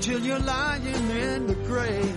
till 0.00 0.20
you're 0.20 0.38
lying 0.38 1.10
in 1.10 1.46
the 1.46 1.54
grave. 1.66 2.16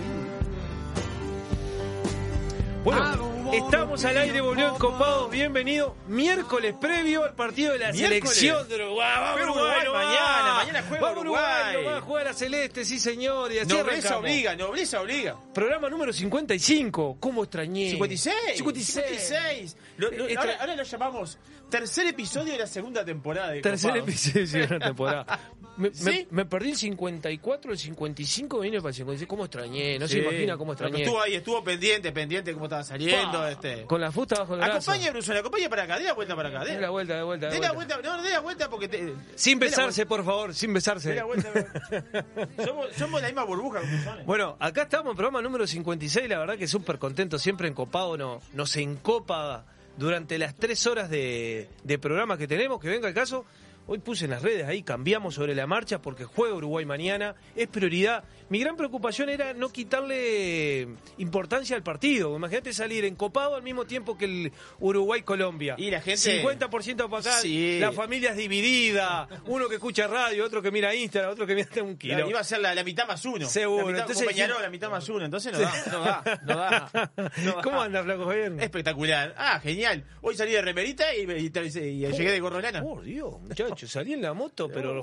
Bueno, 2.82 3.33
estamos 3.56 4.04
al 4.04 4.18
aire, 4.18 4.40
volvió 4.40 4.66
el 4.72 4.78
copado, 4.78 5.28
bienvenido. 5.28 5.94
Miércoles 6.08 6.74
previo 6.80 7.24
al 7.24 7.34
partido 7.34 7.72
de 7.72 7.78
la 7.78 7.92
¿Miércoles? 7.92 8.34
selección 8.34 8.68
de 8.68 8.74
Uruguay. 8.76 9.08
Vamos 9.20 9.40
Uruguay, 9.42 9.82
Uruguay 9.82 10.06
mañana, 10.06 10.54
mañana 10.54 10.84
juega 10.88 11.02
Vamos 11.02 11.20
Uruguay. 11.20 11.76
nomás, 11.84 12.02
juega 12.02 12.20
a 12.20 12.24
la 12.24 12.34
Celeste, 12.34 12.84
sí 12.84 12.98
señor. 12.98 13.52
Y 13.52 13.58
así 13.58 13.68
Nobleza 13.72 13.90
arrancamos. 14.08 14.20
obliga, 14.24 14.56
nobleza 14.56 15.00
obliga. 15.00 15.36
Programa 15.54 15.88
número 15.88 16.12
55. 16.12 17.16
¿Cómo 17.20 17.44
extrañé? 17.44 17.90
56. 17.90 18.34
56. 18.56 19.04
56. 19.06 19.76
Lo- 19.98 20.10
lo- 20.10 20.24
Extra- 20.26 20.40
ahora, 20.42 20.56
ahora 20.60 20.76
lo 20.76 20.82
llamamos 20.82 21.38
tercer 21.70 22.06
episodio 22.06 22.52
de 22.52 22.58
la 22.58 22.66
segunda 22.66 23.04
temporada 23.04 23.50
de 23.50 23.60
Tercer 23.60 23.96
episodio 23.96 24.46
de 24.46 24.78
la 24.78 24.78
temporada. 24.86 25.40
Me, 25.76 25.88
me- 25.90 25.94
¿Sí? 25.94 26.26
me 26.30 26.44
perdí 26.44 26.70
el 26.70 26.76
54, 26.76 27.72
el 27.72 27.78
55, 27.78 28.60
vine 28.60 28.78
para 28.78 28.90
el 28.90 28.94
56. 28.94 29.28
¿Cómo 29.28 29.44
extrañé? 29.46 29.98
No 29.98 30.06
Sí. 30.06 30.14
se 30.14 30.18
imagina 30.20 30.56
cómo 30.56 30.72
Pero 30.74 30.86
extrañé. 30.86 31.04
Estuvo 31.04 31.20
ahí, 31.20 31.34
estuvo 31.34 31.64
pendiente, 31.64 32.12
pendiente 32.12 32.52
cómo 32.52 32.66
estaba 32.66 32.84
saliendo. 32.84 33.32
Pa. 33.38 33.43
Este. 33.50 33.84
Con 33.84 34.00
la 34.00 34.12
fusta 34.12 34.40
bajo 34.40 34.54
el 34.54 34.60
brazo. 34.60 34.90
Acompaña, 34.90 35.10
Brusón, 35.12 35.36
acompaña 35.36 35.68
para 35.68 35.82
acá, 35.84 35.98
dé 35.98 36.04
la 36.04 36.12
vuelta 36.14 36.36
para 36.36 36.48
acá. 36.48 36.64
Dé 36.64 36.80
la 36.80 36.90
vuelta, 36.90 37.12
dé 37.14 37.18
la 37.20 37.24
vuelta. 37.24 37.48
Dé 37.48 37.60
la 37.60 37.72
vuelta. 37.72 38.00
no, 38.02 38.22
dé 38.22 38.30
la 38.30 38.40
vuelta 38.40 38.70
porque 38.70 38.88
te. 38.88 39.14
Sin 39.34 39.58
besarse, 39.58 40.06
por 40.06 40.24
favor, 40.24 40.54
sin 40.54 40.72
besarse. 40.72 41.10
Dé 41.10 41.16
la 41.16 41.24
vuelta. 41.24 41.50
somos, 42.64 42.92
somos 42.96 43.20
la 43.20 43.28
misma 43.28 43.44
burbuja, 43.44 43.80
Brusón. 43.80 44.26
Bueno, 44.26 44.56
acá 44.60 44.82
estamos 44.82 45.10
en 45.10 45.16
programa 45.16 45.42
número 45.42 45.66
56, 45.66 46.28
la 46.28 46.38
verdad 46.38 46.56
que 46.56 46.66
súper 46.66 46.98
contento, 46.98 47.38
siempre 47.38 47.68
encopado, 47.68 48.16
no, 48.16 48.40
nos 48.52 48.76
encopa 48.76 49.64
durante 49.96 50.38
las 50.38 50.54
tres 50.54 50.86
horas 50.86 51.10
de, 51.10 51.68
de 51.82 51.98
programa 51.98 52.36
que 52.36 52.48
tenemos, 52.48 52.80
que 52.80 52.88
venga 52.88 53.08
el 53.08 53.14
caso. 53.14 53.44
Hoy 53.86 53.98
puse 53.98 54.24
en 54.24 54.30
las 54.30 54.42
redes 54.42 54.66
ahí, 54.66 54.82
cambiamos 54.82 55.34
sobre 55.34 55.54
la 55.54 55.66
marcha 55.66 56.00
porque 56.00 56.24
juega 56.24 56.54
Uruguay 56.54 56.86
mañana, 56.86 57.34
es 57.54 57.68
prioridad. 57.68 58.24
Mi 58.50 58.60
gran 58.60 58.76
preocupación 58.76 59.28
era 59.30 59.54
no 59.54 59.70
quitarle 59.70 60.86
importancia 61.18 61.76
al 61.76 61.82
partido. 61.82 62.36
Imagínate 62.36 62.72
salir 62.72 63.04
encopado 63.04 63.54
al 63.56 63.62
mismo 63.62 63.84
tiempo 63.86 64.16
que 64.18 64.24
el 64.26 64.52
Uruguay-Colombia. 64.80 65.74
Y 65.78 65.90
la 65.90 66.00
gente- 66.00 66.42
50% 66.42 67.08
para 67.08 67.20
acá, 67.20 67.32
Sí. 67.40 67.78
la 67.80 67.92
familia 67.92 68.30
es 68.30 68.36
dividida, 68.36 69.28
uno 69.46 69.68
que 69.68 69.76
escucha 69.76 70.06
radio, 70.06 70.44
otro 70.44 70.62
que 70.62 70.70
mira 70.70 70.94
Instagram, 70.94 71.32
otro 71.32 71.46
que 71.46 71.54
mira 71.54 71.82
un 71.82 71.96
kilo. 71.96 72.28
Iba 72.28 72.40
a 72.40 72.44
ser 72.44 72.60
la, 72.60 72.74
la 72.74 72.84
mitad 72.84 73.06
más 73.06 73.24
uno. 73.24 73.48
Seguro, 73.48 73.86
La 73.86 73.92
mitad, 73.92 74.00
entonces- 74.10 74.26
Peñarol, 74.28 74.62
la 74.62 74.70
mitad 74.70 74.90
más 74.90 75.08
uno. 75.08 75.24
Entonces 75.24 75.52
no 75.52 75.58
da, 75.60 75.72
no 75.90 76.00
da, 76.00 76.40
no 76.44 76.56
da. 76.56 77.10
no 77.16 77.52
da. 77.56 77.62
¿Cómo 77.62 77.80
anda, 77.80 78.02
Flaco 78.02 78.26
Javier? 78.26 78.52
Espectacular. 78.60 79.34
Ah, 79.36 79.60
genial. 79.60 80.04
Hoy 80.20 80.36
salí 80.36 80.52
de 80.52 80.62
remerita 80.62 81.14
y, 81.14 81.20
y- 81.22 81.46
y 81.46 82.12
llegué 82.12 82.32
de 82.32 82.40
gorro. 82.40 82.60
Por 82.82 83.02
Dios, 83.02 83.40
muchacho, 83.40 83.86
salí 83.88 84.12
en 84.14 84.22
la 84.22 84.32
moto, 84.32 84.68
pero 84.72 85.02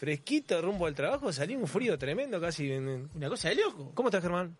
fresquita 0.00 0.58
rumbo 0.62 0.86
al 0.86 0.94
trabajo, 0.94 1.30
salí 1.30 1.54
un 1.54 1.66
frío 1.66 1.98
tremendo 1.98 2.40
casi. 2.40 2.70
Una 2.70 3.28
cosa 3.28 3.50
de 3.50 3.56
loco. 3.56 3.92
¿Cómo 3.94 4.08
estás, 4.08 4.22
Germán? 4.22 4.56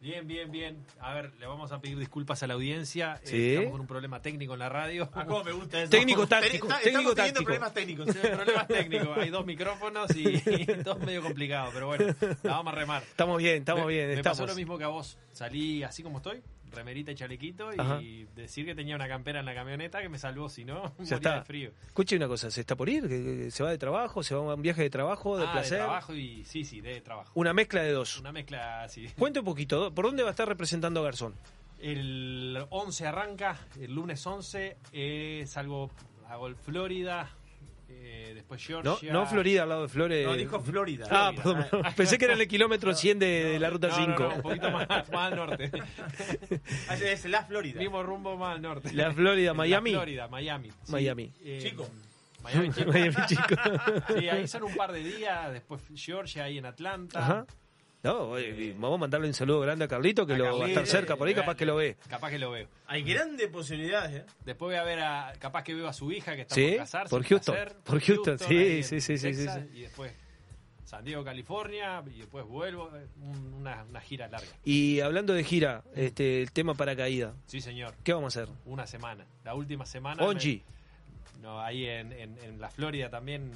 Bien, 0.00 0.24
bien, 0.24 0.52
bien. 0.52 0.76
A 1.00 1.14
ver, 1.14 1.32
le 1.40 1.46
vamos 1.46 1.72
a 1.72 1.80
pedir 1.80 1.98
disculpas 1.98 2.40
a 2.44 2.46
la 2.46 2.54
audiencia. 2.54 3.18
Eh, 3.24 3.26
Sí. 3.26 3.48
estamos 3.54 3.72
con 3.72 3.80
un 3.80 3.86
problema 3.88 4.22
técnico 4.22 4.52
en 4.52 4.58
la 4.60 4.68
radio. 4.68 5.10
Ah, 5.14 5.24
cómo 5.26 5.42
me 5.42 5.50
gusta 5.50 5.80
eso. 5.82 5.90
Técnico 5.90 6.28
táctico, 6.28 6.68
Está- 6.68 6.78
técnico 6.80 7.10
estamos 7.10 7.14
teniendo 7.14 7.40
táctico. 7.40 7.44
problemas 7.44 7.74
técnicos. 7.74 8.06
Sí, 8.12 8.18
problemas 8.20 8.68
técnicos. 8.68 9.18
Hay 9.18 9.30
dos 9.30 9.46
micrófonos 9.46 10.14
y, 10.14 10.28
y 10.46 10.66
todo 10.84 10.96
medio 11.00 11.22
complicado, 11.22 11.70
pero 11.74 11.86
bueno, 11.88 12.14
la 12.44 12.50
vamos 12.52 12.72
a 12.72 12.76
remar. 12.76 13.02
Estamos 13.02 13.38
bien, 13.38 13.56
estamos 13.56 13.86
me, 13.86 13.92
bien, 13.94 14.06
me 14.08 14.14
estamos. 14.14 14.38
pasó 14.38 14.46
lo 14.46 14.54
mismo 14.54 14.78
que 14.78 14.84
a 14.84 14.88
vos. 14.88 15.18
Salí 15.32 15.82
así 15.82 16.02
como 16.04 16.18
estoy, 16.18 16.40
remerita 16.74 17.12
y 17.12 17.14
chalequito, 17.14 17.70
Ajá. 17.78 18.00
y 18.02 18.24
decir 18.34 18.66
que 18.66 18.74
tenía 18.74 18.94
una 18.96 19.08
campera 19.08 19.40
en 19.40 19.46
la 19.46 19.54
camioneta 19.54 20.02
que 20.02 20.08
me 20.08 20.18
salvó, 20.18 20.48
si 20.48 20.64
no, 20.64 20.92
moría 20.98 21.14
está. 21.16 21.34
de 21.36 21.44
frío. 21.44 21.70
Escuche 21.86 22.16
una 22.16 22.28
cosa, 22.28 22.50
¿se 22.50 22.60
está 22.60 22.76
por 22.76 22.88
ir? 22.88 23.02
¿Que- 23.08 23.08
que 23.44 23.50
¿Se 23.50 23.62
va 23.62 23.70
de 23.70 23.78
trabajo? 23.78 24.22
¿Se 24.22 24.34
va 24.34 24.52
a 24.52 24.54
un 24.54 24.62
viaje 24.62 24.82
de 24.82 24.90
trabajo, 24.90 25.38
de 25.38 25.46
Ah, 25.46 25.52
placer? 25.52 25.78
de 25.78 25.84
trabajo 25.84 26.14
y 26.14 26.44
sí, 26.44 26.64
sí, 26.64 26.80
de 26.80 27.00
trabajo. 27.00 27.30
Una 27.34 27.52
mezcla 27.52 27.82
de 27.82 27.92
dos. 27.92 28.18
Una 28.18 28.32
mezcla 28.32 28.82
así. 28.82 29.06
Cuente 29.18 29.38
un 29.40 29.44
poquito, 29.44 29.94
¿por 29.94 30.04
dónde 30.06 30.22
va 30.22 30.30
a 30.30 30.32
estar 30.32 30.48
representando 30.48 31.00
a 31.00 31.04
Garzón? 31.04 31.34
El 31.78 32.64
11 32.70 33.06
arranca, 33.06 33.58
el 33.80 33.94
lunes 33.94 34.26
11 34.26 34.76
eh, 34.92 35.44
salgo 35.46 35.90
a 36.28 36.36
Gol 36.36 36.56
Florida, 36.56 37.28
eh, 37.96 38.32
después 38.34 38.60
No, 38.70 38.82
Georgia. 38.82 39.12
no 39.12 39.26
Florida 39.26 39.62
al 39.64 39.68
lado 39.68 39.82
de 39.82 39.88
Flores. 39.88 40.26
No, 40.26 40.34
dijo 40.34 40.60
Florida. 40.60 41.06
Ah, 41.10 41.32
Florida. 41.34 41.68
perdón, 41.70 41.92
pensé 41.96 42.18
que 42.18 42.24
era 42.26 42.34
en 42.34 42.40
el 42.40 42.48
kilómetro 42.48 42.94
100 42.94 43.18
de, 43.18 43.26
de 43.44 43.58
la 43.58 43.70
ruta 43.70 43.88
No, 43.88 43.94
5. 43.96 44.10
no, 44.10 44.28
no, 44.28 44.34
un 44.36 44.42
poquito 44.42 44.70
más, 44.70 44.88
más 44.88 45.32
al 45.32 45.36
norte. 45.36 45.70
Ah, 46.88 46.94
Es 46.96 47.24
la 47.26 47.44
Florida. 47.44 47.78
Mismo 47.80 48.02
rumbo 48.02 48.36
más 48.36 48.54
al 48.56 48.62
norte. 48.62 48.92
La 48.92 49.12
Florida, 49.12 49.54
Miami. 49.54 49.92
La 49.92 49.98
Florida, 49.98 50.28
Miami. 50.28 50.70
sí. 50.70 50.92
Miami. 50.92 51.32
Eh, 51.44 51.58
Chico. 51.62 51.88
Miami, 52.42 52.70
chico. 52.74 52.92
Miami, 52.92 53.14
chico. 53.26 53.42
Sí, 54.18 54.28
ahí 54.28 54.46
son 54.46 54.64
un 54.64 54.74
par 54.76 54.92
de 54.92 55.00
días, 55.02 55.50
después 55.52 55.80
Georgia 55.94 56.44
ahí 56.44 56.58
en 56.58 56.66
Atlanta. 56.66 57.18
Ajá. 57.20 57.46
No, 58.04 58.32
vamos 58.78 58.94
a 58.94 58.98
mandarle 58.98 59.26
un 59.28 59.34
saludo 59.34 59.60
grande 59.60 59.86
a 59.86 59.88
Carlito, 59.88 60.26
que 60.26 60.34
A 60.34 60.38
lo 60.38 60.58
va 60.58 60.66
a 60.66 60.68
estar 60.68 60.86
cerca 60.86 61.16
por 61.16 61.26
ahí, 61.26 61.32
eh, 61.32 61.36
capaz 61.36 61.56
que 61.56 61.64
lo 61.64 61.76
ve. 61.76 61.96
Capaz 62.08 62.30
que 62.30 62.38
lo 62.38 62.50
veo. 62.50 62.68
Hay 62.86 63.02
grandes 63.02 63.48
posibilidades, 63.48 64.22
¿eh? 64.22 64.26
Después 64.44 64.68
voy 64.68 64.76
a 64.76 64.84
ver 64.84 65.00
a, 65.00 65.32
capaz 65.38 65.64
que 65.64 65.74
veo 65.74 65.88
a 65.88 65.92
su 65.94 66.12
hija 66.12 66.36
que 66.36 66.42
está 66.42 66.54
Sí, 66.54 66.68
por 66.68 66.76
casarse. 66.78 67.10
por 67.10 67.24
Houston, 67.24 67.54
placer, 67.54 67.76
por 67.82 68.00
Houston, 68.00 68.38
sí, 68.38 68.82
sí, 68.82 69.00
sí, 69.00 69.16
sí, 69.18 69.24
Texas, 69.26 69.60
sí, 69.72 69.78
Y 69.78 69.80
después 69.82 70.12
San 70.84 71.02
Diego, 71.02 71.24
California, 71.24 72.02
y 72.14 72.18
después 72.18 72.44
vuelvo, 72.44 72.90
eh, 72.94 73.06
un- 73.22 73.54
una, 73.54 73.84
una 73.88 74.00
gira 74.02 74.28
larga. 74.28 74.46
Y 74.64 75.00
hablando 75.00 75.32
de 75.32 75.42
gira, 75.42 75.82
este, 75.94 76.42
el 76.42 76.52
tema 76.52 76.74
paracaída, 76.74 77.32
Sí, 77.46 77.62
señor. 77.62 77.94
¿qué 78.04 78.12
vamos 78.12 78.36
a 78.36 78.42
hacer? 78.42 78.54
Una 78.66 78.86
semana. 78.86 79.24
La 79.44 79.54
última 79.54 79.86
semana. 79.86 80.22
Onji. 80.22 80.62
me- 81.36 81.42
no, 81.42 81.58
ahí 81.60 81.86
en, 81.86 82.12
en, 82.12 82.38
en 82.44 82.60
la 82.60 82.68
Florida 82.70 83.08
también, 83.08 83.50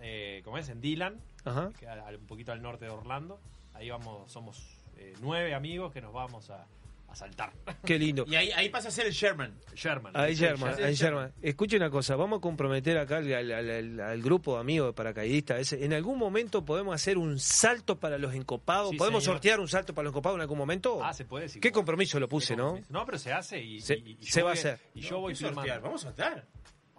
eh, 0.00 0.40
¿cómo 0.42 0.56
es? 0.56 0.70
En 0.70 0.80
Dylan, 0.80 1.20
Ajá. 1.44 1.70
que 1.78 1.86
a- 1.86 2.06
un 2.18 2.26
poquito 2.26 2.50
al 2.52 2.62
norte 2.62 2.86
de 2.86 2.90
Orlando. 2.90 3.38
Ahí 3.80 3.88
vamos, 3.90 4.30
somos 4.30 4.62
eh, 4.98 5.14
nueve 5.22 5.54
amigos 5.54 5.90
que 5.92 6.00
nos 6.02 6.12
vamos 6.12 6.50
a, 6.50 6.66
a 7.08 7.14
saltar. 7.16 7.50
Qué 7.84 7.98
lindo. 7.98 8.24
Y 8.28 8.36
ahí, 8.36 8.50
ahí 8.52 8.68
pasa 8.68 8.88
a 8.88 8.90
ser 8.90 9.06
el 9.06 9.12
Sherman. 9.12 9.58
Sherman. 9.74 10.12
Ahí, 10.14 10.34
Sherman, 10.34 10.70
Sherman. 10.72 10.86
ahí, 10.88 10.94
Sherman. 10.94 11.32
Escuche 11.40 11.76
una 11.78 11.88
cosa, 11.90 12.14
vamos 12.14 12.38
a 12.38 12.40
comprometer 12.42 12.98
acá 12.98 13.16
al, 13.16 13.32
al- 13.32 13.50
al- 13.52 14.00
al 14.00 14.22
grupo 14.22 14.54
de 14.56 14.60
amigos 14.60 14.88
de 14.88 14.92
paracaidistas. 14.92 15.72
En 15.72 15.94
algún 15.94 16.18
momento 16.18 16.62
podemos 16.64 16.94
hacer 16.94 17.16
un 17.16 17.38
salto 17.38 17.98
para 17.98 18.18
los 18.18 18.34
encopados. 18.34 18.90
Sí, 18.90 18.96
¿Podemos 18.98 19.24
señor. 19.24 19.36
sortear 19.36 19.60
un 19.60 19.68
salto 19.68 19.94
para 19.94 20.04
los 20.04 20.12
encopados 20.12 20.36
en 20.36 20.42
algún 20.42 20.58
momento? 20.58 21.02
Ah, 21.02 21.14
se 21.14 21.24
puede. 21.24 21.48
sí, 21.48 21.58
¿Qué 21.58 21.72
compromiso 21.72 22.20
lo 22.20 22.28
puse, 22.28 22.54
no? 22.54 22.78
No, 22.90 23.06
pero 23.06 23.16
se 23.18 23.32
hace 23.32 23.60
y, 23.62 23.80
Se- 23.80 23.96
y- 23.96 24.18
y 24.20 24.26
se 24.26 24.40
yo 24.40 24.44
va 24.44 24.50
a 24.52 24.54
hacer. 24.54 24.78
Y 24.94 25.00
yo 25.00 25.20
voy 25.20 25.32
¿Qué 25.32 25.40
sortear? 25.40 25.80
Vamos 25.80 26.02
a 26.04 26.08
saltar. 26.08 26.44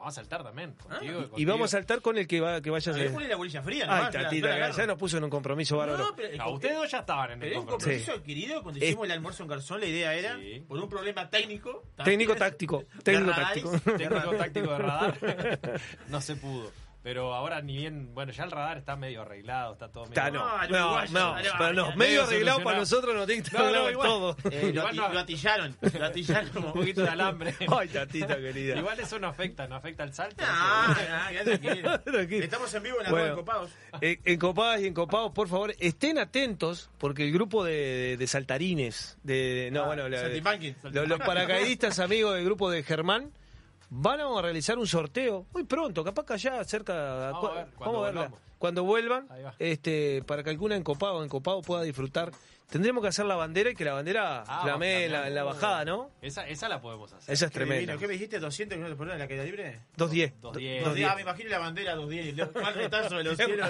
Vamos 0.01 0.17
a 0.17 0.21
saltar 0.21 0.43
también. 0.43 0.73
Ah, 0.89 0.97
Y 1.01 1.07
contigo. 1.11 1.51
vamos 1.51 1.65
a 1.73 1.77
saltar 1.77 2.01
con 2.01 2.17
el 2.17 2.25
que, 2.27 2.41
va, 2.41 2.59
que 2.59 2.71
vaya 2.71 2.91
a 2.91 2.95
Ahí 2.95 3.07
ser. 3.07 3.21
la 3.29 3.35
bolilla 3.35 3.61
fría, 3.61 3.85
Ay, 3.87 3.97
nomás, 3.99 4.11
tatita, 4.11 4.47
la- 4.47 4.57
la- 4.57 4.71
ya 4.71 4.87
nos 4.87 4.97
puso 4.97 5.17
en 5.17 5.23
un 5.25 5.29
compromiso 5.29 5.77
bárbaro. 5.77 6.05
No, 6.05 6.15
pero 6.15 6.29
el 6.29 6.41
A 6.41 6.49
ustedes 6.49 6.75
dos 6.75 6.89
ya 6.89 6.99
estaban 7.01 7.25
en 7.27 7.33
el 7.33 7.39
Pero 7.39 7.51
es 7.51 7.57
un 7.59 7.65
compromiso. 7.67 8.05
compromiso 8.05 8.11
adquirido 8.13 8.63
cuando 8.63 8.83
hicimos 8.83 9.05
el 9.05 9.11
almuerzo 9.11 9.43
en 9.43 9.49
Garzón. 9.49 9.79
La 9.79 9.85
idea 9.85 10.15
era, 10.15 10.37
Sí. 10.37 10.63
por 10.67 10.79
un 10.79 10.89
problema 10.89 11.29
técnico. 11.29 11.83
Técnico 12.03 12.31
también, 12.33 12.49
táctico, 12.51 12.77
de 12.79 13.01
técnico 13.03 13.29
radares, 13.31 13.63
táctico. 13.63 13.71
de 13.91 13.97
técnico 13.97 14.15
radar. 14.15 14.37
táctico 14.37 14.71
de 14.71 14.77
radar 14.79 15.81
no 16.09 16.21
se 16.21 16.35
pudo 16.35 16.71
pero 17.03 17.33
ahora 17.33 17.61
ni 17.61 17.77
bien 17.77 18.13
bueno 18.13 18.31
ya 18.31 18.43
el 18.43 18.51
radar 18.51 18.77
está 18.77 18.95
medio 18.95 19.23
arreglado 19.23 19.73
está 19.73 19.89
todo 19.91 20.03
medio 20.05 20.13
Está, 20.21 20.29
no, 20.31 20.39
No, 20.39 20.67
no, 20.67 21.05
no, 21.07 21.35
no, 21.35 21.41
pero 21.57 21.73
no, 21.73 21.89
no, 21.91 21.95
medio 21.95 22.23
arreglado 22.23 22.63
para 22.63 22.77
nosotros 22.77 23.15
no 23.15 23.25
tiene 23.25 23.41
que 23.41 23.47
estar 23.47 23.61
No, 23.65 23.71
no, 23.71 23.83
arreglado 23.85 23.91
igual. 23.91 24.07
todo. 24.43 24.51
Eh, 24.51 24.61
lo, 24.61 24.69
Igual 24.69 24.93
ati- 24.93 24.97
no. 24.97 25.13
lo 25.13 25.19
atillaron. 25.19 25.77
Lo 25.81 26.05
atillaron. 26.05 26.57
un 26.57 26.73
poquito 26.73 27.01
de 27.01 27.09
alambre 27.09 27.55
Ay, 27.79 27.87
tatita 27.87 28.35
querida. 28.37 28.77
igual 28.77 28.99
eso 28.99 29.17
no 29.19 29.27
afecta 29.27 29.67
no 29.67 29.75
afecta 29.75 30.03
al 30.03 30.13
salto 30.13 30.43
Ah, 30.47 30.95
tranquilo. 31.43 31.99
Estamos 32.43 32.73
en 32.73 32.83
vivo 32.83 32.97
en 32.99 33.03
la 33.05 33.09
Bueno. 33.11 33.25
de 33.27 33.33
copados. 33.35 33.71
Eh, 34.01 34.19
encopadas 34.25 34.81
y 34.81 34.87
encopados, 34.87 35.31
por 35.31 35.47
favor, 35.47 35.73
estén 35.79 36.17
atentos 36.19 36.89
porque 36.97 37.23
el 37.23 37.31
grupo 37.33 37.63
de, 37.63 37.71
de- 37.71 38.17
de 38.17 38.27
saltarines, 38.27 39.17
de, 39.23 39.33
de- 39.33 39.71
no, 39.71 39.83
Ah, 39.83 39.87
bueno, 39.87 40.07
la- 40.09 40.27
los, 40.27 41.07
los 41.07 41.19
paracaidistas 41.19 41.99
amigos 41.99 42.35
del 42.35 42.45
grupo 42.45 42.69
de 42.69 42.83
Germán 42.83 43.31
van 43.93 44.21
a 44.21 44.41
realizar 44.41 44.77
un 44.79 44.87
sorteo 44.87 45.45
muy 45.53 45.63
pronto, 45.65 46.03
capaz 46.03 46.25
que 46.25 46.33
allá 46.33 46.63
cerca, 46.63 47.31
Vamos 47.33 47.51
a 47.51 47.53
ver, 47.53 47.67
cuando 47.75 47.77
vamos 47.77 48.01
a 48.01 48.05
verla. 48.05 48.21
volvamos. 48.21 48.39
cuando 48.57 48.83
vuelvan, 48.85 49.27
este, 49.59 50.23
para 50.25 50.43
que 50.43 50.49
alguna 50.49 50.75
encopado 50.77 51.23
encopado 51.23 51.61
pueda 51.61 51.83
disfrutar. 51.83 52.31
Tendremos 52.69 53.01
que 53.01 53.09
hacer 53.09 53.25
la 53.25 53.35
bandera 53.35 53.69
y 53.71 53.75
que 53.75 53.83
la 53.83 53.91
bandera 53.91 54.45
Ah, 54.47 54.61
flamee 54.63 55.03
en 55.07 55.11
la, 55.11 55.17
flamear. 55.23 55.27
en 55.27 55.35
la 55.35 55.43
bajada, 55.43 55.83
¿no? 55.83 56.09
esa 56.21 56.47
esa 56.47 56.69
la 56.69 56.79
podemos 56.79 57.11
hacer 57.11 57.33
Esa 57.33 57.47
es 57.47 57.51
tremenda. 57.51 57.79
divino. 57.81 57.99
¿Qué 57.99 58.07
me 58.07 58.13
dijiste? 58.13 58.39
¿200 58.39 58.69
kilómetros 58.69 58.95
por 58.97 59.07
hora 59.07 59.15
en 59.15 59.19
la 59.19 59.27
caída 59.27 59.43
libre? 59.43 59.81
210. 59.97 60.39
210. 60.41 60.85
Dos 60.85 60.95
días, 60.95 61.11
ah, 61.11 61.15
me 61.17 61.21
imagino 61.23 61.49
la 61.49 61.59
bandera 61.59 61.95
210. 61.95 62.63
Mal 62.63 62.73
retazo 62.73 63.17
de 63.17 63.23
los 63.25 63.35
cielos. 63.35 63.69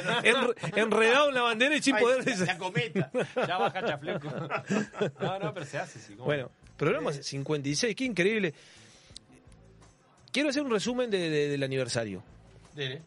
enredado 0.76 1.30
en 1.30 1.34
la 1.34 1.42
bandera 1.42 1.76
y 1.76 1.82
sin 1.82 1.96
Ay, 1.96 2.04
poder... 2.04 2.28
la, 2.40 2.46
la 2.46 2.58
cometa. 2.60 3.12
ya 3.48 3.58
baja 3.58 3.84
chafleco 3.88 4.30
no 5.20 5.40
no 5.40 5.52
pero 5.56 5.66
se 5.66 5.80
hace 5.80 6.00
sí 6.00 6.14
¿cómo 6.14 6.26
Bueno, 6.26 6.52
programa 6.78 7.12
56, 7.12 7.96
qué 7.96 8.04
increíble. 8.04 8.54
Quiero 10.32 10.50
hacer 10.50 10.64
un 10.64 10.72
resumen 10.72 11.10
de- 11.10 11.30
de- 11.30 11.48
del 11.50 11.64
aniversario. 11.64 12.24
Dele. 12.76 13.02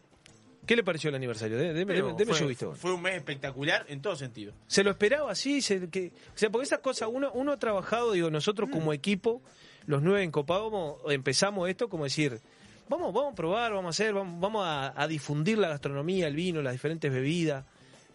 ¿Qué 0.65 0.75
le 0.75 0.83
pareció 0.83 1.09
el 1.09 1.15
aniversario? 1.15 1.57
De- 1.57 1.73
Deme, 1.73 1.93
Pero 1.93 2.07
deme- 2.07 2.17
deme 2.17 2.31
fue, 2.31 2.39
su 2.39 2.47
visto. 2.47 2.73
fue 2.73 2.93
un 2.93 3.01
mes 3.01 3.15
espectacular 3.15 3.85
en 3.87 4.01
todo 4.01 4.15
sentido. 4.15 4.53
¿Se 4.67 4.83
lo 4.83 4.89
esperaba 4.91 5.31
así? 5.31 5.61
Se- 5.61 5.89
que, 5.89 6.11
o 6.33 6.37
sea, 6.37 6.49
porque 6.49 6.65
esas 6.65 6.79
cosas, 6.79 7.09
uno, 7.11 7.31
uno 7.33 7.51
ha 7.51 7.57
trabajado, 7.59 8.13
digo, 8.13 8.29
nosotros 8.31 8.69
como 8.71 8.91
equipo, 8.93 9.41
los 9.85 10.01
nueve 10.01 10.23
encopados, 10.23 10.71
vamos- 10.71 10.97
empezamos 11.09 11.69
esto 11.69 11.87
como 11.87 12.05
decir, 12.05 12.39
vamos, 12.89 13.13
vamos 13.13 13.33
a 13.33 13.35
probar, 13.35 13.73
vamos 13.73 13.85
a 13.87 13.89
hacer, 14.03 14.13
vamos, 14.15 14.39
vamos 14.39 14.65
a, 14.65 14.99
a 14.99 15.07
difundir 15.07 15.59
la 15.59 15.67
gastronomía, 15.69 16.27
el 16.27 16.35
vino, 16.35 16.61
las 16.63 16.73
diferentes 16.73 17.11
bebidas. 17.11 17.65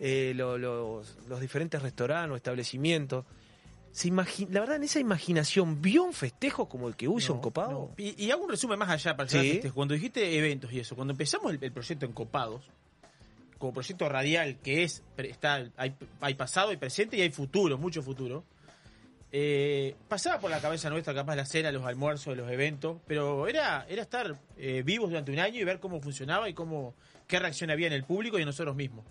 eh, 0.02 0.32
lo- 0.34 0.56
los, 0.56 1.18
los 1.28 1.40
diferentes 1.42 1.82
restaurantes 1.82 2.32
o 2.32 2.36
establecimientos. 2.36 3.26
Se 3.92 4.08
imagi- 4.08 4.48
la 4.50 4.60
verdad, 4.60 4.76
en 4.76 4.84
esa 4.84 5.00
imaginación, 5.00 5.82
¿vio 5.82 6.04
un 6.04 6.12
festejo 6.12 6.68
como 6.68 6.86
el 6.88 6.94
que 6.96 7.08
hubo 7.08 7.18
en 7.18 7.40
Copado? 7.40 7.70
No. 7.72 7.90
Y, 7.96 8.24
y 8.24 8.30
hago 8.30 8.44
un 8.44 8.50
resumen 8.50 8.78
más 8.78 8.88
allá 8.88 9.16
para 9.16 9.28
el 9.40 9.62
Sí. 9.62 9.68
Cuando 9.70 9.94
dijiste 9.94 10.38
eventos 10.38 10.72
y 10.72 10.78
eso, 10.80 10.94
cuando 10.94 11.12
empezamos 11.12 11.52
el, 11.52 11.58
el 11.62 11.72
proyecto 11.72 12.06
en 12.06 12.12
Copados, 12.12 12.62
como 13.58 13.72
proyecto 13.72 14.08
radial 14.08 14.58
que 14.62 14.84
es, 14.84 15.02
está, 15.18 15.68
hay, 15.76 15.94
hay 16.20 16.34
pasado, 16.34 16.70
hay 16.70 16.76
presente 16.76 17.16
y 17.16 17.20
hay 17.22 17.30
futuro, 17.30 17.76
mucho 17.78 18.00
futuro. 18.02 18.44
eh, 19.32 19.94
pasaba 20.08 20.40
por 20.40 20.50
la 20.50 20.60
cabeza 20.60 20.88
nuestra 20.90 21.14
capaz 21.14 21.36
la 21.36 21.44
cena, 21.44 21.70
los 21.70 21.84
almuerzos, 21.84 22.36
los 22.36 22.50
eventos, 22.50 22.98
pero 23.06 23.46
era, 23.48 23.86
era 23.88 24.02
estar 24.02 24.36
eh, 24.56 24.82
vivos 24.84 25.08
durante 25.10 25.30
un 25.32 25.38
año 25.40 25.60
y 25.60 25.64
ver 25.64 25.78
cómo 25.78 26.00
funcionaba 26.00 26.48
y 26.48 26.54
cómo 26.54 26.94
qué 27.26 27.38
reacción 27.38 27.70
había 27.70 27.86
en 27.88 27.92
el 27.92 28.04
público 28.04 28.38
y 28.38 28.42
en 28.42 28.46
nosotros 28.46 28.74
mismos. 28.74 29.04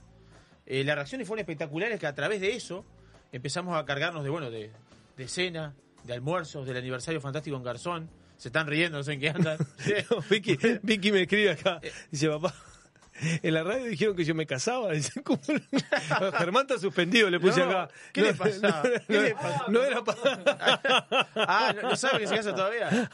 Eh, 0.65 0.83
las 0.83 0.95
reacciones 0.95 1.27
fueron 1.27 1.41
espectaculares 1.41 1.99
que 1.99 2.07
a 2.07 2.13
través 2.15 2.41
de 2.41 2.53
eso 2.55 2.85
empezamos 3.31 3.77
a 3.77 3.85
cargarnos 3.85 4.23
de 4.23 4.29
bueno 4.29 4.49
de, 4.51 4.71
de 5.17 5.27
cena, 5.27 5.73
de 6.03 6.13
almuerzos, 6.13 6.65
del 6.65 6.77
aniversario 6.77 7.21
fantástico 7.21 7.57
en 7.57 7.63
Garzón. 7.63 8.09
Se 8.37 8.47
están 8.49 8.67
riendo, 8.67 8.97
no 8.97 9.03
sé 9.03 9.13
en 9.13 9.19
qué 9.19 9.29
andan. 9.29 9.57
No, 10.09 10.21
Vicky, 10.29 10.57
Vicky 10.81 11.11
me 11.11 11.23
escribe 11.23 11.51
acá. 11.51 11.81
Dice, 12.09 12.29
papá, 12.29 12.53
en 13.44 13.54
la 13.54 13.63
radio 13.63 13.86
dijeron 13.86 14.16
que 14.16 14.24
yo 14.24 14.36
me 14.36 14.45
casaba. 14.45 14.89
Germán 16.38 16.63
está 16.63 16.77
suspendido, 16.80 17.30
le 17.30 17.39
puse 17.39 17.60
No, 17.62 17.69
acá. 17.71 17.94
¿qué 18.13 18.21
le 18.21 18.33
pasaba? 18.33 18.83
No, 18.83 18.92
¿Qué 19.07 19.13
no, 19.13 19.21
le 19.21 19.33
pasaba? 19.36 19.66
no 19.68 19.83
era 19.83 20.04
para. 20.04 20.81
ah, 21.36 21.74
¿no, 21.75 21.89
no 21.89 21.95
sabe 21.95 22.19
que 22.19 22.27
se 22.27 22.36
casa 22.36 22.56
todavía? 22.56 23.10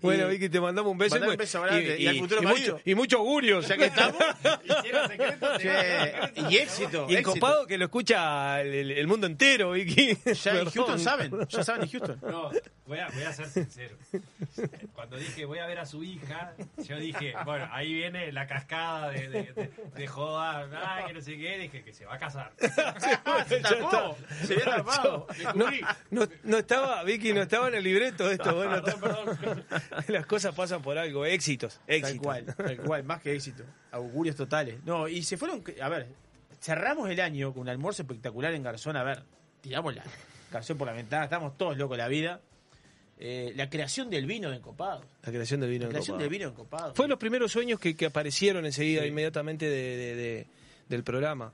Bueno, 0.00 0.26
Y- 0.28 0.32
Vicky, 0.32 0.48
te 0.48 0.60
mandamos 0.60 0.92
un 0.92 0.98
beso. 0.98 1.16
Y- 1.16 1.22
un 1.28 1.36
beso 1.36 1.62
grande. 1.62 1.98
Y 1.98 2.06
al 2.06 2.18
futuro 2.18 2.42
y 2.42 2.46
mucho, 2.46 2.80
y 2.84 2.94
muchos 2.94 3.18
augurios. 3.20 3.68
Ya 3.68 3.76
que 3.76 3.86
estamos. 3.86 4.22
Hicieron 4.64 5.08
secreto, 5.08 5.58
Che, 5.58 6.12
y 6.50 6.56
éxito. 6.56 7.06
Y 7.08 7.12
en 7.14 7.18
éxito. 7.20 7.32
Copado 7.40 7.66
que 7.66 7.78
lo 7.78 7.84
escucha 7.86 8.60
el, 8.62 9.06
mundo 9.06 9.26
entero, 9.26 9.72
Vicky. 9.72 10.16
Ya 10.34 10.58
en. 10.58 10.70
Houston 10.70 10.98
saben. 10.98 11.32
Ya 11.48 11.64
saben 11.64 11.82
en 11.82 11.88
Houston. 11.90 12.18
No, 12.22 12.50
voy 12.86 12.98
a, 12.98 13.08
voy 13.08 13.22
a 13.22 13.32
ser 13.32 13.46
sincero. 13.48 13.96
Cuando 14.94 15.16
dije 15.16 15.44
voy 15.44 15.58
a 15.58 15.66
ver 15.66 15.78
a 15.78 15.86
su 15.86 16.02
hija, 16.04 16.54
yo 16.84 16.96
dije, 16.96 17.34
bueno, 17.44 17.68
ahí 17.72 17.92
viene 17.92 18.32
la 18.32 18.46
cascada 18.46 18.91
de, 19.10 19.28
de, 19.28 19.42
de, 19.52 19.70
de 19.94 20.06
joda, 20.06 20.68
ay, 20.84 21.06
que 21.06 21.12
no 21.12 21.20
sé 21.20 21.36
qué, 21.36 21.58
dije 21.58 21.82
que 21.82 21.92
se 21.92 22.04
va 22.04 22.14
a 22.14 22.18
casar. 22.18 22.52
Ah, 23.24 23.44
se 23.46 23.60
tapó. 23.60 24.16
Se 24.44 24.54
había 24.54 24.64
tapado. 24.76 25.26
No, 25.54 25.66
no, 26.10 26.26
no 26.42 26.58
estaba, 26.58 27.02
Vicky, 27.04 27.32
no 27.32 27.42
estaba 27.42 27.68
en 27.68 27.74
el 27.74 27.84
libreto 27.84 28.30
esto. 28.30 28.54
Bueno, 28.54 28.82
Perdón, 28.82 29.38
perdón. 29.38 29.64
las 30.08 30.26
cosas 30.26 30.54
pasan 30.54 30.82
por 30.82 30.98
algo. 30.98 31.24
Éxitos, 31.24 31.80
éxitos. 31.86 32.12
Tal 32.12 32.44
cual, 32.44 32.56
tal 32.56 32.76
cual, 32.78 33.04
más 33.04 33.20
que 33.22 33.34
éxito. 33.34 33.64
Augurios 33.92 34.36
totales. 34.36 34.82
No, 34.84 35.08
y 35.08 35.22
se 35.22 35.36
fueron, 35.36 35.62
a 35.80 35.88
ver, 35.88 36.08
cerramos 36.60 37.08
el 37.10 37.20
año 37.20 37.52
con 37.52 37.62
un 37.62 37.68
almuerzo 37.68 38.02
espectacular 38.02 38.52
en 38.54 38.62
Garzón. 38.62 38.96
A 38.96 39.02
ver, 39.02 39.22
tiramos 39.60 39.94
la 39.94 40.04
Garzón 40.50 40.78
por 40.78 40.86
la 40.86 40.92
ventana, 40.92 41.24
estamos 41.24 41.56
todos 41.56 41.76
locos 41.76 41.96
la 41.96 42.08
vida. 42.08 42.40
Eh, 43.24 43.52
la 43.54 43.70
creación 43.70 44.10
del 44.10 44.26
vino 44.26 44.50
de 44.50 44.56
Encopados. 44.56 45.04
La 45.22 45.30
creación 45.30 45.60
del 45.60 45.70
vino 45.70 45.82
La 45.82 45.86
en 45.86 45.90
creación 45.92 46.16
Copado. 46.16 46.22
del 46.24 46.30
vino 46.30 46.44
de 46.46 46.50
Encopados. 46.50 46.96
Fue 46.96 47.06
los 47.06 47.18
primeros 47.18 47.52
sueños 47.52 47.78
que, 47.78 47.94
que 47.94 48.06
aparecieron 48.06 48.66
enseguida, 48.66 49.02
Sí. 49.02 49.08
inmediatamente 49.08 49.68
de- 49.68 49.96
de- 49.96 50.14
de- 50.16 50.46
del 50.88 51.04
programa. 51.04 51.52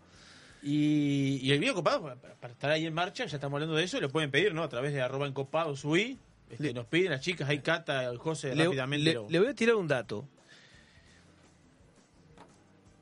Y, 0.63 1.39
y 1.43 1.53
el 1.53 1.59
vino 1.61 1.75
Copado, 1.75 2.03
para, 2.03 2.17
para 2.17 2.53
estar 2.55 2.71
ahí 2.71 2.87
en 2.87 2.95
marcha, 2.95 3.27
ya 3.27 3.37
estamos 3.37 3.57
hablando 3.57 3.77
de 3.77 3.85
eso, 3.85 4.01
lo 4.01 4.09
pueden 4.09 4.31
pedir, 4.31 4.55
¿no? 4.55 4.63
A 4.63 4.69
través 4.71 4.93
de 4.95 5.03
arroba 5.03 5.27
encopado, 5.27 5.77
subí. 5.77 6.19
Este, 6.51 6.73
nos 6.73 6.87
piden 6.87 7.11
las 7.11 7.21
chicas, 7.21 7.47
hay 7.49 7.59
Cata, 7.59 8.05
el 8.05 8.17
José, 8.17 8.57
Le, 8.57 8.65
rápidamente. 8.65 9.05
le- 9.05 9.15
lo- 9.15 9.29
le 9.29 9.39
voy 9.39 9.49
a 9.49 9.55
tirar 9.55 9.75
un 9.75 9.87
dato. 9.89 10.27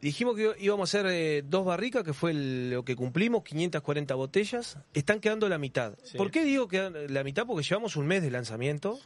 Dijimos 0.01 0.37
que 0.37 0.53
íbamos 0.61 0.95
a 0.95 0.99
hacer 0.99 1.11
eh, 1.13 1.43
dos 1.47 1.65
barricas, 1.65 2.05
que 2.05 2.13
fue 2.13 2.31
el- 2.33 2.71
lo 2.71 2.85
que 2.85 2.95
cumplimos, 2.97 3.43
540 3.45 4.15
botellas. 4.15 4.79
Están 4.95 5.21
quedando 5.21 5.49
la 5.49 5.59
mitad. 5.59 5.95
Sí. 6.05 6.17
¿Por 6.19 6.31
qué 6.31 6.45
digo 6.45 6.69
que 6.69 6.91
la 7.09 7.25
mitad? 7.25 7.47
Porque 7.47 7.63
llevamos 7.65 7.97
un 7.97 8.07
mes 8.07 8.23
de 8.23 8.31
lanzamiento. 8.31 8.99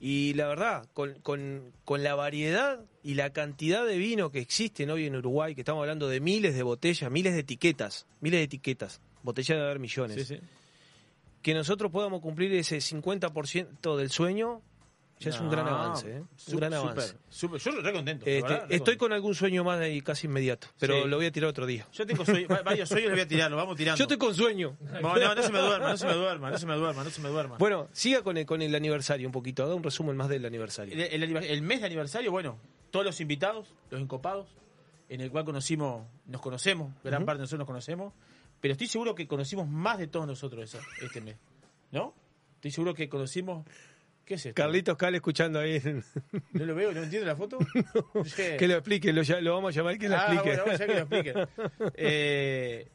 Y 0.00 0.34
la 0.34 0.48
verdad, 0.48 0.86
con, 0.94 1.14
con- 1.22 1.72
con 1.84 2.02
la 2.02 2.14
variedad 2.14 2.80
y 3.04 3.14
la 3.14 3.32
cantidad 3.32 3.86
de 3.86 3.98
vino 3.98 4.30
que 4.32 4.40
existen 4.40 4.90
hoy 4.90 5.06
en 5.06 5.14
Uruguay, 5.16 5.54
que 5.54 5.60
estamos 5.60 5.80
hablando 5.82 6.08
de 6.08 6.20
miles 6.20 6.54
de 6.54 6.62
botellas, 6.64 7.10
miles 7.10 7.34
de 7.34 7.40
etiquetas, 7.40 8.06
miles 8.20 8.40
de 8.40 8.44
etiquetas, 8.44 9.00
botellas 9.22 9.58
de 9.58 9.64
haber 9.64 9.78
millones, 9.78 10.26
sí. 10.26 10.38
que 11.40 11.54
nosotros 11.54 11.92
podamos 11.92 12.20
cumplir 12.20 12.52
ese 12.54 12.78
50% 12.80 13.96
del 13.96 14.10
sueño, 14.10 14.60
ya 15.22 15.30
es 15.30 15.40
un 15.40 15.50
gran 15.50 15.66
avance. 15.66 16.16
¿eh? 16.18 16.22
Un 16.48 16.56
gran 16.56 16.74
avance. 16.74 17.16
súper. 17.28 17.60
Yo 17.60 17.72
contento. 17.92 18.26
Este, 18.26 18.42
verdad, 18.42 18.56
estoy 18.64 18.78
contento. 18.78 18.98
con 18.98 19.12
algún 19.12 19.34
sueño 19.34 19.64
más 19.64 19.80
ahí 19.80 20.00
casi 20.02 20.26
inmediato, 20.26 20.66
pero 20.78 21.02
Sí. 21.02 21.08
lo 21.08 21.16
voy 21.16 21.26
a 21.26 21.32
tirar 21.32 21.48
otro 21.50 21.66
día. 21.66 21.86
Yo 21.92 22.06
tengo 22.06 22.24
sueños, 22.24 22.50
va- 22.50 22.62
varios 22.62 22.88
sueños, 22.88 23.08
los 23.10 23.16
voy 23.16 23.22
a 23.24 23.28
tirar, 23.28 23.50
los 23.50 23.58
vamos 23.58 23.76
tirando. 23.76 23.98
Yo 23.98 24.04
estoy 24.04 24.18
con 24.18 24.34
sueño. 24.34 24.76
No, 25.00 25.16
no, 25.16 25.34
no 25.34 25.42
se 25.42 25.52
me 25.52 25.58
duerma, 25.60 25.88
no 25.90 25.96
se 25.96 26.06
me 26.06 26.14
duerma, 26.14 26.50
no 26.50 26.58
se 26.58 26.66
me 26.66 26.74
duerma, 26.76 27.04
no 27.04 27.10
se 27.10 27.20
me 27.20 27.28
duerma. 27.28 27.56
Bueno, 27.58 27.88
siga 27.92 28.22
con 28.22 28.36
el, 28.36 28.46
con 28.46 28.60
el 28.62 28.74
aniversario 28.74 29.26
un 29.28 29.32
poquito, 29.32 29.62
haga 29.64 29.74
un 29.74 29.82
resumen 29.82 30.16
más 30.16 30.28
del 30.28 30.44
aniversario. 30.44 30.94
El, 30.94 31.00
el 31.00 31.22
aniver- 31.30 31.46
el 31.48 31.62
mes 31.62 31.80
de 31.80 31.86
aniversario, 31.86 32.30
bueno, 32.30 32.58
todos 32.90 33.04
los 33.06 33.20
invitados, 33.20 33.74
los 33.90 34.00
encopados, 34.00 34.48
en 35.08 35.20
el 35.20 35.30
cual 35.30 35.44
conocimos, 35.44 36.06
nos 36.26 36.40
conocemos, 36.40 36.92
gran 37.04 37.24
parte 37.24 37.38
de 37.38 37.42
nosotros 37.42 37.58
nos 37.60 37.66
conocemos, 37.66 38.12
pero 38.60 38.72
estoy 38.72 38.86
seguro 38.86 39.14
que 39.14 39.26
conocimos 39.26 39.68
más 39.68 39.98
de 39.98 40.06
todos 40.06 40.26
nosotros 40.26 40.64
esa- 40.64 40.84
este 41.00 41.20
mes, 41.20 41.36
¿no? 41.90 42.14
Estoy 42.56 42.70
seguro 42.70 42.94
que 42.94 43.08
conocimos... 43.08 43.66
¿Qué 44.24 44.34
es 44.34 44.46
esto? 44.46 44.54
Carlitos 44.62 44.96
Cal 44.96 45.14
escuchando 45.14 45.58
ahí. 45.58 45.80
¿No 46.52 46.64
lo 46.64 46.74
veo? 46.74 46.92
¿No 46.92 47.02
entiendo 47.02 47.26
la 47.26 47.34
foto? 47.36 47.58
Que 48.58 48.66
lo 48.68 48.74
explique, 48.74 49.12
lo, 49.12 49.22
vamos 49.54 49.74
a 49.74 49.76
llamar 49.80 49.98
que 49.98 50.08
lo 50.08 50.16
Ah, 50.16 50.32
explique. 50.32 50.48
bueno, 50.48 50.62
vamos 50.64 50.80
a 50.80 50.86
que 50.86 50.94
lo 50.94 50.98
explique. 51.00 51.34
Eh, 51.96 52.88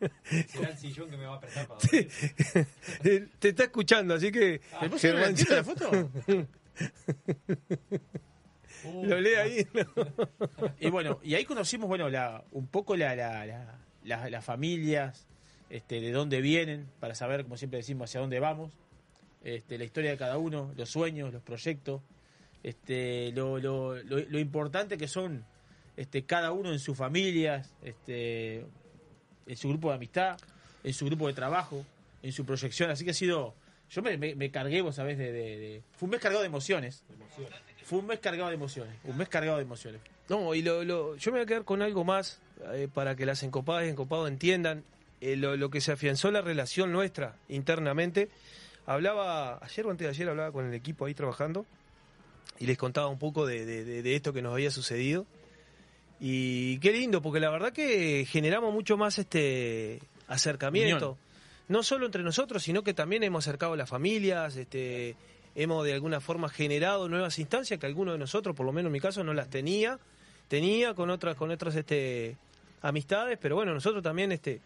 Será 0.48 0.70
el 0.70 0.78
sillón 0.78 1.10
que 1.10 1.18
me 1.18 1.26
va 1.26 1.36
a 1.36 1.40
prestar 1.40 1.68
para 1.68 1.80
dormir. 1.82 3.28
Te 3.40 3.50
está 3.50 3.64
escuchando, 3.66 4.14
así 4.16 4.32
que 4.32 4.62
¿me 4.82 4.88
puedo 4.90 5.00
Germán, 5.00 5.30
entiendo 5.32 5.56
la 5.56 5.64
foto? 5.64 5.92
Uh, 8.86 9.06
lo 9.06 9.20
lee 9.20 9.36
ahí. 9.36 9.68
Y 10.80 10.90
bueno, 10.90 11.20
y 11.24 11.36
ahí 11.36 11.46
conocimos, 11.46 11.88
bueno, 11.88 12.10
la, 12.10 12.44
un 12.52 12.68
poco 12.68 12.96
la, 12.96 13.16
la- 13.16 13.46
la- 13.46 13.80
la- 14.04 14.30
las 14.30 14.46
familias, 14.46 15.28
este, 15.70 16.00
de 16.00 16.12
dónde 16.12 16.40
vienen, 16.42 16.88
para 17.00 17.16
saber, 17.16 17.44
como 17.44 17.58
siempre 17.58 17.78
decimos, 17.78 18.10
hacia 18.10 18.22
dónde 18.22 18.40
vamos, 18.40 18.72
este, 19.56 19.78
la 19.78 19.84
historia 19.86 20.12
de 20.12 20.18
cada 20.18 20.38
uno, 20.38 20.72
los 20.76 20.90
sueños, 20.90 21.32
los 21.34 21.42
proyectos, 21.42 22.02
este, 22.64 23.32
lo, 23.34 23.60
lo, 23.60 23.96
lo, 24.04 24.18
lo 24.20 24.40
importante 24.40 24.98
que 24.98 25.08
son 25.08 25.46
este, 25.96 26.24
cada 26.26 26.52
uno 26.52 26.72
en 26.72 26.80
sus 26.80 26.98
familias, 26.98 27.72
este, 27.84 28.66
en 29.46 29.56
su 29.58 29.70
grupo 29.70 29.90
de 29.90 29.96
amistad, 29.96 30.38
en 30.84 30.94
su 30.94 31.06
grupo 31.06 31.28
de 31.28 31.34
trabajo, 31.34 31.86
en 32.24 32.32
su 32.32 32.46
proyección. 32.46 32.90
Así 32.92 33.06
que 33.06 33.12
ha 33.12 33.14
sido, 33.14 33.56
yo 33.90 34.02
me, 34.02 34.18
me- 34.18 34.36
me 34.36 34.52
cargué, 34.52 34.82
vos 34.82 34.96
sabés, 34.96 35.18
de, 35.18 35.32
de- 35.32 35.58
de- 35.58 35.82
fue 35.94 36.08
un 36.08 36.12
mes 36.12 36.20
cargado 36.20 36.42
de 36.42 36.48
emociones. 36.48 37.04
Fue 37.86 38.00
un 38.00 38.06
mes 38.08 38.20
cargado 38.20 38.50
de 38.50 38.56
emociones, 38.56 38.94
un 39.06 39.18
mes 39.18 39.30
cargado 39.30 39.58
de 39.58 39.64
emociones. 39.64 40.02
No, 40.30 40.54
y 40.54 40.62
lo, 40.62 40.84
lo- 40.84 41.16
yo 41.16 41.32
me 41.32 41.38
voy 41.38 41.44
a 41.44 41.48
quedar 41.48 41.64
con 41.64 41.82
algo 41.82 42.04
más 42.04 42.40
eh, 42.74 42.90
para 42.94 43.16
que 43.16 43.26
las 43.26 43.44
encopadas 43.44 43.86
y 43.86 43.90
encopados 43.90 44.28
entiendan 44.28 44.84
eh, 45.22 45.38
lo, 45.38 45.56
lo 45.56 45.70
que 45.70 45.80
se 45.80 45.94
afianzó 45.94 46.30
la 46.32 46.42
relación 46.42 46.92
nuestra 46.92 47.36
internamente. 47.48 48.28
Hablaba, 48.88 49.60
ayer 49.64 49.86
o 49.86 49.92
antes 49.92 50.06
de 50.06 50.10
ayer 50.10 50.30
hablaba 50.30 50.52
con 50.52 50.66
el 50.66 50.74
equipo 50.74 51.06
ahí 51.06 51.14
trabajando 51.14 51.66
y 52.58 52.66
les 52.66 52.78
contaba 52.78 53.08
un 53.10 53.20
poco 53.20 53.46
de, 53.46 53.66
de- 53.66 54.16
esto 54.16 54.34
que 54.34 54.42
nos 54.42 54.54
había 54.54 54.72
sucedido. 54.72 55.26
Y 56.20 56.80
qué 56.80 56.92
lindo, 56.92 57.22
porque 57.22 57.40
la 57.40 57.50
verdad 57.52 57.72
que 57.74 58.26
generamos 58.28 58.74
mucho 58.74 58.98
más 58.98 59.20
este 59.20 60.00
acercamiento. 60.28 61.12
Unión. 61.12 61.28
No 61.68 61.84
solo 61.84 62.06
entre 62.06 62.24
nosotros, 62.24 62.64
sino 62.64 62.82
que 62.82 62.94
también 62.94 63.24
hemos 63.24 63.46
acercado 63.46 63.74
a 63.74 63.78
las 63.78 63.90
familias, 63.90 64.56
este, 64.56 65.16
hemos 65.54 65.86
de 65.86 65.94
alguna 65.94 66.22
forma 66.22 66.48
generado 66.50 67.10
nuevas 67.10 67.38
instancias 67.40 67.78
que 67.80 67.86
algunos 67.86 68.14
de 68.16 68.20
nosotros, 68.20 68.56
por 68.56 68.66
lo 68.66 68.72
menos 68.72 68.88
en 68.90 68.94
mi 68.94 69.02
caso, 69.02 69.22
no 69.24 69.34
las 69.34 69.50
tenía, 69.50 70.00
tenía 70.48 70.94
con 70.94 71.10
otras, 71.10 71.36
con 71.36 71.52
otras 71.52 71.76
este, 71.76 72.38
amistades, 72.82 73.38
pero 73.42 73.58
bueno, 73.58 73.74
nosotros 73.74 74.02
también 74.02 74.32
este, 74.32 74.62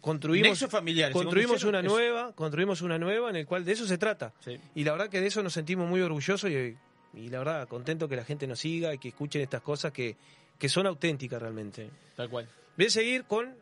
construimos. 0.00 0.58
¿se 0.58 0.68
construimos 0.68 1.64
una 1.64 1.78
conocieron? 1.80 1.84
nueva, 2.14 2.32
construimos 2.34 2.82
una 2.82 2.98
nueva 2.98 3.30
en 3.30 3.36
el 3.36 3.46
cual 3.46 3.64
de 3.64 3.72
eso 3.72 3.86
se 3.86 3.98
trata. 3.98 4.32
Sí. 4.40 4.58
Y 4.74 4.84
la 4.84 4.92
verdad 4.92 5.08
que 5.08 5.20
de 5.20 5.26
eso 5.26 5.42
nos 5.42 5.52
sentimos 5.52 5.88
muy 5.88 6.00
orgullosos 6.00 6.50
y, 6.50 6.76
y 7.14 7.28
la 7.28 7.38
verdad 7.38 7.68
contento 7.68 8.08
que 8.08 8.16
la 8.16 8.24
gente 8.24 8.46
nos 8.46 8.60
siga 8.60 8.94
y 8.94 8.98
que 8.98 9.08
escuchen 9.08 9.42
estas 9.42 9.62
cosas 9.62 9.92
que, 9.92 10.16
que 10.58 10.68
son 10.68 10.86
auténticas 10.86 11.40
realmente. 11.40 11.90
Tal 12.14 12.28
cual. 12.30 12.48
Voy 12.76 12.86
a 12.86 12.90
seguir 12.90 13.24
con 13.24 13.54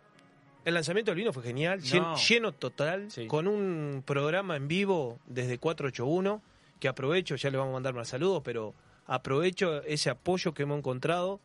el 0.65 0.75
lanzamiento 0.75 1.11
del 1.11 1.19
vino, 1.19 1.33
fue 1.33 1.43
genial, 1.43 1.81
llen- 1.81 2.01
No. 2.03 2.17
lleno 2.17 2.53
total, 2.53 3.11
Sí. 3.11 3.27
con 3.27 3.47
un 3.47 4.03
programa 4.07 4.57
en 4.57 4.67
vivo 4.69 5.19
desde 5.27 5.59
481, 5.59 6.43
que 6.81 6.89
aprovecho, 6.89 7.37
ya 7.37 7.51
le 7.51 7.59
vamos 7.59 7.73
a 7.73 7.75
mandar 7.75 7.95
más 7.95 8.09
saludos, 8.09 8.43
pero 8.45 8.75
aprovecho 9.07 9.83
ese 9.83 10.09
apoyo 10.11 10.55
que 10.55 10.63
hemos 10.65 10.79
encontrado 10.79 11.41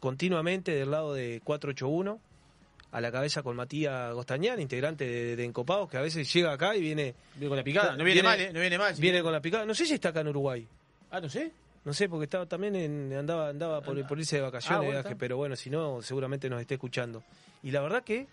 continuamente 0.00 0.72
del 0.72 0.90
lado 0.90 1.14
de 1.14 1.40
481, 1.44 2.20
a 2.96 3.00
la 3.02 3.12
cabeza 3.12 3.42
con 3.42 3.54
Matías 3.56 4.14
Gostañán, 4.14 4.58
integrante 4.58 5.04
de, 5.04 5.36
de 5.36 5.44
Encopados, 5.44 5.90
que 5.90 5.98
a 5.98 6.00
veces 6.00 6.32
llega 6.32 6.52
acá 6.52 6.74
y 6.74 6.80
viene, 6.80 7.14
Viene 7.34 7.48
con 7.48 7.56
la 7.58 7.62
picada. 7.62 7.90
No 7.94 8.04
viene, 8.04 8.22
Viene- 8.22 8.28
mal, 8.28 8.40
¿eh? 8.40 8.52
No 8.54 8.60
viene 8.60 8.78
mal. 8.78 8.94
viene 8.98 9.22
con 9.22 9.32
la 9.32 9.40
picada. 9.42 9.66
No 9.66 9.74
sé 9.74 9.84
si 9.84 9.94
está 9.94 10.08
acá 10.08 10.20
en 10.20 10.28
Uruguay. 10.28 10.66
Ah, 11.10 11.20
no 11.20 11.28
sé. 11.28 11.52
No 11.84 11.92
sé, 11.92 12.08
porque 12.08 12.24
estaba 12.24 12.46
también 12.46 12.74
en, 12.74 13.12
andaba 13.12 13.50
andaba 13.50 13.80
por, 13.82 14.04
por 14.06 14.18
irse 14.18 14.36
de 14.36 14.42
vacaciones, 14.42 14.76
Ah, 14.76 14.78
bueno, 14.78 14.92
viaje, 14.92 15.08
está. 15.08 15.18
pero 15.18 15.36
bueno, 15.36 15.54
si 15.56 15.68
no, 15.70 16.00
seguramente 16.02 16.48
nos 16.48 16.60
esté 16.60 16.74
escuchando. 16.74 17.22
Y 17.62 17.70
la 17.70 17.80
verdad 17.82 18.02
que 18.02 18.26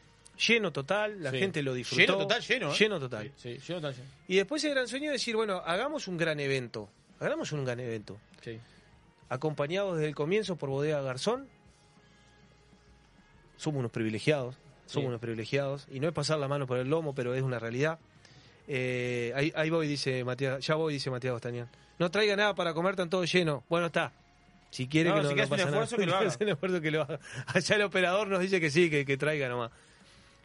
lleno 0.48 0.72
total, 0.72 1.22
la 1.22 1.30
Sí. 1.32 1.40
gente 1.40 1.62
lo 1.62 1.74
disfrutó. 1.74 2.02
Lleno 2.02 2.18
total, 2.18 2.42
lleno. 2.42 2.72
¿eh? 2.72 2.76
Lleno 2.80 3.00
total. 3.00 3.32
Sí, 3.36 3.58
sí, 3.58 3.68
lleno 3.68 3.82
total, 3.82 3.96
lleno. 3.96 4.10
Y 4.30 4.36
después 4.38 4.64
el 4.64 4.72
gran 4.72 4.88
sueño 4.88 5.08
es 5.08 5.20
decir, 5.20 5.36
bueno, 5.36 5.62
hagamos 5.66 6.08
un 6.08 6.18
gran 6.18 6.40
evento. 6.40 6.90
Hagamos 7.20 7.52
un 7.52 7.66
gran 7.66 7.80
evento. 7.82 8.18
Sí. 8.42 8.58
Acompañados 9.30 9.96
desde 9.98 10.08
el 10.10 10.16
comienzo 10.16 10.56
por 10.56 10.70
Bodega 10.70 11.02
Garzón. 11.02 11.48
Somos 13.58 13.80
unos 13.80 13.92
privilegiados. 13.92 14.56
Somos 14.86 15.04
Sí. 15.06 15.08
unos 15.08 15.20
privilegiados. 15.22 15.88
Y 15.92 16.00
no 16.00 16.08
es 16.08 16.14
pasar 16.14 16.40
la 16.40 16.48
mano 16.48 16.68
por 16.68 16.78
el 16.78 16.90
lomo, 16.90 17.14
pero 17.16 17.34
es 17.34 17.42
una 17.42 17.60
realidad. 17.60 18.00
Eh, 18.68 19.32
ahí, 19.36 19.52
ahí 19.56 19.70
voy, 19.70 19.88
dice 19.88 20.24
Matías. 20.24 20.66
Ya 20.66 20.76
voy, 20.76 20.94
dice 20.94 21.10
Matías 21.10 21.34
Gostañán. 21.34 21.68
No 22.00 22.10
traiga 22.12 22.36
nada 22.36 22.54
para 22.56 22.74
comer, 22.74 22.96
tan 22.96 23.10
todo 23.10 23.24
lleno. 23.26 23.64
Bueno, 23.70 23.88
está. 23.88 24.12
Si 24.72 24.88
quiere 24.88 25.10
No, 25.10 25.16
que 25.18 25.22
no, 25.24 25.30
si 25.30 25.36
no 25.36 25.36
quieres 25.36 25.52
un 25.52 25.58
pasa 25.58 25.66
nada. 25.72 25.84
esfuerzo, 25.84 25.98
que 25.98 26.06
lo 26.08 26.16
haga. 26.18 26.38
Un 26.42 26.50
esfuerzo, 26.50 26.82
que 26.82 26.92
lo 26.92 27.02
haga. 27.04 27.20
Allá 27.48 27.76
el 27.76 27.82
operador 27.84 28.28
nos 28.28 28.40
dice 28.40 28.60
que 28.60 28.70
sí, 28.72 28.90
que, 28.90 29.06
que 29.06 29.18
traiga 29.18 29.48
nomás. 29.50 29.72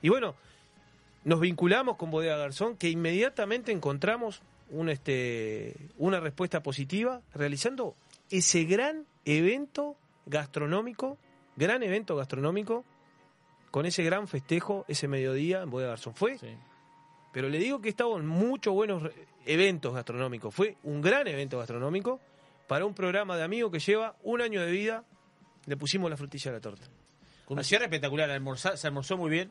Y 0.03 0.09
bueno, 0.11 0.35
nos 1.25 1.41
vinculamos 1.41 1.97
con 1.97 2.11
Bodega 2.11 2.37
Garzón, 2.37 2.77
que 2.77 2.89
inmediatamente 2.91 3.73
encontramos 3.73 4.43
un, 4.71 4.89
este, 4.91 5.75
una 5.97 6.21
respuesta 6.21 6.63
positiva, 6.63 7.23
realizando 7.35 7.95
ese 8.31 8.65
gran 8.65 9.07
evento 9.25 9.97
gastronómico, 10.27 11.17
gran 11.57 11.83
evento 11.83 12.15
gastronómico, 12.17 12.85
con 13.71 13.87
ese 13.87 14.03
gran 14.03 14.29
festejo 14.29 14.85
ese 14.89 15.09
mediodía 15.09 15.63
en 15.63 15.71
Bodega 15.71 15.91
Garzón. 15.91 16.15
Fue, 16.15 16.39
Sí. 16.39 16.55
pero 17.33 17.49
le 17.49 17.59
digo 17.59 17.81
que 17.81 17.89
estaban 17.89 18.27
muchos 18.27 18.73
buenos 18.75 19.03
eventos 19.47 19.95
gastronómicos. 19.95 20.55
Fue 20.55 20.77
un 20.85 21.01
gran 21.01 21.27
evento 21.27 21.59
gastronómico 21.59 22.21
para 22.67 22.85
un 22.85 22.95
programa 22.95 23.37
de 23.37 23.45
amigos 23.45 23.71
que 23.73 23.79
lleva 23.79 24.15
un 24.23 24.41
año 24.41 24.61
de 24.65 24.71
vida. 24.71 25.05
Le 25.67 25.77
pusimos 25.77 26.11
la 26.11 26.17
frutilla 26.17 26.51
a 26.51 26.55
la 26.55 26.61
torta. 26.61 26.87
Con 27.45 27.59
un 27.59 27.65
cierre 27.65 27.85
espectacular, 27.85 28.31
almorzar- 28.31 28.77
se 28.77 28.87
almorzó 28.87 29.17
muy 29.17 29.31
bien. 29.31 29.51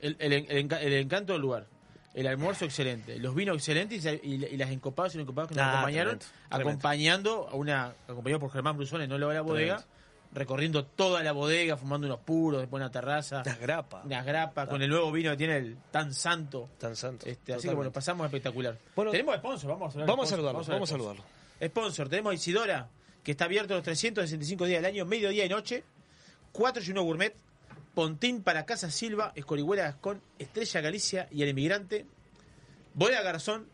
El, 0.00 0.16
el- 0.18 0.32
el 0.32 0.68
enca- 0.68 0.80
el 0.80 0.92
encanto 0.94 1.32
del 1.32 1.42
lugar. 1.42 1.66
El 2.12 2.26
almuerzo 2.26 2.64
excelente, 2.64 3.18
los 3.20 3.36
vinos 3.36 3.56
excelentes 3.56 4.04
y, 4.24 4.56
las 4.56 4.70
encopadas 4.70 5.14
y 5.14 5.18
los 5.18 5.24
encopados 5.24 5.50
que 5.50 5.54
nos 5.54 5.62
Ah, 5.64 5.70
acompañaron, 5.74 6.18
tremendo, 6.18 6.48
tremendo. 6.48 6.70
acompañando 6.70 7.48
a 7.48 7.54
una, 7.54 7.94
acompañado 8.08 8.40
por 8.40 8.50
Germán 8.50 8.76
Brusone, 8.76 9.06
no 9.06 9.16
lo 9.16 9.32
la 9.32 9.42
bodega, 9.42 9.76
Tremendo. 9.76 9.99
Recorriendo 10.32 10.84
toda 10.84 11.22
la 11.22 11.32
bodega, 11.32 11.76
fumando 11.76 12.06
unos 12.06 12.20
puros, 12.20 12.60
después 12.60 12.80
una 12.80 12.90
terraza, 12.90 13.42
Las 13.44 13.58
grapas. 13.58 14.04
unas 14.04 14.24
grapas, 14.24 14.68
con 14.68 14.80
el 14.82 14.88
nuevo 14.88 15.10
vino 15.10 15.30
que 15.32 15.36
tiene 15.36 15.56
el 15.56 15.76
tan 15.90 16.14
santo. 16.14 16.68
Tan 16.78 16.94
santo. 16.96 17.26
Este, 17.26 17.54
así 17.54 17.68
que 17.68 17.74
bueno, 17.74 17.90
pasamos 17.92 18.24
espectacular. 18.26 18.78
Bueno, 18.94 19.10
tenemos 19.10 19.36
sponsor, 19.36 19.70
vamos 19.70 19.88
a 19.88 19.92
hablar 19.92 20.06
Vamos 20.08 20.32
a 20.32 20.36
vamos 20.36 20.68
a 20.70 20.92
saludarlo. 20.92 21.24
sponsor. 21.64 22.08
Tenemos 22.08 22.30
a 22.30 22.34
Isidora, 22.34 22.88
que 23.24 23.32
está 23.32 23.46
abierto 23.46 23.74
los 23.74 23.82
365 23.82 24.64
días 24.66 24.82
del 24.82 24.90
año, 24.92 25.04
mediodía 25.04 25.44
y 25.44 25.48
noche. 25.48 25.84
4 26.52 26.82
y 26.84 26.90
1 26.90 27.02
Gourmet, 27.02 27.34
Pontín 27.94 28.42
para 28.42 28.64
Casa 28.66 28.90
Silva, 28.90 29.32
Escorihuela 29.34 29.82
Gascón, 29.84 30.20
Estrella 30.38 30.80
Galicia 30.80 31.28
y 31.30 31.42
El 31.42 31.48
Emigrante. 31.50 32.06
Bodega 32.94 33.22
Garzón, 33.22 33.68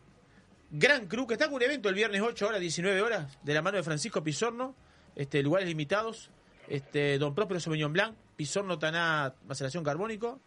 Gran 0.69 1.07
Cruz, 1.07 1.27
que 1.27 1.33
está 1.33 1.45
con 1.47 1.55
un 1.55 1.61
evento 1.63 1.89
el 1.89 1.95
viernes 1.95 2.21
8 2.21 2.47
horas, 2.47 2.59
19 2.61 3.01
horas, 3.01 3.37
de 3.43 3.53
la 3.53 3.61
mano 3.61 3.77
de 3.77 3.83
Francisco 3.83 4.23
Pizorno, 4.23 4.75
este, 5.15 5.41
lugares 5.41 5.67
limitados, 5.67 6.29
este, 6.67 7.17
Don 7.17 7.33
Próspero 7.35 7.59
Sauvignon 7.59 7.93
Blanc, 7.93 8.15
Pizorno 8.35 8.77
Tanat, 8.79 9.35
maceración 9.47 9.83
carbónico, 9.83 10.39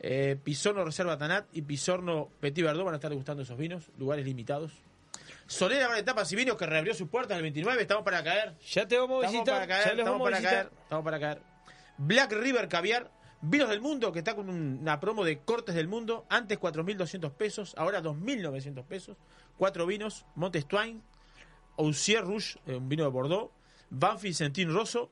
eh, 0.00 0.36
Pizorno 0.42 0.84
Reserva 0.84 1.16
Tanat 1.18 1.46
y 1.52 1.62
Pizorno 1.62 2.28
Petit 2.40 2.64
Verdot 2.64 2.84
van 2.84 2.94
a 2.94 2.96
estar 2.96 3.10
degustando 3.10 3.42
esos 3.42 3.56
vinos, 3.56 3.90
lugares 3.98 4.24
limitados. 4.24 4.72
Solera 5.46 5.86
Bar 5.88 5.96
de 5.96 6.02
Tapas 6.02 6.32
y 6.32 6.36
Vinos 6.36 6.56
que 6.56 6.66
reabrió 6.66 6.94
sus 6.94 7.08
puertas 7.08 7.36
el 7.36 7.42
29, 7.42 7.82
estamos 7.82 8.04
para 8.04 8.22
caer. 8.24 8.54
Ya 8.72 8.86
te 8.88 8.96
vamos 8.98 9.22
a 9.22 9.26
Estamos 9.26 9.32
visitar. 9.44 9.54
para 9.54 9.66
caer, 9.66 9.84
ya 9.84 9.90
los 9.90 9.98
estamos 9.98 10.12
vamos 10.20 10.26
a 10.26 10.30
para 10.30 10.38
visitar. 10.38 10.68
caer, 10.70 10.82
estamos 10.82 11.04
para 11.04 11.20
caer. 11.20 11.42
Black 11.98 12.32
River 12.32 12.68
Caviar, 12.68 13.10
Vinos 13.42 13.68
del 13.68 13.80
Mundo, 13.80 14.12
que 14.12 14.20
está 14.20 14.34
con 14.34 14.48
un- 14.48 14.78
una 14.80 14.98
promo 15.00 15.24
de 15.24 15.40
cortes 15.40 15.74
del 15.74 15.88
mundo. 15.88 16.24
Antes 16.30 16.58
4.200 16.58 17.32
pesos, 17.32 17.74
ahora 17.76 18.00
2.900 18.00 18.84
pesos. 18.86 19.16
Cuatro 19.58 19.84
vinos, 19.84 20.24
Montestine, 20.36 21.00
Ousier 21.76 22.24
Rouge, 22.24 22.58
eh, 22.66 22.76
un 22.76 22.88
vino 22.88 23.04
de 23.04 23.10
Bordeaux, 23.10 23.50
Banfi 23.90 24.28
Vicentín 24.28 24.72
Rosso 24.72 25.10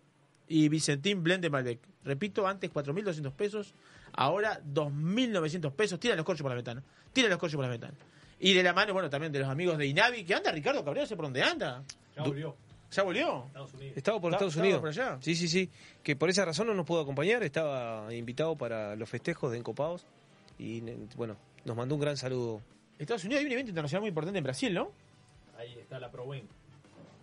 y 0.51 0.69
Vicentín 0.69 1.23
Blend 1.23 1.43
de 1.43 1.49
Malbec. 1.49 1.79
Repito, 2.05 2.47
antes 2.47 2.73
4.200 2.73 3.33
pesos, 3.33 3.73
ahora 4.13 4.61
2.900 4.63 5.73
pesos. 5.73 6.01
Tira 6.01 6.17
los 6.17 6.25
corchos 6.25 6.43
por 6.43 6.51
la 6.51 6.57
ventana, 6.57 6.83
tira 7.13 7.29
los 7.29 7.39
corchos 7.39 7.57
por 7.57 7.65
la 7.65 7.71
ventana. 7.71 7.95
Y 8.41 8.53
de 8.53 8.63
la 8.63 8.73
mano, 8.73 8.93
bueno, 8.93 9.09
también 9.09 9.33
de 9.33 9.39
los 9.39 9.49
amigos 9.49 9.79
de 9.79 9.87
Inavi, 9.87 10.25
que 10.25 10.35
anda 10.35 10.51
Ricardo 10.51 10.85
Cabrera, 10.85 11.07
sé 11.07 11.15
por 11.15 11.27
dónde 11.27 11.43
anda. 11.43 11.85
Ya 12.17 12.25
volvió. 12.25 12.57
¿Ya 12.91 13.03
volvió? 13.05 13.45
Estados 13.47 13.75
Unidos. 13.75 13.97
Estaba 13.97 14.21
por 14.21 14.33
Estados 14.33 14.53
estaba 14.53 14.65
Unidos. 14.65 14.81
por 14.81 14.89
allá. 14.89 15.19
Sí, 15.21 15.37
sí, 15.37 15.47
sí. 15.47 15.71
Que 16.03 16.17
por 16.17 16.29
esa 16.29 16.45
razón 16.45 16.67
no 16.67 16.75
nos 16.75 16.85
pudo 16.85 17.03
acompañar. 17.03 17.45
Estaba 17.45 18.13
invitado 18.13 18.57
para 18.57 18.97
los 18.97 19.09
festejos 19.09 19.53
de 19.53 19.59
Encopados. 19.59 20.05
Y 20.59 20.81
bueno, 21.17 21.37
nos 21.65 21.77
mandó 21.77 21.95
un 21.95 22.01
gran 22.01 22.17
saludo. 22.17 22.61
Estados 22.99 23.23
Unidos 23.25 23.41
hay 23.41 23.47
un 23.47 23.53
evento 23.53 23.71
internacional 23.71 24.01
muy 24.01 24.09
importante 24.09 24.39
en 24.39 24.45
Brasil, 24.45 24.75
¿no? 24.75 24.91
Ahí 25.57 25.79
está 25.79 26.01
la 26.01 26.11
ProWen. 26.11 26.49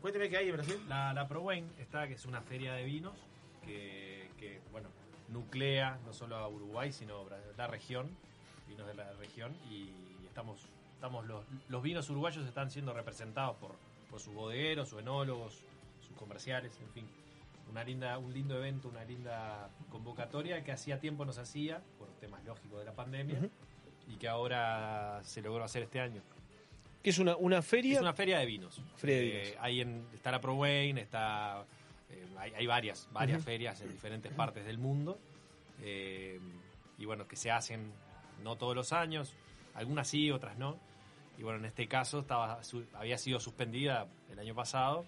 Cuénteme 0.07 0.29
qué 0.29 0.37
hay 0.37 0.47
en 0.47 0.55
Brasil. 0.55 0.79
La, 0.87 1.13
la 1.13 1.27
ProWen 1.27 1.69
está, 1.79 2.07
que 2.07 2.13
es 2.13 2.25
una 2.25 2.41
feria 2.41 2.71
de 2.75 2.85
vinos 2.85 3.13
que, 3.65 4.29
que, 4.37 4.61
bueno, 4.71 4.87
nuclea 5.27 5.99
no 6.05 6.13
solo 6.13 6.37
a 6.37 6.47
Uruguay, 6.47 6.93
sino 6.93 7.25
la 7.57 7.67
región, 7.67 8.09
vinos 8.69 8.87
de 8.87 8.93
la 8.93 9.11
región, 9.15 9.53
y 9.69 9.89
estamos, 10.25 10.61
estamos 10.93 11.25
los, 11.25 11.43
los 11.67 11.83
vinos 11.83 12.09
uruguayos 12.09 12.47
están 12.47 12.71
siendo 12.71 12.93
representados 12.93 13.57
por, 13.57 13.75
por 14.09 14.21
sus 14.21 14.33
bodegueros, 14.33 14.87
sus 14.87 15.01
enólogos, 15.01 15.61
sus 15.99 16.15
comerciales, 16.15 16.79
en 16.79 16.89
fin. 16.91 17.05
Una 17.69 17.83
linda, 17.83 18.17
un 18.17 18.33
lindo 18.33 18.55
evento, 18.55 18.87
una 18.87 19.03
linda 19.03 19.69
convocatoria 19.89 20.63
que 20.63 20.71
hacía 20.71 21.01
tiempo 21.01 21.25
nos 21.25 21.37
hacía, 21.37 21.81
por 21.99 22.07
temas 22.21 22.45
lógicos 22.45 22.79
de 22.79 22.85
la 22.85 22.93
pandemia, 22.93 23.49
y 24.07 24.15
que 24.15 24.29
ahora 24.29 25.19
se 25.25 25.41
logró 25.41 25.65
hacer 25.65 25.83
este 25.83 25.99
año. 25.99 26.21
Que 27.07 27.11
es 27.11 27.19
una, 27.19 27.37
una 27.37 27.61
feria. 27.61 27.93
Es 27.95 28.01
una 28.01 28.11
feria 28.11 28.37
de 28.39 28.45
vinos. 28.45 28.81
Feria 28.97 29.15
de 29.15 29.49
Eh, 29.51 29.55
ahí 29.61 29.79
en, 29.79 30.03
está 30.13 30.29
la 30.29 30.41
ProWayne, 30.41 30.99
está, 30.99 31.63
eh, 32.09 32.25
hay, 32.37 32.51
hay 32.53 32.67
varias, 32.67 33.07
varias 33.13 33.41
ferias 33.45 33.79
en 33.79 33.93
diferentes 33.93 34.29
partes 34.33 34.65
del 34.65 34.77
mundo. 34.77 35.17
eh, 35.81 36.37
y 36.97 37.05
bueno, 37.05 37.25
que 37.25 37.37
se 37.37 37.49
hacen 37.49 37.93
no 38.43 38.57
todos 38.57 38.75
los 38.75 38.91
años, 38.91 39.33
algunas 39.73 40.09
sí, 40.09 40.31
otras 40.31 40.57
no. 40.57 40.77
Y 41.37 41.43
bueno, 41.43 41.59
en 41.59 41.65
este 41.65 41.87
caso 41.87 42.19
estaba 42.19 42.61
su- 42.65 42.83
había 42.93 43.17
sido 43.17 43.39
suspendida 43.39 44.05
el 44.29 44.39
año 44.39 44.53
pasado 44.53 45.05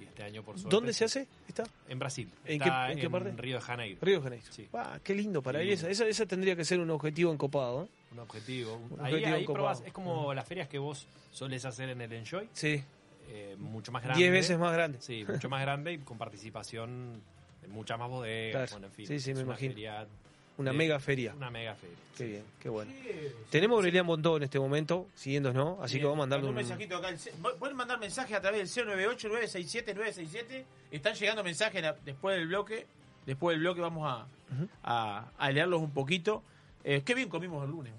y 0.00 0.04
este 0.04 0.22
año 0.22 0.44
por 0.44 0.56
suerte. 0.56 0.76
¿Dónde 0.76 0.92
se 0.92 1.06
hace? 1.06 1.26
¿Está? 1.48 1.64
En 1.88 1.98
Brasil. 1.98 2.30
¿En 2.44 2.62
Está 2.62 2.86
qué- 2.86 2.92
en 2.92 2.98
qué 3.00 3.10
parte? 3.10 3.32
Río 3.32 3.56
de 3.56 3.60
Janeiro. 3.62 3.98
Río 4.02 4.18
de 4.18 4.22
Janeiro. 4.22 4.46
Sí. 4.50 4.68
Ah, 4.72 5.00
qué 5.02 5.14
lindo 5.16 5.42
para 5.42 5.58
Sí. 5.60 5.66
ir 5.66 5.72
esa. 5.72 5.90
esa. 5.90 6.06
esa 6.06 6.26
tendría 6.26 6.54
que 6.54 6.64
ser 6.64 6.78
un 6.78 6.90
objetivo 6.90 7.32
encopado. 7.32 7.84
¿eh? 7.84 7.88
Un 8.12 8.18
objetivo. 8.18 8.76
Un 8.90 9.00
ahí 9.00 9.14
objetivo 9.14 9.36
ahí 9.36 9.44
probás, 9.46 9.82
es 9.86 9.92
como 9.92 10.34
las 10.34 10.46
ferias 10.46 10.68
que 10.68 10.78
vos 10.78 11.06
solés 11.32 11.64
hacer 11.64 11.88
en 11.90 12.00
el 12.00 12.12
Enjoy, 12.12 12.48
Sí. 12.52 12.82
eh, 13.28 13.54
mucho 13.58 13.92
más 13.92 14.02
grande. 14.02 14.20
Diez 14.20 14.32
veces 14.32 14.58
más 14.58 14.72
grande. 14.72 14.98
Sí, 15.00 15.24
mucho 15.28 15.48
más 15.48 15.60
grande 15.62 15.92
y 15.92 15.98
con 15.98 16.18
participación 16.18 17.22
de 17.62 17.68
muchas 17.68 17.98
más 17.98 18.08
bodegas. 18.08 18.68
Claro. 18.68 18.70
Bueno, 18.72 18.86
en 18.88 18.92
fin. 18.92 19.06
Sí, 19.06 19.20
sí, 19.20 19.30
me 19.34 19.40
una 19.40 19.50
imagino. 19.50 19.72
feria- 19.74 20.06
Una 20.58 20.72
mega 20.74 20.98
feria. 21.00 21.32
Una 21.34 21.50
mega 21.50 21.74
feria. 21.74 21.96
Qué 22.18 22.24
bien, 22.26 22.44
qué 22.60 22.68
bueno. 22.68 22.92
Tenemos 23.48 23.76
a 23.76 23.78
Aurelian 23.78 24.06
Bondó 24.06 24.36
en 24.36 24.42
este 24.42 24.58
momento, 24.58 25.06
siguiéndonos, 25.14 25.78
así 25.80 25.98
que 25.98 26.04
vamos 26.04 26.18
a 26.18 26.20
mandarle 26.20 26.44
un... 26.46 26.50
un 26.50 26.56
mensajito 26.56 26.96
acá. 26.96 27.14
Pueden 27.58 27.76
mandar 27.76 27.98
mensajes 27.98 28.36
a 28.36 28.40
través 28.42 28.74
del 28.74 28.86
098-967-967. 28.86 30.64
Están 30.90 31.14
llegando 31.14 31.42
mensajes 31.44 31.82
después 32.04 32.36
del 32.36 32.48
bloque. 32.48 32.86
Después 33.26 33.54
del 33.54 33.60
bloque 33.60 33.80
vamos 33.80 34.06
a, 34.06 34.26
a, 34.82 35.30
a 35.38 35.50
leerlos 35.50 35.80
un 35.80 35.92
poquito. 35.92 36.42
Eh, 36.84 37.02
qué 37.04 37.14
bien 37.14 37.28
comimos 37.28 37.64
el 37.64 37.70
lunes. 37.70 37.92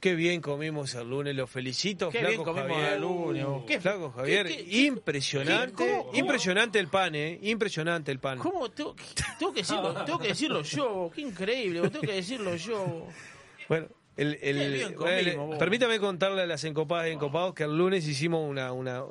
Qué 0.00 0.14
bien 0.14 0.40
comimos 0.40 0.94
el 0.94 1.08
lunes, 1.08 1.34
los 1.34 1.50
felicito, 1.50 2.10
Qué 2.10 2.18
flaco 2.18 2.30
bien 2.32 2.44
comimos 2.44 2.70
Javier. 2.72 2.92
el 2.92 3.00
lunes. 3.00 3.44
Uh, 3.46 3.64
¿Qué- 3.66 3.80
flaco 3.80 4.10
Javier, 4.12 4.46
qué- 4.46 4.64
qué- 4.66 4.82
impresionante, 4.86 5.74
qué- 5.84 5.90
cómo- 5.90 6.06
cómo- 6.06 6.18
impresionante 6.18 6.78
el 6.78 6.88
pan, 6.88 7.14
eh, 7.14 7.38
impresionante 7.42 8.12
el 8.12 8.18
pan. 8.20 8.38
¿Cómo 8.38 8.70
tengo, 8.70 8.94
tengo 9.38 9.52
que 9.52 9.60
decirlo, 9.60 10.04
tengo 10.04 10.18
que 10.18 10.28
decirlo 10.28 10.62
yo? 10.62 11.10
Qué 11.14 11.22
increíble, 11.22 11.80
tengo 11.88 12.00
que 12.02 12.12
decirlo 12.12 12.54
yo. 12.56 13.06
Bueno, 13.68 13.86
el, 14.16 14.38
el- 14.42 14.72
bien 14.74 14.94
bueno, 14.96 15.16
comimos, 15.32 15.52
el- 15.54 15.58
permítame 15.58 15.98
contarle 15.98 16.42
a 16.42 16.46
las 16.46 16.62
encopadas 16.64 17.08
y 17.08 17.12
encopados 17.12 17.54
que 17.54 17.64
el 17.64 17.76
lunes 17.76 18.06
hicimos 18.06 18.48
una, 18.48 18.72
una, 18.72 19.02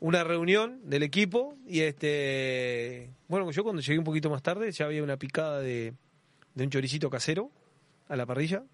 una 0.00 0.24
reunión 0.24 0.80
del 0.84 1.04
equipo 1.04 1.56
y 1.66 1.80
este 1.80 3.08
bueno 3.28 3.50
yo 3.50 3.62
cuando 3.64 3.80
llegué 3.82 3.98
un 3.98 4.04
poquito 4.04 4.28
más 4.30 4.42
tarde 4.42 4.70
ya 4.72 4.84
había 4.84 5.02
una 5.02 5.16
picada 5.16 5.60
de, 5.60 5.92
de 6.54 6.64
un 6.64 6.70
choricito 6.70 7.08
casero 7.10 7.50
a 8.08 8.16
la 8.16 8.26
parrilla 8.26 8.64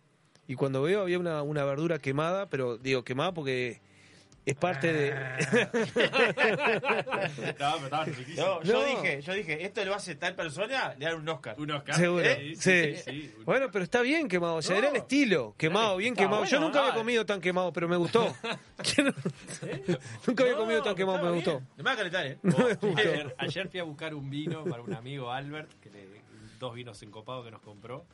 y 0.46 0.54
cuando 0.56 0.82
veo 0.82 1.00
había 1.02 1.18
una, 1.18 1.42
una 1.42 1.64
verdura 1.64 1.98
quemada, 1.98 2.48
pero 2.48 2.76
digo 2.78 3.02
quemada 3.04 3.32
porque 3.32 3.80
es 4.46 4.54
parte 4.56 4.92
de... 4.92 5.14
No, 7.58 7.76
pero 7.76 7.86
estaba. 7.86 8.06
No, 8.36 8.62
yo 8.62 8.72
No. 8.74 8.84
dije, 8.84 9.22
yo 9.22 9.32
dije, 9.32 9.64
esto 9.64 9.84
lo 9.84 9.94
hace 9.94 10.14
tal 10.16 10.34
persona, 10.34 10.94
le 10.98 11.06
dan 11.06 11.14
un 11.16 11.28
Oscar. 11.28 11.54
Un 11.58 11.70
Oscar. 11.70 11.94
Seguro, 11.96 12.24
Sí, 12.24 12.56
sí. 12.56 12.94
sí, 12.96 12.96
sí, 13.04 13.34
un- 13.38 13.44
Bueno, 13.44 13.68
pero 13.72 13.84
está 13.84 14.02
bien 14.02 14.28
quemado, 14.28 14.56
o 14.56 14.62
sea, 14.62 14.74
No. 14.74 14.80
era 14.82 14.90
el 14.90 14.96
estilo, 14.96 15.54
quemado, 15.56 15.96
bien 15.96 16.14
quemado. 16.14 16.44
Yo 16.44 16.60
nunca 16.60 16.80
había 16.80 16.94
comido 16.94 17.24
tan 17.24 17.40
quemado, 17.40 17.72
pero 17.72 17.88
me 17.88 17.96
gustó. 17.96 18.34
No- 18.98 19.14
nunca 20.26 20.42
había 20.42 20.54
No, 20.56 20.60
comido 20.60 20.82
tan 20.82 20.94
quemado, 20.94 21.16
estaba 21.18 21.32
me 21.34 21.40
bien. 21.40 21.44
gustó. 21.44 21.66
Me 21.76 21.82
va 21.82 21.92
a 21.92 21.96
calentar, 21.96 22.26
¿eh? 22.26 22.38
ayer, 22.98 23.34
ayer 23.38 23.68
fui 23.68 23.80
a 23.80 23.84
buscar 23.84 24.14
un 24.14 24.28
vino 24.30 24.64
para 24.64 24.82
un 24.82 24.92
amigo 24.94 25.30
Albert, 25.30 25.70
que 25.80 25.90
le, 25.90 26.04
dos 26.58 26.74
vinos 26.74 27.02
encopados 27.02 27.44
que 27.44 27.50
nos 27.50 27.62
compró. 27.62 28.04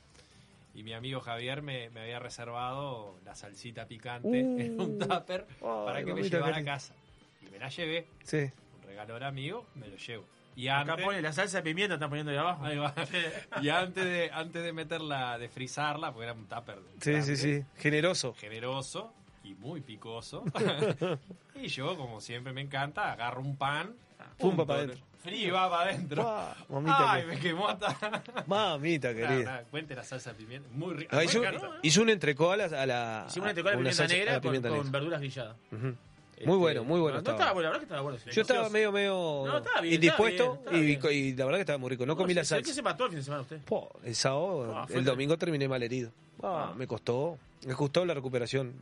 Y 0.75 0.83
mi 0.83 0.93
amigo 0.93 1.21
Javier 1.21 1.63
me, 1.63 1.91
me 1.91 2.01
había 2.03 2.19
reservado 2.21 3.19
la 3.25 3.35
salsita 3.35 3.87
picante 3.87 4.29
Uh. 4.45 4.59
en 4.61 4.81
un 4.81 4.99
tupper 4.99 5.47
para 5.61 6.05
que 6.05 6.15
me 6.15 6.23
llevara 6.23 6.57
a 6.59 6.65
casa. 6.65 6.95
Y 7.43 7.51
me 7.51 7.59
la 7.59 7.69
llevé. 7.69 8.07
Sí. 8.25 8.51
Un 8.81 8.83
regalo 8.87 9.19
de 9.19 9.25
amigo, 9.27 9.67
me 9.75 9.89
lo 9.89 9.97
llevo. 9.97 10.25
Y 10.57 10.69
Acá 10.69 10.97
pone 10.97 11.23
la 11.23 11.33
salsa 11.33 11.59
de 11.59 11.63
pimienta, 11.63 11.95
están 11.95 12.11
poniendo 12.11 12.33
ahí 12.33 12.39
abajo. 12.39 12.65
Ahí 12.65 12.77
va. 12.77 12.93
Y 13.63 13.69
antes 13.69 14.05
de, 14.05 14.31
antes 14.33 14.63
de 14.63 14.73
meterla, 14.73 15.39
de 15.39 15.49
frizarla, 15.49 16.13
porque 16.13 16.25
era 16.25 16.35
un 16.35 16.47
tupper 16.47 16.79
Sí, 17.01 17.11
grande, 17.13 17.37
sí, 17.37 17.61
sí. 17.61 17.65
Generoso. 17.79 18.35
generoso 18.35 19.13
y 19.43 19.55
muy 19.55 19.81
picoso. 19.81 20.45
y 21.55 21.69
yo, 21.69 21.97
como 21.97 22.21
siempre 22.21 22.53
me 22.53 22.61
encanta, 22.61 23.11
agarro 23.13 23.41
un 23.41 23.57
pan, 23.57 23.95
Pumba 24.39 24.65
para 24.67 24.81
adentro. 24.81 24.99
frío 25.23 25.55
va 25.55 25.71
para 25.71 25.91
adentro. 25.91 26.23
Pa, 26.25 26.57
mamita, 26.69 27.13
Ay, 27.13 27.23
que- 27.23 27.27
me 27.29 27.39
quemó 27.41 27.69
hasta. 27.69 28.45
mamita 28.47 29.15
querida. 29.15 29.43
nada, 29.45 29.65
cuente 29.71 29.95
la 29.95 30.03
salsa 30.05 30.31
de 30.33 30.37
pimienta. 30.39 30.69
Muy 30.73 30.95
rica. 30.95 31.17
Ah, 31.19 31.25
hizo, 31.25 31.41
rica. 31.41 31.61
hizo 31.83 32.03
un 32.03 32.11
entrecó 32.11 32.53
a 32.53 32.57
la... 32.57 32.65
A 32.65 32.87
la 32.87 33.27
una 33.37 33.55
tecola 33.55 33.71
de 33.77 33.77
una 33.81 33.91
pimienta 33.91 33.91
salsa- 33.91 34.05
a 34.05 34.09
negra 34.09 34.33
la 34.33 34.41
con, 34.41 34.43
pimienta 34.43 34.69
con 34.69 34.79
negra. 34.79 34.91
verduras 34.93 35.21
grilladas. 35.21 35.57
Ujú. 35.73 35.95
Este, 36.33 36.47
Muy 36.49 36.57
bueno, 36.57 36.85
muy 36.85 37.01
bueno 37.01 37.15
No, 37.17 37.19
estaba. 37.19 37.37
estaba 37.37 37.53
bueno, 37.53 37.65
la 37.65 37.71
verdad 37.71 37.81
que 37.81 37.85
estaba 37.85 38.01
bueno. 38.01 38.19
Yo 38.33 38.41
estaba 38.41 38.69
medio, 38.71 38.93
medio 38.93 39.13
No, 39.47 39.59
estaba 39.59 39.81
bien, 39.83 39.95
indispuesto 39.97 40.55
estaba 40.55 40.77
bien, 40.79 40.91
estaba 40.93 41.13
y, 41.13 41.17
y 41.19 41.33
la 41.37 41.45
verdad 41.45 41.59
que 41.59 41.61
estaba 41.63 41.79
muy 41.79 41.91
rico. 41.91 42.07
No, 42.07 42.17
comí 42.17 42.33
la 42.33 42.45
sé 42.45 42.57
que 42.57 42.63
salsa. 42.65 42.75
se 42.77 42.83
mató 42.83 43.05
el 43.05 43.11
fin 43.11 43.19
de 43.19 43.25
semana 43.25 43.43
usted? 43.43 43.59
Po, 43.61 43.91
el 44.05 44.15
sábado, 44.15 44.75
Ah, 44.75 44.87
el 44.89 45.05
domingo 45.05 45.37
terminé 45.37 45.69
mal 45.69 45.83
herido. 45.83 46.11
Ah, 46.43 46.71
Ah. 46.71 46.75
Me 46.75 46.87
costó, 46.87 47.37
me 47.67 47.75
costó 47.75 48.07
la 48.07 48.15
recuperación. 48.15 48.73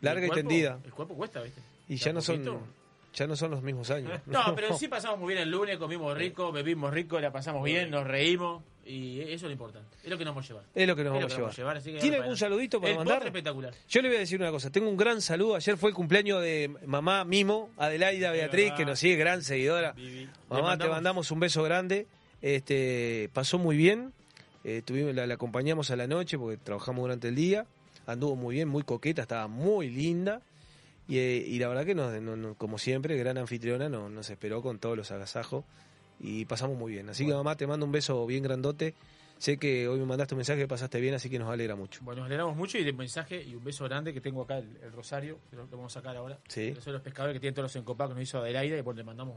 Larga 0.00 0.20
El 0.20 0.26
y 0.26 0.28
cuerpo- 0.28 0.48
tendida. 0.48 0.78
El 0.84 0.92
cuerpo 0.92 1.14
cuesta, 1.16 1.40
¿viste? 1.42 1.60
Y 1.88 1.96
ya 1.96 2.10
a 2.10 2.14
no 2.14 2.20
son, 2.20 2.36
poquito. 2.36 2.60
Ya 3.14 3.26
no 3.26 3.36
son 3.36 3.50
los 3.50 3.62
mismos 3.62 3.90
años. 3.90 4.12
No, 4.26 4.54
pero 4.54 4.74
sí 4.78 4.88
pasamos 4.88 5.18
muy 5.18 5.34
bien 5.34 5.42
el 5.42 5.50
lunes, 5.50 5.76
comimos 5.78 6.16
rico, 6.16 6.52
bebimos 6.52 6.92
rico, 6.92 7.18
la 7.20 7.32
pasamos 7.32 7.64
bien, 7.64 7.90
nos 7.90 8.06
reímos 8.06 8.62
y 8.84 9.20
eso 9.20 9.32
es 9.34 9.42
lo 9.42 9.50
importante. 9.50 9.96
Es 10.02 10.08
lo 10.08 10.16
que 10.16 10.24
nos 10.24 10.34
vamos 10.34 10.46
a 10.46 10.48
llevar. 10.48 10.64
Es 10.74 10.86
lo 10.88 10.96
que 10.96 11.04
nos 11.04 11.12
vamos 11.12 11.36
lo 11.38 11.46
a 11.46 11.50
que 11.50 11.56
llevar. 11.56 11.76
así 11.76 11.92
que 11.92 11.98
¿Tiene 11.98 12.16
algún 12.16 12.36
saludito 12.38 12.80
para 12.80 12.92
el 12.92 12.98
mandar? 12.98 13.22
espectacular. 13.26 13.74
Yo 13.88 14.00
le 14.02 14.08
voy 14.08 14.16
a 14.16 14.20
decir 14.20 14.40
una 14.40 14.50
cosa. 14.50 14.70
Tengo 14.70 14.88
un 14.88 14.96
gran 14.96 15.20
saludo. 15.20 15.56
Ayer 15.56 15.76
fue 15.76 15.90
el 15.90 15.94
cumpleaños 15.94 16.40
de 16.42 16.74
mamá 16.86 17.24
Mimo, 17.26 17.68
Adelaida 17.76 18.30
Beatriz, 18.32 18.72
que 18.72 18.86
nos 18.86 18.98
sigue, 18.98 19.16
gran 19.16 19.42
seguidora. 19.42 19.92
Vivi. 19.92 20.26
Mamá, 20.48 20.78
te 20.78 20.84
mandamos- 20.84 20.90
mandamos 20.94 21.30
un 21.30 21.40
beso 21.40 21.62
grande. 21.62 22.06
Este, 22.40 23.28
pasó 23.34 23.58
muy 23.58 23.76
bien. 23.76 24.12
Eh, 24.64 24.80
tuvimos, 24.84 25.14
la, 25.14 25.26
la 25.26 25.34
acompañamos 25.34 25.90
a 25.90 25.96
la 25.96 26.06
noche 26.06 26.38
porque 26.38 26.56
trabajamos 26.56 27.02
durante 27.02 27.28
el 27.28 27.34
día. 27.34 27.66
Anduvo 28.06 28.36
muy 28.36 28.54
bien, 28.54 28.68
muy 28.68 28.84
coqueta, 28.84 29.20
estaba 29.22 29.48
muy 29.48 29.90
linda. 29.90 30.40
Y, 31.08 31.18
eh, 31.18 31.36
y 31.46 31.58
la 31.58 31.68
verdad 31.68 31.84
que, 31.86 31.94
nos, 31.94 32.20
no- 32.20 32.36
no- 32.36 32.54
como 32.54 32.78
siempre, 32.78 33.16
gran 33.16 33.38
anfitriona, 33.38 33.88
no- 33.88 34.08
nos 34.10 34.28
esperó 34.30 34.62
con 34.62 34.78
todos 34.78 34.96
los 34.96 35.10
agasajos 35.10 35.64
y 36.20 36.44
pasamos 36.44 36.76
muy 36.76 36.92
bien. 36.92 37.08
Así 37.08 37.24
que 37.26 37.32
mamá, 37.32 37.56
te 37.56 37.66
mando 37.66 37.86
un 37.86 37.92
beso 37.92 38.26
bien 38.26 38.42
grandote. 38.42 38.94
Sé 39.38 39.56
que 39.56 39.86
hoy 39.86 40.00
me 40.00 40.04
mandaste 40.04 40.34
un 40.34 40.38
mensaje 40.38 40.66
pasaste 40.66 41.00
bien, 41.00 41.14
así 41.14 41.30
que 41.30 41.38
nos 41.38 41.48
alegra 41.48 41.76
mucho. 41.76 42.00
Bueno, 42.02 42.22
nos 42.22 42.26
alegramos 42.26 42.56
mucho 42.56 42.76
y 42.76 42.82
de 42.84 42.92
mensaje 42.92 43.40
y 43.42 43.54
un 43.54 43.62
beso 43.62 43.84
grande 43.84 44.12
que 44.12 44.20
tengo 44.20 44.42
acá 44.42 44.58
el, 44.58 44.68
el 44.82 44.92
rosario, 44.92 45.38
que 45.48 45.54
lo, 45.56 45.62
lo 45.66 45.76
vamos 45.76 45.96
a 45.96 46.00
sacar 46.00 46.16
ahora. 46.16 46.38
Sí. 46.48 46.72
Yo 46.74 46.80
soy 46.80 46.92
los 46.92 47.02
pescadores 47.02 47.34
que 47.34 47.40
tienen 47.40 47.54
todos 47.54 47.66
los 47.72 47.76
encopados 47.76 48.12
que 48.14 48.20
nos 48.20 48.28
hizo 48.28 48.38
Adelaida 48.38 48.76
y 48.76 48.80
bueno, 48.80 48.98
le 48.98 49.04
mandamos 49.04 49.36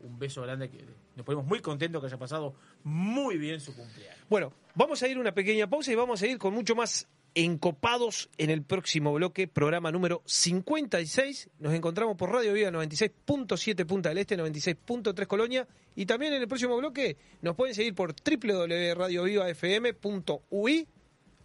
un, 0.00 0.18
beso 0.18 0.42
grande 0.42 0.68
que 0.68 0.84
nos 1.16 1.24
ponemos 1.24 1.46
muy 1.46 1.60
contentos 1.60 2.00
que 2.02 2.06
haya 2.08 2.18
pasado 2.18 2.54
muy 2.84 3.38
bien 3.38 3.58
su 3.58 3.74
cumpleaños. 3.74 4.18
Bueno, 4.28 4.52
vamos 4.74 5.02
a 5.02 5.08
ir 5.08 5.16
a 5.16 5.20
una 5.20 5.32
pequeña 5.32 5.66
pausa 5.66 5.90
y 5.90 5.94
vamos 5.94 6.20
a 6.22 6.26
ir 6.26 6.36
con 6.38 6.52
mucho 6.52 6.76
más 6.76 7.08
encopados 7.34 8.28
en 8.38 8.50
el 8.50 8.62
próximo 8.62 9.12
bloque, 9.12 9.46
programa 9.48 9.90
número 9.92 10.22
56. 10.26 11.50
Nos 11.60 11.72
encontramos 11.74 12.16
por 12.16 12.30
Radio 12.32 12.52
Viva 12.52 12.70
96.7 12.70 13.86
Punta 13.86 14.08
del 14.08 14.18
Este, 14.18 14.36
96.3 14.36 15.26
Colonia. 15.26 15.66
Y 15.94 16.06
también 16.06 16.32
en 16.34 16.42
el 16.42 16.48
próximo 16.48 16.76
bloque 16.76 17.16
nos 17.42 17.54
pueden 17.56 17.74
seguir 17.74 17.94
por 17.94 18.14
www.radiovivafm.ui 18.14 20.86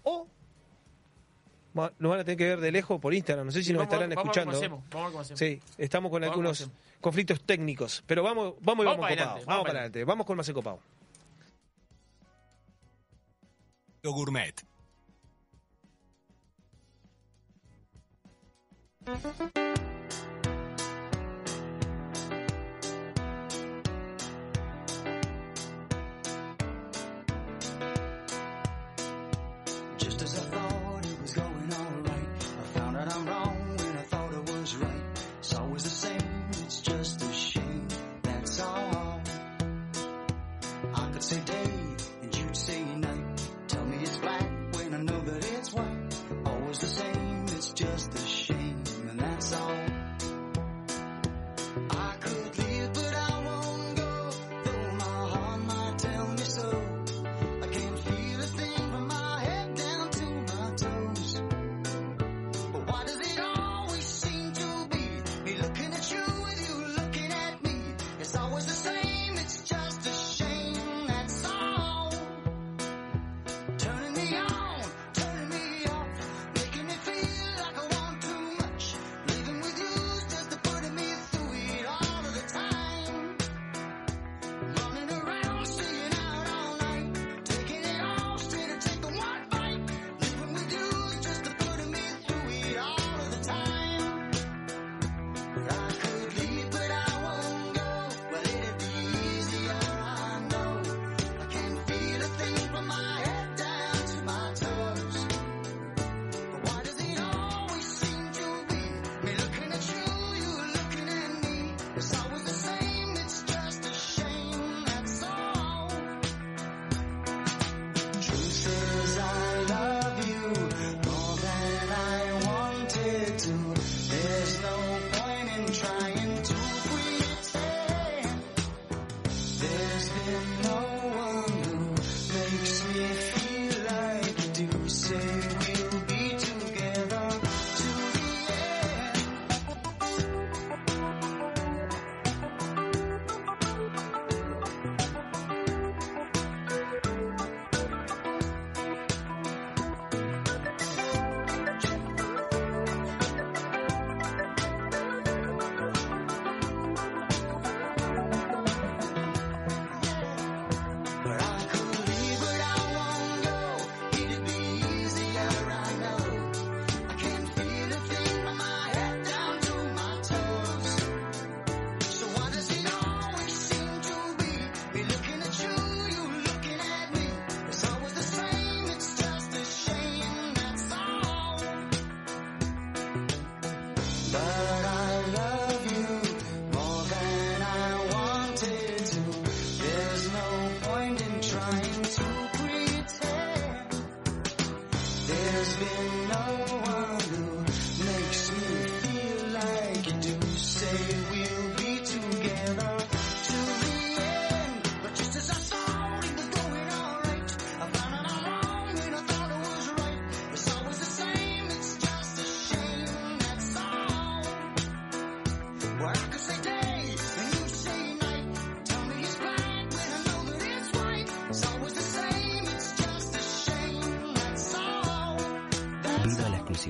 o 0.03 0.27
nos 1.75 1.91
van 2.11 2.19
a 2.19 2.23
tener 2.23 2.37
que 2.37 2.45
ver 2.45 2.59
de 2.61 2.71
lejos 2.71 2.99
por 3.01 3.13
Instagram. 3.13 3.47
No 3.47 3.51
sé 3.51 3.63
si 3.63 3.73
nos 3.73 3.79
Vamos- 3.79 3.93
estarán 3.93 4.09
vamos 4.11 4.23
escuchando. 4.25 4.51
cómo 4.51 4.59
hacemos, 4.61 4.83
vamos 4.89 4.93
a 4.93 4.98
ver 5.05 5.11
cómo 5.11 5.22
hacemos. 5.22 5.39
Sí, 5.39 5.59
estamos 5.79 6.11
con 6.11 6.22
Vamos, 6.22 6.33
algunos 6.33 6.69
conflictos 7.01 7.41
técnicos. 7.43 8.03
Pero 8.05 8.22
vamos, 8.24 8.53
vamos 8.61 8.83
y 8.83 8.85
Vamos 8.85 8.85
vamos, 8.85 9.00
para 9.09 9.15
copados. 9.15 9.31
adelante, 9.31 9.46
Vamos 9.48 9.65
para 9.65 9.79
adelante. 9.79 10.03
Vamos 10.05 10.25
con 10.27 10.37
más 10.37 10.48
encopado. 10.50 10.79
Gourmet. 14.03 14.53
Thank 19.05 19.57
you. 19.57 20.43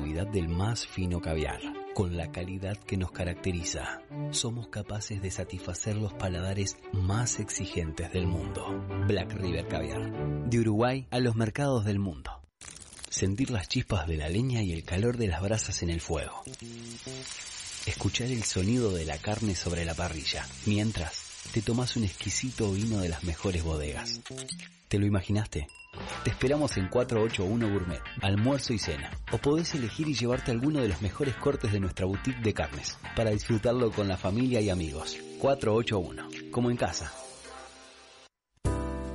Del 0.01 0.47
más 0.47 0.88
fino 0.88 1.21
caviar, 1.21 1.62
con 1.93 2.17
la 2.17 2.32
calidad 2.32 2.77
que 2.77 2.97
nos 2.97 3.12
caracteriza. 3.12 4.01
Somos 4.32 4.67
capaces 4.69 5.21
de 5.21 5.29
satisfacer 5.29 5.95
los 5.97 6.13
paladares 6.13 6.77
más 6.93 7.39
exigentes 7.39 8.12
del 8.12 8.25
mundo. 8.25 8.65
Black 9.08 9.34
River 9.34 9.67
Caviar. 9.67 10.49
De 10.49 10.60
Uruguay 10.60 11.06
a 11.12 11.19
los 11.19 11.36
mercados 11.36 11.86
del 11.86 11.99
mundo. 11.99 12.32
Sentir 13.10 13.51
las 13.51 13.67
chispas 13.67 14.08
de 14.08 14.17
la 14.17 14.29
leña 14.29 14.63
y 14.63 14.73
el 14.73 14.84
calor 14.84 15.17
de 15.17 15.27
las 15.27 15.43
brasas 15.43 15.84
en 15.84 15.91
el 15.91 16.01
fuego. 16.01 16.41
Escuchar 17.86 18.29
el 18.29 18.43
sonido 18.43 18.91
de 18.91 19.06
la 19.06 19.19
carne 19.19 19.53
sobre 19.53 19.86
la 19.86 19.93
parrilla, 19.93 20.47
mientras 20.65 21.43
te 21.53 21.62
tomas 21.62 21.95
un 21.97 22.06
exquisito 22.06 22.71
vino 22.71 22.97
de 22.97 23.10
las 23.10 23.23
mejores 23.23 23.63
bodegas. 23.63 24.21
¿Te 24.88 24.97
lo 24.97 25.06
imaginaste? 25.06 25.67
Te 26.23 26.29
esperamos 26.29 26.77
en 26.77 26.88
481 26.88 27.69
Gourmet, 27.69 28.01
almuerzo 28.21 28.71
y 28.71 28.79
cena. 28.79 29.12
O 29.33 29.39
podés 29.39 29.75
elegir 29.75 30.07
y 30.07 30.13
llevarte 30.13 30.51
alguno 30.51 30.79
de 30.79 30.88
los 30.88 31.01
mejores 31.01 31.36
cortes 31.36 31.73
de 31.73 31.81
nuestra 31.81 32.05
boutique 32.05 32.41
de 32.41 32.53
carnes, 32.53 32.97
para 33.13 33.31
disfrutarlo 33.31 33.91
con 33.91 34.07
la 34.07 34.15
familia 34.15 34.62
y 34.62 34.69
amigos. 34.69 35.17
481, 35.39 36.29
como 36.49 36.71
en 36.71 36.77
casa. 36.77 37.12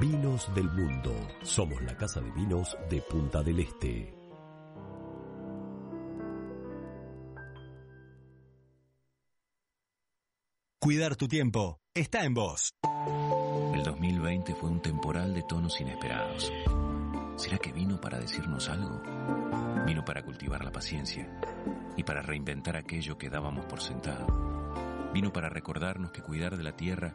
Vinos 0.00 0.54
del 0.54 0.70
Mundo. 0.70 1.14
Somos 1.42 1.82
la 1.82 1.96
casa 1.96 2.20
de 2.20 2.30
vinos 2.30 2.76
de 2.88 3.02
Punta 3.02 3.42
del 3.42 3.60
Este. 3.60 4.14
Cuidar 10.80 11.16
tu 11.16 11.28
tiempo 11.28 11.80
está 11.94 12.24
en 12.24 12.32
vos. 12.32 12.74
El 13.74 13.82
2020 13.82 14.54
fue 14.54 14.70
un 14.70 14.80
temporal 14.80 15.34
de 15.34 15.42
tonos 15.42 15.80
inesperados. 15.80 16.50
¿Será 17.36 17.58
que 17.58 17.72
vino 17.72 18.00
para 18.00 18.18
decirnos 18.18 18.68
algo? 18.68 19.02
Vino 19.86 20.04
para 20.04 20.22
cultivar 20.22 20.64
la 20.64 20.72
paciencia 20.72 21.28
y 21.96 22.04
para 22.04 22.22
reinventar 22.22 22.76
aquello 22.76 23.18
que 23.18 23.28
dábamos 23.28 23.66
por 23.66 23.80
sentado. 23.80 24.26
Vino 25.12 25.32
para 25.32 25.48
recordarnos 25.48 26.12
que 26.12 26.22
cuidar 26.22 26.56
de 26.56 26.62
la 26.62 26.76
tierra 26.76 27.14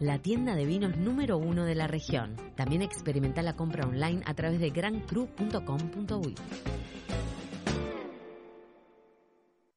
La 0.00 0.20
tienda 0.20 0.54
de 0.54 0.66
vinos 0.66 0.96
número 0.96 1.38
uno 1.38 1.64
de 1.64 1.74
la 1.74 1.86
región. 1.86 2.36
También 2.56 2.82
experimenta 2.82 3.42
la 3.42 3.56
compra 3.56 3.86
online 3.86 4.22
a 4.26 4.34
través 4.34 4.60
de 4.60 4.70
grancru.com.uy. 4.70 6.34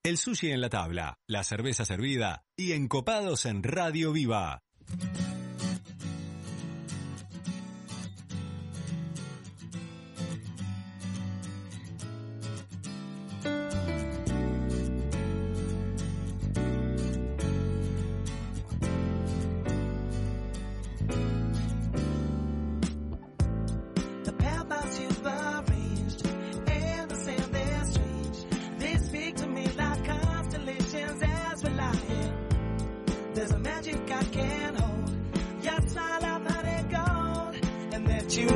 El 0.04 0.18
sushi 0.18 0.52
en 0.52 0.62
la 0.62 0.70
tabla, 0.70 1.18
la 1.26 1.44
cerveza 1.44 1.84
servida 1.84 2.44
y 2.56 2.74
encopados 2.74 3.46
en 3.46 3.64
Radio 3.64 4.12
Viva. 4.12 4.62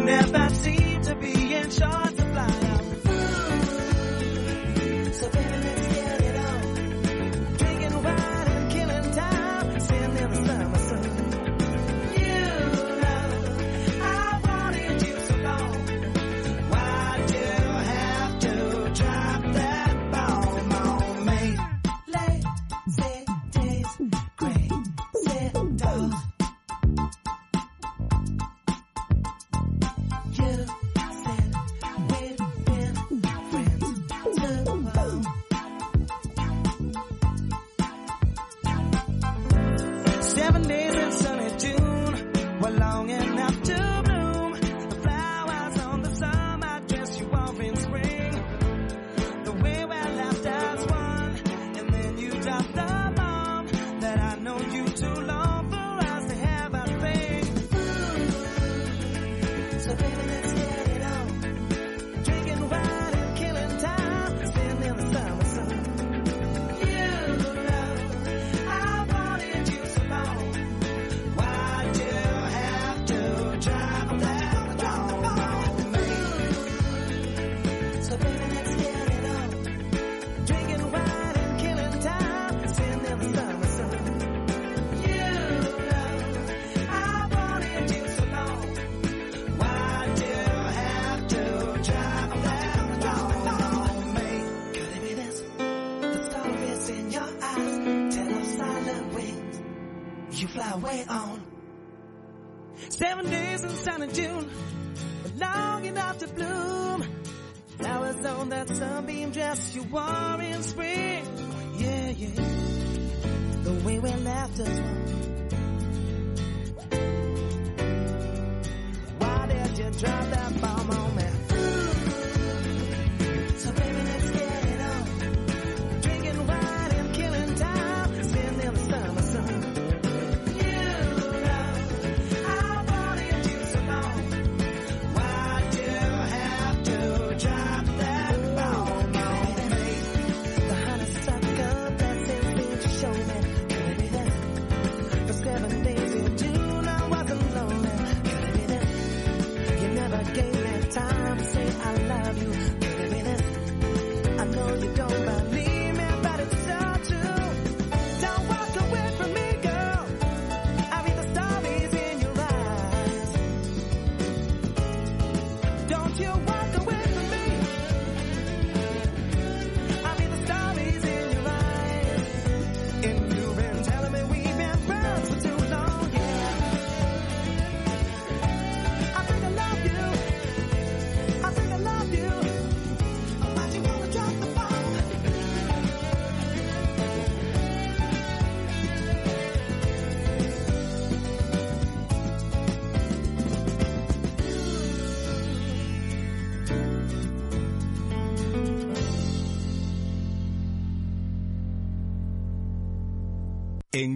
Never 0.09 0.38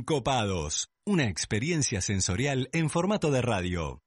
Encopados, 0.03 0.89
una 1.05 1.29
experiencia 1.29 2.01
sensorial 2.01 2.67
en 2.73 2.89
formato 2.89 3.31
de 3.31 3.41
radio. 3.41 4.01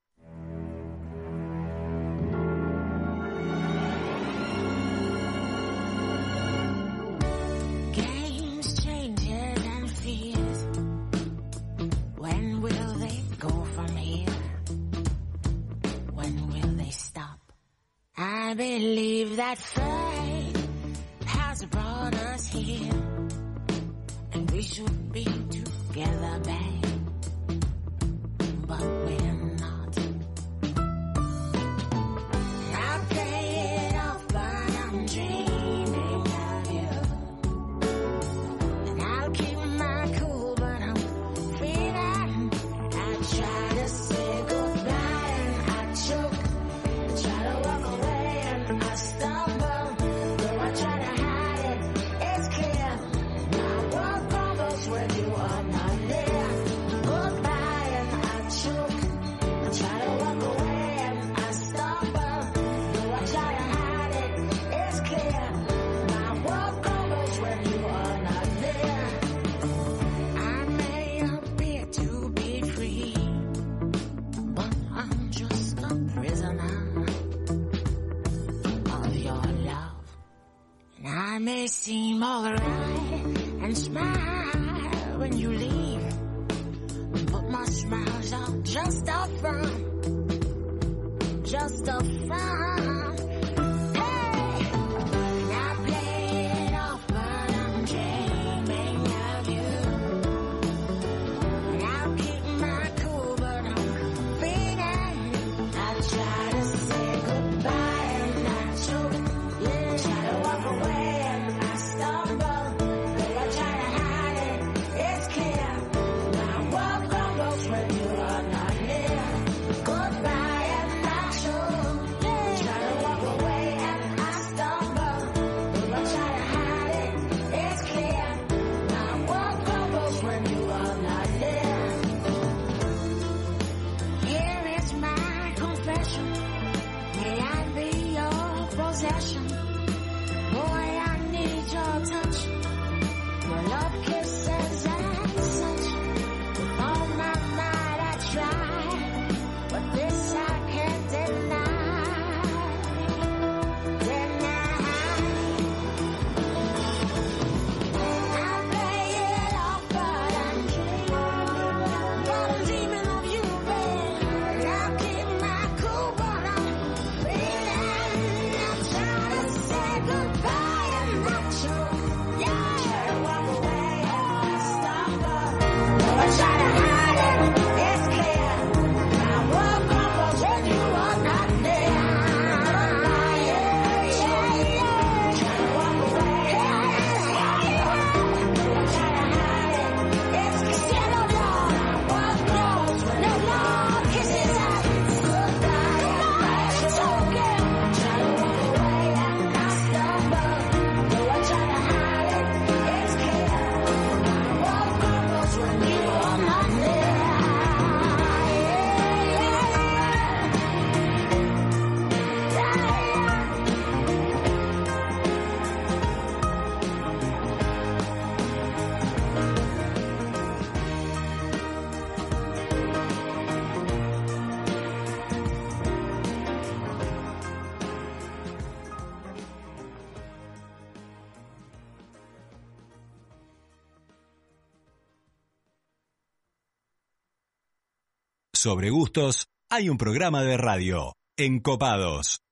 Sobre 238.67 238.91
gustos 238.91 239.47
hay 239.71 239.89
un 239.89 239.97
programa 239.97 240.43
de 240.43 240.57
radio, 240.57 241.13
Encopados. 241.37 242.46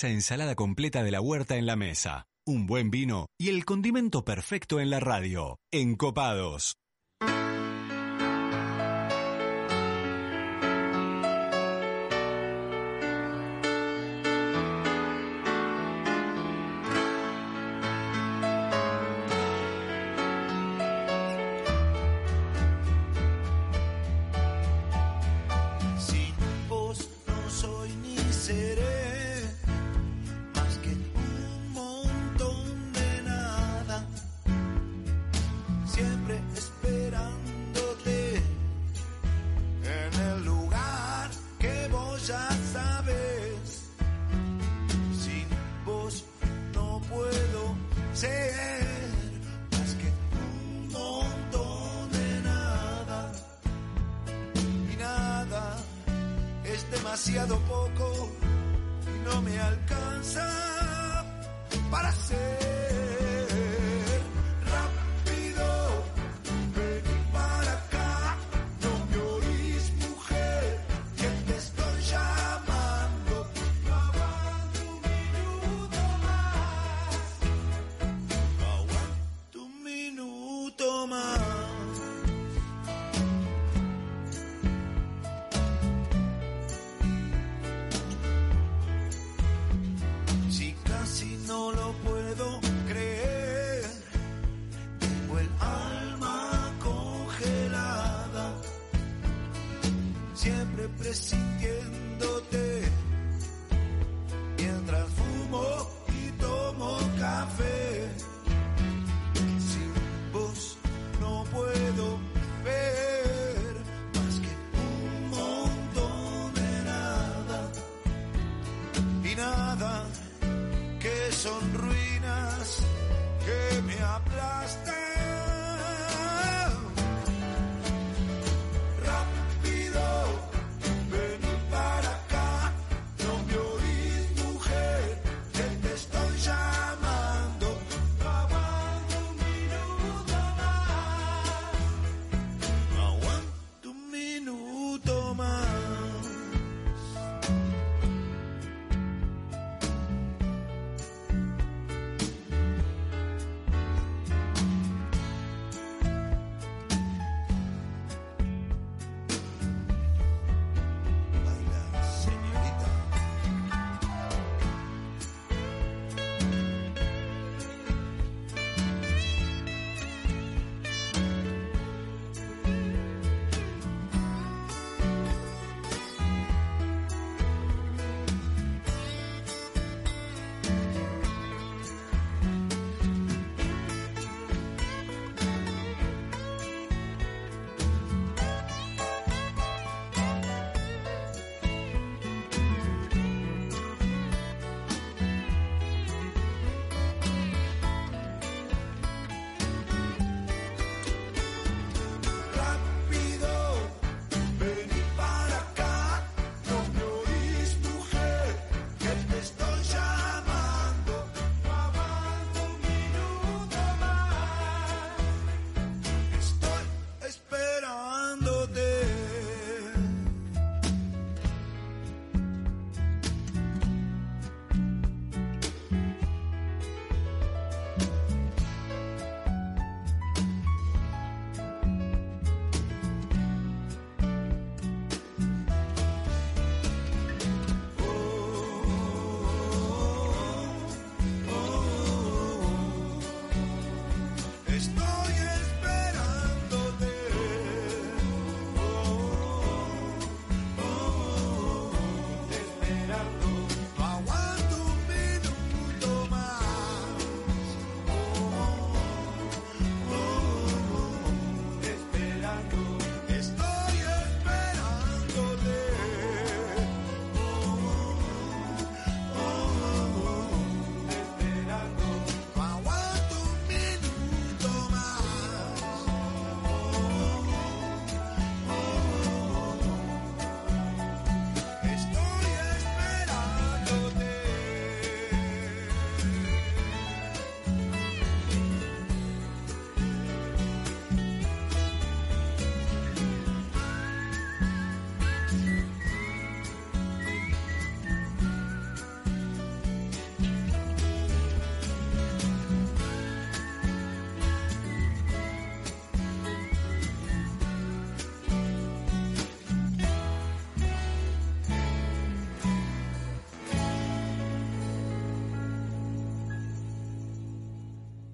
esa 0.00 0.08
ensalada 0.08 0.54
completa 0.54 1.02
de 1.02 1.10
la 1.10 1.20
huerta 1.20 1.56
en 1.56 1.66
la 1.66 1.76
mesa, 1.76 2.24
un 2.46 2.66
buen 2.66 2.90
vino 2.90 3.26
y 3.38 3.50
el 3.50 3.66
condimento 3.66 4.24
perfecto 4.24 4.80
en 4.80 4.88
la 4.88 4.98
radio. 4.98 5.58
Encopados, 5.70 6.76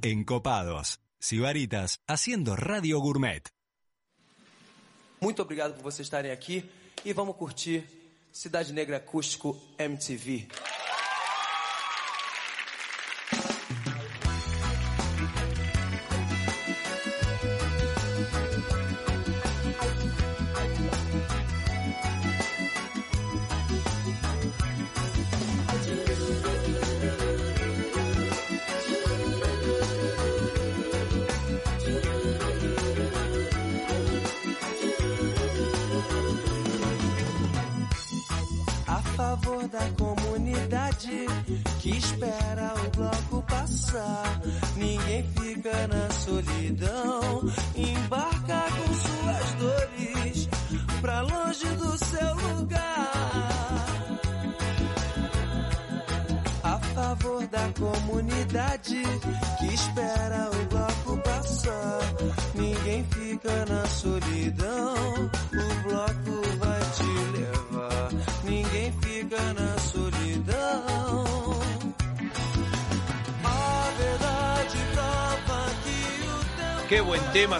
Encopados, 0.09 1.01
Cibaritas, 1.19 1.99
haciendo 2.07 2.55
Radio 2.55 3.01
Gourmet. 3.01 3.43
Muito 5.21 5.43
obrigado 5.43 5.75
por 5.75 5.83
vocês 5.83 6.07
estarem 6.07 6.31
aqui 6.31 6.65
e 7.05 7.13
vamos 7.13 7.35
curtir 7.35 7.85
Cidade 8.31 8.73
Negra 8.73 8.99
Acústico 8.99 9.61
MTV. 9.77 10.47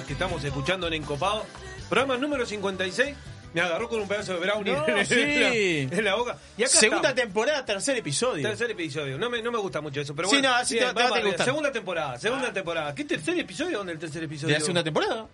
que 0.05 0.13
estamos 0.13 0.43
escuchando 0.45 0.87
en 0.87 0.95
Encopado. 0.95 1.45
Programa 1.89 2.17
número 2.17 2.45
56. 2.45 3.17
Me 3.55 3.61
agarró 3.63 3.89
con 3.89 4.01
un 4.01 4.09
pedazo 4.09 4.35
de 4.35 4.41
brownie 4.41 4.73
no, 4.73 4.85
en, 4.87 6.05
la, 6.05 6.15
boca. 6.15 6.37
Segunda 6.67 7.15
temporada, 7.15 7.65
tercer 7.65 7.97
episodio. 7.97 8.47
Tercer 8.47 8.71
episodio. 8.71 9.17
No 9.17 9.31
me, 9.31 9.41
no 9.41 9.51
me 9.51 9.59
gusta 9.59 9.81
mucho 9.81 10.01
eso, 10.01 10.15
pero 10.15 10.29
bueno. 10.29 10.65
Sí, 10.65 10.79
no, 10.79 10.91
sí, 10.93 11.43
segunda 11.43 11.73
temporada, 11.73 12.19
segunda 12.19 12.49
ah. 12.49 12.53
temporada. 12.53 12.95
¿Qué 12.95 13.05
tercer 13.05 13.39
episodio? 13.39 13.79
¿Dónde 13.79 13.95
el 13.95 13.99
tercer 13.99 14.23
episodio? 14.25 14.49
¿De 14.49 14.59
la 14.59 14.61
segunda 14.61 14.85
temporada? 14.85 15.27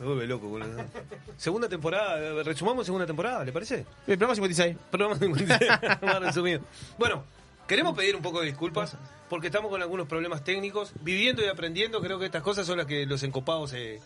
Me 0.00 0.06
vuelve 0.06 0.26
loco, 0.26 0.48
boludo. 0.48 0.84
Segunda 1.38 1.68
temporada, 1.70 2.42
resumamos 2.42 2.84
segunda 2.84 3.06
temporada, 3.06 3.44
¿le 3.44 3.52
parece? 3.52 3.86
El 4.06 4.18
programa 4.18 4.34
56. 4.34 4.76
Programa 4.90 5.18
56. 5.18 6.60
Bueno, 6.98 7.24
queremos 7.66 7.96
pedir 7.96 8.14
un 8.14 8.20
poco 8.20 8.40
de 8.40 8.46
disculpas 8.46 8.96
porque 9.28 9.48
estamos 9.48 9.70
con 9.70 9.82
algunos 9.82 10.06
problemas 10.06 10.44
técnicos. 10.44 10.92
Viviendo 11.02 11.44
y 11.44 11.48
aprendiendo, 11.48 12.00
creo 12.00 12.18
que 12.18 12.26
estas 12.26 12.42
cosas 12.42 12.66
son 12.66 12.78
las 12.78 12.86
que 12.86 13.06
los 13.06 13.22
encopados 13.22 13.70
se, 13.70 14.00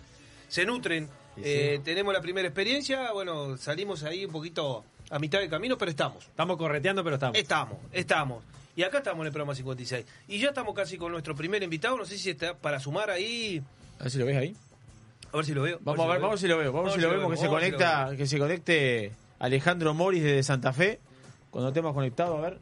se 0.49 0.65
nutren. 0.65 1.09
Eh, 1.37 1.81
tenemos 1.85 2.13
la 2.13 2.21
primera 2.21 2.49
experiencia, 2.49 3.13
bueno, 3.13 3.57
salimos 3.57 4.03
ahí 4.03 4.25
un 4.25 4.33
poquito 4.33 4.85
a 5.11 5.19
mitad 5.19 5.41
de 5.41 5.49
camino, 5.49 5.77
pero 5.79 5.91
estamos. 5.91 6.25
Estamos 6.25 6.57
correteando, 6.57 7.03
pero 7.03 7.17
estamos. 7.17 7.39
Estamos, 7.39 7.79
estamos. 7.93 8.45
Y 8.77 8.83
acá 8.83 8.99
estamos 8.99 9.21
en 9.21 9.27
el 9.27 9.33
programa 9.33 9.55
56. 9.55 10.07
Y 10.29 10.39
ya 10.39 10.49
estamos 10.49 10.75
casi 10.75 10.97
con 10.97 11.13
nuestro 11.13 11.35
primer 11.35 11.63
invitado, 11.63 11.97
no 11.97 12.05
sé 12.05 12.17
si 12.17 12.31
está 12.31 12.55
para 12.55 12.81
sumar 12.81 13.11
ahí. 13.11 13.63
A 13.99 14.05
ver 14.05 14.13
si 14.13 14.19
lo 14.19 14.27
ves 14.27 14.37
ahí. 14.37 14.57
A 15.33 15.37
ver 15.37 15.47
si 15.47 15.55
lo 15.55 15.63
veo. 15.63 15.79
Vamos 15.83 16.07
a 16.07 16.09
ver, 16.09 16.21
vamos 16.21 16.41
si 16.41 16.49
lo 16.49 16.59
veo, 16.59 16.73
vamos 16.73 16.95
si 16.95 17.01
lo 17.01 17.11
vemos 17.11 17.31
que 17.31 17.37
se 17.37 17.49
conecta, 17.49 18.11
que 18.17 18.27
se 18.27 18.39
conecte 18.39 19.13
Alejandro 19.39 19.95
Moris 19.95 20.23
desde 20.23 20.43
Santa 20.43 20.73
Fe. 20.73 21.01
Cuando 21.51 21.69
estemos 21.69 21.95
conectados, 21.95 22.39
a 22.39 22.43
ver. 22.43 22.59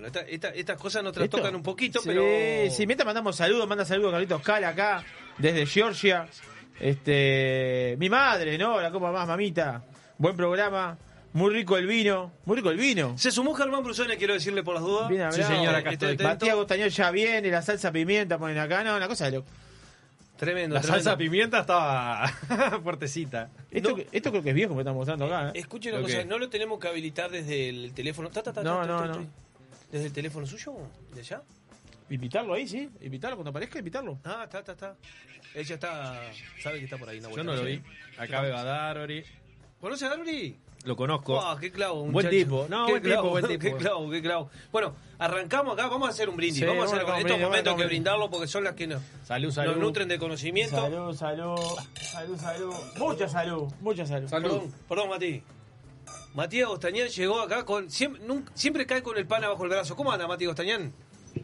Bueno, 0.00 0.06
esta- 0.06 0.20
esta- 0.30 0.48
estas 0.58 0.78
cosas 0.78 1.02
nos 1.04 1.12
trastocan 1.12 1.46
¿Esto? 1.48 1.56
un 1.58 1.62
poquito, 1.62 2.00
sí, 2.00 2.08
pero. 2.08 2.22
Sí, 2.70 2.86
mientras 2.86 3.04
mandamos 3.04 3.36
saludos, 3.36 3.68
manda 3.68 3.84
saludos 3.84 4.12
Carlitos 4.12 4.40
Cala 4.42 4.68
acá, 4.70 5.04
desde 5.36 5.66
Georgia. 5.66 6.26
Este, 6.78 7.96
mi 7.98 8.08
madre, 8.08 8.56
¿no? 8.56 8.80
La 8.80 8.90
copa 8.90 9.12
más, 9.12 9.28
mamita. 9.28 9.82
Buen 10.16 10.36
programa, 10.36 10.96
muy 11.34 11.52
rico 11.52 11.76
el 11.76 11.86
vino, 11.86 12.32
muy 12.46 12.56
rico 12.56 12.70
el 12.70 12.78
vino. 12.78 13.16
Se 13.18 13.30
sumó 13.30 13.52
Germán 13.54 13.82
Brusone, 13.84 14.16
quiero 14.16 14.32
decirle 14.34 14.62
por 14.62 14.74
las 14.74 14.82
dudas. 14.82 15.08
Bien 15.10 15.22
hablado. 15.22 15.42
Esté 15.90 16.06
Matías 16.06 16.24
atento. 16.24 16.56
Gostañol 16.56 16.88
ya 16.88 17.10
viene, 17.10 17.50
la 17.50 17.60
salsa 17.60 17.92
pimienta 17.92 18.38
ponen 18.38 18.56
acá, 18.58 18.82
no, 18.82 18.96
una 18.96 19.06
cosa 19.08 19.26
de 19.26 19.32
loco. 19.32 19.48
Tremendo. 20.38 20.74
La 20.74 20.80
tremendo. 20.80 21.04
salsa 21.04 21.18
pimienta 21.18 21.60
estaba 21.60 22.26
fuertecita. 22.82 23.50
Esto, 23.70 23.94
esto 24.10 24.30
creo 24.30 24.42
que 24.42 24.48
es 24.48 24.54
viejo 24.54 24.72
que 24.72 24.80
estamos 24.80 24.96
mostrando 24.96 25.26
acá. 25.26 25.48
¿eh? 25.50 25.58
Escuche 25.60 25.92
una 25.92 26.00
cosa, 26.00 26.18
que- 26.18 26.24
no 26.24 26.38
lo 26.38 26.48
tenemos 26.48 26.80
que 26.80 26.88
habilitar 26.88 27.30
desde 27.30 27.68
el 27.68 27.92
teléfono. 27.92 28.30
Ta, 28.30 28.42
ta, 28.42 28.50
ta, 28.54 28.62
No, 28.62 28.76
ta, 28.80 28.86
ta, 28.86 28.86
no, 28.86 29.00
ta, 29.00 29.18
no. 29.18 29.26
¿Desde 29.90 30.06
el 30.06 30.12
teléfono 30.12 30.46
suyo? 30.46 30.74
¿De 31.14 31.20
allá? 31.20 31.42
Invitarlo 32.08 32.54
ahí, 32.54 32.66
sí. 32.66 32.88
Invitarlo 33.00 33.36
cuando 33.36 33.50
aparezca, 33.50 33.78
invitarlo. 33.78 34.18
Ah, 34.24 34.42
está, 34.44 34.60
está, 34.60 34.72
está. 34.72 34.96
Ella 35.54 35.74
está. 35.74 36.20
sabe 36.62 36.78
que 36.78 36.84
está 36.84 36.96
por 36.96 37.08
ahí. 37.08 37.18
una 37.18 37.30
Yo 37.30 37.44
no 37.44 37.54
lo 37.54 37.64
vi. 37.64 37.80
Acá 38.18 38.40
veo 38.40 38.56
a 38.56 38.64
Darori. 38.64 39.24
¿Conoce 39.80 40.04
a 40.06 40.10
Darby? 40.10 40.56
Lo 40.84 40.96
conozco. 40.96 41.34
Wow, 41.34 41.58
qué 41.58 41.70
clavo, 41.70 42.00
Buen 42.00 42.12
muchacho. 42.12 42.30
tipo. 42.30 42.66
No, 42.68 42.86
Qué 42.86 42.92
buen 42.92 43.02
clavo, 43.02 43.22
tipo, 43.22 43.30
buen 43.30 43.46
tipo. 43.46 43.60
Qué 43.64 43.76
clavo, 43.76 44.10
qué 44.10 44.22
clavo. 44.22 44.50
Bueno, 44.72 44.94
arrancamos 45.18 45.74
acá, 45.74 45.88
vamos 45.88 46.08
a 46.08 46.10
hacer 46.10 46.28
un 46.28 46.36
brindis. 46.36 46.60
Sí, 46.60 46.64
vamos 46.64 46.90
a 46.90 46.94
hacer 46.94 47.06
con 47.06 47.16
estos 47.16 47.38
momentos 47.38 47.76
que 47.76 47.84
brindarlo 47.86 48.30
porque 48.30 48.46
son 48.46 48.64
las 48.64 48.74
que 48.74 48.86
nos, 48.86 49.02
Salud, 49.24 49.54
nos 49.54 49.76
nutren 49.76 50.08
de 50.08 50.18
conocimiento. 50.18 50.76
Salud, 50.76 51.14
salud, 51.14 51.58
salud, 52.00 52.38
salud. 52.38 52.74
Mucha 52.98 53.28
salud, 53.28 53.72
mucha 53.80 54.06
salud. 54.06 54.30
Perdón, 54.30 54.74
perdón, 54.88 55.08
Mati. 55.10 55.42
Matías 56.34 56.68
Gostañán 56.68 57.08
llegó 57.08 57.40
acá 57.40 57.64
con. 57.64 57.90
Siempre, 57.90 58.22
nunca- 58.26 58.52
siempre 58.54 58.86
cae 58.86 59.02
con 59.02 59.16
el 59.16 59.26
pan 59.26 59.42
abajo 59.44 59.64
el 59.64 59.70
brazo. 59.70 59.96
¿Cómo 59.96 60.12
anda, 60.12 60.26
Matías 60.28 60.48
Gostañán? 60.48 60.92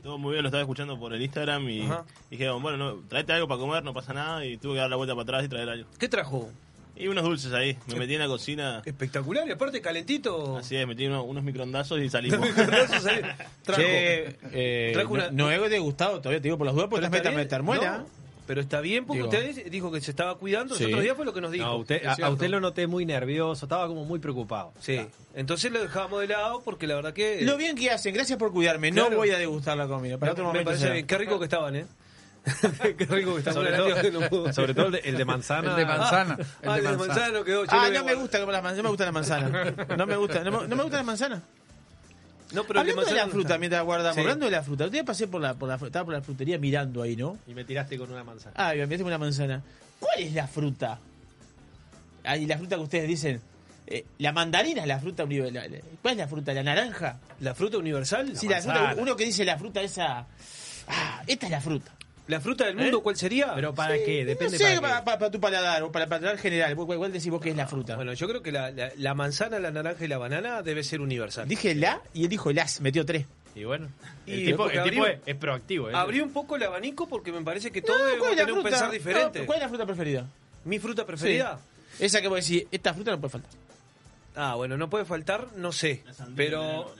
Todo 0.03 0.19
muy 0.19 0.33
bien, 0.33 0.43
lo 0.43 0.49
estaba 0.49 0.63
escuchando 0.63 0.99
por 0.99 1.13
el 1.15 1.23
Instagram 1.23 1.69
y 1.69 1.83
Ajá. 1.83 2.05
dijeron, 2.31 2.61
bueno, 2.63 2.77
no, 2.77 3.03
traete 3.09 3.33
algo 3.33 3.47
para 3.49 3.61
comer, 3.61 3.85
no 3.85 3.95
pasa 3.95 4.13
nada, 4.13 4.45
y 4.45 4.57
tuve 4.57 4.75
que 4.75 4.81
dar 4.81 4.91
la 4.91 4.97
vuelta 4.97 5.15
para 5.15 5.23
atrás 5.23 5.45
y 5.45 5.49
traer 5.49 5.69
algo. 5.69 5.89
¿Qué 5.99 6.09
trajo? 6.09 6.51
Y 6.97 7.09
unos 7.09 7.23
dulces 7.25 7.53
ahí, 7.53 7.77
me 7.89 7.97
metí 7.97 8.15
en 8.15 8.21
la 8.21 8.27
cocina. 8.27 8.83
Espectacular, 8.85 9.47
y 9.47 9.53
aparte 9.53 9.81
calentito. 9.81 10.57
Así 10.57 10.77
es, 10.77 10.87
metí 10.87 11.07
unos, 11.07 11.25
unos 11.27 11.45
microndazos 11.45 12.01
y 12.01 12.09
salimos. 12.09 12.41
Trajo. 13.63 13.81
Che, 13.83 14.39
eh, 14.53 14.91
Trajo 14.95 15.13
una- 15.13 15.31
no, 15.31 15.45
no 15.47 15.53
he 15.53 15.69
degustado, 15.69 16.19
todavía 16.21 16.39
te 16.41 16.45
digo 16.45 16.59
por 16.59 16.67
las 16.67 16.75
dudas, 16.75 16.89
porque 16.91 17.05
estás 17.05 17.19
está 17.19 17.31
meta 17.31 17.39
metermuela. 17.43 17.99
no, 17.99 18.07
pero 18.47 18.61
está 18.61 18.81
bien 18.81 19.05
porque 19.07 19.23
Digo. 19.23 19.29
usted 19.29 19.71
dijo 19.71 19.91
que 19.93 20.01
se 20.01 20.11
estaba 20.11 20.37
cuidando. 20.39 20.71
Los 20.71 20.79
Sí. 20.79 20.85
otros 20.87 21.03
días 21.03 21.17
fue 21.17 21.25
lo 21.25 21.33
que 21.35 21.41
nos 21.41 21.51
dijo. 21.53 21.65
No, 21.65 21.77
usted- 21.79 22.05
a, 22.07 22.31
usted 22.31 22.49
lo 22.49 22.61
noté 22.61 22.87
muy 22.87 23.05
nervioso, 23.07 23.67
estaba 23.67 23.87
como 23.89 24.05
muy 24.05 24.19
preocupado. 24.19 24.73
Sí. 24.81 25.01
Entonces 25.35 25.71
lo 25.73 25.81
dejamos 25.81 26.21
de 26.21 26.29
lado 26.29 26.63
porque 26.65 26.87
la 26.87 26.95
verdad 26.95 27.13
que. 27.13 27.43
Lo 27.43 27.57
bien 27.57 27.77
que 27.77 27.91
hacen, 27.91 28.15
gracias 28.15 28.39
por 28.39 28.53
cuidarme. 28.53 28.91
No 28.91 29.11
voy 29.11 29.31
a 29.31 29.39
degustar 29.39 29.77
la 29.77 29.87
comida. 29.89 30.17
Para 30.19 30.31
me, 30.31 30.33
otro 30.33 30.45
me 30.45 30.49
momento. 30.49 30.67
parece 30.69 30.83
será. 30.83 30.95
bien. 30.95 31.07
Qué 31.07 31.19
rico 31.19 31.39
que 31.39 31.45
estaban, 31.45 31.77
¿eh? 31.77 31.87
Qué 32.97 33.05
rico 33.07 33.33
que 33.35 33.39
estaban. 33.41 33.55
Sobre 33.55 33.77
todo- 33.77 33.89
no 34.21 34.53
sobre 34.53 34.73
el 34.73 34.93
de- 34.93 34.99
el 35.01 35.17
de 35.17 35.25
manzana. 35.33 35.71
El 35.73 35.77
de 35.77 35.85
manzana. 35.87 36.39
Ah, 36.65 36.77
el 36.79 36.85
de 36.85 36.97
manzana 36.97 37.29
no 37.31 37.45
quedó. 37.45 37.65
Yo 37.65 37.71
Ah, 37.73 37.89
le 37.89 37.99
no 37.99 38.05
me 38.05 38.13
a- 38.13 38.15
gusta 38.15 38.39
la 38.39 38.47
manzana. 38.47 38.77
No 38.77 38.83
me 38.85 38.89
gusta 38.91 39.05
la 39.05 39.13
manzana. 39.13 39.75
No 39.97 40.07
me 40.07 40.17
gusta, 40.17 40.45
no 40.45 40.51
me, 40.53 40.69
no 40.69 40.77
me 40.77 40.83
gusta 40.83 40.97
la 40.99 41.03
manzana. 41.03 41.43
No, 42.53 42.65
pero 42.65 42.81
Hablando 42.81 43.05
de 43.05 43.13
la 43.15 43.27
fruta, 43.27 43.59
mientras 43.59 43.83
guardamos, 43.85 44.19
hablando 44.19 44.45
de 44.47 44.53
la 44.53 44.63
fruta, 44.63 44.85
usted 44.87 45.05
pasé 45.05 45.27
por 45.27 45.41
la, 45.41 45.55
por 45.55 45.69
la, 45.69 45.75
estaba 45.75 46.05
por 46.05 46.15
la 46.15 46.23
frutería 46.23 46.59
mirando 46.59 47.03
ahí, 47.03 47.17
¿no? 47.17 47.39
Y 47.47 47.55
me 47.55 47.65
tiraste 47.65 47.99
con 47.99 48.11
una 48.13 48.23
manzana. 48.23 48.53
Ah, 48.57 48.75
y 48.75 48.79
me 48.79 48.87
metí 48.87 48.99
con 49.03 49.09
una 49.09 49.19
manzana. 49.19 49.63
¿Cuál 49.99 50.21
es 50.21 50.33
la 50.33 50.47
fruta? 50.47 50.99
Ah, 52.25 52.37
y 52.37 52.47
la 52.47 52.57
fruta 52.59 52.77
que 52.77 52.83
ustedes 52.83 53.09
dicen. 53.09 53.41
eh, 53.89 54.05
la 54.19 54.33
mandarina 54.33 54.83
es 54.83 54.87
la 54.89 54.99
fruta 55.01 55.25
universal. 55.25 55.83
¿Cuál 56.03 56.13
es 56.13 56.19
la 56.19 56.29
fruta? 56.29 56.53
¿La 56.55 56.63
naranja? 56.63 57.19
¿La 57.41 57.55
fruta 57.55 57.79
universal? 57.79 58.37
sí, 58.37 58.49
la 58.49 58.61
fruta. 58.63 58.95
Uno 58.99 59.17
que 59.17 59.25
dice 59.25 59.45
la 59.45 59.59
fruta 59.59 59.81
esa. 59.83 60.27
Ah, 60.89 61.23
esta 61.27 61.47
es 61.47 61.53
la 61.53 61.61
fruta. 61.61 61.93
¿La 62.29 62.41
fruta 62.41 62.65
del 62.67 62.75
mundo 62.77 62.99
¿Eh? 62.99 63.03
cuál 63.03 63.17
sería? 63.17 63.55
¿Pero 63.55 63.73
para 63.75 63.95
qué? 63.97 64.25
Depende 64.25 64.59
no 64.59 64.65
sé, 64.67 64.81
para 64.81 65.05
para, 65.05 65.15
qué. 65.15 65.19
para 65.21 65.31
tu 65.31 65.41
paladar 65.41 65.83
o 65.85 65.93
para 65.93 66.05
el 66.07 66.09
paladar 66.09 66.39
general. 66.39 66.75
¿Cuál, 66.75 67.13
decís 67.13 67.31
vos 67.31 67.41
que 67.41 67.51
es 67.51 67.57
la 67.57 67.67
fruta? 67.69 67.95
Bueno, 67.97 68.13
yo 68.15 68.27
creo 68.29 68.43
que 68.43 68.51
la, 68.51 68.71
la- 68.73 68.91
la 68.97 69.15
manzana, 69.15 69.59
la 69.61 69.71
naranja 69.71 70.05
y 70.05 70.09
la 70.09 70.19
banana 70.19 70.63
debe 70.63 70.83
ser 70.83 71.01
universal. 71.01 71.47
Dije 71.47 71.75
la 71.77 72.01
y 72.15 72.25
él 72.25 72.29
dijo 72.29 72.53
las, 72.53 72.81
metió 72.81 73.07
tres. 73.07 73.27
Y 73.55 73.65
bueno, 73.65 73.89
el 74.27 74.45
tipo, 74.45 74.57
porque 74.65 74.79
el 74.79 74.85
tipo 74.91 75.03
abrió- 75.05 75.07
es, 75.15 75.21
es 75.25 75.37
proactivo. 75.37 75.89
¿eh? 75.89 75.93
Abrí 75.95 76.21
un 76.21 76.33
poco 76.33 76.57
el 76.57 76.65
abanico 76.65 77.09
porque 77.09 77.31
me 77.33 77.43
parece 77.43 77.71
que 77.71 77.81
todos 77.81 77.99
No, 78.01 78.05
debemos 78.07 78.27
¿cuál 78.27 78.33
es 78.33 78.37
la 78.39 78.43
tener 78.45 78.53
un 78.55 78.61
fruta? 78.63 78.77
pensar 78.77 78.91
diferente. 78.91 79.39
No, 79.41 79.47
¿Cuál 79.47 79.57
es 79.59 79.63
la 79.63 79.69
fruta 79.69 79.87
preferida? 79.87 80.27
¿Mi 80.65 80.79
fruta 80.79 81.07
preferida? 81.07 81.59
Esa 81.99 82.21
que 82.21 82.29
vos 82.29 82.47
decís, 82.47 82.67
esta 82.73 82.93
fruta 82.93 83.13
no 83.13 83.21
puede 83.21 83.31
faltar. 83.33 83.51
Ah, 84.35 84.55
bueno, 84.57 84.77
no 84.77 84.91
puede 84.91 85.05
faltar, 85.07 85.47
no 85.57 85.73
sé. 85.73 86.03
pero. 86.35 86.93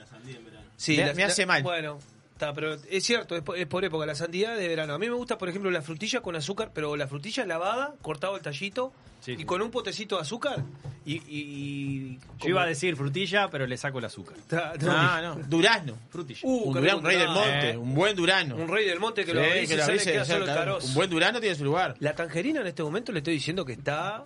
Sí, 0.77 0.95
Me- 0.97 1.05
la- 1.07 1.13
me 1.13 1.23
hace 1.25 1.41
la- 1.43 1.47
mal. 1.47 1.63
Bueno, 1.63 1.99
está, 2.37 2.53
pero 2.53 2.73
es 2.89 3.03
cierto, 3.03 3.35
es 3.35 3.41
por, 3.41 3.57
es 3.57 3.67
por 3.67 3.83
época, 3.83 4.05
la 4.05 4.15
sandía 4.15 4.51
de 4.51 4.67
verano. 4.67 4.93
A 4.93 4.99
mí 4.99 5.07
me 5.09 5.15
gusta, 5.15 5.37
por 5.37 5.49
ejemplo, 5.49 5.69
la 5.71 5.81
frutilla 5.81 6.21
con 6.21 6.35
azúcar, 6.35 6.71
pero 6.73 6.95
la 6.95 7.07
frutilla 7.07 7.45
lavada, 7.45 7.93
cortado 8.01 8.35
el 8.35 8.41
tallito 8.41 8.93
Sí, 9.19 9.31
y 9.31 9.37
sí. 9.37 9.45
con 9.45 9.61
un 9.63 9.71
potecito 9.71 10.15
de 10.15 10.21
azúcar. 10.21 10.63
Y. 11.03 11.15
y- 11.15 11.21
y- 11.27 12.19
Yo 12.39 12.49
iba 12.49 12.61
a 12.61 12.65
decir 12.67 12.95
frutilla, 12.95 13.49
pero 13.49 13.65
le 13.65 13.75
saco 13.75 13.97
el 13.99 14.05
azúcar. 14.05 14.37
No, 14.81 15.21
no. 15.21 15.35
Durazno. 15.47 15.97
Frutilla. 16.09 16.39
Uh, 16.43 16.67
un, 16.69 16.73
durazno, 16.75 16.99
un 16.99 17.05
rey 17.05 17.17
del 17.17 17.27
durazno. 17.27 17.51
monte. 17.51 17.69
Eh. 17.71 17.77
Un 17.77 17.93
buen 17.95 18.15
durano. 18.15 18.55
Un 18.55 18.67
rey 18.67 18.85
del 18.85 18.99
monte 18.99 19.25
que 19.25 19.33
lo 19.33 19.41
Sí, 19.43 19.49
que 19.67 19.75
lo 19.77 19.87
queda 19.87 20.25
solo 20.25 20.45
el 20.45 20.53
caroz. 20.53 20.85
Un 20.85 20.93
buen 20.93 21.09
durano 21.09 21.39
tiene 21.39 21.55
su 21.55 21.63
lugar. 21.65 21.95
La 21.99 22.13
tangerina 22.13 22.61
en 22.61 22.67
este 22.67 22.83
momento 22.83 23.11
le 23.11 23.19
estoy 23.19 23.33
diciendo 23.33 23.65
que 23.65 23.73
está. 23.73 24.23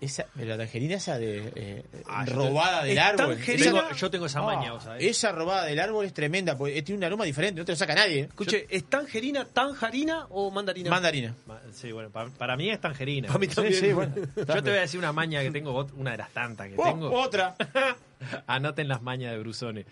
Esa, 0.00 0.24
la 0.36 0.56
tangerina 0.56 0.94
esa 0.94 1.18
de 1.18 1.52
eh, 1.54 1.84
Ah, 2.08 2.24
yo 2.26 2.34
robada 2.34 2.82
del 2.84 2.98
árbol. 2.98 3.36
Tengo- 3.44 3.92
yo 3.92 4.10
tengo 4.10 4.26
esa 4.26 4.38
Ah, 4.40 4.42
maña, 4.44 4.72
vos 4.72 4.82
sabés. 4.84 5.04
Esa 5.04 5.30
robada 5.32 5.66
del 5.66 5.78
árbol 5.78 6.06
es 6.06 6.14
tremenda, 6.14 6.56
porque 6.56 6.80
tiene 6.82 6.98
un 6.98 7.04
aroma 7.04 7.24
diferente, 7.24 7.60
no 7.60 7.64
te 7.66 7.72
lo 7.72 7.76
saca 7.76 7.94
nadie. 7.94 8.20
¿eh? 8.20 8.24
Escuche, 8.24 8.66
¿es 8.70 8.84
tangerina, 8.88 9.44
tanjarina 9.44 10.26
o 10.30 10.50
mandarina? 10.50 10.88
Mandarina. 10.90 11.34
Ma- 11.46 11.60
Sí, 11.72 11.92
bueno, 11.92 12.08
pa- 12.10 12.28
para, 12.30 12.56
mí 12.56 12.70
es 12.70 12.80
tangerina. 12.80 13.28
Para 13.28 13.38
mí 13.40 13.46
también. 13.48 13.74
sí, 13.74 13.92
bueno. 13.92 14.14
Yo 14.36 14.44
te 14.46 14.70
voy 14.70 14.78
a 14.78 14.80
decir 14.80 14.98
una 14.98 15.12
maña 15.12 15.42
que 15.42 15.50
tengo, 15.50 15.86
una 15.96 16.12
de 16.12 16.16
las 16.16 16.30
tantas 16.30 16.68
que 16.68 16.74
Oh, 16.78 16.84
tengo. 16.84 17.10
otra. 17.12 17.54
Anoten 18.46 18.88
las 18.88 19.02
mañas 19.02 19.32
de 19.32 19.38
Brusone. 19.38 19.84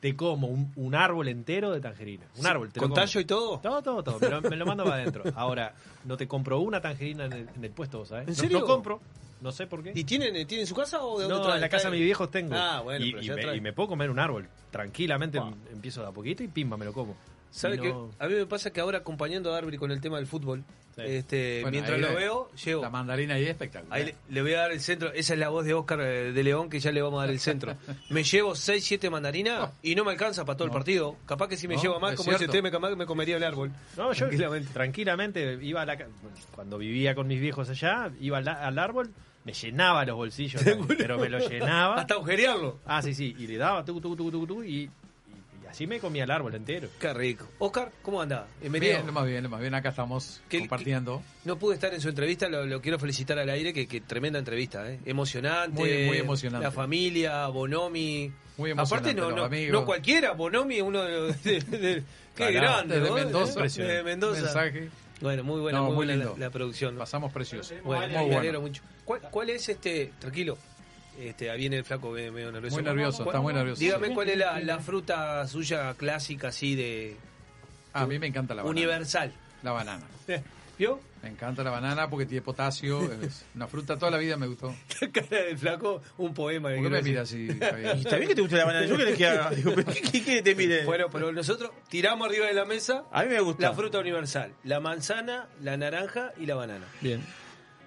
Te 0.00 0.14
como 0.14 0.46
un, 0.46 0.72
un 0.76 0.94
árbol 0.94 1.26
entero 1.26 1.72
de 1.72 1.80
tangerina. 1.80 2.24
Un 2.36 2.46
árbol. 2.46 2.70
Te 2.70 2.78
lo 2.78 2.82
¿Con 2.82 2.90
como. 2.90 3.00
tallo 3.00 3.20
y 3.20 3.24
todo? 3.24 3.58
Todo, 3.58 3.82
todo, 3.82 4.02
todo. 4.04 4.18
Me 4.20 4.28
lo, 4.28 4.40
me 4.42 4.56
lo 4.56 4.64
mando 4.66 4.84
para 4.84 4.96
adentro. 4.96 5.24
Ahora, 5.34 5.74
no 6.04 6.16
te 6.16 6.28
compro 6.28 6.60
una 6.60 6.80
tangerina 6.80 7.24
en 7.24 7.32
el, 7.32 7.48
en 7.56 7.64
el 7.64 7.70
puesto, 7.72 7.98
¿vos 7.98 8.08
¿sabes? 8.08 8.28
¿En 8.28 8.34
No- 8.34 8.40
serio? 8.40 8.60
No, 8.60 8.66
compro. 8.66 9.00
No 9.40 9.52
sé 9.52 9.66
por 9.66 9.82
qué. 9.82 9.92
¿Y 9.94 10.04
tienen, 10.04 10.34
eh, 10.36 10.44
tienen 10.44 10.66
su 10.66 10.74
casa 10.74 11.02
o 11.02 11.18
de 11.18 11.24
dónde 11.24 11.38
no, 11.38 11.42
traen? 11.42 11.56
en 11.56 11.60
la 11.62 11.68
casa 11.68 11.90
de 11.90 11.96
mis 11.96 12.04
viejos 12.04 12.30
tengo. 12.30 12.54
Ah, 12.56 12.80
bueno, 12.82 13.04
y, 13.04 13.10
pero 13.12 13.22
y 13.22 13.26
ya 13.26 13.34
me, 13.34 13.42
traen. 13.42 13.56
y 13.58 13.60
me 13.60 13.72
puedo 13.72 13.88
comer 13.90 14.10
un 14.10 14.18
árbol. 14.18 14.48
Tranquilamente 14.70 15.38
Wow. 15.38 15.48
em- 15.48 15.54
empiezo 15.74 16.02
de 16.02 16.08
a 16.08 16.12
poquito 16.12 16.42
y 16.42 16.48
pimba, 16.48 16.76
me 16.76 16.84
lo 16.84 16.92
como. 16.92 17.16
¿Sabe 17.50 17.76
Y 17.76 17.80
qué? 17.80 17.88
no- 17.88 18.10
A 18.18 18.26
mí 18.28 18.34
me 18.34 18.44
pasa 18.46 18.70
que 18.70 18.80
ahora 18.80 18.98
acompañando 18.98 19.50
a 19.50 19.54
Darby 19.54 19.78
con 19.78 19.90
el 19.90 20.00
tema 20.02 20.18
del 20.18 20.26
fútbol, 20.26 20.62
Sí. 20.94 21.02
este, 21.06 21.60
Bueno, 21.62 21.70
mientras 21.72 21.94
ahí 21.96 22.02
lo 22.02 22.08
le- 22.10 22.14
veo, 22.16 22.50
llego. 22.62 22.82
La 22.82 22.90
mandarina 22.90 23.34
ahí 23.34 23.44
es 23.44 23.50
espectacular. 23.50 23.96
Ahí 23.98 24.04
le, 24.06 24.14
le 24.28 24.42
voy 24.42 24.52
a 24.52 24.58
dar 24.58 24.72
el 24.72 24.80
centro. 24.80 25.10
Esa 25.12 25.32
es 25.32 25.38
la 25.38 25.48
voz 25.48 25.64
de 25.64 25.72
Oscar 25.72 26.00
eh, 26.02 26.32
de 26.32 26.42
León, 26.42 26.68
que 26.68 26.78
ya 26.78 26.92
le 26.92 27.00
vamos 27.00 27.18
a 27.18 27.22
dar 27.22 27.30
el 27.30 27.38
centro. 27.40 27.74
Me 28.10 28.22
llevo 28.24 28.54
6, 28.54 28.84
7 28.84 29.08
mandarinas 29.08 29.70
y 29.82 29.94
no 29.94 30.04
me 30.04 30.10
alcanza 30.10 30.44
para 30.44 30.56
todo 30.58 30.64
el 30.66 30.70
No. 30.70 30.74
partido. 30.74 31.16
Capaz 31.24 31.48
que 31.48 31.56
si 31.56 31.68
me 31.68 31.76
No, 31.76 31.82
llevo 31.82 32.00
más, 32.00 32.12
es 32.12 32.16
como 32.18 32.26
dice 32.32 32.38
cierto. 32.40 32.50
usted, 32.50 32.62
me, 32.62 32.70
capaz 32.70 32.90
que 32.90 32.96
me 32.96 33.06
comería 33.06 33.36
el 33.36 33.44
árbol. 33.44 33.70
No, 33.96 34.12
yo 34.12 34.18
Tranquilamente. 34.28 34.72
tranquilamente, 34.74 35.58
iba 35.62 35.80
a 35.82 35.86
la 35.86 35.96
ca- 35.96 36.08
cuando 36.54 36.76
vivía 36.76 37.14
con 37.14 37.28
mis 37.28 37.40
viejos 37.40 37.70
allá, 37.70 38.10
iba 38.20 38.38
al, 38.38 38.48
al 38.48 38.78
árbol, 38.78 39.10
me 39.48 39.54
llenaba 39.54 40.04
los 40.04 40.14
bolsillos, 40.16 40.62
pero 40.98 41.18
me 41.18 41.30
lo 41.30 41.38
llenaba. 41.38 41.96
Hasta 41.96 42.14
agujerearlo. 42.14 42.80
Ah, 42.84 43.00
sí, 43.00 43.14
sí, 43.14 43.34
y 43.38 43.46
le 43.46 43.56
daba 43.56 43.82
tucu, 43.82 43.98
tucu, 43.98 44.14
tucu, 44.30 44.46
tucu, 44.46 44.62
y, 44.62 44.90
así 45.70 45.86
me 45.86 45.98
comía 46.00 46.24
el 46.24 46.30
árbol 46.30 46.54
entero. 46.54 46.88
Qué 47.00 47.14
rico. 47.14 47.46
Oscar, 47.58 47.90
¿cómo 48.02 48.20
anda? 48.20 48.46
Bienvenido. 48.60 49.00
Bien, 49.02 49.14
más 49.14 49.26
bien, 49.26 49.48
más 49.50 49.60
bien. 49.60 49.74
Acá 49.74 49.88
estamos 49.88 50.42
¿Qué- 50.50 50.58
compartiendo. 50.58 51.22
No 51.46 51.58
pude 51.58 51.76
estar 51.76 51.94
en 51.94 52.02
su 52.02 52.10
entrevista, 52.10 52.46
lo, 52.50 52.66
lo 52.66 52.82
quiero 52.82 52.98
felicitar 52.98 53.38
al 53.38 53.48
aire, 53.48 53.72
que, 53.72 53.86
que 53.88 54.02
tremenda 54.02 54.38
entrevista, 54.38 54.86
¿eh? 54.90 55.00
emocionante. 55.06 55.80
Muy- 55.80 56.06
muy 56.08 56.18
emocionante. 56.18 56.64
La 56.66 56.70
familia, 56.70 57.46
Bonomi. 57.46 58.30
Muy 58.58 58.72
Aparte, 58.72 59.10
emocionante, 59.10 59.14
no, 59.14 59.28
los 59.30 59.36
no, 59.38 59.44
amigos. 59.44 59.72
no 59.80 59.86
cualquiera, 59.86 60.32
Bonomi 60.32 60.76
es 60.76 60.82
uno 60.82 61.02
de 61.04 61.12
los. 61.12 61.42
de- 61.42 61.60
de- 61.60 62.02
qué 62.36 62.52
grande, 62.52 63.00
¿no? 63.00 63.14
Mendoza. 63.14 63.62
Desde 63.62 64.02
Mendoza. 64.02 64.42
Mensaje. 64.42 64.90
Bueno, 65.20 65.42
muy 65.42 65.60
buena, 65.60 65.78
No, 65.78 65.84
muy, 65.86 65.94
muy 65.94 66.06
buena 66.06 66.12
lindo. 66.16 66.34
la, 66.38 66.46
la 66.46 66.50
producción. 66.50 66.94
¿no? 66.94 67.00
Pasamos 67.00 67.32
precioso. 67.32 67.74
Bueno, 67.82 68.06
Muy 68.06 68.14
me 68.14 68.22
bueno. 68.24 68.38
alegro 68.38 68.60
mucho. 68.60 68.82
¿Cuál, 69.08 69.22
cuál 69.30 69.48
es 69.50 69.66
este, 69.70 70.12
tranquilo? 70.18 70.58
Este, 71.18 71.50
ahí 71.50 71.58
viene 71.58 71.78
el 71.78 71.84
flaco 71.84 72.10
medio 72.10 72.52
nervioso. 72.52 72.76
Muy 72.76 72.84
nervioso, 72.84 73.24
¿Cuál- 73.24 73.28
está 73.36 73.40
muy 73.40 73.54
nervioso. 73.54 73.80
Dígame 73.80 74.12
cuál 74.12 74.28
es 74.28 74.36
la, 74.36 74.60
la 74.60 74.78
fruta 74.80 75.46
suya 75.48 75.94
clásica 75.94 76.48
así 76.48 76.76
de 76.76 77.16
A 77.94 78.06
mí 78.06 78.18
me 78.18 78.26
encanta 78.26 78.54
la 78.54 78.62
banana. 78.62 78.70
universal. 78.78 79.32
La 79.62 79.72
banana. 79.72 80.04
¿Vio? 80.78 81.00
Me 81.22 81.30
encanta 81.30 81.64
la 81.64 81.70
banana 81.70 82.08
porque 82.08 82.26
tiene 82.26 82.42
potasio. 82.42 83.10
Es 83.22 83.44
una 83.56 83.66
fruta 83.66 83.96
toda 83.98 84.12
la 84.12 84.18
vida 84.18 84.36
me 84.36 84.46
gustó. 84.46 84.72
La 85.00 85.08
cara 85.10 85.42
del 85.42 85.58
flaco, 85.58 86.00
un 86.18 86.32
poema. 86.34 86.68
¿Por 86.68 86.82
qué 86.84 86.88
me 86.90 87.02
mira 87.02 87.22
así, 87.22 87.48
Javier? 87.58 87.96
Está 87.96 88.16
bien 88.16 88.28
que 88.28 88.34
te 88.36 88.40
guste 88.42 88.56
la 88.56 88.66
banana. 88.66 88.86
Yo 88.86 88.96
querés 88.96 89.16
que 89.16 89.26
haga. 89.26 89.50
Digo, 89.56 89.72
pero 89.74 89.92
¿qué, 89.92 90.00
qué, 90.02 90.22
qué 90.22 90.42
te 90.42 90.54
mire? 90.54 90.84
Bueno, 90.84 91.06
pero 91.10 91.32
nosotros 91.32 91.72
tiramos 91.88 92.28
arriba 92.28 92.46
de 92.46 92.52
la 92.52 92.64
mesa 92.66 93.02
A 93.10 93.24
mí 93.24 93.30
me 93.30 93.40
gusta. 93.40 93.62
la 93.70 93.74
fruta 93.74 93.98
universal. 93.98 94.52
La 94.62 94.78
manzana, 94.78 95.48
la 95.60 95.76
naranja 95.76 96.32
y 96.38 96.46
la 96.46 96.54
banana. 96.54 96.86
Bien. 97.00 97.24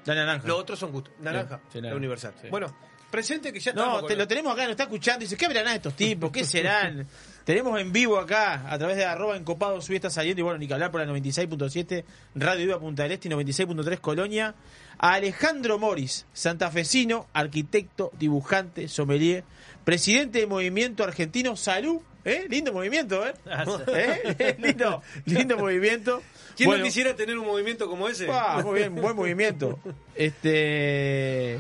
La 0.06 0.16
naranja. 0.16 0.48
Los 0.48 0.60
otros 0.60 0.80
son 0.80 0.92
gustos. 0.92 1.14
Naranja, 1.20 1.58
Sí, 1.58 1.64
sí, 1.74 1.78
la 1.78 1.82
naranja. 1.84 1.98
universal. 1.98 2.34
Sí. 2.42 2.48
Bueno, 2.50 2.76
presente 3.10 3.52
que 3.54 3.60
ya 3.60 3.74
No, 3.74 4.04
te, 4.06 4.16
lo 4.16 4.28
tenemos 4.28 4.54
acá, 4.54 4.64
nos 4.64 4.72
está 4.72 4.84
escuchando. 4.84 5.20
Dice, 5.22 5.38
¿qué 5.38 5.48
verán 5.48 5.68
estos 5.76 5.96
tipos? 5.96 6.32
¿Qué 6.32 6.44
serán? 6.44 7.06
tenemos 7.44 7.80
en 7.80 7.92
vivo 7.92 8.18
acá, 8.18 8.72
a 8.72 8.78
través 8.78 8.98
de 8.98 9.06
arroba 9.06 9.36
encopado, 9.36 9.82
subí 9.82 9.96
está 9.96 10.10
saliendo. 10.10 10.40
Y 10.40 10.44
bueno, 10.44 10.58
ni 10.60 10.68
que 10.68 10.74
hablar 10.74 10.92
por 10.92 11.02
la 11.06 11.12
96.7, 11.12 12.04
Radio 12.36 12.66
Viva 12.66 12.80
Punta 12.80 13.04
del 13.04 13.12
Este 13.14 13.28
y 13.28 13.32
96.3 13.32 14.00
Colonia. 14.00 14.56
A 14.98 15.14
Alejandro 15.14 15.80
Moris, 15.80 16.26
santafesino, 16.34 17.28
arquitecto, 17.34 18.12
dibujante, 18.20 18.88
sommelier, 18.88 19.44
presidente 19.84 20.40
del 20.40 20.48
movimiento 20.48 21.04
argentino 21.04 21.56
Salud. 21.56 22.02
¿Eh? 22.24 22.46
Lindo 22.50 22.72
movimiento, 22.72 23.26
¿eh? 23.26 23.34
¿Eh? 23.96 24.56
lindo, 24.60 25.02
lindo 25.26 25.58
movimiento. 25.58 26.22
¿Quién 26.56 26.68
Bueno, 26.68 26.80
no 26.84 26.86
quisiera 26.86 27.16
tener 27.16 27.38
un 27.38 27.46
movimiento 27.46 27.88
como 27.90 28.08
ese? 28.08 28.28
Ah, 28.30 28.62
muy 28.64 28.80
bien, 28.80 28.96
buen 28.96 29.16
movimiento. 29.16 29.80
Este 30.16 31.60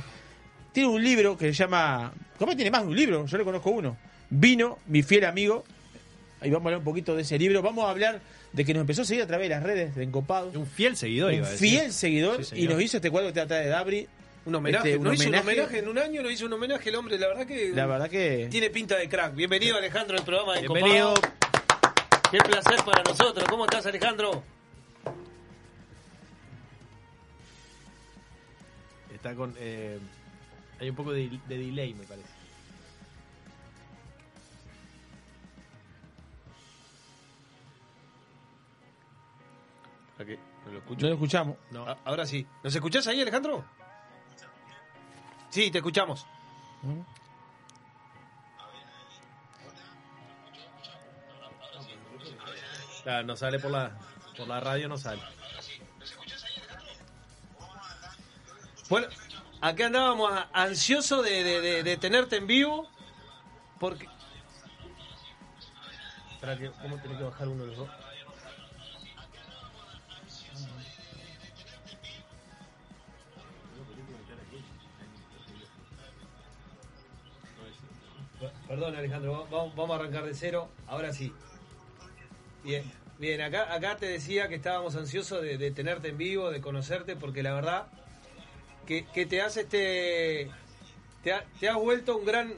tiene 0.71 0.89
un 0.89 1.03
libro 1.03 1.37
que 1.37 1.47
se 1.47 1.53
llama, 1.53 2.13
¿cómo 2.37 2.55
tiene 2.55 2.71
más 2.71 2.83
de 2.83 2.87
un 2.87 2.95
libro? 2.95 3.25
Yo 3.25 3.37
le 3.37 3.43
conozco 3.43 3.71
uno. 3.71 3.97
Vino, 4.29 4.77
mi 4.87 5.03
fiel 5.03 5.25
amigo. 5.25 5.63
Ahí 6.39 6.49
vamos 6.49 6.65
a 6.65 6.69
hablar 6.69 6.79
un 6.79 6.85
poquito 6.85 7.15
de 7.15 7.23
ese 7.23 7.37
libro. 7.37 7.61
Vamos 7.61 7.85
a 7.85 7.89
hablar 7.89 8.21
de 8.53 8.65
que 8.65 8.73
nos 8.73 8.81
empezó 8.81 9.01
a 9.01 9.05
seguir 9.05 9.23
a 9.23 9.27
través 9.27 9.49
de 9.49 9.55
las 9.55 9.63
redes 9.63 9.95
de 9.95 10.03
Encopados. 10.03 10.55
Un 10.55 10.65
fiel 10.65 10.95
seguidor, 10.95 11.31
Un 11.31 11.37
iba 11.37 11.47
a 11.47 11.51
decir. 11.51 11.69
fiel 11.69 11.93
seguidor 11.93 12.43
Sí, 12.45 12.63
y 12.63 12.67
nos 12.67 12.81
hizo 12.81 12.97
este 12.97 13.11
cuadro 13.11 13.29
que 13.29 13.33
te 13.33 13.41
atrás 13.41 13.63
de 13.63 13.69
Dabri. 13.69 14.07
Un 14.45 14.55
homenaje. 14.55 14.93
Este, 14.93 15.03
¿No 15.03 15.13
hizo 15.13 15.29
un 15.29 15.35
homenaje 15.35 15.79
en 15.79 15.87
un 15.87 15.97
año? 15.99 16.23
¿No 16.23 16.29
hizo 16.29 16.45
un 16.47 16.53
homenaje 16.53 16.89
el 16.89 16.95
hombre? 16.95 17.17
La 17.19 17.27
verdad 17.27 17.45
que... 17.45 17.69
La 17.69 17.85
verdad 17.85 18.09
que 18.09 18.47
Tiene 18.49 18.69
pinta 18.69 18.97
de 18.97 19.07
crack. 19.07 19.35
Bienvenido 19.35 19.77
Alejandro 19.77 20.17
al 20.17 20.23
programa 20.25 20.55
de 20.55 20.61
Bienvenido. 20.61 21.13
Copado. 21.13 21.33
Qué 22.31 22.37
placer 22.39 22.83
para 22.83 23.03
nosotros. 23.03 23.45
¿Cómo 23.47 23.65
estás 23.65 23.85
Alejandro? 23.85 24.43
Está 29.13 29.35
con. 29.35 29.53
eh, 29.59 29.99
hay 30.79 30.89
un 30.89 30.95
poco 30.95 31.11
de, 31.11 31.29
de 31.47 31.57
delay, 31.57 31.93
me 31.93 32.05
parece. 32.05 32.29
¿No 40.65 40.71
lo 40.71 40.77
escucho? 40.79 41.01
no 41.01 41.07
lo 41.09 41.13
escuchamos. 41.15 41.57
No. 41.71 41.85
Ahora 42.05 42.25
sí. 42.25 42.45
¿Nos 42.63 42.73
escuchás 42.75 43.07
ahí, 43.07 43.21
Alejandro? 43.21 43.63
Sí, 45.51 45.69
te 45.69 45.77
escuchamos. 45.79 46.25
Claro, 53.03 53.25
no 53.25 53.35
sale 53.35 53.59
por 53.59 53.71
la, 53.71 53.91
por 54.37 54.47
la 54.47 54.59
radio, 54.59 54.87
no 54.87 54.97
sale. 54.97 55.21
Bueno, 58.89 59.07
acá 59.61 59.87
andábamos 59.87 60.31
a- 60.31 60.49
ansiosos 60.53 61.23
de, 61.23 61.43
de- 61.43 61.61
de- 61.61 61.83
de 61.83 61.97
tenerte 61.97 62.37
en 62.37 62.47
vivo. 62.47 62.87
Porque. 63.79 64.07
Espera, 66.33 66.57
que, 66.57 66.71
¿cómo 66.81 66.97
tenés 67.01 67.17
que 67.17 67.23
bajar 67.23 67.47
uno 67.47 67.63
de 67.63 67.67
los 67.69 67.77
dos? 67.77 67.89
Perdón, 78.71 78.95
Alejandro, 78.95 79.45
va- 79.51 79.65
vamos, 79.75 79.91
a 79.91 79.95
arrancar 79.95 80.23
de 80.23 80.33
cero. 80.33 80.69
Ahora 80.87 81.11
sí. 81.11 81.33
Bien, 82.63 82.89
bien, 83.19 83.41
acá, 83.41 83.73
acá 83.73 83.97
te 83.97 84.05
decía 84.05 84.47
que 84.47 84.55
estábamos 84.55 84.95
ansiosos 84.95 85.41
de, 85.41 85.71
tenerte 85.71 86.07
en 86.07 86.17
vivo, 86.17 86.49
de 86.51 86.61
conocerte, 86.61 87.17
porque 87.17 87.43
la 87.43 87.53
verdad 87.53 87.87
que, 88.87 89.05
que 89.07 89.25
te 89.25 89.41
has 89.41 89.57
este 89.57 90.49
te, 91.21 91.33
ha- 91.33 91.43
has 91.69 91.75
vuelto 91.75 92.15
un 92.15 92.23
gran 92.23 92.53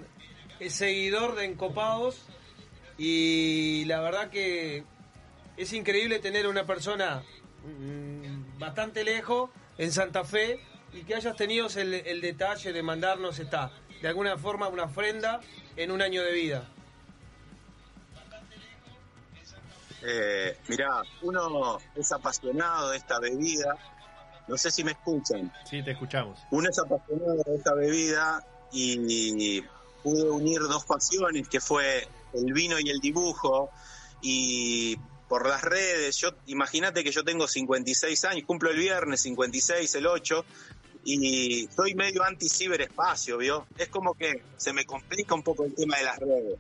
eh, 0.60 0.70
seguidor 0.70 1.34
de 1.36 1.46
Encopados 1.46 2.28
y 3.00 3.84
la 3.86 4.00
verdad 4.02 4.30
que 4.30 4.84
es 5.58 5.74
increíble 5.74 6.20
tener 6.20 6.46
una 6.46 6.64
persona 6.68 7.24
mm, 7.66 8.60
bastante 8.60 9.04
lejos 9.04 9.50
en 9.80 9.92
Santa 9.92 10.24
Fe 10.24 10.60
y 10.94 11.02
que 11.06 11.16
hayas 11.16 11.36
tenido 11.36 11.66
el, 11.76 11.92
el 11.96 12.22
detalle 12.22 12.72
de 12.72 12.84
mandarnos 12.84 13.40
esta 13.40 13.72
de 14.00 14.08
alguna 14.10 14.38
forma 14.38 14.68
una 14.68 14.84
ofrenda 14.84 15.40
en 15.76 15.92
un 15.92 16.02
año 16.02 16.24
de 16.24 16.32
vida. 16.32 16.68
Eh, 20.06 20.58
mirá, 20.68 21.02
uno 21.22 21.80
es 21.96 22.12
apasionado 22.12 22.90
de 22.90 22.98
esta 22.98 23.20
bebida. 23.20 23.76
No 24.48 24.58
sé 24.58 24.70
si 24.72 24.84
me 24.84 24.92
escuchan. 24.92 25.52
Sí, 25.70 25.82
te 25.82 25.92
escuchamos. 25.92 26.40
Uno 26.52 26.70
es 26.70 26.78
apasionado 26.78 27.42
de 27.46 27.56
esta 27.56 27.74
bebida 27.74 28.46
y 28.72 29.62
pude 30.04 30.30
unir 30.30 30.60
dos 30.62 30.86
pasiones, 30.86 31.48
que 31.48 31.62
fue 31.62 32.08
el 32.34 32.54
vino 32.54 32.80
y 32.80 32.90
el 32.90 33.00
dibujo. 33.00 33.70
Y 34.22 34.98
por 35.30 35.48
las 35.48 35.62
redes, 35.62 36.18
yo 36.18 36.30
imagínate 36.48 37.04
que 37.04 37.12
yo 37.12 37.24
tengo 37.24 37.48
56 37.48 38.26
años, 38.26 38.44
cumplo 38.46 38.70
el 38.70 38.78
viernes 38.78 39.22
56, 39.22 39.96
el 39.96 40.08
8, 40.08 40.46
y 41.06 41.68
soy 41.76 41.96
medio 41.96 42.24
anti-ciberespacio, 42.24 43.38
¿vio? 43.38 43.68
Es 43.78 43.90
como 43.90 44.14
que 44.14 44.44
se 44.58 44.72
me 44.74 44.86
complica 44.86 45.36
un 45.36 45.44
poco 45.44 45.66
el 45.66 45.76
tema 45.76 45.98
de 45.98 46.04
las 46.04 46.20
redes. 46.20 46.60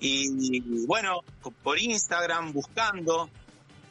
Y 0.00 0.86
bueno, 0.86 1.22
por 1.62 1.78
Instagram 1.78 2.52
buscando 2.52 3.30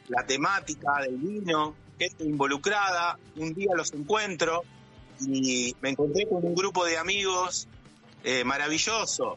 la 0.08 0.24
temática 0.24 1.00
del 1.02 1.16
vino, 1.16 1.74
gente 1.98 2.24
involucrada, 2.24 3.18
un 3.36 3.54
día 3.54 3.72
los 3.74 3.92
encuentro 3.92 4.62
y 5.20 5.74
me 5.80 5.90
encontré 5.90 6.26
con 6.26 6.44
un 6.44 6.54
grupo 6.54 6.84
de 6.84 6.96
amigos 6.96 7.68
eh, 8.24 8.44
maravilloso 8.44 9.36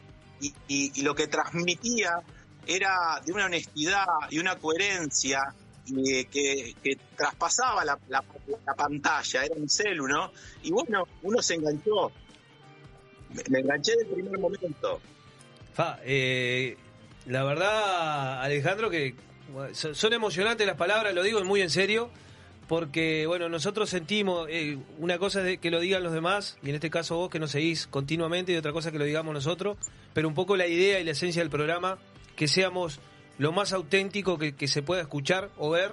y 0.68 1.02
lo 1.02 1.14
que 1.14 1.28
transmitía 1.28 2.22
era 2.66 3.20
de 3.24 3.32
una 3.32 3.46
honestidad 3.46 4.06
y 4.30 4.38
una 4.38 4.56
coherencia 4.56 5.54
y, 5.86 6.24
que, 6.26 6.74
traspasaba 7.16 7.84
la, 7.84 7.98
la- 8.08 8.24
la 8.66 8.74
pantalla, 8.74 9.44
era 9.44 9.54
un 9.56 9.68
celu, 9.68 10.06
¿no? 10.06 10.32
Y 10.62 10.70
bueno, 10.70 11.06
uno 11.22 11.42
se 11.42 11.54
enganchó, 11.54 12.10
me, 13.34 13.42
me 13.50 13.60
enganché 13.60 13.96
del 13.96 14.06
primer 14.08 14.38
momento. 14.38 15.00
Fa, 15.74 15.98
eh, 16.04 16.76
la 17.26 17.44
verdad, 17.44 18.42
Alejandro, 18.42 18.90
que 18.90 19.14
son 19.72 20.12
emocionantes 20.12 20.66
las 20.66 20.76
palabras, 20.76 21.14
lo 21.14 21.22
digo 21.22 21.42
muy 21.44 21.60
en 21.62 21.70
serio, 21.70 22.10
porque 22.68 23.26
bueno, 23.26 23.48
nosotros 23.48 23.90
sentimos, 23.90 24.46
eh, 24.50 24.78
una 24.98 25.18
cosa 25.18 25.46
es 25.48 25.58
que 25.58 25.70
lo 25.70 25.80
digan 25.80 26.02
los 26.02 26.12
demás, 26.12 26.58
y 26.62 26.68
en 26.70 26.76
este 26.76 26.90
caso 26.90 27.16
vos 27.16 27.30
que 27.30 27.38
nos 27.38 27.50
seguís 27.50 27.86
continuamente, 27.86 28.52
y 28.52 28.56
otra 28.56 28.72
cosa 28.72 28.90
que 28.92 28.98
lo 28.98 29.04
digamos 29.04 29.34
nosotros, 29.34 29.76
pero 30.14 30.28
un 30.28 30.34
poco 30.34 30.56
la 30.56 30.66
idea 30.66 31.00
y 31.00 31.04
la 31.04 31.10
esencia 31.12 31.42
del 31.42 31.50
programa, 31.50 31.98
que 32.36 32.48
seamos 32.48 32.98
lo 33.42 33.50
más 33.52 33.72
auténtico 33.72 34.38
que, 34.38 34.54
que 34.54 34.68
se 34.68 34.82
pueda 34.82 35.02
escuchar 35.02 35.50
o 35.58 35.70
ver, 35.70 35.92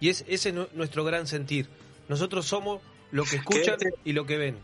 y 0.00 0.08
es 0.08 0.24
ese 0.28 0.50
es 0.50 0.54
nu- 0.54 0.68
nuestro 0.74 1.04
gran 1.04 1.26
sentir. 1.26 1.68
Nosotros 2.08 2.46
somos 2.46 2.80
lo 3.10 3.24
que 3.24 3.36
escuchan 3.36 3.76
y 4.04 4.12
lo 4.12 4.24
que 4.24 4.36
ven. 4.36 4.58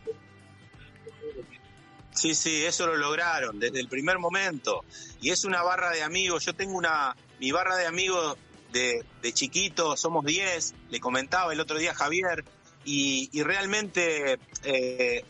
Sí, 2.14 2.34
sí, 2.34 2.64
eso 2.64 2.86
lo 2.86 2.96
lograron 2.96 3.58
desde 3.58 3.80
el 3.80 3.88
primer 3.88 4.18
momento. 4.18 4.84
Y 5.20 5.30
es 5.30 5.44
una 5.44 5.62
barra 5.62 5.90
de 5.90 6.02
amigos. 6.02 6.44
Yo 6.44 6.54
tengo 6.54 6.76
una, 6.76 7.16
mi 7.40 7.50
barra 7.50 7.76
de 7.76 7.86
amigos 7.86 8.36
de, 8.72 9.04
de 9.22 9.32
chiquito, 9.32 9.96
somos 9.96 10.24
10, 10.24 10.74
le 10.90 11.00
comentaba 11.00 11.52
el 11.52 11.60
otro 11.60 11.78
día 11.78 11.90
a 11.92 11.94
Javier, 11.94 12.44
y, 12.84 13.28
y 13.32 13.42
realmente 13.42 14.38
eh, 14.64 15.24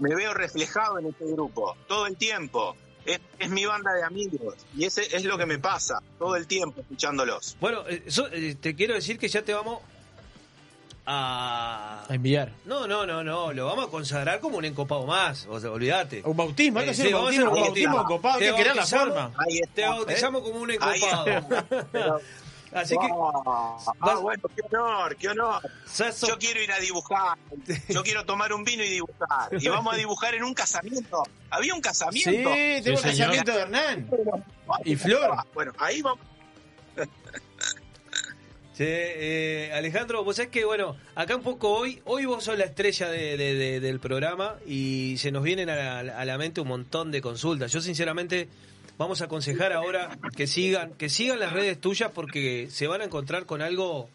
me 0.00 0.14
veo 0.14 0.32
reflejado 0.34 0.98
en 0.98 1.06
este 1.08 1.26
grupo 1.26 1.76
todo 1.88 2.06
el 2.06 2.16
tiempo. 2.16 2.76
Es, 3.06 3.20
es 3.38 3.50
mi 3.50 3.64
banda 3.66 3.92
de 3.94 4.04
amigos. 4.04 4.54
Y 4.76 4.84
ese 4.84 5.02
es 5.16 5.24
lo 5.24 5.36
que 5.38 5.46
me 5.46 5.58
pasa 5.58 6.00
todo 6.18 6.36
el 6.36 6.46
tiempo 6.46 6.80
escuchándolos. 6.80 7.56
Bueno, 7.60 7.82
eh, 7.88 8.04
so- 8.08 8.28
eh, 8.32 8.56
te 8.60 8.74
quiero 8.74 8.94
decir 8.94 9.18
que 9.18 9.28
ya 9.28 9.42
te 9.42 9.52
vamos 9.54 9.80
a... 11.04 12.04
A 12.08 12.14
enviar. 12.14 12.52
No, 12.64 12.86
no, 12.86 13.04
no, 13.06 13.24
no, 13.24 13.52
lo 13.52 13.66
vamos 13.66 13.86
a 13.86 13.90
consagrar 13.90 14.38
como 14.40 14.58
un 14.58 14.64
encopado 14.64 15.04
más, 15.06 15.46
o 15.50 15.58
sea, 15.58 15.70
olvídate. 15.72 16.22
Un 16.24 16.36
bautismo, 16.36 16.78
hay 16.78 16.84
que 16.86 16.90
Eh, 16.90 16.94
hacer 16.94 17.06
sí, 17.08 17.12
un 17.14 17.20
bautismo, 17.22 17.50
un 17.52 17.60
bautismo 17.60 18.00
encopado, 18.02 18.34
hay 18.38 18.40
Te 18.40 18.46
que 18.54 18.60
crear 18.60 18.76
la 18.76 18.82
bautizamos- 18.82 19.08
forma. 19.08 19.32
Ahí 19.38 19.58
está. 19.58 19.74
Te 19.74 19.82
bautizamos 19.88 20.40
¿eh? 20.40 20.44
como 20.44 20.60
un 20.60 20.70
Ahí 20.70 20.76
encopado. 20.76 22.20
Así 22.74 22.96
que 22.96 23.06
Ah, 24.00 24.16
bueno, 24.20 24.42
qué 24.54 24.62
honor, 24.76 25.16
qué 25.16 25.28
honor. 25.28 25.62
Yo 26.26 26.38
quiero 26.38 26.62
ir 26.62 26.72
a 26.72 26.78
dibujar. 26.78 27.36
Yo 27.88 28.02
quiero 28.02 28.24
tomar 28.24 28.52
un 28.52 28.64
vino 28.64 28.82
y 28.82 28.88
dibujar. 28.88 29.50
Y 29.52 29.68
vamos 29.68 29.92
a 29.94 29.96
dibujar 29.96 30.34
en 30.34 30.42
un 30.44 30.54
casamiento. 30.54 31.22
Había 31.50 31.74
un 31.74 31.80
casamiento. 31.80 32.30
Sí, 32.30 32.82
tengo 32.82 32.98
el 32.98 33.02
casamiento 33.04 33.52
de 33.52 33.60
Hernán. 33.60 34.10
Y 34.84 34.96
Flor. 34.96 35.36
Bueno, 35.54 35.72
ahí 35.78 36.00
vamos. 36.02 36.20
Sí, 38.74 38.84
eh, 38.86 39.70
Alejandro, 39.74 40.24
vos 40.24 40.36
sabés 40.36 40.50
que, 40.50 40.64
bueno, 40.64 40.96
acá 41.14 41.36
un 41.36 41.42
poco 41.42 41.68
hoy, 41.74 42.00
hoy 42.06 42.24
vos 42.24 42.42
sos 42.42 42.56
la 42.56 42.64
estrella 42.64 43.10
de- 43.10 43.36
de- 43.36 43.54
de- 43.54 43.80
del 43.80 44.00
programa 44.00 44.54
y 44.66 45.16
se 45.18 45.30
nos 45.30 45.42
vienen 45.42 45.68
a 45.68 45.76
la, 46.02 46.18
a 46.18 46.24
la 46.24 46.38
mente 46.38 46.62
un 46.62 46.68
montón 46.68 47.10
de 47.10 47.20
consultas. 47.20 47.70
Yo, 47.70 47.82
sinceramente, 47.82 48.48
vamos 49.02 49.20
a 49.20 49.24
aconsejar 49.26 49.72
ahora 49.72 50.18
que 50.36 50.46
sigan, 50.46 50.94
que 50.94 51.08
sigan 51.08 51.38
las 51.40 51.52
redes 51.52 51.80
tuyas 51.80 52.10
porque 52.14 52.68
se 52.70 52.86
van 52.86 53.00
a 53.00 53.04
encontrar 53.04 53.46
con 53.46 53.60
algo, 53.62 54.08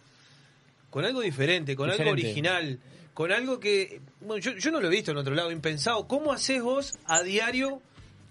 con 0.90 1.06
algo 1.06 1.22
diferente, 1.22 1.76
con 1.76 1.90
algo 1.90 2.04
original, 2.12 2.80
con 3.14 3.32
algo 3.32 3.60
que, 3.60 4.02
bueno, 4.22 4.38
yo, 4.42 4.52
yo 4.58 4.72
no 4.72 4.80
lo 4.80 4.88
he 4.88 4.92
visto 4.92 5.12
en 5.12 5.18
otro 5.18 5.36
lado, 5.36 5.52
impensado. 5.52 6.08
¿Cómo 6.08 6.32
haces 6.34 6.62
vos 6.62 6.94
a 7.06 7.22
diario 7.24 7.82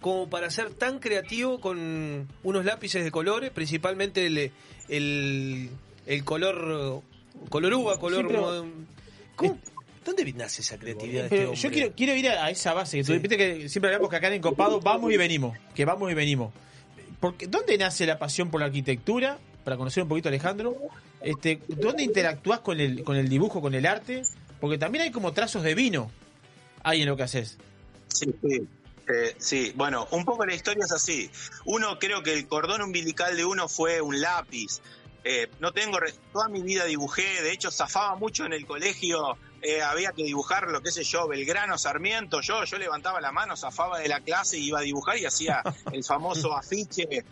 como 0.00 0.28
para 0.30 0.50
ser 0.50 0.70
tan 0.74 0.98
creativo 0.98 1.60
con 1.60 2.28
unos 2.42 2.64
lápices 2.64 3.02
de 3.04 3.10
colores, 3.10 3.50
principalmente 3.50 4.26
el, 4.26 4.52
el, 4.88 5.70
el 6.06 6.24
color 6.24 7.02
color 7.48 7.74
uva, 7.74 7.98
color... 7.98 8.22
Sí, 8.22 8.26
pero- 8.28 8.64
mo- 8.64 8.72
¿Cómo? 9.36 9.58
¿Dónde 10.06 10.32
nace 10.32 10.62
esa 10.62 10.78
creatividad 10.78 11.28
de 11.28 11.42
este 11.52 11.56
yo 11.56 11.70
quiero, 11.70 11.92
quiero 11.94 12.14
ir 12.14 12.28
a, 12.28 12.46
a 12.46 12.50
esa 12.50 12.72
base. 12.72 12.98
Que 12.98 13.04
tú 13.04 13.12
viste 13.12 13.36
que 13.36 13.68
siempre 13.68 13.90
hablamos 13.90 14.08
que 14.08 14.16
acá 14.16 14.28
en 14.28 14.34
Encopado 14.34 14.80
vamos 14.80 15.12
y 15.12 15.16
venimos. 15.16 15.58
Que 15.74 15.84
vamos 15.84 16.10
y 16.10 16.14
venimos. 16.14 16.52
Porque, 17.20 17.46
¿Dónde 17.46 17.76
nace 17.76 18.06
la 18.06 18.18
pasión 18.18 18.50
por 18.50 18.60
la 18.60 18.66
arquitectura? 18.66 19.38
Para 19.64 19.76
conocer 19.76 20.04
un 20.04 20.08
poquito 20.08 20.28
a 20.28 20.30
Alejandro. 20.30 20.76
Este, 21.20 21.60
¿Dónde 21.68 22.04
interactúas 22.04 22.60
con 22.60 22.78
el, 22.80 23.02
con 23.02 23.16
el 23.16 23.28
dibujo, 23.28 23.60
con 23.60 23.74
el 23.74 23.84
arte? 23.84 24.22
Porque 24.60 24.78
también 24.78 25.02
hay 25.02 25.10
como 25.10 25.32
trazos 25.32 25.62
de 25.64 25.74
vino. 25.74 26.10
Ahí 26.84 27.02
en 27.02 27.08
lo 27.08 27.16
que 27.16 27.24
haces. 27.24 27.58
Sí, 28.08 28.32
sí. 28.42 28.66
Eh, 29.08 29.34
sí, 29.38 29.72
bueno, 29.76 30.08
un 30.12 30.24
poco 30.24 30.44
la 30.46 30.54
historia 30.54 30.84
es 30.84 30.92
así. 30.92 31.30
Uno 31.64 31.98
creo 31.98 32.22
que 32.22 32.32
el 32.32 32.46
cordón 32.46 32.82
umbilical 32.82 33.36
de 33.36 33.44
uno 33.44 33.68
fue 33.68 34.00
un 34.00 34.20
lápiz. 34.20 34.80
Eh, 35.24 35.48
no 35.60 35.72
tengo, 35.72 35.98
re- 35.98 36.14
toda 36.32 36.48
mi 36.48 36.62
vida 36.62 36.84
dibujé, 36.84 37.42
de 37.42 37.50
hecho 37.52 37.70
zafaba 37.72 38.14
mucho 38.16 38.46
en 38.46 38.52
el 38.52 38.64
colegio, 38.66 39.36
eh, 39.62 39.82
había 39.82 40.12
que 40.12 40.22
dibujar 40.24 40.68
lo 40.68 40.80
que 40.80 40.90
sé 40.90 41.02
yo, 41.04 41.26
Belgrano, 41.28 41.78
Sarmiento, 41.78 42.40
yo, 42.40 42.64
yo 42.64 42.78
levantaba 42.78 43.20
la 43.20 43.32
mano, 43.32 43.56
zafaba 43.56 43.98
de 43.98 44.08
la 44.08 44.20
clase 44.20 44.58
y 44.58 44.66
iba 44.68 44.78
a 44.78 44.82
dibujar 44.82 45.16
y 45.18 45.24
hacía 45.26 45.62
el 45.92 46.04
famoso 46.04 46.56
afiche 46.56 47.06
de, 47.06 47.24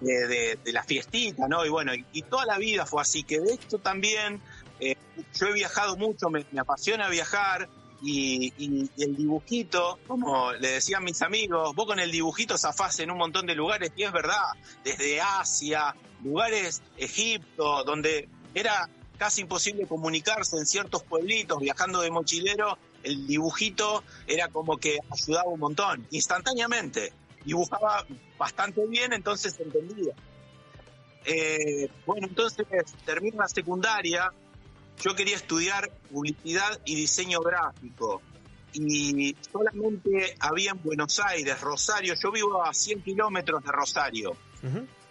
de- 0.00 0.58
de 0.64 0.72
la 0.72 0.82
fiestita, 0.84 1.48
¿no? 1.48 1.64
Y 1.64 1.68
bueno, 1.68 1.94
y, 1.94 2.04
y 2.12 2.22
toda 2.22 2.44
la 2.46 2.58
vida 2.58 2.86
fue 2.86 3.02
así, 3.02 3.24
que 3.24 3.40
de 3.40 3.54
hecho 3.54 3.78
también 3.78 4.40
eh, 4.78 4.94
yo 5.38 5.46
he 5.48 5.52
viajado 5.52 5.96
mucho, 5.96 6.28
me, 6.30 6.44
me 6.52 6.60
apasiona 6.60 7.08
viajar 7.08 7.68
y, 8.02 8.52
y- 8.56 8.90
y 8.96 9.02
el 9.02 9.16
dibujito, 9.16 9.98
como 10.06 10.52
le 10.52 10.68
decían 10.72 11.04
mis 11.04 11.20
amigos, 11.22 11.74
vos 11.74 11.86
con 11.86 11.98
el 12.00 12.10
dibujito 12.10 12.56
zafás 12.56 12.98
en 13.00 13.10
un 13.10 13.18
montón 13.18 13.46
de 13.46 13.54
lugares 13.54 13.92
y 13.96 14.04
es 14.04 14.12
verdad, 14.12 14.38
desde 14.84 15.20
Asia, 15.20 15.94
lugares, 16.22 16.82
Egipto, 16.96 17.84
donde 17.84 18.28
era 18.54 18.88
casi 19.20 19.42
imposible 19.42 19.86
comunicarse 19.86 20.56
en 20.56 20.64
ciertos 20.64 21.02
pueblitos, 21.02 21.60
viajando 21.60 22.00
de 22.00 22.10
mochilero, 22.10 22.78
el 23.02 23.26
dibujito 23.26 24.02
era 24.26 24.48
como 24.48 24.78
que 24.78 24.98
ayudaba 25.10 25.50
un 25.50 25.60
montón, 25.60 26.06
instantáneamente. 26.10 27.12
Dibujaba 27.44 28.06
bastante 28.38 28.86
bien, 28.86 29.12
entonces 29.12 29.52
se 29.52 29.62
entendía. 29.62 30.14
Eh, 31.26 31.90
bueno, 32.06 32.28
entonces 32.28 32.66
termino 33.04 33.42
la 33.42 33.48
secundaria, 33.48 34.32
yo 35.02 35.14
quería 35.14 35.36
estudiar 35.36 35.90
publicidad 36.10 36.80
y 36.86 36.94
diseño 36.94 37.40
gráfico. 37.40 38.22
Y 38.72 39.36
solamente 39.52 40.34
había 40.40 40.70
en 40.70 40.82
Buenos 40.82 41.20
Aires, 41.20 41.60
Rosario, 41.60 42.14
yo 42.14 42.32
vivo 42.32 42.64
a 42.64 42.72
100 42.72 43.02
kilómetros 43.02 43.62
de 43.64 43.70
Rosario. 43.70 44.34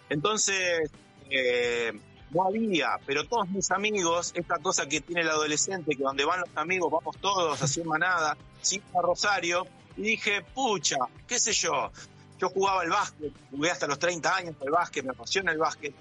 Entonces, 0.08 0.90
eh, 1.30 1.92
no 2.30 2.46
había, 2.46 2.98
pero 3.06 3.26
todos 3.26 3.48
mis 3.48 3.70
amigos, 3.70 4.32
esta 4.34 4.58
cosa 4.58 4.86
que 4.86 5.00
tiene 5.00 5.22
el 5.22 5.30
adolescente, 5.30 5.96
que 5.96 6.02
donde 6.02 6.24
van 6.24 6.40
los 6.40 6.56
amigos, 6.56 6.90
vamos 6.90 7.16
todos 7.20 7.60
así 7.60 7.80
en 7.80 7.88
manada, 7.88 8.36
sin 8.60 8.82
a 8.94 9.02
Rosario, 9.02 9.66
y 9.96 10.02
dije, 10.02 10.42
pucha, 10.54 10.96
qué 11.26 11.38
sé 11.38 11.52
yo, 11.52 11.90
yo 12.38 12.48
jugaba 12.50 12.82
al 12.82 12.90
básquet, 12.90 13.32
jugué 13.50 13.70
hasta 13.70 13.86
los 13.86 13.98
30 13.98 14.36
años 14.36 14.54
al 14.60 14.70
básquet, 14.70 15.04
me 15.04 15.10
apasiona 15.10 15.52
el 15.52 15.58
básquet, 15.58 15.94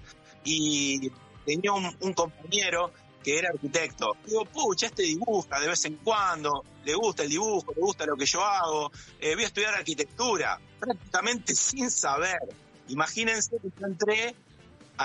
y 0.44 1.12
tenía 1.46 1.74
un, 1.74 2.14
compañero 2.14 2.92
que 3.24 3.38
era 3.38 3.50
arquitecto. 3.50 4.16
Digo, 4.26 4.46
pucha, 4.46 4.86
este 4.88 5.04
dibuja 5.04 5.60
de 5.60 5.68
vez 5.68 5.84
en 5.86 5.96
cuando, 5.98 6.64
le 6.86 6.94
gusta 6.94 7.24
el 7.24 7.30
dibujo, 7.30 7.74
le 7.76 7.82
gusta 7.82 8.06
lo 8.06 8.16
que 8.16 8.26
yo 8.26 8.44
hago, 8.44 8.92
eh, 9.20 9.36
voy 9.36 9.44
a 9.44 9.48
estudiar 9.48 9.74
arquitectura, 9.74 10.60
prácticamente 10.80 11.56
sin 11.56 11.90
saber. 11.90 12.40
Imagínense 12.88 13.58
que 13.58 13.70
yo 13.80 13.86
entré 13.86 14.36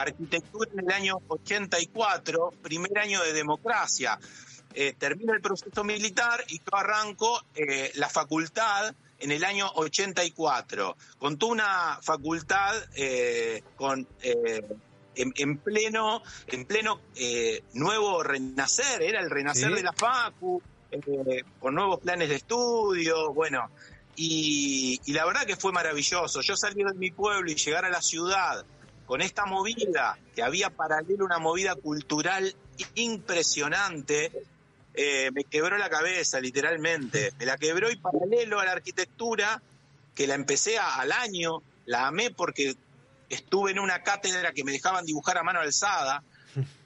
arquitectura 0.01 0.71
en 0.73 0.81
el 0.81 0.93
año 0.93 1.17
84, 1.29 2.53
primer 2.63 2.99
año 2.99 3.23
de 3.23 3.33
democracia. 3.33 4.19
Eh, 4.77 4.95
termina 4.99 5.35
el 5.35 5.41
proceso 5.41 5.85
militar 5.85 6.45
y 6.49 6.59
yo 6.59 6.65
arranco 6.77 7.45
eh, 7.55 7.93
la 7.95 8.09
facultad 8.09 8.93
en 9.21 9.31
el 9.31 9.45
año 9.45 9.71
84. 9.75 10.97
Con 11.19 11.39
toda 11.39 11.53
una 11.53 11.99
facultad 12.03 12.75
eh, 12.97 13.63
con 13.77 14.07
eh, 14.21 14.63
en, 15.15 15.33
en 15.37 15.59
pleno, 15.59 16.23
en 16.49 16.65
pleno 16.67 17.01
eh, 17.15 17.63
nuevo 17.75 18.23
renacer, 18.25 19.01
era 19.03 19.21
el 19.21 19.31
renacer 19.31 19.69
Sí. 19.69 19.75
de 19.77 19.83
la 19.85 19.93
Facu, 19.93 20.61
con 21.61 21.75
nuevos 21.75 22.01
planes 22.01 22.29
de 22.29 22.37
estudio, 22.37 23.33
bueno, 23.33 23.71
y, 24.17 25.01
y 25.05 25.13
la 25.13 25.25
verdad 25.25 25.45
que 25.47 25.57
fue 25.57 25.71
maravilloso. 25.73 26.41
Yo 26.41 26.57
salir 26.57 26.87
de 26.87 26.95
mi 26.95 27.11
pueblo 27.13 27.49
y 27.51 27.55
llegar 27.55 27.85
a 27.85 27.91
la 27.91 28.03
ciudad 28.03 28.65
con 29.07 29.21
esta 29.21 29.45
movida, 29.47 30.19
que 30.35 30.43
había 30.43 30.71
paralelo 30.71 31.25
una 31.25 31.39
movida 31.39 31.75
cultural 31.75 32.55
impresionante, 32.95 34.31
eh, 34.95 35.31
me 35.33 35.45
quebró 35.45 35.77
la 35.79 35.91
cabeza, 35.91 36.41
literalmente. 36.41 37.33
Me 37.39 37.47
la 37.47 37.57
quebró 37.57 37.91
y 37.91 37.97
paralelo 37.97 38.61
a 38.61 38.65
la 38.65 38.73
arquitectura, 38.73 39.61
que 40.15 40.27
la 40.27 40.35
empecé 40.35 40.79
a- 40.79 40.97
al 40.97 41.13
año, 41.13 41.63
la 41.87 42.07
amé 42.07 42.31
porque 42.31 42.75
estuve 43.29 43.73
en 43.73 43.79
una 43.81 44.03
cátedra 44.03 44.53
que 44.53 44.65
me 44.65 44.73
dejaban 44.73 45.05
dibujar 45.05 45.39
a 45.39 45.43
mano 45.43 45.61
alzada 45.61 46.23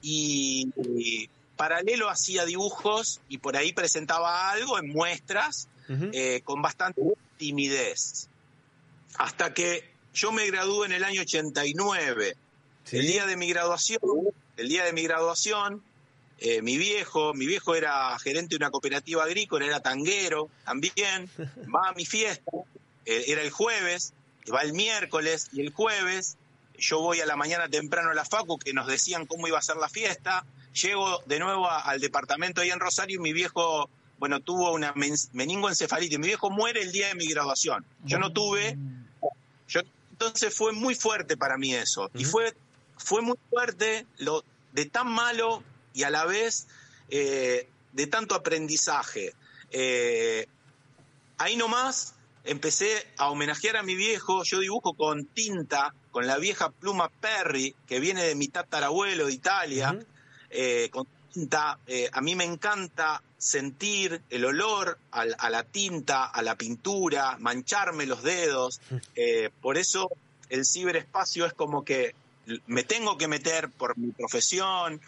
y, 0.01 0.67
y 0.97 1.29
paralelo 1.55 2.09
hacía 2.09 2.45
dibujos 2.45 3.21
y 3.29 3.37
por 3.37 3.55
ahí 3.55 3.71
presentaba 3.73 4.49
algo 4.49 4.79
en 4.79 4.89
muestras 4.89 5.67
eh, 6.13 6.41
con 6.43 6.61
bastante 6.61 7.01
timidez. 7.37 8.27
Hasta 9.17 9.53
que 9.53 9.89
yo 10.19 10.31
me 10.31 10.45
gradué 10.47 10.85
en 10.87 10.91
el 10.93 11.03
año 11.03 11.21
89. 11.21 12.35
El 12.91 13.05
día 13.07 13.25
de 13.25 13.37
mi 13.37 13.47
graduación, 13.49 13.99
el 14.57 14.67
día 14.67 14.83
de 14.83 14.93
mi 14.93 15.03
graduación, 15.03 15.81
eh, 16.39 16.61
mi 16.61 16.77
viejo, 16.77 17.33
mi 17.33 17.45
viejo 17.45 17.75
era 17.75 18.17
gerente 18.19 18.49
de 18.49 18.57
una 18.57 18.71
cooperativa 18.71 19.23
agrícola, 19.23 19.65
era 19.65 19.79
tanguero 19.81 20.49
también, 20.65 21.29
va 21.73 21.89
a 21.89 21.93
mi 21.93 22.05
fiesta, 22.05 22.51
eh, 23.05 23.25
era 23.27 23.41
el 23.41 23.51
jueves, 23.51 24.13
va 24.53 24.61
el 24.61 24.73
miércoles 24.73 25.49
y 25.53 25.61
el 25.61 25.71
jueves, 25.71 26.37
yo 26.77 26.99
voy 27.01 27.19
a 27.21 27.25
la 27.25 27.35
mañana 27.35 27.67
temprano 27.69 28.09
a 28.09 28.13
la 28.13 28.25
Facu 28.25 28.57
que 28.57 28.73
nos 28.73 28.87
decían 28.87 29.25
cómo 29.25 29.47
iba 29.47 29.59
a 29.59 29.61
ser 29.61 29.75
la 29.77 29.89
fiesta, 29.89 30.45
llego 30.73 31.21
de 31.27 31.39
nuevo 31.39 31.67
a- 31.69 31.81
al 31.81 31.99
departamento 31.99 32.61
ahí 32.61 32.71
en 32.71 32.79
Rosario 32.79 33.17
y 33.17 33.21
mi 33.21 33.33
viejo, 33.33 33.89
bueno, 34.17 34.39
tuvo 34.39 34.71
una 34.73 34.93
men- 34.95 35.15
meningoencefalitis, 35.33 36.17
mi 36.19 36.27
viejo 36.27 36.49
muere 36.49 36.81
el 36.81 36.91
día 36.91 37.07
de 37.09 37.15
mi 37.15 37.27
graduación, 37.27 37.85
yo 38.05 38.17
no 38.17 38.31
tuve, 38.33 38.77
yo, 39.67 39.81
entonces 40.19 40.53
fue 40.53 40.73
muy 40.73 40.95
fuerte 40.95 41.37
para 41.37 41.57
mí 41.57 41.73
eso, 41.73 42.11
y 42.13 42.25
fue, 42.25 42.53
fue 42.97 43.21
muy 43.21 43.37
fuerte 43.49 44.05
lo 44.17 44.43
de 44.73 44.85
tan 44.85 45.09
malo 45.09 45.63
y 45.93 46.03
a 46.03 46.09
la 46.09 46.25
vez 46.25 46.67
eh, 47.09 47.69
de 47.93 48.07
tanto 48.07 48.35
aprendizaje. 48.35 49.33
Eh, 49.71 50.45
ahí 51.37 51.55
nomás 51.55 52.15
empecé 52.43 53.07
a 53.17 53.29
homenajear 53.29 53.77
a 53.77 53.83
mi 53.83 53.95
viejo, 53.95 54.43
yo 54.43 54.59
dibujo 54.59 54.93
con 54.93 55.25
tinta, 55.25 55.93
con 56.11 56.27
la 56.27 56.37
vieja 56.37 56.69
pluma 56.69 57.09
Perry, 57.21 57.73
que 57.87 58.01
viene 58.01 58.23
de 58.23 58.35
mi 58.35 58.49
tatarabuelo 58.49 59.27
de 59.27 59.33
Italia, 59.33 59.97
eh, 60.49 60.89
con 60.91 61.07
tinta, 61.33 61.79
eh, 61.87 62.09
a 62.11 62.21
mí 62.21 62.35
me 62.35 62.43
encanta 62.43 63.21
sentir 63.37 64.21
el 64.29 64.45
olor 64.45 64.99
a, 65.11 65.25
la 65.25 65.63
tinta, 65.63 66.25
a 66.25 66.41
la 66.41 66.55
pintura, 66.55 67.37
mancharme 67.39 68.05
los 68.05 68.23
dedos. 68.23 68.81
eh, 69.15 69.49
por 69.61 69.77
eso 69.77 70.09
el 70.49 70.65
ciberespacio 70.65 71.45
es 71.45 71.53
como 71.53 71.83
que 71.83 72.15
me 72.65 72.83
tengo 72.83 73.17
que 73.17 73.27
meter 73.27 73.69
por 73.69 73.97
mi 73.97 74.11
profesión, 74.11 74.99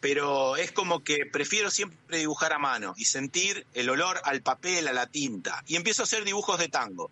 pero 0.00 0.56
es 0.56 0.70
como 0.70 1.02
que 1.02 1.26
prefiero 1.26 1.70
siempre 1.70 2.18
dibujar 2.18 2.52
a 2.52 2.58
mano 2.58 2.94
y 2.96 3.06
sentir 3.06 3.66
el 3.74 3.88
olor 3.88 4.20
al 4.24 4.42
papel, 4.42 4.86
a 4.86 4.92
la 4.92 5.06
tinta. 5.06 5.64
Y 5.66 5.76
empiezo 5.76 6.02
a 6.02 6.04
hacer 6.04 6.24
dibujos 6.24 6.58
de 6.58 6.68
tango. 6.68 7.10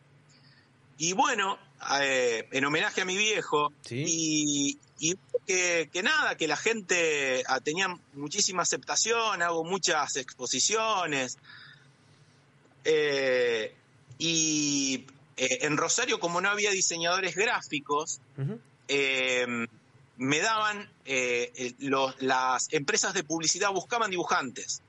Y 0.99 1.15
bueno, 1.15 1.59
eh, 2.01 2.49
en 2.53 2.65
homenaje 2.65 3.01
a 3.01 3.05
mi 3.05 3.17
viejo, 3.17 3.73
y, 4.07 4.79
y 4.99 5.17
que, 5.47 5.89
que 5.93 6.03
nada, 6.03 6.37
que 6.37 6.47
la 6.47 6.57
gente 6.57 7.43
ah, 7.49 7.61
tenía 7.61 7.89
muchísima 8.15 8.63
aceptación, 8.63 9.43
hago 9.43 9.65
muchas 9.65 10.17
exposiciones. 10.17 11.39
Eh, 12.85 13.75
y 14.19 15.07
eh, 15.37 15.59
en 15.63 15.77
Rosario, 15.77 16.21
como 16.21 16.41
no 16.41 16.49
había 16.51 16.71
diseñadores 16.71 17.35
gráficos, 17.37 18.21
eh, 18.89 19.67
me 20.19 20.39
daban, 20.41 20.89
los- 21.79 22.21
las 22.23 22.69
empresas 22.73 23.15
de 23.15 23.25
publicidad 23.25 23.71
buscaban 23.71 24.11
dibujantes 24.11 24.83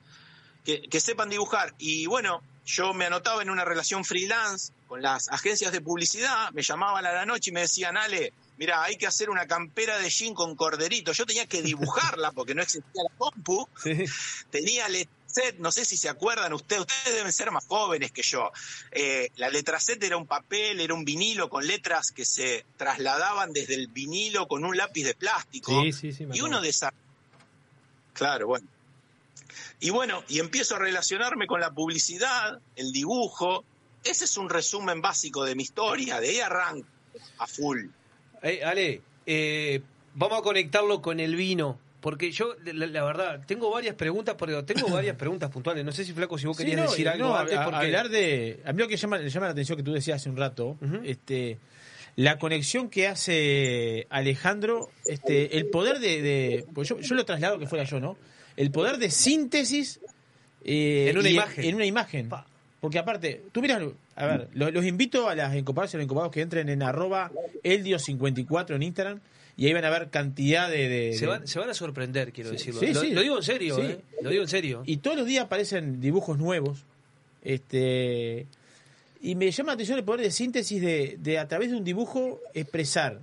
que, 0.65 0.81
que 0.81 0.99
sepan 0.99 1.29
dibujar. 1.29 1.73
Y 1.79 2.05
bueno, 2.05 2.41
yo 2.65 2.93
me 2.93 3.05
anotaba 3.05 3.41
en 3.41 3.49
una 3.49 3.65
relación 3.65 4.05
freelance 4.05 4.71
con 4.93 5.01
las 5.01 5.27
agencias 5.29 5.71
de 5.71 5.81
publicidad, 5.81 6.51
me 6.51 6.61
llamaban 6.61 7.03
a 7.03 7.11
la 7.11 7.25
noche 7.25 7.49
y 7.49 7.53
me 7.53 7.61
decían, 7.61 7.97
Ale, 7.97 8.31
mira, 8.59 8.83
hay 8.83 8.95
que 8.95 9.07
hacer 9.07 9.31
una 9.31 9.47
campera 9.47 9.97
de 9.97 10.07
jean 10.07 10.35
con 10.35 10.55
corderito. 10.55 11.13
Yo 11.13 11.25
tenía 11.25 11.47
que 11.47 11.63
dibujarla 11.63 12.31
porque 12.35 12.53
no 12.53 12.61
existía 12.61 13.01
la 13.01 13.17
compu. 13.17 13.67
Tenía 14.51 14.87
letra 14.89 15.11
set, 15.25 15.57
no 15.57 15.71
sé 15.71 15.83
si 15.83 15.97
se 15.97 16.09
acuerdan 16.09 16.53
ustedes, 16.53 16.81
ustedes 16.81 17.15
deben 17.15 17.33
ser 17.33 17.49
más 17.49 17.65
jóvenes 17.65 18.11
que 18.11 18.21
yo. 18.21 18.51
Eh, 18.91 19.31
la 19.37 19.49
letra 19.49 19.79
set 19.79 20.03
era 20.03 20.15
un 20.15 20.27
papel, 20.27 20.79
era 20.79 20.93
un 20.93 21.03
vinilo 21.03 21.49
con 21.49 21.65
letras 21.65 22.11
que 22.11 22.23
se 22.23 22.63
trasladaban 22.77 23.51
desde 23.51 23.73
el 23.73 23.87
vinilo 23.87 24.47
con 24.47 24.63
un 24.63 24.77
lápiz 24.77 25.05
de 25.05 25.15
plástico. 25.15 25.81
Sí, 25.81 25.91
sí, 25.91 26.13
sí, 26.13 26.27
y 26.31 26.41
uno 26.41 26.61
de 26.61 26.69
esas... 26.69 26.93
Claro, 28.13 28.45
bueno. 28.45 28.67
Y 29.79 29.89
bueno, 29.89 30.23
y 30.27 30.37
empiezo 30.37 30.75
a 30.75 30.79
relacionarme 30.79 31.47
con 31.47 31.59
la 31.59 31.71
publicidad, 31.71 32.59
el 32.75 32.91
dibujo. 32.91 33.65
Ese 34.03 34.25
es 34.25 34.37
un 34.37 34.49
resumen 34.49 35.01
básico 35.01 35.43
de 35.45 35.55
mi 35.55 35.63
historia, 35.63 36.19
de 36.19 36.29
ahí 36.29 36.39
arranco 36.39 36.87
a 37.37 37.47
full. 37.47 37.85
Eh, 38.41 38.61
Ale, 38.63 39.01
eh, 39.25 39.81
vamos 40.15 40.39
a 40.39 40.41
conectarlo 40.41 41.01
con 41.01 41.19
el 41.19 41.35
vino. 41.35 41.79
Porque 42.01 42.31
yo, 42.33 42.55
la, 42.65 42.85
la 42.87 43.03
verdad, 43.05 43.41
tengo 43.47 43.71
varias 43.71 43.95
preguntas, 43.95 44.35
pero 44.37 44.65
tengo 44.65 44.89
varias 44.89 45.15
preguntas 45.17 45.49
puntuales. 45.49 45.85
No 45.85 45.93
sé 45.93 46.03
si, 46.03 46.11
Flaco, 46.11 46.37
si 46.37 46.45
vos 46.47 46.57
Sí, 46.57 46.63
querías 46.63 46.83
no, 46.83 46.91
decir 46.91 47.05
y- 47.05 47.07
algo 47.09 47.29
no, 47.29 47.37
antes. 47.37 47.57
a- 47.57 47.63
Porque... 47.63 47.77
hablar 47.77 48.09
de 48.09 48.59
a 48.65 48.73
mí 48.73 48.79
lo 48.81 48.89
que 48.89 48.97
llama, 48.97 49.17
le 49.19 49.29
llama 49.29 49.45
la 49.45 49.51
atención 49.53 49.77
que 49.77 49.83
tú 49.83 49.93
decías 49.93 50.17
hace 50.21 50.29
un 50.29 50.35
rato 50.35 50.77
este 51.05 51.59
la 52.17 52.37
conexión 52.37 52.89
que 52.89 53.07
hace 53.07 54.05
Alejandro 54.09 54.89
este 55.05 55.57
el 55.57 55.67
poder 55.67 55.99
de, 55.99 56.21
de- 56.21 56.65
pues 56.73 56.89
yo, 56.89 56.99
yo 56.99 57.15
lo 57.15 57.23
traslado 57.23 57.57
que 57.57 57.67
fuera 57.67 57.85
yo 57.85 57.99
no 58.01 58.17
el 58.57 58.69
poder 58.69 58.97
de 58.97 59.09
síntesis 59.09 60.01
eh, 60.65 61.07
En 61.09 61.17
una 61.17 61.29
imagen. 61.29 61.63
en 61.65 61.75
una 61.75 61.85
imagen 61.85 62.29
porque 62.83 62.99
aparte 62.99 63.41
tú 63.53 63.61
miras 63.61 63.81
a 64.17 64.25
ver 64.27 64.49
los, 64.53 64.73
los 64.73 64.83
invito 64.85 65.29
a 65.29 65.35
las 65.35 65.55
encopadas 65.55 65.93
y 65.93 65.97
los 65.97 66.03
encopados 66.03 66.33
que 66.33 66.41
entren 66.41 66.67
en 66.67 66.83
arroba 66.83 67.31
eldio54 67.63 68.75
en 68.75 68.83
Instagram 68.83 69.19
y 69.55 69.67
ahí 69.67 69.73
van 69.73 69.85
a 69.85 69.89
ver 69.89 70.09
cantidad 70.09 70.69
de, 70.69 70.89
de- 70.89 71.13
Se 71.13 71.21
de- 71.21 71.27
van, 71.27 71.47
se 71.47 71.59
van 71.59 71.69
a 71.69 71.73
sorprender, 71.73 72.33
quiero 72.33 72.49
decirlo. 72.51 72.81
Sí, 72.81 72.93
lo, 72.93 72.99
sí. 72.99 73.11
lo 73.11 73.21
digo 73.21 73.37
en 73.37 73.43
serio, 73.43 73.79
eh. 73.81 73.99
Lo 74.21 74.29
digo 74.31 74.41
en 74.43 74.49
serio. 74.49 74.83
Y 74.85 74.97
todos 74.97 75.15
los 75.15 75.25
días 75.25 75.45
aparecen 75.45 76.01
dibujos 76.01 76.37
nuevos. 76.37 76.83
Este 77.43 78.45
y 79.21 79.35
me 79.35 79.49
llama 79.51 79.67
la 79.69 79.73
atención 79.75 79.97
el 79.97 80.03
poder 80.03 80.21
de 80.21 80.31
síntesis 80.31 80.81
de, 80.81 81.15
de 81.19 81.39
a 81.39 81.47
través 81.47 81.71
de 81.71 81.77
un 81.77 81.85
dibujo 81.85 82.41
expresar, 82.53 83.19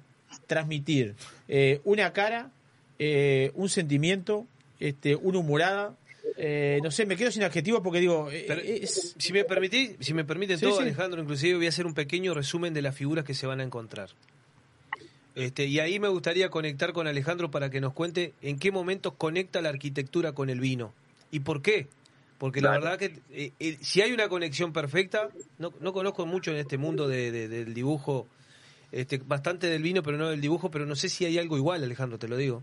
transmitir 0.46 1.14
eh, 1.48 1.80
una 1.84 2.12
cara, 2.14 2.50
eh, 2.98 3.50
un 3.54 3.68
sentimiento, 3.68 4.46
este, 4.78 5.14
una 5.16 5.38
humorada. 5.40 5.94
Eh, 6.42 6.80
no 6.82 6.90
sé, 6.90 7.04
me 7.04 7.16
quedo 7.16 7.30
sin 7.30 7.42
adjetivos 7.42 7.82
porque 7.84 8.00
digo, 8.00 8.30
eh, 8.30 8.46
Pero, 8.48 8.62
es- 8.62 9.14
si 9.18 9.32
me 9.34 9.44
permitís, 9.44 9.96
si 10.00 10.14
me 10.14 10.24
permiten 10.24 10.58
Sí, 10.58 10.64
todo, 10.64 10.76
sí. 10.76 10.82
Alejandro, 10.84 11.20
inclusive 11.20 11.56
voy 11.56 11.66
a 11.66 11.68
hacer 11.68 11.84
un 11.84 11.92
pequeño 11.92 12.32
resumen 12.32 12.72
de 12.72 12.80
las 12.80 12.94
figuras 12.96 13.26
que 13.26 13.34
se 13.34 13.46
van 13.46 13.60
a 13.60 13.62
encontrar. 13.62 14.08
Este, 15.34 15.66
y 15.66 15.78
ahí 15.80 15.98
me 16.00 16.08
gustaría 16.08 16.48
conectar 16.50 16.92
con 16.92 17.06
Alejandro 17.06 17.50
para 17.50 17.68
que 17.70 17.80
nos 17.80 17.92
cuente 17.92 18.32
en 18.42 18.58
qué 18.58 18.72
momentos 18.72 19.12
conecta 19.18 19.60
la 19.60 19.68
arquitectura 19.68 20.32
con 20.32 20.50
el 20.50 20.60
vino. 20.60 20.92
¿Y 21.30 21.40
por 21.40 21.62
qué? 21.62 21.88
Porque 22.38 22.60
la 22.62 22.70
verdad 22.70 22.98
que 22.98 23.20
eh, 23.32 23.52
eh, 23.60 23.76
si 23.82 24.00
hay 24.00 24.12
una 24.12 24.28
conexión 24.28 24.72
perfecta, 24.72 25.28
no, 25.58 25.72
no 25.80 25.92
conozco 25.92 26.24
mucho 26.24 26.50
en 26.50 26.56
este 26.56 26.78
mundo 26.78 27.06
de- 27.06 27.30
de- 27.30 27.48
del 27.48 27.74
dibujo, 27.74 28.26
este, 28.92 29.18
bastante 29.18 29.68
del 29.68 29.82
vino, 29.82 30.02
pero 30.02 30.16
no 30.16 30.30
del 30.30 30.40
dibujo, 30.40 30.70
pero 30.70 30.86
no 30.86 30.96
sé 30.96 31.08
si 31.10 31.26
hay 31.26 31.38
algo 31.38 31.56
igual, 31.58 31.84
Alejandro, 31.84 32.18
te 32.18 32.28
lo 32.28 32.36
digo. 32.38 32.62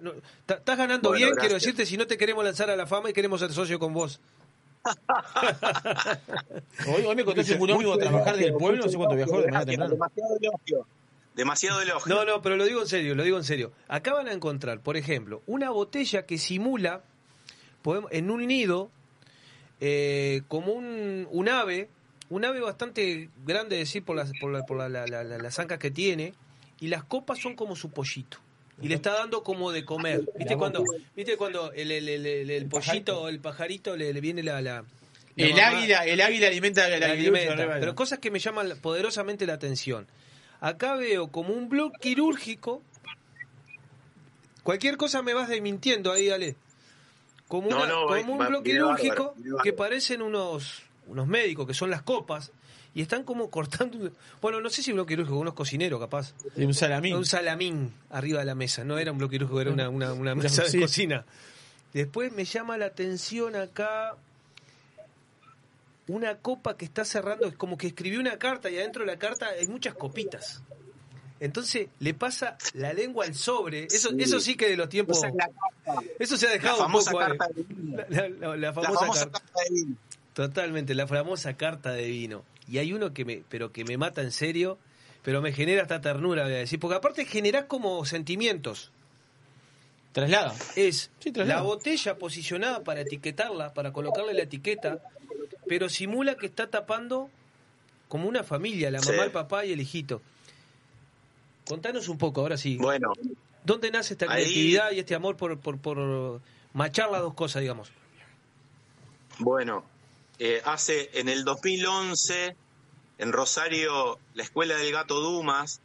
No, 0.00 0.12
estás 0.46 0.76
ganando 0.78 1.08
Bueno, 1.10 1.26
bien, 1.26 1.36
quiero 1.38 1.54
decirte, 1.54 1.86
si 1.86 1.96
no 1.96 2.06
te 2.06 2.16
queremos 2.18 2.44
lanzar 2.44 2.70
a 2.70 2.76
la 2.76 2.86
fama 2.86 3.10
y 3.10 3.12
queremos 3.12 3.40
ser 3.40 3.52
socio 3.52 3.78
con 3.78 3.92
vos. 3.92 4.20
hoy, 6.88 7.02
hoy 7.04 7.16
me 7.16 7.24
contaste 7.24 7.54
un 7.56 7.70
ómnibus 7.70 7.96
a 7.96 7.98
trabajar 8.00 8.36
del 8.36 8.52
pueblo, 8.54 8.84
no 8.84 8.90
sé 8.90 8.96
cuánto 8.96 9.16
viajó 9.16 9.40
de 9.40 9.50
manera 9.50 9.64
Gracias, 9.64 9.76
temprana. 9.76 9.92
Demasiado 9.94 10.36
elogio. 10.40 10.86
Demasiado 11.34 11.80
elogio. 11.82 12.14
No, 12.14 12.24
no, 12.24 12.40
pero 12.42 12.56
lo 12.56 12.64
digo 12.64 12.80
en 12.80 12.86
serio, 12.88 13.14
lo 13.14 13.22
digo 13.22 13.36
en 13.36 13.44
serio. 13.44 13.72
Acá 13.88 14.14
van 14.14 14.28
a 14.28 14.32
encontrar, 14.32 14.80
por 14.80 14.96
ejemplo, 14.96 15.42
una 15.46 15.70
botella 15.70 16.24
que 16.24 16.38
simula 16.38 17.02
podemos- 17.82 18.10
en 18.12 18.30
un 18.30 18.46
nido 18.46 18.90
eh, 19.80 20.42
como 20.48 20.72
un, 20.72 21.28
un 21.30 21.48
ave, 21.48 21.90
un 22.30 22.44
ave 22.44 22.60
bastante 22.60 23.28
grande, 23.44 23.76
decir, 23.76 24.02
por 24.04 24.16
las, 24.16 24.32
por, 24.40 24.50
la- 24.52 24.64
por 24.64 24.78
la- 24.78 24.88
la- 24.88 25.06
la- 25.06 25.24
la- 25.24 25.38
las 25.38 25.58
ancas 25.58 25.78
que 25.78 25.90
tiene, 25.90 26.32
y 26.80 26.88
las 26.88 27.04
copas 27.04 27.38
son 27.38 27.54
como 27.56 27.76
su 27.76 27.90
pollito. 27.90 28.38
Y 28.82 28.88
le 28.88 28.94
está 28.96 29.12
dando 29.14 29.42
como 29.42 29.72
de 29.72 29.84
comer. 29.84 30.22
¿Viste 30.36 30.56
cuando, 30.56 30.84
¿viste 31.16 31.36
cuando 31.36 31.72
el, 31.72 31.90
el, 31.90 32.08
el- 32.08 32.26
el- 32.26 32.50
el 32.50 32.66
pollito 32.66 33.22
o 33.22 33.28
el 33.28 33.40
pajarito 33.40 33.96
le, 33.96 34.12
le 34.12 34.20
viene 34.20 34.42
la... 34.42 34.60
la- 34.60 34.84
la 35.36 35.44
El 35.44 35.52
mamá- 35.52 35.68
águila, 35.68 36.04
el 36.06 36.20
águila 36.20 36.46
alimenta 36.48 36.86
el 36.88 37.00
la 37.00 37.06
alimenta. 37.12 37.78
Pero 37.80 37.94
cosas 37.94 38.18
que 38.18 38.30
me 38.30 38.38
llaman 38.38 38.74
poderosamente 38.82 39.46
la 39.46 39.54
atención. 39.54 40.06
Acá 40.60 40.94
veo 40.96 41.28
como 41.28 41.52
un 41.54 41.68
blog 41.68 41.92
quirúrgico. 42.00 42.82
Cualquier 44.62 44.96
cosa 44.96 45.22
me 45.22 45.32
vas 45.34 45.48
desmintiendo 45.48 46.12
ahí, 46.12 46.30
Ale. 46.30 46.56
Como, 47.48 47.68
No, 47.70 47.76
una- 47.78 47.86
no, 47.86 48.06
como 48.08 48.32
un 48.34 48.46
blog 48.46 48.62
quirúrgico 48.64 49.34
que 49.62 49.72
parecen 49.72 50.22
unos, 50.22 50.82
unos 51.06 51.26
médicos, 51.28 51.66
que 51.66 51.74
son 51.74 51.90
las 51.90 52.02
copas, 52.02 52.50
y 52.96 53.02
están 53.02 53.22
como 53.22 53.48
cortando. 53.50 54.10
Bueno, 54.40 54.60
no 54.60 54.70
sé 54.70 54.82
si 54.82 54.90
un 54.90 54.96
blog 54.96 55.06
quirúrgico, 55.06 55.38
unos 55.38 55.54
cocineros 55.54 56.00
capaz. 56.00 56.32
De 56.56 56.66
un 56.66 56.74
salamín. 56.74 57.14
Un 57.14 57.26
salamín 57.26 57.92
arriba 58.10 58.40
de 58.40 58.46
la 58.46 58.54
mesa. 58.56 58.82
No 58.84 58.98
era 58.98 59.12
un 59.12 59.18
quirúrgico, 59.18 59.60
era 59.60 59.70
una, 59.70 59.88
una, 59.90 60.12
una 60.14 60.34
mesa 60.34 60.64
de 60.64 60.80
cocina. 60.80 61.24
Después 61.92 62.32
me 62.32 62.44
llama 62.44 62.76
la 62.78 62.86
atención 62.86 63.54
acá 63.54 64.16
una 66.08 66.36
copa 66.38 66.76
que 66.76 66.84
está 66.84 67.04
cerrando, 67.04 67.46
es 67.46 67.54
como 67.56 67.76
que 67.76 67.88
escribió 67.88 68.20
una 68.20 68.38
carta 68.38 68.70
y 68.70 68.76
adentro 68.78 69.04
de 69.04 69.12
la 69.12 69.18
carta 69.18 69.46
hay 69.58 69.66
muchas 69.66 69.94
copitas. 69.94 70.62
Entonces 71.40 71.88
le 71.98 72.14
pasa 72.14 72.56
la 72.74 72.92
lengua 72.92 73.26
al 73.26 73.34
sobre. 73.34 73.84
Eso 73.84 74.10
sí, 74.10 74.16
eso 74.20 74.40
sí 74.40 74.56
que 74.56 74.68
de 74.68 74.76
los 74.76 74.88
tiempos. 74.88 75.18
Esa 75.18 75.28
es 75.28 75.34
la 75.34 75.48
carta. 75.84 76.02
Eso 76.18 76.36
se 76.36 76.46
ha 76.46 76.50
dejado 76.50 76.78
La 76.78 76.86
un 76.86 76.92
poco. 76.92 77.04
famosa 77.04 77.26
carta 77.36 77.46
de 77.54 77.62
vino. 77.62 77.96
La, 77.96 78.06
la- 78.08 78.28
la- 78.28 78.56
la 78.56 78.72
famosa, 78.72 78.92
La 78.92 78.98
famosa 79.00 79.20
carta. 79.24 79.40
carta 79.40 79.60
de 79.68 79.74
vino. 79.74 79.96
Totalmente, 80.32 80.94
la 80.94 81.06
famosa 81.06 81.54
carta 81.56 81.92
de 81.92 82.06
vino. 82.08 82.44
Y 82.68 82.78
hay 82.78 82.92
uno 82.92 83.12
que 83.14 83.24
me, 83.24 83.42
pero 83.48 83.72
que 83.72 83.84
me 83.84 83.96
mata 83.96 84.22
en 84.22 84.32
serio, 84.32 84.78
pero 85.22 85.40
me 85.42 85.52
genera 85.52 85.82
hasta 85.82 86.00
ternura, 86.00 86.44
voy 86.44 86.52
a 86.52 86.56
decir, 86.58 86.80
porque 86.80 86.96
aparte 86.96 87.24
generás 87.24 87.64
como 87.66 88.04
sentimientos. 88.04 88.90
Traslada. 90.12 90.54
Es 90.76 91.10
traslada. 91.20 91.60
la 91.60 91.62
botella 91.62 92.16
posicionada 92.18 92.82
para 92.82 93.02
etiquetarla, 93.02 93.74
para 93.74 93.92
colocarle 93.92 94.32
la 94.34 94.42
etiqueta, 94.42 95.00
pero 95.68 95.88
simula 95.88 96.36
que 96.36 96.46
está 96.46 96.68
tapando 96.70 97.28
como 98.08 98.28
una 98.28 98.42
familia, 98.44 98.90
la 98.90 99.00
Sí. 99.00 99.10
mamá, 99.10 99.24
el 99.24 99.30
papá 99.32 99.64
y 99.66 99.72
el 99.72 99.80
hijito. 99.80 100.22
Contanos 101.68 102.08
un 102.08 102.16
poco, 102.18 102.40
ahora 102.40 102.56
sí. 102.56 102.76
Bueno, 102.78 103.12
¿Dónde 103.64 103.90
nace 103.90 104.14
esta 104.14 104.26
Ahí- 104.26 104.44
creatividad 104.44 104.92
y 104.92 105.00
este 105.00 105.16
amor 105.16 105.36
por, 105.36 105.58
por, 105.58 105.76
por 105.78 106.40
machar 106.72 107.10
las 107.10 107.20
dos 107.20 107.34
cosas, 107.34 107.62
digamos? 107.62 107.90
Bueno, 109.40 109.84
eh, 110.38 110.62
hace 110.64 111.10
en 111.14 111.28
el 111.28 111.44
2011 111.44 112.56
en 113.18 113.32
Rosario 113.32 114.18
la 114.34 114.42
escuela 114.42 114.76
del 114.76 114.92
gato 114.92 115.20
Dumas. 115.20 115.80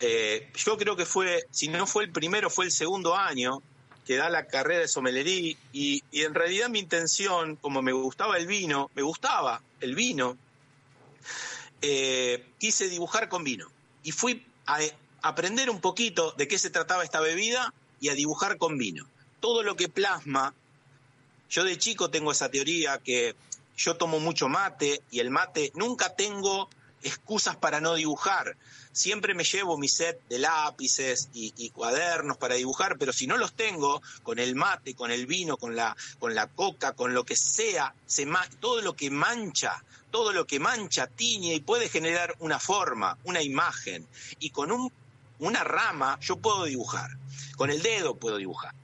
eh, 0.00 0.50
yo 0.54 0.76
creo 0.76 0.96
que 0.96 1.06
fue, 1.06 1.44
si 1.50 1.68
no 1.68 1.86
fue 1.86 2.04
el 2.04 2.12
primero, 2.12 2.50
fue 2.50 2.64
el 2.64 2.72
segundo 2.72 3.14
año 3.14 3.62
que 4.06 4.16
da 4.16 4.28
la 4.28 4.46
carrera 4.46 4.80
de 4.80 4.88
sommelería 4.88 5.56
y, 5.72 6.02
en 6.12 6.34
realidad 6.34 6.68
mi 6.68 6.78
intención, 6.78 7.56
como 7.56 7.82
me 7.82 7.92
gustaba 7.92 8.36
el 8.36 8.46
vino, 8.46 8.90
me 8.94 9.02
gustaba 9.02 9.62
el 9.80 9.94
vino, 9.94 10.36
eh, 11.80 12.46
quise 12.58 12.88
dibujar 12.88 13.28
con 13.28 13.44
vino 13.44 13.66
y 14.02 14.12
fui 14.12 14.46
a 14.66 14.78
aprender 15.22 15.70
un 15.70 15.80
poquito 15.80 16.32
de 16.32 16.48
qué 16.48 16.58
se 16.58 16.70
trataba 16.70 17.04
esta 17.04 17.20
bebida 17.20 17.72
y 18.00 18.10
a 18.10 18.14
dibujar 18.14 18.58
con 18.58 18.78
vino. 18.78 19.06
todo 19.40 19.62
lo 19.62 19.76
que 19.76 19.90
plasma, 19.90 20.54
yo 21.54 21.62
de 21.62 21.78
chico 21.78 22.10
tengo 22.10 22.32
esa 22.32 22.50
teoría 22.50 22.98
que 22.98 23.36
yo 23.76 23.96
tomo 23.96 24.18
mucho 24.18 24.48
mate 24.48 25.02
y 25.12 25.20
el 25.20 25.30
mate 25.30 25.70
nunca 25.76 26.16
tengo 26.16 26.68
excusas 27.04 27.54
para 27.54 27.80
no 27.80 27.94
dibujar. 27.94 28.56
Siempre 28.90 29.34
me 29.34 29.44
llevo 29.44 29.78
mi 29.78 29.86
set 29.86 30.20
de 30.28 30.40
lápices 30.40 31.28
y, 31.32 31.70
cuadernos 31.70 32.38
para 32.38 32.56
dibujar, 32.56 32.98
pero 32.98 33.12
si 33.12 33.28
no 33.28 33.36
los 33.36 33.52
tengo, 33.52 34.02
con 34.24 34.40
el 34.40 34.56
mate, 34.56 34.96
con 34.96 35.12
el 35.12 35.26
vino, 35.26 35.56
con 35.56 35.76
la, 35.76 35.96
con 36.18 36.34
la 36.34 36.48
coca, 36.48 36.92
con 36.92 37.14
lo 37.14 37.22
que 37.22 37.36
sea, 37.36 37.94
todo 38.58 38.80
lo 38.82 38.96
que 38.96 39.10
mancha, 39.10 39.84
todo 40.10 40.32
lo 40.32 40.48
que 40.48 40.58
mancha, 40.58 41.06
tiñe 41.06 41.54
y 41.54 41.60
puede 41.60 41.88
generar 41.88 42.34
una 42.40 42.58
forma, 42.58 43.16
una 43.22 43.42
imagen. 43.42 44.08
Y 44.40 44.50
con 44.50 44.72
un, 44.72 44.92
una 45.38 45.62
rama 45.62 46.18
yo 46.20 46.36
puedo 46.36 46.64
dibujar, 46.64 47.10
con 47.56 47.70
el 47.70 47.80
dedo 47.80 48.16
puedo 48.16 48.38
dibujar. 48.38 48.74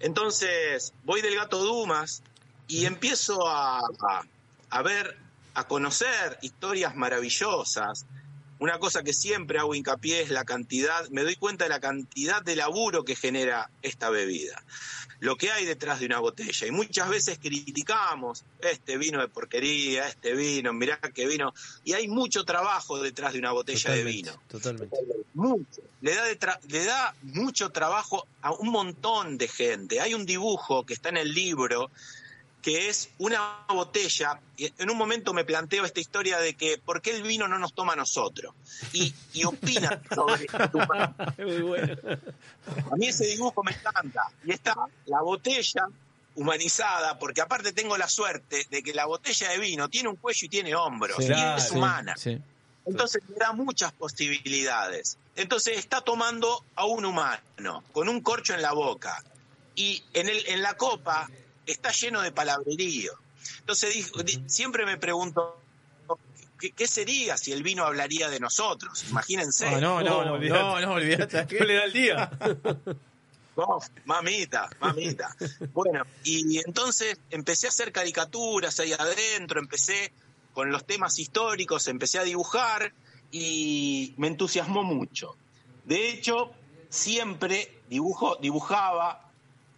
Entonces 0.00 0.92
voy 1.04 1.22
del 1.22 1.36
gato 1.36 1.58
Dumas 1.62 2.22
y 2.68 2.86
empiezo 2.86 3.46
a, 3.48 3.78
a- 3.78 4.22
a 4.70 4.82
ver, 4.82 5.16
a 5.54 5.64
conocer 5.68 6.38
historias 6.42 6.96
maravillosas. 6.96 8.04
Una 8.58 8.78
cosa 8.78 9.02
que 9.02 9.12
siempre 9.12 9.58
hago 9.58 9.74
hincapié 9.74 10.22
es 10.22 10.30
la 10.30 10.44
cantidad, 10.44 11.08
me 11.10 11.22
doy 11.22 11.36
cuenta 11.36 11.64
de 11.64 11.70
la 11.70 11.80
cantidad 11.80 12.42
de 12.42 12.56
laburo 12.56 13.04
que 13.04 13.14
genera 13.14 13.70
esta 13.82 14.08
bebida, 14.10 14.62
lo 15.20 15.36
que 15.36 15.50
hay 15.50 15.64
detrás 15.64 16.00
de 16.00 16.06
una 16.06 16.18
botella. 16.18 16.66
Y 16.66 16.70
muchas 16.70 17.08
veces 17.08 17.38
criticamos 17.38 18.44
este 18.60 18.96
vino 18.98 19.20
de 19.20 19.28
porquería, 19.28 20.08
este 20.08 20.34
vino, 20.34 20.72
mirá 20.72 20.98
qué 21.14 21.26
vino. 21.26 21.52
Y 21.84 21.94
hay 21.94 22.08
mucho 22.08 22.44
trabajo 22.44 23.00
detrás 23.00 23.32
de 23.32 23.38
una 23.38 23.52
botella 23.52 23.92
de 23.92 24.04
vino 24.04 24.32
Totalmente. 24.48 24.96
mucho. 25.34 25.82
Le 26.00 26.14
da, 26.14 26.24
de 26.24 26.38
le 26.68 26.84
da 26.84 27.14
mucho 27.22 27.70
trabajo 27.70 28.26
a 28.42 28.52
un 28.52 28.68
montón 28.68 29.38
de 29.38 29.48
gente. 29.48 30.00
Hay 30.00 30.14
un 30.14 30.26
dibujo 30.26 30.84
que 30.84 30.94
está 30.94 31.08
en 31.08 31.16
el 31.16 31.32
libro 31.32 31.90
que 32.66 32.88
es 32.88 33.10
una 33.18 33.64
botella. 33.68 34.40
y 34.56 34.72
En 34.78 34.90
un 34.90 34.98
momento 34.98 35.32
me 35.32 35.44
planteo 35.44 35.84
esta 35.84 36.00
historia 36.00 36.40
de 36.40 36.54
que 36.54 36.78
¿por 36.78 37.00
qué 37.00 37.14
el 37.14 37.22
vino 37.22 37.46
no 37.46 37.60
nos 37.60 37.74
toma 37.74 37.92
a 37.92 37.96
nosotros? 37.96 38.56
Y, 38.92 39.14
y 39.34 39.44
opina 39.44 40.02
sobre 40.12 40.48
A 40.52 41.34
mí 42.96 43.06
ese 43.06 43.26
dibujo 43.26 43.62
me 43.62 43.70
encanta. 43.70 44.32
Y 44.44 44.50
está 44.50 44.74
la 45.04 45.22
botella 45.22 45.86
humanizada, 46.34 47.20
porque 47.20 47.40
aparte 47.40 47.72
tengo 47.72 47.96
la 47.96 48.08
suerte 48.08 48.66
de 48.68 48.82
que 48.82 48.92
la 48.92 49.06
botella 49.06 49.50
de 49.50 49.58
vino 49.58 49.88
tiene 49.88 50.08
un 50.08 50.16
cuello 50.16 50.46
y 50.46 50.48
tiene 50.48 50.74
hombros, 50.74 51.20
y 51.20 51.30
es 51.30 51.70
humana. 51.70 52.16
Sí. 52.16 52.36
Entonces 52.84 53.22
le 53.28 53.36
da 53.36 53.52
muchas 53.52 53.92
posibilidades. 53.92 55.18
Entonces 55.36 55.78
está 55.78 56.00
tomando 56.00 56.64
a 56.74 56.84
un 56.84 57.04
humano 57.04 57.84
con 57.92 58.08
un 58.08 58.22
corcho 58.22 58.54
en 58.54 58.62
la 58.62 58.72
boca 58.72 59.22
y 59.76 60.02
en, 60.14 60.28
el, 60.28 60.44
en 60.48 60.62
la 60.62 60.76
copa 60.76 61.30
está 61.66 61.90
lleno 61.92 62.20
de 62.22 62.32
palabrerío. 62.32 63.12
Entonces 63.60 63.94
dijo- 63.94 64.20
siempre 64.46 64.86
me 64.86 64.96
pregunto, 64.96 65.60
¿qué, 66.58 66.70
qué 66.72 66.86
sería 66.86 67.36
si 67.36 67.52
el 67.52 67.62
vino 67.62 67.84
hablaría 67.84 68.28
de 68.30 68.40
nosotros? 68.40 69.04
Imagínense. 69.10 69.66
Ah, 69.66 69.80
no, 69.80 70.02
no, 70.02 70.24
no, 70.24 70.38
no, 70.38 70.80
no, 70.80 70.92
olvídate. 70.92 71.46
No 71.58 71.64
le 71.66 71.74
da 71.74 71.84
el 71.84 71.92
día. 71.92 72.30
No, 73.56 73.78
mamita, 74.04 74.68
mamita. 74.80 75.34
Bueno, 75.72 76.04
y 76.24 76.58
entonces 76.58 77.18
empecé 77.30 77.66
a 77.66 77.70
hacer 77.70 77.90
caricaturas 77.90 78.78
ahí 78.80 78.92
adentro, 78.92 79.60
empecé 79.60 80.12
con 80.52 80.70
los 80.70 80.84
temas 80.84 81.18
históricos, 81.18 81.88
empecé 81.88 82.18
a 82.18 82.22
dibujar 82.24 82.92
y 83.32 84.12
me 84.18 84.26
entusiasmó 84.26 84.82
mucho. 84.82 85.36
De 85.86 86.10
hecho, 86.10 86.50
siempre 86.90 87.80
dibujo, 87.88 88.36
dibujaba 88.42 89.25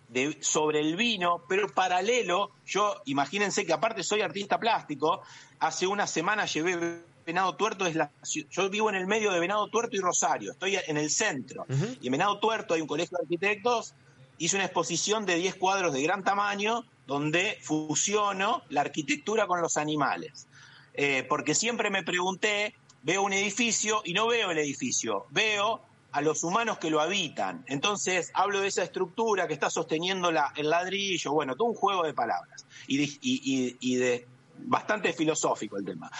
de- 0.08 0.38
sobre 0.40 0.80
el 0.80 0.96
vino, 0.96 1.42
pero 1.48 1.68
paralelo, 1.68 2.50
yo, 2.66 3.00
imagínense 3.06 3.64
que 3.66 3.72
aparte 3.72 4.02
soy 4.02 4.20
artista 4.22 4.58
plástico, 4.58 5.22
hace 5.58 5.86
una 5.86 6.06
semana 6.06 6.46
llevé 6.46 7.02
Venado 7.26 7.56
Tuerto, 7.56 7.84
es 7.86 7.94
la, 7.94 8.10
ci- 8.22 8.46
yo 8.50 8.70
vivo 8.70 8.88
en 8.88 8.96
el 8.96 9.06
medio 9.06 9.30
de 9.32 9.38
Venado 9.40 9.66
Tuerto 9.68 9.94
y 9.96 10.00
Rosario, 10.00 10.52
estoy 10.52 10.76
en 10.86 10.96
el 10.96 11.10
centro, 11.10 11.66
y 12.00 12.06
en 12.06 12.12
Venado 12.12 12.38
Tuerto 12.38 12.72
hay 12.74 12.80
un 12.80 12.86
colegio 12.86 13.18
de 13.18 13.24
arquitectos, 13.24 13.94
hice 14.38 14.56
una 14.56 14.64
exposición 14.64 15.26
de 15.26 15.34
10 15.36 15.56
cuadros 15.56 15.92
de 15.92 16.00
gran 16.02 16.24
tamaño, 16.24 16.84
donde 17.06 17.58
fusiono 17.62 18.62
la 18.70 18.82
arquitectura 18.82 19.46
con 19.46 19.60
los 19.60 19.76
animales. 19.76 20.46
Eh, 20.94 21.24
porque 21.28 21.54
siempre 21.54 21.90
me 21.90 22.02
pregunté, 22.02 22.74
veo 23.02 23.22
un 23.22 23.32
edificio 23.32 24.00
y 24.04 24.12
no 24.14 24.26
veo 24.26 24.50
el 24.50 24.58
edificio, 24.58 25.26
veo 25.30 25.80
a 26.12 26.20
los 26.20 26.42
humanos 26.42 26.78
que 26.78 26.90
lo 26.90 27.00
habitan. 27.00 27.64
Entonces 27.66 28.30
hablo 28.34 28.60
de 28.60 28.68
esa 28.68 28.82
estructura 28.82 29.46
que 29.46 29.54
está 29.54 29.70
sosteniendo 29.70 30.30
el 30.30 30.70
ladrillo, 30.70 31.32
bueno, 31.32 31.54
todo 31.54 31.68
un 31.68 31.74
juego 31.74 32.04
de 32.04 32.14
palabras 32.14 32.66
y 32.86 34.24
bastante 34.58 35.12
filosófico 35.12 35.76
el 35.76 35.84
tema. 35.84 36.10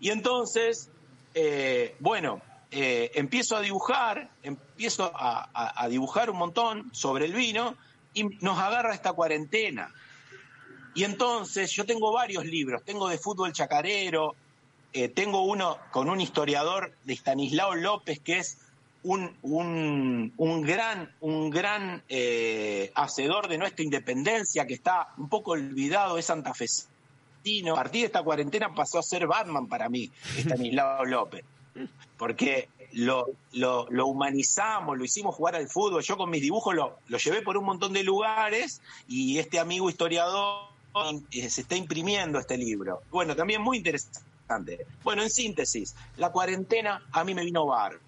Y 0.00 0.10
entonces, 0.10 0.90
eh, 1.34 1.96
bueno, 2.00 2.42
eh, 2.70 3.10
empiezo 3.14 3.56
a 3.56 3.60
dibujar, 3.60 4.30
empiezo 4.42 5.12
a 5.14 5.86
dibujar 5.88 6.30
un 6.30 6.38
montón 6.38 6.90
sobre 6.92 7.26
el 7.26 7.32
vino 7.32 7.76
y 8.14 8.24
nos 8.24 8.58
agarra 8.58 8.94
esta 8.94 9.12
cuarentena. 9.12 9.92
Y 10.94 11.02
entonces 11.04 11.72
yo 11.72 11.84
tengo 11.84 12.12
varios 12.12 12.44
libros, 12.46 12.82
tengo 12.84 13.08
de 13.08 13.18
fútbol 13.18 13.52
chacarero, 13.52 14.36
eh, 14.92 15.08
tengo 15.08 15.42
uno 15.42 15.78
con 15.90 16.08
un 16.08 16.20
historiador 16.20 16.94
de 17.02 17.14
Stanislao 17.14 17.74
López 17.74 18.20
que 18.20 18.38
es 18.38 18.58
un, 19.04 19.36
un, 19.42 20.32
un 20.36 20.62
gran, 20.62 21.14
un 21.20 21.50
gran 21.50 22.02
eh, 22.08 22.90
hacedor 22.94 23.48
de 23.48 23.58
nuestra 23.58 23.84
independencia 23.84 24.66
que 24.66 24.74
está 24.74 25.14
un 25.16 25.28
poco 25.28 25.52
olvidado, 25.52 26.18
es 26.18 26.26
santafesino. 26.26 27.72
A 27.72 27.76
partir 27.76 28.00
de 28.00 28.06
esta 28.06 28.22
cuarentena 28.22 28.74
pasó 28.74 28.98
a 28.98 29.02
ser 29.02 29.26
Batman 29.26 29.68
para 29.68 29.88
mí, 29.88 30.10
Stanislao 30.38 31.04
López 31.04 31.44
porque 32.16 32.68
lo, 32.92 33.26
lo, 33.52 33.86
lo 33.90 34.06
humanizamos, 34.06 34.96
lo 34.96 35.04
hicimos 35.04 35.34
jugar 35.34 35.56
al 35.56 35.68
fútbol. 35.68 36.02
Yo 36.02 36.16
con 36.16 36.30
mis 36.30 36.42
dibujos 36.42 36.74
lo, 36.74 36.98
lo 37.08 37.18
llevé 37.18 37.42
por 37.42 37.56
un 37.56 37.64
montón 37.64 37.92
de 37.92 38.02
lugares 38.02 38.80
y 39.08 39.38
este 39.38 39.58
amigo 39.58 39.90
historiador 39.90 40.68
eh, 41.32 41.50
se 41.50 41.62
está 41.62 41.76
imprimiendo 41.76 42.38
este 42.38 42.56
libro. 42.56 43.02
Bueno, 43.10 43.34
también 43.34 43.60
muy 43.60 43.78
interesante. 43.78 44.86
Bueno, 45.02 45.22
en 45.22 45.30
síntesis, 45.30 45.94
la 46.16 46.30
cuarentena 46.30 47.02
a 47.12 47.24
mí 47.24 47.34
me 47.34 47.44
vino 47.44 47.66
bárbaro. 47.66 48.00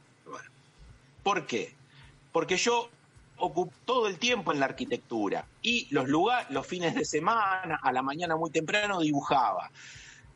¿Por 1.27 1.45
qué? 1.45 1.75
Porque 2.31 2.57
yo 2.57 2.89
ocupo 3.39 3.75
todo 3.85 4.07
el 4.07 4.17
tiempo 4.17 4.53
en 4.53 4.61
la 4.61 4.67
arquitectura 4.67 5.45
y 5.61 5.89
los 5.91 6.07
lugares, 6.07 6.49
los 6.51 6.65
fines 6.65 6.95
de 6.95 7.05
semana, 7.05 7.81
a 7.83 7.91
la 7.91 8.01
mañana 8.01 8.37
muy 8.37 8.53
temprano 8.53 9.01
dibujaba. 9.01 9.69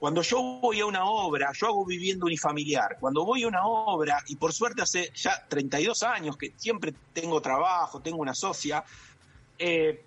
Cuando 0.01 0.23
yo 0.23 0.43
voy 0.43 0.81
a 0.81 0.87
una 0.87 1.05
obra, 1.05 1.53
yo 1.53 1.69
hago 1.69 1.87
vivienda 1.87 2.27
unifamiliar. 2.27 2.97
Cuando 2.99 3.25
voy 3.25 3.45
a 3.45 3.47
una 3.47 3.65
obra, 3.69 4.21
y 4.27 4.35
por 4.35 4.53
suerte 4.53 4.83
hace 4.83 5.13
ya 5.15 5.47
32 5.47 6.03
años 6.03 6.37
que 6.37 6.55
siempre 6.57 6.93
tengo 7.13 7.41
trabajo, 7.41 8.01
tengo 8.01 8.19
una 8.19 8.35
socia, 8.35 8.83
eh, 9.61 10.03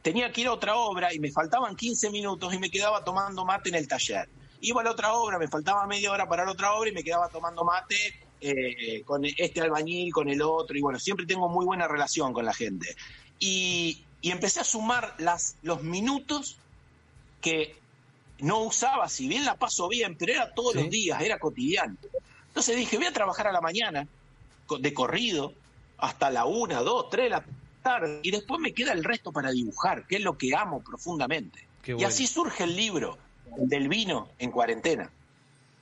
tenía 0.00 0.32
que 0.32 0.40
ir 0.40 0.46
a 0.46 0.54
otra 0.54 0.76
obra 0.76 1.12
y 1.12 1.18
me 1.18 1.30
faltaban 1.30 1.76
15 1.76 2.08
minutos 2.08 2.54
y 2.54 2.58
me 2.58 2.70
quedaba 2.70 3.04
tomando 3.04 3.44
mate 3.44 3.68
en 3.68 3.74
el 3.74 3.86
taller. 3.86 4.30
Iba 4.62 4.80
a 4.80 4.84
la 4.84 4.92
otra 4.92 5.12
obra, 5.12 5.38
me 5.38 5.46
faltaba 5.46 5.86
media 5.86 6.10
hora 6.10 6.26
para 6.26 6.46
la 6.46 6.52
otra 6.52 6.72
obra 6.72 6.88
y 6.88 6.94
me 6.94 7.04
quedaba 7.04 7.28
tomando 7.28 7.64
mate 7.64 8.25
eh, 8.40 9.02
con 9.04 9.24
este 9.24 9.60
albañil, 9.60 10.12
con 10.12 10.28
el 10.28 10.42
otro, 10.42 10.76
y 10.76 10.80
bueno, 10.80 10.98
siempre 10.98 11.26
tengo 11.26 11.48
muy 11.48 11.64
buena 11.64 11.88
relación 11.88 12.32
con 12.32 12.44
la 12.44 12.54
gente. 12.54 12.94
Y, 13.38 14.02
y 14.20 14.30
empecé 14.30 14.60
a 14.60 14.64
sumar 14.64 15.14
las, 15.18 15.56
los 15.62 15.82
minutos 15.82 16.58
que 17.40 17.76
no 18.38 18.62
usaba, 18.62 19.08
si 19.08 19.28
bien 19.28 19.44
la 19.44 19.56
paso 19.56 19.88
bien, 19.88 20.16
pero 20.16 20.32
era 20.32 20.54
todos 20.54 20.74
los 20.74 20.90
días, 20.90 21.20
era 21.20 21.38
cotidiano. 21.38 21.96
Entonces 22.48 22.76
dije, 22.76 22.96
voy 22.96 23.06
a 23.06 23.12
trabajar 23.12 23.46
a 23.46 23.52
la 23.52 23.60
mañana, 23.60 24.06
de 24.80 24.94
corrido, 24.94 25.52
hasta 25.98 26.30
la 26.30 26.44
una, 26.44 26.80
dos, 26.80 27.08
tres 27.10 27.24
de 27.24 27.30
la 27.30 27.44
tarde, 27.82 28.20
y 28.22 28.30
después 28.30 28.60
me 28.60 28.72
queda 28.72 28.92
el 28.92 29.04
resto 29.04 29.32
para 29.32 29.50
dibujar, 29.50 30.06
que 30.06 30.16
es 30.16 30.22
lo 30.22 30.36
que 30.36 30.54
amo 30.54 30.82
profundamente. 30.82 31.66
Y 31.86 32.02
así 32.04 32.26
surge 32.26 32.64
el 32.64 32.74
libro 32.74 33.16
del 33.56 33.88
vino 33.88 34.28
en 34.38 34.50
cuarentena. 34.50 35.10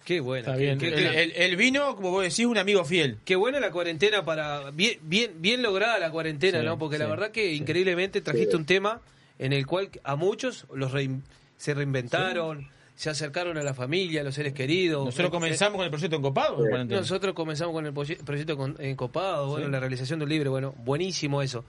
Qué 0.04 0.20
buena. 0.20 0.40
Está 0.48 0.52
qué- 0.58 0.62
bien. 0.64 0.78
qué- 0.78 0.88
El, 0.88 0.94
qué- 0.94 1.22
el- 1.22 1.32
el 1.32 1.56
vino, 1.56 1.96
como 1.96 2.10
vos 2.10 2.22
decís, 2.22 2.44
un 2.46 2.58
amigo 2.58 2.84
fiel. 2.84 3.16
Qué 3.24 3.36
buena 3.36 3.58
la 3.60 3.70
cuarentena 3.70 4.24
para. 4.24 4.70
Bien, 4.70 4.98
bien, 5.02 5.32
bien 5.38 5.62
lograda 5.62 5.98
la 5.98 6.10
cuarentena, 6.10 6.60
Sí, 6.60 6.64
¿no? 6.66 6.78
Porque 6.78 6.98
la 6.98 7.06
verdad 7.06 7.30
que 7.30 7.54
increíblemente 7.54 8.20
trajiste 8.20 8.56
un 8.56 8.66
tema 8.66 9.00
en 9.38 9.52
el 9.52 9.66
cual 9.66 9.88
a 10.04 10.16
muchos 10.16 10.66
los 10.74 10.92
rein- 10.92 11.22
se 11.56 11.72
reinventaron, 11.74 12.68
se 12.96 13.10
acercaron 13.10 13.56
a 13.58 13.62
la 13.62 13.72
familia, 13.74 14.20
a 14.20 14.24
los 14.24 14.34
seres 14.34 14.52
queridos. 14.52 15.04
Nosotros 15.06 15.28
Eh, 15.28 15.32
comenzamos 15.32 15.76
con 15.76 15.84
el 15.84 15.90
proyecto 15.90 16.16
Encopado. 16.16 16.58
Nosotros 16.86 17.34
comenzamos 17.34 17.72
con 17.74 17.86
el 17.86 17.92
proye- 17.94 18.22
proyecto 18.24 18.56
con- 18.56 18.76
en 18.78 18.94
Copado, 18.96 19.48
bueno, 19.48 19.66
Sí. 19.66 19.72
la 19.72 19.80
realización 19.80 20.18
del 20.20 20.28
libro, 20.28 20.50
bueno, 20.50 20.74
buenísimo 20.84 21.40
eso. 21.42 21.64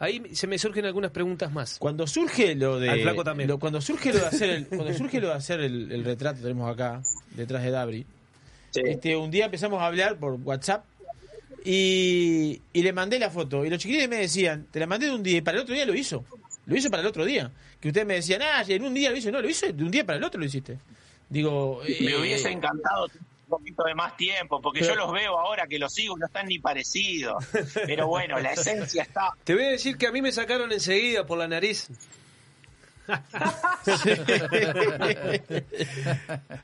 Ahí 0.00 0.34
se 0.34 0.46
me 0.48 0.58
surgen 0.58 0.84
algunas 0.86 1.10
preguntas 1.12 1.52
más. 1.52 1.78
Cuando 1.78 2.06
surge 2.06 2.54
lo 2.56 2.80
de. 2.80 2.88
Al 2.90 3.02
flaco 3.02 3.22
también. 3.22 3.48
lo- 3.48 3.58
cuando 3.58 3.80
surge 3.80 4.12
lo 4.12 4.18
de 4.18 4.26
hacer 4.26 4.50
el, 4.50 4.66
cuando 4.66 4.92
surge 4.94 5.20
lo 5.20 5.28
de 5.28 5.34
hacer 5.34 5.60
el, 5.60 5.92
el 5.92 6.04
retrato, 6.04 6.40
tenemos 6.40 6.68
acá, 6.72 7.02
detrás 7.36 7.62
de 7.62 7.70
Dabri. 7.70 8.06
Este, 8.74 9.16
un 9.16 9.30
día 9.30 9.44
empezamos 9.44 9.80
a 9.82 9.86
hablar 9.86 10.16
por 10.18 10.34
WhatsApp 10.34 10.84
Y, 11.64 12.60
y 12.72 12.82
le 12.82 12.92
mandé 12.92 13.18
la 13.18 13.30
foto. 13.30 13.64
Y 13.64 13.70
los 13.70 13.78
chiquilines 13.78 14.08
me 14.08 14.16
decían, 14.16 14.66
te 14.70 14.80
la 14.80 14.86
mandé 14.86 15.06
de 15.06 15.12
un 15.14 15.22
día 15.22 15.38
y 15.38 15.40
para 15.42 15.58
el 15.58 15.62
otro 15.64 15.74
día 15.74 15.84
lo 15.84 15.94
hizo. 15.94 16.24
Lo 16.66 16.76
hizo 16.76 16.88
para 16.90 17.02
el 17.02 17.06
otro 17.08 17.24
día. 17.24 17.50
Que 17.80 17.88
ustedes 17.88 18.06
me 18.06 18.14
decían, 18.14 18.40
ah, 18.42 18.64
en 18.66 18.82
un 18.84 18.94
día 18.94 19.10
lo 19.10 19.16
hizo. 19.16 19.30
No, 19.30 19.40
lo 19.42 19.48
hizo 19.48 19.70
de 19.70 19.84
un 19.84 19.90
día 19.90 20.04
para 20.06 20.18
el 20.18 20.24
otro 20.24 20.40
lo 20.40 20.46
hiciste. 20.46 20.78
Digo, 21.28 21.80
Me 22.00 22.10
eh, 22.10 22.16
hubiese 22.18 22.50
encantado 22.50 23.06
poquito 23.50 23.84
de 23.84 23.94
más 23.94 24.16
tiempo, 24.16 24.62
porque 24.62 24.80
Pero- 24.80 24.94
yo 24.94 25.00
los 25.00 25.12
veo 25.12 25.38
ahora 25.38 25.66
que 25.66 25.78
los 25.78 25.92
sigo 25.92 26.16
no 26.16 26.24
están 26.26 26.46
ni 26.46 26.58
parecidos. 26.58 27.44
Pero 27.86 28.06
bueno, 28.08 28.38
la 28.40 28.52
esencia 28.54 29.02
está. 29.02 29.32
Te 29.44 29.54
voy 29.54 29.64
a 29.64 29.68
decir 29.70 29.98
que 29.98 30.06
a 30.06 30.12
mí 30.12 30.22
me 30.22 30.32
sacaron 30.32 30.72
enseguida 30.72 31.26
por 31.26 31.36
la 31.36 31.48
nariz. 31.48 31.88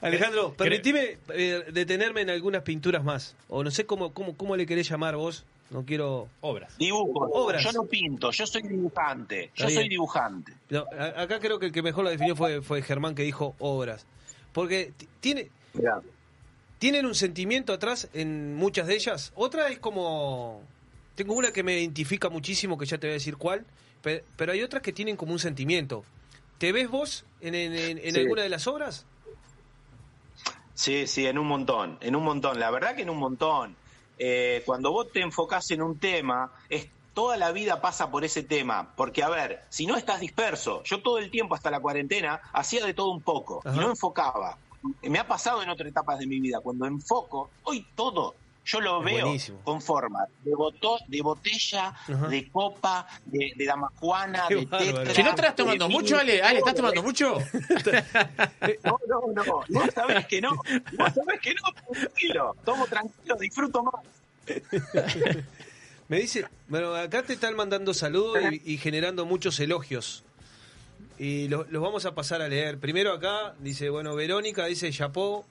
Alejandro, 0.00 0.52
permitime 0.54 1.18
eh, 1.30 1.64
detenerme 1.72 2.22
en 2.22 2.30
algunas 2.30 2.62
pinturas 2.62 3.02
más. 3.04 3.34
O 3.48 3.62
no 3.64 3.70
sé 3.70 3.86
cómo, 3.86 4.12
cómo, 4.12 4.36
cómo 4.36 4.56
le 4.56 4.66
querés 4.66 4.88
llamar 4.88 5.16
vos. 5.16 5.44
No 5.70 5.84
quiero. 5.84 6.28
Obras. 6.42 6.76
Dibujo. 6.78 7.28
Obras. 7.32 7.64
Yo 7.64 7.72
no 7.72 7.84
pinto, 7.84 8.30
yo 8.30 8.46
soy 8.46 8.62
dibujante. 8.62 9.50
Yo 9.56 9.68
soy 9.68 9.88
dibujante. 9.88 10.52
No, 10.70 10.84
acá 11.16 11.40
creo 11.40 11.58
que 11.58 11.66
el 11.66 11.72
que 11.72 11.82
mejor 11.82 12.04
lo 12.04 12.10
definió 12.10 12.36
fue, 12.36 12.62
fue 12.62 12.82
Germán 12.82 13.14
que 13.16 13.22
dijo 13.24 13.56
obras. 13.58 14.06
Porque 14.52 14.92
ti- 14.96 15.08
tiene, 15.20 15.50
Mirá. 15.74 16.00
Tienen 16.78 17.06
un 17.06 17.14
sentimiento 17.14 17.72
atrás 17.72 18.08
en 18.12 18.54
muchas 18.56 18.86
de 18.86 18.94
ellas. 18.94 19.32
Otra 19.34 19.68
es 19.68 19.78
como... 19.78 20.62
Tengo 21.14 21.34
una 21.34 21.50
que 21.52 21.62
me 21.62 21.78
identifica 21.78 22.28
muchísimo, 22.28 22.76
que 22.76 22.84
ya 22.84 22.98
te 22.98 23.06
voy 23.06 23.12
a 23.12 23.14
decir 23.14 23.36
cuál, 23.38 23.64
pe- 24.02 24.22
pero 24.36 24.52
hay 24.52 24.62
otras 24.62 24.82
que 24.82 24.92
tienen 24.92 25.16
como 25.16 25.32
un 25.32 25.38
sentimiento. 25.38 26.04
¿Te 26.58 26.72
ves 26.72 26.90
vos 26.90 27.24
en, 27.40 27.54
en- 27.54 27.74
en- 27.74 27.98
en 27.98 28.14
Sí. 28.14 28.20
alguna 28.20 28.42
de 28.42 28.50
las 28.50 28.66
obras? 28.66 29.06
Sí, 30.74 31.06
sí, 31.06 31.26
en 31.26 31.38
un 31.38 31.46
montón, 31.46 31.96
en 32.02 32.14
un 32.16 32.22
montón. 32.22 32.60
La 32.60 32.70
verdad 32.70 32.94
que 32.94 33.02
en 33.02 33.10
un 33.10 33.16
montón. 33.18 33.76
Eh, 34.18 34.62
cuando 34.66 34.92
vos 34.92 35.10
te 35.10 35.20
enfocás 35.20 35.70
en 35.70 35.80
un 35.82 35.98
tema, 35.98 36.52
es 36.68 36.88
toda 37.14 37.38
la 37.38 37.50
vida 37.52 37.80
pasa 37.80 38.10
por 38.10 38.24
ese 38.24 38.42
tema. 38.42 38.92
Porque, 38.94 39.22
a 39.22 39.30
ver, 39.30 39.62
si 39.70 39.86
no 39.86 39.96
estás 39.96 40.20
disperso, 40.20 40.82
yo 40.84 41.00
todo 41.00 41.16
el 41.18 41.30
tiempo 41.30 41.54
hasta 41.54 41.70
la 41.70 41.80
cuarentena 41.80 42.40
hacía 42.52 42.84
de 42.84 42.92
todo 42.92 43.10
un 43.10 43.22
poco 43.22 43.62
y 43.64 43.78
no 43.78 43.88
enfocaba. 43.88 44.58
Me 45.02 45.18
ha 45.18 45.26
pasado 45.26 45.62
en 45.62 45.68
otras 45.68 45.88
etapas 45.88 46.18
de 46.18 46.26
mi 46.26 46.40
vida. 46.40 46.60
Cuando 46.60 46.86
enfoco, 46.86 47.50
hoy 47.64 47.86
todo, 47.94 48.34
yo 48.64 48.80
lo 48.80 48.98
Es 49.00 49.04
veo 49.04 49.24
buenísimo. 49.26 49.60
con 49.62 49.80
forma 49.80 50.26
de, 50.42 50.50
boto- 50.52 50.98
de 51.06 51.22
botella, 51.22 51.88
Ajá. 51.88 52.28
de 52.28 52.50
copa, 52.50 53.06
de, 53.24 53.52
de 53.56 53.64
damajuana, 53.64 54.46
Qué 54.48 54.56
de 54.56 54.66
tetra. 54.66 55.14
Si 55.14 55.22
no 55.22 55.30
estás 55.30 55.54
tomando 55.54 55.86
de 55.86 55.92
mucho, 55.94 56.18
Ale, 56.18 56.42
Ale, 56.42 56.58
¿estás 56.58 56.74
tomando 56.74 57.02
mucho? 57.02 57.38
no, 58.84 58.98
no, 59.08 59.20
no, 59.44 59.44
vos 59.68 59.90
sabés 59.94 60.26
que 60.26 60.40
no, 60.40 60.50
vos 60.50 61.12
sabés 61.14 61.40
que 61.40 61.54
no, 61.54 61.92
tranquilo, 61.92 62.56
tomo 62.64 62.86
tranquilo, 62.86 63.36
disfruto 63.38 63.82
más. 63.84 64.04
Me 66.08 66.18
dice, 66.20 66.46
bueno, 66.68 66.94
acá 66.94 67.22
te 67.24 67.32
están 67.32 67.56
mandando 67.56 67.92
saludos 67.92 68.38
y, 68.52 68.74
y 68.74 68.78
generando 68.78 69.26
muchos 69.26 69.58
elogios. 69.58 70.22
Y 71.18 71.48
lo- 71.48 71.64
los 71.70 71.82
vamos 71.82 72.04
a 72.06 72.14
pasar 72.14 72.42
a 72.42 72.48
leer. 72.48 72.78
Primero 72.78 73.12
acá, 73.12 73.54
dice, 73.60 73.88
bueno, 73.90 74.14
Verónica 74.14 74.66
dice 74.66 74.90
Chapó. 74.90 75.44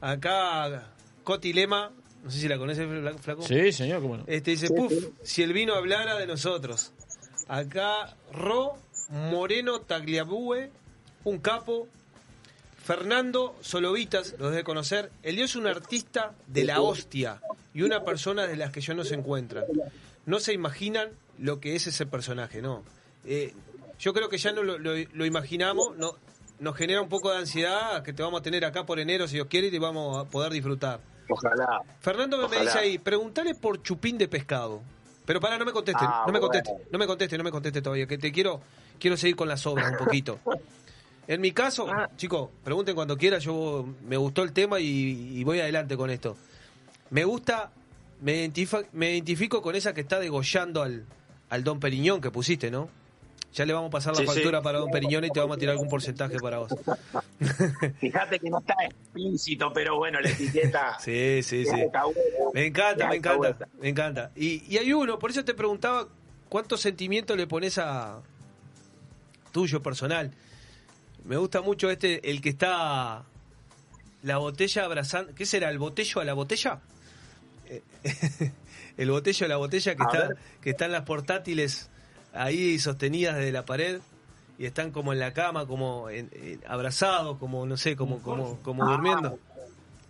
Acá, 0.00 0.86
Coti 1.24 1.52
Lema, 1.52 1.90
no 2.22 2.30
sé 2.30 2.40
si 2.40 2.48
la 2.48 2.58
conoces, 2.58 2.86
Fla- 2.86 3.18
Flaco. 3.18 3.42
Sí, 3.42 3.72
señor, 3.72 4.00
cómo 4.02 4.18
no. 4.18 4.24
Este 4.26 4.52
dice, 4.52 4.68
Sí, 4.68 4.74
puf, 4.74 4.92
sí. 4.92 5.08
si 5.22 5.42
el 5.42 5.52
vino 5.52 5.74
hablara 5.74 6.16
de 6.18 6.26
nosotros. 6.26 6.92
Acá, 7.48 8.14
Ro 8.32 8.76
Moreno 9.10 9.80
Tagliabue, 9.80 10.70
un 11.24 11.38
capo. 11.38 11.88
Fernando 12.84 13.54
Solovitas, 13.60 14.34
los 14.38 14.54
de 14.54 14.64
conocer. 14.64 15.10
Elio 15.22 15.44
es 15.44 15.56
un 15.56 15.66
artista 15.66 16.32
de 16.46 16.64
la 16.64 16.80
hostia 16.80 17.40
y 17.74 17.82
una 17.82 18.02
persona 18.02 18.46
de 18.46 18.56
las 18.56 18.70
que 18.70 18.80
yo 18.80 18.94
no 18.94 19.04
se 19.04 19.14
encuentran. 19.14 19.64
No 20.24 20.40
se 20.40 20.54
imaginan 20.54 21.10
lo 21.38 21.60
que 21.60 21.76
es 21.76 21.86
ese 21.86 22.06
personaje, 22.06 22.62
¿no? 22.62 22.82
Eh, 23.26 23.52
yo 23.98 24.12
creo 24.14 24.28
que 24.28 24.38
ya 24.38 24.52
no 24.52 24.62
lo, 24.62 24.78
lo- 24.78 24.94
lo 25.12 25.26
imaginamos, 25.26 25.96
no, 25.96 26.12
nos 26.60 26.76
genera 26.76 27.00
un 27.02 27.08
poco 27.08 27.30
de 27.30 27.38
ansiedad 27.38 28.02
que 28.02 28.12
te 28.12 28.22
vamos 28.22 28.40
a 28.40 28.42
tener 28.42 28.64
acá 28.64 28.84
por 28.86 28.98
enero, 28.98 29.26
si 29.28 29.34
Dios 29.34 29.46
quiere, 29.48 29.68
y 29.68 29.70
te 29.70 29.78
vamos 29.78 30.18
a 30.18 30.24
poder 30.28 30.52
disfrutar. 30.52 31.00
Ojalá. 31.28 31.82
Fernando 32.00 32.38
me 32.38 32.44
Ojalá. 32.44 32.62
dice 32.62 32.78
ahí, 32.78 32.98
preguntale 32.98 33.54
por 33.54 33.82
chupín 33.82 34.16
de 34.18 34.28
pescado. 34.28 34.80
Pero 35.26 35.40
para, 35.40 35.58
no 35.58 35.64
me 35.66 35.72
conteste, 35.72 36.02
Ah, 36.02 36.22
no 36.26 36.32
me 36.32 36.38
bueno. 36.40 36.52
conteste, 36.52 36.88
no 36.90 36.98
me 36.98 37.06
conteste, 37.06 37.36
no 37.38 37.44
me 37.44 37.50
conteste 37.50 37.82
todavía, 37.82 38.06
que 38.06 38.16
te 38.16 38.32
quiero, 38.32 38.62
quiero 38.98 39.16
seguir 39.16 39.36
con 39.36 39.46
las 39.48 39.66
obras 39.66 39.90
un 39.92 39.98
poquito. 39.98 40.38
En 41.28 41.42
mi 41.42 41.52
caso, 41.52 41.86
Ah. 41.90 42.08
chicos, 42.16 42.48
pregunten 42.64 42.94
cuando 42.94 43.18
quieran, 43.18 43.38
yo 43.40 43.86
me 44.08 44.16
gustó 44.16 44.42
el 44.42 44.54
tema 44.54 44.80
y, 44.80 44.86
y 45.38 45.44
voy 45.44 45.60
adelante 45.60 45.94
con 45.94 46.08
esto. 46.08 46.38
Me 47.10 47.24
gusta, 47.26 47.70
me, 48.22 48.46
identifa- 48.46 48.86
me 48.92 49.12
identifico 49.12 49.60
con 49.60 49.74
esa 49.74 49.92
que 49.92 50.00
está 50.00 50.18
degollando 50.20 50.80
al, 50.82 51.04
al 51.50 51.64
Don 51.64 51.80
Periñón 51.80 52.22
que 52.22 52.30
pusiste, 52.30 52.70
¿no? 52.70 52.88
Ya 53.58 53.66
le 53.66 53.72
vamos 53.72 53.88
a 53.88 53.90
pasar 53.90 54.12
la 54.12 54.20
Sí, 54.20 54.26
sí. 54.28 54.32
factura 54.34 54.62
para 54.62 54.78
Don 54.78 54.88
Periñón 54.88 55.24
y 55.24 55.30
te 55.30 55.40
vamos 55.40 55.56
a 55.56 55.58
tirar 55.58 55.72
algún 55.72 55.88
porcentaje 55.88 56.38
para 56.38 56.58
vos. 56.58 56.72
Fíjate 57.98 58.38
que 58.38 58.50
no 58.50 58.60
está 58.60 58.74
explícito, 58.84 59.72
pero 59.72 59.96
bueno, 59.96 60.20
la 60.20 60.30
etiqueta. 60.30 60.96
Sí, 61.00 61.42
sí, 61.42 61.64
sí. 61.66 61.80
está. 61.80 62.02
Me 62.54 62.66
encanta, 62.66 63.08
me 63.08 63.16
está 63.16 63.34
encanta, 63.34 63.68
me 63.80 63.88
encanta. 63.88 64.30
Y, 64.36 64.62
y 64.72 64.78
hay 64.78 64.92
uno, 64.92 65.18
por 65.18 65.32
eso 65.32 65.44
te 65.44 65.54
preguntaba 65.54 66.06
cuánto 66.48 66.76
sentimiento 66.76 67.34
le 67.34 67.48
pones 67.48 67.78
a 67.78 68.20
tuyo 69.50 69.82
personal. 69.82 70.30
Me 71.24 71.36
gusta 71.36 71.60
mucho 71.60 71.90
este, 71.90 72.30
el 72.30 72.40
que 72.40 72.50
está 72.50 73.24
la 74.22 74.38
botella 74.38 74.84
abrazando. 74.84 75.34
¿Qué 75.34 75.46
será? 75.46 75.70
¿El 75.70 75.78
botello 75.80 76.20
a 76.20 76.24
la 76.24 76.34
botella? 76.34 76.78
Eh, 77.66 77.82
el 78.96 79.10
botello 79.10 79.46
a 79.46 79.48
la 79.48 79.56
botella 79.56 79.96
que 79.96 80.02
A 80.02 80.06
está, 80.06 80.28
ver. 80.28 80.36
que 80.62 80.70
están 80.70 80.92
las 80.92 81.02
portátiles 81.02 81.90
ahí 82.38 82.78
sostenidas 82.78 83.36
de 83.36 83.52
la 83.52 83.64
pared 83.64 84.00
y 84.58 84.66
están 84.66 84.90
como 84.90 85.12
en 85.12 85.18
la 85.18 85.32
cama, 85.32 85.66
como 85.66 86.08
en- 86.10 86.30
en- 86.32 86.60
abrazados, 86.66 87.38
como 87.38 87.66
no 87.66 87.76
sé, 87.76 87.96
como, 87.96 88.22
como, 88.22 88.58
como 88.62 88.84
Ah. 88.84 88.92
durmiendo. 88.92 89.38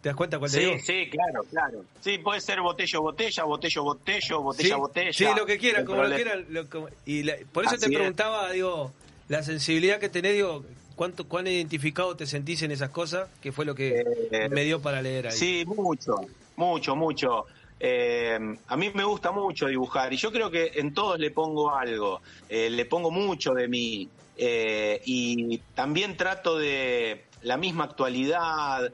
¿Te 0.00 0.10
das 0.10 0.16
cuenta 0.16 0.38
cuál 0.38 0.50
te 0.52 0.60
digo? 0.60 0.72
Sí, 0.74 0.84
sí, 0.86 1.10
claro, 1.10 1.42
claro. 1.50 1.84
Sí, 2.00 2.18
puede 2.18 2.40
ser 2.40 2.60
botello, 2.60 3.02
botella, 3.02 3.42
botello, 3.44 3.82
botello, 3.82 4.42
botella, 4.42 4.74
sí, 4.74 4.80
botella. 4.80 5.12
Sí, 5.12 5.24
lo 5.36 5.44
que 5.44 5.58
quieran, 5.58 5.84
como 5.84 6.04
lo 6.04 6.14
quieran. 6.14 6.46
lo- 6.50 6.68
como- 6.68 6.88
y 7.04 7.24
la- 7.24 7.34
por 7.52 7.64
eso 7.64 7.74
Así 7.74 7.84
te 7.86 7.90
es. 7.92 7.96
preguntaba, 7.98 8.50
digo, 8.52 8.92
la 9.28 9.42
sensibilidad 9.42 9.98
que 9.98 10.08
tenés, 10.08 10.34
digo, 10.34 10.64
¿cuánto, 10.94 11.26
¿cuán 11.26 11.46
identificado 11.48 12.14
te 12.16 12.26
sentís 12.26 12.62
en 12.62 12.70
esas 12.70 12.90
cosas? 12.90 13.28
Que 13.42 13.50
fue 13.50 13.64
lo 13.64 13.74
que 13.74 14.04
Eh, 14.30 14.48
me 14.50 14.62
dio 14.64 14.80
para 14.80 15.02
leer 15.02 15.26
ahí. 15.28 15.36
Sí, 15.36 15.64
mucho, 15.66 16.14
mucho, 16.56 16.94
mucho. 16.94 17.46
Eh, 17.80 18.56
a 18.66 18.76
mí 18.76 18.90
me 18.92 19.04
gusta 19.04 19.30
mucho 19.30 19.66
dibujar 19.66 20.12
y 20.12 20.16
yo 20.16 20.32
creo 20.32 20.50
que 20.50 20.72
en 20.74 20.92
todos 20.92 21.18
le 21.18 21.30
pongo 21.30 21.74
algo, 21.74 22.20
eh, 22.48 22.70
le 22.70 22.84
pongo 22.86 23.10
mucho 23.10 23.54
de 23.54 23.68
mí 23.68 24.08
eh, 24.36 25.00
y 25.04 25.58
también 25.74 26.16
trato 26.16 26.58
de 26.58 27.24
la 27.42 27.56
misma 27.56 27.84
actualidad, 27.84 28.92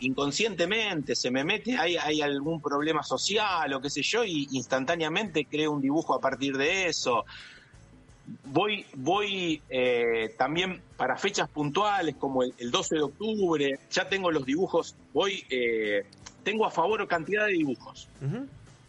inconscientemente 0.00 1.14
se 1.14 1.30
me 1.30 1.44
mete, 1.44 1.76
hay, 1.76 1.96
hay 1.96 2.20
algún 2.20 2.60
problema 2.60 3.02
social 3.02 3.72
o 3.72 3.80
qué 3.80 3.88
sé 3.88 4.02
yo 4.02 4.22
y 4.22 4.48
instantáneamente 4.52 5.46
creo 5.46 5.72
un 5.72 5.80
dibujo 5.80 6.14
a 6.14 6.20
partir 6.20 6.58
de 6.58 6.88
eso. 6.88 7.24
Voy 8.44 8.84
voy 8.94 9.62
también 10.36 10.82
para 10.96 11.16
fechas 11.16 11.48
puntuales 11.48 12.16
como 12.16 12.42
el, 12.42 12.52
el 12.58 12.70
12 12.70 12.96
de 12.96 13.02
octubre 13.02 13.78
ya 13.90 14.08
tengo 14.08 14.30
los 14.30 14.44
dibujos 14.44 14.94
voy 15.14 15.44
tengo 16.46 16.64
a 16.64 16.70
favor 16.70 17.06
cantidad 17.08 17.44
de 17.46 17.52
dibujos. 17.54 18.08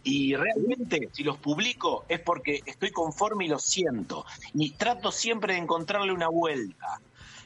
Y 0.04 0.36
realmente 0.36 1.08
si 1.12 1.24
los 1.24 1.36
publico 1.38 2.04
es 2.08 2.20
porque 2.20 2.60
estoy 2.64 2.92
conforme 2.92 3.46
y 3.46 3.48
los 3.48 3.64
siento. 3.64 4.24
Y 4.54 4.70
trato 4.70 5.10
siempre 5.10 5.54
de 5.54 5.58
encontrarle 5.58 6.12
una 6.12 6.28
vuelta. 6.28 7.00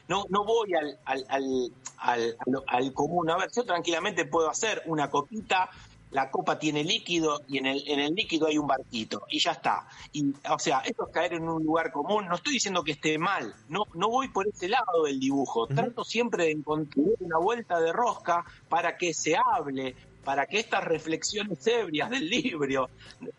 No 0.07 0.25
no 0.29 0.45
voy 0.45 0.75
al 0.75 0.99
al, 1.03 1.25
al, 1.29 1.71
al, 1.97 2.37
al- 2.45 2.63
al 2.67 2.93
común. 2.93 3.27
A 3.31 3.37
ver 3.37 3.49
yo 3.55 3.63
tranquilamente 3.65 4.25
puedo 4.25 4.51
hacer 4.51 4.83
una 4.85 5.09
copita 5.09 5.71
la 6.13 6.29
copa 6.29 6.57
tiene 6.59 6.83
líquido 6.83 7.41
y 7.47 7.57
en 7.57 7.65
el, 7.65 7.83
en 7.87 7.99
el 7.99 8.13
líquido 8.13 8.47
hay 8.47 8.57
un 8.57 8.67
barquito 8.67 9.25
y 9.29 9.39
ya 9.39 9.51
está. 9.51 9.87
Y, 10.11 10.33
o 10.49 10.59
sea, 10.59 10.79
esto 10.85 11.07
es 11.07 11.13
caer 11.13 11.33
en 11.33 11.49
un 11.49 11.63
lugar 11.63 11.91
común. 11.91 12.27
No 12.27 12.35
estoy 12.35 12.53
diciendo 12.53 12.83
que 12.83 12.91
esté 12.93 13.17
mal, 13.17 13.53
no, 13.67 13.83
no 13.95 14.09
voy 14.09 14.29
por 14.29 14.47
ese 14.47 14.69
lado 14.69 15.03
del 15.05 15.19
dibujo. 15.19 15.67
Trato 15.67 16.03
siempre 16.03 16.45
de 16.45 16.51
encontrar 16.51 17.05
una 17.19 17.37
vuelta 17.37 17.79
de 17.79 17.91
rosca 17.91 18.45
para 18.69 18.95
que 18.95 19.13
se 19.13 19.35
hable, 19.35 19.95
para 20.23 20.45
que 20.45 20.59
estas 20.59 20.83
reflexiones 20.83 21.65
ebrias 21.65 22.09
del 22.09 22.29
libro 22.29 22.89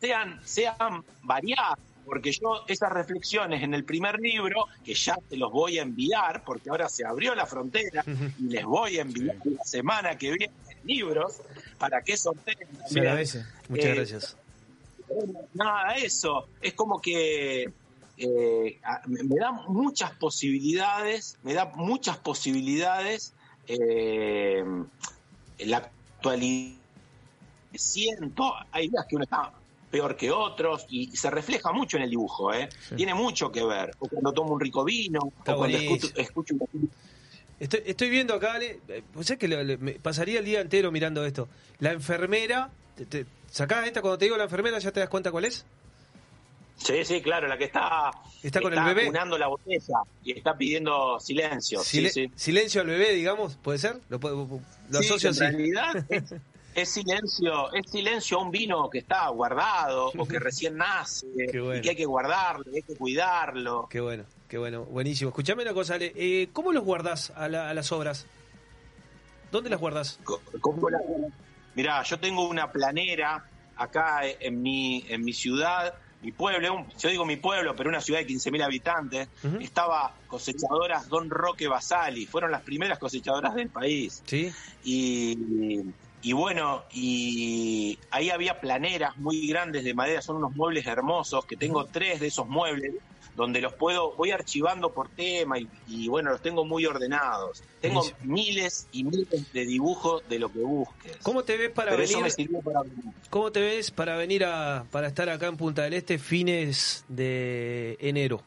sean, 0.01 0.41
sean 0.45 1.05
variadas. 1.23 1.79
Porque 2.05 2.33
yo 2.33 2.65
esas 2.67 2.93
reflexiones 2.93 3.63
en 3.63 3.73
el 3.73 3.85
primer 3.85 4.21
libro, 4.21 4.67
que 4.85 4.93
ya 4.93 5.17
te 5.27 5.39
los 5.39 5.51
voy 5.51 5.79
a 5.79 5.83
enviar, 5.83 6.45
porque 6.45 6.69
ahora 6.69 6.87
se 6.91 7.07
abrió 7.07 7.35
la 7.35 7.47
frontera 7.47 8.05
y 8.07 8.43
les 8.43 8.65
voy 8.65 8.99
a 8.99 9.03
enviar 9.03 9.37
la 9.45 9.65
semana 9.65 10.19
que 10.19 10.33
viene 10.33 10.53
libros 10.85 11.41
para 11.79 12.03
que 12.03 12.17
sorteen 12.17 12.57
agradece. 12.97 13.45
Muchas 13.69 13.87
Eh, 13.87 13.95
gracias. 13.95 14.37
Nada, 15.55 15.95
eso. 15.97 16.49
Es 16.61 16.75
como 16.75 17.01
que 17.01 17.65
eh, 18.17 18.81
me 19.07 19.37
da 19.37 19.53
muchas 19.53 20.13
posibilidades, 20.13 21.39
me 21.43 21.55
da 21.55 21.67
muchas 21.75 22.17
posibilidades 22.19 23.35
eh, 23.67 24.65
la 25.59 25.77
actualidad 25.79 26.79
siento, 27.75 28.53
hay 28.71 28.89
días 28.89 29.05
que 29.09 29.17
uno 29.17 29.25
está 29.25 29.53
peor 29.91 30.17
que 30.17 30.31
otros 30.31 30.87
y, 30.89 31.11
y 31.13 31.17
se 31.17 31.31
refleja 31.31 31.73
mucho 31.73 31.97
en 31.97 32.05
el 32.05 32.11
dibujo, 32.11 32.53
¿eh? 32.53 32.69
Tiene 32.97 33.15
mucho 33.15 33.51
que 33.51 33.65
ver. 33.65 33.91
O 33.99 34.09
cuando 34.09 34.33
tomo 34.33 34.55
un 34.55 34.61
rico 34.61 34.85
vino, 34.85 35.21
Está 35.39 35.55
o 35.55 35.59
cuando 35.59 35.77
escucho, 35.79 36.09
escucho 36.17 36.55
una- 36.55 36.89
Estoy, 37.61 37.83
estoy 37.87 38.11
viendo 38.11 38.35
acá, 38.35 38.55
Ale, 38.55 38.81
eh, 38.89 39.03
pues 39.13 39.31
es 39.31 39.39
que 39.39 39.49
le- 39.49 39.65
le- 39.65 39.77
me 39.77 39.93
pasaría 39.93 40.39
el 40.41 40.45
día 40.45 40.61
entero 40.61 40.91
mirando 40.91 41.25
esto. 41.25 41.49
La 41.79 41.93
enfermera, 41.93 42.71
te, 42.97 43.07
te- 43.07 43.27
sacás 43.51 43.87
esta 43.87 44.01
cuando 44.01 44.19
te 44.19 44.25
digo 44.27 44.37
la 44.37 44.45
enfermera, 44.45 44.79
¿ya 44.79 44.91
te 44.93 45.01
das 45.01 45.09
cuenta 45.09 45.31
cuál 45.31 45.45
es? 45.45 45.65
Sí, 46.77 47.05
sí, 47.05 47.23
claro, 47.23 47.47
la 47.47 47.57
que 47.57 47.65
está, 47.65 48.11
Está 48.43 48.61
con 48.61 48.73
el 48.75 48.83
bebé. 48.83 49.11
la 49.13 49.47
botella 49.47 49.99
y 50.25 50.33
está 50.37 50.57
pidiendo 50.57 51.19
silencio. 51.21 51.81
Sile- 51.85 52.11
sí, 52.11 52.27
sí. 52.27 52.33
Silencio 52.35 52.81
al 52.81 52.89
bebé, 52.89 53.13
digamos, 53.13 53.57
¿puede 53.57 53.79
ser? 53.79 54.01
Lo, 54.09 54.19
lo 54.19 55.01
Sí, 55.01 55.07
asocio 55.07 55.31
en 55.31 55.35
así. 55.35 55.41
realidad 55.41 56.05
es, 56.11 56.35
es 56.75 56.89
silencio, 56.91 57.73
es 57.73 57.89
silencio 57.91 58.39
a 58.39 58.43
un 58.43 58.51
vino 58.51 58.91
que 58.91 58.99
está 58.99 59.29
guardado 59.29 60.11
o 60.19 60.27
que 60.27 60.41
recién 60.41 60.77
nace 60.77 61.27
bueno. 61.61 61.77
y 61.77 61.81
que 61.81 61.91
hay 61.91 61.97
que 61.97 62.05
guardarlo, 62.07 62.65
hay 62.75 62.83
que 62.83 62.97
cuidarlo. 62.97 63.87
Qué 63.89 64.01
bueno, 64.01 64.25
qué 64.49 64.59
bueno, 64.59 64.85
buenísimo. 64.85 65.31
Escuchame 65.31 65.63
una 65.63 65.73
cosa, 65.75 65.95
Ale, 65.95 66.13
eh, 66.17 66.49
¿cómo 66.53 66.73
los 66.73 66.85
guardás 66.85 67.31
a, 67.37 67.49
la- 67.49 67.71
a 67.71 67.75
las 67.75 67.91
obras? 67.93 68.27
¿Dónde 69.51 69.71
las 69.71 69.81
guardás? 69.81 70.19
¿Cómo 70.61 70.91
la- 70.91 70.99
Mirá, 71.75 72.03
yo 72.05 72.19
tengo 72.19 72.49
una 72.49 72.71
planera 72.71 73.45
acá 73.77 74.21
en 74.25 74.63
mi, 74.63 75.05
en 75.09 75.25
mi 75.25 75.33
ciudad, 75.33 75.95
mi 76.23 76.31
pueblo, 76.33 76.87
yo 76.99 77.09
digo 77.09 77.27
mi 77.27 77.37
pueblo, 77.37 77.75
pero 77.77 77.89
una 77.91 78.01
ciudad 78.01 78.21
de 78.21 78.27
15.000 78.27 78.63
habitantes, 78.63 79.29
estaba 79.61 80.15
cosechadoras 80.29 81.09
Don 81.09 81.29
Roque 81.29 81.67
Basali, 81.69 82.27
fueron 82.27 82.51
las 82.53 82.63
primeras 82.63 82.99
cosechadoras 82.99 83.55
del 83.57 83.69
país. 83.71 84.23
Sí. 84.25 84.51
Y, 84.85 85.83
y 86.23 86.33
bueno, 86.33 86.85
y 86.93 87.99
ahí 88.11 88.31
había 88.31 88.61
planeras 88.61 89.17
muy 89.19 89.47
grandes 89.49 89.85
de 89.85 89.93
madera, 89.95 90.23
son 90.23 90.37
unos 90.37 90.55
muebles 90.55 90.87
hermosos, 90.87 91.45
que 91.45 91.57
tengo 91.57 91.85
tres 91.87 92.21
de 92.21 92.29
esos 92.29 92.47
muebles, 92.49 92.95
donde 93.37 93.61
los 93.61 93.73
puedo, 93.75 94.13
voy 94.15 94.31
archivando 94.31 94.93
por 94.93 95.09
tema 95.09 95.59
y, 95.59 95.69
y 95.89 96.09
bueno, 96.09 96.31
los 96.31 96.41
tengo 96.41 96.65
muy 96.65 96.87
ordenados. 96.87 97.63
Tengo 97.81 98.03
miles 98.23 98.87
y 98.93 99.05
miles 99.05 99.53
de 99.53 99.67
dibujos 99.67 100.23
de 100.29 100.39
lo 100.39 100.51
que 100.53 100.61
busques. 100.61 101.17
¿Cómo 101.23 101.43
te 101.43 101.57
ves 101.57 101.71
para 101.71 101.91
Pero 101.91 102.03
eso 102.05 102.13
venir? 102.19 102.25
me 102.25 102.31
sirvió 102.31 102.61
para... 102.61 102.81
¿Cómo 103.31 103.51
te 103.53 103.61
ves 103.61 103.91
para 103.91 104.17
venir 104.17 104.45
a 104.45 104.85
para 104.91 105.09
estar 105.09 105.29
acá 105.29 105.47
en 105.49 105.57
Punta 105.57 105.83
del 105.83 105.95
Este 105.95 106.19
fines 106.19 107.05
de 107.09 107.97
enero? 108.01 108.41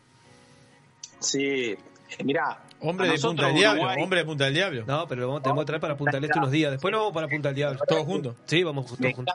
Sí, 1.20 1.76
mirá. 2.24 2.64
Hombre 2.80 3.08
de 3.10 3.18
Punta 3.18 3.48
del 3.48 3.56
Diablo, 3.56 3.82
Uruguay- 3.82 4.04
hombre 4.04 4.20
de 4.20 4.26
Punta 4.26 4.46
del 4.46 4.54
Diablo. 4.54 4.84
No, 4.86 5.08
pero 5.08 5.22
lo 5.22 5.28
vamos, 5.28 5.42
tenemos 5.44 5.64
que 5.64 5.66
traer 5.68 5.82
para 5.82 5.98
Punta 5.98 6.12
del 6.18 6.26
Este 6.26 6.38
unos 6.40 6.52
días. 6.52 6.72
Después 6.72 6.92
nos 6.92 7.02
vamos 7.02 7.14
para 7.14 7.28
Punta 7.28 7.50
del 7.50 7.56
Diablo. 7.56 7.80
¿Todos 7.88 8.06
juntos? 8.06 8.36
Sí, 8.46 8.64
vamos 8.64 8.86
todos 8.86 9.00
Me 9.00 9.14
juntos. 9.14 9.34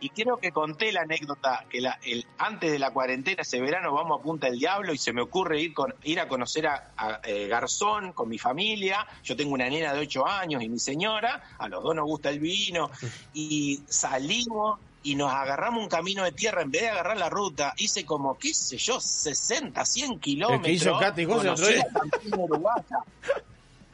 Y 0.00 0.10
creo 0.10 0.38
que 0.38 0.50
conté 0.50 0.92
la 0.92 1.02
anécdota 1.02 1.66
que 1.68 1.80
la, 1.80 1.98
el, 2.02 2.26
antes 2.38 2.72
de 2.72 2.78
la 2.78 2.90
cuarentena, 2.90 3.42
ese 3.42 3.60
verano, 3.60 3.92
vamos 3.92 4.18
a 4.18 4.22
Punta 4.22 4.48
del 4.48 4.58
Diablo 4.58 4.92
y 4.92 4.98
se 4.98 5.12
me 5.12 5.22
ocurre 5.22 5.60
ir 5.60 5.74
con 5.74 5.94
ir 6.02 6.20
a 6.20 6.28
conocer 6.28 6.66
a, 6.66 6.92
a, 6.96 7.20
eh, 7.24 7.46
Garzón 7.48 8.12
con 8.12 8.28
mi 8.28 8.38
familia. 8.38 9.06
Yo 9.22 9.36
tengo 9.36 9.52
una 9.52 9.68
nena 9.68 9.92
de 9.92 10.00
8 10.00 10.26
años 10.26 10.62
y 10.62 10.68
mi 10.68 10.78
señora, 10.78 11.42
a 11.58 11.68
los 11.68 11.82
dos 11.82 11.94
nos 11.94 12.06
gusta 12.06 12.30
el 12.30 12.40
vino. 12.40 12.90
Y 13.34 13.82
salimos 13.86 14.78
y 15.02 15.14
nos 15.14 15.32
agarramos 15.32 15.82
un 15.82 15.88
camino 15.88 16.24
de 16.24 16.32
tierra. 16.32 16.62
En 16.62 16.70
vez 16.70 16.82
de 16.82 16.88
agarrar 16.88 17.16
la 17.16 17.28
ruta, 17.28 17.74
hice 17.78 18.04
como, 18.04 18.38
qué 18.38 18.52
sé 18.54 18.76
yo, 18.76 19.00
60, 19.00 19.84
100 19.84 20.20
kilómetros. 20.20 20.66
El 20.66 20.66
que 20.66 20.72
hizo 20.72 20.98
Cate 20.98 21.26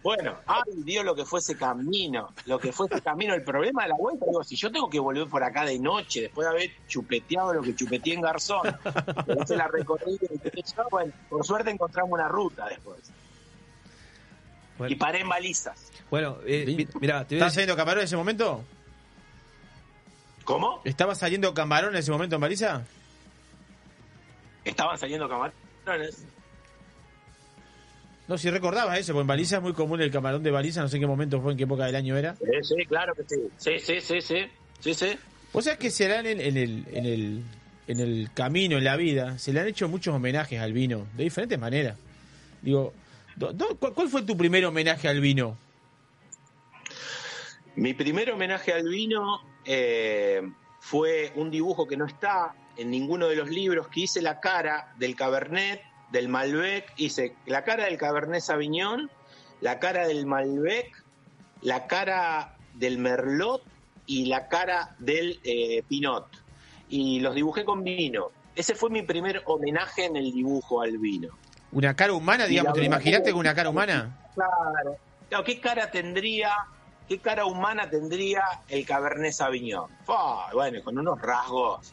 Bueno, 0.06 0.36
ay 0.46 0.62
Dios 0.84 1.04
lo 1.04 1.16
que 1.16 1.24
fue 1.24 1.40
ese 1.40 1.56
camino, 1.56 2.32
lo 2.44 2.60
que 2.60 2.70
fue 2.72 2.86
ese 2.88 3.00
camino. 3.02 3.34
El 3.34 3.42
problema 3.42 3.82
de 3.82 3.88
la 3.88 3.96
vuelta, 3.96 4.24
digo, 4.24 4.44
si 4.44 4.54
yo 4.54 4.70
tengo 4.70 4.88
que 4.88 5.00
volver 5.00 5.26
por 5.26 5.42
acá 5.42 5.64
de 5.64 5.80
noche, 5.80 6.20
después 6.22 6.46
de 6.46 6.50
haber 6.54 6.70
chupeteado 6.86 7.52
lo 7.54 7.60
que 7.62 7.74
chupeteé 7.74 8.14
en 8.14 8.20
Garzón, 8.20 8.68
hace 9.40 9.56
la 9.56 9.66
recorrida 9.66 10.28
bueno, 10.92 11.12
por 11.28 11.44
suerte 11.44 11.70
encontramos 11.72 12.12
una 12.12 12.28
ruta 12.28 12.68
después. 12.68 13.00
Y 14.88 14.94
paré 14.94 15.22
en 15.22 15.28
balizas. 15.28 15.90
Bueno, 16.08 16.36
eh, 16.46 16.64
mi- 16.66 16.86
mirá, 17.00 17.24
te 17.26 17.34
voy 17.34 17.42
a 17.42 17.46
¿Estás 17.46 17.48
decir- 17.48 17.50
saliendo 17.54 17.74
camarón 17.76 18.00
en 18.02 18.04
ese 18.04 18.16
momento? 18.16 18.62
¿Cómo? 20.44 20.82
¿Estaba 20.84 21.16
saliendo 21.16 21.52
camarón 21.52 21.94
en 21.94 21.98
ese 21.98 22.12
momento 22.12 22.36
en 22.36 22.42
Baliza? 22.42 22.84
Estaban 24.64 24.96
saliendo 24.98 25.28
camarones. 25.28 26.24
No, 28.28 28.36
si 28.38 28.50
recordabas 28.50 28.98
eso, 28.98 29.12
porque 29.12 29.20
en 29.22 29.26
Baliza 29.28 29.56
es 29.56 29.62
muy 29.62 29.72
común 29.72 30.00
el 30.00 30.10
camarón 30.10 30.42
de 30.42 30.50
Baliza, 30.50 30.80
no 30.82 30.88
sé 30.88 30.96
en 30.96 31.02
qué 31.02 31.06
momento 31.06 31.40
fue, 31.40 31.52
en 31.52 31.58
qué 31.58 31.64
época 31.64 31.84
del 31.86 31.94
año 31.96 32.16
era. 32.16 32.34
Sí, 32.34 32.44
sí, 32.62 32.84
claro 32.86 33.14
que 33.14 33.22
sí. 33.24 33.36
Sí, 33.56 33.78
sí, 33.78 34.00
sí, 34.00 34.20
sí. 34.20 34.36
Sí, 34.80 34.94
sí. 34.94 35.18
¿Vos 35.52 35.64
sabés 35.64 35.78
que 35.78 35.90
se 35.90 36.08
le 36.08 36.16
han 36.16 36.26
en, 36.26 36.40
en 36.40 36.56
el, 36.56 36.84
en, 36.92 37.06
el, 37.06 37.42
en 37.86 38.00
el 38.00 38.28
camino, 38.34 38.76
en 38.78 38.84
la 38.84 38.96
vida, 38.96 39.38
se 39.38 39.52
le 39.52 39.60
han 39.60 39.68
hecho 39.68 39.88
muchos 39.88 40.14
homenajes 40.14 40.60
al 40.60 40.72
vino, 40.72 41.06
de 41.16 41.24
diferentes 41.24 41.58
maneras? 41.58 41.96
Digo, 42.62 42.92
do- 43.36 43.52
do- 43.52 43.76
¿cuál, 43.78 43.94
cuál 43.94 44.08
fue 44.08 44.22
tu 44.22 44.36
primer 44.36 44.64
homenaje 44.66 45.06
al 45.08 45.20
vino? 45.20 45.56
Mi 47.76 47.94
primer 47.94 48.30
homenaje 48.32 48.72
al 48.72 48.88
vino 48.88 49.40
eh, 49.64 50.42
fue 50.80 51.32
un 51.36 51.50
dibujo 51.50 51.86
que 51.86 51.96
no 51.96 52.06
está 52.06 52.54
en 52.76 52.90
ninguno 52.90 53.28
de 53.28 53.36
los 53.36 53.48
libros, 53.50 53.88
que 53.88 54.00
hice 54.00 54.20
la 54.22 54.40
cara 54.40 54.92
del 54.98 55.14
Cabernet, 55.14 55.80
del 56.10 56.28
Malbec, 56.28 56.92
hice 56.96 57.34
la 57.46 57.64
cara 57.64 57.84
del 57.84 57.98
Cabernet 57.98 58.40
Sauvignon, 58.40 59.10
la 59.60 59.78
cara 59.78 60.06
del 60.06 60.26
Malbec, 60.26 61.04
la 61.62 61.86
cara 61.86 62.56
del 62.74 62.98
Merlot 62.98 63.62
y 64.06 64.26
la 64.26 64.48
cara 64.48 64.94
del 64.98 65.40
eh, 65.44 65.82
Pinot. 65.88 66.26
Y 66.88 67.20
los 67.20 67.34
dibujé 67.34 67.64
con 67.64 67.82
vino. 67.82 68.30
Ese 68.54 68.74
fue 68.74 68.90
mi 68.90 69.02
primer 69.02 69.42
homenaje 69.46 70.04
en 70.04 70.16
el 70.16 70.32
dibujo 70.32 70.80
al 70.80 70.98
vino. 70.98 71.28
¿Una 71.72 71.94
cara 71.94 72.12
humana, 72.12 72.46
digamos? 72.46 72.72
¿Te 72.72 72.80
lo 72.80 72.86
imaginaste 72.86 73.32
con 73.32 73.40
una 73.40 73.54
cara 73.54 73.70
humana? 73.70 74.16
Claro. 74.34 74.96
Claro, 75.28 75.44
¿qué 75.44 75.60
cara 75.60 75.90
tendría, 75.90 76.52
qué 77.08 77.18
cara 77.18 77.46
humana 77.46 77.90
tendría 77.90 78.42
el 78.68 78.86
Cabernet 78.86 79.32
Sauvignon? 79.32 79.90
Fua, 80.04 80.50
bueno, 80.52 80.82
con 80.84 80.96
unos 80.98 81.20
rasgos 81.20 81.92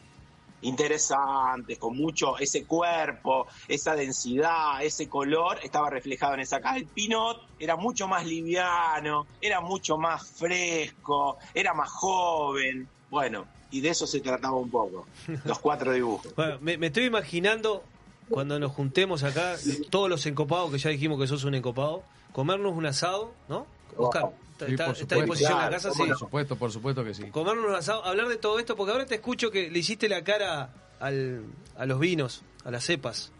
interesantes, 0.64 1.78
con 1.78 1.96
mucho, 1.96 2.38
ese 2.38 2.64
cuerpo, 2.64 3.46
esa 3.68 3.94
densidad, 3.94 4.82
ese 4.82 5.08
color, 5.08 5.58
estaba 5.62 5.90
reflejado 5.90 6.34
en 6.34 6.40
esa 6.40 6.60
cara. 6.60 6.76
El 6.76 6.86
Pinot 6.86 7.42
era 7.58 7.76
mucho 7.76 8.08
más 8.08 8.26
liviano, 8.26 9.26
era 9.40 9.60
mucho 9.60 9.96
más 9.96 10.26
fresco, 10.26 11.38
era 11.54 11.74
más 11.74 11.90
joven. 11.90 12.88
Bueno, 13.10 13.46
y 13.70 13.80
de 13.80 13.90
eso 13.90 14.06
se 14.06 14.20
trataba 14.20 14.56
un 14.56 14.70
poco, 14.70 15.06
los 15.44 15.58
cuatro 15.58 15.92
dibujos. 15.92 16.34
Bueno, 16.34 16.58
me, 16.60 16.76
me 16.78 16.88
estoy 16.88 17.04
imaginando 17.04 17.84
cuando 18.28 18.58
nos 18.58 18.72
juntemos 18.72 19.22
acá, 19.22 19.56
todos 19.90 20.08
los 20.08 20.24
encopados, 20.26 20.70
que 20.70 20.78
ya 20.78 20.90
dijimos 20.90 21.20
que 21.20 21.26
sos 21.26 21.44
un 21.44 21.54
encopado, 21.54 22.02
comernos 22.32 22.74
un 22.74 22.86
asado, 22.86 23.32
¿no? 23.48 23.66
Oscar, 23.96 24.24
¿está, 24.52 24.66
Sí, 24.66 24.72
está- 24.72 24.86
por 24.86 24.96
está 24.96 25.14
a 25.14 25.18
disposición 25.18 25.50
supuesto. 25.52 25.70
la 25.70 25.70
casa? 25.70 25.88
Por 25.92 26.06
Sí. 26.08 26.14
supuesto, 26.18 26.56
por 26.56 26.72
supuesto 26.72 27.04
que 27.04 27.14
sí. 27.14 27.24
Comernos 27.30 27.66
un 27.66 27.74
asado, 27.74 28.04
hablar 28.04 28.28
de 28.28 28.36
todo 28.36 28.58
esto, 28.58 28.76
porque 28.76 28.92
ahora 28.92 29.06
te 29.06 29.14
escucho 29.16 29.50
que 29.50 29.70
le 29.70 29.78
hiciste 29.78 30.08
la 30.08 30.22
cara 30.24 30.70
al, 31.00 31.42
a 31.76 31.86
los 31.86 31.98
vinos, 32.00 32.42
a 32.64 32.70
las 32.70 32.84
cepas. 32.84 33.30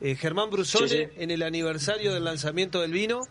Eh, 0.00 0.14
Germán 0.14 0.50
Brusone, 0.50 0.88
Sí, 0.88 0.96
sí. 0.98 1.06
en 1.16 1.30
el 1.30 1.42
aniversario 1.42 2.12
del 2.12 2.24
lanzamiento 2.24 2.80
del 2.82 2.92
vino, 2.92 3.22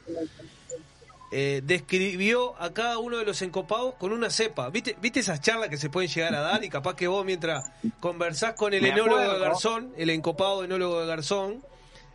eh, 1.32 1.62
describió 1.66 2.56
a 2.62 2.72
cada 2.74 2.98
uno 2.98 3.18
de 3.18 3.26
los 3.26 3.42
encopados 3.42 3.96
con 3.96 4.12
una 4.14 4.30
cepa. 4.30 4.70
¿Viste, 4.70 4.96
¿Viste 5.02 5.20
esas 5.20 5.42
charlas 5.42 5.70
que 5.70 5.78
se 5.78 5.90
pueden 5.90 6.10
llegar 6.10 6.34
a 6.36 6.40
dar? 6.42 6.64
Y 6.64 6.70
capaz 6.70 6.96
que 6.96 7.08
vos, 7.08 7.26
mientras 7.26 7.66
conversás 8.00 8.54
con 8.54 8.74
el 8.74 8.82
Me 8.82 8.90
enólogo 8.90 9.20
de. 9.20 9.40
Garzón, 9.40 9.94
el 9.98 10.10
encopado 10.12 10.64
enólogo 10.64 11.02
de 11.02 11.08
Garzón, 11.08 11.62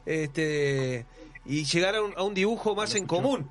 este, 0.06 1.06
y 1.44 1.64
llegar 1.64 1.96
a 1.96 2.02
un, 2.02 2.14
a 2.16 2.22
un 2.22 2.34
dibujo 2.34 2.74
más 2.74 2.94
en 2.94 3.06
común. 3.06 3.50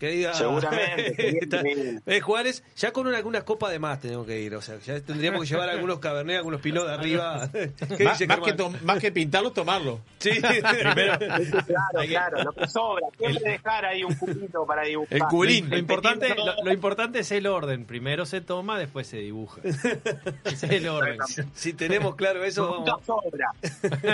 Que 0.00 0.08
diga, 0.12 0.32
Seguramente, 0.32 1.38
Está- 1.44 1.60
eh, 2.06 2.20
Juárez, 2.22 2.64
ya 2.74 2.90
con 2.90 3.06
una- 3.06 3.18
algunas 3.18 3.44
copas 3.44 3.70
de 3.70 3.78
más 3.78 4.00
tenemos 4.00 4.26
que 4.26 4.40
ir. 4.40 4.54
O 4.54 4.62
sea, 4.62 4.78
ya 4.78 4.98
tendríamos 5.02 5.42
que 5.42 5.46
llevar 5.48 5.68
algunos 5.68 5.98
cabernet, 5.98 6.38
algunos 6.38 6.62
pinot 6.62 6.86
de 6.86 6.92
arriba. 6.94 7.50
¿Qué 7.52 8.04
Más, 8.04 8.18
dice 8.18 8.26
más 8.26 8.38
que 8.40 8.54
más 8.82 8.98
que 8.98 9.12
pintarlo, 9.12 9.52
tomarlo. 9.52 10.00
Sí, 10.18 10.30
Primero. 10.40 11.18
Claro, 11.18 12.08
claro, 12.08 12.44
lo 12.44 12.52
que 12.52 12.66
sobra. 12.66 13.06
Siempre 13.18 13.52
dejar 13.52 13.84
ahí 13.84 14.02
un 14.02 14.14
cubito 14.14 14.64
para 14.66 14.84
dibujar. 14.84 15.18
Lo 15.30 15.76
importante, 15.78 16.34
lo, 16.34 16.64
lo 16.64 16.72
importante 16.72 17.18
es 17.18 17.30
el 17.32 17.46
orden. 17.46 17.84
Primero 17.84 18.24
se 18.24 18.40
toma, 18.40 18.78
después 18.78 19.06
se 19.06 19.18
dibuja. 19.18 19.60
Ese 19.64 20.00
es 20.44 20.62
el 20.62 20.88
orden. 20.88 21.18
Si 21.52 21.74
tenemos 21.74 22.14
claro 22.16 22.42
eso, 22.42 22.74
Nunca 22.78 22.92
vamos. 22.92 23.04
sobra. 23.06 23.50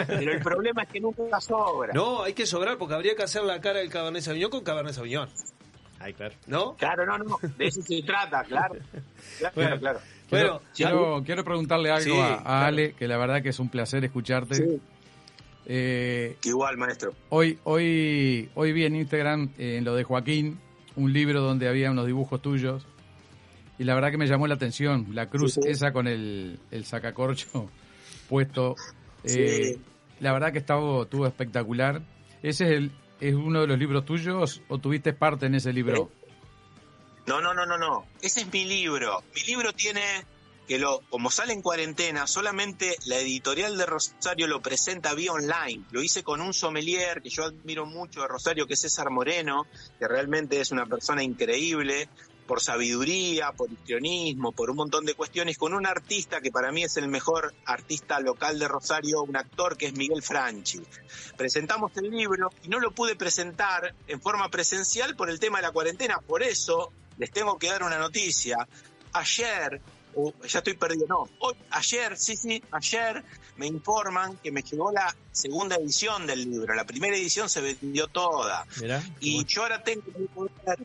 Pero 0.09 0.33
el 0.33 0.41
problema 0.43 0.83
es 0.83 0.89
que 0.89 0.99
nunca 0.99 1.41
sobra. 1.41 1.93
No, 1.93 2.25
hay 2.25 2.33
que 2.33 2.45
sobrar 2.45 2.77
porque 2.77 2.95
habría 2.95 3.15
que 3.15 3.23
hacer 3.23 3.43
la 3.45 3.61
cara 3.61 3.79
del 3.79 3.89
Cabernet 3.89 4.23
Sauvignon 4.23 4.51
con 4.51 4.65
Cabernet 4.65 4.93
Sauvignon. 4.93 5.29
Ay, 6.07 6.13
claro. 6.15 6.35
¿No? 6.47 6.77
Claro, 6.77 7.05
no, 7.05 7.19
no. 7.19 7.37
De 7.59 7.67
eso 7.67 7.83
se 7.83 8.01
trata, 8.03 8.45
claro. 8.45 8.77
Claro, 9.39 9.55
Bueno, 9.57 9.79
claro. 9.81 10.01
Quiero, 10.29 10.63
quiero, 10.75 11.07
algún- 11.07 11.25
quiero 11.25 11.45
preguntarle 11.45 11.91
algo 11.91 12.05
Sí, 12.05 12.19
a, 12.21 12.35
a 12.35 12.43
claro. 12.43 12.65
Ale, 12.67 12.93
que 12.95 13.09
la 13.09 13.17
verdad 13.17 13.43
que 13.43 13.49
es 13.49 13.59
un 13.59 13.69
placer 13.69 14.05
escucharte. 14.05 14.55
Sí. 14.55 14.81
Eh, 15.67 16.37
Igual, 16.45 16.77
maestro. 16.77 17.13
hoy, 17.31 17.59
hoy, 17.65 18.49
hoy 18.55 18.73
vi 18.73 18.85
en 18.85 18.95
Instagram, 18.97 19.51
eh, 19.59 19.77
en 19.79 19.85
lo 19.85 19.95
de 19.97 20.05
Joaquín, 20.05 20.59
un 20.95 21.13
libro 21.13 21.41
donde 21.41 21.69
había 21.69 21.91
unos 21.91 22.07
dibujos 22.07 22.41
tuyos. 22.41 22.87
y 23.79 23.85
la 23.85 23.95
verdad 23.95 24.11
que 24.11 24.17
me 24.17 24.27
llamó 24.27 24.47
la 24.47 24.55
atención. 24.55 25.09
La 25.13 25.27
cruz 25.29 25.59
esa 25.59 25.93
con 25.93 26.07
el, 26.07 26.59
el 26.71 26.85
sacacorcho 26.85 27.69
puesto. 28.29 28.75
Eh, 29.25 29.75
Sí. 29.75 29.81
La 30.21 30.33
verdad 30.33 30.51
que 30.53 30.59
estaba, 30.59 31.03
estuvo 31.03 31.27
espectacular. 31.27 32.01
¿Ese 32.43 32.65
es, 32.65 32.71
el, 32.71 32.91
es 33.21 33.35
uno 33.35 33.63
de 33.63 33.67
los 33.67 33.79
libros 33.79 34.05
tuyos 34.05 34.63
o 34.69 34.79
tuviste 34.79 35.13
parte 35.13 35.47
en 35.47 35.55
ese 35.55 35.73
libro? 35.73 36.11
No, 37.27 37.41
no, 37.41 37.55
no, 37.55 37.67
no, 37.67 37.77
no. 37.77 38.07
Ese 38.23 38.43
es 38.43 38.53
mi 38.53 38.65
libro. 38.65 39.23
Mi 39.35 39.43
libro 39.43 39.73
tiene 39.73 40.25
que 40.69 40.79
lo, 40.79 41.01
como 41.11 41.31
sale 41.31 41.53
en 41.53 41.63
cuarentena, 41.63 42.27
solamente 42.27 42.97
la 43.07 43.19
editorial 43.19 43.77
de 43.77 43.87
Rosario 43.87 44.47
lo 44.47 44.61
presenta 44.61 45.15
vía 45.15 45.33
online. 45.33 45.85
Lo 45.91 46.03
hice 46.03 46.23
con 46.23 46.41
un 46.41 46.53
sommelier 46.53 47.23
que 47.23 47.31
yo 47.31 47.45
admiro 47.45 47.87
mucho 47.87 48.21
de 48.21 48.29
Rosario, 48.29 48.67
que 48.67 48.75
es 48.75 48.81
César 48.81 49.11
Moreno, 49.11 49.67
que 49.99 50.09
realmente 50.09 50.61
es 50.61 50.73
una 50.73 50.87
persona 50.87 51.23
increíble 51.23 52.09
por 52.47 52.61
sabiduría, 52.63 53.53
por 53.53 53.71
histrionismo, 53.71 54.53
por 54.53 54.71
un 54.71 54.77
montón 54.77 55.05
de 55.05 55.15
cuestiones, 55.15 55.59
con 55.59 55.75
un 55.75 55.87
artista 55.87 56.41
que 56.41 56.51
para 56.51 56.73
mí 56.73 56.85
es 56.85 56.97
el 56.97 57.09
mejor 57.09 57.55
artista 57.65 58.21
local 58.21 58.59
de 58.59 58.69
Rosario, 58.69 59.23
un 59.23 59.37
actor 59.37 59.77
que 59.77 59.87
es 59.87 59.95
Miguel 59.95 60.23
Franchi. 60.23 60.81
Presentamos 61.37 61.93
el 61.97 62.11
libro 62.11 62.51
y 62.63 62.69
no 62.69 62.81
lo 62.81 62.93
pude 62.93 63.17
presentar 63.17 63.95
en 64.07 64.21
forma 64.21 64.49
presencial 64.49 65.17
por 65.17 65.29
el 65.31 65.41
tema 65.41 65.59
de 65.59 65.63
la 65.63 65.73
cuarentena, 65.73 66.19
por 66.21 66.43
eso 66.43 66.93
les 67.19 67.31
tengo 67.31 67.59
que 67.59 67.69
dar 67.69 67.83
una 67.83 67.99
noticia. 67.99 68.57
Ayer, 69.13 69.81
o 70.15 70.33
ya 70.47 70.59
estoy 70.59 70.75
perdido, 70.75 71.07
no, 71.09 71.29
hoy, 71.41 71.55
ayer, 71.71 72.17
sí, 72.17 72.37
sí, 72.37 72.63
ayer 72.71 73.25
me 73.57 73.67
informan 73.67 74.37
que 74.37 74.53
me 74.53 74.63
llegó 74.63 74.93
la 74.93 75.15
segunda 75.33 75.77
edición 75.77 76.27
del 76.27 76.49
libro. 76.51 76.75
La 76.75 76.85
primera 76.85 77.17
edición 77.17 77.49
se 77.49 77.61
vendió 77.63 78.07
toda. 78.09 78.67
Mirá. 78.81 79.03
Y 79.21 79.45
yo 79.47 79.63
ahora 79.63 79.83
tengo 79.83 80.03
que 80.05 80.11
poder- 80.35 80.79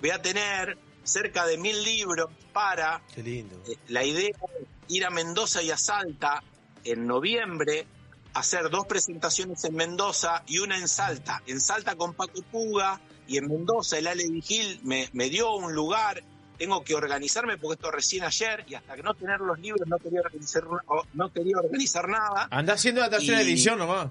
voy 0.00 0.10
a 0.10 0.20
tener 0.22 0.78
cerca 1.04 1.46
de 1.46 1.56
mil 1.58 1.82
libros 1.84 2.28
para 2.52 3.00
Qué 3.14 3.22
lindo. 3.22 3.60
eh, 3.68 3.76
la 3.88 4.04
idea 4.04 4.28
es 4.30 4.66
ir 4.88 5.04
a 5.04 5.10
Mendoza 5.10 5.62
y 5.62 5.70
a 5.70 5.76
Salta 5.76 6.42
en 6.84 7.06
noviembre, 7.06 7.86
hacer 8.34 8.70
dos 8.70 8.86
presentaciones 8.86 9.64
en 9.64 9.74
Mendoza 9.74 10.42
y 10.46 10.58
una 10.58 10.76
en 10.78 10.88
Salta. 10.88 11.42
En 11.46 11.60
Salta 11.60 11.96
con 11.96 12.14
Paco 12.14 12.42
Puga 12.50 13.00
y 13.26 13.38
en 13.38 13.46
Mendoza 13.48 13.98
el 13.98 14.06
Ale 14.06 14.28
Vigil 14.28 14.80
me, 14.84 15.08
me 15.12 15.28
dio 15.30 15.54
un 15.56 15.74
lugar. 15.74 16.22
Tengo 16.58 16.82
que 16.84 16.94
organizarme 16.94 17.58
porque 17.58 17.74
esto 17.74 17.90
recién 17.90 18.24
ayer 18.24 18.64
y 18.66 18.74
hasta 18.74 18.96
que 18.96 19.02
no 19.02 19.12
tener 19.14 19.40
los 19.40 19.58
libros 19.58 19.86
no 19.86 19.98
quería 19.98 20.20
organizar, 20.20 20.64
no 21.12 21.32
quería 21.32 21.58
organizar 21.58 22.08
nada. 22.08 22.48
Anda 22.50 22.74
haciendo 22.74 23.00
la 23.02 23.10
tercera 23.10 23.42
Y- 23.42 23.46
edición 23.50 23.78
nomás. 23.78 24.08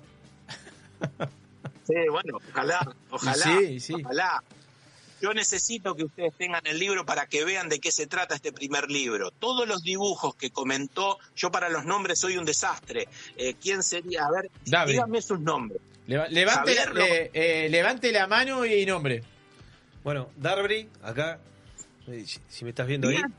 Sí, 1.87 1.93
bueno, 2.11 2.37
ojalá, 2.49 2.95
ojalá, 3.11 3.43
Sí, 3.59 3.79
sí. 3.79 3.93
ojalá. 4.03 4.43
Yo 5.25 5.33
necesito 5.33 5.95
que 5.95 6.03
ustedes 6.03 6.35
tengan 6.37 6.61
el 6.67 6.77
libro 6.77 7.03
para 7.03 7.25
que 7.25 7.43
vean 7.43 7.67
de 7.67 7.79
qué 7.79 7.91
se 7.91 8.05
trata 8.05 8.35
este 8.35 8.51
primer 8.53 8.91
libro. 8.91 9.31
Todos 9.31 9.67
los 9.67 9.81
dibujos 9.81 10.35
que 10.35 10.51
comentó, 10.51 11.17
yo 11.35 11.51
para 11.51 11.67
los 11.69 11.83
nombres 11.83 12.19
soy 12.19 12.37
un 12.37 12.45
desastre. 12.45 13.07
Eh, 13.35 13.55
¿Quién 13.59 13.81
sería? 13.81 14.23
A 14.27 14.29
ver, 14.31 14.51
David. 14.67 14.91
díganme 14.93 15.23
sus 15.23 15.39
nombres. 15.39 15.81
Leva- 16.05 16.27
levante, 16.27 16.75
Javier, 16.75 16.93
le- 16.93 17.31
eh, 17.33 17.69
levante 17.69 18.11
la 18.11 18.27
mano 18.27 18.63
y 18.67 18.85
nombre. 18.85 19.23
Bueno, 20.03 20.29
Darby, 20.37 20.87
acá, 21.01 21.39
eh, 22.07 22.23
si, 22.27 22.39
si 22.47 22.63
me 22.63 22.69
estás 22.69 22.85
viendo 22.85 23.07
ahí. 23.07 23.15
Bien. 23.15 23.33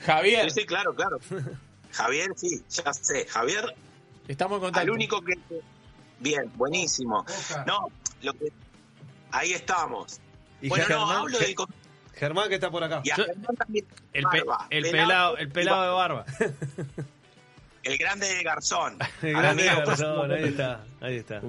Javier. 0.00 0.50
Sí, 0.50 0.60
sí, 0.60 0.66
claro, 0.66 0.94
claro. 0.94 1.18
Javier, 1.92 2.28
sí, 2.36 2.62
ya 2.68 2.92
sé. 2.92 3.24
Javier, 3.26 3.74
Estamos 4.28 4.56
en 4.56 4.64
contacto. 4.64 4.80
al 4.82 4.90
único 4.90 5.22
que... 5.22 5.32
Bien, 6.20 6.52
buenísimo. 6.56 7.24
No, 7.66 7.88
lo 8.20 8.34
que... 8.34 8.52
Ahí 9.30 9.52
estamos. 9.54 10.20
Y 10.60 10.68
bueno, 10.68 10.84
no, 10.88 10.96
Germán, 11.06 11.16
hablo 11.18 11.38
del... 11.38 11.54
com- 11.54 11.66
Germán 12.14 12.48
que 12.48 12.54
está 12.54 12.70
por 12.70 12.82
acá. 12.82 13.02
Y 13.04 13.10
a 13.10 13.16
Germán 13.16 13.56
también. 13.56 13.86
El, 14.12 14.24
pe- 14.24 14.42
el 14.70 14.82
pelado 14.82 14.90
pelado, 14.92 15.36
el 15.38 15.48
pelado 15.50 15.82
de 15.82 15.90
barba. 15.90 16.24
El 17.82 17.98
grande 17.98 18.26
de 18.26 18.42
Garzón. 18.42 18.98
El 19.22 19.32
grande 19.34 19.68
amigo, 19.70 19.86
Garzón, 19.86 20.32
ahí 20.32 20.44
está, 20.44 20.84
ahí 21.00 21.16
está. 21.16 21.40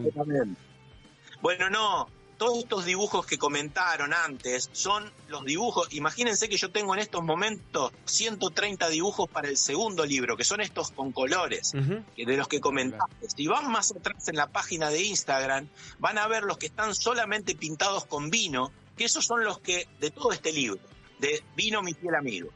Bueno, 1.41 1.69
no, 1.71 2.07
todos 2.37 2.59
estos 2.59 2.85
dibujos 2.85 3.25
que 3.25 3.37
comentaron 3.39 4.13
antes 4.13 4.69
son 4.71 5.11
los 5.29 5.43
dibujos. 5.45 5.91
Imagínense 5.93 6.47
que 6.49 6.57
yo 6.57 6.69
tengo 6.71 6.93
en 6.93 6.99
estos 6.99 7.23
momentos 7.23 7.91
130 8.05 8.89
dibujos 8.89 9.27
para 9.29 9.47
el 9.47 9.57
segundo 9.57 10.05
libro, 10.05 10.37
que 10.37 10.43
son 10.43 10.61
estos 10.61 10.91
con 10.91 11.11
colores, 11.11 11.71
de 11.73 12.37
los 12.37 12.47
que 12.47 12.59
comentaste. 12.61 13.29
Si 13.35 13.47
van 13.47 13.71
más 13.71 13.91
atrás 13.91 14.27
en 14.27 14.35
la 14.35 14.47
página 14.47 14.89
de 14.91 15.03
Instagram, 15.03 15.67
van 15.97 16.17
a 16.19 16.27
ver 16.27 16.43
los 16.43 16.57
que 16.59 16.67
están 16.67 16.93
solamente 16.93 17.55
pintados 17.55 18.05
con 18.05 18.29
vino, 18.29 18.71
que 18.97 19.05
esos 19.05 19.25
son 19.25 19.43
los 19.43 19.59
que, 19.59 19.87
de 19.99 20.11
todo 20.11 20.31
este 20.31 20.51
libro, 20.51 20.79
de 21.19 21.43
Vino 21.55 21.81
mi 21.81 21.93
fiel 21.93 22.15
amigo. 22.15 22.49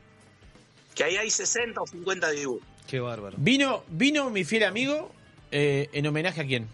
Que 0.96 1.04
ahí 1.06 1.16
hay 1.16 1.30
60 1.30 1.82
o 1.82 1.88
50 1.88 2.30
dibujos. 2.32 2.68
Qué 2.88 3.00
bárbaro. 3.00 3.38
Vino, 3.40 3.84
vino 3.88 4.30
mi 4.30 4.44
fiel 4.44 4.64
amigo 4.64 5.12
eh, 5.52 5.90
en 5.94 6.08
homenaje 6.08 6.42
a 6.42 6.46
quién. 6.46 6.68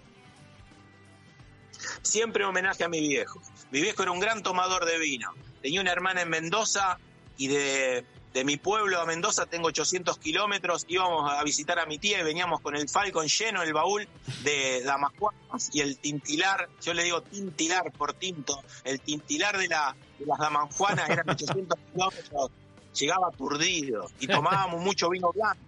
siempre 2.02 2.46
homenaje 2.46 2.84
a 2.84 2.90
mi 2.90 3.02
viejo. 3.02 3.42
Mi 3.72 3.82
viejo 3.82 4.02
era 4.02 4.12
un 4.12 4.20
gran 4.20 4.42
tomador 4.42 4.86
de 4.86 4.98
vino. 4.98 5.32
Tenía 5.62 5.82
una 5.82 5.92
hermana 5.92 6.22
en 6.22 6.30
Mendoza 6.30 6.98
y 7.38 7.48
de, 7.48 8.06
de 8.38 8.44
mi 8.44 8.58
pueblo 8.58 9.02
a 9.02 9.06
Mendoza 9.08 9.48
tengo 9.48 9.68
800 9.70 10.20
kilómetros. 10.20 10.86
Íbamos 10.88 11.32
a 11.32 11.44
visitar 11.44 11.80
a 11.80 11.88
mi 11.88 11.98
tía 11.98 12.20
y 12.20 12.24
veníamos 12.24 12.62
con 12.62 12.76
el 12.76 12.88
Falcon 12.88 13.26
lleno, 13.28 13.64
el 13.64 13.74
baúl 13.74 14.08
de 14.44 14.84
damajuanas 14.84 15.70
y 15.74 15.82
el 15.82 15.98
tintilar. 15.98 16.70
Yo 16.82 16.94
le 16.94 17.04
digo 17.04 17.22
tintilar 17.24 17.92
por 17.92 18.14
tinto. 18.14 18.62
El 18.84 19.02
tintilar 19.02 19.58
de, 19.58 19.68
la, 19.68 19.96
de 20.20 20.26
las 20.28 20.38
damajuanas 20.38 21.10
eran 21.10 21.28
800 21.30 21.80
kilómetros. 21.94 22.52
Llegaba 22.94 23.28
aturdido 23.30 24.10
y 24.20 24.28
tomábamos 24.28 24.82
mucho 24.82 25.10
vino 25.10 25.32
blanco. 25.34 25.60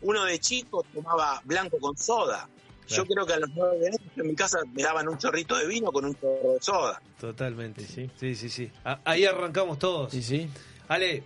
Uno 0.00 0.24
de 0.24 0.38
chico 0.38 0.84
tomaba 0.94 1.40
blanco 1.44 1.76
con 1.78 1.96
soda. 1.98 2.48
Yo 2.88 3.04
creo 3.04 3.26
que 3.26 3.34
a 3.34 3.38
los 3.38 3.50
nueve 3.54 3.86
años 3.86 4.00
en 4.16 4.26
mi 4.28 4.34
casa 4.34 4.60
me 4.72 4.82
daban 4.82 5.06
un 5.08 5.18
chorrito 5.18 5.54
de 5.58 5.66
vino 5.66 5.92
con 5.92 6.06
un 6.06 6.14
chorro 6.18 6.54
de 6.54 6.58
soda. 6.62 7.02
Totalmente, 7.20 7.84
sí. 7.86 8.10
Sí, 8.18 8.34
sí, 8.34 8.48
sí. 8.48 8.70
A- 8.82 8.98
Ahí 9.04 9.26
arrancamos 9.26 9.78
todos. 9.78 10.10
Sí, 10.10 10.22
sí. 10.22 10.48
Ale, 10.88 11.22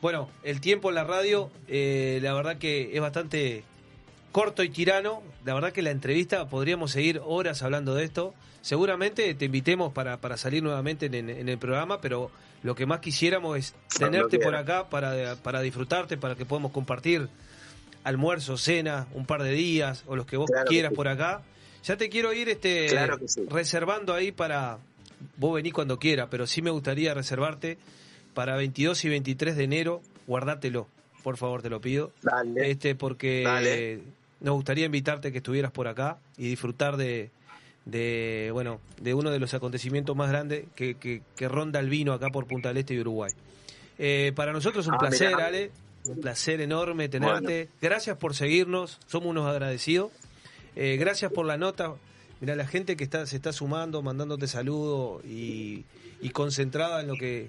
bueno, 0.00 0.28
el 0.42 0.60
tiempo 0.60 0.88
en 0.90 0.94
la 0.94 1.04
radio, 1.04 1.50
eh, 1.68 2.18
la 2.22 2.34
verdad 2.34 2.58
que 2.58 2.94
es 2.94 3.00
bastante 3.00 3.64
corto 4.32 4.62
y 4.62 4.68
tirano. 4.68 5.22
La 5.44 5.54
verdad 5.54 5.72
que 5.72 5.82
la 5.82 5.90
entrevista 5.90 6.48
podríamos 6.48 6.90
seguir 6.92 7.20
horas 7.24 7.62
hablando 7.62 7.94
de 7.94 8.04
esto. 8.04 8.34
Seguramente 8.60 9.32
te 9.34 9.44
invitemos 9.46 9.92
para, 9.92 10.18
para 10.18 10.36
salir 10.36 10.62
nuevamente 10.62 11.06
en, 11.06 11.30
en 11.30 11.48
el 11.48 11.58
programa, 11.58 12.00
pero 12.00 12.30
lo 12.62 12.74
que 12.74 12.84
más 12.84 13.00
quisiéramos 13.00 13.56
es 13.58 13.74
tenerte 13.98 14.38
por 14.38 14.54
acá 14.56 14.88
para, 14.90 15.36
para 15.36 15.60
disfrutarte, 15.60 16.16
para 16.16 16.34
que 16.34 16.44
podamos 16.44 16.72
compartir 16.72 17.28
almuerzo, 18.04 18.56
cena, 18.56 19.06
un 19.14 19.24
par 19.26 19.42
de 19.42 19.52
días 19.52 20.04
o 20.06 20.16
los 20.16 20.26
que 20.26 20.36
vos 20.36 20.46
Claro 20.50 20.64
que 20.64 20.68
quieras 20.70 20.90
sí. 20.90 20.96
por 20.96 21.08
acá. 21.08 21.42
Ya 21.84 21.96
te 21.96 22.08
quiero 22.08 22.32
ir 22.32 22.48
este 22.48 22.86
Claro 22.86 23.18
que 23.18 23.28
sí. 23.28 23.42
reservando 23.48 24.12
ahí 24.14 24.32
para 24.32 24.78
vos 25.36 25.54
venís 25.54 25.72
cuando 25.72 25.98
quieras, 25.98 26.28
pero 26.30 26.46
sí 26.46 26.60
me 26.60 26.70
gustaría 26.70 27.14
reservarte 27.14 27.78
para 28.36 28.54
22 28.56 29.02
y 29.06 29.08
23 29.08 29.56
de 29.56 29.64
enero, 29.64 30.02
guardátelo, 30.26 30.86
por 31.24 31.38
favor, 31.38 31.62
te 31.62 31.70
lo 31.70 31.80
pido. 31.80 32.12
Dale. 32.22 32.70
Este 32.70 32.94
porque 32.94 33.42
Dale. 33.42 34.00
nos 34.40 34.54
gustaría 34.54 34.84
invitarte 34.86 35.32
que 35.32 35.38
estuvieras 35.38 35.72
por 35.72 35.88
acá 35.88 36.18
y 36.36 36.48
disfrutar 36.50 36.96
de 36.98 37.30
de 37.86 38.50
bueno, 38.52 38.80
de 39.00 39.14
uno 39.14 39.30
de 39.30 39.38
los 39.38 39.54
acontecimientos 39.54 40.14
más 40.16 40.28
grandes 40.28 40.64
que, 40.74 40.96
que, 40.96 41.22
que 41.36 41.48
ronda 41.48 41.80
el 41.80 41.88
vino 41.88 42.12
acá 42.12 42.28
por 42.30 42.46
Punta 42.46 42.68
del 42.68 42.76
Este 42.78 42.92
y 42.94 43.00
Uruguay. 43.00 43.32
Eh, 43.98 44.32
para 44.36 44.52
nosotros 44.52 44.84
es 44.84 44.88
un 44.88 44.94
Ah, 44.96 44.98
placer, 44.98 45.28
mirá. 45.34 45.46
Ale, 45.46 45.70
un 46.04 46.20
placer 46.20 46.60
enorme 46.60 47.08
tenerte. 47.08 47.70
Gracias 47.80 48.16
por 48.18 48.34
seguirnos, 48.34 48.98
somos 49.06 49.30
unos 49.30 49.46
agradecidos. 49.48 50.10
Eh, 50.74 50.96
gracias 50.98 51.32
por 51.32 51.46
la 51.46 51.56
nota. 51.56 51.94
Mira, 52.40 52.54
la 52.54 52.66
gente 52.66 52.96
que 52.96 53.04
está, 53.04 53.24
se 53.24 53.36
está 53.36 53.52
sumando, 53.52 54.02
mandándote 54.02 54.46
saludos 54.46 55.24
y, 55.24 55.84
y 56.20 56.30
concentrada 56.30 57.00
en 57.00 57.06
lo 57.06 57.14
que 57.14 57.48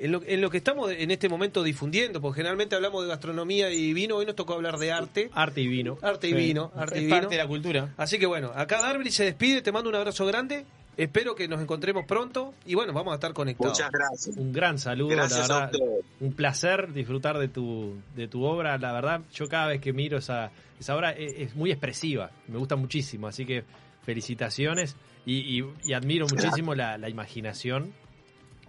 en 0.00 0.12
lo, 0.12 0.22
en 0.26 0.40
lo 0.40 0.50
que 0.50 0.56
estamos 0.56 0.90
en 0.90 1.10
este 1.10 1.28
momento 1.28 1.62
difundiendo, 1.62 2.20
porque 2.20 2.36
generalmente 2.38 2.74
hablamos 2.74 3.02
de 3.02 3.08
gastronomía 3.10 3.70
y 3.70 3.92
vino, 3.92 4.16
hoy 4.16 4.26
nos 4.26 4.34
tocó 4.34 4.54
hablar 4.54 4.78
de 4.78 4.90
arte. 4.92 5.30
Arte 5.32 5.60
y 5.60 5.68
vino. 5.68 5.98
Arte 6.02 6.28
y 6.28 6.30
Sí. 6.32 6.36
vino, 6.36 6.72
arte 6.74 6.96
Es 6.96 7.02
y 7.02 7.04
vino. 7.06 7.20
parte 7.20 7.34
de 7.36 7.42
la 7.42 7.46
cultura. 7.46 7.94
Así 7.96 8.18
que 8.18 8.26
bueno, 8.26 8.50
acá 8.54 8.80
Darby 8.80 9.10
se 9.10 9.24
despide, 9.24 9.62
te 9.62 9.70
mando 9.72 9.88
un 9.90 9.96
abrazo 9.96 10.24
grande. 10.26 10.64
Espero 10.96 11.34
que 11.34 11.48
nos 11.48 11.60
encontremos 11.62 12.04
pronto 12.06 12.52
y 12.66 12.74
bueno, 12.74 12.92
vamos 12.92 13.12
a 13.12 13.14
estar 13.14 13.32
conectados. 13.32 13.72
Muchas 13.78 13.90
gracias. 13.90 14.36
Un 14.36 14.52
gran 14.52 14.78
saludo, 14.78 15.08
Gracias 15.10 15.48
la 15.48 15.56
a 15.56 15.66
verdad. 15.66 15.80
Un 16.20 16.32
placer 16.34 16.92
disfrutar 16.92 17.38
de 17.38 17.48
tu, 17.48 17.94
de 18.16 18.26
tu 18.28 18.44
obra. 18.44 18.76
La 18.76 18.92
verdad, 18.92 19.20
yo 19.32 19.48
cada 19.48 19.68
vez 19.68 19.80
que 19.80 19.92
miro 19.94 20.18
esa, 20.18 20.50
esa 20.78 20.96
obra 20.96 21.12
es, 21.12 21.32
es 21.38 21.54
muy 21.56 21.70
expresiva. 21.70 22.30
Me 22.48 22.58
gusta 22.58 22.76
muchísimo. 22.76 23.28
Así 23.28 23.46
que 23.46 23.64
felicitaciones 24.04 24.96
y, 25.24 25.60
y- 25.60 25.64
y 25.84 25.92
admiro 25.94 26.26
muchísimo 26.26 26.74
la, 26.74 26.98
la 26.98 27.08
imaginación 27.08 27.92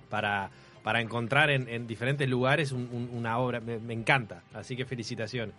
para, 0.10 0.52
para 0.84 1.02
encontrar 1.02 1.50
en, 1.52 1.68
en 1.70 1.88
diferentes 1.88 2.28
lugares 2.30 2.72
un- 2.72 2.90
un- 2.92 3.10
una 3.14 3.38
obra. 3.40 3.60
Me, 3.60 3.78
me 3.80 3.94
encanta. 3.94 4.44
Así 4.54 4.76
que 4.76 4.86
felicitaciones. 4.86 5.54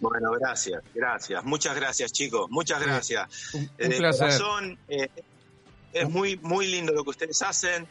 Bueno, 0.00 0.30
gracias, 0.38 0.82
gracias. 0.94 1.42
Muchas 1.44 1.74
gracias, 1.74 2.12
chicos. 2.12 2.50
Muchas 2.50 2.80
gracias. 2.82 3.54
Un, 3.54 3.62
Eh, 3.62 3.68
un 3.84 3.88
de 3.90 3.96
placer. 3.96 4.20
corazón, 4.26 4.78
eh, 4.88 5.08
es 5.92 6.08
muy, 6.08 6.36
muy 6.42 6.66
lindo 6.66 6.92
lo 6.92 7.02
que 7.04 7.10
ustedes 7.10 7.40
hacen. 7.42 7.86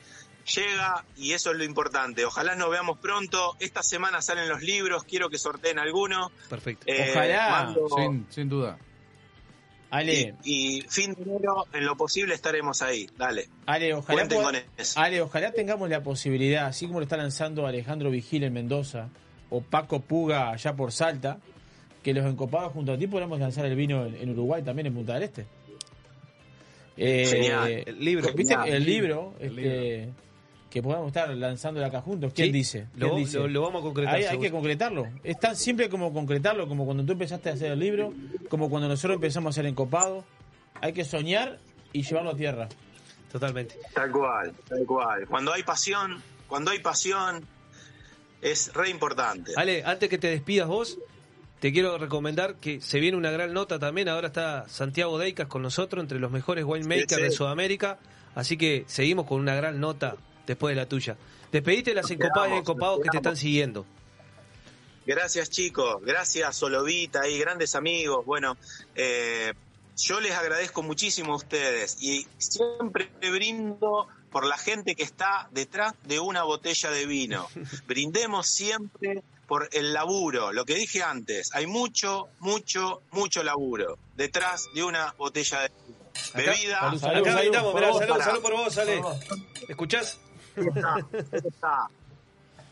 llega 0.55 1.05
y 1.15 1.33
eso 1.33 1.51
es 1.51 1.57
lo 1.57 1.63
importante. 1.63 2.25
Ojalá 2.25 2.55
nos 2.55 2.71
veamos 2.71 2.97
pronto. 2.97 3.55
Esta 3.59 3.83
semana 3.83 4.19
salen 4.19 4.49
los 4.49 4.63
libros, 4.63 5.03
quiero 5.03 5.29
que 5.29 5.37
sorteen 5.37 5.77
alguno. 5.77 6.31
Perfecto. 6.49 6.85
Eh, 6.87 7.09
Ojalá. 7.11 7.49
mando- 7.65 7.87
Sin, 7.95 8.25
sin 8.31 8.49
duda. 8.49 8.79
Ale, 9.91 10.35
y 10.43 10.81
fin 10.87 11.13
de 11.15 11.23
enero, 11.23 11.65
en 11.73 11.85
lo 11.85 11.97
posible, 11.97 12.35
estaremos 12.35 12.81
ahí. 12.81 13.09
Dale. 13.17 13.49
Ale, 13.65 13.93
ojalá, 13.93 14.27
pueda-. 14.27 14.63
Ale, 14.95 15.21
ojalá 15.21 15.51
tengamos 15.51 15.89
la 15.89 16.03
posibilidad, 16.03 16.67
así 16.67 16.85
como 16.85 16.99
lo 16.99 17.03
está 17.03 17.17
lanzando 17.17 17.65
Alejandro 17.65 18.11
Vigil 18.11 18.43
en 18.43 18.53
Mendoza 18.53 19.09
o 19.49 19.61
Paco 19.61 20.01
Puga 20.01 20.51
allá 20.51 20.75
por 20.75 20.91
Salta, 20.91 21.39
que 22.03 22.13
los 22.13 22.25
encopados 22.25 22.71
junto 22.73 22.93
a 22.93 22.97
ti 22.97 23.07
podamos 23.07 23.39
lanzar 23.39 23.65
el 23.65 23.75
vino 23.75 24.05
en, 24.05 24.15
en 24.15 24.29
Uruguay 24.29 24.61
también 24.61 24.87
en 24.87 24.93
Punta 24.93 25.15
del 25.15 25.23
Este. 25.23 25.45
Eh, 26.95 27.25
Genial. 27.25 27.83
El 27.85 28.03
libro. 28.03 28.33
¿Viste 28.33 28.55
Genial. 28.55 28.75
el 28.75 28.85
libro? 28.85 29.33
El 29.39 29.59
este, 29.59 30.09
Que 30.69 30.83
podamos 30.83 31.07
estar 31.07 31.27
lanzándolo 31.29 31.85
acá 31.87 32.01
juntos. 32.01 32.31
¿Quién 32.33 32.49
Sí, 32.49 32.51
dice? 32.51 32.87
¿Quién 32.95 33.09
Lo, 33.09 33.15
dice? 33.15 33.37
lo- 33.39 33.47
lo 33.47 33.61
vamos 33.63 33.81
a 33.81 33.83
concretar. 33.85 34.15
Hay, 34.15 34.37
que 34.39 34.51
concretarlo. 34.51 35.07
Es 35.23 35.39
tan 35.39 35.55
simple 35.55 35.89
como 35.89 36.13
concretarlo, 36.13 36.67
como 36.67 36.85
cuando 36.85 37.03
tú 37.03 37.13
empezaste 37.13 37.49
a 37.49 37.53
hacer 37.53 37.71
el 37.71 37.79
libro, 37.79 38.13
como 38.49 38.69
cuando 38.69 38.87
nosotros 38.87 39.15
empezamos 39.15 39.47
a 39.47 39.51
hacer 39.51 39.65
encopado. 39.65 40.23
Hay 40.81 40.93
que 40.93 41.03
soñar 41.05 41.57
y 41.91 42.03
llevarlo 42.03 42.29
a 42.31 42.35
tierra. 42.35 42.69
Totalmente. 43.31 43.75
Tal 43.93 44.11
cual, 44.11 44.53
tal 44.67 44.85
cual. 44.85 45.25
Cuando 45.27 45.53
hay 45.53 45.63
pasión, 45.63 46.21
cuando 46.47 46.69
hay 46.71 46.79
pasión, 46.79 47.43
es 48.41 48.71
re 48.73 48.89
importante. 48.89 49.51
Ale, 49.55 49.83
antes 49.83 50.07
que 50.09 50.17
te 50.17 50.27
despidas 50.29 50.67
vos, 50.67 50.97
te 51.59 51.73
quiero 51.73 51.97
recomendar 51.97 52.55
que 52.55 52.79
se 52.79 52.99
viene 52.99 53.17
una 53.17 53.31
gran 53.31 53.53
nota 53.53 53.79
también. 53.79 54.07
Ahora 54.07 54.27
está 54.27 54.67
Santiago 54.69 55.17
Deicas 55.17 55.47
con 55.47 55.61
nosotros, 55.61 56.01
entre 56.01 56.19
los 56.19 56.31
mejores 56.31 56.63
winemakers 56.63 57.09
Sí, 57.09 57.15
sí. 57.15 57.21
de 57.23 57.31
Sudamérica. 57.31 57.97
Así 58.35 58.55
que 58.57 58.83
seguimos 58.87 59.25
con 59.25 59.39
una 59.41 59.55
gran 59.55 59.79
nota 59.79 60.15
después 60.49 60.75
de 60.75 60.81
la 60.81 60.89
tuya. 60.89 61.15
Despedite 61.51 61.91
de 61.91 61.95
las 61.95 62.09
encopadas 62.09 62.49
y 62.51 62.55
encopados 62.55 63.01
que 63.01 63.09
te 63.09 63.17
están 63.17 63.37
siguiendo. 63.37 63.85
Gracias 65.05 65.49
chicos, 65.51 66.01
gracias 66.01 66.55
Solovita 66.55 67.27
y 67.27 67.37
grandes 67.37 67.75
amigos. 67.75 68.25
Bueno, 68.25 68.57
eh, 68.95 69.53
yo 69.95 70.19
les 70.19 70.33
agradezco 70.33 70.81
muchísimo 70.81 71.33
a 71.33 71.35
ustedes 71.35 71.97
y 72.01 72.25
siempre 72.39 73.09
brindo 73.19 74.07
por 74.31 74.45
la 74.45 74.57
gente 74.57 74.95
que 74.95 75.03
está 75.03 75.47
detrás 75.51 75.93
de 76.03 76.19
una 76.19 76.43
botella 76.43 76.89
de 76.89 77.05
vino. 77.05 77.47
Brindemos 77.87 78.47
siempre 78.47 79.21
por 79.47 79.69
el 79.71 79.93
laburo, 79.93 80.51
lo 80.51 80.65
que 80.65 80.75
dije 80.75 81.01
antes, 81.03 81.53
hay 81.53 81.67
mucho, 81.67 82.27
mucho, 82.39 83.01
mucho 83.11 83.43
laburo 83.43 83.97
detrás 84.15 84.65
de 84.73 84.83
una 84.83 85.13
botella 85.17 85.61
de 85.61 85.69
vino. 85.69 85.99
Bebida. 86.33 86.79
salud, 86.79 86.99
salud, 86.99 87.17
Acá 87.17 87.31
salud, 87.33 87.41
brindamos, 87.41 87.71
por 87.71 87.81
mirá, 87.81 87.91
vos, 87.91 87.99
salud, 87.99 88.23
salud 88.23 88.41
por 88.41 88.53
vos, 88.53 88.77
Ale. 88.77 89.01
¿Escuchás? 89.67 90.19
Ahí 90.59 90.67
está, 90.75 90.93
ahí 90.95 91.41
está. 91.47 91.89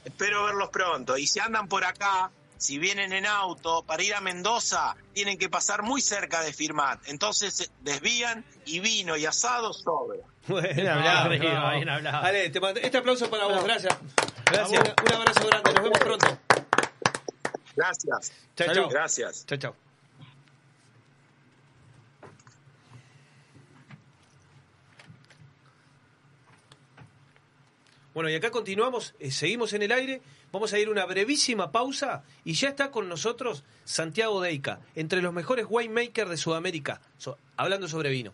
Espero 0.05 0.45
verlos 0.45 0.69
pronto. 0.69 1.17
Y 1.17 1.27
si 1.27 1.39
andan 1.39 1.67
por 1.67 1.83
acá, 1.83 2.31
si 2.57 2.77
vienen 2.79 3.13
en 3.13 3.25
auto 3.25 3.83
para 3.83 4.01
ir 4.03 4.15
a 4.15 4.21
Mendoza, 4.21 4.95
tienen 5.13 5.37
que 5.37 5.49
pasar 5.49 5.83
muy 5.83 6.01
cerca 6.01 6.41
de 6.41 6.53
Firmat. 6.53 6.99
Entonces 7.07 7.61
eh, 7.61 7.69
desvían 7.81 8.43
y 8.65 8.79
vino 8.79 9.15
y 9.17 9.25
asado 9.25 9.73
sobra. 9.73 10.19
Bueno, 10.47 10.69
Bien 10.73 10.87
hablado, 10.87 11.23
no. 11.25 11.29
bien 11.75 11.89
hablado. 11.89 12.23
Ale, 12.25 12.49
te 12.49 12.59
mando- 12.61 12.79
este 12.79 12.97
aplauso 12.97 13.29
para 13.29 13.45
vos, 13.47 13.63
gracias. 13.65 13.97
Gracias. 14.49 14.81
Un, 14.81 15.05
un 15.07 15.13
abrazo 15.13 15.47
grande, 15.47 15.73
nos 15.73 15.83
vemos 15.83 15.99
pronto. 15.99 16.37
Gracias. 17.75 18.31
Chao, 18.55 18.73
chao. 18.73 18.89
Gracias. 18.89 19.45
Chao, 19.45 19.57
chao. 19.57 19.86
Bueno, 28.17 28.31
y 28.31 28.33
acá 28.33 28.49
continuamos, 28.49 29.13
eh, 29.19 29.29
seguimos 29.29 29.73
en 29.73 29.83
el 29.83 29.91
aire, 29.91 30.23
vamos 30.51 30.73
a 30.73 30.79
ir 30.79 30.89
una 30.89 31.05
brevísima 31.05 31.71
pausa 31.71 32.23
y 32.43 32.53
ya 32.53 32.69
está 32.69 32.89
con 32.89 33.07
nosotros 33.07 33.63
Santiago 33.85 34.41
Deica, 34.41 34.79
entre 34.95 35.21
los 35.21 35.31
mejores 35.31 35.67
winemakers 35.69 36.31
de 36.31 36.37
Sudamérica, 36.37 36.99
hablando 37.57 37.87
sobre 37.87 38.09
vino. 38.09 38.33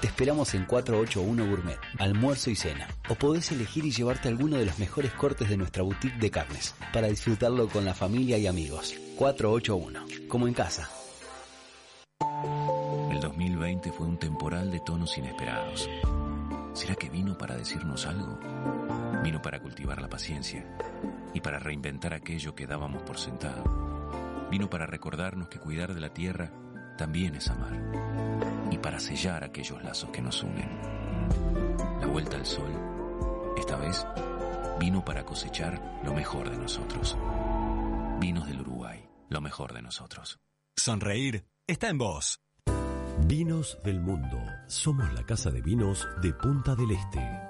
Te 0.00 0.06
esperamos 0.06 0.54
en 0.54 0.64
481 0.66 1.50
Gourmet, 1.50 1.78
almuerzo 1.98 2.50
y 2.50 2.56
cena. 2.56 2.86
O 3.08 3.14
podés 3.14 3.50
elegir 3.52 3.84
y 3.84 3.90
llevarte 3.90 4.28
alguno 4.28 4.56
de 4.56 4.66
los 4.66 4.78
mejores 4.78 5.12
cortes 5.12 5.48
de 5.48 5.56
nuestra 5.56 5.82
boutique 5.82 6.18
de 6.18 6.30
carnes, 6.30 6.74
para 6.92 7.08
disfrutarlo 7.08 7.68
con 7.68 7.84
la 7.84 7.94
familia 7.94 8.38
y 8.38 8.46
amigos. 8.46 8.94
481, 9.16 10.28
como 10.28 10.46
en 10.46 10.54
casa. 10.54 10.88
El 13.10 13.20
2020 13.20 13.92
fue 13.92 14.06
un 14.06 14.18
temporal 14.18 14.70
de 14.70 14.80
tonos 14.80 15.16
inesperados. 15.16 15.88
¿Será 16.74 16.94
que 16.94 17.08
vino 17.08 17.38
para 17.38 17.56
decirnos 17.56 18.06
algo? 18.06 18.38
Vino 19.24 19.40
para 19.40 19.60
cultivar 19.60 20.00
la 20.00 20.08
paciencia 20.08 20.66
y 21.32 21.40
para 21.40 21.58
reinventar 21.58 22.12
aquello 22.12 22.54
que 22.54 22.66
dábamos 22.66 23.02
por 23.02 23.18
sentado. 23.18 23.64
Vino 24.50 24.68
para 24.68 24.86
recordarnos 24.86 25.48
que 25.48 25.58
cuidar 25.58 25.94
de 25.94 26.00
la 26.00 26.12
tierra 26.12 26.52
también 26.96 27.34
es 27.36 27.48
amar 27.48 27.72
y 28.70 28.78
para 28.78 28.98
sellar 28.98 29.44
aquellos 29.44 29.82
lazos 29.82 30.10
que 30.10 30.22
nos 30.22 30.42
unen. 30.42 30.68
La 32.00 32.06
vuelta 32.06 32.36
al 32.36 32.46
sol, 32.46 32.70
esta 33.56 33.76
vez, 33.76 34.06
vino 34.78 35.04
para 35.04 35.24
cosechar 35.24 36.00
lo 36.04 36.14
mejor 36.14 36.50
de 36.50 36.56
nosotros. 36.56 37.16
Vinos 38.20 38.46
del 38.46 38.60
Uruguay, 38.60 39.08
lo 39.28 39.40
mejor 39.40 39.72
de 39.72 39.82
nosotros. 39.82 40.38
Sonreír 40.76 41.46
está 41.66 41.88
en 41.88 41.98
vos. 41.98 42.40
Vinos 43.26 43.78
del 43.82 44.00
mundo. 44.00 44.38
Somos 44.66 45.12
la 45.14 45.24
casa 45.24 45.50
de 45.50 45.62
vinos 45.62 46.06
de 46.22 46.32
Punta 46.34 46.74
del 46.74 46.90
Este. 46.90 47.45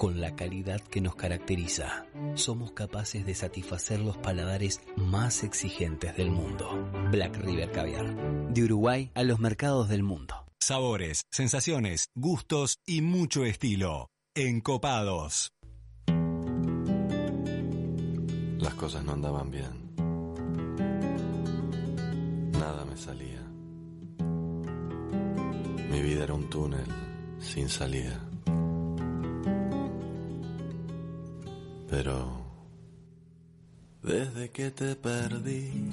con 0.00 0.18
la 0.18 0.34
calidad 0.34 0.80
que 0.80 1.02
nos 1.02 1.14
caracteriza. 1.14 2.06
Somos 2.34 2.72
capaces 2.72 3.26
de 3.26 3.34
satisfacer 3.34 4.00
los 4.00 4.16
paladares 4.16 4.80
más 4.96 5.44
exigentes 5.44 6.16
del 6.16 6.30
mundo. 6.30 6.90
Black 7.10 7.36
River 7.36 7.70
Caviar, 7.70 8.48
de 8.48 8.64
Uruguay 8.64 9.10
a 9.14 9.24
los 9.24 9.40
mercados 9.40 9.90
del 9.90 10.02
mundo. 10.02 10.46
Sabores, 10.58 11.26
sensaciones, 11.30 12.08
gustos 12.14 12.78
y 12.86 13.02
mucho 13.02 13.44
estilo. 13.44 14.08
Encopados. 14.34 15.52
Las 18.56 18.72
cosas 18.76 19.04
no 19.04 19.12
andaban 19.12 19.50
bien. 19.50 19.92
Nada 22.52 22.86
me 22.86 22.96
salía. 22.96 23.42
Mi 25.90 26.00
vida 26.00 26.24
era 26.24 26.32
un 26.32 26.48
túnel 26.48 26.86
sin 27.38 27.68
salida. 27.68 28.29
Pero 31.90 32.46
desde 34.00 34.48
que 34.50 34.70
te 34.70 34.94
perdí, 34.94 35.90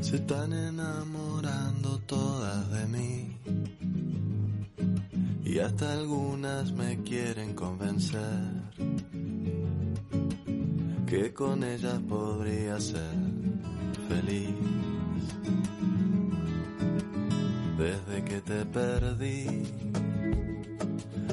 se 0.00 0.16
están 0.16 0.52
enamorando 0.52 2.00
todas 2.00 2.68
de 2.72 2.86
mí. 2.86 3.36
Y 5.44 5.60
hasta 5.60 5.92
algunas 5.92 6.72
me 6.72 7.00
quieren 7.04 7.54
convencer 7.54 8.50
que 11.06 11.32
con 11.32 11.62
ellas 11.62 12.00
podría 12.08 12.80
ser 12.80 13.14
feliz. 14.08 14.56
Desde 17.78 18.24
que 18.24 18.40
te 18.40 18.66
perdí, 18.66 19.83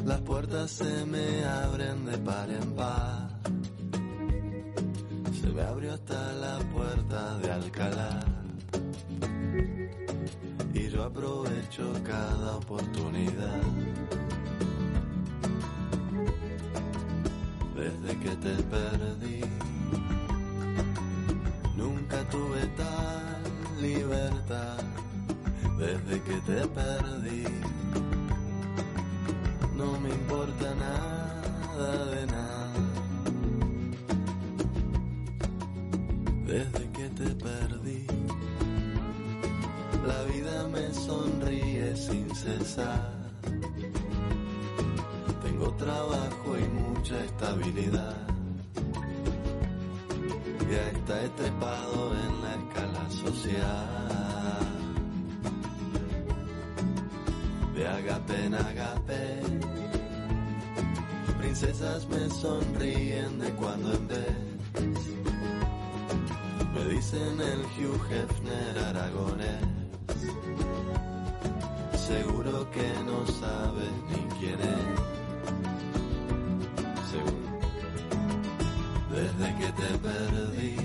las 0.06 0.22
puertas 0.22 0.72
se 0.72 1.06
me 1.06 1.44
abren 1.45 2.06
de 2.06 2.18
par 2.19 2.49
en 2.49 2.72
par. 2.76 3.30
Se 5.40 5.48
me 5.48 5.61
abrió 5.61 5.94
hasta 5.94 6.34
la 6.34 6.60
puerta 6.73 7.38
de 7.40 7.52
Alcalá. 7.52 8.19
Y 10.73 10.90
yo 10.90 11.03
aprovecho 11.03 11.94
cada 12.06 12.56
oportunidad. 12.57 13.61
Desde 17.76 18.19
que 18.19 18.36
te 18.36 18.64
perdí, 18.64 19.41
nunca 21.76 22.28
tuve 22.30 22.61
tal 22.78 23.82
libertad. 23.82 24.78
Desde 25.78 26.22
que 26.22 26.36
te 26.41 26.68
perdí, 26.68 27.44
no 29.82 29.99
me 29.99 30.10
importa 30.10 30.68
nada 30.76 32.06
de 32.14 32.26
nada. 32.28 32.74
Desde 36.45 36.84
que 36.95 37.08
te 37.20 37.30
perdí, 37.48 38.06
la 40.06 40.20
vida 40.34 40.68
me 40.68 40.94
sonríe 40.94 41.95
sin 41.95 42.30
cesar. 42.36 43.12
Tengo 45.44 45.68
trabajo 45.86 46.49
y 46.64 46.66
mucha 46.82 47.18
estabilidad. 47.24 48.18
Y 50.70 50.74
hasta 50.76 51.24
he 51.24 51.30
trepado 51.30 51.99
en 52.24 52.34
la 52.44 52.52
escala 52.62 53.03
social. 53.26 54.22
De 57.76 57.88
agape 57.88 58.45
en 58.45 58.53
agape, 58.53 59.51
princesas 61.52 62.07
me 62.07 62.30
sonríen 62.30 63.38
de 63.38 63.49
cuando 63.52 63.94
en 63.94 64.07
vez. 64.07 64.38
Me 66.73 66.86
dicen 66.94 67.41
el 67.41 67.60
Hugh 67.76 68.06
Hefner 68.10 68.80
aragonés. 68.80 69.65
Seguro 72.07 72.72
que 72.72 72.88
no 73.06 73.28
sabes 73.28 73.91
ni 74.10 74.22
quién 74.40 74.60
es. 74.61 74.88
Seguro. 77.11 77.52
Desde 79.11 79.48
que 79.60 79.69
te 79.73 79.90
perdí, 80.07 80.76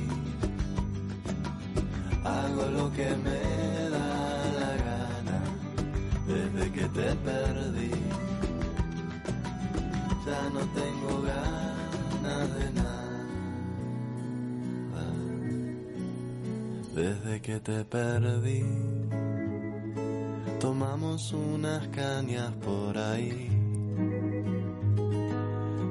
hago 2.25 2.65
lo 2.73 2.93
que 2.93 3.09
me 3.25 3.41
da 3.95 4.09
la 4.59 4.73
gana. 4.89 5.39
Desde 6.27 6.73
que 6.73 6.89
te 6.89 7.15
perdí 7.15 8.06
no 10.27 10.61
tengo 10.75 11.23
ganas 11.23 12.59
de 12.59 12.73
nada. 12.73 12.97
Desde 16.95 17.41
que 17.43 17.61
te 17.61 17.85
perdí, 17.85 18.65
tomamos 20.59 21.33
unas 21.33 21.87
cañas 21.89 22.53
por 22.65 22.97
ahí. 22.99 23.51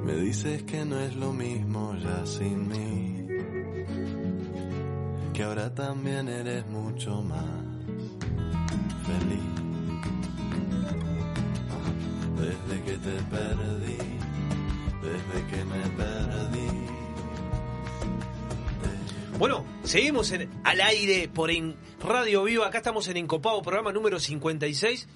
Me 0.03 0.15
dices 0.15 0.63
que 0.63 0.83
no 0.83 0.99
es 0.99 1.15
lo 1.15 1.31
mismo 1.31 1.95
ya 1.95 2.25
sin 2.25 2.67
mí, 2.67 3.27
que 5.33 5.43
ahora 5.43 5.73
también 5.73 6.27
eres 6.27 6.67
mucho 6.67 7.21
más 7.21 7.45
feliz. 9.05 9.55
Desde 12.35 12.83
que 12.83 12.97
te 12.97 13.21
perdí 13.29 14.14
desde 15.15 15.47
que 15.47 15.63
me 15.65 15.79
perdí. 15.95 16.67
Bueno, 19.37 19.65
seguimos 19.83 20.31
en, 20.31 20.49
al 20.63 20.81
aire 20.81 21.29
por 21.33 21.51
en 21.51 21.75
Radio 22.01 22.43
Viva. 22.43 22.67
Acá 22.67 22.79
estamos 22.79 23.07
en 23.07 23.17
Encopado, 23.17 23.61
programa 23.61 23.91
número 23.91 24.19
56. 24.19 25.07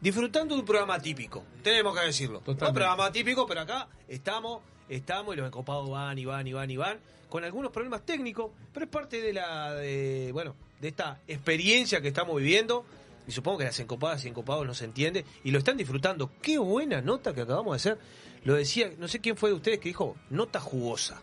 Disfrutando 0.00 0.54
de 0.54 0.60
un 0.60 0.66
programa 0.66 1.00
típico, 1.00 1.42
tenemos 1.62 1.98
que 1.98 2.06
decirlo. 2.06 2.42
Un 2.46 2.56
programa 2.56 3.10
típico, 3.10 3.46
pero 3.46 3.62
acá 3.62 3.88
estamos, 4.08 4.60
estamos 4.88 5.34
y 5.34 5.38
los 5.38 5.46
encopados 5.46 5.88
van 5.88 6.18
y 6.18 6.26
van 6.26 6.46
y 6.46 6.52
van 6.52 6.70
y 6.70 6.76
van, 6.76 6.98
con 7.30 7.44
algunos 7.44 7.72
problemas 7.72 8.04
técnicos, 8.04 8.50
pero 8.74 8.84
es 8.84 8.90
parte 8.90 9.22
de 9.22 9.32
la, 9.32 9.72
de, 9.74 10.30
bueno, 10.32 10.54
de 10.80 10.88
esta 10.88 11.20
experiencia 11.26 12.02
que 12.02 12.08
estamos 12.08 12.36
viviendo. 12.36 12.84
Y 13.26 13.32
supongo 13.32 13.58
que 13.58 13.64
las 13.64 13.80
encopadas 13.80 14.24
y 14.24 14.28
encopados 14.28 14.66
no 14.66 14.74
se 14.74 14.84
entiende 14.84 15.24
y 15.42 15.50
lo 15.50 15.58
están 15.58 15.76
disfrutando. 15.76 16.30
Qué 16.40 16.58
buena 16.58 17.00
nota 17.00 17.34
que 17.34 17.40
acabamos 17.40 17.72
de 17.72 17.76
hacer. 17.76 17.98
Lo 18.46 18.54
decía, 18.54 18.90
no 18.98 19.08
sé 19.08 19.20
quién 19.20 19.36
fue 19.36 19.50
de 19.50 19.56
ustedes 19.56 19.78
que 19.80 19.88
dijo, 19.90 20.16
nota 20.30 20.60
jugosa. 20.60 21.20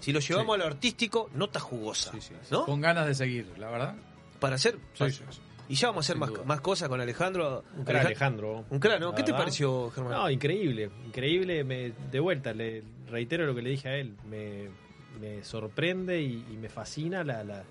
Si 0.00 0.12
lo 0.12 0.20
llevamos 0.20 0.54
a 0.54 0.58
lo 0.58 0.64
artístico, 0.66 1.28
nota 1.34 1.58
jugosa. 1.58 2.12
¿No? 2.50 2.64
Con 2.64 2.80
ganas 2.80 3.06
de 3.06 3.14
seguir, 3.14 3.52
la 3.58 3.70
verdad. 3.70 3.96
Para 4.38 4.54
hacer. 4.54 4.78
Sí, 4.94 5.10
sí, 5.10 5.22
sí. 5.30 5.40
Y 5.70 5.74
ya 5.74 5.88
vamos 5.88 6.04
a 6.04 6.12
hacer 6.12 6.16
más, 6.16 6.30
más 6.46 6.60
cosas 6.60 6.88
con 6.88 7.00
Alejandro. 7.00 7.64
Un 7.76 7.84
crack, 7.84 8.06
Alejandro. 8.06 8.64
Un 8.70 8.78
crack, 8.78 9.14
¿Qué 9.16 9.22
te 9.22 9.32
pareció, 9.32 9.90
Germán? 9.90 10.12
No, 10.12 10.30
increíble, 10.30 10.90
increíble. 11.06 11.64
Me, 11.64 11.92
de 12.10 12.20
vuelta, 12.20 12.52
le 12.54 12.82
reitero 13.10 13.44
lo 13.44 13.54
que 13.54 13.60
le 13.62 13.70
dije 13.70 13.88
a 13.88 13.96
él. 13.96 14.16
Me, 14.30 14.68
me 15.20 15.42
sorprende 15.44 16.20
y, 16.22 16.46
y 16.50 16.56
me 16.56 16.68
fascina 16.68 17.24
la, 17.24 17.42
la- 17.44 17.64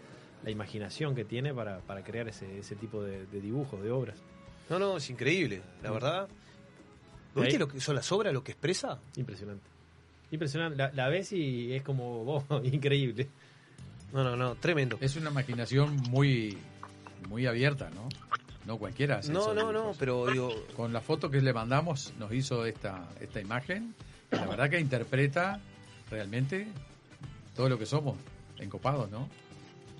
la 0.43 0.51
imaginación 0.51 1.15
que 1.15 1.25
tiene 1.25 1.51
para, 1.53 1.79
para 1.79 2.03
crear 2.03 2.27
ese, 2.27 2.59
ese 2.59 2.75
tipo 2.75 3.03
de, 3.03 3.25
de 3.25 3.41
dibujos, 3.41 3.81
de 3.81 3.89
obras. 3.89 4.17
No, 4.69 4.77
no, 4.77 4.97
es 4.97 5.09
increíble, 5.09 5.61
la 5.81 5.89
verdad. 5.91 6.27
Ahí- 7.41 7.47
¿Viste 7.47 7.59
lo 7.59 7.67
que 7.67 7.79
son 7.79 7.95
las 7.95 8.11
obras, 8.11 8.33
lo 8.33 8.43
que 8.43 8.51
expresa? 8.53 8.99
Impresionante. 9.15 9.63
Impresionante. 10.31 10.77
La, 10.77 10.91
la 10.93 11.07
ves 11.09 11.31
y 11.33 11.73
es 11.73 11.81
como, 11.83 12.23
vos, 12.23 12.43
increíble. 12.63 13.27
No, 14.13 14.23
no, 14.23 14.35
no, 14.35 14.55
tremendo. 14.55 14.97
Es 15.01 15.15
una 15.15 15.29
imaginación 15.29 15.95
muy, 16.09 16.57
muy 17.29 17.45
abierta, 17.45 17.89
¿no? 17.89 18.07
No 18.65 18.77
cualquiera. 18.77 19.19
hace 19.19 19.31
No, 19.31 19.53
no, 19.53 19.71
no, 19.71 19.79
dibujos. 19.79 19.97
pero 19.97 20.25
digo. 20.27 20.53
Con 20.75 20.91
la 20.93 21.01
foto 21.01 21.29
que 21.29 21.41
le 21.41 21.53
mandamos, 21.53 22.13
nos 22.19 22.31
hizo 22.33 22.65
esta, 22.65 23.07
esta 23.21 23.39
imagen. 23.39 23.93
La 24.31 24.45
verdad 24.45 24.69
que 24.69 24.79
interpreta 24.79 25.59
realmente 26.11 26.67
todo 27.55 27.69
lo 27.69 27.77
que 27.79 27.85
somos, 27.85 28.17
encopados, 28.59 29.09
¿no? 29.09 29.29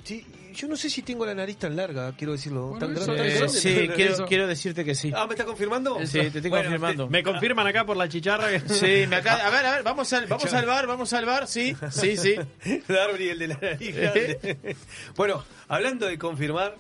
Sí, 0.08 0.26
yo 0.54 0.70
no 0.70 0.78
sé 0.78 0.90
si 0.90 1.02
tengo 1.02 1.26
la 1.26 1.36
nariz 1.36 1.58
tan 1.58 1.76
larga, 1.76 2.14
quiero 2.16 2.32
decirlo. 2.32 2.68
Bueno, 2.70 2.88
tan 2.88 2.96
eso- 2.96 3.14
grande, 3.14 3.24
tan 3.24 3.28
eh, 3.32 3.38
grande. 3.40 3.60
Sí, 3.60 3.74
Tan 3.76 3.96
quiero, 3.96 4.12
grande. 4.14 4.30
quiero 4.30 4.48
decirte 4.48 4.86
que 4.86 4.96
sí. 4.96 5.12
Ah, 5.14 5.26
¿me 5.28 5.34
está 5.34 5.44
confirmando? 5.44 6.00
Sí, 6.06 6.14
te 6.20 6.28
estoy 6.28 6.50
Bueno, 6.50 6.64
confirmando. 6.66 7.10
Me 7.10 7.24
confirman 7.24 7.68
acá 7.68 7.86
por 7.86 7.98
la 7.98 8.08
chicharra 8.08 8.50
que... 8.50 8.62
Sí, 8.74 9.06
me 9.10 9.18
acá, 9.18 9.46
a 9.46 9.50
ver, 9.50 9.66
a 9.66 9.72
ver, 9.74 9.84
vamos 9.84 10.14
al, 10.14 10.26
vamos 10.28 10.54
al 10.54 10.66
bar, 10.66 10.88
vamos 10.88 11.12
al 11.12 11.26
bar, 11.26 11.46
sí, 11.48 11.76
sí, 11.92 12.16
sí. 12.16 12.36
Darby, 12.88 13.30
el 13.30 13.40
de 13.40 13.48
la 13.50 13.58
nariz 13.62 13.96
grande. 13.96 14.78
bueno, 15.18 15.44
hablando 15.68 16.06
de 16.06 16.18
confirmar, 16.18 16.78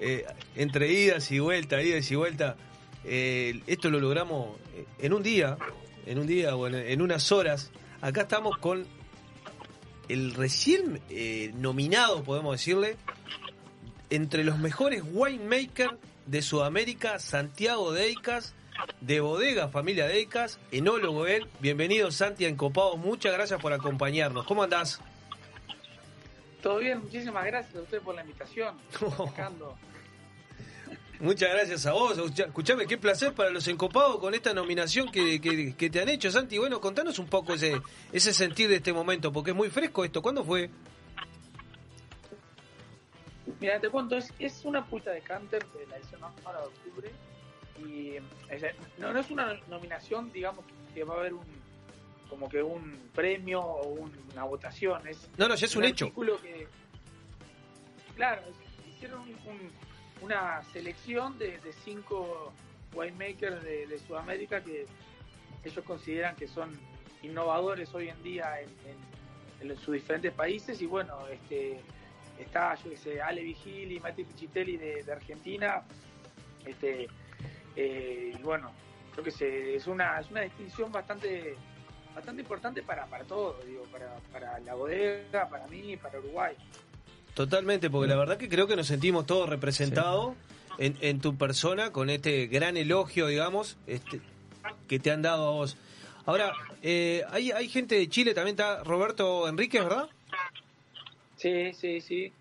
eh, 0.00 0.24
entre 0.56 0.90
idas 0.92 1.30
y 1.30 1.38
vueltas, 1.38 1.84
idas 1.84 2.10
y 2.10 2.16
vueltas, 2.16 2.56
eh, 3.04 3.60
esto 3.68 3.88
lo 3.90 4.00
logramos 4.00 4.56
eh, 4.74 4.84
en 4.98 5.12
un 5.12 5.22
día, 5.22 5.56
en 6.04 6.18
un 6.18 6.26
día 6.26 6.56
o 6.56 6.66
en, 6.66 6.74
en 6.74 7.00
unas 7.00 7.30
horas. 7.30 7.70
Acá 8.00 8.22
estamos 8.22 8.58
con 8.58 8.84
el 10.08 10.34
recién 10.34 11.00
eh, 11.10 11.52
nominado, 11.56 12.22
podemos 12.22 12.52
decirle, 12.52 12.96
entre 14.10 14.44
los 14.44 14.58
mejores 14.58 15.02
winemakers 15.10 15.94
de 16.26 16.42
Sudamérica, 16.42 17.18
Santiago 17.18 17.92
Deicas, 17.92 18.54
de 19.00 19.20
Bodega 19.20 19.68
Familia 19.68 20.06
Deicas, 20.06 20.58
enólogo 20.70 21.26
él. 21.26 21.48
Bienvenido 21.60 22.10
Santi 22.10 22.44
a 22.44 22.48
Encopados, 22.48 22.98
muchas 22.98 23.32
gracias 23.32 23.60
por 23.60 23.72
acompañarnos. 23.72 24.44
¿Cómo 24.46 24.62
andás? 24.62 25.00
Todo 26.62 26.78
bien, 26.78 27.00
muchísimas 27.00 27.44
gracias 27.46 27.76
a 27.76 27.82
usted 27.82 28.00
por 28.00 28.14
la 28.14 28.22
invitación. 28.22 28.76
Sacando. 29.16 29.76
Muchas 31.20 31.50
gracias 31.50 31.86
a 31.86 31.92
vos. 31.92 32.16
Escucha- 32.18 32.44
Escuchame, 32.44 32.86
qué 32.86 32.98
placer 32.98 33.32
para 33.32 33.50
los 33.50 33.66
encopados 33.68 34.18
con 34.18 34.34
esta 34.34 34.52
nominación 34.52 35.10
que, 35.10 35.40
que- 35.40 35.74
que 35.74 35.90
te 35.90 36.00
han 36.00 36.08
hecho, 36.08 36.30
Santi. 36.30 36.58
Bueno, 36.58 36.80
contanos 36.80 37.18
un 37.18 37.26
poco 37.26 37.54
ese, 37.54 37.80
ese 38.12 38.32
sentir 38.34 38.68
de 38.68 38.76
este 38.76 38.92
momento, 38.92 39.32
porque 39.32 39.50
es 39.50 39.56
muy 39.56 39.70
fresco 39.70 40.04
esto. 40.04 40.20
¿Cuándo 40.20 40.44
fue? 40.44 40.68
Mira, 43.60 43.80
te 43.80 43.88
cuento, 43.88 44.16
es, 44.16 44.32
es 44.38 44.64
una 44.64 44.84
puta 44.84 45.10
de 45.12 45.20
Canter 45.22 45.64
de 45.72 45.86
la 45.86 45.96
edición 45.96 46.20
para 46.42 46.60
de 46.60 46.66
octubre. 46.66 47.10
Y 47.78 48.16
no, 48.98 49.12
no 49.12 49.20
es 49.20 49.30
una 49.30 49.54
nominación, 49.68 50.32
digamos, 50.32 50.64
que 50.94 51.04
va 51.04 51.14
a 51.14 51.18
haber 51.20 51.34
un 51.34 51.44
como 52.28 52.48
que 52.48 52.60
un 52.60 53.08
premio 53.14 53.60
o 53.62 53.86
un- 53.88 54.12
una 54.32 54.42
votación. 54.44 55.06
Es 55.06 55.28
No, 55.38 55.46
no, 55.48 55.54
ya 55.54 55.66
es 55.66 55.76
un 55.76 55.84
hecho. 55.84 56.12
que, 56.42 56.66
claro, 58.16 58.42
hicieron 58.94 59.20
un- 59.20 59.28
un- 59.28 59.85
una 60.22 60.62
selección 60.72 61.38
de, 61.38 61.58
de 61.58 61.72
cinco 61.84 62.52
winemakers 62.94 63.62
de, 63.62 63.98
Sudamérica 64.06 64.62
que 64.62 64.86
ellos 65.64 65.84
consideran 65.84 66.36
que 66.36 66.48
son 66.48 66.70
innovadores 67.22 67.94
hoy 67.94 68.08
en 68.08 68.22
día 68.22 68.60
en, 68.60 69.76
sus 69.78 69.94
diferentes 69.94 70.32
países 70.32 70.80
y 70.80 70.86
bueno, 70.86 71.26
este 71.26 71.80
está 72.38 72.74
yo 72.76 72.90
que 72.90 72.96
sé, 72.96 73.20
Ale 73.20 73.42
Vigili 73.42 73.98
Mati 73.98 74.22
Pichitelli 74.22 74.76
de, 74.76 75.04
Argentina, 75.10 75.82
este 76.64 77.08
eh, 77.74 78.32
y 78.38 78.42
bueno, 78.42 78.70
creo 79.12 79.24
que 79.24 79.30
se, 79.32 79.74
es 79.74 79.88
una 79.88 80.20
es 80.20 80.30
una 80.30 80.42
distinción 80.42 80.92
bastante 80.92 81.56
bastante 82.16 82.42
importante 82.42 82.82
para, 82.82 83.06
para 83.06 83.24
todo, 83.24 83.58
digo, 83.66 83.84
para, 83.92 84.14
para 84.32 84.58
la 84.60 84.74
bodega, 84.74 85.48
para 85.48 85.66
mí, 85.66 85.96
para 85.98 86.18
Uruguay. 86.18 86.56
Totalmente, 87.36 87.90
porque 87.90 88.08
la 88.08 88.16
verdad 88.16 88.38
que 88.38 88.48
creo 88.48 88.66
que 88.66 88.76
nos 88.76 88.86
sentimos 88.86 89.26
todos 89.26 89.46
representados 89.46 90.34
en, 90.78 90.96
en 91.02 91.20
tu 91.20 91.36
persona 91.36 91.92
con 91.92 92.08
este 92.08 92.46
gran 92.46 92.78
elogio, 92.78 93.26
digamos, 93.26 93.76
este, 93.86 94.22
que 94.88 94.98
te 94.98 95.10
han 95.10 95.20
dado 95.20 95.48
a 95.48 95.50
vos. 95.50 95.76
Ahora, 96.24 96.54
eh, 96.82 97.24
hay, 97.28 97.50
hay 97.50 97.68
gente 97.68 97.94
de 97.96 98.08
Chile, 98.08 98.32
también 98.32 98.54
está 98.54 98.82
Roberto 98.84 99.46
Enríquez, 99.48 99.84
¿verdad? 99.84 100.08
Sí, 101.36 101.74
sí, 101.74 102.00
sí. 102.00 102.32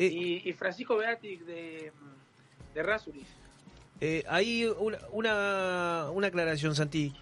y, 0.00 0.48
y 0.48 0.52
Francisco 0.54 0.96
Beatic 0.96 1.42
de, 1.44 1.92
de 2.74 2.82
Rasuris. 2.82 3.28
Eh, 4.00 4.24
hay 4.28 4.64
una, 4.64 4.98
una, 5.12 6.06
una 6.12 6.26
aclaración, 6.26 6.74
Santi. 6.74 7.14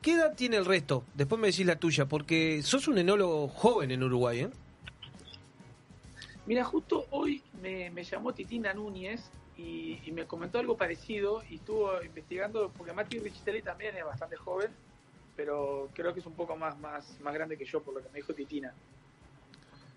¿Qué 0.00 0.14
edad 0.14 0.34
tiene 0.34 0.56
el 0.56 0.64
resto? 0.64 1.04
Después 1.14 1.40
me 1.40 1.46
decís 1.46 1.64
la 1.64 1.76
tuya, 1.76 2.06
porque 2.06 2.60
sos 2.64 2.88
un 2.88 2.98
enólogo 2.98 3.46
joven 3.46 3.92
en 3.92 4.02
Uruguay, 4.02 4.40
¿eh? 4.40 4.50
Mira, 6.46 6.64
justo 6.64 7.06
hoy 7.10 7.42
me, 7.60 7.90
llamó 8.04 8.32
Titina 8.34 8.74
Núñez 8.74 9.30
y, 9.56 10.00
me 10.12 10.26
comentó 10.26 10.58
algo 10.58 10.76
parecido 10.76 11.42
y 11.48 11.56
estuvo 11.56 12.02
investigando, 12.02 12.70
porque 12.76 12.92
Mati 12.92 13.18
Richitelli 13.18 13.62
también 13.62 13.96
es 13.96 14.04
bastante 14.04 14.36
joven, 14.36 14.70
pero 15.36 15.88
creo 15.94 16.12
que 16.12 16.20
es 16.20 16.26
un 16.26 16.34
poco 16.34 16.56
más, 16.56 16.78
más, 16.78 17.20
más 17.20 17.32
grande 17.32 17.56
que 17.56 17.64
yo, 17.64 17.80
por 17.82 17.94
lo 17.94 18.02
que 18.02 18.08
me 18.08 18.16
dijo 18.16 18.34
Titina. 18.34 18.74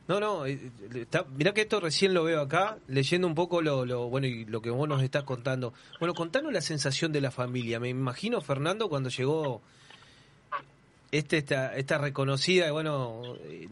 No, 0.08 0.20
no, 0.20 0.46
eh, 0.46 0.72
está, 0.94 1.24
mirá 1.24 1.52
que 1.52 1.62
esto 1.62 1.80
recién 1.80 2.14
lo 2.14 2.24
veo 2.24 2.40
acá, 2.40 2.78
leyendo 2.88 3.26
un 3.28 3.34
poco 3.34 3.64
lo, 3.64 3.86
lo 3.88 4.08
bueno 4.08 4.28
y 4.28 4.46
lo 4.46 4.62
que 4.62 4.70
vos 4.70 4.88
nos 4.88 5.02
estás 5.02 5.24
contando. 5.24 5.74
Bueno, 6.00 6.14
contanos 6.14 6.54
la 6.54 6.62
sensación 6.62 7.12
de 7.12 7.22
la 7.22 7.32
familia. 7.32 7.80
Me 7.80 7.90
imagino, 7.90 8.40
Fernando, 8.40 8.88
cuando 8.88 9.10
llegó 9.10 9.64
este 11.12 11.38
esta, 11.38 11.76
esta 11.76 11.98
reconocida, 11.98 12.72
bueno, 12.72 13.36
eh, 13.46 13.68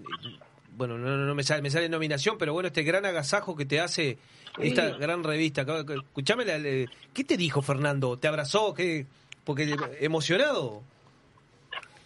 bueno, 0.76 0.98
no, 0.98 1.16
no 1.18 1.36
me 1.36 1.44
sale, 1.44 1.62
me 1.62 1.70
sale 1.70 1.88
nominación, 1.90 2.38
pero 2.38 2.54
bueno, 2.54 2.68
este 2.68 2.84
gran 2.84 3.06
agasajo 3.06 3.56
que 3.56 3.66
te 3.66 3.80
hace 3.80 4.18
esta 4.60 4.92
Sí. 4.92 4.98
gran 5.00 5.24
revista. 5.24 5.62
Escuchame, 5.62 6.46
la- 6.46 6.58
la- 6.58 6.86
¿qué 7.14 7.24
te 7.24 7.38
dijo 7.38 7.62
Fernando? 7.62 8.18
¿Te 8.18 8.28
abrazó? 8.28 8.74
¿Qué? 8.74 9.06
Porque 9.44 9.76
emocionado. 10.00 10.82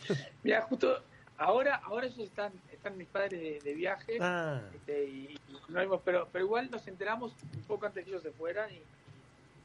Mira, 0.44 0.62
justo 0.64 1.02
ahora, 1.38 1.76
ahora 1.84 2.08
ellos 2.08 2.20
están, 2.20 2.52
están 2.72 2.98
mis 2.98 3.08
padres 3.08 3.40
de, 3.40 3.60
de 3.64 3.74
viaje, 3.74 4.18
Ah. 4.22 4.62
este, 4.74 5.06
y, 5.06 5.38
y 5.50 5.72
no 5.72 5.80
vimos, 5.82 6.02
pero, 6.04 6.28
pero 6.32 6.46
igual 6.46 6.70
nos 6.72 6.88
enteramos 6.88 7.34
un 7.56 7.64
poco 7.64 7.86
antes 7.86 8.04
que 8.04 8.10
ellos 8.12 8.24
se 8.24 8.32
fueran 8.32 8.70
y 8.72 8.80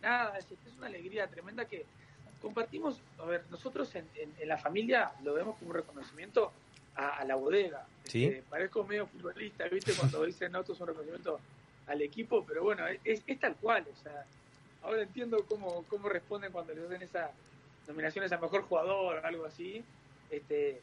nada, 0.03 0.37
es, 0.39 0.45
es 0.47 0.77
una 0.79 0.89
alegría 0.89 1.27
tremenda 1.29 1.65
que 1.65 1.85
compartimos, 2.41 2.97
a 3.21 3.25
ver, 3.25 3.45
nosotros 3.51 3.95
en, 3.95 4.05
en- 4.17 4.35
en 4.41 4.49
la 4.49 4.59
familia 4.59 5.13
lo 5.23 5.35
vemos 5.35 5.57
como 5.59 5.71
un 5.71 5.77
reconocimiento 5.77 6.53
a, 6.97 7.19
a 7.19 7.25
la 7.25 7.35
bodega. 7.37 7.87
Sí. 8.05 8.25
Este, 8.27 8.43
parezco 8.43 8.85
medio 8.85 9.07
futbolista, 9.07 9.67
¿viste? 9.69 9.93
Cuando 9.95 10.23
dicen 10.27 10.53
no, 10.53 10.61
esto 10.61 10.73
es 10.73 10.81
un 10.81 10.87
reconocimiento 10.89 11.41
al 11.87 12.01
equipo, 12.03 12.45
pero 12.47 12.63
bueno, 12.63 12.85
es, 13.05 13.23
es 13.27 13.41
tal 13.41 13.57
cual. 13.57 13.85
O 13.93 14.03
sea, 14.03 14.25
ahora 14.83 15.03
entiendo 15.03 15.45
cómo, 15.49 15.85
cómo 15.89 16.09
responden 16.09 16.53
cuando 16.53 16.75
les 16.75 16.85
hacen 16.85 17.03
esas 17.03 17.31
nominaciones 17.89 18.31
a 18.33 18.39
mejor 18.39 18.63
jugador 18.63 19.19
o 19.19 19.27
algo 19.27 19.45
así. 19.47 19.83
Este, 20.31 20.81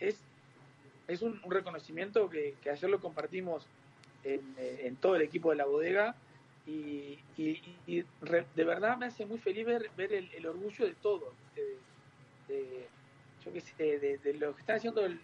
es, 0.00 0.16
es 1.08 1.22
un, 1.22 1.40
un 1.44 1.50
reconocimiento 1.50 2.28
que, 2.30 2.54
que 2.62 2.70
ayer 2.70 2.88
lo 2.90 3.00
compartimos 3.00 3.64
en, 4.24 4.40
en 4.58 4.96
todo 4.96 5.16
el 5.16 5.22
equipo 5.22 5.50
de 5.50 5.56
la 5.56 5.64
bodega 5.64 6.14
y, 6.66 7.18
y- 7.36 7.60
y 7.88 8.04
re- 8.20 8.46
de 8.54 8.64
verdad 8.64 8.96
me 8.96 9.06
hace 9.06 9.26
muy 9.26 9.38
feliz 9.38 9.66
ver, 9.66 9.90
ver 9.96 10.12
el, 10.12 10.30
el 10.34 10.46
orgullo 10.46 10.86
de 10.86 10.94
todos. 10.94 11.32
De, 11.56 12.54
de- 12.54 12.86
yo 13.44 13.52
qué 13.52 13.60
sé, 13.60 13.98
de, 13.98 14.18
de 14.18 14.34
lo 14.34 14.54
que 14.54 14.60
está 14.60 14.74
haciendo 14.74 15.04
el- 15.04 15.20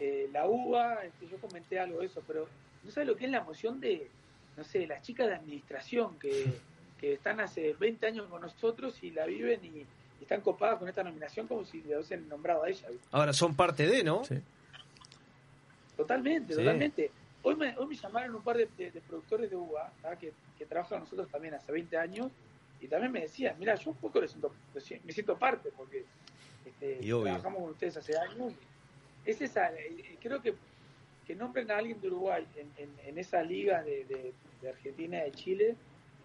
eh, 0.00 0.28
la 0.32 0.46
UBA, 0.46 1.04
este, 1.04 1.28
yo 1.28 1.36
comenté 1.38 1.78
algo 1.78 2.00
de 2.00 2.06
eso, 2.06 2.22
pero 2.26 2.48
no 2.82 2.90
sabes 2.90 3.08
lo 3.08 3.16
que 3.16 3.24
es 3.26 3.30
la 3.30 3.38
emoción 3.38 3.80
de, 3.80 4.08
no 4.56 4.64
sé, 4.64 4.86
las 4.86 5.02
chicas 5.02 5.26
de 5.28 5.34
administración 5.34 6.18
que, 6.18 6.52
que 7.00 7.14
están 7.14 7.40
hace 7.40 7.74
20 7.74 8.06
años 8.06 8.26
con 8.28 8.42
nosotros 8.42 9.02
y 9.02 9.10
la 9.10 9.26
viven 9.26 9.60
y, 9.64 9.68
y 9.78 9.86
están 10.22 10.40
copadas 10.40 10.78
con 10.78 10.88
esta 10.88 11.02
nominación 11.04 11.46
como 11.46 11.64
si 11.64 11.82
le 11.82 11.94
hubiesen 11.96 12.28
nombrado 12.28 12.64
a 12.64 12.68
ella. 12.70 12.88
Ahora 13.12 13.32
son 13.32 13.54
parte 13.54 13.86
de, 13.86 14.02
¿no? 14.04 14.22
Totalmente, 15.96 16.54
Sí. 16.54 16.58
totalmente. 16.60 17.10
Hoy 17.42 17.56
me, 17.56 17.76
hoy 17.76 17.86
me 17.86 17.94
llamaron 17.94 18.34
un 18.34 18.42
par 18.42 18.56
de, 18.56 18.68
de- 18.76 18.90
de 18.90 19.00
productores 19.02 19.50
de 19.50 19.56
UBA 19.56 19.92
que, 20.18 20.32
que 20.58 20.64
trabajan 20.66 20.98
con 20.98 21.00
nosotros 21.04 21.28
también 21.28 21.54
hace 21.54 21.70
20 21.70 21.96
años 21.98 22.32
y 22.80 22.88
también 22.88 23.12
me 23.12 23.20
decían, 23.20 23.54
mira, 23.58 23.74
yo 23.76 23.90
un 23.90 23.96
poco 23.96 24.20
siento- 24.26 24.52
me 25.04 25.12
siento 25.12 25.36
parte 25.38 25.70
porque 25.76 26.04
este, 26.66 26.96
trabajamos 27.06 27.60
con 27.62 27.70
ustedes 27.72 27.96
hace 27.98 28.16
años. 28.18 28.52
y 28.52 28.73
Es 29.24 29.40
esa, 29.40 29.70
eh, 29.72 30.16
creo 30.22 30.40
que 30.42 30.54
que 31.26 31.34
nombren 31.34 31.70
a 31.70 31.78
alguien 31.78 31.98
de 32.02 32.08
Uruguay 32.08 32.44
en, 32.54 32.66
en, 32.76 32.90
en 33.08 33.18
esa 33.18 33.42
liga 33.42 33.82
de, 33.82 34.04
de- 34.04 34.68
Argentina 34.68 35.18
y 35.18 35.30
de 35.30 35.32
Chile, 35.32 35.74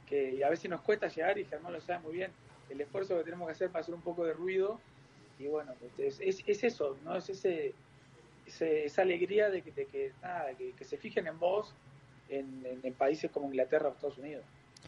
que 0.08 0.44
a 0.44 0.50
veces 0.50 0.70
nos 0.70 0.82
cuesta 0.82 1.08
llegar 1.10 1.38
y 1.38 1.44
Germán 1.46 1.72
lo 1.74 1.80
sabe 1.82 2.00
muy 2.04 2.14
bien, 2.14 2.32
el 2.70 2.80
esfuerzo 2.82 3.18
que 3.18 3.24
tenemos 3.24 3.48
que 3.48 3.52
hacer 3.54 3.70
para 3.70 3.82
hacer 3.82 3.94
un 3.96 4.02
poco 4.02 4.26
de 4.26 4.34
ruido. 4.34 4.80
Y 5.40 5.48
bueno, 5.48 5.74
es, 5.98 6.20
es, 6.22 6.42
es 6.46 6.64
eso, 6.64 6.98
¿no? 7.06 7.16
Es 7.18 7.30
ese, 7.30 7.74
ese- 8.48 8.86
esa 8.86 9.02
alegría 9.02 9.50
de 9.50 9.62
que, 9.62 9.72
de 9.72 9.86
que, 9.86 10.12
nada, 10.22 10.48
que, 10.58 10.84
se 10.86 10.98
fijen 10.98 11.28
en 11.28 11.38
vos 11.40 11.74
en, 12.30 12.66
en- 12.66 12.80
en 12.84 12.94
países 12.94 13.30
como 13.32 13.48
Inglaterra 13.48 13.90
o 13.90 13.92
Estados 13.94 14.18
Unidos. 14.18 14.44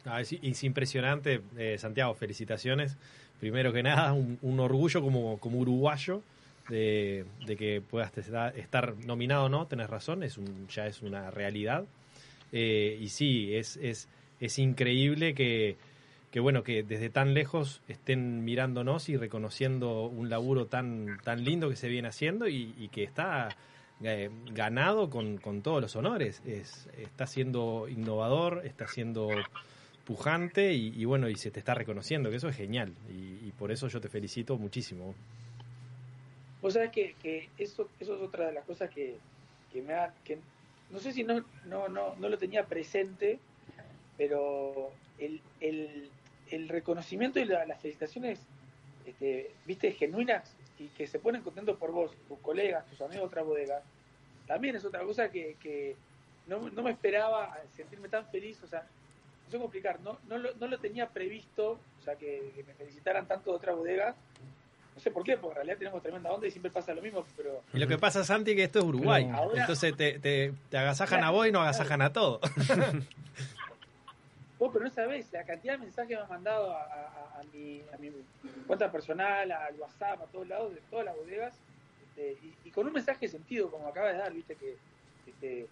Ah, 0.06 0.20
es, 0.22 0.32
es 0.34 0.64
impresionante, 0.64 1.42
eh, 1.58 1.78
Santiago, 1.78 2.14
felicitaciones. 2.16 2.96
Primero 3.40 3.72
que 3.74 3.84
nada, 3.84 4.14
un, 4.14 4.38
un 4.42 4.60
orgullo 4.60 5.02
como, 5.02 5.38
como 5.40 5.60
uruguayo 5.60 6.22
de, 6.70 7.26
que 7.58 7.82
puedas 7.82 8.12
estar, 8.18 8.96
nominado 9.06 9.46
o 9.46 9.50
no, 9.50 9.68
tenés 9.68 9.90
razón, 9.90 10.24
es 10.24 10.38
un, 10.38 10.68
ya 10.68 10.88
es 10.88 11.02
una 11.02 11.32
realidad. 11.32 11.86
Eh, 12.52 12.98
y 13.00 13.10
sí, 13.10 13.56
es, 13.56 13.78
es, 13.78 14.08
es 14.40 14.60
increíble 14.60 15.34
que, 15.34 15.78
que, 16.32 16.40
bueno, 16.40 16.64
que 16.64 16.84
desde 16.84 17.10
tan 17.10 17.34
lejos 17.34 17.82
estén 17.88 18.44
mirándonos 18.44 19.10
y 19.10 19.18
reconociendo 19.18 20.06
un 20.06 20.30
laburo 20.30 20.68
tan, 20.68 21.20
tan 21.24 21.44
lindo 21.44 21.70
que 21.70 21.76
se 21.76 21.90
viene 21.90 22.08
haciendo 22.08 22.48
y, 22.48 22.90
que 22.92 23.04
está 23.04 23.50
eh, 24.04 24.30
ganado 24.52 25.10
con, 25.10 25.38
con 25.38 25.62
todos 25.62 25.82
los 25.82 25.96
honores. 25.96 26.42
Es, 26.46 26.90
está 26.98 27.28
siendo 27.28 27.88
innovador, 27.90 28.62
está 28.66 28.88
siendo 28.88 29.30
pujante 30.06 30.74
y, 30.74 31.06
bueno, 31.06 31.30
y 31.30 31.36
se 31.36 31.52
te 31.52 31.60
está 31.60 31.74
reconociendo, 31.74 32.30
que 32.30 32.38
eso 32.38 32.50
es 32.50 32.56
genial. 32.56 32.94
Y 33.10 33.52
por 33.52 33.72
eso 33.72 33.88
yo 33.88 34.02
te 34.02 34.10
felicito 34.10 34.58
muchísimo. 34.58 35.16
Vos 36.62 36.74
sabés 36.74 36.92
que, 36.92 37.50
eso, 37.58 37.90
eso 38.00 38.16
es 38.16 38.22
otra 38.22 38.48
de 38.48 38.54
las 38.54 38.66
cosas 38.66 38.90
que, 38.90 39.16
que 39.72 39.82
me 39.82 39.94
ha, 39.94 40.14
que 40.24 40.38
no 40.92 41.00
sé 41.00 41.12
si 41.12 41.24
no, 41.24 41.44
no, 41.66 41.88
no, 41.90 42.16
no 42.16 42.30
lo 42.30 42.38
tenía 42.38 42.66
presente, 42.66 43.40
pero 44.18 44.92
el, 45.18 45.42
el, 45.60 46.10
el 46.52 46.70
reconocimiento 46.70 47.40
y 47.40 47.46
la- 47.46 47.66
las 47.66 47.82
felicitaciones, 47.82 48.40
este, 49.06 49.52
viste, 49.66 49.92
genuinas 49.92 50.56
y 50.78 50.88
que 50.90 51.08
se 51.08 51.20
ponen 51.20 51.42
contentos 51.42 51.78
por 51.78 51.92
vos, 51.92 52.12
tus 52.28 52.40
colegas, 52.40 52.86
tus 52.88 53.02
amigos 53.02 53.22
de 53.24 53.28
otra 53.28 53.42
bodega, 53.44 53.82
también 54.48 54.76
es 54.76 54.86
otra 54.86 55.02
cosa 55.04 55.32
que, 55.32 55.56
que 55.62 55.96
no, 56.48 56.70
no 56.70 56.84
me 56.84 56.92
esperaba 56.92 57.58
sentirme 57.76 58.10
tan 58.10 58.26
feliz, 58.28 58.62
o 58.64 58.68
sea, 58.68 58.82
no 58.82 59.50
sé 59.50 59.58
cómo 59.58 59.66
explicar, 59.66 60.00
no, 60.02 60.20
no, 60.28 60.38
lo, 60.38 60.54
no 60.56 60.68
lo 60.68 60.78
tenía 60.80 61.08
previsto, 61.08 61.80
o 62.00 62.04
sea, 62.04 62.16
que, 62.16 62.52
que 62.56 62.64
me 62.64 62.74
felicitaran 62.74 63.28
tanto 63.28 63.52
de 63.52 63.58
otra 63.58 63.74
bodega, 63.74 64.10
no 64.12 64.51
sé 65.02 65.12
por 65.12 65.24
qué, 65.24 65.36
porque 65.38 65.52
en 65.52 65.56
realidad 65.68 65.78
tenemos 65.78 66.02
tremenda 66.02 66.32
onda 66.32 66.48
y 66.48 66.52
siempre 66.52 66.72
pasa 66.72 66.94
lo 66.94 67.02
mismo, 67.02 67.26
pero 67.36 67.62
Y 67.74 67.80
lo 67.80 67.88
que 67.88 67.98
pasa, 67.98 68.24
Santi, 68.24 68.56
que 68.56 68.64
esto 68.64 68.80
es 68.80 68.86
Uruguay. 68.86 69.26
Pero 69.26 69.38
ahora- 69.38 69.62
Entonces 69.62 69.96
te, 69.98 70.20
te, 70.20 70.54
te 70.70 70.78
agasajan 70.78 71.24
a 71.24 71.30
vos 71.32 71.48
y 71.48 71.52
no 71.52 71.62
agasajan 71.62 72.02
a 72.02 72.14
todo. 72.14 72.40
Vos, 74.60 74.70
pero 74.72 74.86
no 74.86 74.92
sabés 74.92 75.26
la 75.34 75.44
cantidad 75.44 75.74
de 75.74 75.80
mensajes 75.80 76.10
que 76.10 76.16
me 76.16 76.22
han 76.22 76.30
mandado 76.30 76.72
a, 76.72 76.82
a- 76.84 77.40
a 77.40 77.44
mi, 77.52 77.82
a 77.94 77.98
mi 77.98 78.12
cuenta 78.68 78.92
personal, 78.92 79.52
al 79.52 79.74
WhatsApp, 79.76 80.22
a 80.22 80.26
todos 80.26 80.48
lados, 80.48 80.76
de 80.76 80.82
todas 80.92 81.06
las 81.06 81.16
bodegas, 81.16 81.54
este, 82.10 82.38
y, 82.44 82.54
y 82.68 82.70
con 82.72 82.86
un 82.86 82.94
mensaje 82.94 83.26
de 83.26 83.32
sentido, 83.32 83.72
como 83.72 83.88
acaba 83.88 84.12
de 84.12 84.20
dar, 84.20 84.32
viste, 84.32 84.54
que 84.56 84.78
este, 85.26 85.66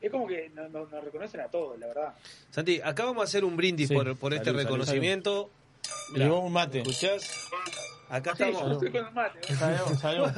es 0.00 0.10
como 0.10 0.26
que 0.26 0.48
nos, 0.54 0.70
nos- 0.70 0.90
nos 0.90 1.04
reconocen 1.04 1.42
a 1.42 1.48
todos, 1.48 1.78
la 1.78 1.88
verdad. 1.88 2.14
Santi, 2.50 2.80
acá 2.82 3.04
vamos 3.04 3.20
a 3.20 3.24
hacer 3.24 3.44
un 3.44 3.54
brindis 3.54 3.88
Sí. 3.88 3.94
por, 3.94 4.16
por 4.16 4.32
este 4.32 4.46
Salud, 4.46 4.60
salud, 4.62 4.70
reconocimiento. 4.78 5.50
Me 6.12 6.20
llevó 6.20 6.40
un 6.40 6.52
mate. 6.54 6.78
¿Escuchás? 6.80 7.50
Acá 8.12 8.34
Sí, 8.36 8.42
estamos. 8.42 8.62
yo 8.68 8.72
estoy 8.72 8.90
con 8.92 9.06
el 9.06 9.12
mate. 9.14 9.38
¿no? 9.50 9.56
Salud, 9.56 9.96
salud. 9.98 10.30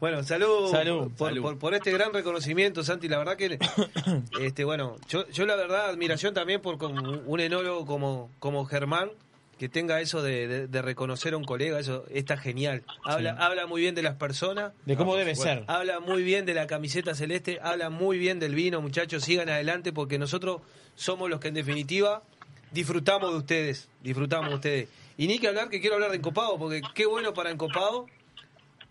Bueno, 0.00 0.22
salud, 0.22 0.70
Salud, 0.70 1.10
por, 1.16 1.28
salud. 1.30 1.42
Por, 1.42 1.58
por 1.58 1.74
este 1.74 1.90
gran 1.90 2.12
reconocimiento, 2.12 2.84
Santi. 2.84 3.08
La 3.08 3.18
verdad 3.18 3.36
que, 3.36 3.58
este, 4.40 4.64
bueno, 4.64 4.96
yo, 5.08 5.26
yo 5.30 5.46
la 5.46 5.56
verdad 5.56 5.88
admiración 5.88 6.34
también 6.34 6.60
por 6.60 6.76
con 6.78 6.98
un 7.26 7.40
enólogo 7.40 7.86
como, 7.86 8.30
como 8.38 8.64
Germán, 8.66 9.10
que 9.58 9.70
tenga 9.70 10.00
eso 10.02 10.20
de, 10.22 10.46
de- 10.46 10.66
de 10.68 10.82
reconocer 10.82 11.32
a 11.32 11.38
un 11.38 11.44
colega, 11.44 11.80
eso 11.80 12.04
está 12.10 12.36
genial. 12.36 12.82
Habla, 13.04 13.32
Sí. 13.32 13.36
habla 13.40 13.66
muy 13.66 13.80
bien 13.80 13.94
de 13.94 14.02
las 14.02 14.16
personas. 14.16 14.72
De 14.84 14.96
cómo 14.96 15.14
Ah, 15.14 15.18
debe 15.18 15.34
ser. 15.34 15.64
Habla 15.66 15.98
muy 15.98 16.22
bien 16.22 16.44
de 16.44 16.52
la 16.52 16.66
camiseta 16.66 17.14
celeste, 17.14 17.58
habla 17.62 17.88
muy 17.88 18.18
bien 18.18 18.38
del 18.38 18.54
vino, 18.54 18.82
muchachos, 18.82 19.24
sigan 19.24 19.48
adelante 19.48 19.94
porque 19.94 20.18
nosotros 20.18 20.60
somos 20.94 21.30
los 21.30 21.40
que 21.40 21.48
en 21.48 21.54
definitiva 21.54 22.22
disfrutamos 22.70 23.30
de 23.32 23.38
ustedes, 23.38 23.88
disfrutamos 24.02 24.50
de 24.50 24.54
ustedes. 24.56 24.88
Y 25.16 25.26
ni 25.26 25.38
que 25.38 25.48
hablar 25.48 25.68
que 25.70 25.80
quiero 25.80 25.94
hablar 25.96 26.10
de 26.10 26.16
Encopado, 26.18 26.58
porque 26.58 26.82
qué 26.94 27.06
bueno 27.06 27.32
para 27.34 27.50
Encopado. 27.50 28.06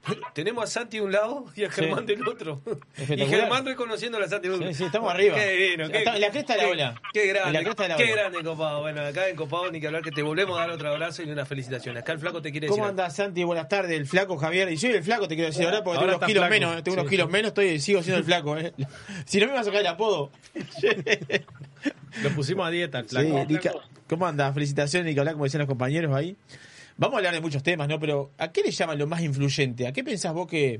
Tenemos 0.35 0.63
a 0.63 0.67
Santi 0.67 0.97
de 0.97 1.03
un 1.03 1.11
lado 1.11 1.45
y 1.55 1.63
a 1.63 1.71
Sí. 1.71 1.81
Germán 1.81 2.05
del 2.05 2.27
otro. 2.27 2.61
Y. 2.95 3.17
Germán 3.25 3.65
reconociendo 3.65 4.19
a 4.19 4.21
la 4.21 4.27
Santi. 4.27 4.49
Sí, 4.49 4.73
sí, 4.75 4.83
estamos 4.85 5.11
arriba. 5.11 5.35
Qué 5.35 5.49
divino. 5.51 5.89
Qué, 5.89 6.03
la 6.19 6.29
cresta 6.29 6.53
de 6.55 6.61
la 6.61 6.67
ola. 6.67 7.01
Qué 7.11 7.25
grande. 7.25 7.63
la 7.63 7.95
qué 7.97 8.05
grande 8.11 8.39
Encopado. 8.39 8.81
Bueno, 8.81 9.01
acá 9.01 9.27
en 9.27 9.33
Encopado 9.33 9.71
ni 9.71 9.81
que 9.81 9.87
hablar 9.87 10.03
que 10.03 10.11
te 10.11 10.21
volvemos 10.21 10.57
a 10.59 10.61
dar 10.61 10.69
otro 10.71 10.89
abrazo 10.89 11.23
y 11.23 11.31
una 11.31 11.43
felicitación. 11.45 11.97
Acá 11.97 12.11
el 12.11 12.19
flaco 12.19 12.39
te 12.39 12.51
quiere 12.51 12.67
decir. 12.67 12.77
¿Cómo 12.79 12.87
andás, 12.87 13.15
Santi? 13.15 13.43
Buenas 13.43 13.67
tardes. 13.67 13.97
El 13.99 14.05
flaco 14.05 14.37
Javier. 14.37 14.71
Y 14.71 14.77
soy 14.77 14.91
el 14.91 15.03
flaco, 15.03 15.27
te 15.27 15.33
quiero 15.33 15.49
decir 15.49 15.65
ahora, 15.65 15.83
porque 15.83 15.97
Ahora 15.97 16.11
tengo 16.13 16.17
unos 16.17 16.27
kilos 16.27 16.41
flaco. 16.47 16.51
menos. 16.67 16.83
Tengo 16.83 16.97
unos 16.99 17.09
kilos 17.09 17.29
menos, 17.31 17.47
estoy, 17.47 17.79
sigo 17.79 18.03
siendo 18.03 18.19
el 18.19 18.25
flaco. 18.25 18.57
eh. 18.57 18.73
Si 19.25 19.39
no 19.39 19.47
me 19.47 19.53
vas 19.53 19.61
a 19.61 19.65
sacar 19.65 19.81
el 19.81 19.87
apodo. 19.87 20.29
Lo 22.23 22.29
pusimos 22.31 22.65
a 22.67 22.69
dieta 22.69 23.01
Sí, 23.03 23.07
flaco. 23.09 23.45
Nica- 23.47 23.73
¿Cómo 24.07 24.25
andás? 24.27 24.53
Felicitaciones, 24.53 25.07
Nicolás, 25.09 25.33
como 25.33 25.43
decían 25.45 25.59
los 25.59 25.67
compañeros 25.67 26.13
ahí. 26.13 26.35
Vamos 26.97 27.15
a 27.15 27.17
hablar 27.17 27.33
de 27.33 27.41
muchos 27.41 27.61
temas, 27.63 27.87
¿no? 27.87 27.99
Pero 27.99 28.31
¿a 28.37 28.51
qué 28.51 28.61
le 28.61 28.71
llaman 28.71 28.97
lo 28.97 29.07
más 29.07 29.21
influyente? 29.21 29.87
¿A 29.87 29.91
qué 29.91 30.03
pensás 30.03 30.33
vos 30.33 30.47
que 30.47 30.79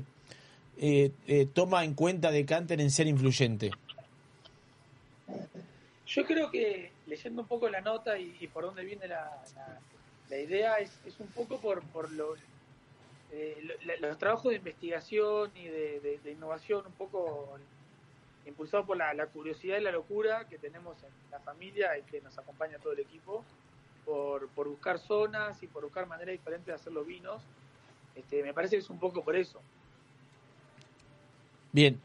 eh, 0.78 1.10
eh, 1.26 1.46
toma 1.52 1.84
en 1.84 1.94
cuenta 1.94 2.30
de 2.30 2.44
Canter 2.46 2.80
en 2.80 2.90
ser 2.90 3.06
influyente? 3.06 3.70
Yo 6.06 6.24
creo 6.24 6.50
que 6.50 6.90
leyendo 7.06 7.42
un 7.42 7.48
poco 7.48 7.68
la 7.68 7.80
nota 7.80 8.18
y, 8.18 8.36
y 8.40 8.46
por 8.46 8.64
dónde 8.64 8.84
viene 8.84 9.08
la, 9.08 9.42
la- 9.56 9.78
la 10.30 10.38
idea 10.38 10.76
es, 10.78 10.90
es 11.06 11.14
un 11.20 11.26
poco 11.28 11.58
por, 11.58 11.82
por 11.82 12.10
lo- 12.12 12.34
eh, 13.32 13.58
lo- 13.62 13.74
la- 14.00 14.08
los 14.08 14.18
trabajos 14.18 14.50
de 14.50 14.56
investigación 14.58 15.50
y 15.56 15.64
de, 15.64 16.00
de- 16.00 16.20
de 16.24 16.32
innovación 16.32 16.86
un 16.86 16.92
poco 16.92 17.58
impulsados 18.46 18.86
por 18.86 18.96
la, 18.96 19.12
la 19.14 19.26
curiosidad 19.26 19.78
y 19.78 19.82
la 19.82 19.90
locura 19.90 20.46
que 20.48 20.58
tenemos 20.58 20.96
en 21.02 21.10
la 21.30 21.40
familia 21.40 21.98
y 21.98 22.02
que 22.02 22.20
nos 22.20 22.36
acompaña 22.38 22.78
todo 22.78 22.92
el 22.92 23.00
equipo 23.00 23.44
por, 24.04 24.48
por 24.50 24.68
buscar 24.68 24.98
zonas 24.98 25.62
y 25.62 25.66
por 25.66 25.82
buscar 25.84 26.06
maneras 26.06 26.32
diferentes 26.32 26.66
de 26.66 26.72
hacer 26.74 26.92
los 26.92 27.06
vinos. 27.06 27.42
Este, 28.14 28.42
me 28.42 28.54
parece 28.54 28.76
que 28.76 28.80
es 28.82 28.88
un 28.90 28.98
poco 28.98 29.22
por 29.22 29.36
eso. 29.36 29.60
Bien. 31.72 32.00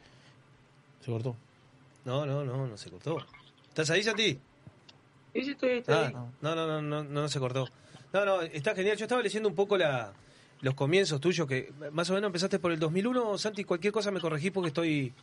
Se 1.02 1.12
cortó. 1.12 1.36
No, 2.06 2.26
no, 2.26 2.44
no, 2.44 2.68
no 2.68 2.78
se 2.78 2.90
cortó. 2.90 3.18
¿Estás 3.70 3.90
ahí, 3.92 4.04
Santi? 4.04 4.40
Sí, 5.34 5.44
sí, 5.46 5.52
estoy, 5.52 5.70
estoy 5.78 5.96
Ah, 5.96 6.08
ahí. 6.08 6.14
no, 6.14 6.56
no, 6.56 6.68
no, 6.68 6.82
no, 6.82 7.04
no 7.04 7.28
se 7.30 7.40
cortó. 7.40 7.68
No, 8.12 8.26
no, 8.26 8.42
está 8.42 8.76
genial. 8.76 8.98
Yo 8.98 9.06
estaba 9.06 9.22
leyendo 9.22 9.48
un 9.48 9.56
poco 9.56 9.78
la, 9.78 10.12
los 10.62 10.74
comienzos 10.74 11.22
tuyos, 11.22 11.48
que 11.48 11.72
más 11.92 12.10
o 12.10 12.14
menos 12.14 12.28
empezaste 12.28 12.60
por 12.60 12.72
el 12.72 12.80
2001. 12.80 13.38
Santi, 13.38 13.64
cualquier 13.64 13.94
cosa 13.94 14.12
me 14.12 14.20
corregís 14.20 14.52
porque 14.52 14.68
estoy... 14.70 15.14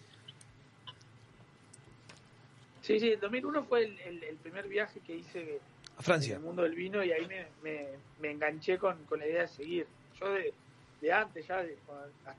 Sí, 2.88 2.98
sí, 3.00 3.12
el 3.12 3.20
2001 3.20 3.64
fue 3.64 3.84
el, 3.84 3.98
el- 4.00 4.24
el 4.24 4.36
primer 4.38 4.66
viaje 4.66 5.00
que 5.00 5.14
hice 5.14 5.60
A 5.98 6.02
Francia. 6.02 6.30
en 6.36 6.40
el 6.40 6.46
mundo 6.46 6.62
del 6.62 6.74
vino 6.74 7.04
y 7.04 7.12
ahí 7.12 7.26
me, 7.26 7.46
me- 7.60 7.98
me 8.18 8.30
enganché 8.30 8.78
con, 8.78 9.04
con 9.04 9.18
la 9.18 9.26
idea 9.26 9.42
de 9.42 9.48
seguir. 9.48 9.86
Yo 10.18 10.32
de, 10.32 10.54
de 11.02 11.12
antes, 11.12 11.46
ya 11.46 11.62
de- 11.62 11.76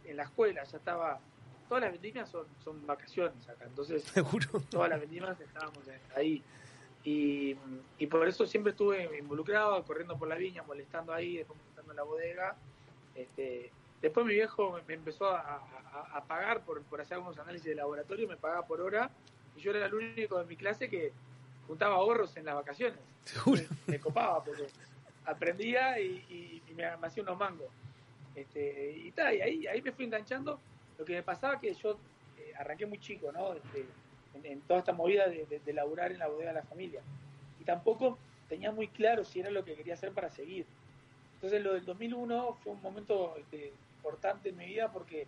en 0.05 0.17
la 0.17 0.23
escuela, 0.23 0.63
ya 0.63 0.77
estaba 0.79 1.19
todas 1.67 1.83
las 1.83 1.91
vendimias 1.91 2.27
son, 2.31 2.47
son 2.63 2.83
vacaciones 2.87 3.47
acá, 3.47 3.65
entonces 3.65 4.01
Seguro. 4.15 4.47
todas 4.71 4.89
las 4.89 4.99
vendimias 4.99 5.39
estábamos 5.39 5.83
ahí. 6.15 6.43
Y, 7.03 7.55
y 7.99 8.07
por 8.07 8.27
eso 8.27 8.47
siempre 8.47 8.71
estuve 8.71 9.19
involucrado, 9.19 9.85
corriendo 9.85 10.17
por 10.17 10.27
la 10.27 10.35
viña, 10.35 10.63
molestando 10.63 11.13
ahí, 11.13 11.37
después 11.37 11.59
molestando 11.59 11.91
en 11.91 11.95
la 11.97 12.03
bodega. 12.03 12.57
Este, 13.13 13.71
después 14.01 14.25
mi 14.25 14.33
viejo 14.33 14.71
me- 14.71 14.81
me 14.81 14.95
empezó 14.95 15.27
a, 15.29 15.41
a- 15.57 16.17
a 16.17 16.25
pagar 16.25 16.65
por, 16.65 16.81
por 16.85 16.99
hacer 17.01 17.17
algunos 17.17 17.37
análisis 17.37 17.67
de 17.69 17.75
laboratorio, 17.75 18.27
me 18.27 18.35
pagaba 18.37 18.65
por 18.65 18.81
hora, 18.81 19.11
y 19.59 19.63
yo 19.63 19.71
era 19.71 19.85
el 19.85 19.93
único 19.93 20.39
de 20.39 20.45
mi 20.45 20.55
clase 20.55 20.89
que 20.89 21.11
juntaba 21.67 21.95
ahorros 21.95 22.35
en 22.37 22.45
las 22.45 22.55
vacaciones. 22.55 22.99
Me 23.87 23.99
copaba 23.99 24.43
porque 24.43 24.65
aprendía 25.25 25.99
y, 25.99 26.23
y- 26.29 26.61
y 26.69 26.73
me, 26.73 26.97
me 26.97 27.07
hacía 27.07 27.23
unos 27.23 27.37
mangos. 27.37 27.67
Este, 28.35 28.91
y, 28.97 29.11
ta, 29.11 29.33
y 29.33 29.41
ahí, 29.41 29.67
ahí 29.67 29.81
me 29.81 29.91
fui 29.91 30.05
enganchando. 30.05 30.59
Lo 30.97 31.05
que 31.05 31.13
me 31.13 31.23
pasaba 31.23 31.59
que 31.59 31.73
yo 31.73 31.99
eh, 32.37 32.53
arranqué 32.57 32.85
muy 32.85 32.99
chico, 32.99 33.31
¿no? 33.31 33.53
Este, 33.53 33.85
en, 34.35 34.45
en 34.45 34.61
toda 34.61 34.79
esta 34.79 34.93
movida 34.93 35.27
de, 35.27 35.45
de, 35.45 35.59
de 35.59 35.73
laburar 35.73 36.11
en 36.11 36.19
la 36.19 36.27
bodega 36.27 36.49
de 36.49 36.55
la 36.59 36.63
familia. 36.65 37.01
Y 37.59 37.63
tampoco 37.65 38.17
tenía 38.47 38.71
muy 38.71 38.87
claro 38.87 39.23
si 39.23 39.39
era 39.39 39.49
lo 39.51 39.63
que 39.63 39.75
quería 39.75 39.93
hacer 39.93 40.11
para 40.11 40.29
seguir. 40.29 40.65
Entonces 41.35 41.61
lo 41.63 41.73
del 41.73 41.85
2001 41.85 42.57
fue 42.63 42.73
un 42.73 42.81
momento 42.81 43.35
este, 43.37 43.71
importante 43.97 44.49
en 44.49 44.57
mi 44.57 44.65
vida 44.65 44.91
porque 44.91 45.27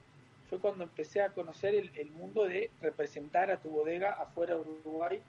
fue 0.52 0.60
cuando 0.60 0.84
empecé 0.84 1.22
a 1.22 1.30
conocer 1.30 1.73
el, 1.73 2.11
mundo 2.11 2.44
de 2.44 2.69
representar 2.82 3.49
a 3.49 3.61
tu 3.61 3.69
bodega 3.69 4.11
afuera 4.11 4.53
de 4.53 4.60
Uruguay, 4.60 5.22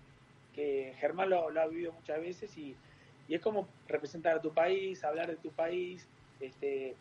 que 0.53 0.95
Germán 0.99 1.31
lo, 1.31 1.49
ha 1.49 1.67
vivido 1.69 1.93
muchas 1.93 2.21
veces 2.21 2.59
y, 2.59 2.77
es 3.29 3.41
como 3.41 3.69
representar 3.87 4.37
a 4.37 4.43
tu 4.43 4.53
país, 4.53 5.05
hablar 5.05 5.29
de 5.29 5.37
tu 5.37 5.51
país, 5.53 6.07
este, 6.41 6.97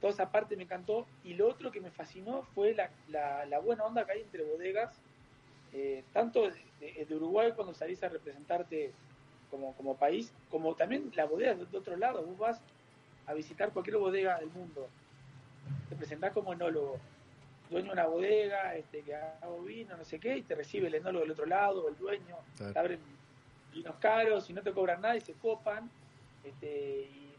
toda 0.00 0.14
esa 0.14 0.32
parte 0.32 0.56
me 0.56 0.62
encantó. 0.62 1.06
Y 1.22 1.34
lo 1.34 1.46
otro 1.46 1.70
que 1.70 1.80
me 1.80 1.90
fascinó 1.90 2.42
fue 2.54 2.74
la, 2.74 3.60
buena 3.60 3.84
onda 3.84 4.06
que 4.06 4.12
hay 4.12 4.22
entre 4.22 4.44
bodegas, 4.44 4.98
eh, 5.74 6.02
tanto 6.14 6.50
de, 6.80 7.14
Uruguay 7.14 7.52
cuando 7.54 7.74
salís 7.74 8.02
a 8.02 8.08
representarte 8.08 8.92
como, 9.50 9.94
país, 9.96 10.32
como 10.50 10.74
también 10.74 11.12
la 11.14 11.26
bodega 11.26 11.54
de, 11.54 11.66
de 11.66 11.78
otro 11.78 11.96
lado. 11.98 12.22
Vos 12.22 12.38
vas 12.38 12.62
a 13.26 13.34
visitar 13.34 13.72
cualquier 13.72 13.98
bodega 13.98 14.38
del 14.38 14.48
mundo, 14.48 14.88
te 15.90 15.96
presentás 15.96 16.32
como 16.32 16.54
enólogo, 16.54 16.98
dueño 17.68 17.86
de 17.88 17.92
una 17.92 18.06
bodega, 18.06 18.74
este, 18.76 19.02
que 19.02 19.14
hago 19.14 19.62
vino, 19.62 19.96
no 19.96 20.04
sé 20.04 20.18
qué, 20.18 20.36
y 20.36 20.42
te 20.42 20.54
recibe 20.54 20.88
el 20.88 20.94
enólogo 20.94 21.22
del 21.24 21.32
otro 21.32 21.46
lado, 21.46 21.88
el 21.88 21.96
dueño, 21.96 22.36
Claro. 22.56 22.72
te 22.72 22.78
abren 22.78 23.00
vinos 23.72 23.96
caros 23.98 24.48
y 24.50 24.52
no 24.52 24.62
te 24.62 24.72
cobran 24.72 25.00
nada 25.00 25.16
y 25.16 25.20
se 25.20 25.34
copan. 25.34 25.90
Este, 26.44 27.02
y 27.02 27.34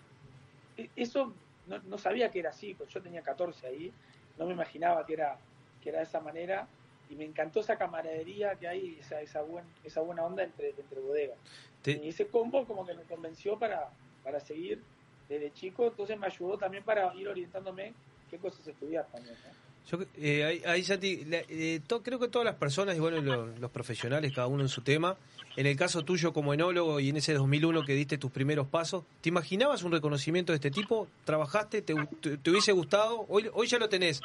e- 0.77 0.89
eso 0.95 1.33
no, 1.67 1.79
no 1.79 1.97
sabía 1.97 2.29
que 2.31 2.39
era 2.39 2.49
así, 2.49 2.73
pues 2.73 2.89
yo 2.89 3.01
tenía 3.01 3.21
14 3.21 3.67
ahí, 3.67 3.91
no 4.37 4.45
me 4.45 4.53
imaginaba 4.53 5.05
que 5.05 5.13
era, 5.13 5.37
que 5.81 5.89
era 5.89 5.99
de 5.99 6.05
esa 6.05 6.19
manera 6.19 6.67
y 7.09 7.15
me 7.15 7.25
encantó 7.25 7.59
esa 7.59 7.77
camaradería 7.77 8.55
que 8.55 8.67
hay, 8.67 8.97
esa, 8.99 9.19
esa, 9.21 9.41
buen, 9.41 9.65
esa 9.83 10.01
buena 10.01 10.23
onda 10.23 10.43
entre, 10.43 10.69
entre 10.69 10.99
bodegas. 10.99 11.37
Y 11.85 12.09
ese 12.09 12.27
combo 12.27 12.65
como 12.65 12.85
que 12.85 12.93
me 12.93 13.03
convenció 13.03 13.57
para, 13.57 13.89
para 14.23 14.39
seguir 14.39 14.83
desde 15.27 15.51
chico, 15.53 15.87
entonces 15.87 16.17
me 16.19 16.27
ayudó 16.27 16.57
también 16.57 16.83
para 16.83 17.13
ir 17.15 17.27
orientándome 17.27 17.93
qué 18.29 18.37
cosas 18.37 18.67
estudiar 18.67 19.07
también. 19.11 19.35
¿no? 19.43 19.68
Yo, 19.91 19.97
eh, 20.17 20.43
ahí, 20.45 20.61
ahí, 20.65 20.83
Santi, 20.83 21.25
la- 21.25 21.41
eh, 21.49 21.79
to- 21.87 22.03
creo 22.03 22.19
que 22.19 22.27
todas 22.27 22.45
las 22.45 22.55
personas, 22.55 22.95
y 22.95 22.99
bueno, 22.99 23.21
lo- 23.21 23.47
los 23.57 23.71
profesionales, 23.71 24.31
cada 24.33 24.47
uno 24.47 24.61
en 24.61 24.69
su 24.69 24.81
tema, 24.81 25.17
en 25.55 25.65
el 25.65 25.75
caso 25.75 26.05
tuyo 26.05 26.31
como 26.31 26.53
enólogo 26.53 26.99
y 26.99 27.09
en 27.09 27.17
ese 27.17 27.33
2001 27.33 27.83
que 27.83 27.93
diste 27.93 28.17
tus 28.19 28.29
primeros 28.31 28.67
pasos, 28.67 29.03
¿te 29.21 29.29
imaginabas 29.29 29.81
un 29.83 29.91
reconocimiento 29.91 30.51
de 30.53 30.57
este 30.57 30.69
tipo? 30.69 31.07
¿Trabajaste? 31.25 31.81
¿Te, 31.81 31.95
te- 32.21 32.37
te 32.37 32.49
hubiese 32.51 32.71
gustado? 32.71 33.25
Hoy, 33.29 33.49
hoy 33.53 33.65
ya 33.67 33.79
lo 33.79 33.89
tenés, 33.89 34.21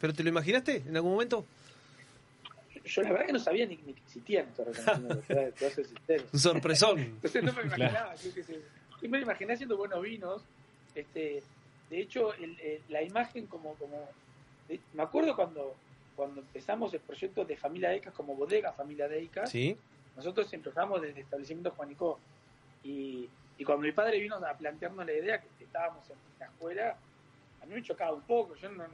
pero 0.00 0.14
¿te 0.14 0.22
lo 0.22 0.30
imaginaste 0.30 0.82
en 0.88 0.96
algún 0.96 1.12
momento? 1.12 1.44
Yo 2.84 3.02
la 3.02 3.10
verdad 3.12 3.26
que 3.26 3.32
no 3.34 3.38
sabía 3.38 3.66
ni, 3.66 3.76
ni 3.86 3.92
que 3.92 4.00
existían 4.00 4.46
estos 4.48 4.66
reconocimientos. 4.76 5.78
Un 6.32 6.40
sorpresón. 6.40 6.98
Entonces 6.98 7.42
no 7.44 7.52
me 7.52 7.62
imaginaba, 7.62 8.14
yo 8.16 9.08
me 9.08 9.20
imaginé 9.20 9.52
haciendo 9.52 9.76
buenos 9.76 10.02
vinos. 10.02 10.42
Este, 10.94 11.42
de 11.90 12.00
hecho, 12.00 12.32
el- 12.34 12.58
el- 12.60 12.80
la 12.88 13.02
imagen 13.02 13.46
como, 13.46 13.74
como 13.74 14.08
me 14.92 15.02
acuerdo 15.02 15.34
cuando, 15.36 15.74
cuando 16.16 16.40
empezamos 16.40 16.92
el 16.94 17.00
proyecto 17.00 17.44
de 17.44 17.56
Familia 17.56 17.90
Deicas 17.90 18.14
como 18.14 18.34
bodega 18.34 18.72
Familia 18.72 19.08
Deicas, 19.08 19.50
Sí. 19.50 19.76
nosotros 20.16 20.52
empezamos 20.52 21.00
desde 21.00 21.18
el 21.20 21.24
establecimiento 21.24 21.70
Juanico 21.72 22.18
y, 22.82 23.28
y 23.58 23.64
cuando 23.64 23.82
mi 23.84 23.92
padre 23.92 24.18
vino 24.20 24.36
a 24.36 24.54
plantearnos 24.56 25.04
la 25.06 25.12
idea 25.12 25.40
que 25.40 25.64
estábamos 25.64 26.08
en 26.10 26.16
la 26.38 26.46
escuela, 26.46 26.96
a 27.62 27.66
mí 27.66 27.74
me 27.74 27.82
chocaba 27.82 28.12
un 28.12 28.22
poco, 28.22 28.54
yo 28.56 28.70
no, 28.70 28.84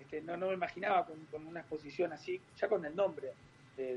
este, 0.00 0.22
no, 0.22 0.36
no 0.36 0.48
me 0.48 0.54
imaginaba 0.54 1.04
con, 1.06 1.16
con 1.26 1.46
una 1.46 1.60
exposición 1.60 2.12
así, 2.12 2.40
ya 2.56 2.68
con 2.68 2.84
el 2.84 2.94
nombre 2.96 3.32
de, 3.76 3.96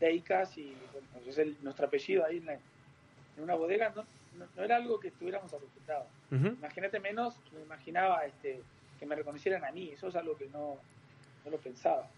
de, 0.00 0.12
y 0.12 0.74
bueno, 0.92 1.08
es 1.26 1.38
el- 1.38 1.56
nuestro 1.62 1.86
apellido 1.86 2.24
ahí 2.24 2.38
en, 2.38 2.46
la- 2.46 2.54
en 2.54 3.42
una 3.42 3.54
bodega, 3.54 3.90
no, 3.94 4.04
no, 4.38 4.46
no 4.56 4.62
era 4.64 4.76
algo 4.76 4.98
que 5.00 5.08
estuviéramos 5.08 5.52
acostumbrados. 5.52 6.06
Ujú. 6.30 6.46
Imagínate 6.48 7.00
menos, 7.00 7.40
me 7.52 7.62
imaginaba 7.62 8.24
este, 8.26 8.62
que 9.04 9.08
me 9.08 9.16
reconocieran 9.16 9.64
a 9.64 9.70
mí, 9.70 9.90
eso 9.94 10.08
es 10.08 10.16
algo 10.16 10.36
que 10.36 10.46
no, 10.46 10.76
no 11.44 11.50
lo 11.50 11.58
pensaba. 11.58 12.08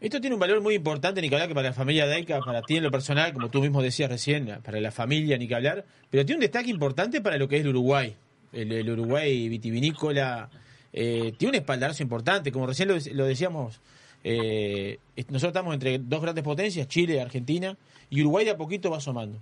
Esto 0.00 0.20
tiene 0.20 0.34
un 0.34 0.40
valor 0.40 0.60
muy 0.60 0.74
importante, 0.74 1.22
ni 1.22 1.30
que 1.30 1.36
para 1.36 1.62
la 1.62 1.72
familia 1.72 2.06
Daica, 2.06 2.38
para 2.40 2.60
ti 2.60 2.76
en 2.76 2.82
lo 2.82 2.90
personal, 2.90 3.32
como 3.32 3.48
tú 3.48 3.62
mismo 3.62 3.80
decías 3.80 4.10
recién, 4.10 4.60
para 4.62 4.78
la 4.80 4.90
familia, 4.90 5.38
ni 5.38 5.48
que 5.48 5.54
hablar, 5.54 5.84
pero 6.10 6.26
tiene 6.26 6.38
un 6.38 6.42
destaque 6.42 6.68
importante 6.68 7.22
para 7.22 7.38
lo 7.38 7.48
que 7.48 7.56
es 7.56 7.62
el 7.62 7.68
Uruguay. 7.68 8.14
El, 8.52 8.88
Uruguay 8.90 9.48
vitivinícola 9.48 10.50
eh, 10.92 11.32
tiene 11.38 11.50
un 11.50 11.54
espaldarazo 11.54 12.02
importante, 12.02 12.52
como 12.52 12.66
recién 12.66 12.88
lo, 12.88 13.24
decíamos, 13.24 13.80
eh, 14.22 14.98
nosotros 15.16 15.50
estamos 15.50 15.72
entre 15.72 15.98
dos 15.98 16.20
grandes 16.20 16.44
potencias, 16.44 16.86
Chile, 16.86 17.22
Argentina, 17.22 17.76
y 18.10 18.20
Uruguay 18.20 18.44
de 18.44 18.50
a 18.50 18.56
poquito 18.58 18.90
va 18.90 18.98
asomando. 18.98 19.38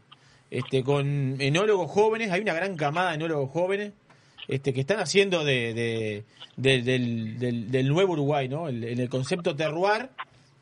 Este, 0.49 0.85
con 0.85 1.41
enólogos 1.41 1.91
jóvenes, 1.91 2.31
hay 2.31 2.41
una 2.41 2.53
gran 2.53 2.77
camada 2.77 3.09
de 3.09 3.17
enólogos 3.17 3.51
jóvenes 3.51 3.93
este, 4.49 4.73
que 4.73 4.81
están 4.81 4.99
haciendo 5.01 5.45
de, 5.45 5.75
de- 5.75 6.25
de- 6.57 6.83
del, 6.83 7.89
nuevo 7.89 8.13
Uruguay, 8.13 8.49
¿no? 8.49 8.69
En 8.69 8.85
el 8.85 9.09
concepto 9.09 9.57
terroir, 9.57 10.09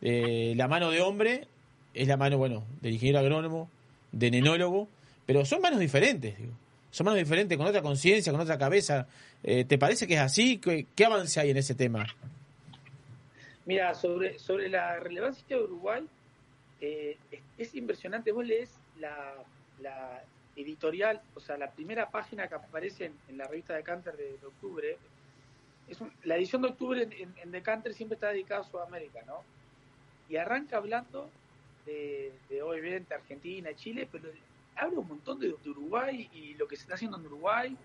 eh, 0.03 0.55
la 0.57 0.69
mano 0.69 0.91
de 0.91 1.01
hombre 1.01 1.47
es 1.95 2.07
la 2.09 2.17
mano, 2.17 2.39
bueno, 2.39 2.65
del 2.81 2.93
ingeniero 2.95 3.19
agrónomo, 3.19 3.69
del 4.13 4.35
enólogo, 4.35 4.89
pero 5.27 5.45
son 5.45 5.61
manos 5.61 5.81
diferentes, 5.81 6.39
digo. 6.39 6.53
Son 6.93 7.05
manos 7.05 7.19
diferentes, 7.19 7.57
con 7.57 7.67
otra 7.67 7.83
conciencia, 7.83 8.33
con 8.33 8.41
otra 8.41 8.59
cabeza. 8.59 9.07
Eh, 9.45 9.65
¿Te 9.65 9.79
parece 9.79 10.07
que 10.09 10.15
es 10.15 10.21
así? 10.21 10.59
¿Qué, 10.59 11.05
avance 11.05 11.39
hay 11.41 11.51
en 11.51 11.57
ese 11.57 11.75
tema? 11.75 12.07
Mira, 13.67 13.95
sobre, 13.95 14.39
sobre 14.39 14.69
la 14.69 14.99
relevancia 14.99 15.45
de 15.57 15.63
Uruguay, 15.63 16.03
eh, 16.81 17.17
es, 17.31 17.41
es 17.59 17.75
impresionante. 17.77 18.33
Vos 18.33 18.45
lees 18.45 18.71
la 18.99 19.35
editorial, 20.63 21.21
o 21.35 21.41
sea, 21.41 21.57
la 21.57 21.71
primera 21.71 22.11
página 22.11 22.49
que 22.49 22.55
aparece 22.55 23.13
en, 23.29 23.39
la 23.39 23.47
revista 23.47 23.75
de, 23.75 23.83
de 23.83 24.47
octubre. 24.47 24.97
Es 25.89 26.01
un- 26.01 26.13
la 26.25 26.37
edición 26.37 26.63
de 26.63 26.69
octubre 26.69 27.03
en, 27.03 27.13
en, 27.13 27.35
en 27.43 27.51
Decanter 27.51 27.95
siempre 27.95 28.15
está 28.15 28.29
dedicada 28.29 28.61
a 28.61 28.65
Sudamérica, 28.65 29.21
¿no? 29.27 29.43
Y 30.29 30.37
arranca 30.37 30.77
hablando 30.77 31.29
de, 31.87 32.33
de 32.49 32.63
obviamente 32.63 33.15
Argentina 33.15 33.75
Chile, 33.75 34.09
pero 34.11 34.29
habla 34.77 35.01
un 35.01 35.09
montón 35.09 35.41
de, 35.41 35.49
de 35.49 35.71
Uruguay 35.71 36.29
y 36.33 36.55
lo 36.55 36.69
que 36.69 36.77
se 36.77 36.83
está 36.83 36.95
haciendo 36.95 37.19
en 37.19 37.27
Uruguay 37.27 37.77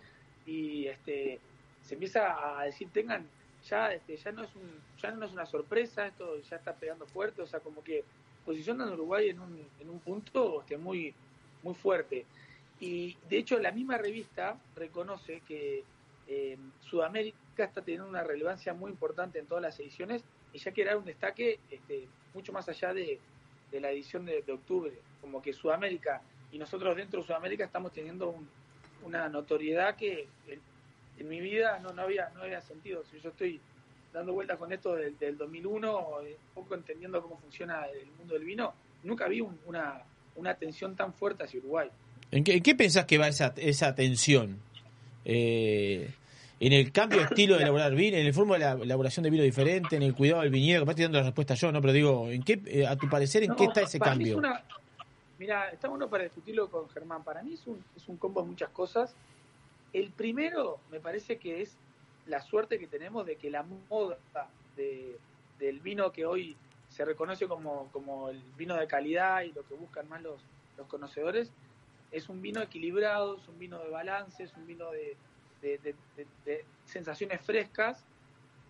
y 0.46 0.88
este 0.88 1.40
se 1.82 1.96
empieza 1.96 2.60
a 2.60 2.66
decir 2.66 2.90
tengan 2.92 3.26
ya 3.68 3.92
este, 3.94 4.16
ya 4.18 4.32
no 4.32 4.44
es 4.44 4.56
un 4.56 4.70
ya 5.02 5.12
no 5.12 5.26
es 5.26 5.32
una 5.34 5.46
sorpresa 5.46 6.08
esto 6.08 6.40
ya 6.42 6.58
está 6.58 6.74
pegando 6.74 7.06
fuerte 7.08 7.42
o 7.42 7.48
sea 7.48 7.60
como 7.60 7.84
que 7.84 8.04
posicionan 8.46 8.90
a 8.90 8.94
Uruguay 8.94 9.30
en 9.30 9.40
un, 9.40 9.68
en 9.80 9.90
un 9.90 10.00
punto 10.00 10.62
este, 10.62 10.78
muy 10.78 11.14
muy 11.64 11.74
fuerte 11.74 12.26
y 12.80 13.16
de 13.30 13.38
hecho 13.38 13.58
la 13.60 13.72
misma 13.72 13.98
revista 13.98 14.58
reconoce 14.76 15.42
que 15.48 15.84
eh, 16.28 16.58
Sudamérica 16.82 17.38
está 17.58 17.82
teniendo 17.82 18.08
una 18.10 18.24
relevancia 18.24 18.74
muy 18.74 18.92
importante 18.92 19.40
en 19.40 19.46
todas 19.48 19.62
las 19.62 19.80
ediciones 19.80 20.24
y 20.54 20.58
ya 20.60 20.72
quiere 20.72 20.90
dar 20.90 20.98
un 20.98 21.06
destaque 21.06 21.60
este, 21.70 22.08
mucho 22.34 22.52
más 22.52 22.68
allá 22.68 22.94
de, 22.94 23.20
de 23.72 23.80
la 23.80 23.92
edición 23.92 24.26
de, 24.26 24.44
octubre 24.52 24.92
como 25.22 25.42
que 25.42 25.54
Sudamérica 25.54 26.22
y 26.52 26.58
nosotros 26.58 26.96
dentro 26.96 27.22
de 27.22 27.28
Sudamérica 27.28 27.64
estamos 27.66 27.92
teniendo 27.92 28.30
un- 28.30 28.48
una 29.04 29.30
notoriedad 29.30 29.96
que 29.96 30.28
en, 30.48 30.60
en 31.20 31.30
mi 31.30 31.40
vida 31.40 31.80
no, 31.80 31.94
no 31.94 32.02
había 32.02 32.30
no 32.30 32.42
había 32.44 32.62
sentido. 32.62 33.04
Si 33.06 33.20
yo 33.20 33.30
estoy 33.30 33.60
dando 34.12 34.34
vueltas 34.34 34.58
con 34.58 34.72
esto 34.72 34.96
del, 34.96 35.18
del 35.20 35.38
2001, 35.38 36.22
eh, 36.22 36.38
un 36.56 36.64
poco 36.64 36.76
entendiendo 36.76 37.22
cómo 37.22 37.38
funciona 37.38 37.86
el 37.88 38.08
mundo 38.18 38.34
del 38.34 38.44
vino, 38.46 38.74
nunca 39.04 39.28
vi 39.28 39.42
un- 39.42 39.60
una, 39.66 40.02
una 40.36 40.50
atención 40.52 40.96
tan 40.96 41.14
fuerte 41.14 41.44
hacia 41.44 41.60
Uruguay. 41.60 41.90
¿En 42.32 42.44
qué, 42.44 42.54
en 42.56 42.64
qué 42.64 42.76
pensás 42.76 43.06
que 43.06 43.18
va 43.18 43.28
esa, 43.28 43.54
esa 43.58 43.96
tensión? 43.96 44.58
Eh, 45.24 46.10
en 46.60 46.74
el 46.74 46.92
cambio 46.92 47.20
de 47.20 47.26
estilo 47.30 47.56
de 47.56 47.62
elaborar 47.64 47.94
vino, 47.96 48.18
en 48.18 48.26
el 48.26 48.34
forma 48.34 48.56
de 48.56 48.60
la 48.60 48.72
elaboración 48.74 49.24
de 49.24 49.30
vino 49.30 49.44
diferente, 49.44 49.96
en 49.96 50.04
el 50.04 50.14
cuidado 50.14 50.42
del 50.42 50.52
viñedo, 50.52 50.82
capaz 50.82 50.92
estoy 50.92 51.04
dando 51.06 51.20
la 51.20 51.26
respuesta 51.26 51.54
yo, 51.56 51.72
¿no? 51.72 51.82
Pero 51.82 51.94
digo, 51.94 52.30
¿en 52.30 52.44
qué, 52.44 52.62
eh, 52.66 52.88
a 52.88 52.96
tu 52.96 53.08
parecer, 53.10 53.44
en 53.44 53.50
No, 53.52 53.56
qué 53.58 53.66
está 53.66 53.82
ese 53.82 53.98
es 53.98 54.04
cambio? 54.04 54.38
una- 54.38 54.64
mira, 55.38 55.70
está 55.70 55.88
bueno 55.90 56.10
para 56.10 56.24
discutirlo 56.24 56.70
con 56.70 56.90
Germán. 56.90 57.24
Para 57.24 57.44
mí 57.44 57.54
es 57.54 57.66
un, 57.68 57.84
es 57.96 58.08
un 58.08 58.18
combo 58.18 58.42
de 58.42 58.48
muchas 58.48 58.70
cosas. 58.70 59.14
El 59.94 60.10
primero, 60.12 60.80
me 60.92 61.00
parece 61.00 61.38
que 61.38 61.62
es 61.62 61.78
la 62.28 62.42
suerte 62.42 62.80
que 62.80 62.88
tenemos 62.88 63.26
de 63.26 63.36
que 63.36 63.50
la 63.50 63.64
moda 63.64 64.18
de, 64.76 65.16
del 65.60 65.80
vino 65.80 66.12
que 66.12 66.26
hoy 66.26 66.56
se 66.90 67.06
reconoce 67.06 67.48
como, 67.48 67.88
como 67.92 68.30
el 68.30 68.42
vino 68.58 68.76
de 68.76 68.88
calidad 68.88 69.44
y 69.44 69.52
lo 69.52 69.64
que 69.68 69.76
buscan 69.76 70.08
más 70.10 70.22
los, 70.22 70.42
los 70.78 70.88
conocedores, 70.88 71.52
es 72.16 72.30
un 72.30 72.42
vino 72.42 72.62
equilibrado, 72.62 73.38
es 73.38 73.48
un 73.50 73.60
vino 73.60 73.78
de 73.80 73.90
balance, 73.90 74.42
es 74.44 74.54
un 74.56 74.66
vino 74.66 74.90
de, 74.92 75.18
de- 75.62 75.78
de- 75.80 75.96
de- 76.16 76.28
de 76.46 76.66
sensaciones 76.86 77.42
frescas, 77.42 78.06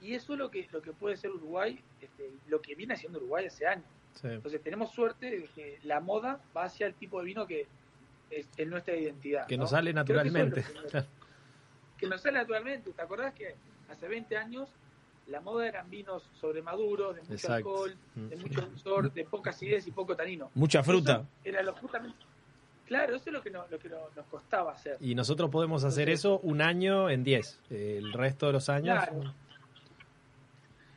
y 0.02 0.14
eso 0.16 0.34
es 0.34 0.40
lo 0.40 0.50
que, 0.50 0.68
lo 0.72 0.82
que 0.82 0.92
puede 0.94 1.16
ser 1.16 1.32
Uruguay, 1.32 1.80
este, 2.02 2.32
lo 2.48 2.60
que 2.62 2.74
viene 2.76 2.96
haciendo 2.96 3.20
Uruguay 3.20 3.46
hace 3.46 3.68
años. 3.68 3.86
Sí. 4.20 4.28
Entonces 4.30 4.62
tenemos 4.64 4.92
suerte 4.92 5.30
de 5.30 5.44
que 5.54 5.80
la 5.84 6.00
moda 6.00 6.40
va 6.56 6.64
hacia 6.64 6.88
el 6.88 6.94
tipo 6.96 7.20
de 7.20 7.26
vino 7.26 7.46
que 7.46 7.68
es, 8.32 8.48
es 8.58 8.68
nuestra 8.68 8.96
identidad. 8.96 9.46
Que 9.46 9.58
¿no? 9.58 9.62
nos 9.64 9.70
sale 9.72 9.86
que 9.86 9.90
es 9.92 9.96
naturalmente. 9.96 10.64
que 10.64 10.74
nos- 10.98 11.06
que 11.98 12.08
nos 12.08 12.22
sale 12.22 12.40
naturalmente. 12.40 12.92
¿Te 12.92 13.02
acordás 13.02 13.34
que 13.36 13.56
hace 13.90 14.08
20 14.08 14.36
años 14.38 14.70
la 15.28 15.40
moda 15.42 15.68
eran 15.68 15.90
vinos 15.90 16.30
sobremaduros, 16.40 17.16
de 17.16 17.22
mucho 17.22 17.34
Exacto. 17.34 17.56
alcohol, 17.56 17.96
de 18.16 18.36
mucho 18.38 18.62
dulzor, 18.62 19.12
de 19.14 19.24
poca 19.26 19.50
acidez 19.52 19.86
y 19.88 19.92
poco 19.92 20.16
tanino? 20.16 20.50
Mucha 20.56 20.82
fruta. 20.84 21.18
Eso 21.20 21.28
Era 21.44 21.62
lo 21.62 21.74
justamente. 21.74 22.18
Claro, 22.88 23.16
eso 23.16 23.24
es 23.28 23.34
lo 23.34 23.42
que, 23.42 23.50
no- 23.50 23.66
lo 23.70 23.80
que 23.80 23.90
no- 23.90 24.10
nos 24.16 24.26
costaba 24.28 24.74
hacer. 24.74 24.98
Y 25.02 25.16
nosotros 25.16 25.50
podemos 25.50 25.84
hacer 25.84 26.10
eso 26.10 26.40
un 26.44 26.62
año 26.62 27.10
en 27.10 27.24
10. 27.24 27.60
El 27.72 28.14
resto 28.14 28.46
de 28.48 28.54
los 28.54 28.70
años. 28.70 28.98
Claro. 29.04 29.34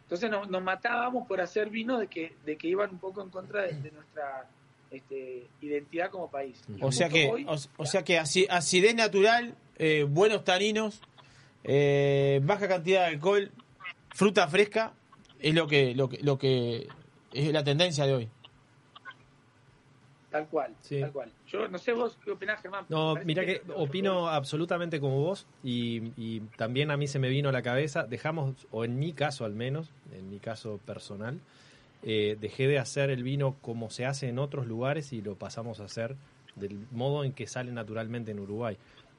Entonces 0.03 0.31
nos, 0.31 0.49
nos 0.49 0.63
matábamos 0.63 1.27
por 1.27 1.41
hacer 1.41 1.69
vinos 1.71 2.01
de 2.01 2.07
que, 2.09 2.35
de 2.45 2.57
que 2.57 2.69
iban 2.69 2.91
un 2.91 2.99
poco 2.99 3.23
en 3.23 3.29
contra 3.31 3.63
de, 3.63 3.73
de 3.75 3.91
nuestra 3.91 4.47
este, 4.91 5.47
identidad 5.61 6.11
como 6.11 6.31
país. 6.31 6.63
O 6.81 6.91
sea 6.93 7.09
que, 7.09 7.29
Hoy- 7.31 7.45
o, 7.47 7.57
o 7.77 7.87
sea 7.87 8.03
que 8.05 8.19
aci- 8.19 8.47
acidez 8.49 8.95
natural, 8.95 9.55
eh, 9.77 10.05
buenos 10.09 10.45
taninos, 10.45 11.01
eh, 11.65 12.41
baja 12.43 12.69
cantidad 12.69 13.01
de 13.03 13.07
alcohol, 13.15 13.51
fruta 14.15 14.49
fresca, 14.49 14.93
es 15.41 15.55
lo 15.55 15.67
que, 15.67 15.95
lo 15.95 16.09
que, 16.09 16.19
lo 16.23 16.39
que 16.39 16.89
es 17.33 17.53
la 17.53 17.63
tendencia 17.63 18.07
de 18.07 18.15
hoy. 18.15 18.29
Tal 20.31 20.47
cual, 20.49 20.75
tal 20.89 21.13
cual. 21.13 21.33
Yo 21.47 21.69
no 21.69 21.79
sé 21.79 21.93
vos 21.93 22.19
qué 22.23 22.33
opinás, 22.33 22.61
Germán. 22.61 22.85
No, 22.91 23.15
mira 23.25 23.47
que 23.47 23.63
opino 23.75 24.29
absolutamente 24.29 25.01
como 25.01 25.23
vos 25.23 25.47
y, 25.65 26.13
y 26.19 26.41
también 26.57 26.91
a 26.91 26.99
mí 26.99 27.07
se 27.07 27.19
me 27.19 27.31
vino 27.31 27.49
a 27.49 27.53
la 27.53 27.63
cabeza, 27.63 28.05
dejamos, 28.05 28.67
o 28.71 28.85
en 28.85 28.99
mi 28.99 29.15
caso 29.15 29.47
al 29.47 29.55
menos, 29.55 29.91
en 30.13 30.29
mi 30.29 30.39
caso 30.39 30.81
personal, 30.85 31.41
eh, 32.03 32.37
dejé 32.39 32.69
de 32.69 32.79
hacer 32.79 33.09
el 33.09 33.23
vino 33.23 33.57
como 33.63 33.89
se 33.89 34.05
hace 34.05 34.29
en 34.29 34.39
otros 34.39 34.67
lugares 34.67 35.15
y 35.15 35.23
lo 35.23 35.35
pasamos 35.35 35.81
a 35.81 35.85
hacer 35.85 36.15
del 36.57 36.87
modo 36.91 37.25
en 37.25 37.33
que 37.33 37.47
sale 37.47 37.73
naturalmente 37.73 38.33
en 38.33 38.41
Uruguay. 38.41 38.77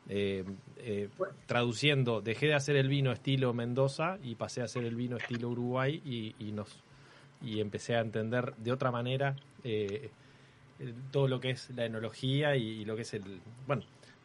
Eh, 0.07 0.44
eh, 0.77 1.10
traduciendo, 1.45 2.22
dejé 2.22 2.48
de 2.48 2.56
hacer 2.56 2.76
el 2.76 2.88
vino 2.88 3.11
estilo 3.11 3.53
Mendoza 3.53 4.18
y 4.23 4.36
pasé 4.36 4.61
a 4.61 4.65
hacer 4.65 4.84
el 4.86 4.95
vino 4.95 5.18
estilo 5.18 5.49
Uruguay 5.49 6.02
y, 6.06 6.36
y 6.40 6.52
nos 6.52 6.84
y 7.41 7.61
empecé 7.61 7.95
a 7.95 8.02
entender 8.02 8.53
de 8.57 8.72
otra 8.72 8.91
manera 8.91 9.36
eh, 9.64 10.10
todo 11.11 11.27
lo 11.27 11.39
que 11.39 11.51
es 11.51 11.69
la 11.72 11.85
enología 11.85 12.56
y, 12.56 12.64
y 12.81 12.85
lo 12.85 12.95
que 12.95 13.01
es 13.03 13.14
el 13.14 13.41
bueno 13.68 13.84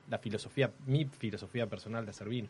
la 0.09 0.18
filosofía 0.18 0.70
mi 0.86 1.05
filosofía 1.06 1.66
personal 1.66 2.05
de 2.05 2.10
hacer 2.10 2.28
vino 2.28 2.48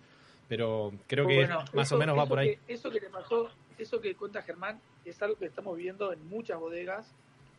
pero 0.49 0.93
creo 1.07 1.27
que 1.27 1.37
Bueno, 1.37 1.65
más 1.73 1.87
eso- 1.87 1.97
o 1.97 1.99
menos 1.99 2.19
va 2.19 2.27
por 2.27 2.39
ahí 2.39 2.57
que- 2.67 2.75
eso 2.75 2.91
que 2.91 3.01
te 3.01 3.09
pasó, 3.09 3.51
eso 3.79 4.01
que 4.01 4.15
cuenta 4.15 4.43
Germán, 4.43 4.79
es 5.05 5.21
algo 5.23 5.37
que 5.37 5.47
estamos 5.47 5.77
viendo 5.77 6.13
en 6.13 6.29
muchas 6.29 6.59
bodegas 6.61 7.07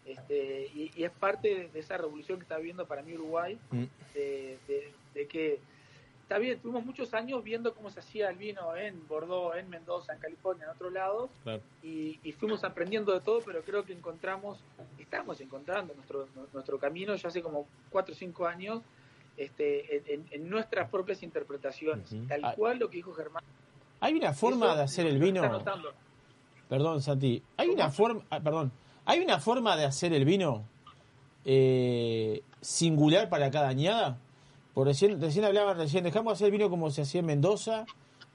este, 0.05 0.67
y, 0.75 0.91
y 0.95 1.03
es 1.03 1.11
parte 1.11 1.69
de, 1.73 1.79
esa 1.79 1.97
revolución 1.97 2.37
que 2.37 2.43
está 2.43 2.57
viendo 2.59 2.85
para 2.85 3.01
mí 3.01 3.13
Uruguay, 3.15 3.57
Mm. 3.71 3.83
de, 4.13 4.57
de- 4.67 4.93
de 5.15 5.27
que 5.27 5.59
está 6.25 6.39
bien, 6.39 6.59
tuvimos 6.59 6.83
muchos 6.83 7.13
años 7.13 7.43
viendo 7.43 7.73
cómo 7.75 7.91
se 7.91 7.99
hacía 7.99 8.29
el 8.31 8.37
vino 8.37 8.75
en 8.75 9.07
Bordeaux, 9.07 9.55
en 9.55 9.69
Mendoza, 9.69 10.13
en 10.13 10.19
California, 10.19 10.65
en 10.65 10.71
otros 10.71 10.91
lados, 10.91 11.29
Claro. 11.43 11.61
y, 11.83 12.19
y 12.23 12.31
fuimos 12.31 12.63
aprendiendo 12.63 13.13
de 13.13 13.21
todo, 13.21 13.39
pero 13.45 13.61
creo 13.61 13.85
que 13.85 13.93
encontramos, 13.93 14.57
estamos 14.97 15.39
encontrando 15.39 15.93
nuestro, 15.93 16.27
nuestro 16.51 16.79
camino 16.79 17.13
ya 17.15 17.27
hace 17.29 17.43
como 17.43 17.67
4 17.91 18.13
o 18.13 18.17
5 18.17 18.47
años 18.47 18.81
este, 19.37 20.03
en, 20.31 20.49
nuestras 20.49 20.89
propias 20.89 21.21
interpretaciones, 21.21 22.09
tal 22.27 22.41
Ah. 22.43 22.53
cual 22.55 22.79
lo 22.79 22.89
que 22.89 22.97
dijo 22.97 23.13
Germán. 23.13 23.43
Hay 23.99 24.13
una 24.15 24.33
forma 24.33 24.67
Eso 24.67 24.75
de 24.77 24.81
hacer 24.83 25.05
el 25.07 25.19
vino. 25.19 25.43
está. 25.57 25.75
Perdón, 26.69 27.01
Santi. 27.01 27.43
Hay 27.57 27.69
una 27.69 27.89
forma, 27.91 28.21
ah, 28.31 28.39
perdón. 28.39 28.71
Hay 29.05 29.19
una 29.19 29.39
forma 29.39 29.75
de 29.77 29.85
hacer 29.85 30.11
el 30.13 30.25
vino 30.25 30.63
eh, 31.45 32.41
singular 32.61 33.29
para 33.29 33.51
cada 33.51 33.67
añada. 33.69 34.17
Por 34.75 34.85
recién, 34.85 35.19
recién 35.19 35.45
hablaban, 35.45 35.77
recién 35.77 36.03
dejamos 36.03 36.33
de 36.33 36.45
hacer 36.45 36.51
vino 36.51 36.69
como 36.69 36.91
se 36.91 37.01
hacía 37.01 37.21
en 37.21 37.25
Mendoza, 37.25 37.85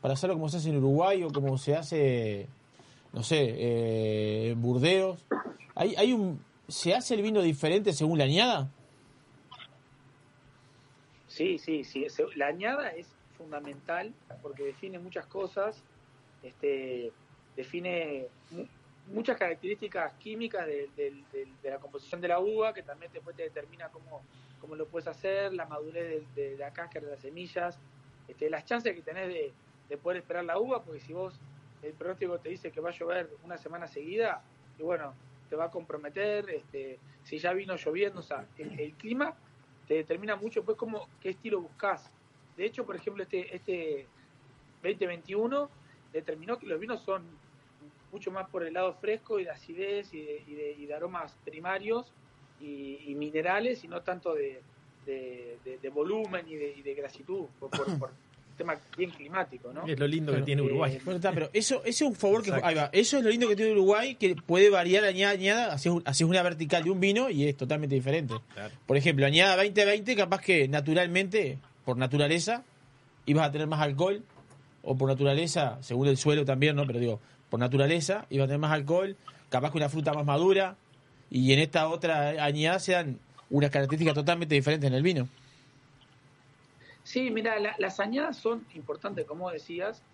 para 0.01 0.15
hacerlo 0.15 0.35
como 0.35 0.49
se 0.49 0.57
hace 0.57 0.71
en 0.71 0.79
Uruguay 0.79 1.23
o 1.23 1.31
como 1.31 1.57
se 1.57 1.77
hace, 1.77 2.49
no 3.13 3.23
sé, 3.23 3.37
eh, 3.39 4.51
en 4.51 4.61
Burdeos. 4.61 5.25
Hay, 5.77 5.95
hay 5.97 6.13
un, 6.13 6.41
¿Se 6.71 6.95
hace 6.95 7.15
el 7.15 7.23
vino 7.23 7.43
diferente 7.43 7.93
según 7.93 8.19
la 8.19 8.25
añada? 8.25 8.71
Sí, 11.27 11.59
sí, 11.59 11.83
sí. 11.83 12.07
La 12.37 12.47
añada 12.47 12.91
es 12.91 13.09
fundamental 13.37 14.15
porque 14.41 14.65
define 14.65 15.01
muchas 15.01 15.27
cosas, 15.27 15.83
este, 16.45 17.11
define 17.57 18.29
muchas 19.11 19.37
características 19.37 20.15
químicas 20.15 20.67
de, 20.67 20.89
del- 20.97 21.25
del- 21.31 21.61
de 21.61 21.71
la 21.71 21.79
composición 21.79 22.21
de 22.21 22.29
la 22.29 22.41
uva, 22.41 22.73
que 22.73 22.83
también 22.83 23.13
después 23.13 23.37
te 23.37 23.43
determina 23.45 23.89
cómo, 23.91 24.23
cómo 24.59 24.75
lo 24.75 24.89
puedes 24.89 25.09
hacer, 25.09 25.53
la 25.53 25.67
madurez 25.67 26.35
de, 26.35 26.43
de 26.51 26.57
la 26.57 26.73
cáscara 26.73 27.07
de 27.07 27.13
las 27.13 27.21
semillas, 27.21 27.79
este, 28.29 28.49
las 28.49 28.65
chances 28.65 28.95
que 28.95 29.03
tenés 29.03 29.29
de, 29.29 29.53
de 29.89 29.97
poder 29.99 30.19
esperar 30.19 30.45
la 30.45 30.59
uva, 30.59 30.83
porque 30.85 31.01
si 31.01 31.13
vos 31.13 31.41
el 31.83 31.95
pronóstico 31.95 32.39
te 32.39 32.51
dice 32.51 32.71
que 32.71 32.81
va 32.81 32.91
a 32.91 32.93
llover 32.93 33.31
una 33.43 33.57
semana 33.57 33.87
seguida, 33.87 34.43
y 34.79 34.83
bueno, 34.83 35.15
te 35.49 35.57
va 35.57 35.65
a 35.65 35.71
comprometer, 35.71 36.49
este, 36.51 36.99
si 37.25 37.39
ya 37.39 37.53
vino 37.53 37.75
lloviendo, 37.77 38.21
o 38.21 38.23
sea, 38.23 38.47
el, 38.59 38.79
el 38.79 38.95
clima 38.95 39.35
te 39.87 39.95
determina 39.95 40.37
mucho 40.37 40.63
pues 40.65 40.77
cómo, 40.77 41.09
qué 41.21 41.31
estilo 41.31 41.61
buscas. 41.61 42.13
De 42.57 42.65
hecho, 42.67 42.85
por 42.87 42.95
ejemplo, 42.97 43.23
este, 43.23 43.55
este 43.55 44.09
2021 44.83 45.71
determinó 46.13 46.59
que 46.59 46.67
los 46.67 46.79
vinos 46.79 47.03
son 47.03 47.27
mucho 48.13 48.31
más 48.31 48.49
por 48.49 48.65
el 48.67 48.75
lado 48.75 48.95
fresco 48.95 49.39
y 49.39 49.45
de 49.45 49.51
acidez 49.51 50.13
y 50.13 50.21
de, 50.25 50.43
y 50.47 50.55
de- 50.55 50.73
y 50.79 50.87
de 50.87 50.95
aromas 50.95 51.37
primarios 51.45 52.13
y, 52.61 52.99
y 53.11 53.15
minerales 53.15 53.85
y 53.85 53.89
no 53.89 54.03
tanto 54.03 54.35
de, 54.35 54.63
de- 55.07 55.59
de- 55.65 55.79
de 55.79 55.89
volumen 55.89 56.47
y 56.49 56.57
de, 56.57 56.75
y 56.77 56.83
de 56.83 56.95
grasitud 56.95 57.47
por, 57.59 57.71
por, 57.71 57.87
por 57.99 58.11
tema 58.57 58.77
bien 58.97 59.11
climático, 59.11 59.73
¿no? 59.73 59.87
es 59.87 59.99
lo 59.99 60.07
lindo 60.07 60.33
que 60.33 60.37
Claro. 60.37 60.45
tiene 60.45 60.61
Uruguay 60.63 60.99
Bueno, 61.03 61.17
está, 61.17 61.33
pero 61.33 61.49
eso, 61.55 61.77
eso 61.77 61.89
es 61.89 62.03
un 62.03 62.15
favor 62.15 62.43
que 62.43 62.49
Exacto. 62.51 62.69
ahí 62.69 62.75
va. 62.75 62.91
Eso 62.93 63.17
es 63.17 63.25
lo 63.25 63.31
lindo 63.31 63.49
que 63.49 63.57
tiene 63.57 63.73
Uruguay, 63.73 64.17
que 64.17 64.35
puede 64.37 64.69
variar 64.69 65.05
añada 65.05 65.31
a 65.31 65.35
añada, 65.35 65.73
haces, 65.73 65.93
haces 66.05 66.27
una 66.27 66.43
vertical 66.43 66.85
de 66.85 66.91
un 66.91 67.01
vino 67.01 67.31
y 67.31 67.47
es 67.49 67.57
totalmente 67.57 67.95
diferente. 67.95 68.35
Por 68.87 68.99
ejemplo, 68.99 69.25
añada 69.25 69.57
2020, 69.57 70.15
capaz 70.15 70.43
que 70.43 70.69
naturalmente, 70.69 71.57
por 71.87 71.97
naturaleza, 71.97 72.63
ibas 73.25 73.49
a 73.49 73.53
tener 73.53 73.67
más 73.67 73.81
alcohol, 73.81 74.23
o 74.83 74.95
por 74.97 75.09
naturaleza, 75.09 75.79
según 75.83 76.09
el 76.09 76.17
suelo 76.19 76.45
también, 76.45 76.75
¿no? 76.77 76.87
Pero 76.87 76.99
digo, 76.99 77.21
por 77.51 77.61
naturaleza, 77.61 78.27
ibas 78.31 78.45
a 78.47 78.49
tener 78.49 78.61
más 78.61 78.73
alcohol, 78.73 79.19
capaz 79.51 79.73
que 79.73 79.79
una 79.79 79.91
fruta 79.91 80.15
más 80.15 80.25
madura, 80.25 80.79
y 81.29 81.53
en 81.53 81.59
esta 81.61 81.89
otra 81.89 82.31
añada 82.45 82.79
se 82.81 82.93
dan 82.93 83.27
unas 83.49 83.71
características 83.71 84.15
totalmente 84.15 84.55
diferentes 84.55 84.89
en 84.89 84.95
el 84.95 85.03
vino. 85.03 85.29
Sí, 87.03 87.31
mira, 87.31 87.59
la- 87.59 87.75
las 87.79 88.01
añadas 88.01 88.39
son 88.39 88.67
importantes, 88.75 89.27
como 89.27 89.51
decías, 89.51 90.07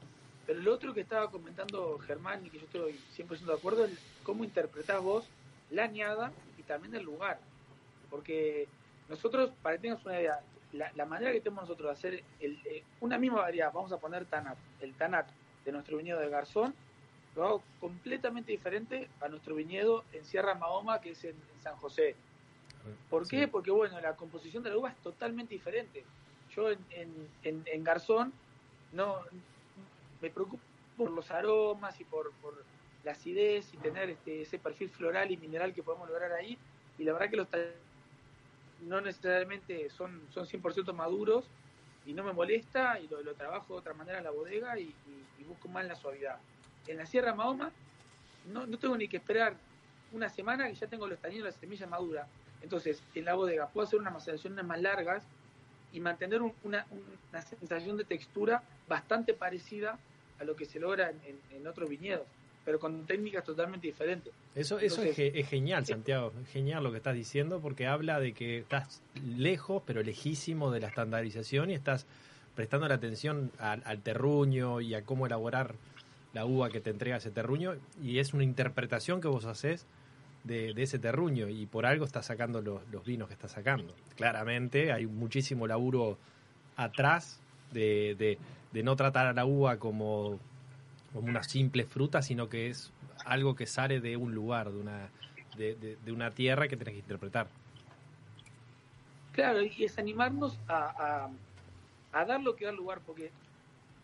pero 0.44 0.60
lo 0.60 0.72
otro 0.74 0.94
que 0.94 1.00
estaba 1.02 1.30
comentando 1.30 1.98
Germán 1.98 2.46
y 2.46 2.50
que 2.50 2.58
yo 2.58 2.64
estoy 2.66 3.04
100% 3.08 3.52
de 3.52 3.58
acuerdo 3.58 3.84
es 3.84 3.92
cómo 4.22 4.44
interpretás 4.44 5.02
vos 5.02 5.34
la 5.68 5.84
añada 5.84 6.32
y 6.56 6.62
también 6.64 6.94
el 6.94 7.02
lugar. 7.04 7.40
Porque 8.08 8.68
nosotros, 9.08 9.52
para 9.60 9.76
que 9.76 9.82
tengas 9.82 10.04
una 10.06 10.20
idea, 10.20 10.40
la, 10.72 10.92
la 10.94 11.06
manera 11.06 11.32
que 11.32 11.40
tenemos 11.40 11.64
nosotros 11.64 11.88
de 11.88 11.92
hacer 11.92 12.24
el- 12.38 12.60
eh, 12.66 12.84
una 13.00 13.18
misma 13.18 13.40
variedad, 13.42 13.72
vamos 13.72 13.92
a 13.92 13.98
poner 14.00 14.26
Tanat, 14.26 14.58
el 14.80 14.96
Tanat 14.96 15.32
de 15.64 15.72
nuestro 15.72 15.96
viñedo 15.96 16.20
de 16.20 16.28
Garzón, 16.28 16.74
lo 17.36 17.44
hago 17.46 17.62
completamente 17.80 18.50
diferente 18.50 19.08
a 19.20 19.28
nuestro 19.28 19.54
viñedo 19.54 20.04
en 20.12 20.24
Sierra 20.24 20.54
Mahoma, 20.54 21.00
que 21.00 21.10
es 21.10 21.24
en, 21.24 21.36
en 21.54 21.60
San 21.60 21.76
José. 21.76 22.16
¿Por 23.10 23.28
qué? 23.28 23.46
Porque, 23.48 23.70
bueno, 23.70 24.00
la 24.00 24.16
composición 24.16 24.62
de 24.62 24.70
la 24.70 24.78
uva 24.78 24.90
es 24.90 24.96
totalmente 25.02 25.54
diferente. 25.54 26.04
Yo 26.54 26.70
en, 26.70 26.78
en, 26.90 27.62
en, 27.66 27.84
Garzón 27.84 28.32
no 28.92 29.20
me 30.22 30.30
preocupo 30.30 30.62
por 30.96 31.10
los 31.10 31.30
aromas 31.30 32.00
y 32.00 32.04
por, 32.04 32.32
por 32.40 32.54
la 33.04 33.12
acidez 33.12 33.72
y 33.74 33.76
tener 33.76 34.08
este, 34.10 34.42
ese 34.42 34.58
perfil 34.58 34.88
floral 34.88 35.30
y 35.30 35.36
mineral 35.36 35.74
que 35.74 35.82
podemos 35.82 36.08
lograr 36.08 36.32
ahí. 36.32 36.56
Y 36.98 37.04
la 37.04 37.12
verdad 37.12 37.28
que 37.28 37.36
los 37.36 37.48
talleres 37.50 37.76
no 38.80 39.00
necesariamente 39.00 39.90
son, 39.90 40.26
son 40.30 40.46
100% 40.46 40.94
maduros 40.94 41.44
y 42.06 42.14
no 42.14 42.24
me 42.24 42.32
molesta 42.32 42.98
y 42.98 43.08
lo, 43.08 43.20
lo 43.22 43.34
trabajo 43.34 43.74
de 43.74 43.80
otra 43.80 43.94
manera 43.94 44.18
en 44.18 44.24
la 44.24 44.30
bodega 44.30 44.78
y, 44.78 44.84
y- 44.84 45.26
y 45.38 45.44
busco 45.44 45.68
más 45.68 45.84
la 45.86 45.96
suavidad. 45.96 46.38
En 46.88 46.96
la 46.96 47.06
Sierra 47.06 47.34
Mahoma 47.34 47.70
no, 48.52 48.66
no 48.66 48.78
tengo 48.78 48.96
ni 48.96 49.08
que 49.08 49.16
esperar 49.18 49.54
una 50.12 50.28
semana 50.28 50.68
que 50.68 50.74
ya 50.74 50.86
tengo 50.86 51.06
los 51.06 51.18
taninos, 51.18 51.44
la 51.46 51.52
semilla 51.52 51.86
madura. 51.86 52.26
Entonces, 52.62 53.02
en 53.14 53.24
la 53.24 53.34
bodega 53.34 53.68
puedo 53.68 53.86
hacer 53.86 53.98
unas 54.00 54.12
maceraciones 54.12 54.64
más 54.64 54.80
largas 54.80 55.24
y 55.92 56.00
mantener 56.00 56.42
un- 56.42 56.52
una, 56.64 56.86
una 57.30 57.42
sensación 57.42 57.96
de 57.96 58.04
textura 58.04 58.62
bastante 58.88 59.34
parecida 59.34 59.98
a 60.38 60.44
lo 60.44 60.54
que 60.56 60.64
se 60.66 60.78
logra 60.78 61.10
en, 61.10 61.20
en- 61.26 61.56
en 61.56 61.66
otros 61.66 61.88
viñedos. 61.88 62.26
pero 62.64 62.80
con 62.80 63.06
técnicas 63.06 63.44
totalmente 63.44 63.86
diferentes. 63.86 64.32
Eso, 64.56 64.80
eso 64.80 65.00
es, 65.00 65.10
Entonces, 65.16 65.32
es 65.36 65.48
genial, 65.48 65.86
Santiago. 65.86 66.32
Es 66.42 66.48
genial 66.48 66.82
lo 66.82 66.90
que 66.90 66.96
estás 66.96 67.14
diciendo 67.14 67.60
porque 67.60 67.86
habla 67.86 68.18
de 68.18 68.32
que 68.32 68.58
estás 68.58 69.02
lejos, 69.24 69.84
pero 69.86 70.02
lejísimo 70.02 70.72
de 70.72 70.80
la 70.80 70.88
estandarización 70.88 71.70
y 71.70 71.74
estás 71.74 72.06
prestando 72.56 72.88
la 72.88 72.94
atención 72.96 73.52
al, 73.60 73.82
al 73.86 74.02
terruño 74.02 74.80
y 74.80 74.94
a 74.94 75.02
cómo 75.02 75.26
elaborar 75.26 75.76
la 76.36 76.44
uva 76.44 76.68
que 76.68 76.82
te 76.82 76.90
entrega 76.90 77.16
ese 77.16 77.30
terruño. 77.30 77.76
Y 78.02 78.18
es 78.18 78.34
una 78.34 78.44
interpretación 78.44 79.22
que 79.22 79.28
vos 79.28 79.46
haces 79.46 79.86
de, 80.44 80.74
ese 80.76 80.98
terruño 80.98 81.48
y 81.48 81.64
por 81.64 81.86
algo 81.86 82.04
estás 82.04 82.26
sacando 82.26 82.60
los, 82.60 83.04
vinos 83.06 83.28
que 83.28 83.32
estás 83.32 83.52
sacando. 83.52 83.94
Claramente 84.16 84.92
hay 84.92 85.06
muchísimo 85.06 85.66
laburo 85.66 86.18
atrás 86.76 87.40
de, 87.72 88.38
no 88.74 88.96
tratar 88.96 89.26
a 89.26 89.32
la 89.32 89.46
uva 89.46 89.78
como, 89.78 90.38
como 91.14 91.26
una 91.26 91.42
simple 91.42 91.86
fruta, 91.86 92.20
sino 92.20 92.50
que 92.50 92.68
es 92.68 92.92
algo 93.24 93.56
que 93.56 93.66
sale 93.66 94.00
de 94.00 94.18
un 94.18 94.34
lugar, 94.34 94.70
de 94.70 94.78
una, 94.78 95.08
de 95.56 96.12
una 96.12 96.32
tierra 96.32 96.68
que 96.68 96.76
tenés 96.76 96.92
que 96.92 97.00
interpretar. 97.00 97.48
Claro, 99.32 99.62
y 99.62 99.84
es 99.84 99.98
animarnos 99.98 100.58
a, 100.68 101.30
a, 102.12 102.20
a 102.20 102.24
dar 102.26 102.42
lo 102.42 102.56
que 102.56 102.66
da 102.66 102.72
lugar, 102.72 103.00
porque 103.06 103.30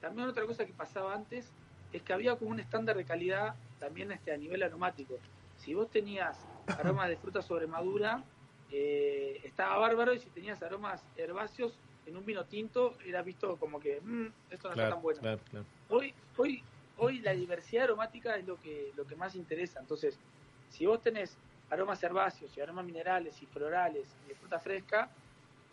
también 0.00 0.28
otra 0.28 0.46
cosa 0.46 0.64
que 0.64 0.72
pasaba 0.72 1.14
antes 1.14 1.52
es 1.92 2.02
que 2.04 2.12
había 2.12 2.36
como 2.36 2.50
un 2.52 2.60
estándar 2.60 2.96
de 2.96 3.04
calidad 3.04 3.56
también 3.78 4.12
este, 4.12 4.32
a 4.32 4.36
nivel 4.38 4.62
aromático. 4.62 5.24
Si 5.54 5.74
vos 5.74 5.90
tenías 5.90 6.48
aromas 6.74 7.08
de 7.08 7.16
fruta 7.18 7.42
sobremadura, 7.42 8.28
eh, 8.68 9.40
estaba 9.44 9.78
bárbaro, 9.78 10.14
y 10.14 10.18
si 10.20 10.30
tenías 10.30 10.62
aromas 10.62 11.08
herbáceos 11.14 11.80
en 12.04 12.16
un 12.16 12.24
vino 12.24 12.46
tinto, 12.48 12.98
era 13.00 13.22
visto 13.22 13.58
como 13.58 13.78
que 13.80 14.00
"Mm, 14.00 14.34
esto 14.48 14.68
no 14.68 14.74
está 14.74 14.88
tan 14.88 15.02
bueno. 15.02 15.20
claro, 15.20 15.44
claro. 15.44 15.68
Hoy, 15.88 16.16
hoy, 16.36 16.68
hoy 16.96 17.20
la 17.20 17.32
diversidad 17.34 17.84
aromática 17.84 18.36
es 18.36 18.46
lo 18.46 18.58
que, 18.58 18.92
lo 18.94 19.06
que 19.06 19.16
más 19.16 19.34
interesa. 19.34 19.80
Entonces, 19.80 20.22
si 20.68 20.86
vos 20.86 21.00
tenés 21.02 21.40
aromas 21.68 22.02
herbáceos 22.02 22.56
y 22.56 22.60
aromas 22.60 22.84
minerales 22.84 23.40
y 23.42 23.46
florales 23.46 24.16
y 24.20 24.26
de 24.28 24.36
fruta 24.36 24.60
fresca, 24.60 25.14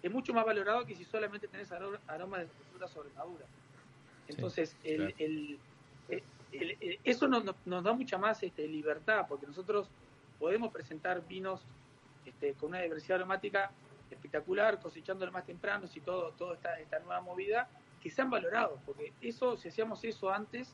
es 0.01 0.11
mucho 0.11 0.33
más 0.33 0.45
valorado 0.45 0.85
que 0.85 0.95
si 0.95 1.05
solamente 1.05 1.47
tenés 1.49 1.71
aro- 1.71 2.03
aromas 2.07 2.55
de 2.57 2.65
fruta 2.65 2.87
sobremadura. 2.87 3.49
Entonces, 4.27 4.77
el- 4.83 5.13
eso 6.51 7.27
nos, 7.27 7.43
nos- 7.45 7.55
nos 7.65 7.83
da 7.83 7.93
mucha 7.93 8.17
más 8.17 8.41
este, 8.43 8.67
libertad, 8.67 9.25
porque 9.27 9.45
nosotros 9.47 9.87
podemos 10.39 10.71
presentar 10.71 11.25
vinos 11.27 11.61
este, 12.25 12.53
con 12.53 12.69
una 12.69 12.81
diversidad 12.81 13.17
aromática 13.17 13.71
espectacular, 14.09 14.79
cosechándolo 14.81 15.31
más 15.31 15.45
temprano, 15.45 15.87
y 15.93 15.99
todo, 16.01 16.31
toda 16.31 16.55
esta, 16.55 16.79
esta 16.79 16.99
nueva 16.99 17.21
movida, 17.21 17.69
que 18.01 18.09
sean 18.09 18.29
valorados, 18.29 18.79
porque 18.85 19.13
eso, 19.21 19.57
si 19.57 19.67
hacíamos 19.67 20.03
eso 20.03 20.31
antes, 20.31 20.73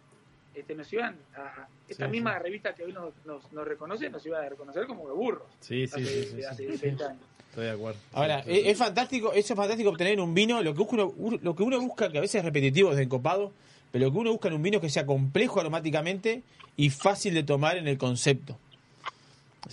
este, 0.54 0.74
nos 0.76 0.92
iban 0.94 1.18
a, 1.36 1.68
esta 1.90 2.06
Sí, 2.06 2.12
misma 2.12 2.40
revista 2.40 2.74
que 2.74 2.84
hoy 2.84 2.94
nos, 2.94 3.14
nos, 3.26 3.52
nos 3.52 3.68
reconoce, 3.68 4.10
nos 4.10 4.26
iba 4.26 4.40
a 4.40 4.48
reconocer 4.48 4.88
como 4.88 5.08
de 5.08 5.14
burros. 5.14 5.48
Sí, 5.60 5.86
sí, 5.88 5.94
hace, 6.02 6.06
sí, 6.24 6.36
sí, 6.38 6.44
hace 6.44 6.78
sí. 6.78 6.86
20 6.86 7.04
años. 7.04 7.22
Estoy 7.50 7.66
de 7.66 7.72
acuerdo. 7.72 8.00
Ahora, 8.14 8.44
Sí, 8.44 8.52
sí, 8.54 8.60
es, 8.62 8.66
es 8.68 8.78
fantástico, 8.78 9.34
eso 9.34 9.54
es 9.54 9.58
fantástico 9.58 9.90
obtener 9.90 10.14
en 10.14 10.20
un 10.22 10.34
vino 10.34 10.62
lo 10.62 10.74
que, 10.74 10.80
busca 10.80 11.04
uno, 11.04 11.40
lo 11.42 11.56
que 11.56 11.64
uno 11.64 11.80
busca, 11.82 12.10
que 12.12 12.18
a 12.18 12.22
veces 12.22 12.36
es 12.40 12.46
repetitivo 12.46 12.90
desde 12.92 13.04
encopado, 13.04 13.52
pero 13.96 14.08
lo 14.08 14.12
que 14.12 14.18
uno 14.18 14.32
busca 14.34 14.50
en 14.50 14.56
un 14.56 14.62
vino 14.62 14.76
es 14.80 14.82
que 14.82 14.90
sea 14.90 15.06
complejo 15.06 15.62
aromáticamente 15.62 16.44
y 16.76 16.90
fácil 16.90 17.34
de 17.34 17.44
tomar 17.44 17.78
en 17.78 17.88
el 17.88 17.98
concepto. 17.98 18.60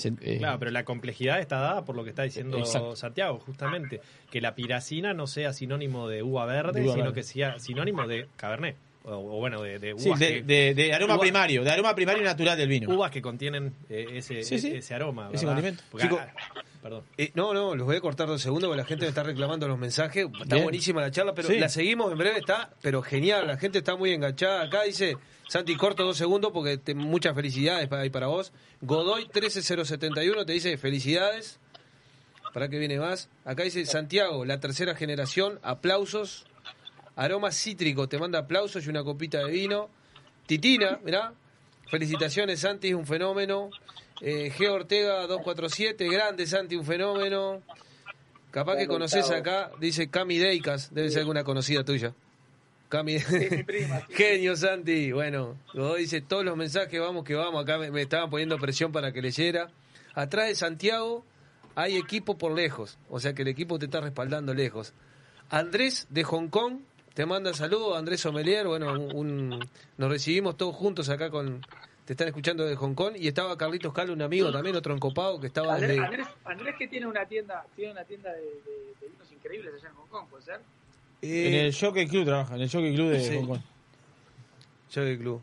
Eh, 0.05 0.37
Claro, 0.39 0.61
pero 0.61 0.71
la 0.71 0.85
complejidad 0.85 1.41
está 1.41 1.59
dada 1.59 1.85
por 1.85 1.97
lo 1.97 2.05
que 2.05 2.11
está 2.11 2.23
diciendo 2.23 2.57
Exacto. 2.57 2.95
Santiago, 2.95 3.41
justamente. 3.41 4.01
Que 4.31 4.41
la 4.41 4.55
piracina 4.55 5.13
no 5.13 5.27
sea 5.27 5.53
sinónimo 5.53 6.07
de 6.07 6.23
uva 6.23 6.47
verde, 6.47 6.79
De 6.79 6.87
uva 6.87 6.93
sino 6.93 7.07
verde. 7.07 7.17
que 7.17 7.23
sea 7.25 7.59
sinónimo 7.59 8.07
de 8.07 8.29
cabernet. 8.37 8.77
O, 9.05 9.11
o 9.15 9.41
bueno, 9.41 9.61
de, 9.63 9.81
de 9.81 9.95
uvas 9.95 10.05
Sí, 10.05 10.11
de, 10.25 10.29
que- 10.35 10.43
de- 10.43 10.75
de 10.75 10.93
aroma 10.95 11.15
uvas- 11.15 11.23
primario, 11.23 11.65
de 11.65 11.71
aroma 11.71 11.93
primario 11.95 12.23
y 12.23 12.25
natural 12.25 12.57
del 12.57 12.69
vino. 12.69 12.89
Uvas 12.95 13.11
que 13.11 13.21
contienen 13.21 13.75
eh, 13.91 14.07
ese, 14.13 14.45
Sí, 14.45 14.61
sí. 14.61 14.69
ese 14.77 14.95
aroma. 14.95 15.29
Ese 15.33 15.45
condimento. 15.45 15.83
Porque- 15.91 16.07
Chico, 16.07 16.21
ah, 16.21 16.63
perdón. 16.81 17.03
Eh, 17.19 17.33
no, 17.35 17.53
no, 17.53 17.75
los 17.75 17.85
voy 17.85 17.97
a 17.97 18.01
cortar 18.01 18.29
dos 18.29 18.41
segundos 18.41 18.69
porque 18.69 18.79
la 18.83 18.85
gente 18.87 19.05
me 19.05 19.09
está 19.09 19.25
reclamando 19.25 19.67
los 19.67 19.77
mensajes. 19.77 20.27
Está 20.41 20.55
Bien. 20.55 20.63
buenísima 20.65 21.01
la 21.01 21.11
charla, 21.11 21.35
pero 21.35 21.49
Sí. 21.49 21.59
la 21.59 21.69
seguimos 21.69 22.13
en 22.13 22.19
breve. 22.19 22.39
Está, 22.39 22.71
pero 22.81 23.03
genial. 23.03 23.49
La 23.49 23.57
gente 23.57 23.79
está 23.79 23.97
muy 23.97 24.13
enganchada. 24.13 24.63
Acá 24.63 24.85
dice 24.85 25.17
Santi, 25.49 25.75
corto 25.75 26.05
dos 26.05 26.17
segundos 26.17 26.53
porque 26.53 26.79
te- 26.79 26.95
muchas 26.95 27.35
felicidades 27.35 27.89
para, 27.89 28.03
ahí 28.03 28.11
para 28.11 28.29
vos. 28.29 28.53
Godoy 28.83 29.27
13071 29.33 30.47
te 30.47 30.53
dice 30.53 30.79
felicidades. 30.79 31.59
¿Para 32.55 32.69
qué 32.69 32.79
viene 32.79 32.99
más? 33.01 33.29
Acá 33.45 33.65
dice 33.65 33.85
Santiago, 33.87 34.45
la 34.45 34.61
tercera 34.61 34.95
generación, 34.95 35.59
aplausos. 35.63 36.47
Aroma 37.17 37.51
cítrico, 37.51 38.09
te 38.09 38.19
manda 38.19 38.41
aplausos 38.41 38.87
y 38.87 38.89
una 38.89 39.05
copita 39.05 39.39
de 39.39 39.51
vino. 39.51 39.91
Titina, 40.47 40.99
mirá. 41.05 41.33
Felicitaciones, 41.91 42.61
Santi, 42.61 42.89
es 42.89 42.95
un 42.95 43.07
fenómeno. 43.07 43.71
Eh, 44.21 44.53
G. 44.57 44.69
Ortega 44.69 45.27
247, 45.27 46.09
grande, 46.09 46.47
Santi, 46.47 46.77
un 46.77 46.85
fenómeno. 46.85 47.63
Capaz 48.51 48.77
que 48.77 48.87
conoces 48.87 49.31
acá, 49.31 49.71
dice 49.81 50.09
Cami 50.09 50.39
Deicas, 50.39 50.93
debe 50.95 51.11
ser 51.11 51.21
alguna 51.21 51.45
conocida 51.45 51.85
tuya. 51.85 52.15
Cami. 52.89 53.19
mi 53.51 53.63
prima. 53.63 54.07
Genio, 54.11 54.57
Santi. 54.57 55.13
Bueno, 55.13 55.57
dice 55.97 56.21
todos 56.21 56.45
los 56.45 56.57
mensajes, 56.57 57.01
vamos 57.01 57.25
que 57.25 57.35
vamos. 57.35 57.63
Acá 57.63 57.79
me, 57.79 57.91
me 57.91 58.03
estaban 58.03 58.31
poniendo 58.31 58.59
presión 58.59 58.93
para 58.93 59.13
que 59.13 59.23
leyera. 59.23 59.71
Atrás 60.15 60.49
de 60.49 60.55
Santiago 60.55 61.25
hay 61.75 61.97
equipo 61.97 62.37
por 62.37 62.53
lejos, 62.53 62.99
o 63.09 63.19
sea 63.19 63.33
que 63.33 63.43
el 63.43 63.49
equipo 63.49 63.79
te 63.79 63.87
está 63.87 64.01
respaldando 64.01 64.55
lejos. 64.55 64.93
Andrés 65.49 66.07
de 66.11 66.25
Hong 66.25 66.49
Kong 66.49 66.81
te 67.15 67.27
manda 67.27 67.53
saludos, 67.55 67.97
Andrés 67.97 68.21
Somelier. 68.21 68.67
Bueno, 68.67 68.93
un- 68.93 69.15
un- 69.17 69.69
nos 69.99 70.11
recibimos 70.11 70.57
todos 70.57 70.75
juntos 70.77 71.09
acá 71.09 71.31
con. 71.31 71.65
Te 72.05 72.15
están 72.15 72.27
escuchando 72.29 72.65
de 72.67 72.75
Hong 72.75 72.95
Kong 72.95 73.15
y 73.17 73.29
estaba 73.29 73.57
Carlitos 73.57 73.93
Calo, 73.93 74.13
un 74.13 74.23
amigo 74.23 74.51
también, 74.51 74.75
otro 74.75 74.93
encopado 74.95 75.41
que 75.41 75.47
estaba 75.47 75.75
Andrés, 75.75 75.91
desde. 75.91 76.05
Andrés, 76.05 76.27
Andrés 76.45 76.75
que 76.79 76.89
tiene 76.89 77.07
una 77.07 77.25
tienda, 77.27 77.65
tiene 77.77 77.93
una 77.93 78.05
tienda 78.05 78.33
de, 78.33 78.41
de- 78.41 78.95
de 79.01 79.09
vinos 79.09 79.31
increíbles 79.33 79.75
allá 79.75 79.89
en 79.89 79.95
Hong 79.95 80.09
Kong, 80.09 80.27
¿puede 80.29 80.43
ser? 80.45 80.61
En 81.23 81.55
el 81.55 81.75
Jockey 81.75 82.09
Club 82.09 82.25
trabaja, 82.25 82.57
en 82.57 82.63
el 82.63 82.71
Jockey 82.71 82.95
Club 82.95 83.11
de 83.11 83.21
Sí. 83.21 83.37
Hong 83.37 83.47
Kong. 83.47 83.61
Jockey 84.93 85.19
Club. 85.19 85.41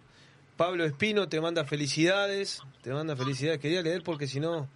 Pablo 0.57 0.83
Espino 0.83 1.29
te 1.29 1.39
manda 1.39 1.63
felicidades. 1.63 2.61
Te 2.81 2.91
manda 2.91 3.15
felicidades. 3.15 3.59
Quería 3.61 3.81
leer 3.81 4.03
porque 4.03 4.27
si 4.27 4.41
no. 4.41 4.67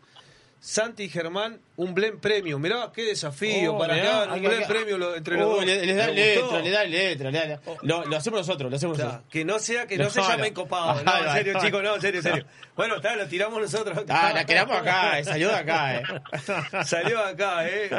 Santi 0.65 1.09
Germán, 1.09 1.59
un 1.75 1.93
Blend 1.93 2.21
Premium. 2.21 2.61
Mirá, 2.61 2.89
qué 2.95 3.03
desafío 3.03 3.73
Oh, 3.75 3.77
para 3.77 3.95
mirá, 3.95 4.21
acá. 4.21 4.33
Un 4.35 4.41
que- 4.41 4.47
Blend 4.47 4.85
que- 4.87 4.97
lo- 4.97 5.15
entre 5.17 5.35
los 5.35 5.45
Oh, 5.45 5.55
dos. 5.57 5.65
le, 5.65 5.85
le 5.85 5.93
da 5.93 6.07
letra, 6.07 6.59
le 6.61 6.69
da 6.69 6.83
letra, 6.85 7.31
le 7.31 7.47
da- 7.49 7.59
Lo, 7.81 8.05
lo 8.05 8.15
hacemos 8.15 8.39
nosotros, 8.39 8.71
lo 8.71 8.77
hacemos 8.77 8.95
O 8.95 8.97
sea, 8.97 9.05
nosotros. 9.07 9.29
que 9.29 9.43
no 9.43 9.59
sea 9.59 9.85
que 9.87 9.97
no, 9.97 10.05
No, 10.05 10.09
se 10.09 10.21
llame 10.21 10.37
no. 10.37 10.45
encopado. 10.45 11.03
No, 11.03 11.17
en 11.27 11.33
serio, 11.33 11.53
chicos, 11.59 11.83
no, 11.83 11.95
en 11.95 12.01
serio, 12.01 12.19
en 12.21 12.23
serio. 12.23 12.45
Bueno, 12.77 12.95
está, 12.95 13.15
lo 13.17 13.27
tiramos 13.27 13.61
nosotros. 13.61 14.03
Ah, 14.07 14.31
la 14.33 14.45
quedamos 14.45 14.77
acá, 14.77 15.19
eh, 15.19 15.23
salió 15.25 15.49
de 15.49 15.55
acá, 15.55 15.95
eh. 15.97 16.03
Salió 16.85 17.17
de 17.19 17.29
acá, 17.31 17.67
eh. 17.67 17.89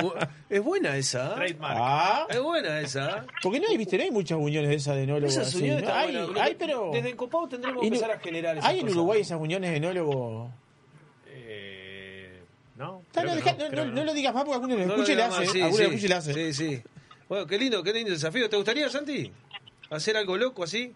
Es 0.49 0.62
buena 0.65 0.97
esa. 0.97 1.36
¿eh? 1.45 1.57
Ah, 1.61 2.27
Es 2.31 2.41
buena 2.41 2.81
esa. 2.81 3.27
porque 3.43 3.61
no 3.61 3.69
hay, 3.69 3.77
viste, 3.77 3.99
no 3.99 4.05
hay 4.05 4.11
muchas 4.11 4.39
uniones 4.39 4.70
de 4.70 4.77
esas 4.77 4.97
de 4.97 5.03
enólogos. 5.05 5.36
Esas 5.36 5.49
así, 5.49 5.59
uniones 5.59 5.82
¿no? 5.85 5.89
están 5.91 6.09
hay, 6.09 6.41
hay, 6.41 6.55
pero. 6.55 6.91
Desde 6.95 7.11
encopado 7.11 7.47
tendremos 7.47 7.82
Y 7.85 7.86
que 7.86 7.91
no- 7.91 7.97
empezar 7.97 8.16
a 8.16 8.20
generar 8.20 8.57
esas 8.57 8.70
¿Hay 8.70 8.77
en 8.77 8.82
cosas. 8.86 8.97
Uruguay 8.97 9.20
esas 9.20 9.39
uniones 9.39 9.70
de 9.70 9.77
enólogos? 9.77 10.51
Eh, 12.74 12.78
no, 12.78 13.02
no, 13.22 13.34
deja- 13.36 13.52
no, 13.52 13.59
no, 13.64 13.70
creo 13.70 13.84
no, 13.84 13.90
que 13.90 13.96
no 14.01 14.05
lo 14.05 14.14
digas 14.14 14.34
más 14.34 14.44
porque 14.44 14.55
alguno 14.55 14.74
lo 14.76 14.80
No 14.80 14.86
lo 14.86 14.94
escucha 14.94 15.12
y 15.12 15.16
le 15.16 15.22
hace. 15.22 15.46
sí, 15.46 15.60
alguno 15.60 15.76
sí. 15.76 15.82
lo 15.82 15.88
escucha 15.88 16.05
y 16.05 16.09
le 16.09 16.14
hace. 16.14 16.34
Sí, 16.34 16.52
sí. 16.52 16.82
Bueno, 17.28 17.46
qué 17.46 17.59
lindo, 17.59 17.82
qué 17.82 17.92
lindo 17.92 18.10
desafío. 18.10 18.48
¿Te 18.51 18.56
gustaría, 18.56 18.88
Santi? 18.88 19.32
¿Hacer 19.90 20.16
algo 20.16 20.36
loco 20.36 20.64
así? 20.64 20.94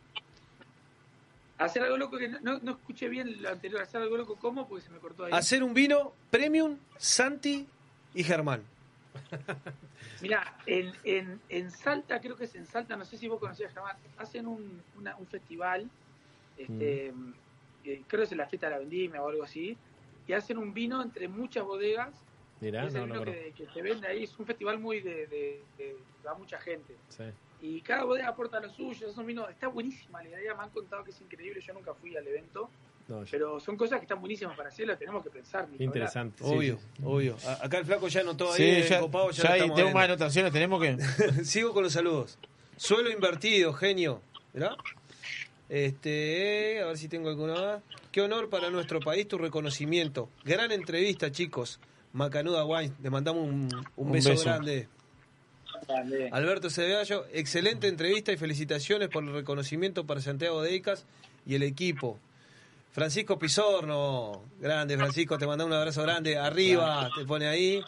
Hacer 1.58 1.82
algo 1.82 1.96
loco 1.96 2.18
que 2.18 2.28
no, 2.28 2.38
no, 2.40 2.58
no 2.62 2.72
escuché 2.72 3.08
bien 3.08 3.42
lo 3.42 3.48
anterior. 3.50 3.80
Hacer 3.82 4.02
algo 4.02 4.16
loco, 4.16 4.36
¿cómo? 4.36 4.68
Porque 4.68 4.84
se 4.84 4.90
me 4.90 4.98
cortó 4.98 5.24
ahí. 5.24 5.32
Hacer 5.32 5.62
un 5.62 5.74
vino 5.74 6.12
premium, 6.30 6.76
Santi 6.96 7.66
y 8.14 8.22
Germán. 8.24 8.62
Mira, 10.20 10.56
en, 10.66 10.92
en, 11.04 11.40
en 11.48 11.70
Salta, 11.70 12.20
creo 12.20 12.36
que 12.36 12.44
es 12.44 12.54
en 12.54 12.66
Salta, 12.66 12.96
no 12.96 13.04
sé 13.04 13.16
si 13.18 13.28
vos 13.28 13.38
conocías 13.40 13.72
Germán, 13.72 13.96
hacen 14.18 14.46
un, 14.46 14.82
una- 14.96 15.16
un 15.16 15.26
festival, 15.26 15.88
este, 16.56 17.08
eh, 17.84 18.02
creo 18.06 18.20
que 18.20 18.24
es 18.24 18.32
en 18.32 18.38
la 18.38 18.46
fiesta 18.46 18.66
de 18.66 18.72
la 18.74 18.78
vendimia 18.80 19.22
o 19.22 19.28
algo 19.28 19.44
así, 19.44 19.76
y 20.28 20.32
hacen 20.34 20.58
un 20.58 20.72
vino 20.72 21.02
entre 21.02 21.26
muchas 21.26 21.64
bodegas. 21.64 22.14
Mirá, 22.60 22.86
es 22.86 22.94
no, 22.94 23.02
el 23.04 23.08
no, 23.08 23.14
vino 23.14 23.24
no. 23.26 23.32
que, 23.32 23.52
que 23.56 23.66
se 23.72 23.82
vende 23.82 24.06
ahí, 24.06 24.24
es 24.24 24.38
un 24.38 24.46
festival 24.46 24.78
muy 24.78 25.00
de, 25.00 25.26
de, 25.28 25.62
de- 25.78 25.96
va 26.26 26.34
mucha 26.34 26.58
gente. 26.60 26.94
Sí. 27.08 27.24
Y 27.60 27.80
cada 27.80 28.04
bodega 28.04 28.28
aporta 28.28 28.60
lo 28.60 28.68
suyo, 28.70 29.08
es 29.08 29.16
un 29.16 29.26
vino, 29.26 29.48
está 29.48 29.66
buenísima 29.68 30.22
la 30.22 30.28
idea, 30.28 30.54
me 30.54 30.62
han 30.62 30.70
contado 30.70 31.02
que 31.04 31.10
es 31.10 31.20
increíble, 31.20 31.60
yo 31.60 31.72
nunca 31.72 31.92
fui 31.94 32.16
al 32.16 32.26
evento, 32.26 32.68
No, 33.08 33.24
yo- 33.24 33.30
pero 33.30 33.60
son 33.60 33.76
cosas 33.76 33.98
que 34.00 34.04
están 34.04 34.20
buenísimas 34.20 34.56
para 34.56 34.68
hacerlo, 34.68 34.96
tenemos 34.98 35.22
que 35.24 35.30
pensar. 35.30 35.68
Interesante. 35.78 36.42
sí, 36.44 36.50
Obvio, 36.50 36.78
sí. 36.96 37.02
obvio. 37.04 37.36
A- 37.46 37.64
Acá 37.66 37.78
el 37.78 37.84
flaco 37.86 38.08
ya 38.08 38.20
anotó 38.20 38.52
ahí, 38.52 38.56
Sí, 38.56 38.70
el 38.82 38.88
ya, 38.88 39.00
copado, 39.00 39.30
ya, 39.30 39.56
ya 39.56 39.74
tengo 39.74 39.90
más 39.92 40.04
anotaciones, 40.04 40.52
tenemos 40.52 40.80
que. 40.82 40.98
Sigo 41.44 41.72
con 41.72 41.84
los 41.84 41.92
saludos. 41.92 42.38
Suelo 42.76 43.10
invertido, 43.10 43.72
genio. 43.72 44.20
¿Verdad? 44.52 44.76
Este, 45.68 46.80
a 46.82 46.86
ver 46.86 46.98
si 46.98 47.08
tengo 47.08 47.28
alguna 47.28 47.54
más. 47.54 47.82
Qué 48.10 48.20
honor 48.22 48.48
para 48.48 48.70
nuestro 48.70 49.00
país 49.00 49.28
tu 49.28 49.38
reconocimiento. 49.38 50.28
Gran 50.44 50.72
entrevista, 50.72 51.30
chicos. 51.30 51.78
Macanuda 52.12 52.64
Wine, 52.64 52.94
le 53.02 53.10
mandamos 53.10 53.46
un, 53.46 53.68
un 53.96 54.06
Un 54.06 54.12
beso, 54.12 54.30
beso. 54.30 54.44
grande. 54.44 54.88
Alberto 56.32 56.70
Ceballo, 56.70 57.24
excelente 57.32 57.86
entrevista 57.88 58.32
y 58.32 58.36
felicitaciones 58.36 59.08
por 59.08 59.24
el 59.24 59.32
reconocimiento 59.32 60.04
para 60.06 60.20
Santiago 60.20 60.62
Deicas 60.62 61.04
y 61.46 61.54
el 61.54 61.62
equipo. 61.62 62.18
Francisco 62.92 63.38
Pizorno, 63.38 64.42
grande 64.60 64.96
Francisco, 64.96 65.38
te 65.38 65.46
manda 65.46 65.64
un 65.64 65.72
abrazo 65.72 66.02
grande. 66.02 66.36
Arriba, 66.36 67.10
te 67.16 67.24
pone 67.24 67.46
ahí. 67.46 67.80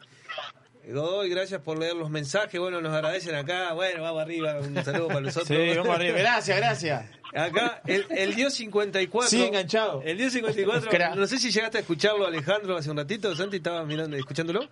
Godoy, 0.92 1.28
gracias 1.28 1.60
por 1.62 1.78
leer 1.78 1.94
los 1.94 2.10
mensajes. 2.10 2.60
Bueno, 2.60 2.80
nos 2.80 2.92
agradecen 2.92 3.34
acá. 3.34 3.72
Bueno, 3.72 4.02
vamos 4.02 4.22
arriba. 4.22 4.58
Un 4.60 4.82
saludo 4.84 5.08
para 5.08 5.20
nosotros. 5.20 5.48
Sí, 5.48 5.76
vamos 5.76 5.94
arriba. 5.94 6.18
Gracias, 6.18 6.56
gracias. 6.56 7.04
Acá, 7.34 7.80
el, 7.86 8.06
el 8.10 8.34
Dios 8.34 8.54
54. 8.54 9.30
Sí, 9.30 9.42
enganchado. 9.42 10.02
El 10.04 10.18
Dios 10.18 10.32
54. 10.32 10.90
Crack. 10.90 11.14
No 11.16 11.26
sé 11.26 11.38
si 11.38 11.50
llegaste 11.50 11.78
a 11.78 11.80
escucharlo, 11.82 12.26
Alejandro, 12.26 12.76
hace 12.76 12.90
un 12.90 12.96
ratito. 12.96 13.34
Santi 13.36 13.58
estaba 13.58 13.84
mirando, 13.84 14.16
escuchándolo. 14.16 14.68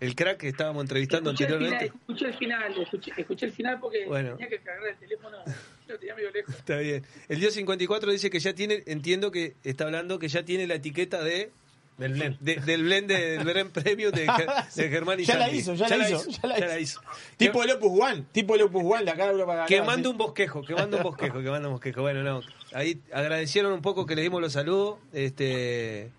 El 0.00 0.14
crack 0.14 0.38
que 0.38 0.48
estábamos 0.48 0.82
entrevistando 0.82 1.30
Escuché 1.30 1.44
el, 1.44 1.58
final, 1.58 1.72
anteriormente. 1.72 1.98
escuché 2.02 2.26
el 2.26 2.34
final, 2.34 2.82
escuché, 2.82 3.12
escuché 3.16 3.46
el 3.46 3.52
final 3.52 3.80
porque 3.80 4.04
Bueno. 4.06 4.32
tenía 4.36 4.48
que 4.50 4.58
cargar 4.58 4.88
el 4.88 4.96
teléfono, 4.98 5.38
lo 5.86 5.98
tenía 5.98 6.14
medio 6.14 6.30
lejos. 6.30 6.54
Está 6.54 6.76
bien. 6.76 7.06
El 7.28 7.40
Dios 7.40 7.54
54 7.54 8.10
dice 8.12 8.28
que 8.28 8.38
ya 8.40 8.52
tiene, 8.52 8.82
entiendo 8.86 9.30
que 9.30 9.54
está 9.64 9.84
hablando 9.84 10.18
que 10.18 10.28
ya 10.28 10.44
tiene 10.44 10.66
la 10.66 10.74
etiqueta 10.74 11.22
de. 11.22 11.50
Del 11.96 12.12
blend. 12.14 12.40
del 12.40 12.82
blend 12.82 13.06
de- 13.08 13.38
del 13.44 13.70
premium 13.70 14.10
de, 14.10 14.26
de 14.74 14.88
Germán 14.90 15.20
y 15.20 15.24
ya 15.24 15.36
la 15.36 15.44
Santi. 15.44 15.58
hizo, 15.58 15.74
ya, 15.74 15.88
la 15.96 16.10
hizo, 16.10 16.28
ya 16.28 16.48
la 16.48 16.58
hizo. 16.80 16.80
hizo. 16.80 17.00
Tipo 17.36 17.62
el 17.62 17.70
Opus 17.70 18.00
One, 18.00 18.24
tipo 18.32 18.56
el 18.56 18.62
Opus 18.62 18.82
One, 18.84 19.04
la 19.04 19.14
cara 19.14 19.30
Europa 19.30 19.64
Que 19.66 19.80
mande 19.80 20.08
un 20.08 20.16
bosquejo, 20.18 20.62
que 20.64 20.74
mande 20.74 20.96
un 20.96 21.04
bosquejo, 21.04 21.40
que 21.40 21.50
mande 21.50 21.68
un 21.68 21.74
bosquejo. 21.74 22.00
Bueno, 22.02 22.22
no. 22.24 22.40
Ahí 22.72 23.00
agradecieron 23.12 23.72
un 23.72 23.80
poco 23.80 24.06
que 24.06 24.16
le 24.16 24.22
dimos 24.22 24.40
los 24.40 24.52
saludos, 24.52 24.98
este, 25.12 26.10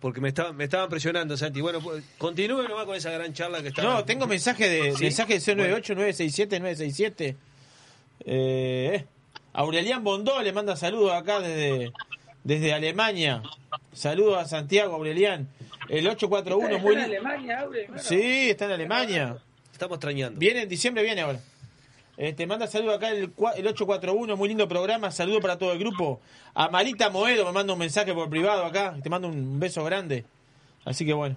porque 0.00 0.20
me 0.20 0.28
estaban, 0.30 0.56
me 0.56 0.64
estaban 0.64 0.88
presionando, 0.88 1.36
Santi. 1.36 1.60
Bueno, 1.60 1.80
pues, 1.80 2.02
continúe 2.18 2.66
nomás 2.66 2.86
con 2.86 2.96
esa 2.96 3.12
gran 3.12 3.32
charla 3.32 3.62
que 3.62 3.68
está. 3.68 3.82
No, 3.84 4.04
tengo 4.04 4.26
mensaje 4.26 4.68
de 4.68 4.96
¿Sí? 4.96 5.04
mensaje 5.04 5.34
de 5.38 5.54
098 5.54 5.94
967 5.94 6.58
967. 6.58 7.36
Eh, 8.24 9.04
Aurelian 9.52 10.02
Bondó 10.02 10.42
le 10.42 10.52
manda 10.52 10.74
saludos 10.76 11.12
acá 11.12 11.40
desde 11.40 11.92
desde 12.44 12.72
Alemania. 12.72 13.42
Saludos 13.92 14.38
a 14.38 14.44
Santiago 14.46 14.94
Aurelian. 14.94 15.48
El 15.88 16.06
841 16.08 16.68
¿Está 16.76 16.82
muy 16.82 16.92
en 16.94 16.98
li- 16.98 17.04
Alemania, 17.04 17.60
Aure? 17.60 17.86
Bueno, 17.88 18.02
Sí, 18.02 18.50
está 18.50 18.64
en 18.66 18.72
Alemania. 18.72 19.36
Estamos 19.72 19.96
extrañando. 19.96 20.38
Viene 20.38 20.62
en 20.62 20.68
diciembre, 20.68 21.02
viene 21.02 21.20
ahora. 21.22 21.40
Eh, 22.16 22.32
te 22.34 22.46
manda 22.46 22.66
saludos 22.66 22.96
acá 22.96 23.08
el, 23.10 23.18
el 23.56 23.66
841, 23.66 24.36
muy 24.36 24.48
lindo 24.48 24.68
programa. 24.68 25.10
Saludos 25.10 25.40
para 25.40 25.58
todo 25.58 25.72
el 25.72 25.78
grupo. 25.78 26.20
A 26.54 26.68
Marita 26.68 27.10
Moedo 27.10 27.44
me 27.46 27.52
manda 27.52 27.72
un 27.72 27.78
mensaje 27.78 28.12
por 28.14 28.28
privado 28.30 28.64
acá. 28.64 28.94
Te 29.02 29.08
mando 29.10 29.28
un 29.28 29.58
beso 29.58 29.82
grande. 29.84 30.24
Así 30.84 31.04
que 31.06 31.12
bueno. 31.14 31.36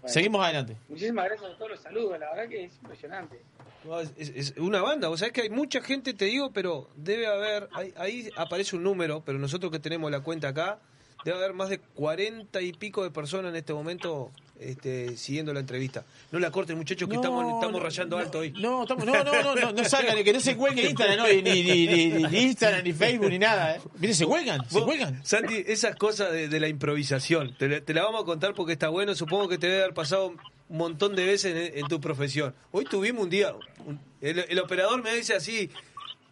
Bueno. 0.00 0.12
Seguimos 0.14 0.44
adelante. 0.44 0.76
Muchísimas 0.88 1.24
gracias 1.26 1.48
por 1.48 1.58
todos 1.58 1.70
los 1.72 1.80
saludos, 1.80 2.18
la 2.18 2.30
verdad 2.30 2.48
que 2.48 2.64
es 2.64 2.72
impresionante. 2.82 3.40
No, 3.84 4.00
es, 4.00 4.12
es- 4.16 4.54
una 4.58 4.80
banda, 4.82 5.10
o 5.10 5.16
sea, 5.16 5.28
es 5.28 5.32
que 5.32 5.42
hay 5.42 5.50
mucha 5.50 5.80
gente, 5.82 6.14
te 6.14 6.26
digo, 6.26 6.50
pero 6.52 6.88
debe 6.96 7.26
haber, 7.26 7.68
ahí, 7.72 7.92
ahí 7.96 8.30
aparece 8.36 8.76
un 8.76 8.82
número, 8.82 9.22
pero 9.24 9.38
nosotros 9.38 9.72
que 9.72 9.78
tenemos 9.78 10.10
la 10.10 10.20
cuenta 10.20 10.48
acá, 10.48 10.78
debe 11.24 11.38
haber 11.38 11.52
más 11.52 11.68
de 11.68 11.78
cuarenta 11.78 12.60
y 12.60 12.72
pico 12.72 13.02
de 13.04 13.10
personas 13.10 13.50
en 13.50 13.56
este 13.56 13.72
momento 13.72 14.30
este, 14.58 15.16
siguiendo 15.16 15.52
la 15.52 15.60
entrevista. 15.60 16.04
No 16.32 16.38
la 16.38 16.50
corten, 16.50 16.76
muchachos, 16.76 17.08
que 17.08 17.14
No, 17.14 17.20
estamos, 17.20 17.44
estamos 17.54 17.72
no, 17.72 17.80
rayando 17.80 18.18
alto 18.18 18.38
hoy. 18.40 18.52
No, 18.52 18.82
estamos, 18.82 19.04
no, 19.04 19.24
no, 19.24 19.42
no, 19.42 19.54
no, 19.54 19.72
no 19.72 19.84
salgan, 19.84 20.22
que 20.22 20.32
no 20.32 20.40
se 20.40 20.56
cuelgue 20.56 20.88
Instagram, 20.88 21.26
ni, 21.42 21.42
ni, 21.42 21.86
ni, 21.86 22.38
Instagram, 22.42 22.84
ni 22.84 22.92
Facebook, 22.92 23.30
ni 23.30 23.38
nada. 23.38 23.76
¿eh? 23.76 23.80
Mire, 23.98 24.14
se 24.14 24.26
cuelgan, 24.26 24.68
se 24.68 24.80
cuelgan. 24.80 25.24
Santi, 25.24 25.62
esas 25.66 25.96
cosas 25.96 26.32
de, 26.32 26.48
de 26.48 26.60
la 26.60 26.68
improvisación, 26.68 27.54
te, 27.56 27.80
te 27.80 27.94
la 27.94 28.02
vamos 28.04 28.22
a 28.22 28.24
contar 28.24 28.54
porque 28.54 28.72
está 28.74 28.88
bueno, 28.88 29.14
supongo 29.16 29.48
que 29.48 29.58
te 29.58 29.68
debe 29.68 29.82
haber 29.82 29.94
pasado 29.94 30.34
un 30.72 30.78
montón 30.78 31.14
de 31.14 31.26
veces 31.26 31.54
en, 31.54 31.78
en 31.80 31.86
tu 31.86 32.00
profesión. 32.00 32.54
Hoy 32.70 32.84
tuvimos 32.86 33.24
un 33.24 33.30
día, 33.30 33.54
un- 33.86 34.00
el, 34.22 34.38
el 34.48 34.58
operador 34.58 35.02
me 35.02 35.14
dice 35.14 35.34
así, 35.34 35.70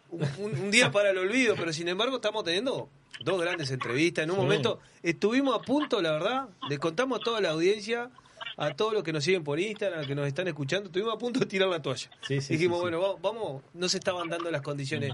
un, 0.09 0.71
día 0.71 0.91
para 0.91 1.11
el 1.11 1.17
olvido, 1.19 1.55
pero 1.55 1.71
sin 1.71 1.87
embargo 1.87 2.15
estamos 2.15 2.43
teniendo 2.43 2.89
dos 3.23 3.39
grandes 3.39 3.69
entrevistas. 3.71 4.23
En 4.23 4.31
un 4.31 4.37
Sí. 4.37 4.41
momento 4.41 4.79
estuvimos 5.03 5.55
a 5.55 5.61
punto, 5.61 6.01
la 6.01 6.11
verdad, 6.13 6.49
le 6.67 6.77
contamos 6.79 7.21
a 7.21 7.23
toda 7.23 7.39
la 7.39 7.51
audiencia, 7.51 8.09
a 8.57 8.73
todos 8.75 8.93
los 8.93 9.03
que 9.03 9.13
nos 9.13 9.23
siguen 9.23 9.43
por 9.43 9.59
Instagram, 9.59 9.99
a 9.99 10.01
los 10.01 10.07
que 10.07 10.15
nos 10.15 10.27
están 10.27 10.47
escuchando, 10.47 10.87
estuvimos 10.87 11.13
a 11.13 11.17
punto 11.19 11.39
de 11.39 11.45
tirar 11.45 11.69
la 11.69 11.81
toalla. 11.81 12.09
Sí, 12.27 12.41
sí, 12.41 12.53
Dijimos, 12.53 12.81
bueno, 12.81 12.99
va- 12.99 13.15
vamos, 13.21 13.61
no 13.75 13.87
se 13.87 13.97
estaban 13.97 14.27
dando 14.27 14.49
las 14.49 14.61
condiciones. 14.61 15.13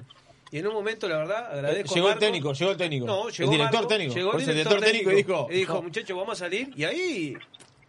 Y 0.49 0.59
en 0.59 0.67
un 0.67 0.73
momento, 0.73 1.09
la 1.09 1.17
verdad, 1.17 1.51
agradezco 1.51 1.91
a 1.91 1.95
Llegó 1.95 2.07
el 2.07 2.11
Marco. 2.13 2.19
técnico, 2.25 2.53
llegó 2.53 2.71
el 2.71 2.77
técnico. 2.77 3.05
No, 3.05 3.27
el 3.27 3.33
llegó 3.35 3.51
director 3.51 3.73
Marco, 3.75 3.87
técnico. 3.89 4.15
Llegó 4.15 4.33
el 4.37 4.45
director, 4.45 4.79
técnico, 4.79 5.11
y 5.11 5.15
dijo, 5.15 5.47
y 5.51 5.53
dijo, 5.55 5.73
no. 5.73 5.81
muchachos, 5.81 6.17
vamos 6.17 6.33
a 6.33 6.45
salir. 6.45 6.71
Y 6.77 6.85
ahí 6.85 7.33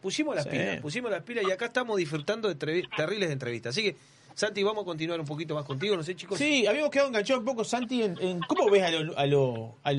pusimos 0.03 0.35
las 0.35 0.45
Sí. 0.45 0.51
pilas, 0.51 0.81
pusimos 0.81 1.11
las 1.11 1.23
pilas 1.23 1.45
y 1.47 1.51
acá 1.51 1.66
estamos 1.66 1.97
disfrutando 1.97 2.49
de 2.49 2.55
terribles 2.55 3.31
entrevistas. 3.31 3.75
Así 3.75 3.83
que, 3.83 3.97
Santi, 4.35 4.62
vamos 4.62 4.83
a 4.83 4.87
continuar 4.87 5.19
un 5.19 5.27
poquito 5.27 5.55
más 5.55 5.65
contigo, 5.65 5.97
no 5.97 6.03
sé, 6.03 6.15
chicos. 6.15 6.39
Sí, 6.39 6.66
habíamos 6.66 6.91
quedado 6.91 7.09
enganchados 7.09 7.41
un 7.41 7.47
poco, 7.47 7.65
Santi, 7.65 8.03
en, 8.03 8.16
en 8.20 8.41
cómo 8.41 8.70
ves 8.70 8.83
a 8.85 8.91
los 8.91 9.16
a 9.16 9.27
lo- 9.27 9.75
a 9.83 9.93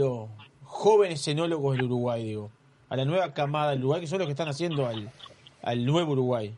jóvenes 0.63 1.27
enólogos 1.27 1.75
del 1.75 1.85
Uruguay, 1.85 2.23
digo. 2.23 2.49
A 2.89 2.95
la 2.95 3.05
nueva 3.05 3.33
camada 3.33 3.71
del 3.71 3.79
Uruguay, 3.79 4.01
que 4.01 4.07
son 4.07 4.19
los 4.19 4.27
que 4.27 4.31
están 4.31 4.47
haciendo 4.47 4.87
al, 4.87 5.11
al 5.61 5.85
nuevo 5.85 6.13
Uruguay. 6.13 6.53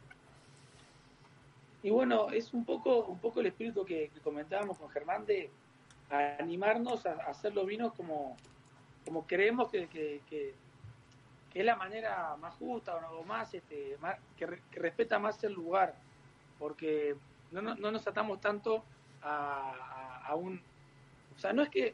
Y 1.83 1.89
bueno, 1.89 2.29
es 2.29 2.53
un 2.53 2.63
poco, 2.63 3.05
un 3.05 3.17
poco 3.19 3.39
el 3.41 3.47
espíritu 3.47 3.83
que, 3.83 4.09
que 4.13 4.19
comentábamos 4.19 4.77
con 4.77 4.89
Germán 4.89 5.25
de 5.25 5.49
animarnos 6.39 7.05
a, 7.05 7.13
a 7.13 7.31
hacer 7.31 7.53
los 7.55 7.65
vinos 7.65 7.93
como, 7.93 8.37
como 9.05 9.25
creemos 9.25 9.71
que, 9.71 9.87
que, 9.87 10.21
que- 10.29 10.53
que 11.51 11.59
es 11.59 11.65
la 11.65 11.75
manera 11.75 12.35
más 12.37 12.55
justa 12.55 12.95
o, 12.95 13.01
no- 13.01 13.23
más, 13.23 13.53
este, 13.53 13.97
más- 13.99 14.17
que, 14.37 14.45
re- 14.45 14.61
que 14.71 14.79
respeta 14.79 15.19
más 15.19 15.43
el 15.43 15.53
lugar, 15.53 15.95
porque 16.57 17.15
no, 17.51 17.61
no, 17.61 17.75
no 17.75 17.91
nos 17.91 18.07
atamos 18.07 18.39
tanto 18.39 18.83
a, 19.21 20.33
un... 20.35 20.61
O 21.35 21.39
sea, 21.39 21.53
no 21.53 21.61
es 21.61 21.69
que 21.69 21.93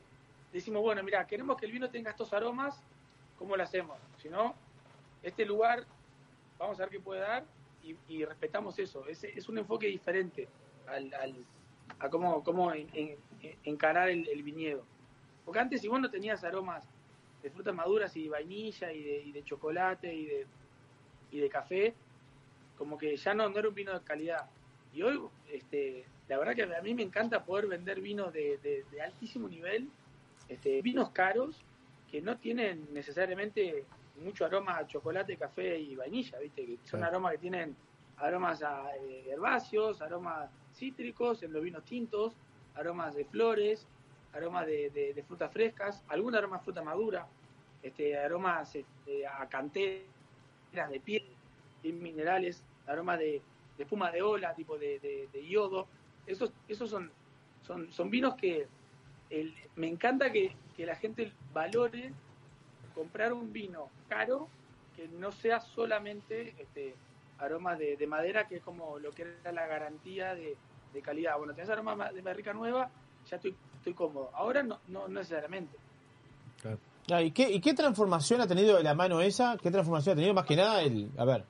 decimos, 0.53 0.81
bueno, 0.81 1.01
mira, 1.03 1.25
queremos 1.25 1.57
que 1.57 1.65
el 1.65 1.71
vino 1.71 1.89
tenga 1.89 2.11
estos 2.11 2.31
aromas, 2.33 2.81
¿cómo 3.37 3.55
lo 3.57 3.63
hacemos? 3.63 3.97
Sino, 4.17 4.53
este 5.23 5.45
lugar, 5.45 5.85
vamos 6.59 6.77
a 6.79 6.83
ver 6.83 6.89
qué 6.89 6.99
puede 6.99 7.21
dar 7.21 7.43
y, 8.09 8.25
respetamos 8.25 8.77
eso. 8.79 9.07
Es, 9.07 9.23
es 9.23 9.47
un 9.49 9.57
enfoque 9.57 9.87
diferente 9.87 10.47
al, 10.87 11.13
al- 11.13 11.45
a 11.99 12.09
cómo, 12.09 12.43
cómo 12.43 12.73
en- 12.73 12.89
en- 12.93 13.17
encarar 13.63 14.09
el, 14.09 14.27
el 14.27 14.43
viñedo. 14.43 14.83
Porque 15.45 15.59
antes, 15.59 15.81
si 15.81 15.87
vos 15.87 15.99
no 16.01 16.09
tenías 16.11 16.43
aromas 16.43 16.83
de 17.47 17.53
frutas 17.53 17.73
maduras 17.73 18.15
y 18.17 18.27
vainilla 18.27 18.91
y 18.91 19.03
de, 19.03 19.21
y 19.23 19.31
de 19.31 19.43
chocolate 19.43 20.13
y 20.13 20.25
de, 20.25 20.47
y 21.31 21.39
de 21.39 21.49
café, 21.49 21.95
como 22.75 22.97
que 22.97 23.15
ya 23.15 23.33
no, 23.33 23.47
no 23.49 23.57
era 23.57 23.69
un 23.69 23.73
vino 23.75 23.93
de 23.97 24.03
calidad. 24.03 24.49
Y 24.91 25.01
hoy, 25.01 25.17
este, 25.49 26.05
la 26.27 26.37
verdad 26.37 26.55
que 26.55 26.63
a 26.63 26.81
mí 26.81 26.93
me 26.93 27.03
encanta 27.03 27.43
poder 27.45 27.67
vender 27.67 28.01
vinos 28.01 28.33
de, 28.33 28.57
de- 28.57 28.83
de 28.91 29.01
altísimo 29.01 29.47
nivel, 29.47 29.89
este, 30.49 30.81
vinos 30.81 31.11
caros 31.11 31.65
que 32.05 32.21
no 32.21 32.37
tienen 32.37 32.93
necesariamente 32.93 33.85
mucho 34.15 34.45
aroma 34.45 34.77
a 34.77 34.87
chocolate, 34.87 35.37
café 35.37 35.77
y 35.79 35.95
vainilla, 35.95 36.39
¿viste? 36.39 36.65
Que 36.65 36.77
son 36.83 36.99
Claro. 36.99 37.05
aromas 37.15 37.31
que 37.33 37.37
tienen 37.39 37.77
aromas 38.17 38.61
a 38.63 38.89
eh, 38.97 39.29
herbáceos, 39.29 40.01
aromas 40.01 40.49
cítricos 40.73 41.43
en 41.43 41.53
los 41.53 41.63
vinos 41.63 41.85
tintos, 41.85 42.35
aromas 42.73 43.15
de 43.15 43.25
flores, 43.25 43.87
aromas 44.33 44.65
de, 44.67 44.89
de- 44.89 45.13
de 45.13 45.23
frutas 45.23 45.51
frescas, 45.51 46.03
algún 46.07 46.35
aroma 46.35 46.59
fruta 46.59 46.81
madura, 46.81 47.27
este, 47.87 48.17
aromas 48.17 48.75
este, 48.75 49.25
a 49.27 49.47
canteras 49.47 50.03
de 50.89 50.99
piel, 51.03 51.23
y 51.83 51.91
minerales, 51.91 52.63
aromas 52.87 53.19
de, 53.19 53.41
de 53.77 53.83
espuma 53.83 54.11
de 54.11 54.21
ola, 54.21 54.53
tipo 54.53 54.77
de, 54.77 54.99
de- 54.99 55.27
de 55.31 55.47
yodo. 55.47 55.87
Esos, 56.25 56.51
esos 56.67 56.89
son, 56.89 57.11
son, 57.65 57.91
son 57.91 58.09
vinos 58.09 58.35
que 58.35 58.67
el- 59.29 59.55
me 59.75 59.87
encanta 59.87 60.31
que, 60.31 60.51
que 60.75 60.85
la 60.85 60.95
gente 60.95 61.31
valore 61.53 62.11
comprar 62.95 63.31
un 63.33 63.53
vino 63.53 63.89
caro 64.09 64.47
que 64.95 65.07
no 65.07 65.31
sea 65.31 65.59
solamente 65.59 66.55
este, 66.57 66.95
aromas 67.37 67.77
de, 67.77 67.95
de 67.95 68.07
madera, 68.07 68.47
que 68.47 68.55
es 68.57 68.63
como 68.63 68.97
lo 68.97 69.11
que 69.11 69.21
era 69.43 69.51
la 69.51 69.67
garantía 69.67 70.33
de, 70.33 70.55
de 70.93 71.01
calidad. 71.01 71.37
Bueno, 71.37 71.53
tenés 71.53 71.69
aromas 71.69 71.95
ma- 71.97 72.11
de 72.11 72.21
barrica 72.21 72.53
nueva, 72.53 72.89
ya 73.29 73.35
estoy, 73.35 73.55
estoy 73.77 73.93
cómodo. 73.93 74.31
Ahora 74.33 74.63
no, 74.63 74.79
no, 74.87 75.07
no 75.07 75.19
necesariamente. 75.19 75.77
Ah, 76.65 76.75
¿y, 77.07 77.31
qué, 77.31 77.49
¿Y 77.51 77.59
qué 77.61 77.73
transformación 77.73 78.41
ha 78.41 78.47
tenido 78.47 78.77
de 78.77 78.83
la 78.83 78.93
mano 78.93 79.21
esa? 79.21 79.57
¿Qué 79.61 79.71
transformación 79.71 80.13
ha 80.13 80.15
tenido? 80.15 80.33
Más 80.33 80.45
que 80.45 80.55
nada, 80.55 80.81
el, 80.81 81.09
a 81.17 81.25
ver, 81.25 81.43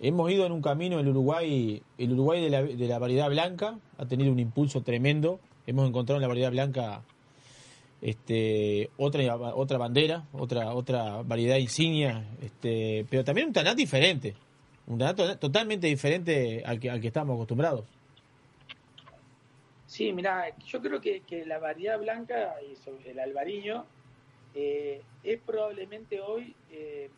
hemos 0.00 0.30
ido 0.30 0.46
en 0.46 0.52
un 0.52 0.60
camino 0.62 0.98
el 0.98 1.08
Uruguay, 1.08 1.82
el 1.98 2.12
Uruguay 2.12 2.42
de 2.42 2.50
la, 2.50 2.62
de 2.62 2.88
la 2.88 2.98
variedad 2.98 3.28
blanca 3.28 3.78
ha 3.98 4.06
tenido 4.06 4.32
un 4.32 4.38
impulso 4.38 4.82
tremendo. 4.82 5.38
Hemos 5.66 5.88
encontrado 5.88 6.16
en 6.18 6.22
la 6.22 6.28
variedad 6.28 6.50
blanca 6.50 7.02
este, 8.02 8.90
otra, 8.98 9.36
otra 9.36 9.78
bandera, 9.78 10.26
otra, 10.32 10.74
otra 10.74 11.22
variedad 11.22 11.56
insignia, 11.56 12.24
este, 12.42 13.06
pero 13.08 13.24
también 13.24 13.48
un 13.48 13.52
tanat 13.52 13.76
diferente, 13.76 14.34
un 14.86 14.98
tanat 14.98 15.16
to- 15.16 15.38
totalmente 15.38 15.86
diferente 15.86 16.62
al 16.64 16.78
que, 16.78 16.90
al 16.90 17.00
que 17.00 17.08
estamos 17.08 17.34
acostumbrados. 17.34 17.84
Sí, 19.86 20.12
mira, 20.12 20.46
yo 20.66 20.80
creo 20.80 21.00
que, 21.00 21.20
que 21.22 21.46
la 21.46 21.58
variedad 21.58 21.98
blanca 21.98 22.54
y 22.70 22.76
sobre 22.76 23.12
el 23.12 23.18
albariño 23.18 23.86
eh, 24.58 25.02
es 25.22 25.38
probablemente 25.42 26.18
hoy 26.18 26.56
eh, 26.70 27.10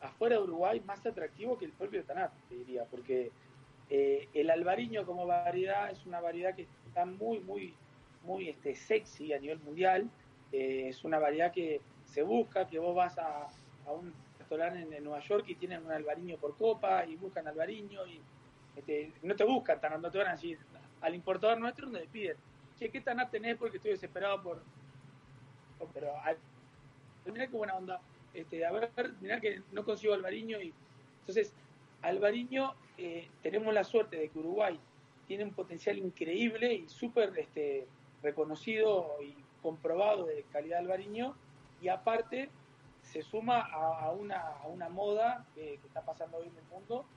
afuera 0.00 0.36
de 0.36 0.42
Uruguay 0.42 0.80
más 0.80 1.06
atractivo 1.06 1.56
que 1.56 1.66
el 1.66 1.70
propio 1.72 2.02
Tanat, 2.02 2.32
te 2.48 2.56
diría, 2.56 2.84
porque 2.84 3.30
eh, 3.88 4.28
el 4.34 4.50
albariño 4.50 5.06
como 5.06 5.24
variedad 5.24 5.88
es 5.90 6.04
una 6.04 6.20
variedad 6.20 6.52
que 6.56 6.66
está 6.88 7.06
muy, 7.06 7.38
muy, 7.38 7.74
muy 8.24 8.48
este, 8.48 8.74
sexy 8.74 9.32
a 9.32 9.38
nivel 9.38 9.60
mundial 9.60 10.10
es 10.52 11.04
una 11.04 11.20
variedad 11.20 11.52
que 11.52 11.80
se 12.06 12.24
busca, 12.24 12.66
que 12.66 12.80
vos 12.80 12.92
vas 12.92 13.16
a, 13.18 13.46
a 13.86 13.92
un 13.92 14.12
restaurante 14.36 14.96
en, 14.96 15.04
Nueva 15.04 15.20
York 15.20 15.44
y 15.46 15.54
tienen 15.54 15.86
un 15.86 15.92
albariño 15.92 16.38
por 16.38 16.56
copa 16.56 17.06
y 17.06 17.14
buscan 17.14 17.46
albariño 17.46 18.04
y 18.08 18.20
este, 18.74 19.12
no 19.22 19.36
te 19.36 19.44
buscan 19.44 19.80
tan, 19.80 20.02
no 20.02 20.10
te 20.10 20.18
van 20.18 20.26
a 20.26 20.32
decir, 20.32 20.58
al 21.00 21.14
importador 21.14 21.60
nuestro 21.60 21.86
no 21.86 22.00
le 22.00 22.08
piden, 22.08 22.36
che, 22.80 22.88
¿qué 22.88 23.00
tanat 23.00 23.30
tenés? 23.30 23.56
Porque 23.56 23.76
estoy 23.76 23.92
desesperado 23.92 24.42
por... 24.42 24.60
pero 25.94 26.12
mirá 27.26 27.46
qué 27.48 27.56
buena 27.56 27.76
onda. 27.76 28.02
Este, 28.32 28.64
a 28.64 28.72
ver, 28.72 28.92
mirá 29.20 29.40
que 29.40 29.64
no 29.70 29.84
consigo 29.84 30.14
albariño 30.14 30.60
y 30.60 30.78
entonces 31.20 31.56
Albariño 32.02 32.80
eh, 32.96 33.34
tenemos 33.42 33.74
la 33.74 33.84
suerte 33.84 34.16
de 34.16 34.30
que 34.30 34.38
Uruguay 34.38 34.80
tiene 35.26 35.44
un 35.44 35.54
potencial 35.54 35.98
increíble 35.98 36.74
y 36.74 36.88
súper 36.88 37.38
este, 37.38 37.92
reconocido 38.22 39.20
y 39.22 39.48
comprobado 39.60 40.26
de 40.26 40.46
calidad 40.48 40.78
de 40.78 40.82
albariño 40.84 41.40
y 41.78 41.88
aparte 41.88 42.56
se 43.00 43.22
suma 43.22 43.60
a, 43.60 44.10
una, 44.12 44.38
a 44.40 44.66
una 44.68 44.88
moda 44.88 45.50
que, 45.54 45.78
que 45.80 45.86
está 45.86 46.04
pasando 46.04 46.38
hoy 46.38 46.48
en 46.48 46.56
el 46.56 46.64
mundo 46.64 47.10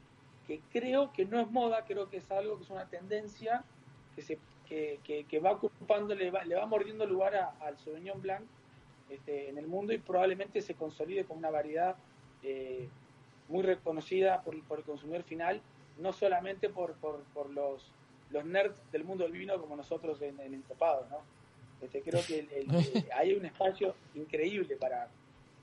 que 0.43 0.65
creo 0.69 1.13
que 1.13 1.25
no 1.25 1.39
es 1.39 1.49
moda, 1.49 1.85
creo 1.85 2.09
que 2.09 2.17
es 2.17 2.29
algo 2.31 2.57
que 2.57 2.63
es 2.63 2.69
una 2.69 2.89
tendencia 2.89 3.69
que 4.13 4.21
se 4.21 4.43
que, 4.65 5.01
que- 5.29 5.39
va 5.39 5.51
ocupando, 5.53 6.15
le 6.15 6.31
va, 6.31 6.43
le 6.45 6.55
va 6.55 6.65
mordiendo 6.65 7.05
lugar 7.05 7.35
al 7.59 7.77
Sauvignon 7.79 8.21
Blanc 8.21 8.49
este, 9.09 9.49
en 9.49 9.57
el 9.57 9.67
mundo 9.67 9.93
y 9.93 9.97
probablemente 9.97 10.61
se 10.61 10.73
consolide 10.75 11.25
como 11.25 11.39
una 11.39 11.49
variedad 11.51 11.95
eh, 12.43 12.87
muy 13.49 13.61
reconocida 13.63 14.41
por, 14.41 14.61
por 14.63 14.79
el 14.79 14.85
consumidor 14.85 15.23
final, 15.23 15.61
no 15.99 16.13
solamente 16.13 16.69
por, 16.69 16.93
por, 16.95 17.19
por 17.33 17.49
los, 17.51 17.91
los 18.31 18.45
nerds 18.45 18.75
del 18.91 19.03
mundo 19.03 19.23
del 19.25 19.33
vino 19.33 19.59
como 19.59 19.75
nosotros 19.75 20.21
en, 20.21 20.39
en 20.39 20.53
Encopado, 20.55 21.05
¿no? 21.09 21.17
Este, 21.81 22.01
creo 22.01 22.21
que 22.25 22.39
el- 22.39 22.49
el- 22.51 23.05
hay 23.15 23.33
un 23.33 23.45
espacio 23.45 23.93
increíble 24.15 24.75
para, 24.77 25.07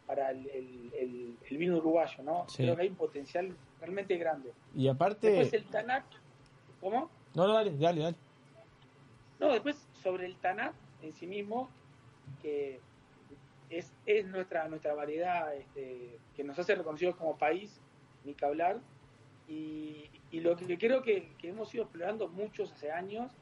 para 0.07 0.31
el, 0.31 0.47
el- 0.51 0.91
el- 0.95 1.37
el 1.51 1.57
vino 1.57 1.79
uruguayo, 1.79 2.23
¿no? 2.23 2.47
Sí. 2.49 2.63
Creo 2.63 2.77
que 2.77 2.83
hay 2.83 2.89
un 2.89 2.95
potencial 2.97 3.57
realmente 3.81 4.17
grande. 4.19 4.53
Y 4.77 4.87
aparte. 4.89 5.31
Después 5.31 5.53
el 5.55 5.65
Tanat, 5.69 6.05
¿cómo? 6.81 7.11
No, 7.35 7.47
no, 7.47 7.55
dale, 7.55 7.77
dale, 7.79 8.03
dale. 8.03 8.17
No, 9.39 9.49
después 9.53 9.89
sobre 10.03 10.27
el 10.27 10.37
Tanat 10.37 10.75
en 11.03 11.13
sí 11.15 11.27
mismo, 11.27 11.71
que 12.43 12.79
es, 13.71 13.93
es 14.05 14.27
nuestra, 14.27 14.69
nuestra 14.69 14.95
variedad 14.95 15.55
este, 15.55 16.19
que 16.37 16.45
nos 16.45 16.59
hace 16.59 16.75
reconocidos 16.75 17.17
como 17.17 17.39
país, 17.39 17.81
ni 18.25 18.35
que 18.35 18.45
hablar. 18.45 18.81
Y, 19.49 20.11
y 20.31 20.41
lo 20.41 20.57
que 20.57 20.79
creo 20.79 21.03
que, 21.03 21.33
que 21.39 21.49
hemos 21.49 21.73
ido 21.75 21.85
explorando 21.85 22.29
muchos 22.29 22.73
hace 22.73 22.91
años 22.91 23.33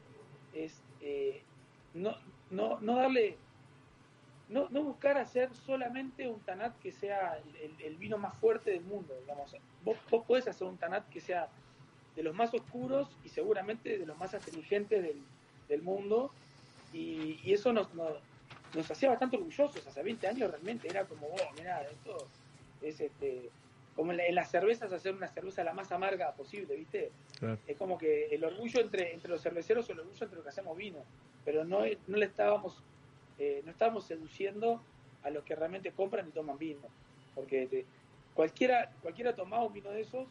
es 0.55 0.82
eh, 1.00 1.42
no, 1.94 2.16
no, 2.50 2.78
no 2.80 2.96
darle, 2.96 3.36
no, 4.48 4.68
no 4.70 4.82
buscar 4.82 5.18
hacer 5.18 5.55
solamente 5.55 6.28
un 6.28 6.40
Tanat 6.40 6.78
que 6.78 6.92
sea 6.92 7.40
el, 7.82 7.96
vino 7.96 8.18
más 8.18 8.36
fuerte 8.38 8.70
del 8.70 8.84
mundo. 8.84 9.14
Digamos. 9.20 9.56
Vos, 9.84 9.96
vos 10.10 10.24
podés 10.26 10.46
hacer 10.48 10.66
un 10.66 10.76
Tanat 10.76 11.09
que 11.09 11.20
sea 11.20 11.48
de 12.16 12.22
los 12.22 12.34
más 12.34 12.52
oscuros 12.52 13.09
y 13.24 13.28
seguramente 13.28 13.98
de 13.98 14.06
los 14.06 14.18
más 14.18 14.34
astringentes 14.34 15.02
del, 15.02 15.22
del 15.68 15.82
mundo. 15.82 16.30
Y, 16.92 17.38
y 17.44 17.52
eso 17.52 17.72
nos, 17.72 17.88
nos 18.74 18.90
hacía 18.90 19.09
bastante 19.11 19.36
orgullosos. 19.36 19.86
Hace 19.86 20.03
20 20.03 20.27
años 20.28 20.51
realmente 20.51 20.89
era 20.89 21.05
como, 21.07 21.27
oh, 21.28 21.53
mira, 21.57 21.82
esto 21.82 22.16
es 22.81 23.01
este, 23.01 23.51
como 23.95 24.12
en, 24.12 24.19
la- 24.19 24.27
en 24.27 24.35
las 24.35 24.51
cervezas 24.51 24.93
hacer 24.93 25.15
una 25.15 25.27
cerveza 25.28 25.65
la 25.65 25.73
más 25.74 25.90
amarga 25.93 26.32
posible, 26.35 26.77
¿viste? 26.77 27.11
Es 27.66 27.77
como 27.77 27.97
que 27.99 28.27
el 28.27 28.45
orgullo 28.45 28.81
entre, 28.81 29.12
entre 29.15 29.31
los 29.31 29.40
cerveceros 29.43 29.89
o 29.89 29.93
el 29.93 30.01
orgullo 30.01 30.23
entre 30.24 30.36
los 30.36 30.45
que 30.45 30.51
hacemos 30.51 30.77
vino. 30.77 31.05
Pero 31.45 31.65
no, 31.65 31.81
no 32.07 32.16
le 32.16 32.27
estábamos, 32.27 32.82
eh, 33.39 33.62
no 33.65 33.70
estábamos 33.70 34.07
seduciendo 34.07 34.82
a 35.23 35.31
los 35.31 35.45
que 35.45 35.55
realmente 35.57 35.93
compran 35.93 36.28
y 36.28 36.32
toman 36.32 36.59
vino. 36.59 36.81
Porque 37.35 37.66
te- 37.66 37.86
cualquiera, 38.35 38.90
cualquiera 39.03 39.35
tomaba 39.35 39.65
un 39.65 39.73
vino 39.73 39.90
de 39.90 40.03
esos, 40.03 40.28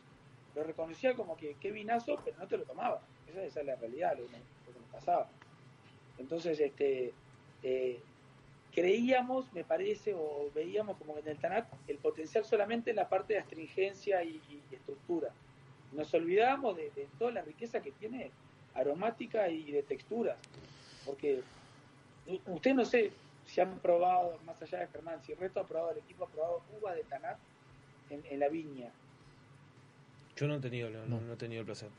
lo 0.56 0.64
reconocía 0.64 1.14
como 1.16 1.36
que 1.36 1.56
qué 1.60 1.72
vinazo, 1.72 2.18
pero 2.24 2.38
no 2.38 2.48
te 2.48 2.58
lo 2.58 2.64
tomaba. 2.64 3.02
Esa, 3.28 3.44
esa 3.44 3.60
es 3.62 3.66
la 3.66 3.76
realidad, 3.76 4.18
lo, 4.18 4.26
que- 4.28 4.38
lo 4.68 4.74
que 4.74 4.80
nos 4.80 4.90
pasaba. 4.90 5.30
Entonces, 6.18 6.60
este, 6.60 7.14
eh, 7.64 8.00
creíamos, 8.82 9.52
me 9.54 9.64
parece, 9.64 10.14
o 10.14 10.52
veíamos 10.54 10.98
como 10.98 11.16
que 11.16 11.22
en 11.22 11.30
el 11.30 11.38
TANAT 11.38 11.66
el 11.88 11.98
potencial 11.98 12.46
solamente 12.46 12.92
en 12.92 12.98
la 12.98 13.10
parte 13.10 13.34
de 13.34 13.40
astringencia 13.40 14.24
y, 14.24 14.40
y 14.52 14.76
estructura. 14.76 15.30
Nos 15.94 16.14
olvidábamos 16.14 16.78
de, 16.78 16.92
de 16.96 17.08
toda 17.18 17.32
la 17.32 17.42
riqueza 17.42 17.82
que 17.82 17.90
tiene 17.94 18.30
aromática 18.76 19.50
y 19.50 19.72
de 19.72 19.82
texturas. 19.82 20.38
Porque 21.08 21.42
usted 22.46 22.76
no 22.76 22.86
sé 22.86 23.12
si 23.48 23.62
han 23.62 23.80
probado, 23.80 24.38
más 24.46 24.62
allá 24.62 24.82
de 24.82 24.88
Germán, 24.90 25.24
si 25.24 25.32
el 25.32 25.40
resto 25.40 25.60
ha 25.60 25.64
probado, 25.66 25.94
el 25.94 25.98
equipo 25.98 26.26
ha 26.26 26.28
probado 26.28 26.62
uvas 26.80 26.94
de 26.98 27.04
TANAT 27.06 27.40
en, 28.12 28.22
en 28.30 28.40
la 28.40 28.48
viña. 28.48 28.92
Yo 30.36 30.48
no 30.48 30.54
he 30.58 30.60
tenido, 30.60 30.92
no, 31.08 31.20
no 31.20 31.34
he 31.34 31.38
tenido 31.38 31.62
el 31.62 31.66
placer. 31.66 31.90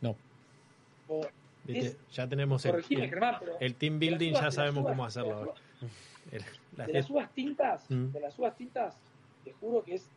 No. 0.00 0.16
O- 1.06 1.28
Viste, 1.62 1.86
es- 1.86 1.96
ya 2.12 2.26
tenemos 2.26 2.64
el, 2.66 2.74
el- 2.74 2.82
Germán, 3.08 3.36
pero 3.38 3.56
el 3.60 3.74
team 3.76 4.00
building, 4.00 4.32
uvas- 4.32 4.42
ya 4.42 4.50
sabemos 4.50 4.82
uvas- 4.82 4.90
cómo 4.92 5.04
hacerlo 5.04 5.44
las 5.44 5.54
de 6.86 6.92
las 6.92 7.08
uvas 7.10 7.32
tintas, 7.32 7.90
Mm. 7.90 8.12
de 8.12 8.20
las 8.20 8.38
uvas 8.38 8.56
tintas, 8.56 8.96
te 9.44 9.52
juro 9.54 9.82
que 9.84 9.94
es 9.94 10.08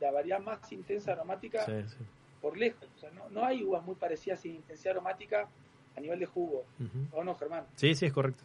la 0.00 0.10
variedad 0.10 0.40
más 0.40 0.70
intensa 0.72 1.12
aromática 1.12 1.64
Sí, 1.64 1.72
sí. 1.88 2.04
por 2.40 2.56
lejos. 2.56 2.88
O 2.96 2.98
sea, 3.00 3.10
no, 3.12 3.28
no 3.30 3.44
hay 3.44 3.62
uvas 3.62 3.84
muy 3.84 3.94
parecidas 3.94 4.44
en 4.44 4.56
intensidad 4.56 4.92
aromática 4.92 5.48
a 5.96 6.00
nivel 6.00 6.18
de 6.18 6.26
jugo. 6.26 6.64
¿O 7.12 7.22
no, 7.22 7.34
Germán? 7.36 7.66
Sí, 7.76 7.94
sí, 7.94 8.06
es 8.06 8.12
correcto. 8.12 8.42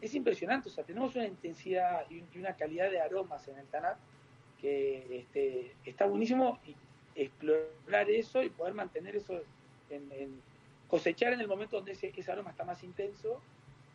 Es 0.00 0.14
impresionante. 0.14 0.68
O 0.68 0.72
sea, 0.72 0.84
tenemos 0.84 1.14
una 1.16 1.26
intensidad 1.26 2.04
y 2.10 2.18
un- 2.20 2.28
y 2.34 2.38
una 2.38 2.54
calidad 2.54 2.90
de 2.90 3.00
aromas 3.00 3.46
en 3.48 3.58
el 3.58 3.66
Tanat 3.66 3.96
que 4.60 5.18
este, 5.18 5.74
está 5.84 6.06
buenísimo 6.06 6.60
y 6.66 6.76
explorar 7.14 8.08
eso 8.10 8.42
y 8.42 8.50
poder 8.50 8.74
mantener 8.74 9.16
eso 9.16 9.40
en, 9.90 10.10
en- 10.12 10.40
cosechar 10.88 11.32
en 11.32 11.40
el 11.40 11.48
momento 11.48 11.76
donde 11.76 11.92
ese, 11.92 12.12
ese 12.16 12.30
aroma 12.30 12.50
está 12.50 12.64
más 12.64 12.82
intenso 12.84 13.40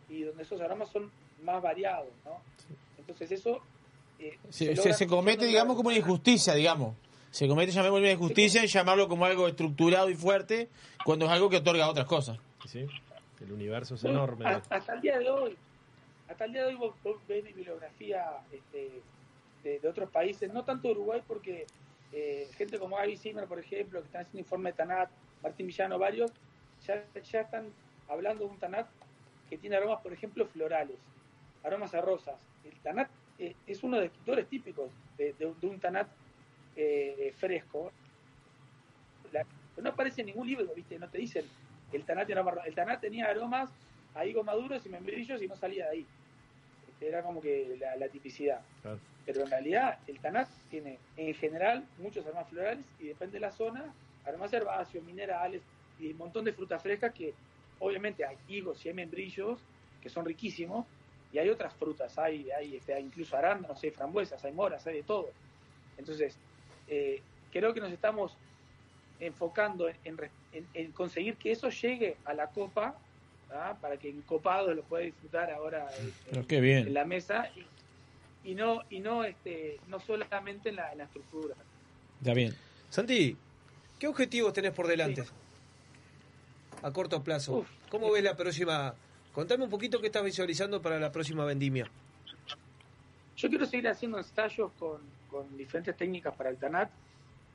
y 0.10 0.24
donde 0.24 0.44
esos 0.44 0.60
aromas 0.62 0.90
son 0.90 1.12
más 1.44 1.62
variados, 1.62 2.08
¿no? 2.26 2.42
Entonces 2.98 3.32
eso 3.32 3.62
eh, 4.20 4.38
Se, 4.50 4.66
logra 4.76 4.84
se, 4.84 4.94
se 4.94 5.08
comete, 5.08 5.46
digamos, 5.46 5.76
como 5.76 5.90
una 5.90 5.98
injusticia, 5.98 6.54
digamos. 6.54 6.96
Se 7.32 7.48
comete, 7.48 7.72
llamémoslo 7.72 8.04
una 8.04 8.12
injusticia 8.14 8.64
y 8.64 8.68
llamarlo 8.68 9.08
como 9.08 9.26
algo 9.26 9.48
estructurado 9.48 10.10
y 10.10 10.16
fuerte 10.16 10.70
cuando 11.06 11.26
es 11.26 11.32
algo 11.32 11.50
que 11.50 11.58
otorga 11.58 11.88
otras 11.90 12.06
cosas. 12.08 12.38
Sí, 12.66 12.86
el 13.42 13.52
universo 13.52 13.96
es 13.96 14.02
Bueno, 14.04 14.20
enorme. 14.24 14.46
a- 14.46 14.62
Hasta 14.70 14.94
el 14.94 15.02
día 15.02 15.20
de 15.20 15.30
hoy, 15.30 15.56
hasta 16.28 16.46
el 16.46 16.54
día 16.54 16.62
de 16.64 16.68
hoy 16.70 16.76
vos, 16.76 16.96
vos 17.04 17.18
ves 17.28 17.44
bibliografía 17.44 18.26
este, 18.52 18.90
de, 19.64 19.80
de 19.80 19.88
otros 19.88 20.10
países, 20.10 20.52
no 20.52 20.64
tanto 20.64 20.90
Uruguay, 20.90 21.22
porque 21.28 21.68
eh, 22.14 22.50
gente 22.58 22.80
como 22.80 22.96
Gaby 22.98 23.18
Zimmer, 23.18 23.46
por 23.46 23.60
ejemplo, 23.60 24.00
que 24.00 24.06
están 24.08 24.22
haciendo 24.22 24.40
informe 24.40 24.72
de 24.72 24.78
Tanat, 24.78 25.10
Martín 25.44 25.68
Villano, 25.68 26.00
varios, 26.00 26.32
ya, 26.88 27.04
ya 27.32 27.42
están 27.42 27.68
hablando 28.10 28.46
de 28.46 28.50
un 28.52 28.58
Tanat 28.58 28.88
que 29.50 29.58
tiene 29.58 29.76
aromas, 29.76 30.02
por 30.02 30.12
ejemplo, 30.14 30.46
florales, 30.48 30.96
aromas 31.68 31.94
a 31.94 32.02
rosas. 32.02 32.36
El 32.64 32.74
Tanat 32.80 33.10
eh, 33.40 33.56
es 33.68 33.84
uno 33.84 33.98
de 33.98 34.04
los 34.06 34.12
escritores 34.12 34.48
típicos 34.48 34.90
de, 35.18 35.34
de- 35.34 35.54
de 35.60 35.68
un 35.68 35.80
Tanat 35.80 36.08
eh, 36.76 37.34
fresco. 37.38 37.92
La- 39.32 39.46
no 39.78 39.90
aparece 39.90 40.22
en 40.22 40.28
ningún 40.28 40.48
libro, 40.48 40.74
¿viste? 40.76 40.98
No 40.98 41.10
te 41.10 41.18
dicen 41.20 41.46
el 41.94 42.04
Tanat, 42.04 42.30
aroma- 42.30 42.62
el 42.66 42.74
Tanat 42.74 43.02
tenía 43.02 43.28
aromas 43.28 43.70
a 44.16 44.26
higos 44.26 44.44
maduros 44.46 44.86
y 44.86 44.90
membrillos 44.90 45.42
y 45.42 45.48
no 45.48 45.56
salía 45.56 45.86
de 45.86 45.92
ahí. 45.92 46.06
Este, 46.90 47.08
Era 47.10 47.22
como 47.22 47.42
que 47.42 47.78
la, 47.80 47.96
la 47.96 48.08
tipicidad. 48.10 48.62
Claro. 48.82 49.00
Pero 49.26 49.42
en 49.44 49.50
realidad 49.52 50.00
el 50.08 50.20
Tanat 50.20 50.48
tiene 50.70 50.98
en 51.18 51.34
general 51.36 51.86
muchos 52.00 52.26
aromas 52.26 52.48
florales 52.50 52.86
y 53.00 53.08
depende 53.08 53.34
de 53.34 53.40
la 53.42 53.52
zona, 53.52 53.94
aromas 54.26 54.52
herbáceos, 54.54 55.04
minerales 55.04 55.62
y 56.00 56.12
un 56.12 56.18
montón 56.18 56.46
de 56.46 56.54
frutas 56.54 56.82
frescas 56.82 57.14
que 57.14 57.34
obviamente 57.80 58.26
hay 58.26 58.38
higos 58.48 58.84
y 58.86 58.90
hay 58.90 58.96
membrillos 58.96 59.60
que 60.02 60.10
son 60.10 60.26
riquísimos 60.26 60.86
y 61.32 61.40
hay 61.40 61.50
otras 61.50 61.74
frutas, 61.74 62.18
hay, 62.18 62.50
hay, 62.52 62.78
este, 62.78 62.94
hay 62.94 63.04
incluso 63.04 63.36
arándanos, 63.36 63.82
hay 63.84 63.92
frambuesas, 63.92 64.44
hay 64.44 64.52
moras, 64.54 64.86
hay 64.88 64.98
de 64.98 65.04
todo. 65.04 65.30
Entonces, 65.98 66.38
eh, 66.88 67.22
creo 67.52 67.74
que 67.74 67.80
nos 67.80 67.92
estamos 67.92 68.38
enfocando 69.20 69.90
en, 70.04 70.92
conseguir 70.92 71.36
que 71.38 71.52
eso 71.52 71.70
llegue 71.70 72.18
a 72.26 72.34
la 72.34 72.48
copa 72.48 72.96
¿ah? 73.52 73.76
para 73.82 73.98
que 73.98 74.10
en 74.10 74.22
copado 74.22 74.74
lo 74.74 74.84
pueda 74.84 75.06
disfrutar 75.06 75.50
ahora 75.50 75.88
eh, 76.00 76.12
Pero 76.30 76.46
qué 76.46 76.62
bien. 76.62 76.88
en 76.88 76.94
la 76.94 77.04
mesa 77.04 77.50
y, 78.44 78.52
y 78.52 78.54
no 78.54 78.84
y 78.92 79.00
no 79.00 79.24
este 79.24 79.80
no 79.88 80.00
solamente 80.00 80.70
en 80.70 80.76
la, 80.76 80.92
en 80.92 81.00
la 81.00 81.06
estructura 81.06 81.56
Está 82.20 82.34
bien. 82.34 82.56
Santi, 82.90 83.38
¿qué 84.00 84.08
objetivos 84.08 84.54
tenés 84.54 84.74
por 84.74 84.88
delante? 84.88 85.24
A 86.82 86.92
corto 86.92 87.24
plazo. 87.24 87.66
¿Cómo 87.90 88.12
ves 88.12 88.24
la 88.24 88.36
próxima? 88.36 88.96
Contame 89.38 89.66
un 89.66 89.70
poquito 89.70 90.02
qué 90.02 90.08
estás 90.08 90.24
visualizando 90.24 90.82
para 90.82 91.00
la 91.00 91.12
próxima 91.12 91.46
vendimia. 91.46 91.88
yo 93.36 93.50
quiero 93.50 93.68
seguir 93.68 93.88
haciendo 93.88 94.18
ensayos 94.18 94.72
con, 94.80 95.00
con 95.30 95.56
diferentes 95.56 95.96
técnicas 95.96 96.34
para 96.34 96.50
el 96.50 96.58
TANAT 96.58 96.90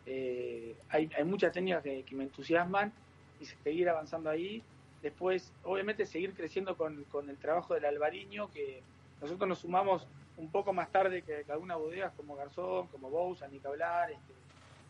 Eh, 0.07 0.77
hay, 0.91 1.11
hay 1.19 1.25
muchas 1.25 1.51
técnicas 1.53 1.83
que, 1.83 2.05
que 2.05 2.15
me 2.15 2.23
entusiasman 2.23 2.93
y 3.41 3.47
seguir 3.47 3.89
avanzando 3.89 4.31
ahí. 4.31 4.63
Después 5.03 5.53
obviamente 5.65 6.07
seguir 6.07 6.35
creciendo 6.35 6.77
con, 6.77 7.03
con 7.11 7.29
el 7.29 7.37
trabajo 7.37 7.75
del 7.75 7.85
albariño 7.85 8.49
que 8.53 8.81
nosotros 9.21 9.49
nos 9.49 9.59
sumamos 9.59 10.07
un 10.37 10.53
poco 10.53 10.73
más 10.73 10.89
tarde 10.93 11.23
que, 11.23 11.45
algunas 11.51 11.79
bodegas 11.79 12.13
como 12.17 12.37
Garzón, 12.37 12.87
como 12.93 13.11
Bousa, 13.11 13.49
ni 13.49 13.59
que 13.59 13.69
este, 13.69 14.35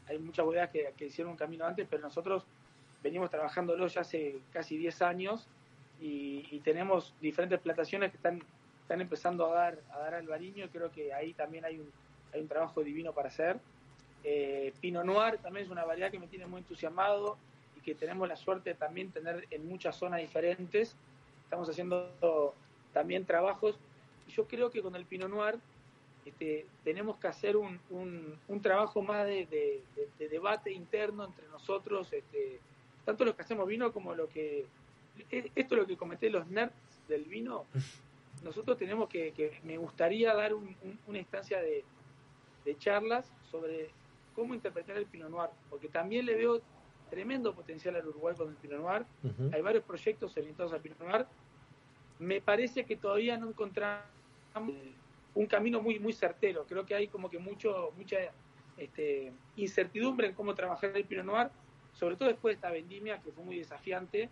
hay 0.09 0.19
muchas 0.19 0.45
bodegas 0.45 0.69
que, 0.69 0.93
que 0.99 1.07
hicieron 1.07 1.31
un 1.31 1.39
camino 1.39 1.65
antes, 1.65 1.87
pero 1.89 2.03
nosotros 2.03 2.45
venimos 3.03 3.31
trabajándolo 3.31 3.87
ya 3.87 4.03
hace 4.03 4.41
casi 4.53 4.77
10 4.77 5.01
años 5.01 5.49
y, 6.03 6.47
y 6.51 6.61
tenemos 6.61 7.15
diferentes 7.21 7.61
plantaciones 7.61 8.11
que 8.11 8.17
están, 8.17 8.43
están 8.83 9.01
empezando 9.01 9.47
a 9.47 9.55
dar, 9.55 9.79
a 9.93 9.99
dar 10.01 10.15
albariño. 10.15 10.69
Creo 10.73 10.91
que 10.91 11.13
ahí 11.15 11.33
también 11.33 11.65
hay 11.65 11.79
un, 11.79 11.91
hay 12.35 12.41
un 12.41 12.49
trabajo 12.49 12.83
divino 12.83 13.13
para 13.13 13.29
hacer. 13.29 13.59
Eh, 14.25 14.73
Pinot 14.81 15.05
Noir 15.05 15.39
también 15.39 15.65
es 15.67 15.71
una 15.71 15.85
variedad 15.85 16.11
que 16.11 16.19
me 16.19 16.27
tiene 16.27 16.47
muy 16.47 16.59
entusiasmado 16.59 17.37
y 17.77 17.81
que 17.81 17.95
tenemos 17.95 18.29
la 18.29 18.37
suerte 18.37 18.71
de 18.71 18.75
también 18.77 19.11
tener 19.13 19.47
en 19.51 19.67
muchas 19.69 19.97
zonas 19.97 20.21
diferentes. 20.21 20.97
Estamos 21.45 21.69
haciendo 21.69 22.55
también 22.93 23.25
trabajos 23.25 23.79
yo 24.29 24.47
creo 24.47 24.71
que 24.71 24.81
con 24.83 24.95
el 24.97 25.05
Pinot 25.05 25.29
Noir 25.29 25.59
este, 26.25 26.65
tenemos 26.85 27.17
que 27.19 27.27
hacer 27.29 27.57
un, 27.57 27.81
un- 27.91 28.61
trabajo 28.63 29.03
más 29.03 29.27
de, 29.27 29.47
de- 29.47 29.83
de- 29.97 30.09
de 30.19 30.29
debate 30.29 30.71
interno 30.73 31.25
entre 31.25 31.47
nosotros, 31.49 32.13
este, 32.13 32.61
tanto 33.05 33.25
los 33.25 33.35
que 33.35 33.43
hacemos 33.43 33.67
vino 33.67 33.93
como 33.93 34.15
lo 34.15 34.29
que... 34.29 34.65
e- 35.31 35.51
Esto 35.55 35.75
es 35.75 35.81
lo 35.81 35.87
que 35.87 35.97
comenté, 35.97 36.31
los 36.31 36.47
nerds 36.49 36.75
del 37.09 37.25
vino. 37.25 37.67
Nosotros 38.43 38.77
tenemos 38.77 39.09
que, 39.09 39.33
que 39.33 39.61
me 39.63 39.77
gustaría 39.79 40.35
dar 40.35 40.55
un- 40.55 40.75
un- 40.83 40.99
una 41.07 41.19
instancia 41.19 41.61
de, 41.61 41.85
de 42.65 42.79
charlas 42.79 43.33
sobre 43.51 43.91
cómo 44.35 44.55
interpretar 44.55 44.97
el 44.97 45.07
Pinot 45.07 45.31
Noir, 45.31 45.51
porque 45.71 45.89
también 45.89 46.27
le 46.27 46.35
veo 46.35 46.61
tremendo 47.11 47.55
potencial 47.55 47.95
al 47.97 48.07
Uruguay 48.09 48.35
con 48.37 48.49
el 48.49 48.57
Pinot 48.57 48.81
Noir. 48.81 49.05
Hay 49.55 49.61
varios 49.63 49.85
proyectos 49.85 50.37
orientados 50.37 50.73
al 50.73 50.81
Pinot 50.81 50.99
Noir. 51.01 51.27
Me 52.19 52.41
parece 52.41 52.85
que 52.85 52.97
todavía 52.97 53.37
no 53.37 53.49
encontramos 53.49 54.03
un 55.35 55.47
camino 55.47 55.81
muy 55.81 55.99
muy 55.99 56.13
certero. 56.13 56.65
Creo 56.67 56.85
que 56.85 56.95
hay 56.95 57.09
como 57.09 57.29
que 57.31 57.39
mucho 57.39 57.93
mucha 57.97 58.17
este, 58.77 59.33
incertidumbre 59.57 60.29
en 60.29 60.35
cómo 60.35 60.55
trabajar 60.55 60.97
el 60.97 61.05
Pinot 61.05 61.25
Noir, 61.27 61.49
sobre 61.93 62.17
todo 62.17 62.29
después 62.29 62.53
de 62.53 62.57
esta 62.57 62.71
vendimia 62.71 63.21
que 63.21 63.31
fue 63.33 63.45
muy 63.45 63.59
desafiante. 63.59 64.29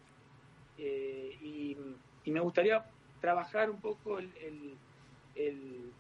Eh, 0.81 1.37
y, 1.43 1.77
y 2.25 2.31
me 2.31 2.41
gustaría 2.41 2.85
trabajar 3.21 3.71
un 3.71 3.81
poco 3.81 4.19
el, 4.19 4.31
el, 4.45 4.75
el- 5.37 5.91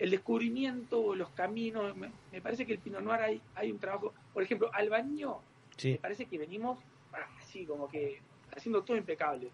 el 0.00 0.10
descubrimiento 0.10 1.00
o 1.00 1.14
los 1.14 1.30
caminos. 1.30 1.96
Me, 1.96 2.10
me 2.32 2.40
parece 2.40 2.66
que 2.66 2.72
el 2.72 2.78
Pinot 2.80 3.00
Noir 3.02 3.20
hay, 3.20 3.40
hay 3.54 3.70
un 3.70 3.78
trabajo. 3.78 4.12
Por 4.32 4.42
ejemplo, 4.42 4.68
Albaño, 4.74 5.36
me 5.92 5.96
parece 5.98 6.26
que 6.26 6.36
venimos 6.36 6.78
ah, 7.12 7.18
así, 7.40 7.64
como 7.64 7.88
que 7.88 8.18
haciendo 8.56 8.82
todo 8.82 8.96
impecable. 8.96 9.48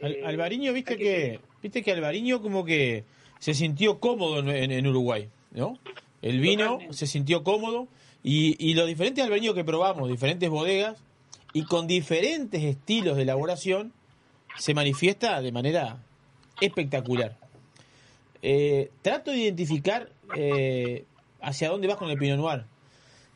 Al- 0.00 0.12
Eh, 0.12 0.22
Alvariño, 0.24 0.72
viste 0.72 0.92
hay 0.94 0.98
que, 0.98 1.40
viste 1.62 1.82
que 1.82 1.92
Alvariño 1.92 2.40
como 2.40 2.64
que 2.64 3.04
se 3.38 3.52
sintió 3.52 4.00
cómodo 4.00 4.38
en, 4.40 4.48
en- 4.48 4.72
en 4.72 4.86
Uruguay, 4.86 5.28
¿no? 5.52 5.78
El 6.22 6.40
vino 6.40 6.64
Totalmente. 6.64 6.96
se 6.96 7.06
sintió 7.06 7.44
cómodo 7.44 7.86
y, 8.22 8.56
y 8.58 8.72
los 8.74 8.86
diferentes 8.86 9.22
albariños 9.22 9.54
que 9.54 9.62
probamos, 9.64 10.08
diferentes 10.08 10.48
bodegas 10.48 10.96
y 11.52 11.64
con 11.64 11.86
diferentes 11.86 12.62
estilos 12.62 13.16
de 13.16 13.22
elaboración, 13.22 13.92
se 14.58 14.74
manifiesta 14.74 15.40
de 15.40 15.52
manera 15.52 15.98
espectacular. 16.60 17.36
Eh, 18.42 18.90
trato 19.02 19.30
de 19.30 19.38
identificar 19.38 20.10
eh, 20.34 21.04
hacia 21.40 21.68
dónde 21.68 21.88
vas 21.88 21.96
con 21.96 22.10
el 22.10 22.18
Pinot 22.18 22.38
Noir. 22.38 22.64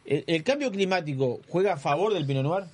¿El, 0.05 0.43
cambio 0.43 0.70
climático 0.70 1.41
juega 1.49 1.74
a 1.74 1.77
favor 1.77 2.12
del 2.12 2.27
Pinot 2.27 2.43
Noir? 2.43 2.65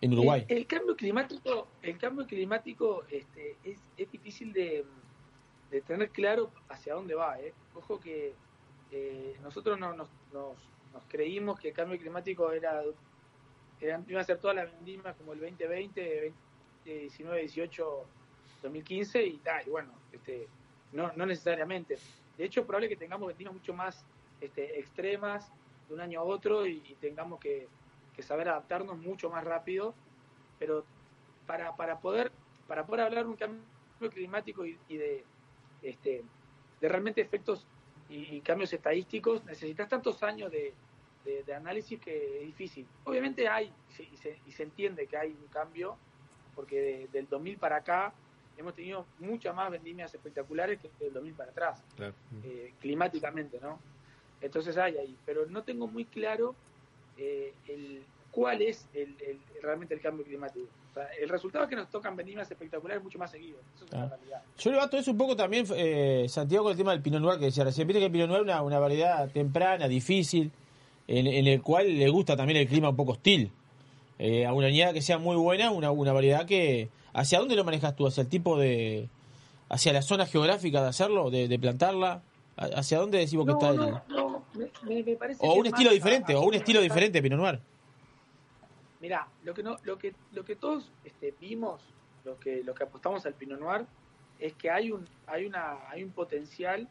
En 0.00 0.12
Uruguay. 0.12 0.44
El, 0.48 0.58
el 0.58 0.66
cambio 0.66 0.96
climático, 0.96 1.68
el 1.82 1.98
cambio 1.98 2.26
climático 2.26 3.04
este, 3.10 3.56
es, 3.64 3.78
es 3.96 4.10
difícil 4.10 4.52
de, 4.52 4.84
de 5.70 5.80
tener 5.82 6.10
claro 6.10 6.50
hacia 6.68 6.94
dónde 6.94 7.14
va. 7.14 7.40
¿eh? 7.40 7.52
Ojo 7.74 8.00
que 8.00 8.34
eh, 8.92 9.36
nosotros 9.42 9.78
no, 9.78 9.94
nos, 9.94 10.08
nos, 10.32 10.56
nos 10.96 11.04
creímos 11.08 11.60
que 11.60 11.68
el 11.68 11.74
cambio 11.74 11.98
climático 11.98 12.50
era, 12.50 12.82
era- 13.80 14.02
iba 14.08 14.20
a 14.20 14.24
ser 14.24 14.38
toda 14.38 14.54
la 14.54 14.64
vendimia 14.64 15.12
como 15.12 15.34
el 15.34 15.40
2020, 15.40 16.34
2019, 16.84 17.40
18, 17.40 18.06
2015 18.62 19.22
y 19.22 19.36
tal. 19.38 19.66
Y 19.66 19.70
bueno, 19.70 19.92
este, 20.10 20.48
no, 20.92 21.12
no 21.14 21.26
necesariamente. 21.26 21.98
De 22.38 22.44
hecho, 22.44 22.60
es 22.60 22.66
probable 22.66 22.88
que 22.88 22.96
tengamos 22.96 23.28
vendimias 23.28 23.54
mucho 23.54 23.74
más 23.74 24.04
este, 24.40 24.78
extremas 24.78 25.52
de 25.88 25.94
un 25.94 26.00
año 26.00 26.20
a 26.20 26.24
otro 26.24 26.66
y, 26.66 26.80
tengamos 27.00 27.38
que, 27.40 27.68
saber 28.20 28.48
adaptarnos 28.48 28.96
mucho 28.96 29.28
más 29.28 29.44
rápido, 29.44 29.94
pero 30.58 30.86
para, 31.46 31.76
para 31.76 32.00
poder 32.00 32.32
para 32.66 32.86
poder 32.86 33.02
hablar 33.02 33.24
de 33.24 33.30
un 33.30 33.36
cambio 33.36 33.62
climático 34.10 34.64
y, 34.64 34.78
de 34.88 35.22
este 35.82 36.24
de 36.80 36.88
realmente 36.88 37.20
efectos 37.20 37.66
y 38.08 38.40
cambios 38.40 38.72
estadísticos 38.72 39.44
necesitas 39.44 39.90
tantos 39.90 40.22
años 40.22 40.50
de, 40.50 40.72
de- 41.26 41.42
de 41.42 41.54
análisis 41.54 42.00
que 42.00 42.38
es 42.40 42.46
difícil. 42.46 42.86
Obviamente 43.04 43.46
hay 43.48 43.66
y 43.90 43.92
se, 43.94 44.02
y 44.04 44.16
se- 44.16 44.38
y 44.46 44.52
se 44.52 44.62
entiende 44.62 45.06
que 45.06 45.16
hay 45.16 45.30
un 45.30 45.48
cambio 45.48 45.96
porque 46.54 46.80
de- 46.80 47.08
del 47.12 47.28
2000 47.28 47.58
para 47.58 47.76
acá 47.76 48.14
hemos 48.56 48.74
tenido 48.74 49.04
muchas 49.18 49.54
más 49.54 49.70
vendimias 49.70 50.14
espectaculares 50.14 50.78
que 50.80 50.88
del 51.04 51.12
2000 51.12 51.34
para 51.34 51.50
atrás 51.50 51.82
eh, 52.44 52.72
climáticamente, 52.80 53.58
¿no? 53.60 53.78
Entonces 54.40 54.76
hay 54.78 54.96
ahí, 54.96 55.16
pero 55.26 55.46
no 55.46 55.62
tengo 55.62 55.86
muy 55.86 56.04
claro 56.06 56.54
eh, 57.18 57.52
el, 57.68 58.02
cuál 58.30 58.62
es 58.62 58.86
el, 58.94 59.14
el- 59.26 59.40
realmente 59.62 59.94
el 59.94 60.00
cambio 60.00 60.24
climático. 60.24 60.66
O 60.90 60.94
sea, 60.94 61.06
el 61.20 61.28
resultado 61.28 61.64
es 61.64 61.70
que 61.70 61.76
nos 61.76 61.90
tocan 61.90 62.14
vendimias 62.16 62.50
espectaculares 62.50 63.02
mucho 63.02 63.18
más 63.18 63.30
seguido. 63.30 63.58
Eso 63.74 63.84
es 63.86 63.92
Ah. 63.94 63.96
una 63.96 64.08
realidad. 64.16 64.42
Yo 64.58 64.70
le 64.70 64.76
bato 64.78 64.96
eso 64.96 65.10
un 65.10 65.18
poco 65.18 65.34
también, 65.36 65.66
eh, 65.74 66.26
Santiago, 66.28 66.64
con 66.64 66.72
el 66.72 66.78
tema 66.78 66.92
del 66.92 67.02
Pinot 67.02 67.20
Noir 67.20 67.38
que 67.38 67.46
decía 67.46 67.64
recién. 67.64 67.86
Viste 67.86 68.00
que 68.00 68.06
el 68.06 68.12
Pinot 68.12 68.28
Noir 68.28 68.40
es 68.40 68.44
una, 68.44 68.62
una 68.62 68.78
variedad 68.78 69.30
temprana, 69.30 69.88
difícil, 69.88 70.50
en, 71.08 71.26
en 71.26 71.46
el 71.46 71.62
cual 71.62 71.98
le 71.98 72.08
gusta 72.08 72.36
también 72.36 72.58
el 72.58 72.68
clima 72.68 72.88
un 72.90 72.96
poco 72.96 73.12
hostil. 73.12 73.50
Eh, 74.18 74.46
a 74.46 74.52
una 74.52 74.68
añada 74.68 74.92
que 74.92 75.02
sea 75.02 75.18
muy 75.18 75.36
buena, 75.36 75.70
una, 75.70 75.90
una 75.90 76.12
variedad 76.12 76.46
que... 76.46 76.88
¿Hacia 77.12 77.38
dónde 77.38 77.54
lo 77.56 77.64
manejas 77.64 77.94
tú? 77.96 78.06
¿Hacia 78.06 78.22
el 78.22 78.28
tipo 78.28 78.58
de... 78.58 79.08
hacia 79.68 79.92
la 79.92 80.02
zona 80.02 80.26
geográfica 80.26 80.82
de 80.82 80.88
hacerlo, 80.88 81.30
de, 81.30 81.48
de 81.48 81.58
plantarla? 81.58 82.22
¿A- 82.56 82.64
¿Hacia 82.78 82.98
dónde 82.98 83.18
decimos 83.18 83.46
que 83.46 83.52
No, 83.52 83.58
está 83.58 83.70
el... 83.70 83.76
no, 83.90 84.02
no, 84.08 84.44
me, 84.84 85.02
me- 85.02 85.16
parece 85.16 85.40
O 85.46 85.52
que 85.54 85.60
un 85.60 85.66
es 85.66 85.72
estilo 85.72 85.90
diferente, 85.92 86.32
a- 86.32 86.38
o 86.38 86.46
un 86.46 86.54
estilo 86.54 86.80
diferente 86.80 87.22
Pinot 87.22 87.38
Noir. 87.38 87.60
Mirá, 89.00 89.28
lo 89.44 89.52
que 89.54 89.62
no, 89.62 89.76
lo 89.84 89.98
que, 89.98 90.14
lo 90.32 90.44
que 90.44 90.56
todos 90.56 90.90
este, 91.04 91.34
vimos, 91.40 91.82
lo 92.24 92.38
que, 92.38 92.62
lo 92.64 92.74
que 92.74 92.84
apostamos 92.84 93.24
al 93.26 93.34
Pinot 93.34 93.60
Noir, 93.60 93.84
es 94.38 94.54
que 94.54 94.70
hay 94.70 94.90
un, 94.90 95.06
hay 95.26 95.44
una, 95.44 95.88
hay 95.90 96.02
un 96.02 96.10
potencial 96.10 96.88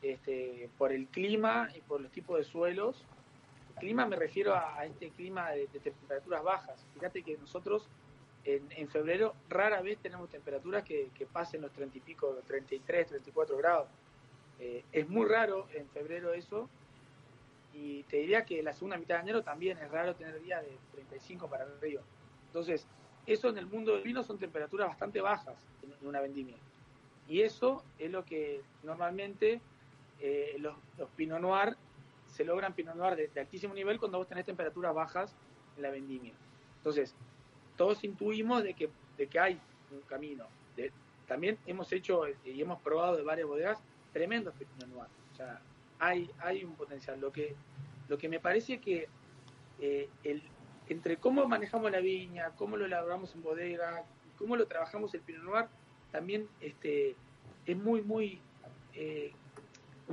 este, 0.00 0.68
por 0.78 0.92
el 0.92 1.06
clima 1.08 1.68
y 1.76 1.80
por 1.80 2.00
los 2.00 2.10
tipos 2.12 2.38
de 2.38 2.44
suelos. 2.44 2.96
Clima 3.78 4.06
me 4.06 4.16
refiero 4.16 4.54
a, 4.54 4.84
este 4.84 5.10
clima 5.10 5.50
de, 5.50 5.66
temperaturas 5.66 6.42
bajas. 6.42 6.86
Fíjate 6.94 7.22
que 7.22 7.36
nosotros 7.38 7.88
en, 8.44 8.66
en 8.70 8.88
febrero 8.88 9.34
rara 9.48 9.80
vez 9.82 9.98
tenemos 9.98 10.28
temperaturas 10.28 10.82
que, 10.84 11.10
que 11.14 11.26
pasen 11.26 11.62
los 11.62 11.72
30 11.72 11.98
y 11.98 12.00
pico, 12.00 12.32
los 12.32 12.44
33, 12.44 13.08
34 13.08 13.56
grados. 13.56 13.88
Eh, 14.58 14.84
es 14.92 15.08
muy 15.08 15.26
raro 15.26 15.66
en 15.74 15.88
febrero 15.88 16.32
eso. 16.32 16.68
Y 17.74 18.02
te 18.04 18.18
diría 18.18 18.44
que 18.44 18.62
la 18.62 18.72
segunda 18.72 18.98
mitad 18.98 19.16
de 19.16 19.22
enero 19.22 19.42
también 19.42 19.78
es 19.78 19.90
raro 19.90 20.14
tener 20.14 20.40
días 20.42 20.62
de 20.62 20.76
35 20.92 21.48
para 21.48 21.64
arriba. 21.64 22.02
Entonces, 22.46 22.86
eso 23.26 23.48
en 23.48 23.58
el 23.58 23.66
mundo 23.66 23.94
del 23.94 24.02
vino 24.02 24.22
son 24.22 24.38
temperaturas 24.38 24.88
bastante 24.88 25.20
bajas 25.20 25.56
en, 25.82 25.92
en 25.92 26.06
una 26.06 26.20
vendimia. 26.20 26.56
Y 27.28 27.40
eso 27.40 27.82
es 27.98 28.10
lo 28.10 28.24
que 28.24 28.62
normalmente 28.82 29.60
eh, 30.20 30.56
los, 30.58 30.76
los 30.98 31.08
Pinot 31.10 31.40
Noir 31.40 31.76
se 32.32 32.44
logran 32.44 32.74
Pinot 32.74 32.96
Noir 32.96 33.14
de, 33.14 33.28
de 33.28 33.40
altísimo 33.40 33.74
nivel 33.74 33.98
cuando 33.98 34.18
vos 34.18 34.26
tenés 34.26 34.44
temperaturas 34.44 34.94
bajas 34.94 35.36
en 35.76 35.82
la 35.82 35.90
vendimia. 35.90 36.32
Entonces, 36.78 37.14
todos 37.76 38.02
intuimos 38.02 38.64
de 38.64 38.74
que, 38.74 38.90
de 39.16 39.26
que 39.28 39.38
hay 39.38 39.60
un 39.90 40.00
camino. 40.02 40.46
También 41.28 41.56
hemos 41.66 41.90
hecho 41.92 42.26
eh, 42.26 42.36
y 42.44 42.60
hemos 42.60 42.80
probado 42.82 43.16
de 43.16 43.22
varias 43.22 43.46
bodegas 43.46 43.82
tremendos 44.12 44.54
Pinot 44.54 44.88
Noir. 44.88 45.08
O 45.32 45.36
sea, 45.36 45.60
hay, 45.98 46.30
hay 46.40 46.64
un 46.64 46.74
potencial. 46.74 47.20
Lo 47.20 47.32
que, 47.32 47.54
lo 48.08 48.18
que 48.18 48.28
me 48.28 48.40
parece 48.40 48.80
que 48.80 49.08
eh, 49.80 50.10
el, 50.24 50.42
entre 50.88 51.16
cómo 51.16 51.46
manejamos 51.48 51.90
la 51.90 52.00
viña, 52.00 52.50
cómo 52.56 52.76
lo 52.76 52.84
elaboramos 52.84 53.34
en 53.34 53.42
bodega, 53.42 54.04
cómo 54.36 54.56
lo 54.56 54.66
trabajamos 54.66 55.14
el 55.14 55.20
Pinot 55.20 55.44
Noir, 55.44 55.66
también 56.10 56.48
este, 56.60 57.16
es 57.64 57.76
muy, 57.76 58.02
muy, 58.02 58.40
eh, 58.94 59.32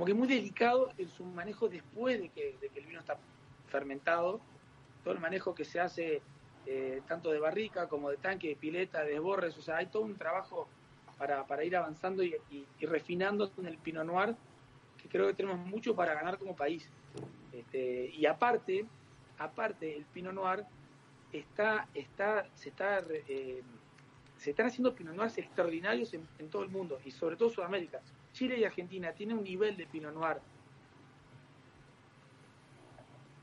como 0.00 0.06
que 0.06 0.14
muy 0.14 0.28
delicado 0.28 0.88
en 0.96 1.10
su 1.10 1.26
manejo 1.26 1.68
después 1.68 2.18
de 2.18 2.30
que, 2.30 2.56
el 2.74 2.86
vino 2.86 3.00
está 3.00 3.18
fermentado. 3.68 4.40
Todo 5.04 5.12
el 5.12 5.20
manejo 5.20 5.54
que 5.54 5.66
se 5.66 5.78
hace 5.78 6.22
eh, 6.64 7.02
tanto 7.06 7.30
de 7.30 7.38
barrica 7.38 7.86
como 7.86 8.08
de 8.08 8.16
tanque, 8.16 8.48
de 8.48 8.56
pileta, 8.56 9.04
de 9.04 9.10
desborres, 9.10 9.58
o 9.58 9.60
sea, 9.60 9.76
hay 9.76 9.88
todo 9.88 10.04
un 10.04 10.16
trabajo 10.16 10.66
para, 11.18 11.64
ir 11.64 11.76
avanzando 11.76 12.22
y 12.22 12.34
refinando 12.80 13.52
en 13.58 13.66
el 13.66 13.76
Pinot 13.76 14.06
Noir, 14.06 14.34
que 15.02 15.06
creo 15.10 15.26
que 15.26 15.34
tenemos 15.34 15.58
mucho 15.58 15.94
para 15.94 16.14
ganar 16.14 16.38
como 16.38 16.56
país. 16.56 16.88
Este, 17.52 18.06
y 18.06 18.24
aparte, 18.24 18.86
aparte, 19.36 19.98
el 19.98 20.06
Pinot 20.06 20.32
Noir 20.32 20.64
está, 21.30 21.86
está, 21.92 22.46
se 22.54 22.70
está 22.70 23.04
eh, 23.28 23.62
se 24.38 24.48
están 24.48 24.64
haciendo 24.64 24.94
Pinot 24.94 25.14
Noirs 25.14 25.36
extraordinarios 25.36 26.14
en, 26.14 26.26
en 26.38 26.48
todo 26.48 26.62
el 26.62 26.70
mundo 26.70 26.98
y 27.04 27.10
sobre 27.10 27.36
todo 27.36 27.50
Sudamérica. 27.50 28.00
Chile 28.32 28.58
y 28.58 28.64
Argentina 28.64 29.12
tienen 29.12 29.38
un 29.38 29.44
nivel 29.44 29.76
de 29.76 29.86
Pinot 29.86 30.14
Noir 30.14 30.38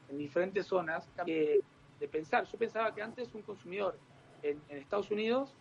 en 0.09 0.17
diferentes 0.17 0.65
zonas 0.65 1.07
que 1.25 1.59
de 1.99 2.07
pensar. 2.07 2.45
Yo 2.45 2.57
pensaba 2.57 2.93
que 2.93 3.01
antes 3.01 3.33
un 3.33 3.41
consumidor 3.41 3.97
en, 4.43 4.61
en 4.69 4.77
Estados 4.77 5.11
Unidos 5.11 5.51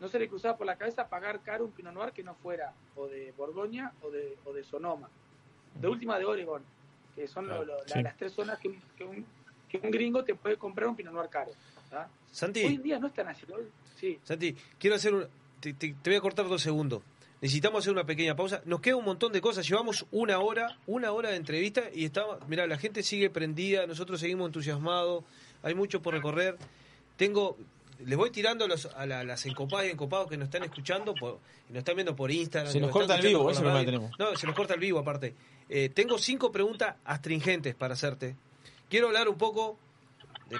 no 0.00 0.08
se 0.08 0.18
le 0.18 0.28
cruzaba 0.28 0.56
por 0.56 0.66
la 0.66 0.76
cabeza 0.76 1.08
pagar 1.08 1.40
caro 1.42 1.64
un 1.64 1.72
Pinot 1.72 1.92
Noir 1.92 2.12
que 2.12 2.22
no 2.22 2.34
fuera 2.36 2.72
o 2.96 3.06
de 3.06 3.32
Borgoña 3.36 3.92
o 4.02 4.10
de, 4.10 4.36
o 4.44 4.52
de 4.52 4.64
Sonoma. 4.64 5.08
De 5.74 5.88
última 5.88 6.18
de 6.18 6.24
Oregon, 6.24 6.62
que 7.14 7.26
son 7.26 7.48
lo- 7.48 7.64
lo- 7.64 7.76
la- 7.78 7.88
Sí. 7.88 8.02
las 8.02 8.16
tres 8.16 8.32
zonas 8.32 8.58
que 8.60 8.68
un, 8.68 8.80
que, 8.96 9.04
un, 9.04 9.26
que 9.68 9.78
un 9.78 9.90
gringo 9.90 10.22
te 10.24 10.34
puede 10.34 10.56
comprar 10.56 10.88
un 10.88 10.96
Pinot 10.96 11.12
Noir 11.12 11.28
caro. 11.28 11.50
Santi. 12.30 12.64
Hoy 12.64 12.74
en 12.76 12.82
día 12.82 12.98
no 12.98 13.08
es 13.08 13.12
tan 13.14 13.28
así. 13.28 13.44
Sí. 13.96 14.18
Santi, 14.24 14.56
quiero 14.78 14.96
hacer 14.96 15.14
un... 15.14 15.26
Te, 15.60 15.72
te- 15.74 15.94
te 16.02 16.10
voy 16.10 16.16
a 16.16 16.20
cortar 16.20 16.46
dos 16.48 16.62
segundos. 16.62 17.02
Necesitamos 17.44 17.80
hacer 17.84 17.92
una 17.92 18.06
pequeña 18.06 18.34
pausa. 18.34 18.62
Nos 18.64 18.80
queda 18.80 18.96
un 18.96 19.04
montón 19.04 19.30
de 19.30 19.42
cosas. 19.42 19.68
Llevamos 19.68 20.06
una 20.10 20.38
hora, 20.38 20.78
una 20.86 21.12
hora 21.12 21.28
de 21.28 21.36
entrevista 21.36 21.82
y 21.94 22.06
estaba... 22.06 22.38
Mira, 22.48 22.66
la 22.66 22.78
gente 22.78 23.02
sigue 23.02 23.28
prendida, 23.28 23.86
nosotros 23.86 24.18
seguimos 24.18 24.46
entusiasmados, 24.46 25.24
hay 25.62 25.74
mucho 25.74 26.00
por 26.00 26.14
recorrer. 26.14 26.56
Tengo... 27.18 27.58
Les 28.06 28.16
voy 28.16 28.30
tirando 28.30 28.64
a, 28.64 28.68
los- 28.68 28.86
a 28.86 29.04
la- 29.04 29.24
las 29.24 29.44
encopadas 29.44 29.86
y 29.86 29.90
encopados 29.90 30.30
que 30.30 30.38
nos 30.38 30.46
están 30.46 30.62
escuchando, 30.64 31.14
por, 31.14 31.38
nos 31.68 31.78
están 31.80 31.94
viendo 31.96 32.16
por 32.16 32.30
Instagram. 32.30 32.72
Se 32.72 32.80
nos 32.80 32.90
corta 32.90 33.16
el 33.16 33.22
vivo, 33.26 33.50
eso 33.50 33.62
radio. 33.62 33.84
tenemos. 33.84 34.10
No, 34.18 34.34
se 34.36 34.46
nos 34.46 34.56
corta 34.56 34.72
el 34.72 34.80
vivo 34.80 34.98
aparte. 35.00 35.34
Eh, 35.68 35.90
tengo 35.90 36.16
cinco 36.16 36.50
preguntas 36.50 36.96
astringentes 37.04 37.74
para 37.74 37.92
hacerte. 37.92 38.36
Quiero 38.88 39.08
hablar 39.08 39.28
un 39.28 39.36
poco 39.36 39.78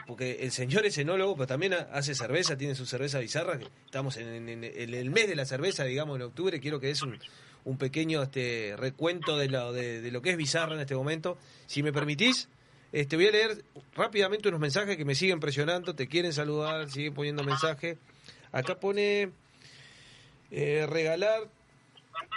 porque 0.06 0.39
el 0.40 0.51
señor 0.51 0.86
es 0.86 0.97
enólogo, 0.98 1.35
pero 1.36 1.47
también 1.47 1.74
ha- 1.74 1.89
hace 1.93 2.15
cerveza, 2.15 2.56
tiene 2.56 2.74
su 2.74 2.86
cerveza 2.86 3.19
bizarra. 3.19 3.59
Estamos 3.85 4.16
en, 4.16 4.48
el 4.65 5.11
mes 5.11 5.28
de 5.28 5.36
la 5.36 5.44
cerveza, 5.47 5.85
digamos, 5.85 6.16
en 6.16 6.23
octubre. 6.23 6.61
Quiero 6.61 6.81
que 6.81 6.89
des 6.89 7.02
un, 7.02 7.19
un 7.65 7.78
pequeño 7.78 8.23
este, 8.23 8.74
recuento 8.78 9.36
de 9.36 9.48
lo, 9.48 9.73
de, 9.73 10.01
de 10.01 10.11
lo 10.11 10.23
que 10.23 10.31
es 10.31 10.36
bizarra 10.36 10.74
en 10.74 10.81
este 10.81 10.94
momento. 10.94 11.36
Si 11.66 11.82
me 11.82 11.93
permitís, 11.93 12.48
este, 12.93 13.16
voy 13.16 13.28
a 13.28 13.31
leer 13.32 13.65
rápidamente 13.94 14.48
unos 14.48 14.61
mensajes 14.61 14.97
que 14.97 15.05
me 15.05 15.15
siguen 15.15 15.39
presionando, 15.40 15.94
te 15.94 16.06
quieren 16.09 16.32
saludar, 16.32 16.90
siguen 16.90 17.15
poniendo 17.15 17.44
mensajes. 17.44 17.98
Acá 18.52 18.78
pone 18.81 19.31
eh, 20.51 20.86
regalar 20.89 21.43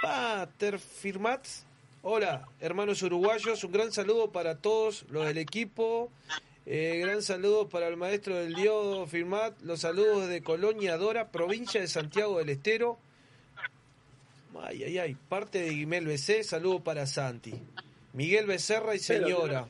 Pater 0.01 0.79
Firmat. 0.79 1.45
Hola, 2.01 2.47
hermanos 2.59 3.01
uruguayos, 3.03 3.63
un 3.63 3.71
gran 3.71 3.91
saludo 3.91 4.31
para 4.31 4.55
todos 4.57 5.05
los 5.09 5.25
del 5.25 5.37
equipo. 5.37 6.11
Eh, 6.69 6.97
gran 6.99 7.21
saludo 7.21 7.69
para 7.69 7.87
el 7.87 7.95
maestro 7.95 8.35
del 8.35 8.53
diodo 8.53 9.07
Firmat. 9.07 9.61
Los 9.61 9.79
saludos 9.79 10.27
de 10.27 10.43
Colonia 10.43 10.97
Dora, 10.97 11.31
provincia 11.31 11.79
de 11.79 11.87
Santiago 11.87 12.39
del 12.39 12.49
Estero. 12.49 12.99
Ay, 14.61 14.83
ay, 14.83 14.97
ay. 14.97 15.17
Parte 15.29 15.61
de 15.61 15.69
Guimel 15.69 16.05
BC, 16.05 16.43
saludo 16.43 16.83
para 16.83 17.05
Santi. 17.05 17.53
Miguel 18.11 18.47
Becerra 18.47 18.95
y 18.95 18.99
señora. 18.99 19.65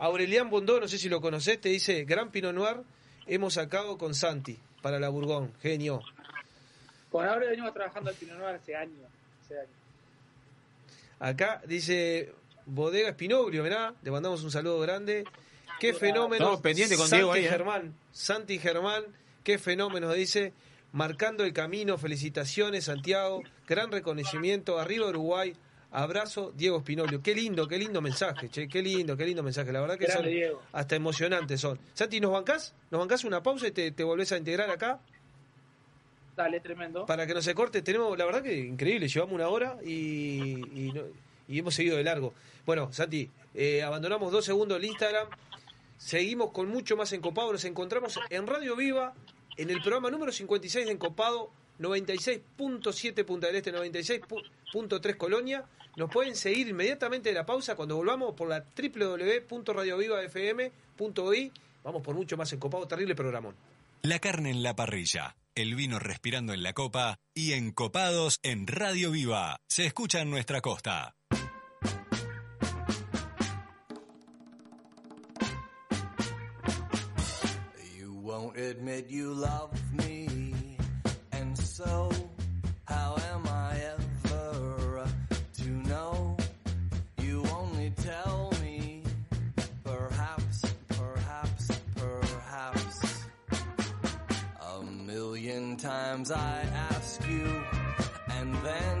Aurelián 0.00 0.50
Bondó, 0.50 0.80
no 0.80 0.88
sé 0.88 0.98
si 0.98 1.08
lo 1.08 1.20
conocés, 1.20 1.60
te 1.60 1.68
dice, 1.68 2.02
Gran 2.04 2.32
Pinot 2.32 2.54
Noir 2.54 2.78
hemos 3.28 3.54
sacado 3.54 3.96
con 3.96 4.12
Santi 4.12 4.58
para 4.82 4.98
la 4.98 5.10
Burgón. 5.10 5.52
Genio. 5.62 6.02
Con 7.12 7.24
ahora 7.24 7.46
venimos 7.46 7.72
trabajando 7.72 8.10
al 8.10 8.16
Pinot 8.16 8.36
Noir 8.36 8.56
hace 8.56 8.74
años. 8.74 9.08
hace 9.44 9.60
años. 9.60 9.70
Acá 11.20 11.62
dice 11.68 12.32
Bodega 12.66 13.10
Espinoglio, 13.10 13.62
mirá, 13.62 13.94
le 14.02 14.10
mandamos 14.10 14.42
un 14.42 14.50
saludo 14.50 14.80
grande. 14.80 15.24
Qué 15.80 15.94
fenómeno. 15.94 16.34
Estamos 16.44 16.60
pendientes 16.60 16.96
con 16.98 17.08
Santi 17.08 17.16
Diego 17.22 17.32
ahí, 17.32 17.44
¿eh? 17.46 17.48
Germán, 17.48 17.94
Santi 18.12 18.58
Germán, 18.58 19.04
qué 19.42 19.58
fenómeno, 19.58 20.12
dice. 20.12 20.52
Marcando 20.92 21.44
el 21.44 21.52
camino, 21.52 21.96
felicitaciones, 21.98 22.84
Santiago. 22.84 23.42
Gran 23.68 23.90
reconocimiento, 23.92 24.78
arriba 24.78 25.06
Uruguay. 25.08 25.54
Abrazo, 25.92 26.52
Diego 26.56 26.78
Espinoglio. 26.78 27.22
Qué 27.22 27.34
lindo, 27.34 27.66
qué 27.66 27.78
lindo 27.78 28.00
mensaje, 28.00 28.48
che, 28.48 28.68
qué 28.68 28.82
lindo, 28.82 29.16
qué 29.16 29.24
lindo 29.24 29.42
mensaje. 29.42 29.72
La 29.72 29.80
verdad 29.80 29.96
que 29.98 30.06
Grande, 30.06 30.22
son 30.24 30.30
Diego. 30.32 30.62
hasta 30.72 30.96
emocionantes 30.96 31.60
son. 31.60 31.78
Santi, 31.94 32.20
¿nos 32.20 32.30
bancás? 32.32 32.74
¿Nos 32.90 33.00
bancás 33.00 33.24
una 33.24 33.42
pausa 33.42 33.66
y 33.68 33.70
te, 33.72 33.90
te 33.92 34.02
volvés 34.04 34.30
a 34.32 34.36
integrar 34.38 34.70
acá? 34.70 35.00
Dale, 36.36 36.60
tremendo. 36.60 37.06
Para 37.06 37.26
que 37.26 37.34
no 37.34 37.42
se 37.42 37.54
corte, 37.54 37.82
tenemos, 37.82 38.16
la 38.16 38.24
verdad 38.24 38.42
que 38.42 38.56
increíble, 38.56 39.08
llevamos 39.08 39.34
una 39.34 39.48
hora 39.48 39.76
y, 39.84 39.90
y, 40.86 40.92
no- 40.94 41.02
y 41.48 41.58
hemos 41.58 41.74
seguido 41.74 41.96
de 41.96 42.04
largo. 42.04 42.34
Bueno, 42.64 42.92
Santi, 42.92 43.28
eh, 43.54 43.82
abandonamos 43.82 44.30
dos 44.32 44.44
segundos 44.44 44.78
el 44.78 44.84
Instagram, 44.84 45.26
seguimos 46.00 46.50
con 46.50 46.68
mucho 46.68 46.96
más 46.96 47.12
Encopado, 47.12 47.52
nos 47.52 47.64
encontramos 47.64 48.18
en 48.30 48.46
Radio 48.46 48.74
Viva, 48.74 49.12
en 49.56 49.70
el 49.70 49.80
programa 49.82 50.10
número 50.10 50.32
56 50.32 50.86
de 50.86 50.92
Encopado, 50.92 51.52
96.7 51.78 53.24
Punta 53.24 53.46
del 53.46 53.56
Este, 53.56 53.72
96.3 53.72 55.16
Colonia. 55.16 55.64
Nos 55.96 56.10
pueden 56.10 56.36
seguir 56.36 56.68
inmediatamente 56.68 57.28
de 57.28 57.34
la 57.34 57.46
pausa 57.46 57.76
cuando 57.76 57.96
volvamos 57.96 58.34
por 58.34 58.48
la 58.48 58.64
www.radiovivafm.i. 58.64 61.52
Vamos 61.84 62.02
por 62.02 62.14
mucho 62.14 62.36
más 62.36 62.52
Encopado, 62.52 62.88
terrible 62.88 63.14
programón. 63.14 63.54
La 64.02 64.18
carne 64.18 64.50
en 64.50 64.62
la 64.62 64.74
parrilla, 64.74 65.36
el 65.54 65.74
vino 65.74 65.98
respirando 65.98 66.54
en 66.54 66.62
la 66.62 66.72
copa 66.72 67.18
y 67.34 67.52
encopados 67.52 68.38
en 68.42 68.66
Radio 68.66 69.10
Viva. 69.10 69.58
Se 69.68 69.84
escucha 69.84 70.22
en 70.22 70.30
nuestra 70.30 70.62
costa. 70.62 71.14
Won't 78.50 78.58
admit 78.58 79.06
you 79.08 79.32
love 79.32 79.70
me, 79.92 80.54
and 81.32 81.56
so 81.56 82.10
how 82.84 83.16
am 83.32 83.46
I 83.46 83.76
ever 83.94 85.06
to 85.58 85.70
know? 85.70 86.36
You 87.18 87.44
only 87.54 87.90
tell 87.96 88.52
me, 88.62 89.02
perhaps, 89.84 90.64
perhaps, 90.88 91.70
perhaps. 91.96 93.24
A 94.60 94.82
million 94.82 95.76
times 95.76 96.30
I 96.30 96.66
ask 96.90 97.26
you, 97.28 97.62
and 98.30 98.54
then 98.64 98.99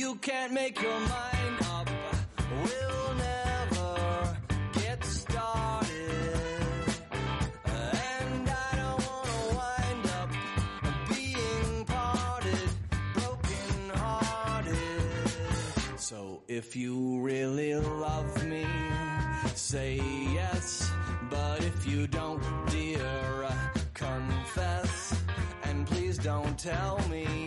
you 0.00 0.14
can't 0.14 0.52
make 0.54 0.80
your 0.80 0.98
mind 0.98 1.56
up, 1.76 1.88
we'll 2.64 3.14
never 3.16 4.36
get 4.72 5.04
started. 5.04 6.40
And 7.66 8.48
I 8.48 8.70
don't 8.80 9.02
wanna 9.10 9.40
wind 9.60 10.06
up 10.20 10.30
being 11.10 11.84
parted, 11.84 12.68
broken 13.12 13.90
hearted. 13.94 15.02
So 15.98 16.44
if 16.48 16.74
you 16.74 17.20
really 17.20 17.74
love 17.74 18.32
me, 18.46 18.64
say 19.54 20.00
yes. 20.32 20.90
But 21.28 21.62
if 21.62 21.86
you 21.86 22.06
don't, 22.06 22.42
dear, 22.70 23.50
confess. 23.92 25.14
And 25.64 25.86
please 25.86 26.16
don't 26.16 26.58
tell 26.58 26.98
me. 27.10 27.39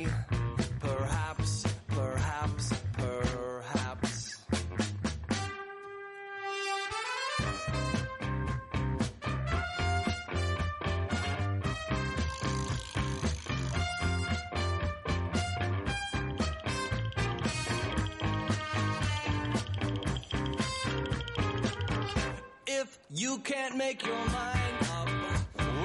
Make 23.88 24.06
your 24.06 24.26
mind 24.40 24.78
up, 24.98 25.10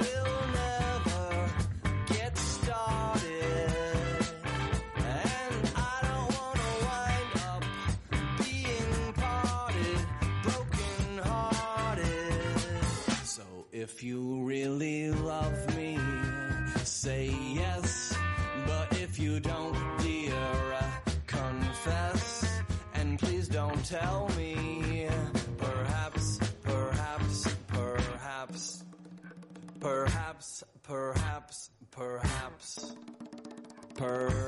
we'll 0.00 0.40
never 0.62 1.50
get 2.06 2.38
started. 2.38 3.72
And 4.96 5.72
I 5.74 5.96
don't 6.08 6.30
wanna 6.38 6.70
wind 6.88 7.32
up 7.50 7.64
being 8.44 9.12
parted, 9.14 10.00
broken 10.44 11.18
hearted. 11.24 12.40
So 13.24 13.46
if 13.72 14.02
you 14.04 14.44
really 14.44 15.10
love 15.10 15.58
me, 15.76 15.98
say 16.84 17.26
purr. 33.98 34.47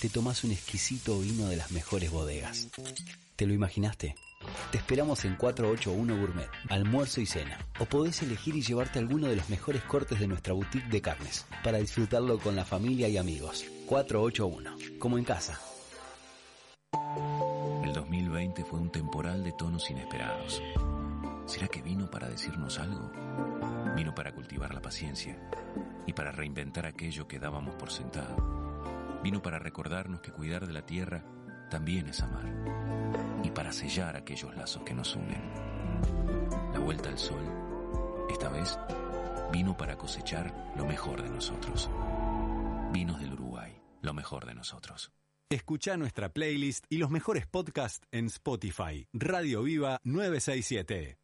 te 0.00 0.08
tomas 0.08 0.44
un 0.44 0.52
exquisito 0.52 1.18
vino 1.20 1.48
de 1.48 1.56
las 1.56 1.70
mejores 1.70 2.10
bodegas. 2.10 2.68
¿Te 3.36 3.46
lo 3.46 3.54
imaginaste? 3.54 4.14
Te 4.70 4.78
esperamos 4.78 5.24
en 5.24 5.36
481 5.36 6.20
Gourmet, 6.20 6.48
almuerzo 6.68 7.20
y 7.20 7.26
cena. 7.26 7.58
O 7.78 7.86
podés 7.86 8.22
elegir 8.22 8.54
y 8.56 8.62
llevarte 8.62 8.98
alguno 8.98 9.28
de 9.28 9.36
los 9.36 9.48
mejores 9.48 9.82
cortes 9.82 10.20
de 10.20 10.26
nuestra 10.26 10.52
boutique 10.52 10.88
de 10.88 11.00
carnes, 11.00 11.46
para 11.62 11.78
disfrutarlo 11.78 12.38
con 12.38 12.56
la 12.56 12.64
familia 12.64 13.08
y 13.08 13.16
amigos. 13.16 13.64
481, 13.86 14.76
como 14.98 15.18
en 15.18 15.24
casa. 15.24 15.58
El 17.84 17.92
2020 17.92 18.64
fue 18.64 18.78
un 18.78 18.90
temporal 18.90 19.42
de 19.44 19.52
tonos 19.52 19.90
inesperados. 19.90 20.62
¿Será 21.46 21.68
que 21.68 21.82
vino 21.82 22.10
para 22.10 22.28
decirnos 22.28 22.78
algo? 22.78 23.10
Vino 23.96 24.14
para 24.14 24.32
cultivar 24.32 24.74
la 24.74 24.80
paciencia 24.80 25.38
y 26.06 26.12
para 26.12 26.32
reinventar 26.32 26.86
aquello 26.86 27.28
que 27.28 27.38
dábamos 27.38 27.74
por 27.76 27.90
sentado. 27.90 28.63
Vino 29.24 29.40
para 29.40 29.58
recordarnos 29.58 30.20
que 30.20 30.32
cuidar 30.32 30.66
de 30.66 30.74
la 30.74 30.84
tierra 30.84 31.24
también 31.70 32.08
es 32.08 32.20
amar 32.20 32.44
y 33.42 33.50
para 33.50 33.72
sellar 33.72 34.16
aquellos 34.16 34.54
lazos 34.54 34.82
que 34.82 34.92
nos 34.92 35.16
unen. 35.16 35.42
La 36.74 36.78
vuelta 36.78 37.08
al 37.08 37.18
sol, 37.18 37.42
esta 38.28 38.50
vez, 38.50 38.78
vino 39.50 39.74
para 39.78 39.96
cosechar 39.96 40.74
lo 40.76 40.84
mejor 40.84 41.22
de 41.22 41.30
nosotros. 41.30 41.88
Vinos 42.92 43.18
del 43.18 43.32
Uruguay, 43.32 43.80
lo 44.02 44.12
mejor 44.12 44.44
de 44.44 44.54
nosotros. 44.54 45.10
Escucha 45.48 45.96
nuestra 45.96 46.28
playlist 46.28 46.84
y 46.90 46.98
los 46.98 47.08
mejores 47.08 47.46
podcasts 47.46 48.06
en 48.12 48.26
Spotify. 48.26 49.08
Radio 49.14 49.62
Viva 49.62 50.00
967. 50.04 51.23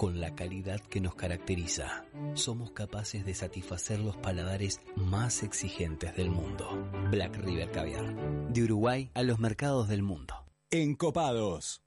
con 0.00 0.18
la 0.18 0.34
calidad 0.34 0.80
que 0.80 0.98
nos 0.98 1.14
caracteriza. 1.14 2.06
Somos 2.32 2.70
capaces 2.70 3.26
de 3.26 3.34
satisfacer 3.34 4.00
los 4.00 4.16
paladares 4.16 4.80
más 4.96 5.42
exigentes 5.42 6.16
del 6.16 6.30
mundo. 6.30 6.90
Black 7.10 7.36
River 7.36 7.70
Caviar, 7.70 8.16
de 8.48 8.62
Uruguay 8.62 9.10
a 9.12 9.22
los 9.22 9.38
mercados 9.40 9.90
del 9.90 10.02
mundo. 10.02 10.46
Encopados. 10.70 11.82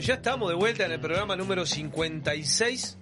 Ya 0.00 0.14
estamos 0.14 0.48
de 0.50 0.54
vuelta 0.56 0.86
en 0.86 0.92
el 0.92 1.00
programa 1.00 1.36
número 1.36 1.66
56. 1.66 2.96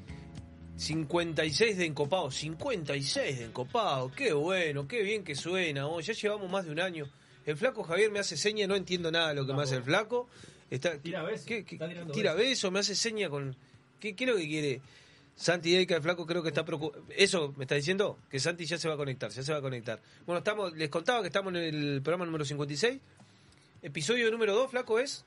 56 0.77 1.77
de 1.77 1.87
Encopado, 1.87 2.31
56 2.31 3.39
de 3.39 3.45
Encopado, 3.47 4.13
qué 4.15 4.33
bueno, 4.33 4.87
qué 4.87 5.03
bien 5.03 5.25
que 5.25 5.35
suena, 5.35 5.89
oh, 5.89 6.01
ya 6.01 6.13
llevamos 6.13 6.49
más 6.51 6.65
de 6.67 6.71
un 6.71 6.79
año. 6.81 7.09
El 7.47 7.57
flaco 7.57 7.83
Javier 7.83 8.13
me 8.13 8.21
hace 8.21 8.37
seña, 8.37 8.67
no 8.69 8.77
entiendo 8.77 9.11
nada 9.11 9.31
de 9.31 9.35
lo 9.35 9.47
que 9.47 9.55
me 9.55 9.63
hace 9.63 9.75
el 9.77 9.83
flaco. 9.83 10.29
Está, 10.71 10.97
Tira 10.99 11.23
beso, 11.25 11.45
¿qué- 11.47 11.65
qué- 11.65 11.75
está 11.77 11.89
tirando 11.89 12.13
tira 12.13 12.35
beso. 12.35 12.49
beso, 12.49 12.71
me 12.71 12.79
hace 12.81 12.95
seña 12.95 13.29
con... 13.29 13.57
¿Qué, 13.99 14.15
qué 14.15 14.25
es 14.25 14.31
lo 14.31 14.37
que 14.37 14.47
quiere? 14.47 14.81
Santi 15.35 15.73
Deca, 15.73 15.97
el 15.97 16.03
flaco, 16.03 16.27
creo 16.27 16.43
que 16.43 16.49
está 16.51 16.65
preocupado. 16.65 17.03
¿Eso 17.17 17.55
me 17.57 17.65
está 17.65 17.75
diciendo? 17.75 18.19
Que 18.31 18.39
Santi 18.39 18.65
ya 18.67 18.77
se 18.79 18.87
va 18.87 18.95
a 18.95 18.97
conectar, 18.97 19.31
ya 19.33 19.43
se 19.43 19.51
va 19.53 19.59
a 19.59 19.63
conectar. 19.63 20.01
Bueno, 20.27 20.39
estamos, 20.39 20.77
les 20.77 20.91
contaba 20.91 21.23
que 21.23 21.29
estamos 21.29 21.53
en 21.55 21.57
el 21.57 22.03
programa 22.03 22.25
número 22.27 22.45
56. 22.45 22.99
Episodio 23.83 24.31
número 24.31 24.55
2, 24.55 24.71
flaco, 24.71 24.99
es. 25.01 25.25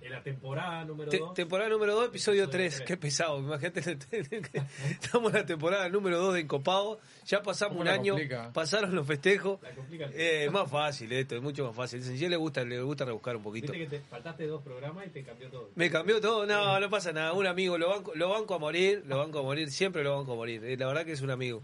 En 0.00 0.12
la 0.12 0.22
temporada 0.22 0.84
número 0.84 1.10
Te- 1.10 1.18
2. 1.18 1.34
temporada 1.34 1.68
número 1.68 1.94
2, 1.96 2.06
episodio 2.08 2.48
3. 2.48 2.82
Qué 2.82 2.96
pesado, 2.96 3.38
imagínate. 3.40 3.98
Estamos 4.90 5.32
en 5.34 5.40
la 5.40 5.44
temporada 5.46 5.88
número 5.88 6.18
2 6.18 6.34
de 6.34 6.40
Encopado. 6.40 7.00
Ya 7.26 7.42
pasamos 7.42 7.76
¿Cómo 7.76 7.82
un 7.82 7.88
año, 7.88 8.12
complica? 8.14 8.52
pasaron 8.52 8.94
los 8.94 9.06
festejos. 9.06 9.58
Complica. 9.74 10.06
Eh, 10.14 10.44
es 10.46 10.52
más 10.52 10.70
fácil 10.70 11.12
esto, 11.12 11.34
es 11.36 11.42
mucho 11.42 11.66
más 11.66 11.74
fácil. 11.74 12.02
Si 12.02 12.24
a 12.24 12.28
le 12.28 12.36
gusta, 12.36 12.64
le 12.64 12.80
gusta 12.80 13.04
rebuscar 13.04 13.36
un 13.36 13.42
poquito. 13.42 13.72
Viste 13.72 13.88
que 13.88 13.98
te 13.98 14.04
faltaste 14.04 14.46
dos 14.46 14.62
programas 14.62 15.06
y 15.08 15.10
te 15.10 15.22
cambió 15.24 15.48
todo. 15.50 15.70
Me 15.74 15.90
cambió 15.90 16.20
todo, 16.20 16.46
no, 16.46 16.78
no 16.78 16.88
pasa 16.90 17.12
nada. 17.12 17.32
Un 17.32 17.46
amigo, 17.48 17.76
lo 17.76 17.88
banco, 17.90 18.12
lo 18.14 18.28
banco 18.30 18.54
a 18.54 18.58
morir, 18.58 19.02
lo 19.06 19.18
banco 19.18 19.40
a 19.40 19.42
morir, 19.42 19.70
siempre 19.72 20.04
lo 20.04 20.16
banco 20.16 20.32
a 20.32 20.36
morir. 20.36 20.64
Eh, 20.64 20.76
La 20.76 20.86
verdad 20.86 21.04
que 21.04 21.12
es 21.12 21.20
un 21.22 21.30
amigo. 21.30 21.60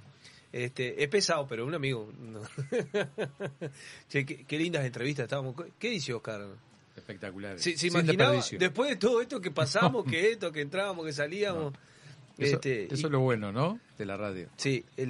Este, 0.53 1.03
es 1.03 1.09
pesado, 1.09 1.47
pero 1.49 1.65
un 1.67 1.75
amigo. 1.75 2.13
no. 2.19 2.41
che, 4.09 4.27
qué, 4.27 4.45
qué 4.45 4.59
lindas 4.59 4.85
entrevistas 4.85 5.25
estábamos. 5.25 5.55
¿Qué 5.79 5.89
dice 5.91 6.13
Oscar? 6.13 6.43
Espectaculares. 6.97 7.63
¿Se, 7.63 7.73
se 7.73 7.79
Sin 7.79 7.91
imaginaba, 7.91 8.43
después 8.59 8.91
de 8.91 8.97
todo 8.97 9.21
esto 9.21 9.41
que 9.41 9.51
pasamos, 9.51 10.05
que 10.11 10.33
esto, 10.33 10.53
que 10.53 10.61
entrábamos, 10.61 11.05
que 11.05 11.13
salíamos? 11.13 11.73
Eso, 12.37 12.57
este, 12.57 12.87
eso 12.87 12.95
y- 12.95 13.05
es 13.05 13.11
lo 13.11 13.21
bueno, 13.21 13.53
¿no? 13.53 13.79
De 13.97 14.05
la 14.05 14.17
radio. 14.17 14.49
Sí, 14.57 14.85
es 14.97 15.07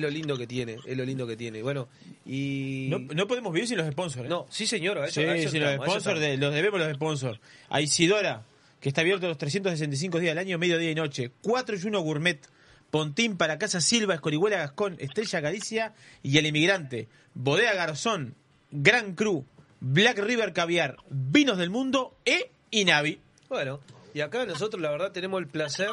lo, 0.00 0.10
lindo 0.10 0.36
que 0.36 0.46
tiene, 0.48 0.76
es 0.84 0.96
lo 0.96 1.04
lindo 1.04 1.24
que 1.26 1.36
tiene. 1.36 1.62
Bueno, 1.62 1.88
y... 2.26 2.88
No, 2.90 2.98
no 2.98 3.26
podemos 3.28 3.52
vivir 3.52 3.68
sin 3.68 3.78
los 3.78 3.88
sponsors. 3.92 4.26
¿eh? 4.26 4.28
No, 4.28 4.46
sí 4.50 4.66
señor, 4.66 4.98
a 4.98 5.04
eso- 5.06 5.20
sí, 5.20 5.26
a 5.26 5.36
eso 5.36 5.50
sí, 5.50 5.58
los 5.60 5.70
estamos, 5.70 5.88
sponsors, 5.92 6.20
de- 6.20 6.36
los 6.36 6.52
debemos 6.52 6.80
los 6.80 6.92
sponsors. 6.94 7.40
A 7.68 7.80
Isidora, 7.80 8.42
que 8.80 8.88
está 8.88 9.02
abierto 9.02 9.28
los 9.28 9.38
365 9.38 10.18
días 10.18 10.32
del 10.32 10.38
año, 10.38 10.58
mediodía 10.58 10.90
y 10.90 10.94
noche. 10.96 11.30
4 11.42 11.76
y 11.76 11.86
1 11.86 12.00
Gourmet, 12.00 12.40
Pontín 12.90 13.36
para 13.36 13.56
Casa 13.58 13.80
Silva, 13.80 14.14
Escorihuela 14.14 14.56
Gascón, 14.58 14.96
Estrella 14.98 15.40
Galicia 15.40 15.94
y 16.24 16.38
El 16.38 16.46
Inmigrante. 16.46 17.06
Bodega 17.34 17.74
Garzón, 17.74 18.34
Gran 18.72 19.14
Cru, 19.14 19.44
Black 19.86 20.18
River 20.18 20.52
Caviar, 20.54 20.96
Vinos 21.10 21.58
del 21.58 21.68
Mundo 21.68 22.16
e 22.24 22.50
Inavi. 22.70 23.20
Bueno, 23.50 23.80
y 24.14 24.20
acá 24.22 24.46
nosotros 24.46 24.80
la 24.80 24.90
verdad 24.90 25.12
tenemos 25.12 25.38
el 25.40 25.46
placer 25.46 25.90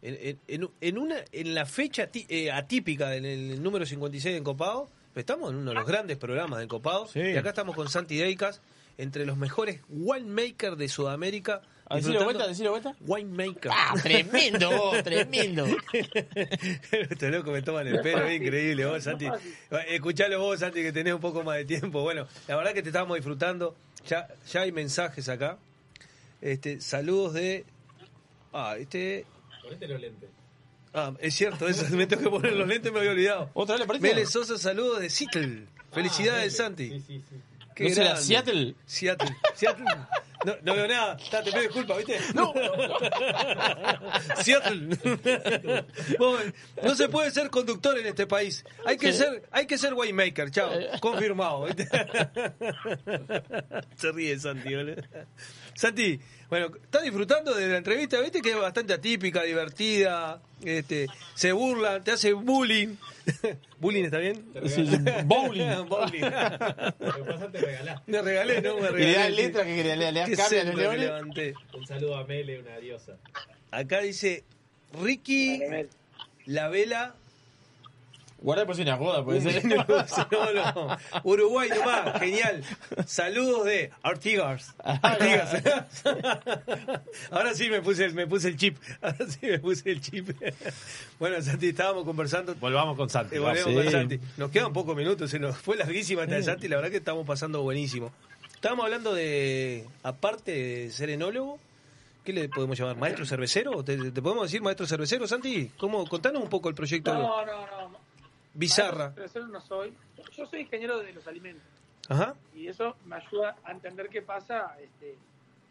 en, 0.00 0.38
en- 0.48 0.70
en 0.80 0.96
una 0.98 1.16
en 1.32 1.54
la 1.54 1.66
fecha 1.66 2.08
eh, 2.14 2.50
atípica 2.50 3.10
del 3.10 3.26
el 3.26 3.62
número 3.62 3.84
56 3.84 4.32
de 4.32 4.38
Encopado, 4.38 4.88
estamos 5.14 5.50
en 5.50 5.56
uno 5.58 5.70
de 5.72 5.74
los 5.76 5.86
grandes 5.86 6.16
programas 6.16 6.58
de 6.58 6.64
Encopado, 6.64 7.06
y 7.34 7.36
acá 7.36 7.50
estamos 7.50 7.74
con 7.76 7.90
Santi 7.90 8.16
Deicas, 8.16 8.62
entre 8.96 9.26
los 9.26 9.36
mejores 9.36 9.80
winemakers 9.90 10.78
de 10.78 10.88
Sudamérica. 10.88 11.60
Ah, 11.90 11.96
decilo 11.96 12.18
de 12.18 12.18
disfrutando- 12.18 12.24
vuelta, 12.24 12.46
decilo 12.48 12.74
de 12.74 12.80
vuelta. 12.80 12.96
Winemaker. 13.00 13.72
Ah, 13.74 13.94
tremendo, 14.02 14.70
vos, 14.70 15.02
tremendo. 15.02 15.66
Estos 16.92 17.30
locos 17.30 17.52
me 17.52 17.62
toman 17.62 17.86
el 17.86 18.00
pelo, 18.00 18.24
es 18.26 18.40
increíble 18.40 18.84
vos, 18.86 19.02
Santi. 19.02 19.26
Escuchalo 19.88 20.38
vos, 20.40 20.60
Santi, 20.60 20.82
que 20.82 20.92
tenés 20.92 21.14
un 21.14 21.20
poco 21.20 21.42
más 21.42 21.56
de 21.56 21.64
tiempo. 21.64 22.02
Bueno, 22.02 22.26
la 22.46 22.56
verdad 22.56 22.72
que 22.74 22.82
te 22.82 22.88
estamos 22.90 23.16
disfrutando. 23.16 23.74
Ya, 24.06 24.28
ya 24.52 24.60
hay 24.62 24.72
mensajes 24.72 25.28
acá. 25.28 25.58
Este, 26.40 26.80
saludos 26.80 27.34
de. 27.34 27.64
Ah, 28.52 28.76
este. 28.78 29.24
Ponete 29.62 29.88
los 29.88 30.00
lentes. 30.00 30.28
Ah, 30.94 31.12
es 31.20 31.34
cierto, 31.34 31.68
eso, 31.68 31.84
me 31.94 32.06
tengo 32.06 32.22
que 32.24 32.30
poner 32.30 32.52
los 32.54 32.66
lentes, 32.66 32.90
me 32.92 32.98
había 33.00 33.10
olvidado. 33.12 33.50
¿Otra 33.54 33.74
vez 33.74 33.80
le 33.80 33.86
parece? 33.86 34.02
Mele 34.08 34.26
Sosa, 34.26 34.56
saludos 34.58 35.00
de 35.00 35.10
Seattle. 35.10 35.66
Felicidades, 35.92 36.56
Santi. 36.56 36.88
Sí, 36.90 37.00
sí, 37.06 37.22
sí. 37.28 37.36
Qué 37.74 37.88
¿No 37.90 37.94
será. 37.94 38.16
Seattle? 38.16 38.74
Seattle. 38.86 39.36
Seattle. 39.54 39.86
No, 40.44 40.54
no 40.62 40.74
veo 40.74 40.86
nada. 40.86 41.16
Ta, 41.30 41.42
te 41.42 41.50
pido 41.50 41.62
disculpas, 41.62 41.96
¿viste? 41.98 42.18
No. 42.34 42.52
Seattle. 44.42 44.96
No 46.82 46.94
se 46.94 47.08
puede 47.08 47.30
ser 47.30 47.50
conductor 47.50 47.98
en 47.98 48.06
este 48.06 48.26
país. 48.26 48.64
Hay 48.86 48.96
que 48.96 49.12
Sí. 49.12 49.18
ser, 49.18 49.42
hay 49.50 49.66
que 49.66 49.78
ser 49.78 49.94
winemaker. 49.94 50.50
Chao. 50.50 50.70
Confirmado. 51.00 51.64
¿viste? 51.66 51.88
Se 53.96 54.12
ríe 54.12 54.38
Santi, 54.38 54.74
boludo. 54.74 55.02
Santi, 55.78 56.18
bueno, 56.50 56.72
¿estás 56.82 57.04
disfrutando 57.04 57.54
de 57.54 57.68
la 57.68 57.76
entrevista? 57.76 58.20
¿Viste 58.20 58.42
que 58.42 58.50
es 58.50 58.56
bastante 58.58 58.94
atípica, 58.94 59.44
divertida? 59.44 60.42
Este, 60.64 61.06
se 61.34 61.52
burla, 61.52 62.00
te 62.02 62.10
hace 62.10 62.32
bullying. 62.32 62.96
¿Bullying 63.78 64.02
está 64.06 64.18
bien? 64.18 64.44
Sí, 64.66 64.82
bowling. 65.24 65.68
bowling. 65.88 66.22
Lo 66.22 67.14
que 67.14 67.22
pasa 67.24 67.48
te 67.52 67.60
regalás. 67.60 68.02
Me 68.08 68.22
regalé, 68.22 68.60
¿no? 68.60 68.74
Me 68.78 68.88
Y 68.88 68.90
regalé. 68.90 69.06
le 69.12 69.14
das 69.18 69.30
letra 69.36 69.64
que 69.64 69.84
le, 69.84 69.96
le, 69.96 70.10
le 70.12 70.20
das 70.20 70.30
cambio 70.36 70.60
a 70.60 70.64
los 70.64 70.96
leones. 70.98 71.54
Un 71.74 71.86
saludo 71.86 72.16
a 72.16 72.24
Mele, 72.26 72.58
una 72.58 72.76
diosa. 72.78 73.12
Acá 73.70 74.00
dice 74.00 74.42
Ricky 75.00 75.60
La 76.46 76.68
Vela. 76.68 77.14
Guarda 78.40 78.64
por 78.66 78.76
si 78.76 78.82
una 78.82 78.96
joda, 78.96 79.24
puede 79.24 79.40
ser. 79.40 79.64
no, 79.66 79.84
no. 80.54 80.96
Uruguay 81.24 81.68
nomás, 81.70 82.20
genial. 82.20 82.62
Saludos 83.06 83.64
de 83.64 83.90
Artigas. 84.02 84.74
Artigas. 84.84 85.60
Ahora 87.30 87.52
sí 87.54 87.68
me 87.68 87.82
puse, 87.82 88.08
me 88.10 88.26
puse 88.26 88.48
el 88.48 88.56
chip. 88.56 88.76
Ahora 89.02 89.26
sí 89.28 89.38
me 89.42 89.58
puse 89.58 89.90
el 89.90 90.00
chip. 90.00 90.30
Bueno, 91.18 91.42
Santi, 91.42 91.68
estábamos 91.68 92.04
conversando. 92.04 92.54
Volvamos 92.54 92.96
con 92.96 93.10
Santi. 93.10 93.36
Eh, 93.36 93.38
volvemos 93.40 93.68
Sí. 93.70 93.74
con 93.74 93.90
Santi. 93.90 94.20
Nos 94.36 94.50
quedan 94.50 94.72
pocos 94.72 94.96
minutos, 94.96 95.30
se 95.30 95.38
nos 95.40 95.56
fue 95.56 95.76
larguísima 95.76 96.22
esta 96.22 96.36
de 96.36 96.42
Santi, 96.44 96.68
la 96.68 96.76
verdad 96.76 96.90
que 96.90 96.98
estamos 96.98 97.26
pasando 97.26 97.62
buenísimo. 97.62 98.12
Estábamos 98.54 98.84
hablando 98.84 99.14
de, 99.14 99.84
aparte 100.02 100.52
de 100.52 100.90
ser 100.90 101.10
enólogo, 101.10 101.58
¿qué 102.24 102.32
le 102.32 102.48
podemos 102.48 102.78
llamar? 102.78 102.96
¿Maestro 102.96 103.24
cervecero? 103.26 103.84
¿Te, 103.84 103.96
te 104.10 104.22
podemos 104.22 104.44
decir 104.44 104.62
maestro 104.62 104.86
cervecero, 104.86 105.26
Santi? 105.28 105.70
¿Cómo? 105.76 106.06
Contanos 106.08 106.42
un 106.42 106.48
poco 106.48 106.68
el 106.68 106.74
proyecto. 106.74 107.14
No, 107.14 107.44
no, 107.44 107.66
no. 107.66 107.77
Bizarra. 108.58 108.96
Maestro 109.10 109.14
cervecero 109.28 109.46
no 109.48 109.60
soy. 109.60 109.94
Yo 110.36 110.44
soy 110.46 110.60
ingeniero 110.62 110.98
de 110.98 111.12
los 111.12 111.26
alimentos. 111.26 111.64
Ajá. 112.08 112.34
Y 112.54 112.66
eso 112.66 112.96
me 113.06 113.16
ayuda 113.16 113.56
a 113.64 113.70
entender 113.72 114.08
qué 114.08 114.20
pasa 114.22 114.76
este, 114.80 115.16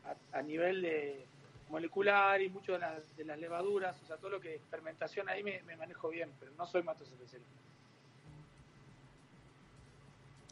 a, 0.05 0.37
a 0.37 0.41
nivel 0.41 0.81
de 0.81 1.25
molecular 1.69 2.41
y 2.41 2.47
mucho 2.49 2.71
de, 2.73 2.79
las- 2.79 3.17
de 3.17 3.25
las 3.25 3.37
levaduras, 3.39 3.95
o 4.01 4.05
sea, 4.07 4.15
todo 4.17 4.29
lo 4.29 4.39
que 4.39 4.55
es 4.55 4.61
fermentación 4.71 5.27
ahí 5.27 5.43
me, 5.43 5.61
me 5.63 5.75
manejo 5.75 6.07
bien, 6.09 6.31
pero 6.39 6.51
no 6.57 6.65
soy 6.65 6.81
maestro 6.83 7.05
cervecero. 7.07 7.43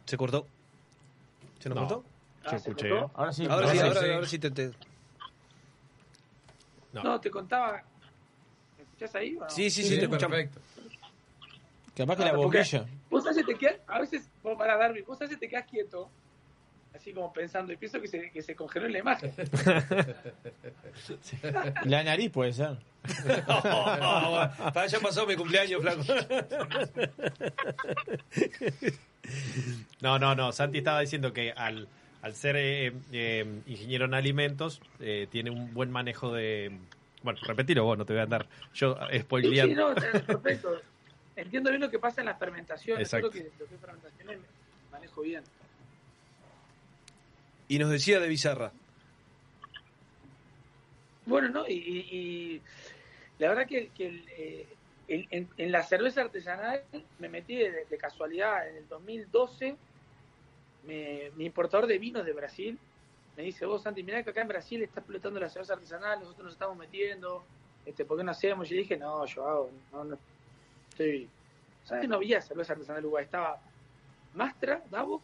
¿Se 0.06 0.18
cortó? 0.18 0.46
¿Se 1.60 1.70
nos 1.70 1.78
No. 1.78 1.88
cortó? 1.88 2.04
Ah, 2.44 2.52
Yo 2.52 2.60
¿se 2.60 2.70
escuché. 2.70 2.90
cortó? 2.90 3.12
Ahora 3.16 3.34
sí. 3.34 3.46
Ahora 3.50 3.68
sí, 3.72 3.78
ahora 3.80 3.88
ahora, 3.90 4.02
sí. 4.02 4.12
ahora 4.12 4.28
sí 4.28 4.40
te, 4.40 4.52
te- 4.52 4.72
No. 6.94 7.04
No, 7.04 7.20
te 7.22 7.30
contaba. 7.32 7.84
¿Me 8.78 8.84
escuchás 8.84 9.16
ahí? 9.16 9.36
o 9.36 9.42
no? 9.42 9.50
Sí, 9.50 9.70
sí, 9.70 9.84
sí, 9.84 9.90
Sí, 9.90 9.96
te 10.00 10.04
escuchamos. 10.06 10.36
perfecto. 10.38 10.62
Capaz 11.96 12.16
que 12.18 12.24
Ah, 12.24 12.26
la 12.28 12.34
bombilla. 12.38 12.86
Vos 13.10 13.24
sabés 13.24 13.38
que 13.46 13.54
te 13.54 13.58
quedas, 13.60 13.78
a 13.88 14.00
veces, 14.02 14.30
vos 14.44 14.58
para 14.58 14.76
Darwin, 14.78 15.04
vos 15.06 15.18
sabés 15.18 15.32
que 15.36 15.38
te 15.40 15.50
quedas 15.50 15.66
quieto, 15.66 16.10
así 16.94 17.14
como 17.14 17.32
pensando, 17.32 17.72
y 17.72 17.78
pienso 17.78 18.02
que 18.02 18.08
se, 18.08 18.30
que 18.32 18.42
se 18.42 18.56
congeló 18.56 18.86
en 18.88 18.94
la 18.94 19.00
imagen. 19.00 19.34
La 21.86 22.04
nariz 22.04 22.32
puede 22.32 22.54
ser. 22.54 22.78
Para, 23.46 24.88
ya 24.88 25.00
pasó 25.00 25.26
mi 25.28 25.36
cumpleaños, 25.36 25.82
flaco. 25.82 26.04
No, 30.02 30.20
no, 30.20 30.36
no. 30.36 30.52
Santi 30.52 30.80
estaba 30.80 31.00
diciendo 31.02 31.34
que 31.34 31.52
al, 31.52 31.88
al 32.22 32.34
ser 32.36 32.56
eh, 32.58 32.94
eh, 33.12 33.46
ingeniero 33.68 34.06
en 34.06 34.14
alimentos, 34.14 34.82
eh, 35.00 35.28
tiene 35.32 35.50
un 35.52 35.74
buen 35.74 35.92
manejo 35.92 36.32
de. 36.34 36.78
Bueno, 37.24 37.40
repetilo 37.44 37.84
vos, 37.84 37.98
no 37.98 38.06
te 38.06 38.14
voy 38.14 38.20
a 38.20 38.24
andar 38.24 38.46
yo 38.74 38.96
Sí, 39.12 39.20
spoileando. 39.20 39.96
sí, 40.00 40.08
no, 40.14 40.26
perfecto. 40.42 40.82
Entiendo 41.36 41.70
bien 41.70 41.82
lo 41.82 41.90
que 41.92 42.00
pasa 42.00 42.22
en 42.22 42.28
las 42.28 42.40
fermentaciones, 42.40 43.08
Exacto. 43.08 43.30
que, 43.30 43.52
lo 43.60 43.66
que 43.68 43.76
es 43.76 43.82
fermentaciones 43.82 44.40
me 44.40 44.46
manejo 44.92 45.22
bien. 45.22 45.44
Y 47.68 47.80
nos 47.80 47.90
decía 47.90 48.20
de 48.20 48.28
Bizarra. 48.28 48.72
Bueno, 51.26 51.50
¿no? 51.50 51.68
Y, 51.68 51.74
y- 51.74 52.62
la 53.40 53.50
verdad 53.50 53.68
que, 53.68 53.90
que 53.90 54.08
el, 54.08 54.26
eh, 54.38 54.68
en, 55.08 55.28
en- 55.32 55.50
en 55.58 55.72
la 55.72 55.84
cerveza 55.84 56.22
artesanal 56.22 56.84
me 57.20 57.28
metí 57.28 57.56
de, 57.56 57.86
de 57.86 57.98
casualidad 57.98 58.70
en 58.70 58.78
el 58.78 58.88
2012. 58.88 59.76
Me, 60.88 61.32
mi 61.36 61.46
importador 61.46 61.88
de 61.88 61.98
vinos 61.98 62.26
de 62.26 62.32
Brasil 62.34 62.78
me 63.36 63.44
dice, 63.44 63.66
vos 63.66 63.82
Santi, 63.84 64.04
mirá 64.04 64.24
que 64.24 64.30
acá 64.30 64.42
en 64.42 64.48
Brasil 64.48 64.82
está 64.84 65.02
explotando 65.02 65.40
la 65.40 65.50
cerveza 65.50 65.74
artesanal, 65.74 66.20
nosotros 66.22 66.46
nos 66.46 66.54
estamos 66.54 66.78
metiendo, 66.78 67.44
este, 67.86 68.06
¿por 68.06 68.18
qué 68.18 68.24
no 68.24 68.32
hacemos? 68.32 68.72
Y 68.72 68.76
dije, 68.76 68.96
no, 68.96 69.26
yo 69.26 69.46
hago, 69.46 69.72
no, 69.92 70.06
no 70.06 70.18
estoy... 70.96 71.30
¿Sabes? 71.84 72.10
No 72.10 72.16
había 72.16 72.42
cerveza 72.42 72.74
artesanal 72.74 73.00
en 73.00 73.06
Uruguay, 73.06 73.26
estaba 73.26 73.62
Mastra, 74.34 74.82
Davok, 74.90 75.22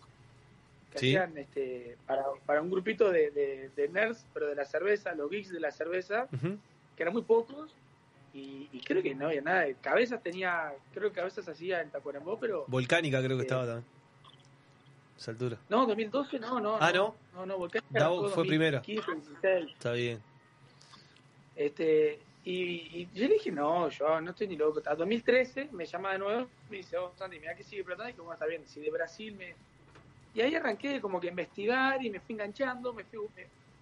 que 0.92 1.00
Sí. 1.00 1.16
hacían 1.16 1.36
este, 1.38 1.98
para, 2.06 2.24
para 2.46 2.62
un 2.62 2.70
grupito 2.70 3.10
de, 3.10 3.32
de, 3.32 3.70
de 3.76 3.90
nerds, 3.90 4.26
pero 4.34 4.48
de 4.48 4.56
la 4.56 4.66
cerveza, 4.66 5.16
los 5.16 5.30
geeks 5.32 5.50
de 5.50 5.60
la 5.60 5.72
cerveza, 5.72 6.28
que 6.96 7.02
eran 7.04 7.14
muy 7.14 7.24
pocos, 7.24 7.74
y, 8.34 8.70
y 8.72 8.80
creo 8.82 9.02
que 9.02 9.16
no 9.16 9.28
había 9.28 9.42
nada. 9.42 9.62
de- 9.62 9.76
Cabezas 9.76 10.22
tenía, 10.22 10.72
creo 10.94 11.10
que 11.10 11.16
Cabezas 11.16 11.48
hacía 11.50 11.82
en 11.82 11.90
Tacuarembó, 11.90 12.40
pero 12.40 12.66
Volcánica 12.68 13.18
creo 13.24 13.38
que 13.38 13.44
Eh, 13.44 13.46
estaba 13.48 13.66
también. 13.66 13.86
Esa 15.18 15.32
altura. 15.32 15.58
no, 15.70 15.86
2012 15.88 16.40
no, 16.40 16.60
no. 16.60 16.78
Ah, 16.80 16.92
¿no? 16.94 17.16
No, 17.34 17.46
no, 17.46 17.58
Volcánica 17.58 18.00
Davok 18.00 18.30
fue 18.30 18.46
primera. 18.46 18.78
2015, 18.80 19.12
16. 19.42 19.72
Está 19.74 19.92
bien. 19.94 20.22
Este, 21.56 22.20
y, 22.44 22.54
y 22.54 23.10
yo 23.14 23.28
le 23.28 23.36
dije, 23.36 23.52
no, 23.52 23.90
yo 23.90 24.20
no 24.20 24.32
estoy 24.32 24.48
ni 24.48 24.56
loco. 24.56 24.82
A 24.86 24.96
2013 24.96 25.70
me 25.72 25.86
llama 25.86 26.14
de 26.14 26.20
nuevo, 26.20 26.48
me 26.70 26.78
dice, 26.78 26.98
oh, 26.98 27.14
Santi, 27.16 27.40
mira 27.40 27.56
que 27.56 27.64
sigue 27.64 27.82
explotando. 27.82 28.10
Y 28.10 28.14
que 28.14 28.22
bueno, 28.22 28.34
está 28.34 28.46
bien, 28.48 28.66
si 28.68 28.80
de 28.80 28.90
Brasil 28.90 29.36
me, 29.36 29.54
y 30.34 30.42
ahí 30.42 30.56
arranqué 30.56 31.02
como 31.02 31.20
que 31.20 31.28
a 31.28 31.32
investigar 31.32 32.04
y 32.04 32.10
me 32.10 32.20
fui 32.20 32.34
enganchando, 32.34 32.94
me 32.94 33.04
fui, 33.04 33.20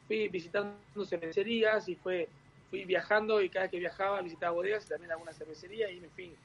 fui 0.08 0.28
visitando 0.30 1.06
cervecerías 1.06 1.88
y 1.88 1.96
fue, 1.96 2.28
fui 2.70 2.86
viajando 2.86 3.42
y 3.42 3.50
cada 3.50 3.64
vez 3.64 3.72
que 3.72 3.80
viajaba 3.80 4.22
visitaba 4.22 4.54
bodegas 4.54 4.86
y 4.86 4.90
también 4.90 5.12
alguna 5.12 5.32
cervecería 5.32 5.90
y 5.92 6.00
me 6.00 6.10
fui, 6.10 6.36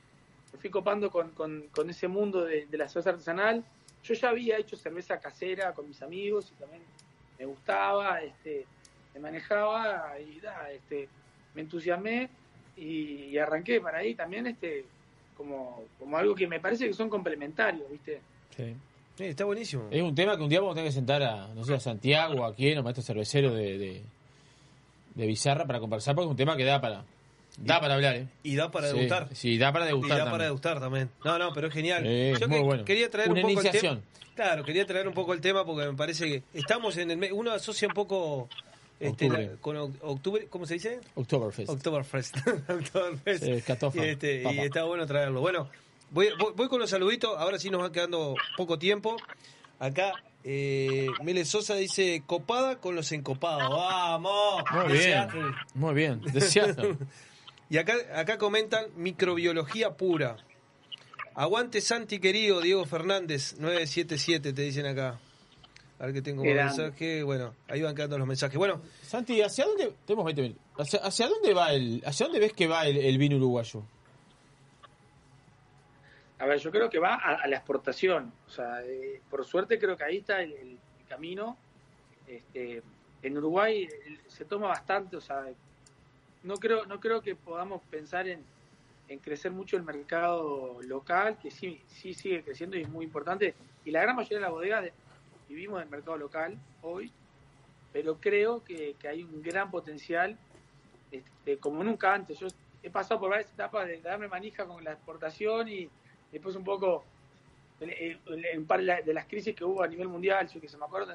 me 0.52 0.58
fui 0.58 0.70
copando 0.70 1.10
con, 1.10 1.30
con, 1.30 1.68
con 1.68 1.88
ese 1.88 2.06
mundo 2.06 2.44
de, 2.44 2.66
de 2.66 2.78
la 2.78 2.88
cerveza 2.88 3.10
artesanal. 3.10 3.64
Yo 4.02 4.14
ya 4.14 4.28
había 4.28 4.58
hecho 4.58 4.76
cerveza 4.76 5.18
casera 5.18 5.72
con 5.72 5.88
mis 5.88 6.02
amigos 6.02 6.52
y 6.54 6.60
también 6.60 6.82
me 7.38 7.46
gustaba, 7.46 8.20
este, 8.20 8.66
me 9.14 9.20
manejaba 9.20 10.20
y 10.20 10.38
da, 10.40 10.70
este, 10.70 11.08
me 11.55 11.62
entusiasmé 11.62 12.28
y, 12.76 13.26
y 13.31 13.39
arranqué 13.39 13.81
para 13.81 13.99
ahí 13.99 14.15
también 14.15 14.47
este 14.47 14.84
como, 15.36 15.84
como 15.99 16.16
algo 16.16 16.34
que 16.34 16.47
me 16.47 16.60
parece 16.60 16.86
que 16.86 16.92
son 16.94 17.08
complementarios, 17.08 17.91
¿viste? 17.91 18.20
Sí. 18.57 18.74
está 19.24 19.44
buenísimo. 19.44 19.89
Es 19.91 20.02
un 20.02 20.15
tema 20.15 20.36
que 20.36 20.42
un 20.44 20.49
día 20.49 20.60
vamos 20.60 20.73
a 20.73 20.76
tener 20.76 20.89
que 20.91 20.94
sentar 20.94 21.23
a, 21.23 21.49
no 21.49 21.65
sé, 21.65 21.74
a 21.74 21.81
Santiago 21.81 22.42
o 22.42 22.44
a 22.44 22.55
quién, 22.55 22.78
o 22.78 22.83
maestro 22.83 23.02
cervecero 23.02 23.52
de, 23.52 23.78
de, 23.78 24.02
de 25.15 25.26
Bizarra 25.26 25.66
para 25.66 25.81
conversar, 25.81 26.15
porque 26.15 26.26
es 26.26 26.31
un 26.31 26.36
tema 26.36 26.57
que 26.57 26.65
da 26.65 26.81
para 26.81 27.05
da 27.58 27.81
para 27.81 27.94
hablar, 27.94 28.16
¿eh? 28.16 28.26
Y 28.42 28.57
da 28.57 28.70
para 28.70 28.89
Sí, 28.89 28.94
degustar. 28.94 29.28
Sí, 29.34 29.58
da 29.58 29.73
para 29.73 29.86
degustar. 29.86 30.08
Y 30.16 30.18
da 30.18 30.24
también. 30.24 30.33
para 30.33 30.44
degustar 30.44 30.81
también. 30.81 31.10
No, 31.24 31.39
no, 31.39 31.52
pero 31.52 31.68
es 31.68 31.73
genial. 31.74 32.02
Eh, 32.07 32.34
Yo 32.41 32.49
muy 32.49 32.58
que- 32.58 32.65
bueno. 32.65 32.84
quería 32.84 33.10
traer 33.10 33.31
Una 33.31 33.41
un 33.41 33.42
poco 33.49 33.60
el 33.60 33.66
iniciación. 33.66 34.00
tema. 34.00 34.34
Claro, 34.34 34.65
quería 34.65 34.84
traer 34.86 35.07
un 35.07 35.15
poco 35.15 35.33
el 35.33 35.41
tema 35.41 35.65
porque 35.65 35.86
me 35.89 35.97
parece 35.97 36.26
que 36.28 36.42
estamos 36.52 36.97
en 36.97 37.10
el. 37.12 37.33
Uno 37.33 37.52
asocia 37.52 37.86
un 37.86 37.94
poco 37.94 38.49
este, 39.00 39.26
Octubre. 39.26 39.47
la- 39.52 39.56
con 39.60 39.76
oc- 39.76 39.98
octubre, 40.02 40.47
¿cómo 40.48 40.66
se 40.66 40.74
dice? 40.74 41.00
Oktoberfest. 41.14 41.68
Oktoberfest. 41.70 42.36
Oktoberfest. 42.68 43.42
Este, 43.97 44.42
y 44.52 44.58
está 44.60 44.84
bueno 44.84 45.06
traerlo. 45.06 45.40
Bueno, 45.40 45.68
voy, 46.10 46.28
voy, 46.39 46.52
voy 46.56 46.68
con 46.68 46.81
los 46.81 46.90
saluditos. 46.90 47.32
Ahora 47.39 47.58
sí 47.58 47.70
nos 47.70 47.82
va 47.82 47.90
quedando 47.92 48.34
poco 48.56 48.78
tiempo. 48.78 49.16
Acá, 49.81 50.12
eh, 50.44 51.08
Mele 51.23 51.44
Sosa 51.44 51.74
dice: 51.74 52.23
copada 52.26 52.76
con 52.76 52.94
los 52.94 53.10
encopados. 53.12 53.68
¡Vamos! 53.70 54.62
Muy 54.73 54.82
De 54.86 54.92
bien, 54.92 55.02
Seattle. 55.02 55.42
muy 55.74 55.94
bien. 55.94 56.20
De 56.23 56.97
y 57.70 57.78
acá, 57.78 57.94
acá 58.14 58.39
comentan 58.39 58.86
microbiología 58.97 59.94
pura. 59.97 60.36
Aguante 61.34 61.81
Santi 61.81 62.20
querido, 62.20 62.60
Diego 62.60 62.84
Fernández, 62.84 63.56
977 63.58 64.52
te 64.52 64.62
dicen 64.62 64.86
acá. 64.86 65.18
A 66.05 66.08
ver 66.08 66.15
que 66.16 66.23
tengo 66.23 66.42
un 66.42 66.49
mensaje. 66.66 67.23
Bueno, 67.23 67.55
ahí 67.66 67.81
van 67.81 67.94
quedando 67.94 68.18
los 68.18 68.26
mensajes. 68.28 68.58
Bueno, 68.58 68.83
Santi, 69.00 69.41
¿hacia 69.41 69.65
dónde 69.65 69.94
tenemos 70.05 70.26
20 70.26 70.42
minutos. 70.42 70.62
¿Hacia, 70.76 70.99
hacia 71.00 71.28
dónde 71.28 71.55
va 71.55 71.73
el 71.73 72.02
hacia 72.05 72.26
dónde 72.26 72.41
ves 72.41 72.52
que 72.52 72.66
va 72.66 72.86
el, 72.86 72.99
el 72.99 73.16
vino 73.16 73.36
uruguayo? 73.36 73.83
A 76.39 76.47
ver, 76.47 76.58
yo 76.58 76.70
creo 76.70 76.91
que 76.91 76.99
va 76.99 77.15
a, 77.15 77.36
a 77.36 77.47
la 77.47 77.57
exportación. 77.57 78.33
O 78.47 78.50
sea, 78.50 78.83
eh, 78.84 79.20
por 79.31 79.44
suerte 79.47 79.78
creo 79.78 79.97
que 79.97 80.05
ahí 80.05 80.18
está 80.18 80.42
el, 80.42 80.52
el 80.52 80.78
camino. 81.08 81.57
Este, 82.26 82.83
en 83.23 83.39
Uruguay 83.39 83.89
el- 84.07 84.20
se 84.28 84.44
toma 84.44 84.68
bastante, 84.68 85.16
o 85.16 85.20
sea, 85.23 85.47
no 86.42 86.57
creo, 86.57 86.84
no 86.86 87.00
creo 87.00 87.23
que 87.23 87.34
podamos 87.34 87.81
pensar 87.91 88.28
en, 88.28 88.41
en 89.08 89.18
crecer 89.20 89.52
mucho 89.52 89.76
el 89.78 89.84
mercado 89.84 90.78
local, 90.83 91.39
que 91.41 91.50
sí, 91.50 91.81
sí 91.86 92.12
sigue 92.12 92.42
creciendo 92.42 92.76
y 92.76 92.83
es 92.83 92.89
muy 92.91 93.05
importante. 93.07 93.55
Y 93.86 93.91
la 93.91 94.02
gran 94.02 94.16
mayoría 94.16 94.39
de 94.39 94.42
las 94.42 94.50
bodegas 94.50 94.83
de- 94.84 94.92
vivimos 95.55 95.78
del 95.81 95.89
mercado 95.89 96.16
local 96.16 96.58
hoy, 96.83 97.10
pero 97.92 98.18
creo 98.20 98.62
que, 98.65 98.94
que 98.99 99.08
hay 99.08 99.23
un 99.23 99.41
gran 99.42 99.70
potencial, 99.70 100.36
este, 101.10 101.58
como 101.58 101.83
nunca 101.84 102.12
antes. 102.12 102.39
Yo 102.39 102.49
he 102.83 102.91
pasado 102.91 103.20
por 103.20 103.31
varias 103.31 103.50
etapas 103.52 103.86
de 103.86 104.00
darme 104.00 104.28
manija 104.28 104.66
con 104.66 104.83
la 104.83 104.92
exportación 104.92 105.68
y 105.68 105.89
después 106.33 106.57
un 106.57 106.65
poco 106.65 107.05
en, 107.81 108.66
par 108.66 108.83
de 108.83 109.15
las 109.15 109.26
crisis 109.26 109.55
que 109.55 109.65
hubo 109.65 109.83
a 109.83 109.89
nivel 109.89 110.08
mundial, 110.08 110.49
yo 110.49 110.60
que 110.60 110.68
se 110.68 110.76
me 110.76 110.84
acuerdo, 110.84 111.12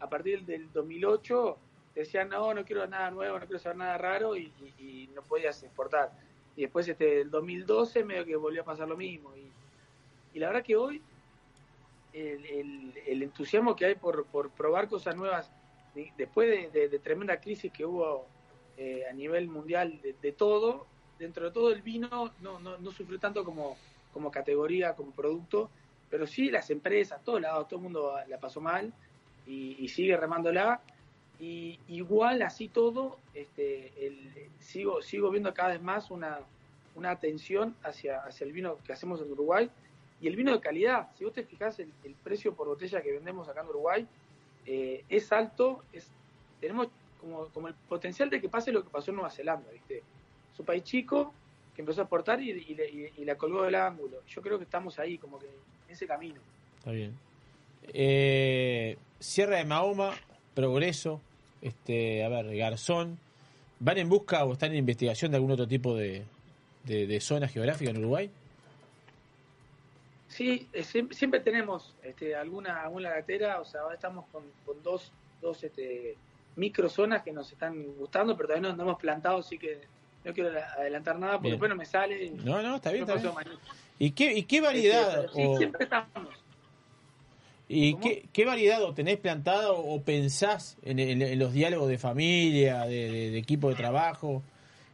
a 0.00 0.08
partir 0.08 0.44
del 0.44 0.70
2008 0.72 1.58
decían, 1.94 2.28
no, 2.30 2.54
no 2.54 2.64
quiero 2.64 2.86
nada 2.86 3.10
nuevo, 3.10 3.38
no 3.38 3.44
quiero 3.46 3.58
saber 3.58 3.76
nada 3.78 3.98
raro 3.98 4.34
y, 4.36 4.50
y- 4.78 5.04
y 5.04 5.06
no 5.08 5.22
podías 5.22 5.62
exportar. 5.62 6.10
Y 6.56 6.62
después 6.62 6.88
este, 6.88 7.20
el 7.20 7.30
2012 7.30 8.04
medio 8.04 8.24
que 8.24 8.36
volvió 8.36 8.62
a 8.62 8.64
pasar 8.64 8.88
lo 8.88 8.96
mismo. 8.96 9.34
Y, 9.36 9.52
y 10.34 10.38
la 10.38 10.48
verdad 10.48 10.64
que 10.64 10.76
hoy 10.76 11.02
el, 12.12 13.22
entusiasmo 13.22 13.74
que 13.74 13.86
hay 13.86 13.94
por, 13.94 14.26
probar 14.54 14.88
cosas 14.88 15.16
nuevas, 15.16 15.50
de- 15.94 16.12
después 16.16 16.48
de, 16.48 16.70
de- 16.70 16.88
de 16.88 16.98
tremenda 16.98 17.40
crisis 17.40 17.72
que 17.72 17.84
hubo 17.84 18.26
eh, 18.76 19.04
a 19.10 19.12
nivel 19.12 19.48
mundial 19.48 20.00
de, 20.02 20.14
de 20.14 20.32
todo, 20.32 20.86
dentro 21.18 21.44
de 21.46 21.52
todo 21.52 21.72
el 21.72 21.82
vino 21.82 22.34
no, 22.40 22.58
no, 22.58 22.78
no 22.78 22.90
sufrió 22.90 23.18
tanto 23.18 23.44
como, 23.44 23.76
como 24.12 24.30
categoría, 24.30 24.94
como 24.94 25.12
producto, 25.12 25.70
pero 26.10 26.26
sí 26.26 26.50
las 26.50 26.70
empresas, 26.70 27.22
todos 27.24 27.40
lados, 27.40 27.68
todo 27.68 27.78
el 27.78 27.84
mundo 27.84 28.14
la 28.28 28.38
pasó 28.38 28.60
mal 28.60 28.92
y, 29.46 29.82
y 29.82 29.88
sigue 29.88 30.16
remándola. 30.16 30.82
Y 31.38 31.80
igual 31.88 32.42
así 32.42 32.68
todo, 32.68 33.18
este, 33.34 34.06
el- 34.06 34.50
sigo, 34.58 35.00
sigo 35.02 35.30
viendo 35.30 35.52
cada 35.54 35.70
vez 35.70 35.82
más 35.82 36.10
una, 36.10 36.40
una 36.94 37.10
atención 37.10 37.76
hacia, 37.82 38.18
hacia 38.20 38.44
el 38.46 38.52
vino 38.52 38.78
que 38.82 38.92
hacemos 38.92 39.20
en 39.22 39.32
Uruguay 39.32 39.70
y 40.22 40.28
el 40.28 40.36
vino 40.36 40.52
de 40.52 40.60
calidad. 40.60 41.08
Si 41.18 41.24
vos 41.24 41.34
te 41.34 41.42
fijás, 41.42 41.78
el, 41.80 41.92
el 42.04 42.14
precio 42.14 42.54
por 42.54 42.68
botella 42.68 43.02
que 43.02 43.12
vendemos 43.12 43.48
acá 43.48 43.60
en 43.60 43.68
Uruguay 43.68 44.06
eh, 44.64 45.04
es 45.08 45.32
alto, 45.32 45.82
es, 45.92 46.06
tenemos 46.60 46.88
como, 47.20 47.46
como 47.48 47.68
el 47.68 47.74
potencial 47.74 48.30
de 48.30 48.40
que 48.40 48.48
pase 48.48 48.72
lo 48.72 48.84
que 48.84 48.90
pasó 48.90 49.10
en 49.10 49.16
Nueva 49.16 49.30
Zelanda, 49.30 49.70
¿viste? 49.72 49.98
Es 50.52 50.60
un 50.60 50.64
país 50.64 50.84
chico 50.84 51.34
que 51.74 51.82
empezó 51.82 52.02
a 52.02 52.04
exportar 52.04 52.40
y, 52.40 52.50
y 52.50 53.12
y 53.16 53.24
la 53.24 53.34
colgó 53.36 53.62
del 53.62 53.74
ángulo. 53.74 54.18
Yo 54.28 54.42
creo 54.42 54.58
que 54.58 54.64
estamos 54.64 54.98
ahí, 54.98 55.18
como 55.18 55.38
que 55.38 55.46
en 55.46 55.92
ese 55.92 56.06
camino. 56.06 56.40
Está 56.78 56.92
bien. 56.92 57.14
Eh, 57.92 58.96
Sierra 59.18 59.56
de 59.56 59.64
Mahoma, 59.64 60.12
Progreso, 60.54 61.20
este, 61.62 62.22
a 62.24 62.28
ver, 62.28 62.54
Garzón, 62.56 63.18
¿van 63.80 63.98
en 63.98 64.08
busca 64.08 64.44
o 64.44 64.52
están 64.52 64.70
en 64.72 64.78
investigación 64.78 65.30
de 65.30 65.38
algún 65.38 65.50
otro 65.50 65.66
tipo 65.66 65.96
de, 65.96 66.22
de, 66.84 67.06
de 67.06 67.20
zona 67.20 67.48
geográfica 67.48 67.90
en 67.90 67.98
Uruguay? 67.98 68.30
Sí, 70.32 70.66
eh, 70.72 70.82
siem- 70.82 71.12
siempre 71.12 71.40
tenemos 71.40 71.94
este, 72.02 72.34
alguna, 72.34 72.82
alguna 72.82 73.10
gatera, 73.10 73.60
o 73.60 73.64
sea, 73.64 73.82
ahora 73.82 73.94
estamos 73.96 74.24
con, 74.32 74.42
con 74.64 74.82
dos, 74.82 75.12
dos 75.42 75.62
este, 75.62 76.16
microzonas 76.56 77.22
que 77.22 77.32
nos 77.32 77.52
están 77.52 77.82
gustando, 77.98 78.34
pero 78.36 78.48
todavía 78.48 78.70
no, 78.70 78.76
no 78.76 78.82
hemos 78.84 78.98
plantado, 78.98 79.38
así 79.38 79.58
que 79.58 79.80
no 80.24 80.32
quiero 80.32 80.50
adelantar 80.78 81.18
nada 81.18 81.32
porque 81.34 81.48
Bien. 81.48 81.52
después 81.54 81.68
no 81.68 81.76
me 81.76 81.84
sale. 81.84 82.30
No, 82.44 82.62
no, 82.62 82.76
está 82.76 82.90
bien, 82.92 83.04
No 83.06 83.12
está 83.14 83.28
pasó 83.28 83.34
bien. 83.38 83.46
mañana. 83.54 83.74
¿Y 83.98 84.10
qué, 84.12 84.32
y 84.32 84.42
qué 84.44 84.60
variedad? 84.62 85.24
Este, 85.26 85.36
sí, 85.36 85.44
o- 85.46 85.58
siempre 85.58 85.84
estamos. 85.84 86.28
¿Y 87.68 87.94
qué, 87.96 88.26
qué 88.32 88.44
variedad 88.44 88.82
o 88.82 88.92
tenés 88.92 89.16
plantada 89.18 89.72
o 89.72 90.02
pensás 90.02 90.76
en, 90.82 90.98
en- 90.98 91.22
en 91.22 91.38
los 91.38 91.52
diálogos 91.52 91.88
de 91.88 91.98
familia, 91.98 92.82
de, 92.84 93.10
de- 93.10 93.30
de 93.30 93.38
equipo 93.38 93.68
de 93.70 93.74
trabajo? 93.76 94.42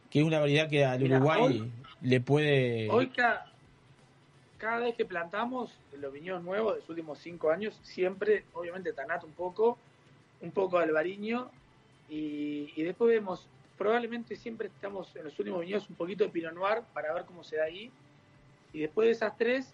Que 0.09 0.19
es 0.19 0.25
una 0.25 0.39
variedad 0.39 0.69
que 0.69 0.85
al 0.85 1.03
Uruguay 1.03 1.41
hoy- 1.41 1.71
le 2.01 2.21
puede... 2.21 2.89
Hoy 2.89 3.07
cada 4.59 4.79
vez 4.79 4.95
que 4.95 5.05
plantamos 5.05 5.73
los 5.93 6.13
viñedos 6.13 6.43
nuevos 6.43 6.73
de 6.75 6.79
los 6.81 6.89
últimos 6.89 7.17
cinco 7.19 7.49
años, 7.49 7.79
siempre, 7.81 8.43
obviamente, 8.53 8.93
Tanato 8.93 9.25
un 9.25 9.33
poco, 9.33 9.77
un 10.41 10.51
poco 10.51 10.77
Albariño, 10.77 11.49
y, 12.09 12.71
y 12.75 12.83
después 12.83 13.09
vemos, 13.09 13.47
probablemente 13.77 14.35
siempre 14.35 14.67
estamos 14.67 15.15
en 15.15 15.23
los 15.23 15.39
últimos 15.39 15.61
viñedos 15.61 15.89
un 15.89 15.95
poquito 15.95 16.23
de 16.25 16.29
Pinot 16.29 16.53
Noir 16.53 16.83
para 16.93 17.13
ver 17.13 17.25
cómo 17.25 17.43
se 17.43 17.55
da 17.57 17.63
ahí, 17.63 17.89
y 18.73 18.79
después 18.81 19.07
de 19.07 19.11
esas 19.13 19.35
tres, 19.37 19.73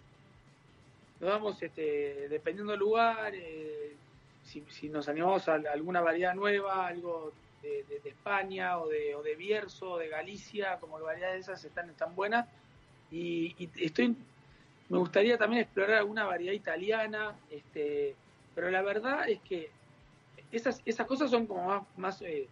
nos 1.20 1.30
vamos, 1.30 1.62
este, 1.62 2.28
dependiendo 2.28 2.72
del 2.72 2.80
lugar, 2.80 3.32
eh, 3.34 3.94
si, 4.44 4.64
si 4.70 4.88
nos 4.88 5.08
animamos 5.08 5.48
a 5.48 5.54
alguna 5.54 6.00
variedad 6.00 6.34
nueva, 6.34 6.86
algo 6.86 7.32
de, 7.62 7.82
de- 7.84 8.00
de 8.00 8.08
España 8.10 8.78
o 8.78 8.86
de, 8.88 9.14
o 9.16 9.22
de 9.22 9.34
Bierzo, 9.34 9.92
o 9.92 9.98
de 9.98 10.08
Galicia, 10.08 10.78
como 10.78 11.00
variedades 11.00 11.40
esas 11.40 11.64
están, 11.64 11.90
están 11.90 12.14
buenas. 12.14 12.46
Y, 13.10 13.54
y 13.58 13.70
estoy, 13.84 14.14
me 14.88 14.98
gustaría 14.98 15.36
también 15.36 15.62
explorar 15.62 15.98
alguna 15.98 16.24
variedad 16.24 16.52
italiana, 16.52 17.34
este, 17.50 18.14
pero 18.54 18.70
la 18.70 18.82
verdad 18.82 19.28
es 19.28 19.40
que 19.40 19.70
esas, 20.52 20.80
esas 20.84 21.06
cosas 21.06 21.30
son 21.30 21.46
como 21.46 21.66
más, 21.66 21.82
más 21.96 22.22
eh, 22.22 22.46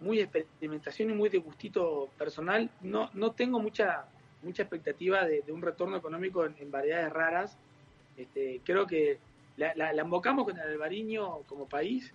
muy 0.00 0.20
experimentación 0.20 1.10
y 1.10 1.14
muy 1.14 1.28
de 1.28 1.38
gustito 1.38 2.08
personal. 2.18 2.70
No, 2.80 3.10
no 3.14 3.32
tengo 3.32 3.60
mucha, 3.60 4.04
mucha 4.42 4.62
expectativa 4.62 5.24
de, 5.24 5.42
de 5.42 5.52
un 5.52 5.62
retorno 5.62 5.96
económico 5.96 6.44
en, 6.44 6.56
en 6.58 6.70
variedades 6.70 7.12
raras. 7.12 7.56
Este, 8.16 8.60
creo 8.64 8.86
que 8.86 9.18
la, 9.56 9.72
la, 9.76 9.92
la 9.92 10.02
embocamos 10.02 10.44
con 10.44 10.58
el 10.58 10.68
albariño 10.68 11.38
como 11.46 11.66
país. 11.66 12.12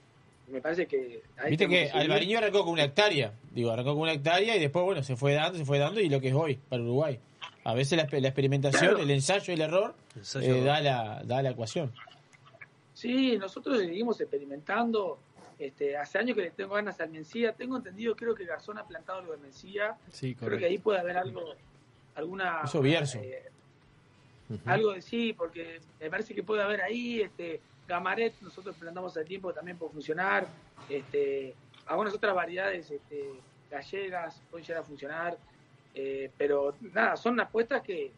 Me 0.48 0.62
parece 0.62 0.86
que... 0.86 1.24
Viste 1.50 1.68
que. 1.68 1.90
Albariño 1.90 2.38
arrancó 2.38 2.64
con 2.64 2.74
una 2.74 2.84
hectárea, 2.84 3.34
digo, 3.52 3.72
arrancó 3.72 3.94
con 3.94 4.02
una 4.02 4.14
hectárea 4.14 4.56
y 4.56 4.60
después, 4.60 4.86
bueno, 4.86 5.02
se 5.02 5.16
fue 5.16 5.34
dando, 5.34 5.58
se 5.58 5.66
fue 5.66 5.80
dando 5.80 6.00
y 6.00 6.08
lo 6.08 6.22
que 6.22 6.28
es 6.28 6.36
hoy 6.36 6.60
para 6.70 6.84
Uruguay. 6.84 7.20
A 7.66 7.74
veces 7.74 7.98
la, 7.98 8.08
la 8.20 8.28
experimentación, 8.30 8.82
Claro. 8.92 9.00
el 9.00 9.12
ensayo 9.12 9.52
y 9.52 9.56
el 9.56 9.62
error 9.62 9.96
Ensayo 10.16 10.46
eh, 10.46 10.50
error. 10.52 10.66
da, 10.66 10.82
la, 10.82 11.22
da 11.26 11.42
la 11.42 11.50
ecuación. 11.50 11.92
Sí, 12.94 13.38
nosotros 13.38 13.80
seguimos 13.80 14.20
experimentando. 14.22 15.20
Este, 15.58 15.96
hace 15.98 16.18
años 16.18 16.36
que 16.36 16.44
le 16.44 16.52
tengo 16.52 16.76
ganas 16.76 17.00
al 17.02 17.10
Mencía. 17.10 17.54
Tengo 17.54 17.78
entendido, 17.78 18.16
creo 18.16 18.36
que 18.36 18.46
Garzón 18.46 18.78
ha 18.78 18.86
plantado 18.86 19.20
algo 19.20 19.32
de 19.34 19.40
Mencía. 19.40 19.96
Sí, 20.12 20.36
Creo 20.36 20.58
que 20.58 20.66
ahí 20.66 20.78
puede 20.78 21.00
haber 21.00 21.18
algo, 21.18 21.42
alguna... 22.16 22.62
Eso 22.66 22.82
Bierzo. 22.82 23.20
eh, 23.20 23.44
algo 24.66 24.94
de 24.94 25.02
sí, 25.02 25.34
porque 25.34 25.80
me 26.00 26.10
parece 26.10 26.36
que 26.36 26.44
puede 26.44 26.62
haber 26.62 26.82
ahí, 26.82 27.22
este, 27.22 27.62
Gamaret 27.88 28.34
nosotros 28.42 28.76
plantamos 28.76 29.12
hace 29.18 29.26
tiempo 29.26 29.52
también 29.54 29.78
puede 29.78 29.92
funcionar. 29.94 30.48
Este, 30.90 31.56
algunas 31.88 32.14
otras 32.14 32.36
variedades 32.36 32.92
este, 32.92 33.32
gallegas 33.72 34.40
pueden 34.52 34.66
llegar 34.68 34.84
a 34.84 34.86
funcionar. 34.86 35.38
Eh, 35.96 36.30
pero 36.38 36.76
nada, 36.94 37.16
son 37.18 37.40
apuestas 37.40 37.82
que, 37.82 38.12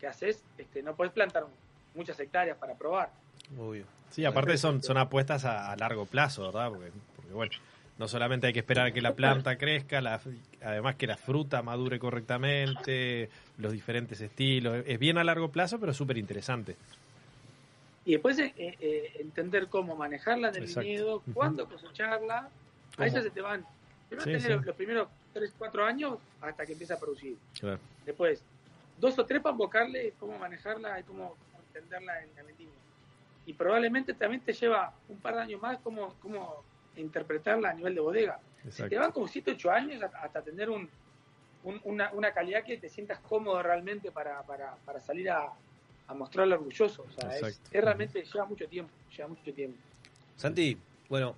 que 0.00 0.06
haces, 0.06 0.42
este, 0.56 0.82
no 0.82 0.94
puedes 0.94 1.12
plantar 1.12 1.44
muchas 1.94 2.18
hectáreas 2.20 2.56
para 2.56 2.74
probar. 2.74 3.10
Obvio. 3.58 3.84
Sí, 4.10 4.24
aparte 4.24 4.56
son, 4.56 4.82
son 4.82 4.96
apuestas 4.96 5.44
a, 5.44 5.72
a 5.72 5.76
largo 5.76 6.06
plazo, 6.06 6.44
¿verdad? 6.46 6.68
Porque, 6.70 6.90
porque, 7.16 7.32
bueno, 7.32 7.52
no 7.98 8.06
solamente 8.08 8.46
hay 8.46 8.52
que 8.52 8.60
esperar 8.60 8.86
a 8.86 8.92
que 8.92 9.00
la 9.02 9.12
planta 9.16 9.56
crezca, 9.58 10.00
la- 10.00 10.20
además 10.62 10.94
que 10.96 11.06
la 11.06 11.16
fruta 11.16 11.60
madure 11.62 11.98
correctamente, 11.98 13.28
los 13.58 13.72
diferentes 13.72 14.20
estilos. 14.20 14.84
Es 14.86 14.98
bien 14.98 15.18
a 15.18 15.24
largo 15.24 15.50
plazo, 15.50 15.78
pero 15.80 15.92
súper 15.92 16.16
interesante. 16.18 16.76
Y 18.04 18.12
después 18.12 18.38
eh, 18.38 18.52
eh, 18.56 19.12
entender 19.18 19.68
cómo 19.68 19.96
manejarla 19.96 20.48
en 20.50 20.56
el 20.56 20.62
Exacto. 20.64 20.80
viñedo, 20.88 21.22
cuándo 21.32 21.66
cosecharla. 21.68 22.48
Cómo. 22.96 23.08
ya 23.08 23.22
se 23.22 23.30
te 23.30 23.40
van. 23.40 23.64
Van 24.16 24.24
Sí, 24.24 24.32
tener 24.32 24.58
sí. 24.60 24.64
los 24.66 24.76
primeros 24.76 25.08
3, 25.32 25.52
4 25.58 25.84
años 25.84 26.18
hasta 26.40 26.64
que 26.66 26.72
empieza 26.72 26.94
a 26.94 26.98
producir. 26.98 27.36
Claro. 27.58 27.78
Después, 28.04 28.42
dos 28.98 29.18
o 29.18 29.24
tres 29.26 29.40
para 29.42 29.52
invocarle 29.52 30.12
cómo 30.20 30.38
manejarla 30.38 31.00
y 31.00 31.02
cómo, 31.04 31.36
entenderla 31.68 32.22
en 32.22 32.34
la 32.36 32.42
vendimia. 32.42 32.74
Y 33.46 33.52
probablemente 33.52 34.14
también 34.14 34.40
te 34.42 34.52
lleva 34.52 34.92
un 35.08 35.18
par 35.18 35.34
de 35.34 35.40
años 35.42 35.60
más 35.60 35.78
cómo, 35.80 36.14
cómo 36.20 36.62
interpretarla 36.96 37.70
a 37.70 37.74
nivel 37.74 37.94
de 37.94 38.00
bodega. 38.00 38.38
Exacto. 38.64 38.88
Te 38.90 38.98
van 38.98 39.12
como 39.12 39.26
7, 39.28 39.50
8 39.52 39.70
años 39.70 40.02
hasta, 40.02 40.40
tener 40.42 40.70
un, 40.70 40.88
un- 41.64 41.80
una, 41.84 42.10
una 42.12 42.32
calidad 42.32 42.62
que 42.64 42.76
te 42.78 42.88
sientas 42.88 43.18
cómodo 43.20 43.62
realmente 43.62 44.10
para, 44.12 44.42
para, 44.42 44.76
para 44.84 45.00
salir 45.00 45.28
a, 45.30 45.48
a 46.06 46.14
mostrarlo 46.14 46.54
orgulloso. 46.54 47.04
O 47.08 47.10
sea, 47.20 47.36
es, 47.36 47.60
es 47.70 47.84
realmente, 47.84 48.22
lleva 48.24 48.44
mucho 48.46 48.66
tiempo, 48.68 48.92
lleva 49.14 49.28
mucho 49.28 49.52
tiempo. 49.52 49.78
Santi, 50.36 50.78
bueno, 51.08 51.34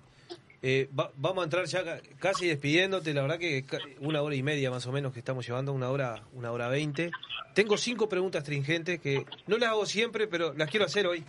eh, 0.61 0.89
va- 0.97 1.11
vamos 1.15 1.41
a 1.41 1.43
entrar 1.45 1.65
ya 1.65 1.83
ca- 1.83 2.01
casi 2.19 2.47
despidiéndote. 2.47 3.13
La 3.13 3.21
verdad 3.21 3.37
que 3.39 3.65
una 3.99 4.21
hora 4.21 4.35
y 4.35 4.43
media 4.43 4.71
más 4.71 4.85
o 4.87 4.91
menos 4.91 5.13
que 5.13 5.19
estamos 5.19 5.45
llevando, 5.45 5.73
una 5.73 5.89
hora, 5.89 6.23
una 6.33 6.51
hora 6.51 6.67
veinte. 6.67 7.11
Tengo 7.53 7.77
cinco 7.77 8.07
preguntas 8.09 8.43
stringentes 8.43 8.99
que 8.99 9.25
no 9.47 9.57
las 9.57 9.69
hago 9.69 9.85
siempre, 9.85 10.27
pero 10.27 10.53
las 10.53 10.69
quiero 10.69 10.85
hacer 10.85 11.07
hoy. 11.07 11.23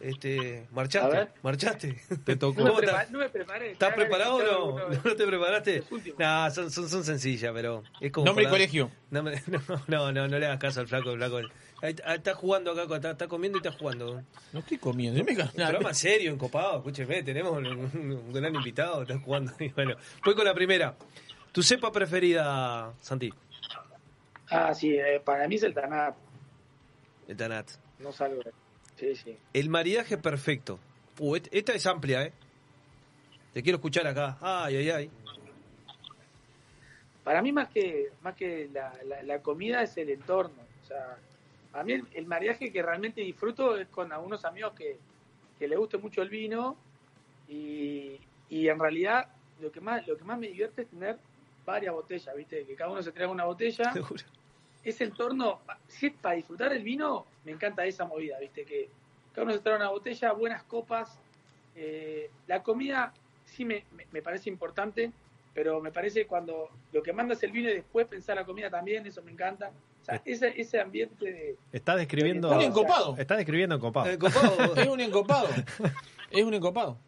Este, 0.00 0.66
A 0.70 0.74
marchaste, 0.74 1.28
marchaste. 1.44 2.00
Te 2.24 2.34
tocó. 2.34 2.58
No 2.60 2.64
me, 2.64 2.70
¿Cómo 2.70 2.80
prepa- 2.82 2.90
estás? 3.02 3.10
no 3.12 3.18
me 3.20 3.28
preparé. 3.28 3.70
¿Estás 3.70 3.90
ya 3.90 3.94
había 3.94 4.06
preparado 4.08 4.34
o 4.36 4.78
no? 4.80 4.88
¿No 5.04 5.14
te 5.16 5.26
preparaste? 5.26 5.84
Nah, 6.18 6.50
son, 6.50 6.72
son, 6.72 6.88
son 6.88 7.04
sencillas, 7.04 7.52
pero 7.54 7.84
es 8.00 8.10
como. 8.10 8.26
Nombre 8.26 8.44
y 8.46 8.48
colegio. 8.48 8.90
No, 9.10 9.22
me- 9.22 9.40
no, 9.46 9.60
no, 9.86 10.12
no, 10.12 10.26
no 10.28 10.38
le 10.40 10.46
hagas 10.46 10.58
caso 10.58 10.80
al 10.80 10.88
flaco, 10.88 11.12
el 11.12 11.18
flaco. 11.18 11.40
Ahí 11.82 11.90
Está, 11.90 12.14
está 12.14 12.34
jugando 12.34 12.70
acá, 12.70 12.94
está, 12.96 13.10
está 13.10 13.28
comiendo 13.28 13.58
y 13.58 13.60
está 13.66 13.76
jugando. 13.76 14.22
No 14.52 14.60
estoy 14.60 14.78
comiendo. 14.78 15.18
yo 15.18 15.24
me 15.24 15.32
Un 15.32 15.48
programa 15.50 15.92
serio, 15.92 16.32
encopado, 16.32 16.76
escúcheme, 16.78 17.22
tenemos 17.24 17.52
un, 17.58 17.66
un 17.66 18.32
gran 18.32 18.54
invitado, 18.54 19.02
está 19.02 19.18
jugando. 19.18 19.52
Y 19.58 19.68
bueno, 19.74 19.96
voy 20.24 20.34
con 20.34 20.44
la 20.44 20.54
primera. 20.54 20.94
¿Tu 21.50 21.62
cepa 21.62 21.90
preferida, 21.92 22.94
Santi? 23.02 23.30
Ah, 24.48 24.72
sí, 24.74 24.94
eh, 24.96 25.20
para 25.24 25.46
mí 25.48 25.56
es 25.56 25.62
el 25.64 25.74
Tanat, 25.74 26.14
El 27.28 27.36
Tanat. 27.36 27.68
no 27.98 28.12
salgo. 28.12 28.42
de- 28.42 28.52
Sí, 28.96 29.16
sí. 29.16 29.36
El 29.52 29.68
maridaje 29.68 30.16
perfecto. 30.18 30.78
Uh, 31.18 31.36
et- 31.36 31.48
esta 31.50 31.72
es 31.74 31.84
amplia, 31.86 32.22
¿eh? 32.24 32.32
Te 33.52 33.62
quiero 33.62 33.76
escuchar 33.76 34.06
acá. 34.06 34.38
Ay, 34.40 34.76
ay, 34.76 34.90
ay. 34.90 35.10
Para 37.24 37.42
mí 37.42 37.52
más 37.52 37.68
que 37.68 38.10
más 38.22 38.34
que 38.34 38.68
la, 38.72 38.92
la- 39.06 39.22
la 39.22 39.38
comida 39.40 39.82
es 39.82 39.96
el 39.96 40.10
entorno. 40.10 40.62
O 40.82 40.86
sea, 40.86 41.16
a 41.72 41.82
mí 41.84 41.92
el, 41.94 42.08
el 42.12 42.26
maridaje 42.26 42.72
que 42.72 42.82
realmente 42.82 43.20
disfruto 43.22 43.76
es 43.76 43.88
con 43.88 44.12
algunos 44.12 44.44
amigos 44.44 44.74
que, 44.74 45.00
que 45.58 45.68
le 45.68 45.76
guste 45.76 45.98
mucho 45.98 46.22
el 46.22 46.28
vino 46.30 46.84
y, 47.46 48.20
y 48.48 48.68
en 48.68 48.78
realidad 48.78 49.28
lo 49.56 49.70
que 49.72 49.80
más 49.80 50.06
lo 50.06 50.16
que 50.16 50.24
más 50.24 50.38
me 50.38 50.48
divierte 50.48 50.82
es 50.82 50.88
tener 50.88 51.20
varias 51.64 51.94
botellas, 51.94 52.34
¿viste? 52.36 52.66
Que 52.66 52.74
cada 52.76 52.90
uno 52.90 53.02
se 53.02 53.12
traiga 53.12 53.32
una 53.32 53.44
botella. 53.44 53.92
Ese 54.82 55.04
entorno, 55.04 55.64
si 55.86 56.06
es 56.08 56.14
para 56.20 56.34
disfrutar 56.36 56.72
el 56.72 56.82
vino, 56.82 57.26
me 57.44 57.52
encanta 57.52 57.84
esa 57.86 58.04
movida, 58.04 58.38
¿viste? 58.40 58.64
Que 58.64 58.90
cada 59.32 59.44
uno 59.44 59.54
se 59.54 59.60
trae 59.60 59.76
una 59.76 59.90
botella, 59.90 60.32
buenas 60.32 60.64
copas. 60.64 61.20
Eh, 61.74 62.34
la 62.46 62.62
comida 62.62 63.12
sí 63.44 63.64
me, 63.64 63.86
me- 63.92 64.06
me 64.10 64.22
parece 64.22 64.50
importante, 64.50 65.12
pero 65.52 65.80
me 65.80 65.92
parece 65.92 66.26
cuando 66.26 66.68
lo 66.90 67.02
que 67.02 67.12
manda 67.12 67.34
es 67.34 67.42
el 67.44 67.52
vino 67.52 67.70
y 67.70 67.74
después 67.74 68.08
pensar 68.08 68.36
la 68.36 68.44
comida 68.44 68.70
también, 68.70 69.06
eso 69.06 69.22
me 69.22 69.30
encanta. 69.32 69.72
O 70.02 70.04
sea, 70.04 70.20
ese, 70.24 70.60
ese 70.60 70.80
ambiente 70.80 71.24
de... 71.24 71.56
Estás 71.72 71.96
describiendo. 71.96 72.50
Un 72.50 72.60
encopado. 72.60 73.16
Estás 73.16 73.38
describiendo 73.38 73.76
encopado. 73.76 74.10
Es 74.76 74.88
un 74.88 75.00
encopado. 75.00 75.48
Es 76.30 76.44
un 76.44 76.54
encopado. 76.54 76.98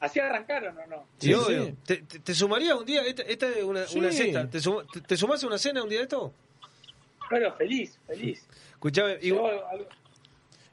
¿Así 0.00 0.20
arrancaron 0.20 0.76
o 0.78 0.86
no? 0.86 1.06
Sí, 1.18 1.32
obvio. 1.34 1.74
¿Te, 1.84 1.96
te, 1.98 2.20
te 2.20 2.34
sumarías 2.34 2.74
un 2.78 2.84
día? 2.84 3.02
Esta, 3.02 3.22
esta 3.22 3.48
es 3.48 3.64
una, 3.64 3.84
Sí. 3.86 3.98
una 3.98 4.12
cesta. 4.12 4.48
¿Te, 4.48 4.60
sum- 4.60 4.86
te, 4.92 5.00
te 5.00 5.16
sumás 5.16 5.42
a 5.42 5.46
una 5.46 5.58
cena 5.58 5.82
un 5.82 5.88
día 5.88 5.98
de 5.98 6.04
esto? 6.04 6.32
Bueno, 7.30 7.52
feliz, 7.54 7.98
feliz. 8.06 8.46
Escuchame, 8.72 9.14
algo- 9.14 9.88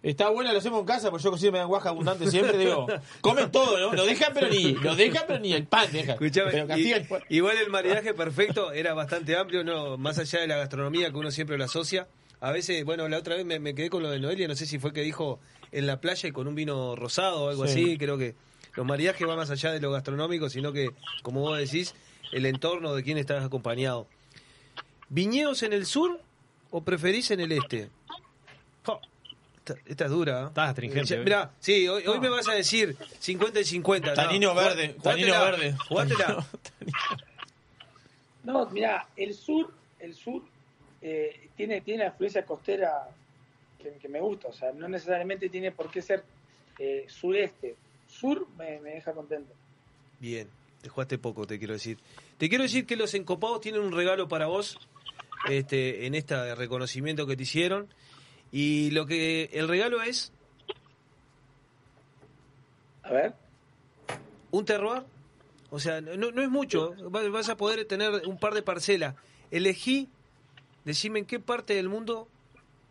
Está 0.05 0.29
bueno, 0.29 0.51
lo 0.51 0.59
hacemos 0.59 0.79
en 0.81 0.85
casa, 0.85 1.09
porque 1.09 1.23
yo 1.23 1.31
cocino 1.31 1.51
me 1.51 1.57
dan 1.57 1.67
guaja 1.67 1.89
abundante 1.89 2.29
siempre. 2.29 2.57
Digo, 2.59 2.85
comen 3.21 3.51
todo, 3.51 3.79
¿no? 3.79 3.93
Lo 3.93 4.05
dejan, 4.05 4.33
pero 4.35 4.47
ni, 4.49 4.73
lo 4.73 4.95
dejan, 4.95 5.23
pero 5.27 5.39
ni 5.39 5.51
el 5.53 5.65
pan 5.65 5.91
dejan. 5.91 6.11
Escuchame, 6.11 6.51
pero 6.51 6.77
y- 6.77 6.93
igual 7.29 7.57
el 7.57 7.71
maridaje 7.71 8.13
perfecto 8.13 8.71
era 8.71 8.93
bastante 8.93 9.35
amplio, 9.35 9.63
no 9.63 9.97
más 9.97 10.19
allá 10.19 10.41
de 10.41 10.47
la 10.47 10.57
gastronomía 10.57 11.09
que 11.09 11.17
uno 11.17 11.31
siempre 11.31 11.57
lo 11.57 11.63
asocia. 11.63 12.07
A 12.39 12.51
veces, 12.51 12.85
bueno, 12.85 13.07
la 13.07 13.17
otra 13.17 13.35
vez 13.35 13.45
me, 13.45 13.57
me 13.59 13.73
quedé 13.73 13.89
con 13.89 14.03
lo 14.03 14.11
de 14.11 14.19
Noelia, 14.19 14.47
no 14.47 14.55
sé 14.55 14.67
si 14.67 14.77
fue 14.77 14.93
que 14.93 15.01
dijo 15.01 15.39
en 15.71 15.87
la 15.87 15.99
playa 15.99 16.29
y 16.29 16.31
con 16.31 16.47
un 16.47 16.53
vino 16.53 16.95
rosado 16.95 17.45
o 17.45 17.49
algo 17.49 17.65
Sí. 17.65 17.71
así. 17.71 17.97
Creo 17.97 18.19
que 18.19 18.35
los 18.75 18.85
maridajes 18.85 19.25
van 19.25 19.37
más 19.37 19.49
allá 19.49 19.71
de 19.71 19.79
lo 19.79 19.89
gastronómico, 19.91 20.49
sino 20.49 20.71
que, 20.71 20.91
como 21.23 21.39
vos 21.39 21.57
decís, 21.57 21.95
el 22.31 22.45
entorno 22.45 22.93
de 22.93 23.01
quién 23.03 23.17
estás 23.17 23.43
acompañado. 23.43 24.07
¿Viñedos 25.09 25.63
en 25.63 25.73
el 25.73 25.85
sur 25.87 26.19
o 26.69 26.83
preferís 26.83 27.31
en 27.31 27.39
el 27.39 27.51
este? 27.53 27.89
Esta, 29.67 29.81
esta 29.89 30.05
es 30.05 30.11
dura. 30.11 30.43
¿eh? 30.43 30.45
Estás 30.47 30.69
astringente, 30.69 31.15
¿eh? 31.15 31.23
Mirá, 31.23 31.51
sí, 31.59 31.87
hoy, 31.87 32.05
hoy 32.05 32.19
me 32.19 32.29
vas 32.29 32.47
a 32.47 32.53
decir 32.53 32.95
50 33.17 33.59
y 33.61 33.63
50. 33.63 34.09
no, 34.09 34.13
Tanino 34.13 34.53
verde, 34.53 34.95
tanino 35.01 35.31
verde. 35.41 35.75
jugátela. 35.87 36.45
No, 38.43 38.69
mira, 38.69 39.07
el 39.15 39.33
sur, 39.33 39.73
el 39.99 40.13
sur 40.13 40.43
eh, 41.01 41.49
tiene, 41.57 41.81
tiene 41.81 42.03
la 42.03 42.09
influencia 42.11 42.45
costera 42.45 43.09
que, 43.81 43.93
que 43.93 44.07
me 44.07 44.19
gusta, 44.21 44.49
o 44.49 44.53
sea, 44.53 44.71
no 44.71 44.87
necesariamente 44.87 45.49
tiene 45.49 45.71
por 45.71 45.89
qué 45.89 46.03
ser 46.03 46.23
eh, 46.77 47.05
sureste. 47.07 47.75
Sur 48.07 48.47
me, 48.55 48.79
me 48.81 48.91
deja 48.91 49.13
contento. 49.13 49.51
Bien, 50.19 50.47
te 50.83 50.89
jugaste 50.89 51.17
poco, 51.17 51.47
te 51.47 51.57
quiero 51.57 51.73
decir. 51.73 51.97
Te 52.37 52.47
quiero 52.47 52.65
decir 52.65 52.85
que 52.85 52.95
los 52.95 53.15
encopados 53.15 53.61
tienen 53.61 53.81
un 53.81 53.91
regalo 53.91 54.27
para 54.27 54.45
vos 54.45 54.77
este, 55.49 56.05
en 56.05 56.13
este 56.13 56.53
reconocimiento 56.53 57.25
que 57.25 57.35
te 57.35 57.41
hicieron. 57.41 57.87
Y 58.57 58.89
lo 58.91 59.05
que 59.05 59.49
el 59.51 59.67
regalo 59.67 60.01
es 60.01 60.31
A 63.03 63.09
ver. 63.11 63.33
un 64.51 64.63
terroir. 64.63 65.03
O 65.71 65.79
sea, 65.79 65.99
no, 65.99 66.15
no 66.31 66.41
es 66.41 66.49
mucho. 66.49 66.95
Va- 67.13 67.27
Vas 67.27 67.49
a 67.49 67.57
poder 67.57 67.83
tener 67.85 68.21
un 68.25 68.37
par 68.39 68.53
de 68.53 68.61
parcelas. 68.61 69.15
Elegí, 69.51 70.07
decime 70.85 71.19
en 71.19 71.25
qué 71.25 71.41
parte 71.41 71.73
del 71.73 71.89
mundo 71.89 72.29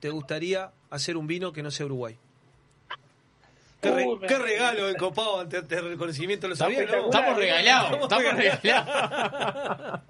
te 0.01 0.11
gustaría 0.11 0.71
hacer 0.91 1.17
un 1.17 1.27
vino 1.27 1.55
que 1.55 1.63
no 1.63 1.71
sea 1.71 1.87
Uruguay. 1.87 2.19
¿Qué, 3.81 3.91
re- 3.91 4.39
regalo 4.39 4.87
de 4.87 4.97
copado 4.97 5.41
ante 5.41 5.59
este 5.61 5.81
reconocimiento? 5.81 6.47
¿Lo 6.47 6.57
sabía, 6.57 6.85
no? 6.85 7.07
Estamos 7.07 7.37
regalados, 7.39 8.03
estamos 8.03 8.35
regalados. 8.63 10.01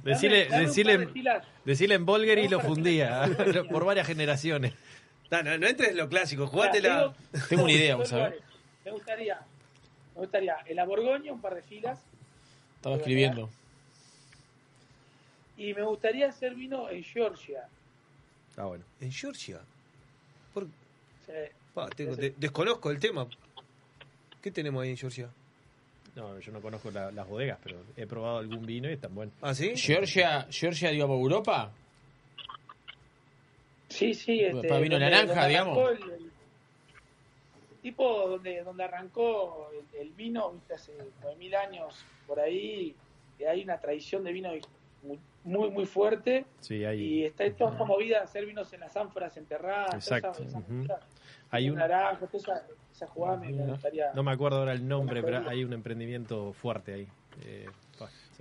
Decirle, 0.04 0.48
Dame- 0.48 0.66
dame 0.98 1.42
decirle, 1.64 1.94
en 1.94 2.06
Bolger 2.06 2.38
y 2.38 2.48
lo 2.48 2.60
fundía 2.60 3.28
por 3.70 3.84
varias 3.84 4.06
generaciones. 4.06 4.72
No, 5.30 5.42
no, 5.42 5.58
no 5.58 5.66
entres 5.66 5.90
en 5.90 5.96
lo 5.96 6.08
clásico, 6.08 6.46
jugátela. 6.46 7.14
Tengo 7.48 7.64
una 7.64 7.72
idea, 7.72 7.94
vamos 7.96 8.12
a 8.12 8.16
ver. 8.16 8.40
Me 8.84 8.90
gustaría, 8.92 9.38
me 10.14 10.20
gustaría 10.22 10.56
en 10.66 10.76
la 10.76 10.84
Borgoña 10.84 11.32
un 11.32 11.40
par 11.40 11.54
de 11.54 11.62
filas 11.62 11.98
Estaba 12.76 12.96
escribiendo. 12.96 13.48
y 15.56 15.74
me 15.74 15.82
gustaría 15.82 16.28
hacer 16.28 16.54
vino 16.54 16.88
en 16.90 17.04
Georgia. 17.04 17.68
Ah, 18.56 18.64
bueno. 18.64 18.84
¿En 19.00 19.12
Georgia? 19.12 19.60
Por- 20.54 20.66
Sí. 21.26 21.32
Pa, 21.74 21.88
tengo- 21.90 22.16
de- 22.16 22.34
desconozco 22.36 22.90
el 22.90 22.98
tema. 22.98 23.26
¿Qué 24.42 24.50
tenemos 24.50 24.82
ahí 24.82 24.90
en 24.90 24.96
Georgia? 24.96 25.28
No, 26.16 26.38
yo 26.40 26.52
no 26.52 26.60
conozco 26.60 26.90
la- 26.90 27.10
las 27.12 27.28
bodegas, 27.28 27.58
pero 27.62 27.78
he 27.96 28.06
probado 28.06 28.38
algún 28.38 28.66
vino 28.66 28.88
y 28.90 28.94
están 28.94 29.14
buenos. 29.14 29.34
¿Ah, 29.40 29.54
sí? 29.54 29.72
Georgia, 29.76 30.46
Georgia, 30.50 30.90
digamos, 30.90 31.18
Europa. 31.20 31.70
Sí, 33.88 34.14
sí. 34.14 34.40
Este, 34.40 34.68
Para 34.68 34.80
vino 34.80 34.94
donde- 34.98 35.10
naranja, 35.10 35.34
donde 35.34 35.48
digamos. 35.48 35.78
arrancó 35.78 36.04
El, 36.06 36.12
el 36.12 36.30
tipo 37.82 38.28
donde, 38.28 38.62
donde 38.62 38.84
arrancó 38.84 39.70
el, 39.72 40.00
el 40.00 40.10
vino, 40.10 40.52
viste, 40.52 40.74
hace 40.74 40.92
nueve 41.22 41.36
mil 41.38 41.54
años 41.54 42.04
por 42.26 42.38
ahí, 42.40 42.94
hay 43.48 43.62
una 43.62 43.78
tradición 43.78 44.22
de 44.24 44.32
vino 44.32 44.50
mu- 45.02 45.16
muy, 45.44 45.70
muy 45.70 45.86
fuerte. 45.86 46.44
Sí, 46.60 46.84
hay, 46.84 47.00
Y 47.00 47.24
está 47.24 47.50
toda 47.54 47.72
esta 47.72 47.84
movida 47.84 48.18
de 48.18 48.24
hacer 48.24 48.46
vinos 48.46 48.72
en 48.72 48.80
las 48.80 48.96
ánforas 48.96 49.36
enterradas. 49.36 49.94
Exacto, 49.94 50.32
Toda 50.44 51.00
hay 51.50 51.68
un, 51.70 51.76
naranjo, 51.76 52.26
toda 52.26 52.38
esa, 52.58 52.66
esa 52.92 53.06
jugada 53.08 53.36
me, 53.38 53.50
me 53.52 53.66
gustaría. 53.66 54.12
no 54.14 54.22
me 54.22 54.30
acuerdo 54.32 54.58
ahora 54.58 54.72
el 54.72 54.86
nombre, 54.86 55.22
pero 55.22 55.48
hay 55.48 55.64
un 55.64 55.72
emprendimiento 55.72 56.52
fuerte 56.52 56.92
ahí. 56.94 57.08
Eh, 57.44 57.66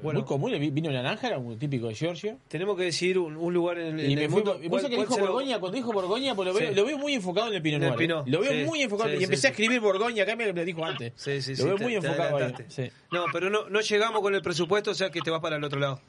Muy 0.01 0.23
común, 0.23 0.53
el 0.53 0.59
vi- 0.61 0.69
vino 0.71 0.89
naranja, 0.91 1.27
era 1.27 1.37
un 1.37 1.57
típico 1.59 1.87
de 1.89 1.95
Georgia. 1.95 2.37
Tenemos 2.47 2.77
que 2.77 2.83
decir 2.83 3.17
un, 3.19 3.35
un 3.35 3.53
lugar 3.53 3.77
en, 3.79 3.99
en 3.99 4.11
Y 4.11 4.15
me 4.15 4.23
el 4.25 4.29
mundo. 4.29 4.57
y 4.61 4.69
¿Cuál- 4.69 4.81
puse 4.81 4.89
que 4.89 4.95
cuál 4.95 5.07
dijo 5.07 5.13
se 5.15 5.19
lo- 5.21 5.27
Borgoña, 5.27 5.59
cuando 5.59 5.75
dijo 5.75 5.91
Borgoña, 5.91 6.35
pues 6.35 6.47
lo 6.47 6.53
veo, 6.53 6.69
Sí. 6.69 6.75
lo 6.75 6.85
veo 6.85 6.97
muy 6.97 7.13
enfocado 7.15 7.47
en 7.49 7.53
el 7.55 7.61
Pinot 7.61 7.81
Noir. 7.81 7.95
Pinot, 7.97 8.27
Lo 8.27 8.39
veo 8.39 8.51
sí, 8.51 8.63
muy 8.63 8.81
enfocado. 8.81 9.09
sí, 9.09 9.15
y 9.15 9.17
sí, 9.19 9.23
empecé 9.25 9.41
sí. 9.41 9.47
a 9.47 9.49
escribir 9.49 9.81
Borgoña, 9.81 10.23
acá 10.23 10.35
me 10.37 10.51
lo 10.53 10.63
dijo 10.65 10.85
antes. 10.85 11.11
Sí, 11.17 11.41
sí, 11.41 11.55
lo 11.57 11.65
veo 11.65 11.75
te- 11.75 11.83
muy 11.83 11.99
te 11.99 12.07
enfocado 12.07 12.37
ahí. 12.37 12.53
Sí. 12.69 12.89
No, 13.11 13.25
pero 13.33 13.49
no, 13.49 13.67
no 13.69 13.81
llegamos 13.81 14.21
con 14.21 14.33
el 14.35 14.41
presupuesto, 14.41 14.91
o 14.91 14.95
sea 14.95 15.09
que 15.09 15.19
te 15.21 15.29
vas 15.31 15.41
para 15.41 15.57
el 15.57 15.63
otro 15.65 15.79
lado. 15.79 15.99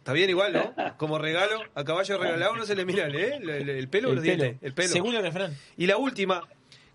Está 0.00 0.12
bien 0.12 0.28
igual, 0.30 0.52
¿no? 0.52 0.74
Como 0.96 1.18
regalo, 1.18 1.62
a 1.74 1.84
caballo 1.84 2.18
regalado 2.18 2.56
no 2.56 2.64
se 2.66 2.74
le 2.74 2.84
mira 2.84 3.06
¿eh? 3.08 3.36
el, 3.36 3.48
el- 3.48 3.68
el 3.68 3.88
pelo 3.88 4.08
o 4.08 4.10
El 4.12 4.16
los 4.16 4.24
pelo. 4.24 4.42
dientes. 4.44 4.62
El 4.66 4.72
pelo. 4.74 4.88
Según 4.88 5.14
el 5.14 5.22
refrán. 5.22 5.54
Y 5.76 5.86
la 5.86 5.96
última, 5.98 6.42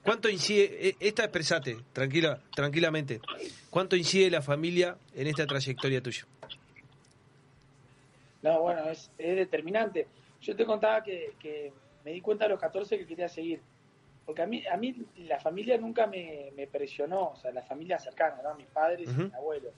¿cuánto 0.03 0.27
incide, 0.27 0.89
e- 0.89 0.95
esta 0.99 1.23
expresate, 1.23 1.77
tranquila, 1.93 2.39
tranquilamente, 2.55 3.21
¿cuánto 3.69 3.95
incide 3.95 4.29
la 4.31 4.41
familia 4.41 4.97
en 5.15 5.27
esta 5.27 5.45
trayectoria 5.45 6.01
tuya? 6.01 6.25
No, 8.41 8.61
bueno, 8.61 8.89
es, 8.89 9.09
es 9.17 9.35
determinante. 9.35 10.07
Yo 10.41 10.55
te 10.55 10.65
contaba 10.65 11.03
que, 11.03 11.33
que 11.39 11.73
me 12.03 12.11
di 12.11 12.21
cuenta 12.21 12.45
a 12.45 12.47
los 12.49 12.59
14 12.59 12.97
que 12.97 13.05
quería 13.07 13.27
seguir. 13.29 13.61
Porque 14.25 14.41
a 14.41 14.47
mí, 14.47 14.63
a 14.65 14.77
mí 14.77 14.95
la 15.17 15.39
familia 15.39 15.77
nunca 15.77 16.07
me, 16.07 16.51
me 16.55 16.65
presionó, 16.67 17.29
o 17.29 17.35
sea, 17.35 17.51
la 17.51 17.61
familia 17.61 17.99
cercana, 17.99 18.37
¿no? 18.43 18.55
Mis 18.55 18.65
padres 18.67 19.07
Ujú. 19.09 19.21
y 19.21 19.25
mi 19.25 19.33
abuelo. 19.35 19.69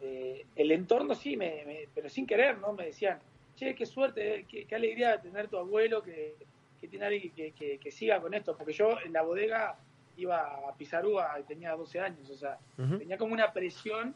Eh, 0.00 0.46
el 0.56 0.72
entorno 0.72 1.14
sí, 1.14 1.36
me, 1.36 1.64
me- 1.66 1.88
pero 1.94 2.08
sin 2.08 2.26
querer, 2.26 2.58
¿no? 2.58 2.72
Me 2.72 2.86
decían, 2.86 3.18
che, 3.56 3.74
qué 3.74 3.84
suerte, 3.86 4.46
qué, 4.48 4.64
qué 4.64 4.74
alegría 4.74 5.12
de 5.12 5.18
tener 5.18 5.48
tu 5.48 5.58
abuelo 5.58 6.02
que, 6.02 6.34
que 6.80 6.88
tiene 6.88 7.06
alguien 7.06 7.30
que, 7.32 7.52
que- 7.52 7.78
que 7.78 7.90
siga 7.90 8.20
con 8.20 8.32
esto. 8.34 8.56
Porque 8.56 8.72
yo 8.72 8.98
en 9.04 9.12
la 9.12 9.22
bodega 9.22 9.76
iba 10.16 10.68
a 10.68 10.74
pisar 10.76 11.04
uva 11.06 11.38
y 11.38 11.42
tenía 11.44 11.72
12 11.72 12.00
años, 12.00 12.28
o 12.30 12.34
sea, 12.36 12.58
tenía 12.98 13.16
como 13.18 13.32
una 13.34 13.52
presión 13.52 14.14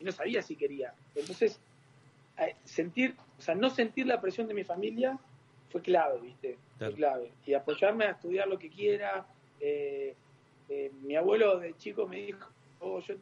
y 0.00 0.04
no 0.04 0.12
sabía 0.12 0.42
si 0.42 0.56
quería. 0.56 0.92
Entonces, 1.14 1.60
sentir, 2.64 3.14
o 3.38 3.42
sea, 3.42 3.54
no 3.54 3.68
sentir 3.70 4.06
la 4.06 4.20
presión 4.20 4.46
de 4.46 4.54
mi 4.54 4.64
familia 4.64 5.18
fue 5.70 5.82
clave, 5.82 6.20
¿viste? 6.20 6.56
Claro. 6.78 6.92
Fue 6.92 6.96
clave. 6.96 7.32
Y 7.46 7.54
apoyarme 7.54 8.04
a 8.06 8.10
estudiar 8.12 8.48
lo 8.48 8.58
que 8.58 8.68
quiera. 8.70 9.26
eh, 9.60 10.14
eh, 10.68 10.92
mi 11.02 11.16
abuelo 11.16 11.58
de 11.58 11.74
chico 11.76 12.06
me 12.06 12.18
dijo, 12.18 12.46
"Oh, 12.78 13.00
yo 13.00 13.14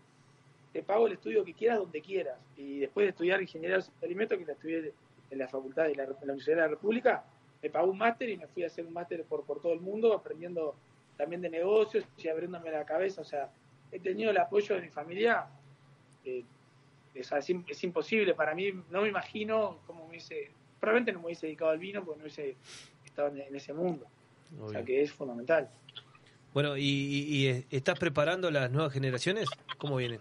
te 0.77 0.83
pago 0.83 1.07
el 1.07 1.15
estudio 1.15 1.43
que 1.45 1.55
quieras 1.55 1.79
donde 1.79 2.03
quieras. 2.03 2.39
Y 2.57 2.81
después 2.81 3.07
de 3.07 3.11
estudiar 3.11 3.41
ingeniería 3.41 3.79
de 3.79 3.85
alimentos, 4.07 4.39
que 4.39 4.45
la 4.45 4.53
estudié 4.53 4.93
en 5.31 5.39
la 5.39 5.49
facultad 5.49 5.85
de 5.85 5.95
la, 5.95 6.05
en 6.05 6.11
la 6.11 6.17
Universidad 6.23 6.57
de 6.57 6.63
la 6.63 6.69
República, 6.69 7.25
me 7.63 7.71
pagó 7.71 7.91
un 7.91 7.99
máster 7.99 8.29
y 8.29 8.37
me 8.37 8.47
fui 8.47 8.63
a 8.63 8.67
hacer 8.67 8.85
un 8.87 8.93
máster 8.93 9.25
por, 9.25 9.45
por 9.45 9.61
todo 9.63 9.73
el 9.73 9.81
mundo, 9.81 10.13
aprendiendo 10.13 10.75
también 11.17 11.41
de 11.41 11.49
negocios 11.49 12.05
y 12.19 12.29
abriéndome 12.29 12.71
la 12.71 12.85
cabeza. 12.85 13.23
O 13.23 13.25
sea, 13.25 13.51
he 13.91 13.99
tenido 13.99 14.31
el 14.31 14.37
apoyo 14.39 14.75
de 14.75 14.83
mi 14.83 14.89
familia. 14.91 15.47
eh, 16.25 16.45
es, 17.15 17.33
es 17.33 17.83
imposible 17.85 18.35
para 18.35 18.55
mí, 18.55 18.71
no 18.91 19.01
me 19.01 19.09
imagino 19.09 19.79
cómo 19.87 20.03
me 20.05 20.11
hubiese, 20.11 20.51
probablemente 20.79 21.13
no 21.15 21.21
me 21.21 21.27
hubiese 21.27 21.47
dedicado 21.47 21.71
al 21.71 21.79
vino 21.79 22.05
porque 22.05 22.19
no 22.19 22.25
hubiese 22.25 22.57
estado 23.07 23.29
en, 23.29 23.41
en 23.41 23.57
ese 23.57 23.73
mundo. 23.73 24.05
O 24.61 24.69
sea, 24.69 24.85
que 24.85 25.01
es 25.01 25.11
fundamental. 25.13 25.71
Bueno, 26.53 26.77
¿y, 26.77 26.83
y- 26.83 27.49
y 27.49 27.67
estás 27.71 27.99
preparando 27.99 28.51
las 28.51 28.71
nuevas 28.71 28.93
generaciones? 28.93 29.49
¿Cómo 29.79 29.97
vienen? 29.97 30.21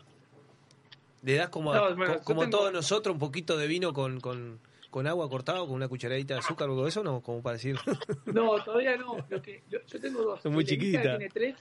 ¿Le 1.26 1.36
das 1.36 1.50
como, 1.50 1.74
a- 1.74 1.90
No, 1.90 2.20
como 2.24 2.42
tengo- 2.44 2.58
todos 2.58 2.72
nosotros 2.74 3.14
un 3.14 3.20
poquito 3.20 3.58
de 3.58 3.66
vino 3.68 3.92
con, 3.94 4.20
con, 4.22 4.60
con 4.92 5.08
agua 5.08 5.28
cortado, 5.30 5.66
con 5.66 5.76
una 5.76 5.88
cucharadita 5.88 6.36
de 6.36 6.40
azúcar 6.42 6.68
o 6.70 6.72
algo 6.72 6.84
de 6.84 6.90
eso? 6.90 7.04
¿No? 7.04 7.22
Como 7.22 7.42
para 7.42 7.54
decir. 7.54 7.76
No, 8.26 8.64
todavía 8.64 8.96
no. 8.96 9.18
Lo 9.30 9.42
que, 9.42 9.64
yo 9.70 9.80
tengo 10.00 10.22
dos. 10.22 10.42
Son 10.42 10.54
muy 10.54 10.64
Elenita 10.64 10.86
chiquita. 11.00 11.18
tiene 11.18 11.30
tres 11.30 11.56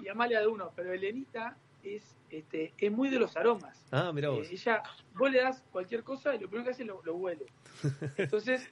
y 0.00 0.08
Amalia 0.08 0.40
de 0.40 0.46
uno, 0.46 0.70
pero 0.76 0.92
Elenita 0.92 1.56
es, 1.82 2.16
este, 2.30 2.72
es 2.78 2.92
muy 2.92 3.08
de 3.10 3.18
los 3.18 3.36
aromas. 3.36 3.84
Ah, 3.90 4.12
mira 4.14 4.28
vos. 4.30 4.46
Eh, 4.46 4.50
ella, 4.52 4.82
vos 5.14 5.30
le 5.30 5.40
das 5.42 5.62
cualquier 5.72 6.04
cosa 6.04 6.34
y 6.34 6.38
lo 6.38 6.46
primero 6.48 6.64
que 6.66 6.70
hace 6.70 6.84
lo, 6.84 7.02
lo 7.04 7.16
huele. 7.16 7.46
Entonces, 8.16 8.70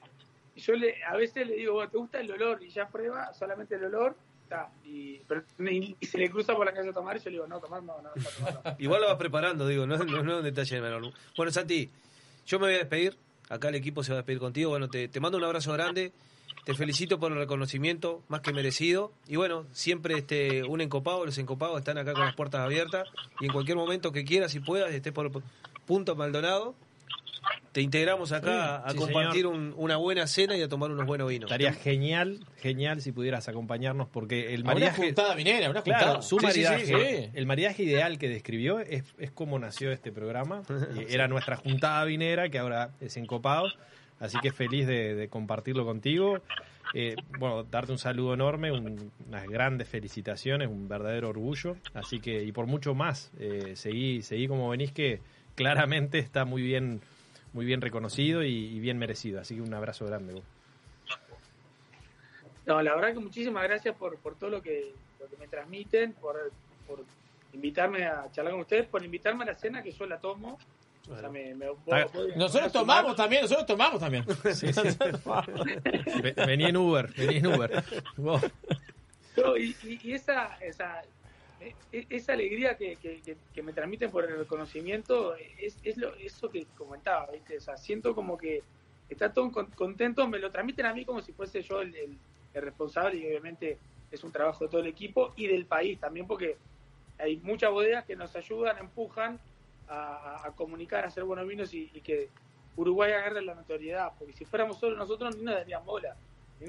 yo 0.56 0.74
le, 0.74 1.02
a 1.04 1.16
veces 1.16 1.46
le 1.48 1.56
digo, 1.56 1.86
¿te 1.88 1.98
gusta 1.98 2.20
el 2.20 2.30
olor? 2.30 2.62
Y 2.62 2.68
ya 2.70 2.88
prueba 2.88 3.32
solamente 3.34 3.74
el 3.74 3.84
olor. 3.86 4.16
Y, 4.84 5.20
se 6.02 6.18
le 6.18 6.30
cruza 6.30 6.54
por 6.54 6.66
la 6.66 6.72
calle 6.72 6.90
a 6.90 6.92
tomar 6.92 7.16
y 7.16 7.20
yo 7.20 7.24
le 7.26 7.30
digo, 7.32 7.46
no, 7.46 7.60
tomar 7.60 7.82
no, 7.82 8.00
no, 8.02 8.10
no, 8.14 8.30
tomar 8.30 8.64
no. 8.64 8.76
Igual 8.78 9.02
lo 9.02 9.08
vas 9.08 9.16
preparando, 9.16 9.66
digo, 9.66 9.86
no, 9.86 9.96
no, 9.98 10.22
no 10.22 10.32
es 10.32 10.38
un 10.38 10.44
detalle 10.44 10.80
menor. 10.80 11.12
Bueno, 11.36 11.52
Santi, 11.52 11.90
yo 12.46 12.58
me 12.58 12.66
voy 12.66 12.74
a 12.74 12.78
despedir. 12.78 13.16
Acá 13.48 13.68
el 13.68 13.76
equipo 13.76 14.02
se 14.02 14.12
va 14.12 14.16
a 14.16 14.20
despedir 14.20 14.40
contigo. 14.40 14.70
Bueno, 14.70 14.88
te, 14.88 15.08
te 15.08 15.20
mando 15.20 15.38
un 15.38 15.44
abrazo 15.44 15.72
grande. 15.72 16.12
Te 16.64 16.74
felicito 16.74 17.18
por 17.18 17.32
el 17.32 17.38
reconocimiento, 17.38 18.22
más 18.28 18.42
que 18.42 18.52
merecido. 18.52 19.12
Y 19.26 19.36
bueno, 19.36 19.64
siempre 19.72 20.18
este, 20.18 20.64
un 20.64 20.82
encopado, 20.82 21.24
los 21.24 21.38
encopados 21.38 21.78
están 21.78 21.96
acá 21.96 22.12
con 22.12 22.26
las 22.26 22.34
puertas 22.34 22.60
abiertas. 22.60 23.08
Y 23.40 23.46
en 23.46 23.52
cualquier 23.52 23.78
momento 23.78 24.12
que 24.12 24.24
quieras 24.24 24.54
y 24.54 24.60
puedas, 24.60 24.92
estés 24.92 25.12
por 25.12 25.30
Punto 25.86 26.14
Maldonado, 26.14 26.74
te 27.72 27.80
integramos 27.82 28.32
acá 28.32 28.86
a 28.86 28.90
Sí, 28.92 28.98
compartir 28.98 29.46
un- 29.46 29.74
una 29.76 29.96
buena 29.96 30.26
cena 30.26 30.56
y 30.56 30.62
a 30.62 30.68
tomar 30.68 30.90
unos 30.90 31.06
buenos 31.06 31.28
vinos. 31.28 31.50
Estaría 31.50 31.72
genial, 31.72 32.40
genial 32.60 33.00
si 33.02 33.12
pudieras 33.12 33.48
acompañarnos 33.48 34.08
porque 34.08 34.54
el 34.54 34.62
Una 34.62 34.74
maridaje... 34.74 35.02
juntada 35.06 35.34
vinera, 35.34 35.70
una 35.70 35.82
Claro, 35.82 36.06
juntada. 36.06 36.22
su 36.22 36.38
Sí, 36.40 36.46
sí, 36.46 36.52
sí, 36.52 36.64
maridaje, 36.66 37.22
sí. 37.26 37.30
el 37.34 37.46
maridaje 37.46 37.82
ideal 37.82 38.18
que 38.18 38.28
describió 38.28 38.78
es, 38.80 39.04
es 39.18 39.30
como 39.30 39.58
nació 39.58 39.92
este 39.92 40.12
programa. 40.12 40.62
Y 40.94 41.12
Era 41.12 41.28
nuestra 41.28 41.56
juntada 41.56 42.04
vinera 42.04 42.48
que 42.48 42.58
ahora 42.58 42.90
es 43.00 43.16
encopado. 43.16 43.72
Así 44.18 44.40
que 44.40 44.50
feliz 44.50 44.86
de, 44.86 45.14
de 45.14 45.28
compartirlo 45.28 45.84
contigo. 45.84 46.42
Eh, 46.94 47.18
bueno, 47.38 47.64
darte 47.64 47.92
un 47.92 47.98
saludo 47.98 48.32
enorme, 48.34 48.72
un- 48.72 49.12
unas 49.28 49.46
grandes 49.48 49.86
felicitaciones, 49.88 50.68
un 50.68 50.88
verdadero 50.88 51.28
orgullo. 51.28 51.76
Así 51.94 52.18
que, 52.18 52.42
y 52.42 52.50
por 52.50 52.66
mucho 52.66 52.94
más, 52.94 53.30
eh, 53.38 53.74
seguí, 53.76 54.22
seguí 54.22 54.48
como 54.48 54.70
venís 54.70 54.90
que 54.92 55.20
claramente 55.54 56.18
está 56.18 56.44
muy 56.46 56.62
bien, 56.62 57.00
muy 57.52 57.64
bien 57.64 57.80
reconocido 57.80 58.42
y, 58.42 58.48
y 58.54 58.78
bien 58.80 58.98
merecido. 58.98 59.40
Así 59.40 59.54
que 59.56 59.60
un 59.62 59.72
abrazo 59.74 60.06
grande. 60.06 60.34
vos. 60.34 60.42
No, 62.66 62.82
la 62.82 62.94
verdad 62.94 63.14
que 63.14 63.20
muchísimas 63.20 63.62
gracias 63.64 63.96
por, 63.96 64.16
por 64.18 64.34
todo 64.36 64.50
lo 64.50 64.62
que, 64.62 64.92
lo 65.20 65.26
que 65.28 65.36
me 65.38 65.48
transmiten, 65.48 66.12
por, 66.12 66.52
por 66.86 67.02
invitarme 67.54 68.04
a 68.04 68.30
charlar 68.30 68.52
con 68.52 68.60
ustedes, 68.60 68.86
por 68.86 69.02
invitarme 69.04 69.44
a 69.44 69.46
la 69.48 69.54
cena 69.54 69.82
que 69.82 69.90
yo 69.92 70.04
la 70.06 70.18
tomo. 70.18 70.58
O 71.10 71.18
sea, 71.18 71.30
me- 71.30 71.54
me- 71.54 71.70
voy- 71.70 72.04
voy- 72.12 72.32
Nosotros 72.36 72.70
tomamos 72.70 73.16
también, 73.16 73.40
nosotros 73.42 73.66
tomamos 73.66 73.98
también. 73.98 74.26
Ve- 76.22 76.34
Vení 76.46 76.64
en 76.66 76.76
Uber, 76.76 77.10
vení 77.16 77.36
en 77.36 77.46
Uber. 77.46 77.82
Vos. 78.18 78.42
No, 79.38 79.56
y, 79.56 79.74
y- 79.84 79.98
y 80.02 80.12
esa, 80.12 80.56
esa, 80.60 81.02
esa 81.90 82.32
alegría 82.34 82.76
que, 82.76 82.98
que- 82.98 83.62
me 83.62 83.72
transmiten 83.72 84.10
por 84.10 84.24
el 84.24 84.38
reconocimiento 84.38 85.34
es, 85.36 85.80
es 85.82 85.96
lo, 85.96 86.14
eso 86.16 86.50
que 86.50 86.66
comentaba, 86.74 87.30
¿viste? 87.32 87.56
O 87.56 87.60
sea, 87.60 87.76
siento 87.76 88.14
como 88.14 88.36
que 88.38 88.68
está 89.08 89.32
todo 89.32 89.50
con- 89.50 89.72
contento, 89.72 90.28
me 90.28 90.38
lo 90.38 90.50
transmiten 90.52 90.86
a 90.86 90.94
mí 90.94 91.04
como 91.04 91.20
si 91.20 91.32
fuese 91.32 91.62
yo 91.62 91.80
el, 91.80 91.94
el- 91.96 92.20
responsable 92.54 93.18
y 93.18 93.26
obviamente 93.26 93.82
es 94.10 94.24
un 94.24 94.32
trabajo 94.32 94.64
de 94.64 94.70
todo 94.70 94.80
el 94.80 94.86
equipo 94.88 95.32
y 95.36 95.46
del 95.46 95.66
país 95.68 96.00
también 96.00 96.26
porque 96.26 96.58
hay 97.18 97.40
muchas 97.40 97.70
bodegas 97.70 98.04
que 98.04 98.16
nos 98.16 98.34
ayudan, 98.36 98.78
empujan 98.78 99.40
a, 99.86 100.46
a 100.46 100.54
comunicar, 100.54 101.04
a 101.04 101.08
hacer 101.08 101.24
buenos 101.24 101.46
vinos 101.46 101.72
y, 101.74 101.90
y 101.92 102.02
que 102.02 102.32
Uruguay 102.74 103.12
agarre 103.12 103.42
la 103.42 103.54
notoriedad, 103.54 104.12
porque 104.18 104.32
si 104.32 104.44
fuéramos 104.44 104.78
solo 104.78 104.96
nosotros 104.96 105.36
ni 105.36 105.42
nos 105.44 105.54
darían 105.54 105.84
bola, 105.84 106.18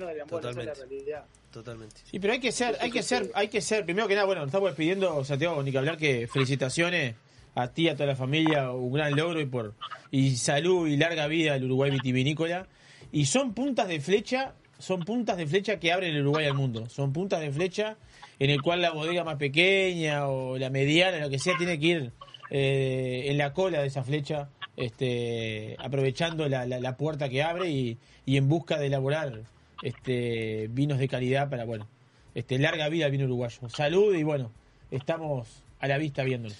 darían 0.05 0.27
bola, 0.27 0.49
esa 0.51 0.59
es 0.61 0.65
la 0.65 0.73
Totalmente. 0.73 0.95
realidad. 0.95 1.25
Totalmente. 1.51 1.95
Sí, 2.03 2.19
pero 2.19 2.33
hay 2.33 2.39
que 2.39 2.51
ser, 2.51 2.77
hay 2.79 2.91
que 2.91 3.01
ser, 3.03 3.31
hay 3.33 3.47
que 3.47 3.61
ser, 3.61 3.85
primero 3.85 4.07
que 4.07 4.13
nada, 4.15 4.25
bueno, 4.25 4.41
nos 4.41 4.49
estamos 4.49 4.69
despidiendo, 4.69 5.23
Santiago, 5.25 5.61
ni 5.63 5.71
que 5.71 5.77
hablar 5.79 5.97
que 5.97 6.27
felicitaciones 6.27 7.15
a 7.55 7.67
ti, 7.69 7.89
a 7.89 7.95
toda 7.95 8.05
la 8.07 8.15
familia, 8.15 8.71
un 8.71 8.93
gran 8.93 9.15
logro 9.15 9.39
y 9.41 9.45
por 9.45 9.73
y 10.11 10.35
salud 10.37 10.87
y 10.87 10.97
larga 10.97 11.27
vida 11.27 11.53
al 11.53 11.63
Uruguay 11.63 11.89
vitivinícola. 11.91 12.67
Y 13.11 13.25
son 13.25 13.53
puntas 13.55 13.87
de 13.87 13.99
flecha, 13.99 14.53
son 14.77 15.03
puntas 15.03 15.37
de 15.37 15.47
flecha 15.47 15.79
que 15.79 15.91
abren 15.91 16.15
el 16.15 16.21
Uruguay 16.21 16.45
al 16.45 16.53
mundo. 16.53 16.87
Son 16.89 17.11
puntas 17.11 17.41
de 17.41 17.51
flecha 17.51 17.97
en 18.37 18.51
el 18.51 18.61
cual 18.61 18.81
la 18.81 18.91
bodega 18.91 19.23
más 19.23 19.37
pequeña 19.37 20.27
o 20.27 20.57
la 20.59 20.69
mediana, 20.69 21.17
lo 21.19 21.29
que 21.29 21.39
sea, 21.39 21.57
tiene 21.57 21.79
que 21.79 21.85
ir 21.87 22.11
eh, 22.51 23.23
en 23.27 23.37
la 23.39 23.51
cola 23.53 23.81
de 23.81 23.87
esa 23.87 24.03
flecha, 24.03 24.49
este, 24.77 25.75
aprovechando 25.79 26.47
la, 26.47 26.65
la- 26.65 26.79
la 26.79 26.95
puerta 26.97 27.27
que 27.29 27.41
abre 27.43 27.69
y, 27.69 27.97
y 28.25 28.37
en 28.37 28.47
busca 28.47 28.77
de 28.77 28.87
elaborar 28.87 29.41
este, 29.81 30.67
vinos 30.71 30.97
de 30.99 31.07
calidad 31.07 31.49
para, 31.49 31.65
bueno, 31.65 31.87
este, 32.35 32.57
larga 32.59 32.89
vida 32.89 33.05
al 33.05 33.11
vino 33.11 33.25
uruguayo. 33.25 33.69
Salud 33.69 34.13
y 34.15 34.23
bueno, 34.23 34.51
estamos 34.91 35.63
a 35.79 35.87
la 35.87 35.97
vista 35.97 36.23
viéndolos. 36.23 36.57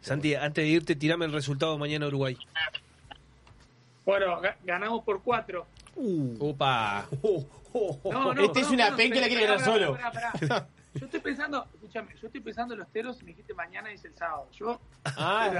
Santi, 0.00 0.34
antes 0.34 0.64
de 0.64 0.70
irte, 0.70 0.96
tirame 0.96 1.24
el 1.26 1.32
resultado 1.32 1.78
mañana 1.78 2.06
Uruguay. 2.08 2.36
Bueno, 4.04 4.40
ga- 4.40 4.56
ganamos 4.64 5.04
por 5.04 5.22
cuatro. 5.22 5.66
Opa. 6.40 7.06
No, 8.04 8.34
no, 8.34 8.44
Este 8.44 8.60
es 8.60 8.70
una 8.70 8.90
no, 8.90 8.96
pen 8.96 9.12
que 9.12 9.20
la 9.20 9.28
quiere 9.28 9.46
ganar 9.46 9.64
solo. 9.64 9.96
Yo 10.94 11.06
estoy 11.06 11.20
pensando, 11.20 11.66
escúchame, 11.72 12.12
yo 12.20 12.26
estoy 12.26 12.42
pensando 12.42 12.74
en 12.74 12.80
los 12.80 12.88
teros 12.90 13.18
y 13.22 13.24
me 13.24 13.30
dijiste 13.30 13.54
mañana 13.54 13.90
y 13.90 13.94
es 13.94 14.04
el 14.04 14.14
sábado. 14.14 14.46
Yo 14.52 14.78
Ah. 15.04 15.50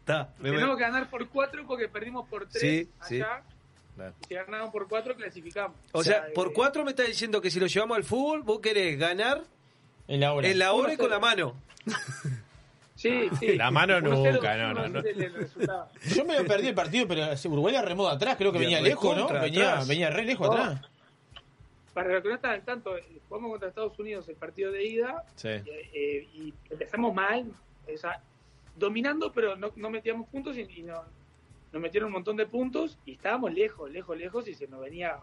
Está 0.00 0.32
Tenemos 0.42 0.76
que 0.76 0.82
ganar 0.82 1.08
por 1.08 1.28
cuatro 1.28 1.64
porque 1.64 1.86
perdimos 1.86 2.26
por 2.28 2.48
tres 2.48 2.60
Sí, 2.60 2.90
sí. 3.06 3.22
Y 4.22 4.28
si 4.28 4.34
ganamos 4.34 4.70
por 4.70 4.88
cuatro, 4.88 5.14
clasificamos. 5.14 5.76
O 5.92 6.02
sea, 6.02 6.28
eh, 6.28 6.32
por 6.34 6.52
cuatro 6.52 6.84
me 6.84 6.90
estás 6.90 7.06
diciendo 7.06 7.40
que 7.40 7.50
si 7.50 7.60
lo 7.60 7.66
llevamos 7.66 7.96
al 7.98 8.04
fútbol, 8.04 8.42
vos 8.42 8.60
querés 8.60 8.98
ganar 8.98 9.42
En 10.08 10.20
la 10.20 10.32
hora. 10.32 10.48
en 10.48 10.58
la 10.58 10.72
hora 10.72 10.92
y 10.92 10.96
1-0. 10.96 10.98
con 11.00 11.10
la 11.10 11.18
mano. 11.18 11.54
Sí, 12.96 13.30
sí. 13.38 13.46
La 13.56 13.70
mano 13.70 13.94
1-0, 13.98 14.32
nunca, 14.34 14.56
no, 14.56 14.88
no. 14.88 15.02
Yo 16.14 16.24
me 16.24 16.44
perdí 16.44 16.68
el 16.68 16.74
partido, 16.74 17.08
pero 17.08 17.26
Uruguay 17.46 17.72
la 17.74 17.82
remó 17.82 18.06
de 18.08 18.14
atrás, 18.16 18.36
creo 18.36 18.52
que 18.52 18.58
De 18.58 18.64
venía 18.66 18.80
lejos, 18.82 19.16
¿no? 19.16 19.26
Venía, 19.28 19.70
atrás. 19.70 19.88
venía 19.88 20.10
re 20.10 20.24
lejos 20.24 20.46
No. 20.48 20.52
atrás. 20.54 20.82
Para 21.94 22.12
los 22.12 22.22
que 22.22 22.28
no 22.28 22.34
están 22.34 22.50
al 22.52 22.62
tanto, 22.62 22.96
eh, 22.96 23.02
jugamos 23.28 23.50
contra 23.52 23.68
Estados 23.70 23.98
Unidos 23.98 24.28
el 24.28 24.36
partido 24.36 24.70
de 24.70 24.84
ida 24.86 25.24
Sí. 25.34 25.48
eh, 25.48 25.64
eh, 25.92 26.28
y 26.34 26.54
empezamos 26.70 27.14
mal, 27.14 27.50
o 27.92 27.96
sea, 27.98 28.20
dominando, 28.76 29.32
pero 29.32 29.56
no, 29.56 29.72
no 29.76 29.90
metíamos 29.90 30.28
puntos 30.28 30.56
y, 30.56 30.60
y 30.60 30.82
no- 30.82 31.02
nos 31.72 31.82
metieron 31.82 32.08
un 32.08 32.14
montón 32.14 32.36
de 32.36 32.46
puntos 32.46 32.98
y 33.06 33.12
estábamos 33.12 33.52
lejos, 33.52 33.90
lejos, 33.90 34.16
lejos 34.16 34.48
y 34.48 34.54
se 34.54 34.66
nos 34.66 34.80
venía 34.80 35.18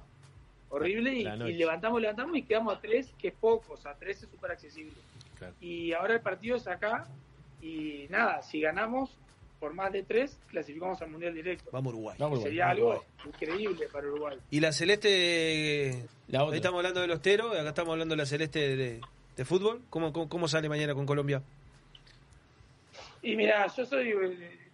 horrible 0.70 1.14
y, 1.14 1.24
levantamos, 1.54 2.02
levantamos 2.02 2.36
y 2.38 2.44
quedamos 2.44 2.76
a 2.76 2.82
tres, 2.82 3.14
que 3.18 3.30
es 3.30 3.34
poco, 3.34 3.74
o 3.74 3.78
sea, 3.78 3.96
tres 3.96 4.24
es 4.24 4.30
súper 4.30 4.52
accesible. 4.52 4.94
Claro. 5.38 5.54
Y 5.62 5.94
ahora 5.94 6.16
el 6.16 6.22
partido 6.22 6.58
es 6.58 6.68
acá 6.68 7.08
y 7.62 8.06
nada, 8.10 8.42
si 8.42 8.62
ganamos 8.62 9.18
por 9.60 9.74
más 9.74 9.92
de 9.92 10.04
tres, 10.04 10.38
clasificamos 10.50 11.02
al 11.02 11.10
Mundial 11.10 11.34
directo. 11.34 11.70
Vamos 11.72 11.94
Uruguay. 11.94 12.16
Vamos, 12.20 12.44
Sería 12.44 12.74
Uruguay, 12.74 13.00
algo 13.00 13.06
increíble 13.26 13.88
para 13.92 14.08
Uruguay. 14.08 14.38
Y 14.52 14.60
la 14.60 14.72
celeste. 14.72 16.06
La 16.28 16.44
otra. 16.44 16.54
Ahí 16.54 16.58
estamos 16.58 16.78
hablando 16.78 17.02
del 17.02 17.12
Ostero, 17.12 17.56
y 17.56 17.58
acá 17.58 17.70
estamos 17.70 17.94
hablando 17.94 18.14
de 18.14 18.18
la 18.18 18.26
celeste 18.26 18.76
de, 18.76 19.02
de 19.36 19.46
fútbol. 19.46 19.82
¿Cómo, 19.90 20.14
cómo, 20.14 20.30
cómo 20.30 20.48
sale 20.48 20.70
mañana 20.70 20.94
con 20.94 21.06
Colombia? 21.06 21.42
Y 23.24 23.36
mira, 23.36 23.66
yo 23.76 23.86
soy 23.86 24.10
eh, 24.10 24.67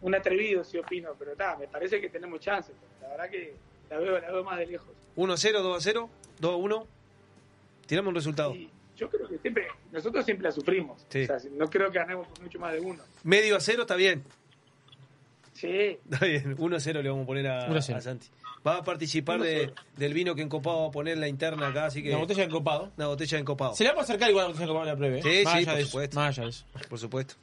un 0.00 0.14
atrevido 0.14 0.64
si 0.64 0.78
opino, 0.78 1.10
pero 1.18 1.32
está, 1.32 1.56
me 1.56 1.68
parece 1.68 2.00
que 2.00 2.08
tenemos 2.08 2.40
chances. 2.40 2.74
La 3.00 3.08
verdad 3.08 3.30
que 3.30 3.54
la 3.90 3.98
veo, 3.98 4.20
la 4.20 4.30
veo 4.30 4.44
más 4.44 4.58
de 4.58 4.66
lejos. 4.66 4.88
1-0, 5.16 5.62
2-0, 5.62 6.08
2-1. 6.40 6.86
Tiramos 7.86 8.08
un 8.08 8.14
resultado. 8.14 8.54
Y 8.54 8.70
yo 8.96 9.08
creo 9.08 9.28
que 9.28 9.38
siempre, 9.38 9.68
nosotros 9.92 10.24
siempre 10.24 10.44
la 10.44 10.52
sufrimos. 10.52 11.04
Sí. 11.08 11.22
O 11.22 11.26
sea, 11.26 11.38
no 11.52 11.68
creo 11.68 11.90
que 11.90 11.98
ganemos 11.98 12.26
por 12.28 12.42
mucho 12.42 12.58
más 12.58 12.72
de 12.72 12.80
uno. 12.80 13.02
Medio 13.22 13.56
a 13.56 13.60
cero 13.60 13.82
está 13.82 13.94
bien. 13.94 14.24
Sí, 15.52 15.98
Está 16.10 16.26
bien. 16.26 16.56
1-0 16.56 17.02
le 17.02 17.08
vamos 17.08 17.24
a 17.24 17.26
poner 17.26 17.46
a, 17.46 17.68
1-0. 17.68 17.94
a 17.94 18.00
Santi. 18.00 18.28
Va 18.66 18.78
a 18.78 18.82
participar 18.82 19.40
de, 19.40 19.72
del 19.96 20.12
vino 20.12 20.34
que 20.34 20.42
encopado 20.42 20.82
va 20.82 20.88
a 20.88 20.90
poner 20.90 21.16
la 21.18 21.28
interna 21.28 21.68
acá, 21.68 21.86
así 21.86 22.02
que. 22.02 22.10
Una 22.10 22.18
botella 22.18 22.40
de 22.40 22.46
encopado. 22.46 22.92
Una 22.96 23.06
botella 23.06 23.36
de 23.36 23.40
encopado. 23.40 23.74
Se 23.74 23.84
le 23.84 23.90
vamos 23.90 24.02
a 24.02 24.04
acercar 24.04 24.28
igual 24.28 24.46
a 24.46 24.48
la 24.48 24.52
botella 24.52 24.66
de 24.66 24.70
encopado 24.70 24.90
a 24.90 24.92
la 24.92 24.96
pruebe. 24.98 25.18
¿eh? 25.20 25.22
Sí, 25.22 25.44
Más 25.44 25.52
sí, 25.54 25.58
allá 25.60 25.72
por 25.72 25.80
eso, 25.80 25.88
supuesto. 25.88 26.16
Más 26.16 26.28
allá 26.38 26.42
de 26.42 26.50
eso. 26.50 26.64
Por 26.88 26.98
supuesto. 26.98 27.34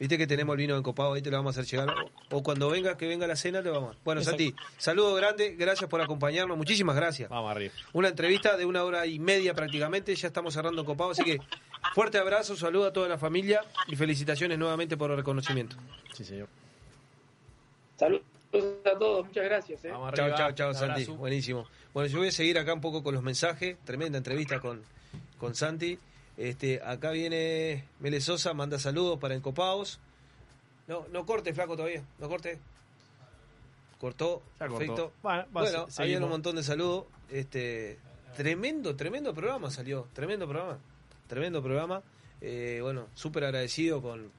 Viste 0.00 0.16
que 0.16 0.26
tenemos 0.26 0.54
el 0.54 0.58
vino 0.62 0.76
encopado, 0.76 1.12
ahí 1.12 1.20
te 1.20 1.30
lo 1.30 1.36
vamos 1.36 1.56
a 1.56 1.60
hacer 1.60 1.70
llegar. 1.78 1.94
O 2.30 2.42
cuando 2.42 2.70
venga, 2.70 2.96
que 2.96 3.06
venga 3.06 3.26
la 3.26 3.36
cena, 3.36 3.62
te 3.62 3.68
vamos. 3.68 3.96
Bueno, 4.02 4.22
Exacto. 4.22 4.42
Santi, 4.42 4.56
saludo 4.78 5.14
grande, 5.14 5.54
gracias 5.56 5.90
por 5.90 6.00
acompañarnos, 6.00 6.56
muchísimas 6.56 6.96
gracias. 6.96 7.28
Vamos 7.28 7.50
arriba. 7.50 7.74
Una 7.92 8.08
entrevista 8.08 8.56
de 8.56 8.64
una 8.64 8.82
hora 8.82 9.04
y 9.06 9.18
media 9.18 9.52
prácticamente, 9.54 10.14
ya 10.14 10.28
estamos 10.28 10.54
cerrando 10.54 10.80
encopado, 10.82 11.10
así 11.10 11.22
que 11.22 11.38
fuerte 11.94 12.16
abrazo, 12.18 12.56
saludo 12.56 12.86
a 12.86 12.92
toda 12.94 13.08
la 13.08 13.18
familia 13.18 13.60
y 13.88 13.96
felicitaciones 13.96 14.58
nuevamente 14.58 14.96
por 14.96 15.10
el 15.10 15.18
reconocimiento. 15.18 15.76
Sí, 16.14 16.24
señor. 16.24 16.48
saludos 17.98 18.22
a 18.84 18.98
todos, 18.98 19.26
muchas 19.26 19.44
gracias. 19.44 19.84
¿eh? 19.84 19.90
Vamos 19.90 20.14
Chao, 20.14 20.24
arriba. 20.24 20.38
chao, 20.38 20.52
chao, 20.52 20.74
Santi. 20.74 21.04
Buenísimo. 21.04 21.66
Bueno, 21.92 22.08
yo 22.08 22.18
voy 22.18 22.28
a 22.28 22.32
seguir 22.32 22.58
acá 22.58 22.72
un 22.72 22.80
poco 22.80 23.02
con 23.02 23.14
los 23.14 23.22
mensajes. 23.22 23.76
Tremenda 23.84 24.16
entrevista 24.18 24.60
con, 24.60 24.82
con 25.38 25.54
Santi. 25.54 25.98
Este, 26.40 26.80
acá 26.82 27.10
viene 27.10 27.84
Mele 27.98 28.18
Sosa, 28.22 28.54
manda 28.54 28.78
saludos 28.78 29.18
para 29.18 29.34
Encopados. 29.34 30.00
No, 30.88 31.04
no 31.12 31.26
corte, 31.26 31.52
flaco, 31.52 31.76
todavía. 31.76 32.02
No 32.18 32.30
corte. 32.30 32.58
Cortó. 34.00 34.42
Ya 34.58 34.66
cortó. 34.66 34.78
perfecto. 34.78 35.12
Bueno, 35.22 35.44
Bueno, 35.52 35.86
había 35.98 36.18
un 36.18 36.30
montón 36.30 36.56
de 36.56 36.62
saludos. 36.62 37.04
Este, 37.28 37.98
tremendo, 38.38 38.96
tremendo 38.96 39.34
programa 39.34 39.70
salió. 39.70 40.08
Tremendo 40.14 40.48
programa. 40.48 40.78
Tremendo 41.26 41.62
programa. 41.62 42.02
Eh, 42.40 42.78
bueno, 42.80 43.08
súper 43.14 43.44
agradecido 43.44 44.00
con, 44.00 44.32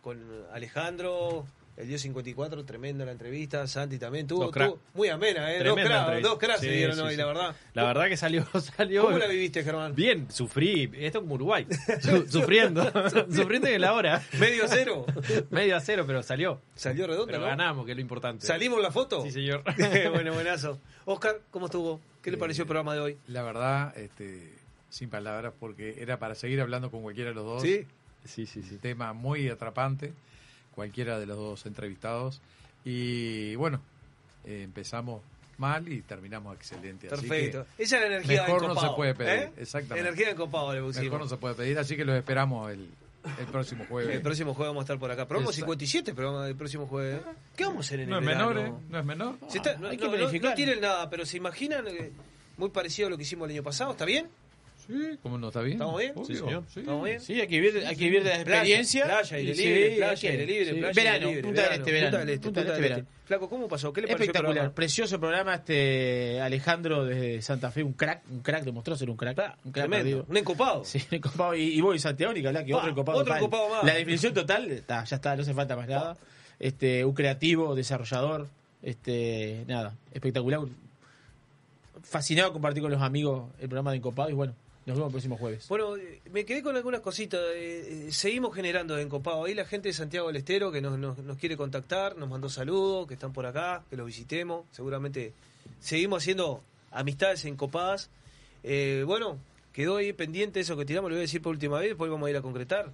con 0.00 0.46
Alejandro, 0.54 1.44
el 1.76 1.88
Dios 1.88 2.02
54, 2.02 2.64
tremenda 2.64 3.04
la 3.04 3.12
entrevista. 3.12 3.66
Santi 3.66 3.98
también 3.98 4.26
tuvo, 4.26 4.50
tuvo- 4.50 4.78
muy 4.94 5.08
amena, 5.08 5.52
¿eh? 5.52 5.64
Dos 5.64 5.74
cracks, 5.76 6.22
dos 6.22 6.38
cracks 6.38 6.60
se 6.60 6.70
dieron 6.70 6.96
sí, 6.96 7.02
hoy, 7.02 7.10
sí. 7.12 7.16
la 7.16 7.26
verdad. 7.26 7.56
La 7.74 7.84
verdad 7.84 8.08
que 8.08 8.16
salió, 8.16 8.46
salió. 8.76 9.04
¿Cómo 9.04 9.18
la 9.18 9.26
viviste, 9.26 9.64
Germán? 9.64 9.94
Bien, 9.94 10.30
sufrí. 10.30 10.90
Esto 10.94 11.20
como 11.22 11.34
Uruguay. 11.36 11.66
Su- 12.00 12.26
sufriendo. 12.28 12.84
sufriendo 13.34 13.68
en 13.68 13.80
la 13.80 13.94
hora. 13.94 14.22
Medio 14.38 14.64
a 14.64 14.68
cero. 14.68 15.06
Medio 15.50 15.76
a 15.76 15.80
cero, 15.80 16.04
pero 16.06 16.22
salió. 16.22 16.60
Salió 16.74 17.06
redonda, 17.06 17.26
Pero 17.32 17.40
¿no? 17.40 17.46
ganamos, 17.46 17.86
que 17.86 17.92
es 17.92 17.96
lo 17.96 18.02
importante. 18.02 18.46
¿Salimos 18.46 18.80
la 18.82 18.90
foto? 18.92 19.22
Sí, 19.22 19.30
señor. 19.30 19.62
bueno, 20.12 20.34
buenazo. 20.34 20.78
Oscar, 21.06 21.40
¿cómo 21.50 21.66
estuvo? 21.66 22.00
¿Qué 22.22 22.30
le 22.30 22.36
Eh, 22.36 22.40
pareció 22.40 22.62
el 22.62 22.68
programa 22.68 22.94
de 22.94 23.00
hoy? 23.00 23.18
La 23.28 23.42
verdad, 23.42 23.96
este, 23.98 24.52
sin 24.90 25.08
palabras, 25.08 25.52
porque 25.58 25.96
era 25.98 26.18
para 26.18 26.34
seguir 26.34 26.60
hablando 26.60 26.90
con 26.90 27.02
cualquiera 27.02 27.30
de 27.30 27.34
los 27.34 27.44
dos. 27.44 27.62
Sí. 27.62 27.86
Sí, 28.24 28.46
sí, 28.46 28.62
sí. 28.62 28.76
Tema 28.76 29.12
muy 29.14 29.48
atrapante, 29.48 30.12
cualquiera 30.74 31.18
de 31.18 31.26
los 31.26 31.36
dos 31.36 31.66
entrevistados. 31.66 32.40
Y 32.84 33.54
bueno, 33.56 33.80
eh, 34.44 34.62
empezamos 34.64 35.22
mal 35.58 35.86
y 35.92 36.02
terminamos 36.02 36.56
excelente. 36.56 37.06
así 37.12 37.26
Perfecto. 37.26 37.66
que 37.76 37.82
Esa 37.84 37.96
es 37.96 38.02
la 38.02 38.06
energía 38.08 38.42
Mejor 38.42 38.60
de 38.62 38.66
no 38.66 38.72
Encopado, 38.72 38.92
se 38.92 38.96
puede 38.96 39.14
pedir. 39.14 39.30
¿eh? 39.30 39.52
Exactamente. 39.58 40.00
Energía 40.08 40.26
de 40.26 40.32
Encopado 40.32 40.74
le 40.74 40.80
pusimos. 40.82 41.04
Mejor 41.04 41.20
no 41.20 41.28
se 41.28 41.36
puede 41.36 41.54
pedir, 41.54 41.78
así 41.78 41.96
que 41.96 42.04
los 42.04 42.16
esperamos 42.16 42.72
el, 42.72 42.88
el 43.38 43.46
próximo 43.46 43.84
jueves. 43.88 44.16
El 44.16 44.22
próximo 44.22 44.54
jueves 44.54 44.70
vamos 44.70 44.82
a 44.82 44.84
estar 44.84 44.98
por 44.98 45.10
acá. 45.10 45.26
Programa 45.28 45.50
Exacto. 45.50 45.66
57, 45.66 46.14
programa 46.14 46.44
del 46.46 46.56
próximo 46.56 46.86
jueves. 46.86 47.20
¿eh? 47.20 47.24
¿Qué 47.56 47.64
vamos 47.64 47.78
a 47.78 47.88
hacer 47.88 48.00
en 48.00 48.10
No 48.10 48.18
el 48.18 48.24
es 48.24 48.26
menor? 48.28 48.58
¿eh? 48.58 48.72
No 48.90 48.98
es 48.98 49.04
menor. 49.04 49.36
Se 49.48 49.58
está- 49.58 49.76
no, 49.76 49.88
hay 49.88 49.96
que 49.96 50.04
no, 50.08 50.16
no- 50.16 50.32
no 50.32 50.54
tienen 50.54 50.80
nada, 50.80 51.08
pero 51.08 51.24
¿se 51.26 51.36
imaginan? 51.36 51.84
muy 52.58 52.68
parecido 52.70 53.06
a 53.08 53.10
lo 53.10 53.16
que 53.16 53.22
hicimos 53.22 53.46
el 53.48 53.54
año 53.56 53.62
pasado. 53.62 53.92
¿Está 53.92 54.04
bien? 54.04 54.28
Sí, 54.86 55.18
¿cómo 55.22 55.38
no 55.38 55.48
está 55.48 55.60
bien? 55.60 55.74
¿Estamos 55.74 55.98
bien? 56.00 56.12
Obvio, 56.16 56.24
Sí, 56.26 56.34
señor. 56.36 56.64
sí. 56.68 56.80
¿Estamos 56.80 57.04
bien? 57.04 57.20
Sí, 57.20 57.40
hay 57.40 57.46
que 57.46 57.60
vivir, 57.60 57.86
hay 57.86 57.96
que 57.96 58.04
vivir 58.04 58.24
de 58.24 58.30
la 58.30 58.36
experiencia. 58.36 59.04
Playa, 59.04 59.36
aire 59.36 59.52
Y 59.52 59.54
libre, 59.54 59.90
sí, 59.90 59.96
playa, 59.96 60.30
aire 60.30 60.46
libre, 60.46 60.64
sí. 60.64 60.72
playa, 60.80 60.92
verano, 61.02 61.26
libre, 61.28 61.42
Punta 61.42 61.60
del 61.62 61.68
verano, 61.70 61.82
Este, 61.82 61.92
verano. 61.92 62.10
Punta 62.10 62.18
del 62.24 62.28
Este, 62.34 62.42
Punta 62.46 62.60
del 62.60 62.66
Punta 62.66 62.72
Este, 62.72 62.82
verano. 62.82 63.02
Este. 63.08 63.26
Flaco, 63.26 63.48
¿cómo 63.48 63.68
pasó? 63.68 63.92
¿Qué 63.92 64.00
le 64.00 64.06
pareció 64.08 64.16
el 64.16 64.22
Espectacular, 64.28 64.52
programa? 64.54 64.74
precioso 64.74 65.20
programa 65.20 65.54
este 65.54 66.40
Alejandro 66.40 67.04
desde 67.04 67.40
Santa 67.42 67.70
Fe, 67.70 67.82
un 67.84 67.92
crack, 67.92 68.22
un 68.30 68.40
crack, 68.40 68.64
demostró 68.64 68.96
ser 68.96 69.08
un 69.08 69.16
crack, 69.16 69.38
un 69.64 69.72
crack 69.72 69.88
Tremendo. 69.88 70.26
Un 70.28 70.36
encopado. 70.36 70.84
Sí, 70.84 70.98
un 71.10 71.16
encopado. 71.16 71.54
Y, 71.54 71.62
y 71.62 71.80
vos 71.80 71.94
y 71.94 71.98
Santiago, 72.00 72.32
ni 72.32 72.42
que 72.42 72.48
hablar, 72.48 72.64
que 72.64 72.72
Pa, 72.72 72.78
otro 72.78 72.90
encopado. 72.90 73.18
otro 73.18 73.36
encopado 73.36 73.68
más. 73.68 73.84
La 73.84 73.94
definición 73.94 74.34
total, 74.34 74.70
está, 74.72 75.04
ya 75.04 75.16
está, 75.16 75.36
no 75.36 75.42
hace 75.42 75.54
falta 75.54 75.76
más 75.76 75.88
nada. 75.88 76.16
Este, 76.58 77.04
un 77.04 77.14
creativo, 77.14 77.74
desarrollador, 77.74 78.48
este, 78.82 79.64
nada, 79.68 79.94
espectacular. 80.12 80.60
Fascinado 82.02 82.52
compartir 82.52 82.82
con 82.82 82.90
los 82.90 83.00
amigos 83.00 83.44
el 83.60 83.68
programa 83.68 83.92
de 83.92 83.98
Encopado 83.98 84.28
y 84.28 84.32
bueno, 84.32 84.54
nos 84.86 84.96
vemos 84.96 85.08
el 85.08 85.12
próximo 85.12 85.36
jueves. 85.36 85.68
Bueno, 85.68 85.96
eh, 85.96 86.20
me 86.32 86.44
quedé 86.44 86.62
con 86.62 86.76
algunas 86.76 87.00
cositas. 87.00 87.40
eh, 87.54 88.06
eh, 88.08 88.12
seguimos 88.12 88.54
generando 88.54 88.98
encopado. 88.98 89.44
Ahí 89.44 89.54
la 89.54 89.64
gente 89.64 89.88
de 89.88 89.92
Santiago 89.94 90.26
del 90.28 90.36
Estero 90.36 90.72
que 90.72 90.80
nos, 90.80 90.98
nos, 90.98 91.38
quiere 91.38 91.56
contactar, 91.56 92.16
nos 92.16 92.28
mandó 92.28 92.48
saludos, 92.48 93.06
que 93.06 93.14
están 93.14 93.32
por 93.32 93.46
acá, 93.46 93.84
que 93.90 93.96
los 93.96 94.06
visitemos. 94.06 94.66
Seguramente 94.72 95.32
seguimos 95.80 96.22
haciendo 96.22 96.62
amistades 96.90 97.44
encopadas. 97.44 98.10
Bueno, 99.06 99.38
quedó 99.72 99.96
ahí 99.96 100.12
pendiente 100.12 100.60
eso 100.60 100.76
que 100.76 100.84
tiramos, 100.84 101.10
lo 101.10 101.14
voy 101.16 101.20
a 101.20 101.22
decir 101.22 101.40
por 101.42 101.52
última 101.52 101.78
vez, 101.78 101.90
después 101.90 102.10
vamos 102.10 102.26
a 102.26 102.30
ir 102.30 102.36
a 102.36 102.42
concretar. 102.42 102.92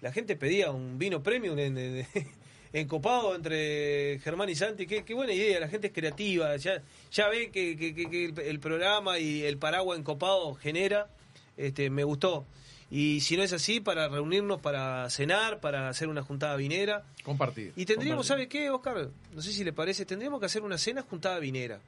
La 0.00 0.12
gente 0.12 0.36
pedía 0.36 0.70
un 0.70 0.98
vino 0.98 1.22
premium 1.22 1.58
en, 1.58 1.78
en- 1.78 2.06
entre 2.72 4.18
Germán 4.20 4.48
y 4.48 4.54
Santi. 4.54 4.86
Qué, 4.86 5.04
qué 5.04 5.14
buena 5.14 5.32
idea, 5.32 5.60
la 5.60 5.68
gente 5.68 5.88
es 5.88 5.92
creativa. 5.92 6.56
Ya, 6.56 6.82
ya 7.12 7.28
ve 7.28 7.50
que, 7.50 7.76
que- 7.76 8.50
el, 8.50 8.60
programa 8.60 9.18
y 9.18 9.42
el 9.42 9.58
paraguas 9.58 9.98
encopado 9.98 10.54
genera. 10.54 11.08
Este, 11.56 11.90
me 11.90 12.04
gustó. 12.04 12.44
Y 12.90 13.20
si 13.22 13.36
no 13.36 13.42
es 13.42 13.52
así, 13.52 13.80
para 13.80 14.08
reunirnos 14.08 14.60
para 14.60 15.08
cenar, 15.10 15.58
para 15.60 15.88
hacer 15.88 16.08
una 16.08 16.22
juntada 16.22 16.54
vinera. 16.56 17.02
Compartir. 17.24 17.72
Y 17.76 17.86
tendríamos, 17.86 18.26
compartir. 18.28 18.48
¿sabe 18.52 18.64
qué, 18.64 18.70
Oscar? 18.70 19.08
No 19.32 19.42
sé 19.42 19.52
si 19.52 19.64
le 19.64 19.72
parece, 19.72 20.04
tendríamos 20.04 20.38
que 20.38 20.46
hacer 20.46 20.62
una 20.62 20.78
cena 20.78 21.02
juntada 21.02 21.38
vinera. 21.38 21.80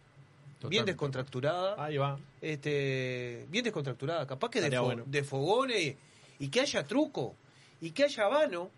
Bien 0.69 0.85
descontracturada. 0.85 1.77
Ahí 1.85 1.97
va. 1.97 2.19
Este, 2.41 3.47
bien 3.51 3.62
descontracturada. 3.62 4.27
Capaz 4.27 4.51
que 4.51 4.61
de, 4.61 4.67
Estaría 4.67 4.81
fo- 4.81 4.85
bueno. 4.86 5.05
de 5.07 5.23
fogones 5.23 5.95
y 6.39 6.49
que 6.49 6.61
haya 6.61 6.83
truco. 6.85 7.35
Y 7.81 7.91
que 7.91 8.05
haya 8.05 8.27
vano. 8.27 8.70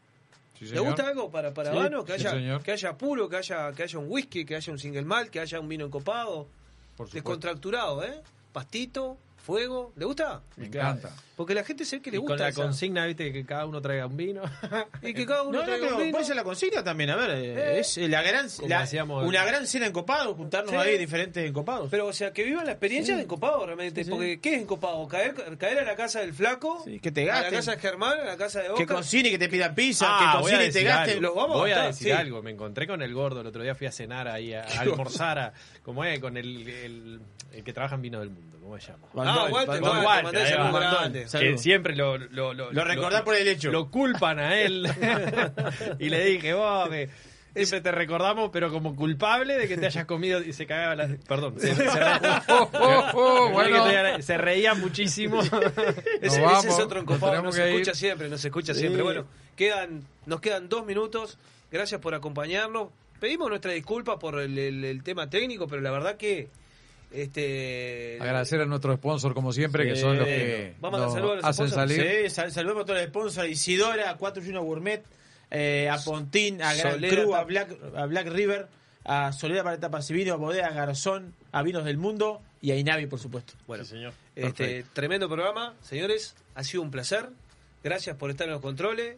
Sí, 0.58 0.67
¿Le 0.67 0.81
gusta 0.81 1.07
algo 1.07 1.31
para, 1.31 1.55
para 1.55 1.70
Sí, 1.70 1.76
vano? 1.78 2.05
Que 2.05 2.18
sí, 2.18 2.26
haya, 2.26 2.58
que 2.58 2.73
haya 2.73 2.99
puro, 2.99 3.28
que 3.28 3.36
haya, 3.36 3.73
que 3.73 3.84
haya 3.84 3.99
un 3.99 4.07
whisky, 4.10 4.44
que 4.44 4.57
haya 4.57 4.73
un 4.73 4.78
single 4.78 5.02
malt, 5.02 5.31
que 5.31 5.39
haya 5.41 5.60
un 5.60 5.68
vino 5.68 5.86
encopado. 5.86 6.49
Por. 6.97 7.08
Descontracturado, 7.08 8.02
¿eh? 8.02 8.20
Pastito, 8.52 9.17
fuego. 9.49 9.93
¿Le 9.97 10.05
gusta? 10.05 10.43
Me 10.57 10.67
encanta. 10.67 11.10
Porque 11.35 11.55
la 11.55 11.65
gente 11.65 11.85
se 11.86 11.97
ve 11.97 12.02
que 12.02 12.10
le 12.10 12.17
Y 12.17 12.20
gusta. 12.20 12.35
con 12.35 12.41
la 12.43 12.49
esa- 12.49 12.62
consigna, 12.62 13.07
viste, 13.07 13.33
que 13.33 13.47
cada 13.47 13.65
uno 13.65 13.81
traiga 13.81 14.07
un 14.07 14.17
vino. 14.17 14.43
Y 15.02 15.15
que 15.15 15.25
cada 15.25 15.43
uno 15.44 15.52
No, 15.52 15.59
no, 15.60 15.65
traiga 15.65 15.86
pero 15.86 15.97
un 15.99 16.12
vino. 16.12 16.35
la 16.35 16.44
consigna 16.44 16.85
también, 16.85 17.09
a 17.10 17.17
ver, 17.17 17.31
eh, 17.31 17.55
Eh, 17.55 17.78
es 17.81 17.97
eh, 17.97 18.09
la 18.09 18.20
gran, 18.23 18.49
como 18.51 18.68
la- 18.68 18.81
hacíamos- 18.81 19.25
una 19.27 19.44
gran 19.47 19.67
cena 19.67 19.86
en 19.86 19.93
Copado, 19.93 20.35
juntarnos 20.35 20.70
Sí. 20.73 20.77
ahí 20.77 20.99
diferentes 20.99 21.49
encopados. 21.49 21.89
Pero, 21.91 22.07
o 22.09 22.12
sea, 22.12 22.33
que 22.33 22.43
vivan 22.44 22.67
la 22.67 22.73
experiencia 22.73 23.15
Sí. 23.15 23.18
de 23.18 23.25
encopado 23.25 23.65
realmente. 23.65 24.05
Sí. 24.05 24.10
Porque, 24.10 24.39
¿qué 24.41 24.57
es 24.57 24.62
encopado? 24.62 25.09
Caer, 25.09 25.35
caer 25.57 25.78
a 25.78 25.85
la 25.85 25.97
casa 25.97 26.20
del 26.20 26.35
flaco, 26.35 26.85
que 27.01 27.10
te 27.10 27.31
a 27.31 27.41
la 27.41 27.51
casa 27.51 27.70
de 27.70 27.78
Germán, 27.78 28.20
a 28.20 28.25
la 28.25 28.36
casa 28.36 28.59
de 28.60 28.67
que 28.67 28.73
Oscar. 28.83 28.97
cocine, 28.97 29.31
que 29.31 29.39
te 29.39 29.49
pidan 29.49 29.75
pizza, 29.75 30.07
Ah, 30.09 30.33
que 30.36 30.43
cocine 30.43 30.67
y 30.67 30.70
te 30.73 30.83
gasten. 30.83 31.23
Los 31.23 31.35
vamos 31.35 31.57
Voy 31.57 31.70
a 31.70 31.85
decir 31.85 32.12
algo. 32.12 32.43
Me 32.43 32.51
encontré 32.51 32.86
con 32.86 33.01
el 33.01 33.15
gordo. 33.15 33.41
El 33.41 33.47
otro 33.47 33.62
día 33.62 33.75
fui 33.75 33.86
a 33.86 33.93
cenar 33.93 34.28
ahí, 34.28 34.52
a, 34.52 34.62
a 34.65 34.65
almorzar, 34.81 35.39
a, 35.39 35.52
¿cómo 35.85 36.05
es? 36.05 36.18
Con 36.18 36.36
el, 36.36 36.68
el, 36.68 37.20
el 37.52 37.65
que 37.65 37.73
trabaja 37.73 37.94
en 37.94 38.02
Vino 38.02 38.18
del 38.18 38.31
Mundo. 38.31 38.57
¿Cómo 38.68 38.80
se 38.80 38.92
llama? 38.92 39.06
Ah, 39.16 39.48
Walter, 39.50 39.82
Walter, 39.82 40.60
Walter, 40.60 41.26
Que 41.40 41.56
siempre 41.56 41.97
lo, 41.97 42.18
lo, 42.18 42.52
lo, 42.52 42.70
Lo 42.70 42.84
recordás 42.84 43.22
por 43.22 43.34
el 43.34 43.48
hecho. 43.48 43.70
Lo 43.70 43.90
culpan 43.90 44.38
a 44.38 44.60
él. 44.60 44.86
y 45.98 46.10
le 46.10 46.24
dije, 46.26 46.52
vos, 46.52 46.90
me- 46.90 47.08
siempre 47.55 47.80
te 47.80 47.90
recordamos, 47.90 48.50
pero 48.52 48.70
como 48.70 48.94
culpable 48.94 49.56
de 49.56 49.66
que 49.68 49.78
te 49.78 49.86
hayas 49.86 50.05
comido 50.05 50.42
y 50.42 50.52
se 50.52 50.66
cagaba 50.66 50.94
la... 50.97 51.08
Perdón. 51.26 51.55
Se, 51.58 51.74
se, 51.74 51.82
Oh, 52.48 52.70
oh, 52.74 53.10
oh, 53.14 53.50
bueno. 53.52 54.20
se 54.20 54.36
reía 54.36 54.74
muchísimo. 54.74 55.40
Ese, 56.20 56.44
es 56.44 56.78
otro 56.78 57.00
tenemos 57.05 57.42
nos 57.42 57.56
que 57.56 57.70
escucha 57.70 57.90
ir. 57.92 57.97
siempre, 57.97 58.28
nos 58.28 58.44
escucha 58.44 58.74
Sí. 58.74 58.80
siempre. 58.80 59.02
Bueno, 59.02 59.24
quedan, 59.56 60.02
nos 60.26 60.40
quedan 60.40 60.68
dos 60.68 60.84
minutos. 60.84 61.38
Gracias 61.72 62.00
por 62.02 62.14
acompañarnos. 62.14 62.88
Pedimos 63.18 63.48
nuestra 63.48 63.72
disculpa 63.72 64.18
por 64.18 64.38
el, 64.38 64.56
el- 64.58 64.84
el 64.84 65.02
tema 65.02 65.30
técnico, 65.30 65.66
pero 65.66 65.80
la 65.80 65.90
verdad 65.90 66.16
que 66.18 66.48
este 67.10 68.18
Agradecer 68.20 68.60
a 68.60 68.66
nuestro 68.66 68.94
sponsor, 68.96 69.34
como 69.34 69.52
siempre, 69.52 69.86
que 69.86 69.96
son 69.96 70.18
los 70.18 70.26
que 70.26 70.74
Vamos 70.80 70.98
a 70.98 71.00
dar 71.00 71.06
nos 71.08 71.14
saludos 71.14 71.32
a 71.32 71.36
los 71.36 71.44
hacen 71.44 71.68
sponsors. 71.68 71.94
salir. 71.96 72.30
Sí, 72.30 72.50
saludemos 72.50 72.82
a 72.82 72.86
todos 72.86 73.00
los 73.00 73.08
sponsors, 73.08 73.48
Isidora, 73.48 74.10
a 74.10 74.16
41 74.16 74.62
Gourmet, 74.62 75.02
eh, 75.50 75.88
a 75.90 75.98
Pontín, 75.98 76.62
a 76.62 76.74
Gran 76.74 76.92
Solera, 76.94 77.22
Cru, 77.22 77.34
a 77.34 77.44
Black, 77.44 77.76
a 77.96 78.06
Black 78.06 78.28
River, 78.28 78.66
a 79.04 79.32
Solera 79.32 79.62
para 79.64 79.78
Tapas 79.80 80.10
y 80.10 80.14
Vino, 80.14 80.34
a 80.34 80.36
Bodega 80.36 80.70
Garzón, 80.70 81.34
a 81.52 81.62
Vinos 81.62 81.84
del 81.84 81.96
Mundo 81.98 82.42
y 82.60 82.72
a 82.72 82.76
Inavi, 82.76 83.06
por 83.06 83.18
supuesto. 83.18 83.54
Bueno, 83.66 83.84
señor. 83.84 84.12
este 84.36 84.64
Perfecto. 84.64 84.90
tremendo 84.92 85.28
programa, 85.28 85.74
señores. 85.82 86.34
Ha 86.54 86.64
sido 86.64 86.82
un 86.82 86.90
placer. 86.90 87.28
Gracias 87.82 88.16
por 88.16 88.30
estar 88.30 88.46
en 88.46 88.52
los 88.52 88.60
controles. 88.60 89.16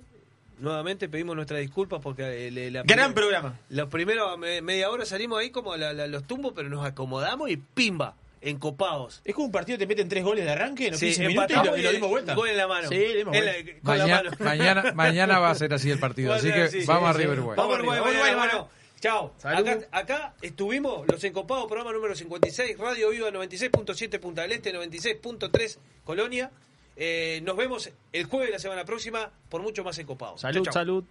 Nuevamente 0.61 1.09
pedimos 1.09 1.35
nuestras 1.37 1.61
disculpas 1.61 2.01
porque 2.03 2.47
eh, 2.49 2.51
le- 2.51 2.71
la 2.71 2.83
Gran 2.83 3.13
primera- 3.13 3.15
programa. 3.15 3.59
Los 3.71 3.89
primeros 3.89 4.39
me- 4.39 4.63
media 4.63 4.91
hora 4.91 5.05
salimos 5.07 5.41
ahí 5.41 5.51
como 5.51 5.77
la- 5.77 5.93
la- 5.93 6.07
los 6.07 6.25
tumbos, 6.27 6.53
pero 6.55 6.69
nos 6.69 6.85
acomodamos 6.87 7.51
y 7.51 7.57
pimba, 7.57 8.15
encopados. 8.43 9.21
Es 9.25 9.35
como 9.35 9.47
un 9.47 9.53
partido 9.53 9.77
que 9.79 9.85
te 9.85 9.89
meten 9.89 10.09
tres 10.09 10.25
goles 10.25 10.45
de 10.45 10.51
arranque 10.53 10.87
en 10.87 10.91
los 10.93 11.01
Sí, 11.01 11.07
15 11.07 11.29
minutos 11.29 11.51
y 11.51 11.53
empatamos 11.53 11.71
lo, 11.73 11.77
y 11.79 11.83
lo 11.83 11.93
dimos 11.93 12.09
vuelta. 12.11 12.35
Gol 12.35 12.49
en 12.51 12.57
la 12.57 12.67
mano. 12.69 12.89
Sí, 12.89 12.97
dimos 12.99 13.35
En 13.37 13.45
la- 13.47 13.53
vuelta. 13.53 13.73
con 13.83 13.99
la 13.99 14.05
Mañana, 14.07 14.31
mano. 14.31 14.45
mañana, 14.45 14.93
mañana 14.95 15.39
va 15.39 15.51
a 15.51 15.55
ser 15.55 15.75
así 15.75 15.91
el 15.91 15.99
partido, 15.99 16.33
así 16.35 16.53
que 16.53 16.69
Sí, 16.69 16.85
vamos 16.87 17.05
sí, 17.05 17.11
a 17.11 17.13
sí. 17.15 17.19
River 17.23 17.39
Uruguay. 17.39 17.57
Vamos 17.57 17.73
a 17.73 17.79
Uruguay, 17.79 17.99
Vamos, 18.01 18.15
mañana, 18.15 18.47
Uruguay. 18.47 18.71
Chao. 19.01 19.33
Acá, 19.43 19.79
acá 19.93 20.35
estuvimos, 20.43 21.07
Los 21.09 21.25
Encopados, 21.25 21.65
programa 21.69 21.91
número 21.93 22.15
56, 22.15 22.77
Radio 22.77 23.09
Viva 23.09 23.31
96.7 23.31 24.19
Punta 24.21 24.43
del 24.43 24.53
Este, 24.53 24.75
96.3 24.75 25.79
Colonia. 26.05 26.51
Eh, 27.03 27.41
nos 27.45 27.57
vemos 27.57 27.91
el 28.13 28.27
jueves 28.27 28.49
de 28.49 28.53
la 28.53 28.59
semana 28.59 28.85
próxima 28.85 29.31
por 29.49 29.63
mucho 29.63 29.83
más 29.83 29.97
encopados. 29.99 30.43
Salud, 30.43 30.69
salud. 30.71 31.05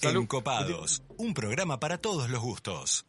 Encopados, 0.00 1.02
un 1.18 1.34
programa 1.34 1.78
para 1.78 1.98
todos 1.98 2.30
los 2.30 2.40
gustos. 2.40 3.04